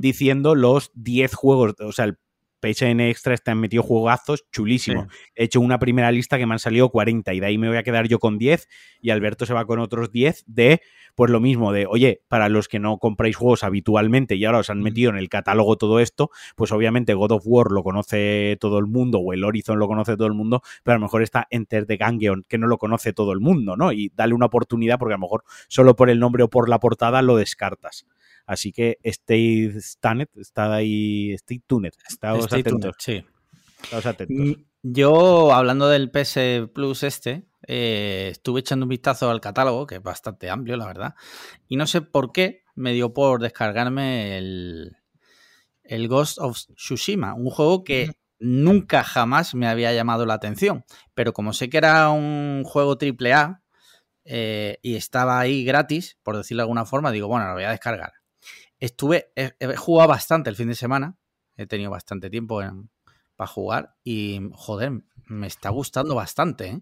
diciendo 0.00 0.56
los 0.56 0.90
10 0.94 1.32
juegos, 1.32 1.74
o 1.78 1.92
sea, 1.92 2.06
el 2.06 2.18
PSN 2.60 3.00
Extra 3.00 3.34
está 3.34 3.54
metido 3.54 3.82
juegazos 3.82 4.44
chulísimos. 4.50 5.06
He 5.34 5.44
hecho 5.44 5.60
una 5.60 5.78
primera 5.78 6.10
lista 6.12 6.38
que 6.38 6.46
me 6.46 6.54
han 6.54 6.58
salido 6.58 6.90
40 6.90 7.32
y 7.34 7.40
de 7.40 7.46
ahí 7.46 7.58
me 7.58 7.68
voy 7.68 7.76
a 7.76 7.82
quedar 7.82 8.08
yo 8.08 8.18
con 8.18 8.38
10 8.38 8.68
y 9.00 9.10
Alberto 9.10 9.46
se 9.46 9.54
va 9.54 9.64
con 9.64 9.78
otros 9.78 10.12
10 10.12 10.44
de, 10.46 10.80
pues 11.14 11.30
lo 11.30 11.40
mismo, 11.40 11.72
de, 11.72 11.86
oye, 11.86 12.22
para 12.28 12.48
los 12.48 12.68
que 12.68 12.78
no 12.78 12.98
compráis 12.98 13.36
juegos 13.36 13.64
habitualmente 13.64 14.36
y 14.36 14.44
ahora 14.44 14.58
os 14.58 14.70
han 14.70 14.80
metido 14.80 15.10
en 15.10 15.16
el 15.16 15.28
catálogo 15.28 15.76
todo 15.76 16.00
esto, 16.00 16.30
pues 16.56 16.72
obviamente 16.72 17.14
God 17.14 17.32
of 17.32 17.42
War 17.46 17.70
lo 17.70 17.82
conoce 17.82 18.56
todo 18.60 18.78
el 18.78 18.86
mundo 18.86 19.18
o 19.18 19.32
el 19.32 19.44
Horizon 19.44 19.78
lo 19.78 19.88
conoce 19.88 20.16
todo 20.16 20.26
el 20.26 20.34
mundo, 20.34 20.62
pero 20.82 20.94
a 20.94 20.98
lo 20.98 21.04
mejor 21.04 21.22
está 21.22 21.46
Enter 21.50 21.86
the 21.86 21.96
Gungeon 21.96 22.44
que 22.48 22.58
no 22.58 22.66
lo 22.66 22.78
conoce 22.78 23.12
todo 23.12 23.32
el 23.32 23.40
mundo, 23.40 23.76
¿no? 23.76 23.92
Y 23.92 24.12
dale 24.14 24.34
una 24.34 24.46
oportunidad 24.46 24.98
porque 24.98 25.14
a 25.14 25.16
lo 25.16 25.22
mejor 25.22 25.44
solo 25.68 25.96
por 25.96 26.10
el 26.10 26.18
nombre 26.18 26.42
o 26.42 26.50
por 26.50 26.68
la 26.68 26.78
portada 26.78 27.22
lo 27.22 27.36
descartas. 27.36 28.06
Así 28.50 28.72
que 28.72 28.98
stay 29.04 29.70
stunned, 29.80 30.26
está 30.34 30.74
ahí, 30.74 31.30
stay 31.34 31.60
tuned, 31.60 31.92
estáos 32.08 32.52
atentos. 32.52 32.96
sí. 32.98 33.24
atentos. 33.92 34.36
Mm, 34.36 34.52
yo, 34.82 35.52
hablando 35.52 35.88
del 35.88 36.10
PS 36.10 36.66
Plus 36.74 37.04
este, 37.04 37.46
eh, 37.68 38.30
estuve 38.32 38.58
echando 38.58 38.86
un 38.86 38.88
vistazo 38.88 39.30
al 39.30 39.40
catálogo, 39.40 39.86
que 39.86 39.94
es 39.94 40.02
bastante 40.02 40.50
amplio, 40.50 40.76
la 40.76 40.86
verdad, 40.86 41.14
y 41.68 41.76
no 41.76 41.86
sé 41.86 42.00
por 42.00 42.32
qué 42.32 42.64
me 42.74 42.92
dio 42.92 43.14
por 43.14 43.40
descargarme 43.40 44.36
el, 44.38 44.96
el 45.84 46.08
Ghost 46.08 46.40
of 46.40 46.58
Tsushima, 46.74 47.34
un 47.34 47.50
juego 47.50 47.84
que 47.84 48.10
nunca 48.40 49.04
jamás 49.04 49.54
me 49.54 49.68
había 49.68 49.92
llamado 49.92 50.26
la 50.26 50.34
atención, 50.34 50.84
pero 51.14 51.32
como 51.32 51.52
sé 51.52 51.70
que 51.70 51.78
era 51.78 52.10
un 52.10 52.64
juego 52.64 52.98
triple 52.98 53.32
A 53.32 53.62
eh, 54.24 54.78
y 54.82 54.96
estaba 54.96 55.38
ahí 55.38 55.64
gratis, 55.64 56.18
por 56.24 56.36
decirlo 56.36 56.62
de 56.62 56.64
alguna 56.64 56.84
forma, 56.84 57.12
digo, 57.12 57.28
bueno, 57.28 57.46
lo 57.46 57.54
voy 57.54 57.62
a 57.62 57.70
descargar. 57.70 58.14
Estuve, 58.80 59.30
he, 59.36 59.76
jugado 59.76 60.08
bastante 60.08 60.50
el 60.50 60.56
fin 60.56 60.68
de 60.68 60.74
semana, 60.74 61.16
he 61.56 61.66
tenido 61.66 61.90
bastante 61.90 62.30
tiempo 62.30 62.60
para 63.36 63.46
jugar 63.46 63.94
y, 64.02 64.40
joder, 64.54 65.02
me 65.26 65.46
está 65.46 65.70
gustando 65.70 66.14
bastante. 66.14 66.68
¿eh? 66.68 66.80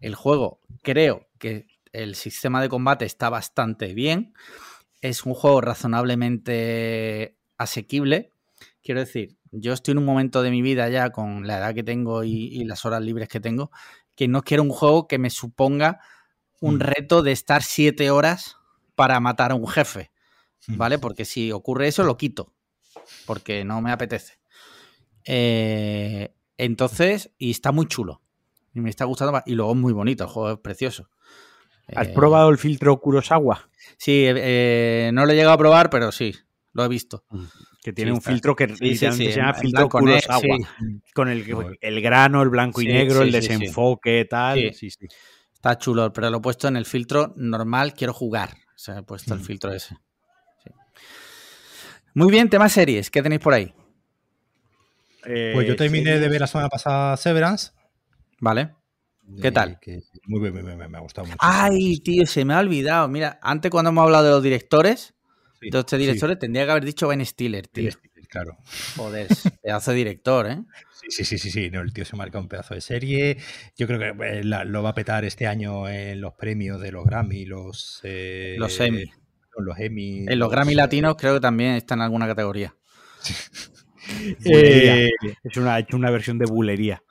El 0.00 0.14
juego, 0.14 0.60
creo 0.82 1.28
que 1.38 1.66
el 1.92 2.14
sistema 2.14 2.62
de 2.62 2.68
combate 2.68 3.04
está 3.04 3.30
bastante 3.30 3.94
bien. 3.94 4.34
Es 5.00 5.24
un 5.24 5.34
juego 5.34 5.60
razonablemente 5.60 7.36
asequible. 7.58 8.30
Quiero 8.82 9.00
decir, 9.00 9.36
yo 9.50 9.72
estoy 9.72 9.92
en 9.92 9.98
un 9.98 10.04
momento 10.04 10.42
de 10.42 10.50
mi 10.50 10.62
vida 10.62 10.88
ya 10.88 11.10
con 11.10 11.46
la 11.46 11.58
edad 11.58 11.74
que 11.74 11.82
tengo 11.82 12.24
y, 12.24 12.64
las 12.64 12.84
horas 12.84 13.02
libres 13.02 13.28
que 13.28 13.40
tengo, 13.40 13.70
que 14.16 14.28
no 14.28 14.42
quiero 14.42 14.62
un 14.62 14.70
juego 14.70 15.06
que 15.06 15.18
me 15.18 15.30
suponga 15.30 16.00
un 16.60 16.76
mm. 16.76 16.80
reto 16.80 17.22
de 17.22 17.32
estar 17.32 17.62
siete 17.62 18.10
horas 18.10 18.56
para 18.94 19.20
matar 19.20 19.52
a 19.52 19.54
un 19.54 19.66
jefe. 19.66 20.10
¿Vale? 20.68 20.98
Porque 20.98 21.24
si 21.24 21.52
ocurre 21.52 21.88
eso, 21.88 22.04
lo 22.04 22.16
quito, 22.16 22.54
porque 23.26 23.64
no 23.64 23.80
me 23.80 23.92
apetece. 23.92 24.34
Eh, 25.26 26.34
entonces, 26.58 27.30
y 27.38 27.50
está 27.50 27.72
muy 27.72 27.86
chulo. 27.86 28.22
Y 28.74 28.80
me 28.80 28.90
está 28.90 29.04
gustando. 29.04 29.40
Y 29.46 29.54
luego 29.54 29.72
es 29.72 29.78
muy 29.78 29.92
bonito, 29.92 30.24
el 30.24 30.30
juego 30.30 30.52
es 30.52 30.58
precioso. 30.58 31.08
¿Has 31.94 32.08
probado 32.08 32.48
el 32.48 32.58
filtro 32.58 32.98
Kurosawa? 32.98 33.68
Sí, 33.98 34.24
eh, 34.26 35.10
no 35.12 35.26
lo 35.26 35.32
he 35.32 35.34
llegado 35.34 35.54
a 35.54 35.58
probar, 35.58 35.90
pero 35.90 36.10
sí, 36.12 36.34
lo 36.72 36.84
he 36.84 36.88
visto. 36.88 37.24
Que 37.82 37.92
tiene 37.92 38.12
un 38.12 38.22
filtro 38.22 38.56
que 38.56 38.74
se 38.74 39.10
llama 39.12 39.54
filtro 39.54 39.88
Kurosawa. 39.88 40.58
Con 41.14 41.28
el, 41.28 41.76
el, 41.80 42.00
grano, 42.00 42.42
el 42.42 42.48
blanco 42.48 42.80
y 42.80 42.86
negro, 42.86 43.22
el 43.22 43.32
desenfoque, 43.32 44.24
tal. 44.24 44.58
Está 44.60 45.78
chulo, 45.78 46.12
pero 46.12 46.30
lo 46.30 46.38
he 46.38 46.40
puesto 46.40 46.68
en 46.68 46.76
el 46.76 46.86
filtro 46.86 47.34
normal, 47.36 47.94
quiero 47.94 48.12
jugar. 48.12 48.50
O 48.50 48.78
sea, 48.78 48.98
he 48.98 49.02
puesto 49.02 49.34
el 49.34 49.40
filtro 49.40 49.72
ese. 49.72 49.96
Muy 52.14 52.30
bien, 52.30 52.48
temas 52.48 52.72
series, 52.72 53.10
¿qué 53.10 53.22
tenéis 53.22 53.40
por 53.40 53.54
ahí? 53.54 53.74
pues 55.54 55.66
yo 55.66 55.74
terminé 55.74 56.18
de 56.18 56.28
ver 56.28 56.40
la 56.40 56.46
semana 56.46 56.68
pasada 56.68 57.16
Severance. 57.16 57.72
Vale. 58.40 58.74
¿Qué 59.40 59.50
tal? 59.50 59.78
muy 60.26 60.50
bien, 60.50 60.64
me, 60.76 60.96
ha 60.96 61.00
gustado 61.00 61.26
mucho. 61.26 61.38
Ay, 61.40 61.98
tío, 62.00 62.26
se 62.26 62.44
me 62.44 62.54
ha 62.54 62.60
olvidado. 62.60 63.08
Mira, 63.08 63.38
antes 63.42 63.70
cuando 63.70 63.88
hemos 63.90 64.04
hablado 64.04 64.24
de 64.24 64.30
los 64.30 64.42
directores, 64.42 65.14
de 65.60 65.78
estos 65.78 65.98
directores, 65.98 66.38
tendría 66.38 66.66
que 66.66 66.70
haber 66.72 66.84
dicho 66.84 67.08
Ben 67.08 67.24
Stiller, 67.24 67.66
tío. 67.68 67.90
claro. 68.28 68.58
Joder, 68.96 69.28
pedazo 69.62 69.90
de 69.92 69.96
director, 69.96 70.50
¿eh? 70.50 70.58
Sí, 71.08 71.24
sí, 71.24 71.38
sí, 71.38 71.50
sí, 71.50 71.70
no, 71.70 71.80
el 71.80 71.92
tío 71.92 72.04
se 72.04 72.16
marca 72.16 72.38
un 72.38 72.48
pedazo 72.48 72.74
de 72.74 72.80
serie. 72.80 73.38
Yo 73.76 73.86
creo 73.86 73.98
que 73.98 74.24
eh, 74.24 74.44
la- 74.44 74.64
lo 74.64 74.82
va 74.82 74.90
a 74.90 74.94
petar 74.94 75.24
este 75.24 75.46
año 75.46 75.88
en 75.88 76.20
los 76.20 76.34
premios 76.34 76.80
de 76.80 76.92
los 76.92 77.04
Grammy, 77.04 77.44
los... 77.46 78.00
eh, 78.04 78.56
Los 78.58 78.78
Emmy. 78.78 79.04
Los 79.62 79.78
Emmy. 79.78 80.26
En 80.28 80.38
los 80.38 80.50
Grammy 80.50 80.72
eh, 80.72 80.76
latinos 80.76 81.16
creo 81.18 81.34
que 81.34 81.40
también 81.40 81.74
está 81.74 81.94
en 81.94 82.00
alguna 82.02 82.26
categoría. 82.26 82.74
Eh, 84.44 85.08
Es 85.42 85.56
una, 85.56 85.74
ha 85.74 85.78
hecho 85.78 85.96
una 85.96 86.10
versión 86.10 86.38
de 86.38 86.46
bulería. 86.46 87.02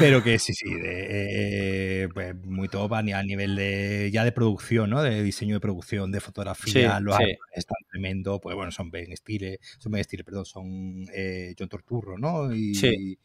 Pero 0.00 0.22
que 0.22 0.38
sí, 0.40 0.52
sí, 0.52 0.68
de, 0.74 2.02
eh, 2.02 2.08
pues 2.12 2.34
muy 2.44 2.68
top 2.68 2.92
a, 2.94 3.02
ni- 3.02 3.12
a 3.12 3.22
nivel 3.22 3.54
de 3.54 4.10
ya 4.12 4.24
de 4.24 4.32
producción, 4.32 4.90
¿no? 4.90 5.00
De 5.02 5.22
diseño 5.22 5.54
de 5.54 5.60
producción, 5.60 6.10
de 6.10 6.20
fotografía, 6.20 6.98
Sí, 6.98 7.04
los 7.04 7.16
sí. 7.16 7.36
están 7.54 7.76
tremendo, 7.90 8.40
pues 8.40 8.56
bueno, 8.56 8.72
son 8.72 8.90
Ben 8.90 9.16
Stiller, 9.16 9.60
son 9.78 9.92
Ben 9.92 10.02
Stiller, 10.02 10.24
perdón, 10.24 10.44
son 10.44 11.06
eh, 11.14 11.54
John 11.58 11.68
Torturro, 11.68 12.18
¿no? 12.18 12.52
Y, 12.52 12.74
Sí. 12.74 13.18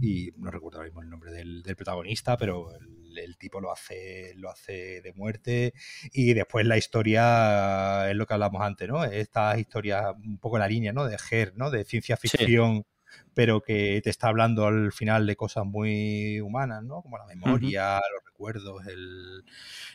y 0.00 0.30
no 0.38 0.50
recuerdo 0.50 0.78
ahora 0.78 0.88
mismo 0.88 1.02
el 1.02 1.10
nombre 1.10 1.30
del, 1.30 1.62
del 1.62 1.76
protagonista, 1.76 2.38
pero 2.38 2.74
el, 2.74 3.07
el 3.18 3.36
tipo 3.36 3.60
lo 3.60 3.72
hace, 3.72 4.32
lo 4.36 4.50
hace 4.50 5.00
de 5.02 5.12
muerte. 5.14 5.74
Y 6.12 6.34
después 6.34 6.66
la 6.66 6.76
historia 6.78 8.10
es 8.10 8.16
lo 8.16 8.26
que 8.26 8.34
hablamos 8.34 8.62
antes, 8.62 8.88
¿no? 8.88 9.04
Estas 9.04 9.58
historias, 9.58 10.14
un 10.24 10.38
poco 10.38 10.58
la 10.58 10.68
línea, 10.68 10.92
¿no? 10.92 11.06
De 11.06 11.16
Her, 11.30 11.54
¿no? 11.56 11.70
De 11.70 11.84
ciencia 11.84 12.16
ficción 12.16 12.84
pero 13.34 13.60
que 13.60 14.00
te 14.02 14.10
está 14.10 14.28
hablando 14.28 14.66
al 14.66 14.92
final 14.92 15.26
de 15.26 15.36
cosas 15.36 15.64
muy 15.64 16.40
humanas, 16.40 16.82
¿no? 16.82 17.02
Como 17.02 17.18
la 17.18 17.26
memoria, 17.26 17.94
los 17.94 18.24
recuerdos, 18.26 18.86
el, 18.86 19.44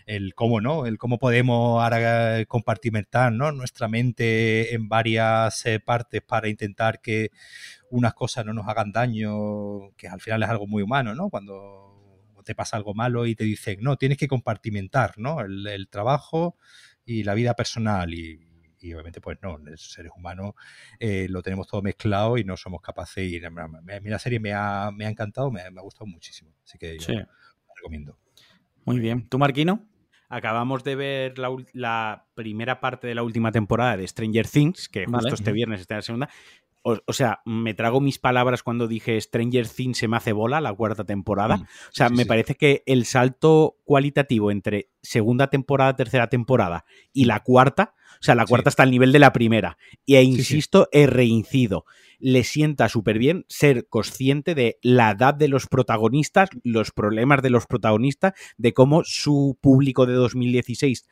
el 0.06 0.34
cómo, 0.34 0.62
¿no? 0.62 0.86
El 0.86 0.98
cómo 0.98 1.18
podemos 1.20 1.84
ahora 1.84 2.46
compartimentar, 2.46 3.32
¿no? 3.34 3.52
Nuestra 3.52 3.88
mente 3.88 4.74
en 4.74 4.88
varias 4.88 5.66
eh, 5.66 5.80
partes 5.80 6.22
para 6.22 6.48
intentar 6.48 7.02
que 7.02 7.32
unas 7.90 8.14
cosas 8.14 8.46
no 8.46 8.54
nos 8.54 8.68
hagan 8.68 8.92
daño, 8.92 9.92
que 9.98 10.08
al 10.08 10.22
final 10.22 10.44
es 10.44 10.50
algo 10.50 10.68
muy 10.68 10.82
humano, 10.84 11.14
¿no? 11.14 11.30
Cuando 11.30 11.93
te 12.44 12.56
pasa 12.56 12.78
algo 12.78 12.94
malo 12.94 13.26
y 13.26 13.36
te 13.36 13.44
dicen, 13.44 13.80
no, 13.82 13.98
tienes 13.98 14.18
que 14.18 14.28
compartimentar, 14.28 15.14
¿no? 15.18 15.42
El, 15.42 15.66
el 15.68 15.88
trabajo 15.90 16.58
y 17.06 17.24
la 17.24 17.34
vida 17.34 17.54
personal 17.54 18.14
y, 18.14 18.40
y 18.80 18.94
obviamente 18.94 19.22
pues 19.22 19.38
no, 19.42 19.58
los 19.58 19.92
seres 19.94 20.12
humanos 20.16 20.54
eh, 21.00 21.28
lo 21.30 21.42
tenemos 21.42 21.68
todo 21.68 21.82
mezclado 21.82 22.38
y 22.38 22.44
no 22.44 22.58
somos 22.58 22.82
capaces 22.82 23.24
y 23.32 23.40
la 23.40 24.20
serie 24.20 24.40
me 24.40 24.54
ha, 24.54 24.92
me 24.94 25.06
ha 25.06 25.10
encantado, 25.10 25.50
me, 25.52 25.70
me 25.72 25.80
ha 25.80 25.84
gustado 25.84 26.06
muchísimo, 26.06 26.54
así 26.66 26.78
que 26.78 26.98
yo 27.00 27.06
Sí. 27.06 27.14
la 27.16 27.28
recomiendo. 27.78 28.18
Muy 28.86 29.00
bien. 29.00 29.28
¿Tú, 29.30 29.40
Marquino? 29.40 29.86
Acabamos 30.30 30.84
de 30.84 30.96
ver 30.96 31.38
la, 31.38 31.50
ul- 31.50 31.70
la 31.74 32.26
primera 32.34 32.80
parte 32.80 33.08
de 33.08 33.16
la 33.16 33.24
última 33.24 33.52
temporada 33.52 33.96
de 33.98 34.08
Stranger 34.08 34.48
Things, 34.48 34.90
que 34.90 35.06
justo 35.06 35.18
Vale. 35.18 35.34
este 35.36 35.52
viernes 35.52 35.80
está 35.82 35.94
en 35.94 35.98
la 36.00 36.02
segunda. 36.02 36.30
O, 36.86 36.98
o 37.06 37.14
sea, 37.14 37.40
me 37.46 37.74
trago 37.74 38.02
mis 38.02 38.20
palabras 38.20 38.62
cuando 38.62 38.88
dije 38.88 39.20
Stranger 39.20 39.68
Things 39.68 39.98
se 39.98 40.08
me 40.10 40.18
hace 40.18 40.34
bola 40.34 40.60
la 40.62 40.74
cuarta 40.74 41.06
temporada. 41.06 41.58
Mm, 41.58 41.62
O 41.64 41.68
sea, 41.92 42.10
sí, 42.10 42.14
me 42.16 42.24
sí. 42.24 42.28
parece 42.30 42.56
que 42.56 42.84
el 42.86 43.06
salto 43.06 43.78
cualitativo 43.86 44.52
entre 44.52 44.90
segunda 45.02 45.48
temporada, 45.48 45.96
tercera 45.96 46.28
temporada 46.28 46.84
y 47.14 47.26
la 47.26 47.40
cuarta, 47.42 47.94
o 48.20 48.24
sea, 48.24 48.36
la 48.36 48.44
Sí. 48.46 48.50
cuarta 48.50 48.70
está 48.70 48.84
al 48.84 48.92
nivel 48.92 49.12
de 49.14 49.20
la 49.20 49.32
primera. 49.34 49.78
Y 50.06 50.16
e 50.16 50.24
insisto, 50.24 50.88
he 50.92 51.08
reincido. 51.08 51.86
Le 52.20 52.44
sienta 52.44 52.88
súper 52.90 53.18
bien 53.18 53.46
ser 53.50 53.88
consciente 53.90 54.56
de 54.56 54.78
la 54.82 55.12
edad 55.12 55.34
de 55.34 55.48
los 55.50 55.68
protagonistas, 55.68 56.50
los 56.64 56.92
problemas 56.92 57.42
de 57.42 57.50
los 57.50 57.66
protagonistas, 57.66 58.34
de 58.58 58.74
cómo 58.74 59.04
su 59.04 59.58
público 59.62 60.06
de 60.06 60.14
2016 60.14 61.06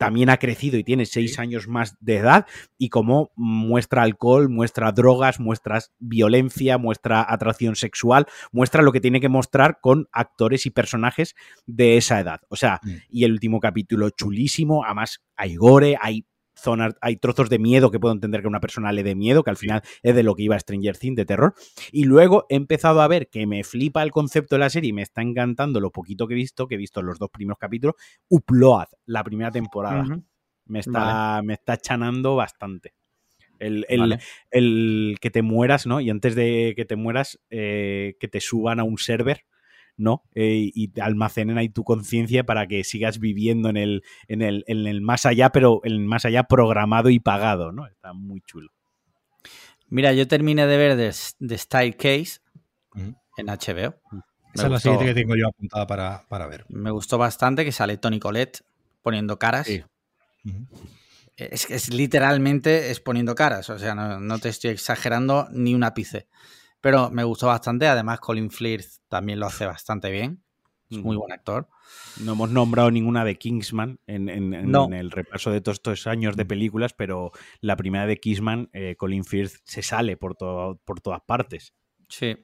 también 0.00 0.30
ha 0.30 0.38
crecido 0.38 0.78
y 0.78 0.82
tiene 0.82 1.04
seis 1.04 1.38
años 1.38 1.68
más 1.68 1.94
de 2.00 2.16
edad 2.16 2.46
y 2.78 2.88
cómo 2.88 3.32
muestra 3.36 4.00
alcohol, 4.02 4.48
muestra 4.48 4.92
drogas, 4.92 5.38
muestra 5.40 5.78
violencia, 5.98 6.78
muestra 6.78 7.22
atracción 7.28 7.76
sexual, 7.76 8.24
muestra 8.50 8.80
lo 8.80 8.92
que 8.92 9.02
tiene 9.02 9.20
que 9.20 9.28
mostrar 9.28 9.78
con 9.82 10.08
actores 10.10 10.64
y 10.64 10.70
personajes 10.70 11.34
de 11.66 11.98
esa 11.98 12.18
edad. 12.18 12.40
O 12.48 12.56
sea, 12.56 12.80
Mm. 12.82 12.90
y 13.10 13.24
el 13.24 13.32
último 13.32 13.60
capítulo 13.60 14.08
chulísimo, 14.08 14.86
además 14.86 15.20
hay 15.36 15.56
gore, 15.56 15.98
hay 16.00 16.24
zonas, 16.60 16.94
hay 17.00 17.16
trozos 17.16 17.48
de 17.50 17.58
miedo 17.58 17.90
que 17.90 17.98
puedo 18.00 18.14
entender 18.14 18.40
que 18.40 18.46
a 18.46 18.50
una 18.50 18.60
persona 18.60 18.92
le 18.92 19.02
dé 19.02 19.14
miedo, 19.14 19.42
que 19.42 19.50
al 19.50 19.56
final 19.56 19.82
es 20.02 20.14
de 20.14 20.22
lo 20.22 20.34
que 20.34 20.42
iba 20.44 20.58
Stranger 20.58 20.96
Things, 20.96 21.16
de 21.16 21.24
terror. 21.24 21.54
Y 21.92 22.04
luego 22.04 22.46
he 22.48 22.56
empezado 22.56 23.00
a 23.00 23.08
ver 23.08 23.28
que 23.28 23.46
me 23.46 23.64
flipa 23.64 24.02
el 24.02 24.10
concepto 24.10 24.54
de 24.56 24.60
la 24.60 24.70
serie 24.70 24.90
y 24.90 24.92
me 24.92 25.02
está 25.02 25.22
encantando 25.22 25.80
lo 25.80 25.90
poquito 25.90 26.26
que 26.26 26.34
he 26.34 26.36
visto, 26.36 26.66
que 26.68 26.74
he 26.76 26.78
visto 26.78 27.02
los 27.02 27.18
dos 27.18 27.30
primeros 27.30 27.58
capítulos, 27.58 27.94
Upload, 28.28 28.86
la 29.06 29.24
primera 29.24 29.50
temporada. 29.50 30.02
Me 30.66 30.80
está, 30.80 31.40
me 31.42 31.54
está 31.54 31.76
chanando 31.78 32.36
bastante. 32.36 32.94
El, 33.58 33.84
el- 33.88 34.00
Vale. 34.00 34.18
el 34.50 35.18
que 35.20 35.30
te 35.30 35.42
mueras, 35.42 35.86
¿no? 35.86 36.00
Y 36.00 36.08
antes 36.10 36.34
de 36.34 36.72
que 36.76 36.84
te 36.84 36.96
mueras, 36.96 37.38
eh, 37.50 38.14
que 38.20 38.28
te 38.28 38.40
suban 38.40 38.80
a 38.80 38.84
un 38.84 38.96
server, 38.96 39.44
¿no? 40.00 40.22
Eh, 40.34 40.70
y 40.74 40.88
te 40.88 41.02
almacenen 41.02 41.58
ahí 41.58 41.68
tu 41.68 41.84
conciencia 41.84 42.44
para 42.44 42.66
que 42.66 42.82
sigas 42.84 43.18
viviendo 43.18 43.68
en 43.68 43.76
el, 43.76 44.02
en, 44.28 44.42
el, 44.42 44.64
en 44.66 44.86
el 44.86 45.00
más 45.00 45.26
allá, 45.26 45.50
pero 45.50 45.80
en 45.84 45.92
el 45.92 46.00
más 46.00 46.24
allá 46.24 46.44
programado 46.44 47.10
y 47.10 47.20
pagado, 47.20 47.72
¿no? 47.72 47.86
Está 47.86 48.12
muy 48.12 48.40
chulo. 48.40 48.72
Mira, 49.88 50.12
yo 50.12 50.26
terminé 50.26 50.66
de 50.66 50.76
ver 50.76 50.96
The, 50.96 51.46
The 51.46 51.58
Style 51.58 51.96
Case 51.96 52.40
en 53.36 53.46
HBO. 53.46 53.94
Me 54.12 54.20
Esa 54.54 54.66
es 54.66 54.72
la 54.72 54.80
siguiente 54.80 55.04
que 55.06 55.14
tengo 55.14 55.36
yo 55.36 55.48
apuntada 55.48 55.86
para, 55.86 56.24
para 56.28 56.46
ver. 56.46 56.64
me 56.68 56.90
gustó 56.90 57.18
bastante 57.18 57.64
que 57.64 57.72
sale 57.72 57.96
Tony 57.96 58.18
Colette 58.18 58.62
poniendo 59.02 59.38
caras. 59.38 59.66
Sí. 59.66 59.82
Ujú. 60.44 60.66
Es 61.36 61.66
que 61.66 61.74
es 61.74 61.92
literalmente 61.92 62.90
es 62.90 63.00
poniendo 63.00 63.34
caras, 63.34 63.70
o 63.70 63.78
sea, 63.78 63.94
no, 63.94 64.20
no 64.20 64.38
te 64.38 64.50
estoy 64.50 64.70
exagerando 64.70 65.48
ni 65.52 65.74
un 65.74 65.84
ápice. 65.84 66.26
Pero 66.80 67.10
me 67.10 67.24
gustó 67.24 67.46
bastante, 67.48 67.86
además 67.86 68.20
Colin 68.20 68.50
Firth 68.50 69.00
también 69.08 69.38
lo 69.40 69.46
hace 69.46 69.66
bastante 69.66 70.10
bien, 70.10 70.42
es 70.90 70.98
muy 70.98 71.16
buen 71.16 71.30
actor. 71.32 71.68
No 72.24 72.32
hemos 72.32 72.50
nombrado 72.50 72.90
ninguna 72.90 73.24
de 73.24 73.36
Kingsman 73.36 74.00
en, 74.06 74.28
en- 74.28 74.54
el 74.94 75.10
repaso 75.10 75.50
de 75.50 75.60
todos 75.60 75.76
estos 75.76 76.06
años 76.06 76.36
de 76.36 76.44
películas, 76.46 76.92
pero 76.94 77.32
la 77.60 77.76
primera 77.76 78.06
de 78.06 78.18
Kingsman, 78.18 78.70
eh, 78.72 78.96
Colin 78.96 79.24
Firth 79.24 79.56
se 79.64 79.82
sale 79.82 80.16
por, 80.16 80.34
todo- 80.36 80.80
por 80.84 81.00
todas 81.00 81.20
partes. 81.20 81.74
Sí. 82.08 82.36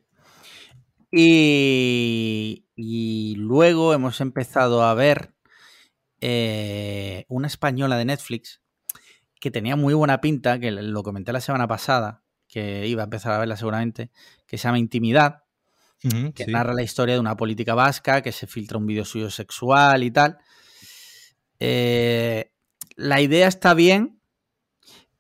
Y, 1.11 2.67
y 2.77 3.35
luego 3.37 3.95
hemos 3.95 4.21
empezado 4.21 4.83
a 4.83 4.93
ver 4.95 5.35
eh, 6.21 7.25
una 7.29 7.47
española 7.47 7.97
de 7.97 8.05
Netflix 8.05 8.61
que 9.41 9.51
tenía 9.51 9.77
muy 9.77 9.95
buena 9.95 10.21
pinta, 10.21 10.59
que 10.59 10.71
lo 10.71 11.03
comenté 11.03 11.33
la 11.33 11.41
semana 11.41 11.67
pasada, 11.69 12.23
que 12.57 12.87
iba 12.87 13.03
a 13.03 13.05
empezar 13.05 13.35
a 13.35 13.39
verla 13.39 13.55
seguramente, 13.55 14.11
que 14.47 14.57
se 14.57 14.63
llama 14.67 14.79
Intimidad, 14.79 15.43
que 16.01 16.45
sí. 16.47 16.51
narra 16.51 16.73
la 16.73 16.83
historia 16.83 17.13
de 17.13 17.21
una 17.21 17.37
política 17.37 17.75
vasca 17.75 18.23
que 18.23 18.33
se 18.33 18.47
filtra 18.47 18.79
un 18.79 18.87
vídeo 18.87 19.05
suyo 19.05 19.29
sexual 19.29 20.03
y 20.03 20.11
tal. 20.11 20.39
Eh, 21.61 22.51
la 22.95 23.21
idea 23.21 23.47
está 23.47 23.75
bien, 23.75 24.23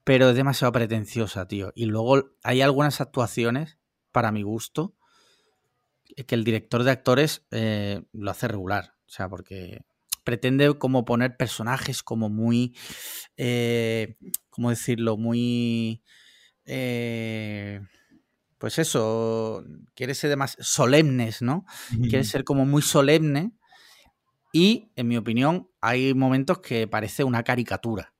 pero 0.02 0.30
es 0.30 0.36
demasiado 0.36 0.72
pretenciosa, 0.72 1.46
tío. 1.46 1.74
Y 1.74 1.84
luego 1.84 2.30
hay 2.42 2.62
algunas 2.62 3.02
actuaciones, 3.02 3.76
para 4.12 4.32
mi 4.32 4.42
gusto, 4.42 4.94
que 6.26 6.34
el 6.36 6.42
director 6.42 6.84
de 6.84 6.90
actores 6.90 7.44
eh, 7.50 8.00
lo 8.14 8.30
hace 8.30 8.48
regular. 8.48 8.94
O 9.04 9.10
sea, 9.10 9.28
porque 9.28 9.84
pretende 10.24 10.78
como 10.78 11.04
poner 11.04 11.36
personajes 11.36 12.02
como 12.02 12.30
muy, 12.30 12.74
eh, 13.36 14.16
¿cómo 14.48 14.70
decirlo? 14.70 15.18
Muy... 15.18 16.02
eh, 16.66 17.80
pues 18.58 18.78
eso, 18.78 19.64
quiere 19.94 20.14
ser 20.14 20.36
más 20.36 20.56
solemnes, 20.60 21.42
¿no? 21.42 21.64
Quiere 22.08 22.24
ser 22.24 22.44
como 22.44 22.64
muy 22.66 22.82
solemne 22.82 23.52
y, 24.52 24.90
en 24.96 25.08
mi 25.08 25.16
opinión, 25.16 25.68
hay 25.80 26.14
momentos 26.14 26.60
que 26.60 26.88
parece 26.88 27.24
una 27.24 27.42
caricatura. 27.42 28.14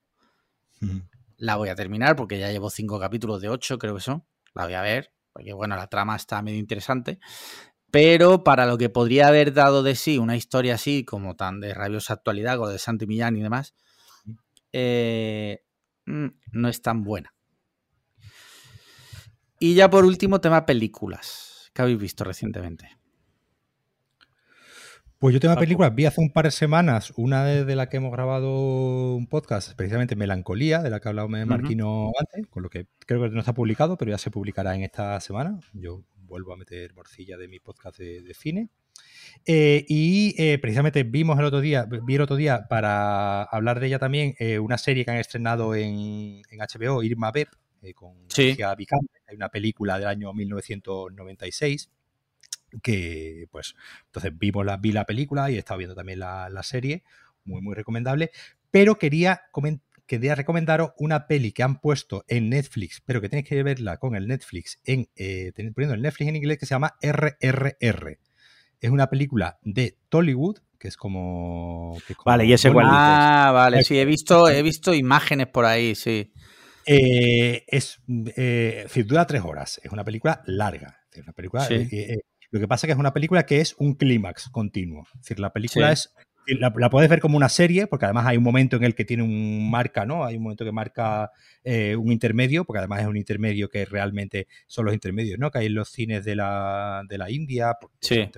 La 1.39 1.57
voy 1.57 1.71
a 1.71 1.75
terminar 1.75 2.17
porque 2.17 2.39
ya 2.39 2.51
llevo 2.51 2.71
cinco 2.71 3.01
capítulos 3.01 3.41
de 3.41 3.49
ocho, 3.49 3.79
creo 3.79 3.95
que 3.95 4.01
son. 4.01 4.25
La 4.55 4.65
voy 4.65 4.75
a 4.75 4.83
ver, 4.83 5.13
porque 5.33 5.53
bueno, 5.53 5.77
la 5.77 5.87
trama 5.87 6.17
está 6.17 6.43
medio 6.43 6.59
interesante. 6.59 7.19
Pero 7.91 8.45
para 8.45 8.67
lo 8.67 8.77
que 8.77 8.91
podría 8.91 9.29
haber 9.29 9.55
dado 9.55 9.83
de 9.83 9.95
sí 9.95 10.19
una 10.19 10.37
historia 10.37 10.75
así, 10.75 11.05
como 11.05 11.37
tan 11.37 11.61
de 11.61 11.73
rabiosa 11.73 12.15
actualidad, 12.15 12.59
con 12.59 12.67
lo 12.67 12.73
de 12.73 12.79
Santi 12.79 13.07
Millán 13.07 13.37
y 13.37 13.43
demás, 13.43 13.75
eh, 14.73 15.63
mm, 16.05 16.27
no 16.53 16.69
es 16.69 16.83
tan 16.83 17.03
buena. 17.03 17.36
Y 19.59 19.75
ya 19.75 19.89
por 19.91 20.05
último, 20.05 20.41
tema 20.41 20.67
películas. 20.67 21.71
que 21.75 21.83
habéis 21.83 21.99
visto 21.99 22.25
recientemente? 22.25 22.89
Pues 25.19 25.33
yo 25.33 25.41
tengo 25.41 25.55
Paco. 25.55 25.65
películas, 25.65 25.95
vi 25.95 26.05
hace 26.05 26.21
un 26.21 26.31
par 26.31 26.45
de 26.45 26.51
semanas 26.51 27.13
una 27.17 27.43
de, 27.45 27.65
de 27.65 27.75
la 27.75 27.89
que 27.89 27.97
hemos 27.97 28.13
grabado 28.13 29.15
un 29.15 29.27
podcast, 29.29 29.75
precisamente 29.75 30.15
Melancolía, 30.15 30.83
de 30.83 30.91
la 30.91 31.01
que 31.01 31.09
ha 31.09 31.11
hablado 31.11 31.29
Marquino 31.29 32.13
antes, 32.19 32.47
con 32.49 32.63
lo 32.63 32.69
que 32.69 32.87
creo 33.07 33.23
que 33.23 33.31
no 33.31 33.41
está 33.41 33.55
publicado, 33.55 33.97
pero 33.97 34.11
ya 34.11 34.19
se 34.19 34.31
publicará 34.31 34.75
en 34.75 34.83
esta 34.83 35.19
semana. 35.21 35.59
Yo 35.73 36.05
vuelvo 36.17 36.53
a 36.53 36.57
meter 36.57 36.93
morcilla 36.95 37.39
de 37.39 37.49
mi 37.49 37.61
podcast 37.61 37.99
de, 37.99 38.21
de 38.21 38.35
cine. 38.35 38.69
Eh, 39.47 39.87
y 39.89 40.35
eh, 40.39 40.59
precisamente 40.59 41.03
vimos 41.03 41.39
el 41.39 41.47
otro 41.47 41.63
día, 41.63 41.87
vi 41.87 42.15
el 42.17 42.21
otro 42.21 42.37
día 42.37 42.67
para 42.69 43.43
hablar 43.45 43.81
de 43.81 43.87
ella 43.87 43.99
también, 43.99 44.35
eh, 44.39 44.59
una 44.59 44.77
serie 44.77 45.05
que 45.07 45.13
han 45.13 45.17
estrenado 45.19 45.75
en, 45.75 46.43
en 46.51 46.59
HBO, 46.59 47.03
Irma 47.03 47.33
Beb, 47.33 47.49
eh, 47.83 47.95
con 47.95 48.15
Sí. 48.29 48.49
Alicia 48.49 48.75
Vikander. 48.75 49.16
Hay 49.27 49.37
una 49.37 49.49
película 49.49 49.99
del 49.99 50.09
año 50.09 50.33
1996 50.33 51.91
que, 52.83 53.47
pues, 53.51 53.75
entonces 54.07 54.37
vimos 54.37 54.65
la, 54.67 54.77
vi 54.77 54.93
la 54.93 55.05
película 55.05 55.51
y 55.51 55.57
he 55.57 55.59
estado 55.59 55.79
viendo 55.79 55.95
también 55.95 56.19
la, 56.19 56.49
la 56.49 56.63
serie, 56.63 57.05
muy, 57.45 57.63
muy 57.63 57.75
recomendable, 57.75 58.31
pero 58.71 58.99
quería 58.99 59.43
quería 60.07 60.35
recomendaros 60.35 60.93
una 60.99 61.27
peli 61.27 61.53
que 61.53 61.63
han 61.63 61.81
puesto 61.81 62.25
en 62.29 62.49
Netflix, 62.49 63.03
pero 63.05 63.21
que 63.21 63.29
tenéis 63.29 63.49
que 63.49 63.63
verla 63.63 63.99
con 63.99 64.15
el 64.15 64.29
Netflix, 64.29 64.81
en, 64.85 65.09
eh, 65.17 65.53
poniendo 65.75 65.95
el 65.95 66.03
Netflix 66.03 66.29
en 66.29 66.37
inglés, 66.37 66.59
que 66.59 66.67
se 66.67 66.75
llama 66.75 66.95
RRR. 67.03 68.19
Es 68.81 68.91
una 68.91 69.09
película 69.09 69.59
de 69.63 69.99
Tollywood, 70.09 70.59
que 70.79 70.89
es 70.89 70.97
como... 70.97 71.97
vale, 72.25 72.45
y 72.45 72.53
ese 72.53 72.73
cuál 72.73 72.87
Ah, 72.89 73.51
vale, 73.53 73.83
sí, 73.83 73.99
he 73.99 74.05
visto, 74.05 74.49
he 74.49 74.63
visto 74.63 74.95
imágenes 74.95 75.49
por 75.49 75.65
ahí, 75.65 75.95
sí. 75.95 76.33
Eh, 76.87 77.65
es, 77.67 78.01
eh, 78.37 78.87
dura 79.05 79.27
tres 79.27 79.43
horas. 79.43 79.81
Es 79.83 79.93
una 79.93 80.05
película 80.05 80.43
larga. 80.47 81.01
Es 81.13 81.23
una 81.23 81.33
película, 81.33 81.67
eh, 81.71 82.21
lo 82.51 82.61
que 82.61 82.69
pasa 82.69 82.87
es 82.87 82.89
que 82.89 82.93
es 82.93 82.99
una 82.99 83.13
película 83.13 83.45
que 83.47 83.61
es 83.61 83.75
un 83.79 83.95
clímax 83.95 84.49
continuo. 84.51 85.07
Es 85.15 85.21
decir, 85.23 85.41
la 85.41 85.53
película 85.53 85.93
es 85.93 86.15
la, 86.55 86.91
puedes 86.91 87.11
ver 87.11 87.21
como 87.21 87.37
una 87.37 87.49
serie, 87.49 87.87
porque 87.87 88.05
además 88.05 88.27
hay 88.27 88.37
un 88.37 88.45
momento 88.45 88.77
en 88.77 88.85
el 88.85 88.95
que 88.95 89.05
tiene 89.05 89.23
un 89.23 89.71
marca, 89.71 90.07
¿no? 90.07 90.25
Hay 90.25 90.37
un 90.37 90.45
momento 90.45 90.65
que 90.65 90.73
marca 90.73 91.31
eh, 91.65 91.97
un 91.97 92.13
intermedio, 92.13 92.65
porque 92.65 92.79
además 92.79 93.01
es 93.01 93.07
un 93.07 93.17
intermedio 93.17 93.69
que 93.69 93.85
realmente 93.85 94.47
son 94.67 94.85
los 94.85 94.95
intermedios, 94.95 95.39
¿no? 95.39 95.51
Que 95.51 95.59
hay 95.59 95.67
en 95.67 95.75
los 95.75 95.91
cines 95.91 96.25
de 96.25 96.37
la, 96.37 97.03
de 97.09 97.19
la 97.19 97.31
India, 97.31 97.77
sí. 98.01 98.17
la 98.17 98.31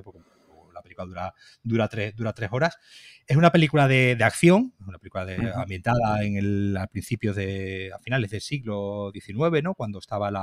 película 0.88 1.06
dura, 1.06 1.34
dura, 1.62 1.88
tres, 1.88 2.16
dura 2.16 2.32
tres 2.32 2.50
horas. 2.52 2.78
Es 3.26 3.36
una 3.36 3.52
película 3.52 3.86
de, 3.86 4.16
de 4.16 4.24
acción, 4.24 4.72
una 4.86 4.98
película 4.98 5.26
de, 5.26 5.52
ambientada 5.54 6.24
en 6.24 6.36
el, 6.36 6.76
a 6.76 6.86
principios 6.86 7.36
de, 7.36 7.90
a 7.94 7.98
finales 7.98 8.30
del 8.30 8.40
siglo 8.40 9.10
XIX, 9.12 9.62
¿no? 9.62 9.74
Cuando 9.74 9.98
estaban 9.98 10.34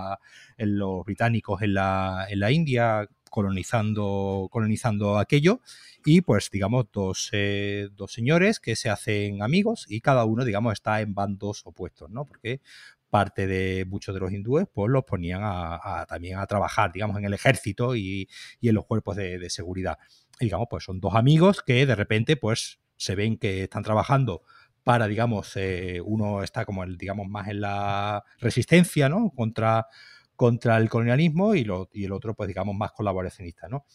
los 0.58 1.06
británicos 1.06 1.62
en 1.62 1.74
la, 1.74 2.28
en 2.30 2.40
la 2.40 2.52
India 2.52 3.08
colonizando, 3.30 4.48
colonizando 4.50 5.18
aquello 5.18 5.60
y 6.06 6.22
pues 6.22 6.50
digamos 6.50 6.86
dos, 6.94 7.30
eh, 7.34 7.90
dos, 7.92 8.14
señores 8.14 8.62
que 8.62 8.78
se 8.78 8.90
hacen 8.90 9.42
amigos 9.42 9.86
y 9.90 10.00
cada 10.00 10.24
uno 10.24 10.46
digamos 10.46 10.72
está 10.72 11.02
en 11.02 11.14
bandos 11.14 11.64
opuestos, 11.66 12.10
¿no? 12.10 12.24
Porque 12.24 12.62
parte 13.10 13.48
de 13.48 13.86
muchos 13.86 14.14
de 14.14 14.20
los 14.20 14.32
hindúes 14.32 14.68
pues 14.74 14.92
los 14.92 15.04
ponían 15.04 15.42
a, 15.44 16.06
también 16.08 16.38
a 16.40 16.46
trabajar 16.46 16.92
digamos 16.92 17.18
en 17.18 17.26
el 17.26 17.34
ejército 17.34 17.96
y, 17.96 18.28
en 18.62 18.76
los 18.76 18.86
cuerpos 18.86 19.16
de, 19.16 19.50
seguridad. 19.50 19.98
Digamos 20.40 20.68
pues 20.70 20.84
son 20.84 21.00
dos 21.00 21.16
amigos 21.16 21.62
que 21.62 21.86
de 21.86 21.96
repente 21.96 22.38
pues 22.38 22.80
se 22.98 23.16
ven 23.16 23.38
que 23.38 23.64
están 23.64 23.84
trabajando 23.84 24.44
para, 24.86 25.08
digamos, 25.08 25.52
eh, 25.56 26.00
uno 26.06 26.44
está 26.44 26.64
como, 26.64 26.84
el, 26.84 26.96
digamos, 26.96 27.28
más 27.28 27.48
en 27.48 27.60
la 27.60 28.24
resistencia, 28.38 29.10
¿no? 29.10 29.32
Contra, 29.36 29.88
contra 30.36 30.78
el 30.78 30.90
colonialismo 30.90 31.56
y, 31.56 31.64
lo, 31.64 31.90
y 31.92 32.06
el 32.06 32.12
otro, 32.12 32.36
pues 32.36 32.48
digamos, 32.48 32.76
más 32.76 32.92
colaboracionista, 32.92 33.68
¿no? 33.68 33.86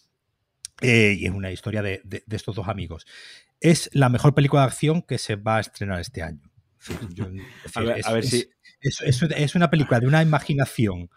Eh, 0.80 1.16
y 1.18 1.26
es 1.26 1.32
una 1.32 1.52
historia 1.52 1.80
de, 1.82 2.02
estos 2.30 2.56
dos 2.56 2.68
amigos. 2.68 3.06
Es 3.60 3.88
la 3.92 4.08
mejor 4.08 4.34
película 4.34 4.62
de 4.62 4.68
acción 4.68 5.02
que 5.02 5.18
se 5.18 5.36
va 5.36 5.58
a 5.58 5.60
estrenar 5.60 6.00
este 6.00 6.22
año. 6.22 6.49
a 7.74 8.12
ver, 8.12 8.24
si... 8.24 8.48
es, 8.80 9.54
una 9.54 9.70
película 9.70 10.00
de 10.00 10.06
una 10.06 10.22
imaginación 10.22 11.10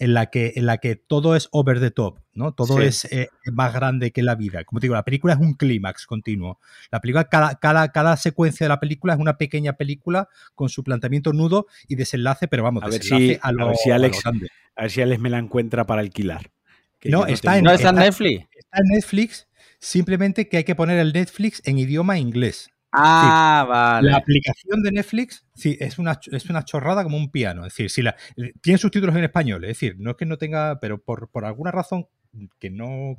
en 0.00 0.14
la 0.14 0.26
que, 0.30 0.54
en 0.56 0.64
la 0.64 0.78
que 0.78 0.96
todo 0.96 1.36
es 1.36 1.48
over 1.52 1.78
the 1.78 1.90
top, 1.90 2.20
¿no? 2.32 2.54
Todo 2.54 2.80
es 2.80 3.04
eh, 3.12 3.28
más 3.52 3.74
grande 3.74 4.12
que 4.12 4.22
la 4.22 4.34
vida. 4.34 4.64
Como 4.64 4.80
te 4.80 4.86
digo, 4.86 4.94
la 4.94 5.04
película 5.04 5.34
es 5.34 5.38
un 5.38 5.52
clímax 5.52 6.06
continuo. 6.06 6.58
La 6.90 7.00
película, 7.00 7.24
cada, 7.24 7.56
cada, 7.56 7.92
cada 7.92 8.16
secuencia 8.16 8.64
de 8.64 8.70
la 8.70 8.80
película 8.80 9.12
es 9.12 9.20
una 9.20 9.36
pequeña 9.36 9.74
película 9.74 10.28
con 10.54 10.70
su 10.70 10.82
planteamiento 10.82 11.34
nudo 11.34 11.66
y 11.86 11.96
desenlace, 11.96 12.48
pero 12.48 12.62
vamos, 12.62 12.82
a 12.82 12.88
ver 12.88 13.02
si, 13.02 13.38
a, 13.42 13.52
ver 13.52 13.76
si 13.76 13.90
Alex, 13.90 14.22
a 14.24 14.82
ver 14.82 14.90
si 14.90 15.02
Alex 15.02 15.20
me 15.20 15.28
la 15.28 15.38
encuentra 15.38 15.84
para 15.84 16.00
alquilar. 16.00 16.50
no, 17.04 17.26
está, 17.26 17.58
en, 17.58 17.64
Netflix. 17.64 18.48
Está 18.56 18.78
en 18.78 18.94
Netflix, 18.94 19.48
simplemente 19.78 20.48
que 20.48 20.56
hay 20.56 20.64
que 20.64 20.74
poner 20.74 20.98
el 20.98 21.12
Netflix 21.12 21.60
en 21.66 21.78
idioma 21.78 22.18
inglés. 22.18 22.70
Ah, 22.92 23.64
vale. 23.68 24.10
La 24.10 24.16
aplicación 24.16 24.82
de 24.82 24.92
Netflix, 24.92 25.46
sí, 25.54 25.76
es 25.80 25.98
una, 25.98 26.18
es 26.30 26.50
una 26.50 26.64
chorrada 26.64 27.04
como 27.04 27.16
un 27.16 27.30
piano. 27.30 27.64
Es 27.66 27.72
decir, 27.72 27.90
si 27.90 28.02
la, 28.02 28.16
tiene 28.60 28.78
subtítulos 28.78 29.14
en 29.16 29.24
español, 29.24 29.64
es 29.64 29.68
decir, 29.68 29.96
no 29.98 30.10
es 30.10 30.16
que 30.16 30.26
no 30.26 30.38
tenga, 30.38 30.80
pero 30.80 31.02
por, 31.02 31.28
por 31.30 31.44
alguna 31.44 31.70
razón 31.70 32.06
que 32.58 32.70
no 32.70 33.16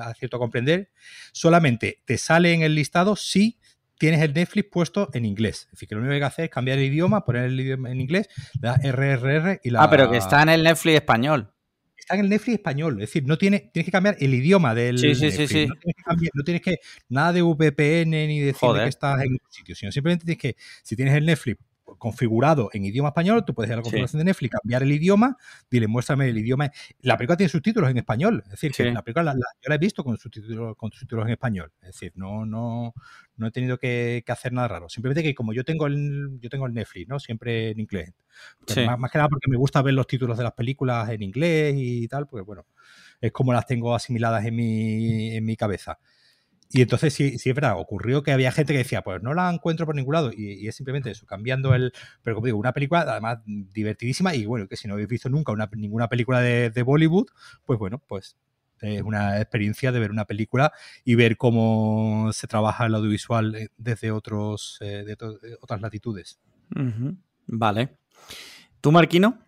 acierto 0.00 0.36
a 0.36 0.40
comprender, 0.40 0.90
solamente 1.32 2.02
te 2.04 2.18
sale 2.18 2.52
en 2.52 2.62
el 2.62 2.74
listado 2.74 3.16
si 3.16 3.58
tienes 3.98 4.20
el 4.20 4.34
Netflix 4.34 4.68
puesto 4.70 5.10
en 5.12 5.24
inglés. 5.24 5.64
Es 5.66 5.72
decir, 5.72 5.88
que 5.88 5.94
lo 5.94 6.00
único 6.00 6.10
que 6.10 6.14
hay 6.14 6.20
que 6.20 6.26
hacer 6.26 6.44
es 6.46 6.50
cambiar 6.50 6.78
el 6.78 6.84
idioma, 6.84 7.24
poner 7.24 7.44
el 7.44 7.60
idioma 7.60 7.90
en 7.90 8.00
inglés, 8.00 8.28
la 8.60 8.74
RRR 8.74 9.60
y 9.62 9.70
la... 9.70 9.84
Ah, 9.84 9.90
pero 9.90 10.10
que 10.10 10.16
está 10.16 10.42
en 10.42 10.48
el 10.48 10.62
Netflix 10.64 10.96
español. 10.96 11.52
Está 12.02 12.14
en 12.16 12.22
el 12.22 12.28
Netflix 12.30 12.54
español. 12.56 12.94
Es 12.94 13.10
decir, 13.10 13.24
no 13.24 13.38
tiene, 13.38 13.70
tienes 13.72 13.84
que 13.84 13.92
cambiar 13.92 14.16
el 14.18 14.34
idioma 14.34 14.74
del 14.74 14.98
sí, 14.98 15.14
sí, 15.14 15.30
Sí, 15.30 15.46
sí. 15.46 15.66
No, 15.66 15.74
tienes 15.76 15.96
que 15.96 16.02
cambiar, 16.02 16.30
no 16.34 16.42
tienes 16.42 16.62
que... 16.62 16.76
Nada 17.08 17.32
de 17.32 17.42
VPN 17.42 18.10
ni 18.10 18.40
decir 18.40 18.68
que 18.74 18.88
estás 18.88 19.22
en 19.22 19.32
un 19.34 19.38
sitio, 19.48 19.76
sino 19.76 19.92
simplemente 19.92 20.24
tienes 20.24 20.42
que, 20.42 20.56
si 20.82 20.96
tienes 20.96 21.14
el 21.14 21.24
Netflix 21.24 21.58
configurado 21.98 22.70
en 22.72 22.84
idioma 22.84 23.10
español, 23.10 23.44
tú 23.44 23.54
puedes 23.54 23.68
ir 23.70 23.74
a 23.74 23.76
la 23.76 23.82
configuración 23.82 24.18
de 24.18 24.24
Netflix, 24.24 24.52
cambiar 24.60 24.82
el 24.82 24.92
idioma, 24.92 25.36
dile, 25.70 25.86
muéstrame 25.86 26.28
el 26.28 26.38
idioma. 26.38 26.70
La 27.00 27.16
película 27.16 27.36
tiene 27.36 27.48
subtítulos 27.48 27.90
en 27.90 27.98
español, 27.98 28.42
es 28.44 28.50
decir, 28.52 28.72
que 28.72 28.90
la 28.90 29.02
película 29.02 29.34
yo 29.34 29.68
la 29.68 29.74
he 29.74 29.78
visto 29.78 30.04
con 30.04 30.16
subtítulos, 30.18 30.76
con 30.76 30.90
subtítulos 30.90 31.26
en 31.26 31.32
español, 31.32 31.72
es 31.80 31.88
decir, 31.88 32.12
no, 32.16 32.46
no, 32.46 32.94
no 33.36 33.46
he 33.46 33.50
tenido 33.50 33.78
que, 33.78 34.24
hacer 34.28 34.52
nada 34.52 34.68
raro. 34.68 34.88
Simplemente 34.88 35.22
que 35.22 35.34
como 35.34 35.52
yo 35.52 35.64
tengo 35.64 35.86
el, 35.86 36.38
yo 36.40 36.48
tengo 36.48 36.66
el 36.66 36.74
Netflix, 36.74 37.08
¿no? 37.08 37.18
Siempre 37.18 37.70
en 37.70 37.80
inglés. 37.80 38.12
Más, 38.86 38.98
más, 38.98 39.10
que 39.10 39.18
nada 39.18 39.28
porque 39.28 39.50
me 39.50 39.56
gusta 39.56 39.82
ver 39.82 39.94
los 39.94 40.06
títulos 40.06 40.38
de 40.38 40.44
las 40.44 40.52
películas 40.52 41.08
en 41.10 41.22
inglés 41.22 41.74
y 41.76 42.08
tal, 42.08 42.26
pues 42.26 42.44
bueno, 42.44 42.66
es 43.20 43.30
como 43.32 43.52
las 43.52 43.66
tengo 43.66 43.94
asimiladas 43.94 44.44
en 44.44 44.56
mi, 44.56 45.36
en 45.36 45.44
mi 45.44 45.56
cabeza. 45.56 45.98
Y 46.74 46.80
entonces 46.80 47.12
sí, 47.12 47.38
sí 47.38 47.50
es 47.50 47.54
verdad, 47.54 47.78
ocurrió 47.78 48.22
que 48.22 48.32
había 48.32 48.50
gente 48.50 48.72
que 48.72 48.78
decía, 48.78 49.02
pues 49.02 49.22
no 49.22 49.34
la 49.34 49.50
encuentro 49.50 49.84
por 49.84 49.94
ningún 49.94 50.14
lado. 50.14 50.30
Y, 50.34 50.66
es 50.66 50.74
simplemente 50.74 51.10
eso, 51.10 51.26
cambiando 51.26 51.74
el. 51.74 51.92
Pero 52.22 52.36
como 52.36 52.46
digo, 52.46 52.58
una 52.58 52.72
película 52.72 53.02
además 53.02 53.40
divertidísima. 53.44 54.34
Y 54.34 54.46
bueno, 54.46 54.66
que 54.66 54.78
si 54.78 54.88
no 54.88 54.94
habéis 54.94 55.08
visto 55.08 55.28
nunca 55.28 55.52
una, 55.52 55.68
ninguna 55.76 56.08
película 56.08 56.40
de, 56.40 56.82
Bollywood, 56.82 57.26
pues 57.66 57.78
bueno, 57.78 58.02
pues 58.08 58.36
es 58.80 59.02
una 59.02 59.38
experiencia 59.38 59.92
de 59.92 60.00
ver 60.00 60.10
una 60.10 60.24
película 60.24 60.72
y 61.04 61.14
ver 61.14 61.36
cómo 61.36 62.30
se 62.32 62.46
trabaja 62.46 62.86
el 62.86 62.94
audiovisual 62.94 63.54
eh, 63.54 63.68
desde 63.76 64.10
otros, 64.10 64.78
eh, 64.80 65.04
de 65.04 65.16
otras 65.60 65.80
latitudes. 65.82 66.40
Vale. 67.46 67.98
¿Tú, 68.80 68.90
Marquino? 68.92 69.38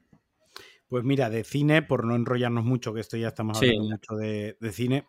Pues 0.88 1.04
mira, 1.04 1.30
de 1.30 1.42
cine, 1.42 1.80
por 1.80 2.04
no 2.04 2.14
enrollarnos 2.14 2.64
mucho, 2.64 2.92
que 2.92 3.00
esto 3.00 3.16
ya 3.16 3.28
estamos 3.28 3.56
hablando 3.56 3.88
mucho 3.88 4.14
de, 4.14 4.58
de 4.60 4.72
cine 4.72 5.06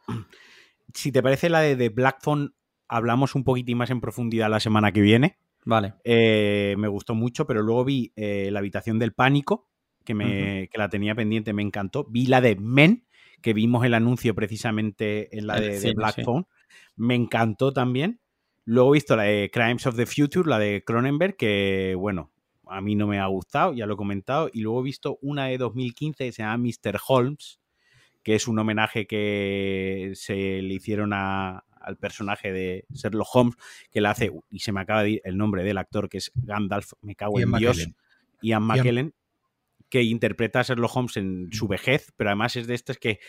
si 0.95 1.11
te 1.11 1.21
parece 1.21 1.49
la 1.49 1.61
de, 1.61 1.89
Black 1.89 2.19
Phone, 2.23 2.55
hablamos 2.87 3.35
un 3.35 3.43
poquitín 3.43 3.77
más 3.77 3.89
en 3.89 4.01
profundidad 4.01 4.49
la 4.49 4.59
semana 4.59 4.91
que 4.91 5.01
viene. 5.01 5.37
Vale. 5.65 5.93
Eh, 6.03 6.75
me 6.77 6.87
gustó 6.87 7.15
mucho, 7.15 7.45
pero 7.45 7.61
luego 7.61 7.85
vi 7.85 8.13
eh, 8.15 8.49
La 8.51 8.59
habitación 8.59 8.99
del 8.99 9.13
pánico, 9.13 9.67
que, 10.03 10.13
me, 10.13 10.69
la 10.73 10.89
tenía 10.89 11.15
pendiente, 11.15 11.53
me 11.53 11.63
encantó. 11.63 12.05
Vi 12.09 12.27
la 12.27 12.41
de 12.41 12.55
Men, 12.55 13.05
que 13.41 13.53
vimos 13.53 13.85
el 13.85 13.93
anuncio 13.93 14.33
precisamente 14.35 15.35
en 15.37 15.47
la 15.47 15.59
de, 15.59 15.93
Black 15.93 16.23
Phone. 16.23 16.47
Me 16.95 17.15
encantó 17.15 17.73
también. 17.73 18.21
Luego 18.63 18.93
he 18.93 18.97
visto 18.97 19.15
la 19.15 19.23
de 19.23 19.51
Crimes 19.51 19.85
of 19.85 19.95
the 19.95 20.05
Future, 20.05 20.49
la 20.49 20.57
de 20.57 20.83
Cronenberg, 20.83 21.35
que 21.35 21.95
bueno, 21.97 22.31
a 22.67 22.81
mí 22.81 22.95
no 22.95 23.05
me 23.05 23.19
ha 23.19 23.27
gustado, 23.27 23.73
ya 23.73 23.85
lo 23.85 23.93
he 23.93 23.97
comentado. 23.97 24.49
Y 24.51 24.61
luego 24.61 24.81
he 24.81 24.83
visto 24.83 25.19
una 25.21 25.45
de 25.45 25.57
2015 25.57 26.25
que 26.25 26.31
se 26.31 26.41
llama 26.41 26.57
Mr. 26.57 26.99
Holmes, 27.07 27.59
que 28.25 28.33
es 28.33 28.47
un 28.47 28.57
homenaje 28.57 29.05
que 29.05 30.13
se 30.15 30.63
le 30.63 30.73
hicieron 30.73 31.13
al 31.13 31.97
personaje 31.99 32.51
de 32.51 32.85
Sherlock 32.89 33.27
Holmes, 33.33 33.55
que 33.91 34.01
le 34.01 34.07
hace, 34.07 34.31
y 34.49 34.59
se 34.59 34.71
me 34.71 34.81
acaba 34.81 35.03
de 35.03 35.11
ir 35.11 35.21
el 35.23 35.37
nombre 35.37 35.63
del 35.63 35.77
actor, 35.77 36.09
que 36.09 36.17
es 36.17 36.31
Gandalf, 36.33 36.93
me 37.01 37.15
cago 37.15 37.39
en 37.39 37.51
Dios, 37.51 37.87
Ian 38.41 38.63
McKellen 38.63 39.13
que 39.89 40.03
interpreta 40.03 40.59
a 40.59 40.63
Sherlock 40.63 40.95
Holmes 40.95 41.17
en 41.17 41.49
su 41.51 41.67
vejez, 41.67 42.11
pero 42.17 42.29
además 42.29 42.55
es 42.55 42.67
de 42.67 42.75
estas 42.75 42.97
que 42.97 43.19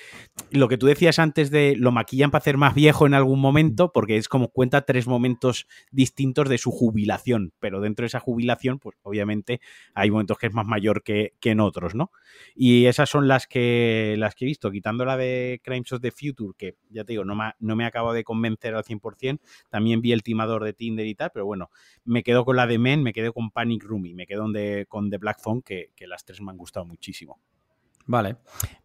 lo 0.51 0.69
que 0.69 0.79
tú 0.79 0.87
decías 0.87 1.19
antes 1.19 1.51
de 1.51 1.75
lo 1.77 1.93
maquillan 1.93 2.31
para 2.31 2.41
hacer 2.41 2.57
más 2.57 2.75
viejo 2.75 3.07
en 3.07 3.15
algún 3.15 3.41
momento, 3.41 3.93
porque 3.93 4.17
es 4.17 4.29
como 4.29 4.49
cuenta 4.49 4.83
tres 4.83 5.07
momentos 5.07 5.67
distintos 5.91 6.49
de 6.49 6.59
su 6.59 6.71
jubilación, 6.71 7.53
pero 7.61 7.81
dentro 7.81 8.05
de 8.05 8.09
esa 8.09 8.21
jubilación, 8.21 8.79
pues 8.79 8.97
obviamente 9.03 9.61
hay 9.95 10.11
momentos 10.11 10.39
que 10.39 10.47
es 10.47 10.55
más 10.55 10.67
mayor 10.67 11.03
que, 11.03 11.35
en 11.43 11.61
otros, 11.61 11.95
¿no? 11.95 12.11
Y 12.57 12.87
esas 12.87 13.09
son 13.09 13.29
las 13.29 13.47
que, 13.47 14.17
las 14.19 14.35
que 14.35 14.45
he 14.45 14.49
visto, 14.49 14.73
quitando 14.73 15.05
la 15.05 15.17
de 15.17 15.61
Crimes 15.63 15.93
of 15.93 16.01
the 16.01 16.11
Future, 16.11 16.55
que 16.59 16.75
ya 16.91 17.05
te 17.05 17.13
digo, 17.13 17.25
no 17.25 17.37
me, 17.37 17.53
no 17.61 17.77
me 17.77 17.85
acabo 17.85 18.13
de 18.13 18.25
convencer 18.25 18.75
al 18.75 18.83
100%, 18.83 19.39
también 19.71 20.01
vi 20.01 20.11
el 20.11 20.25
timador 20.25 20.65
de 20.65 20.73
Tinder 20.73 21.07
y 21.07 21.15
tal, 21.15 21.31
pero 21.33 21.47
bueno, 21.47 21.71
me 22.05 22.25
quedo 22.25 22.45
con 22.45 22.57
la 22.57 22.67
de 22.67 22.79
Men, 22.79 23.05
me 23.05 23.13
quedo 23.13 23.33
con 23.33 23.53
Panic 23.53 23.85
Room 23.85 24.07
y 24.07 24.15
me 24.15 24.27
quedo 24.27 24.47
con 24.89 25.11
The 25.11 25.19
Black 25.19 25.41
Phone, 25.41 25.63
que, 25.63 25.93
que 25.95 26.09
las 26.09 26.25
tres 26.25 26.41
me 26.47 26.53
han 26.53 26.59
gustado 26.59 26.87
muchísimo. 26.87 27.39
Vale. 28.07 28.37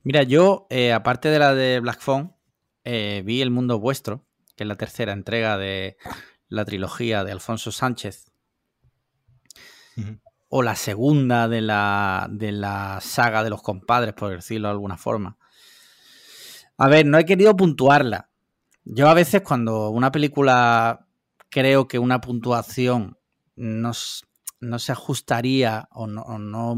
Mira, 0.03 0.23
yo, 0.23 0.67
eh, 0.69 0.91
aparte 0.91 1.29
de 1.29 1.39
la 1.39 1.53
de 1.53 1.79
Black 1.79 2.01
Phone, 2.01 2.33
eh, 2.83 3.21
vi 3.23 3.41
El 3.41 3.51
Mundo 3.51 3.79
Vuestro, 3.79 4.25
que 4.55 4.63
es 4.63 4.67
la 4.67 4.75
tercera 4.75 5.13
entrega 5.13 5.57
de 5.57 5.97
la 6.49 6.65
trilogía 6.65 7.23
de 7.23 7.31
Alfonso 7.31 7.71
Sánchez. 7.71 8.31
o 10.49 10.63
la 10.63 10.75
segunda 10.75 11.47
de 11.47 11.61
la, 11.61 12.27
de 12.29 12.51
la 12.51 12.99
saga 13.01 13.43
de 13.43 13.49
los 13.49 13.61
compadres, 13.61 14.13
por 14.13 14.31
decirlo 14.31 14.67
de 14.67 14.73
alguna 14.73 14.97
forma. 14.97 15.37
A 16.77 16.87
ver, 16.89 17.05
no 17.05 17.17
he 17.17 17.25
querido 17.25 17.55
puntuarla. 17.55 18.29
Yo 18.83 19.07
a 19.07 19.13
veces 19.13 19.41
cuando 19.43 19.89
una 19.91 20.11
película 20.11 21.07
creo 21.49 21.87
que 21.87 21.99
una 21.99 22.19
puntuación 22.19 23.17
no, 23.55 23.91
no 24.59 24.79
se 24.79 24.91
ajustaría 24.91 25.87
o 25.91 26.07
no, 26.07 26.23
o 26.23 26.39
no 26.39 26.75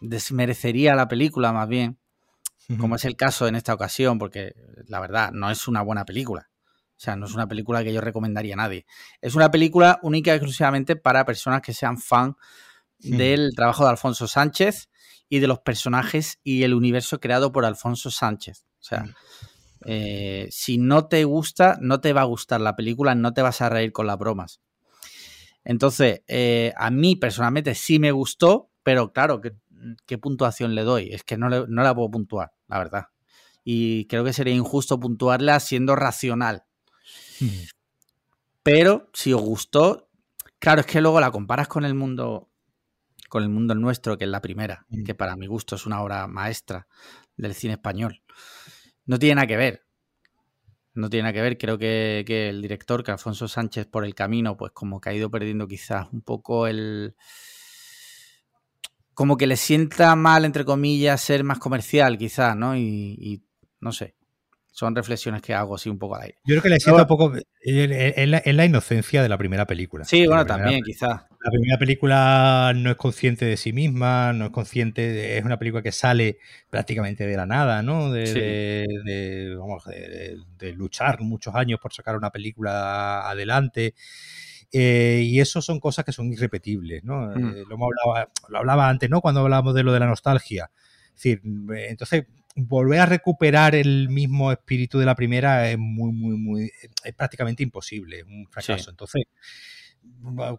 desmerecería 0.00 0.94
la 0.94 1.08
película 1.08 1.52
más 1.52 1.68
bien, 1.68 1.98
como 2.78 2.96
es 2.96 3.04
el 3.04 3.16
caso 3.16 3.48
en 3.48 3.54
esta 3.54 3.74
ocasión, 3.74 4.18
porque 4.18 4.52
la 4.86 5.00
verdad 5.00 5.30
no 5.32 5.50
es 5.50 5.68
una 5.68 5.82
buena 5.82 6.04
película. 6.04 6.48
O 6.98 7.00
sea, 7.00 7.14
no 7.14 7.26
es 7.26 7.34
una 7.34 7.46
película 7.46 7.84
que 7.84 7.92
yo 7.92 8.00
recomendaría 8.00 8.54
a 8.54 8.56
nadie. 8.56 8.84
Es 9.20 9.36
una 9.36 9.50
película 9.50 10.00
única 10.02 10.32
y 10.32 10.34
exclusivamente 10.34 10.96
para 10.96 11.24
personas 11.24 11.62
que 11.62 11.72
sean 11.72 11.96
fan 11.98 12.34
del 12.98 13.50
trabajo 13.54 13.84
de 13.84 13.90
Alfonso 13.90 14.26
Sánchez 14.26 14.88
y 15.28 15.38
de 15.38 15.46
los 15.46 15.60
personajes 15.60 16.40
y 16.42 16.64
el 16.64 16.74
universo 16.74 17.20
creado 17.20 17.52
por 17.52 17.64
Alfonso 17.64 18.10
Sánchez. 18.10 18.66
O 18.80 18.82
sea, 18.82 19.04
eh, 19.84 20.48
si 20.50 20.78
no 20.78 21.06
te 21.06 21.24
gusta, 21.24 21.78
no 21.80 22.00
te 22.00 22.12
va 22.12 22.22
a 22.22 22.24
gustar 22.24 22.60
la 22.60 22.74
película, 22.74 23.14
no 23.14 23.32
te 23.32 23.42
vas 23.42 23.60
a 23.60 23.68
reír 23.68 23.92
con 23.92 24.06
las 24.06 24.18
bromas. 24.18 24.60
Entonces, 25.64 26.22
eh, 26.26 26.72
a 26.76 26.90
mí 26.90 27.16
personalmente 27.16 27.74
sí 27.74 27.98
me 27.98 28.10
gustó, 28.10 28.67
pero 28.82 29.12
claro, 29.12 29.40
¿qué, 30.06 30.18
puntuación 30.18 30.74
le 30.74 30.82
doy? 30.82 31.10
Es 31.12 31.24
que 31.24 31.36
no, 31.36 31.48
no 31.48 31.82
la 31.82 31.94
puedo 31.94 32.10
puntuar, 32.10 32.52
la 32.68 32.78
verdad. 32.78 33.06
Y 33.64 34.06
creo 34.06 34.24
que 34.24 34.32
sería 34.32 34.54
injusto 34.54 34.98
puntuarla 34.98 35.60
siendo 35.60 35.94
racional. 35.94 36.64
Pero 38.62 39.10
si 39.12 39.32
os 39.32 39.42
gustó, 39.42 40.08
claro, 40.58 40.80
es 40.80 40.86
que 40.86 41.00
luego 41.00 41.20
la 41.20 41.30
comparas 41.30 41.68
con 41.68 41.84
el 41.84 41.94
mundo, 41.94 42.50
con 43.28 43.42
el 43.42 43.48
mundo 43.48 43.74
nuestro, 43.74 44.18
que 44.18 44.24
es 44.24 44.30
la 44.30 44.40
primera, 44.40 44.86
que 45.04 45.14
para 45.14 45.36
mi 45.36 45.46
gusto 45.46 45.76
es 45.76 45.86
una 45.86 46.02
obra 46.02 46.26
maestra 46.26 46.86
del 47.36 47.54
cine 47.54 47.74
español. 47.74 48.22
No 49.06 49.18
tiene 49.18 49.36
nada 49.36 49.46
que 49.46 49.56
ver. 49.56 49.84
No 50.94 51.08
tiene 51.08 51.22
nada 51.22 51.32
que 51.32 51.42
ver. 51.42 51.56
Creo 51.56 51.78
que, 51.78 52.24
que 52.26 52.48
el 52.50 52.60
director, 52.60 53.02
que 53.02 53.10
Alfonso 53.10 53.48
Sánchez, 53.48 53.86
por 53.86 54.04
el 54.04 54.14
camino, 54.14 54.56
pues 54.56 54.72
como 54.72 55.00
que 55.00 55.10
ha 55.10 55.14
ido 55.14 55.30
perdiendo 55.30 55.66
quizás 55.66 56.08
un 56.12 56.20
poco 56.22 56.66
el. 56.66 57.14
Como 59.18 59.36
que 59.36 59.48
le 59.48 59.56
sienta 59.56 60.14
mal, 60.14 60.44
entre 60.44 60.64
comillas, 60.64 61.20
ser 61.20 61.42
más 61.42 61.58
comercial, 61.58 62.16
quizás, 62.18 62.56
¿no? 62.56 62.76
y 62.76 63.42
no 63.80 63.90
sé 63.90 64.14
son 64.78 64.94
reflexiones 64.94 65.42
que 65.42 65.52
hago 65.54 65.74
así 65.74 65.90
un 65.90 65.98
poco 65.98 66.14
al 66.14 66.22
aire. 66.22 66.38
Yo 66.44 66.52
creo 66.52 66.62
que 66.62 66.68
le 66.68 66.78
siento 66.78 67.02
un 67.02 67.08
poco. 67.08 67.32
Es 67.60 68.54
la, 68.54 68.64
inocencia 68.64 69.24
de 69.24 69.28
la 69.28 69.36
primera 69.36 69.66
película. 69.66 70.04
Sí, 70.04 70.24
bueno, 70.24 70.46
también, 70.46 70.84
quizás. 70.84 71.22
La 71.44 71.50
primera 71.50 71.78
película 71.78 72.72
no 72.76 72.92
es 72.92 72.96
consciente 72.96 73.44
de 73.44 73.56
sí 73.56 73.72
misma, 73.72 74.32
no 74.32 74.44
es 74.44 74.50
consciente. 74.52 75.36
es 75.36 75.44
una 75.44 75.58
película 75.58 75.82
que 75.82 75.90
sale 75.90 76.38
prácticamente 76.70 77.26
de 77.26 77.36
la 77.36 77.44
nada, 77.44 77.82
¿no? 77.82 78.12
De, 78.12 78.86
de, 79.04 80.72
luchar 80.74 81.22
muchos 81.22 81.56
años 81.56 81.80
por 81.80 81.92
sacar 81.92 82.16
una 82.16 82.30
película 82.30 83.28
adelante. 83.28 83.94
Eh, 84.72 85.22
y 85.24 85.40
eso 85.40 85.62
son 85.62 85.80
cosas 85.80 86.04
que 86.04 86.12
son 86.12 86.30
irrepetibles, 86.32 87.02
¿no? 87.04 87.28
Mm. 87.28 87.56
Eh, 87.56 87.64
lo, 87.68 87.76
hablaba, 87.76 88.30
lo 88.48 88.58
hablaba 88.58 88.88
antes, 88.88 89.08
¿no? 89.08 89.20
Cuando 89.20 89.40
hablábamos 89.40 89.74
de 89.74 89.82
lo 89.82 89.92
de 89.92 90.00
la 90.00 90.06
nostalgia. 90.06 90.70
Es 91.08 91.14
decir, 91.14 91.42
entonces 91.88 92.26
volver 92.54 93.00
a 93.00 93.06
recuperar 93.06 93.74
el 93.74 94.08
mismo 94.08 94.52
espíritu 94.52 94.98
de 94.98 95.06
la 95.06 95.14
primera 95.14 95.70
es 95.70 95.78
muy, 95.78 96.12
muy, 96.12 96.36
muy, 96.36 96.72
es 97.04 97.14
prácticamente 97.14 97.62
imposible, 97.62 98.24
un 98.24 98.46
fracaso. 98.50 98.90
Entonces, 98.90 99.24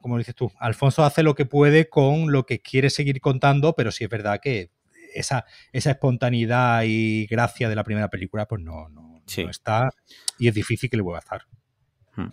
como 0.01 0.17
dices 0.17 0.35
tú, 0.35 0.51
Alfonso 0.59 1.03
hace 1.03 1.23
lo 1.23 1.35
que 1.35 1.45
puede 1.45 1.89
con 1.89 2.31
lo 2.31 2.45
que 2.45 2.61
quiere 2.61 2.89
seguir 2.89 3.19
contando, 3.21 3.73
pero 3.73 3.91
sí 3.91 4.05
es 4.05 4.09
verdad 4.09 4.39
que 4.41 4.71
esa, 5.13 5.45
esa 5.71 5.91
espontaneidad 5.91 6.83
y 6.85 7.25
gracia 7.27 7.67
de 7.67 7.75
la 7.75 7.83
primera 7.83 8.09
película, 8.09 8.47
pues 8.47 8.61
no, 8.61 8.89
no, 8.89 9.21
está 9.49 9.89
y 10.37 10.47
es 10.47 10.53
difícil 10.53 10.89
que 10.89 10.97
le 10.97 11.03
vuelva 11.03 11.19
a 11.19 11.21
estar. 11.21 11.41
Hmm. 12.15 12.31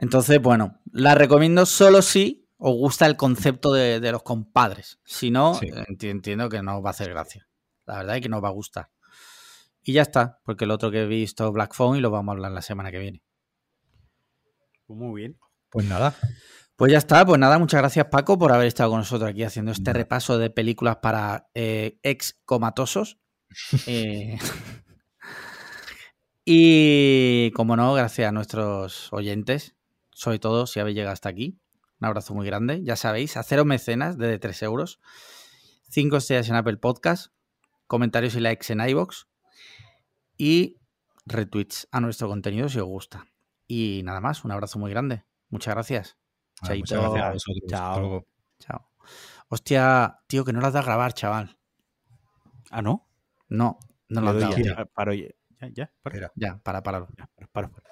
Entonces, 0.00 0.40
bueno, 0.40 0.80
la 0.92 1.14
recomiendo 1.14 1.66
solo 1.66 2.02
si 2.02 2.48
os 2.56 2.72
gusta 2.72 3.06
el 3.06 3.16
concepto 3.16 3.72
de, 3.72 4.00
los 4.12 4.22
compadres. 4.22 5.00
Si 5.04 5.30
no, 5.30 5.58
entiendo 6.00 6.48
que 6.48 6.62
no 6.62 6.78
os 6.78 6.84
va 6.84 6.88
a 6.88 6.90
hacer 6.90 7.10
gracia. 7.10 7.48
La 7.86 7.98
verdad 7.98 8.16
es 8.16 8.22
que 8.22 8.28
nos 8.28 8.42
va 8.42 8.48
a 8.48 8.52
gustar. 8.52 8.90
Y 9.82 9.94
ya 9.94 10.02
está, 10.02 10.40
porque 10.44 10.64
el 10.64 10.70
otro 10.70 10.90
que 10.90 11.02
he 11.02 11.06
visto 11.06 11.50
Black 11.52 11.74
Phone 11.74 11.98
y 11.98 12.00
lo 12.00 12.10
vamos 12.10 12.32
a 12.32 12.36
hablar 12.36 12.52
la 12.52 12.62
semana 12.62 12.90
que 12.90 12.98
viene. 12.98 13.22
Pues 14.86 14.98
muy 14.98 15.20
bien. 15.20 15.38
Pues 15.70 15.86
nada. 15.86 16.14
Pues 16.76 16.92
ya 16.92 16.98
está, 16.98 17.26
pues 17.26 17.40
nada, 17.40 17.58
muchas 17.58 17.80
gracias 17.80 18.06
Paco 18.06 18.38
por 18.38 18.52
haber 18.52 18.68
estado 18.68 18.90
con 18.90 19.00
nosotros 19.00 19.30
aquí 19.30 19.42
haciendo 19.42 19.72
este 19.72 19.92
repaso 19.92 20.38
de 20.38 20.50
películas 20.50 20.98
para 21.02 21.48
eh, 21.54 21.98
ex 22.02 22.38
comatosos. 22.44 23.18
Eh, 23.86 24.38
y 26.44 27.50
como 27.52 27.76
no, 27.76 27.94
gracias 27.94 28.28
a 28.28 28.32
nuestros 28.32 29.12
oyentes, 29.12 29.77
sobre 30.18 30.40
todo 30.40 30.66
si 30.66 30.80
habéis 30.80 30.96
llegado 30.96 31.12
hasta 31.12 31.28
aquí. 31.28 31.60
Un 32.00 32.06
abrazo 32.06 32.34
muy 32.34 32.44
grande. 32.44 32.82
Ya 32.82 32.96
sabéis, 32.96 33.36
haceros 33.36 33.66
mecenas 33.66 34.18
de 34.18 34.36
3 34.36 34.62
euros. 34.64 34.98
5 35.90 36.16
estrellas 36.16 36.48
en 36.48 36.56
Apple 36.56 36.76
Podcast 36.78 37.32
comentarios 37.86 38.34
y 38.34 38.40
likes 38.40 38.72
en 38.72 38.80
iBox 38.80 39.28
y 40.36 40.76
retweets 41.24 41.88
a 41.92 42.00
nuestro 42.00 42.26
contenido 42.26 42.68
si 42.68 42.80
os 42.80 42.86
gusta. 42.86 43.26
Y 43.68 44.02
nada 44.04 44.20
más, 44.20 44.44
un 44.44 44.50
abrazo 44.50 44.80
muy 44.80 44.90
grande. 44.90 45.24
Muchas 45.50 45.74
gracias. 45.74 46.18
muchas 46.62 46.98
gracias 47.00 47.24
a 47.24 47.32
vosotros. 47.32 47.70
Chao. 47.70 48.26
Chao. 48.58 48.90
Hostia, 49.48 50.20
tío, 50.26 50.44
que 50.44 50.52
no 50.52 50.60
las 50.60 50.72
da 50.72 50.80
a 50.80 50.82
grabar, 50.82 51.14
chaval. 51.14 51.56
¿Ah, 52.70 52.82
no? 52.82 53.08
No, 53.48 53.78
no 54.08 54.20
las 54.20 54.34
da. 54.34 54.50
Ya, 54.50 54.58
ya, 55.60 55.70
ya, 55.70 56.32
ya, 56.34 56.58
para, 56.62 56.82
para. 56.82 57.06
Ya, 57.16 57.30
para, 57.52 57.68
para. 57.68 57.82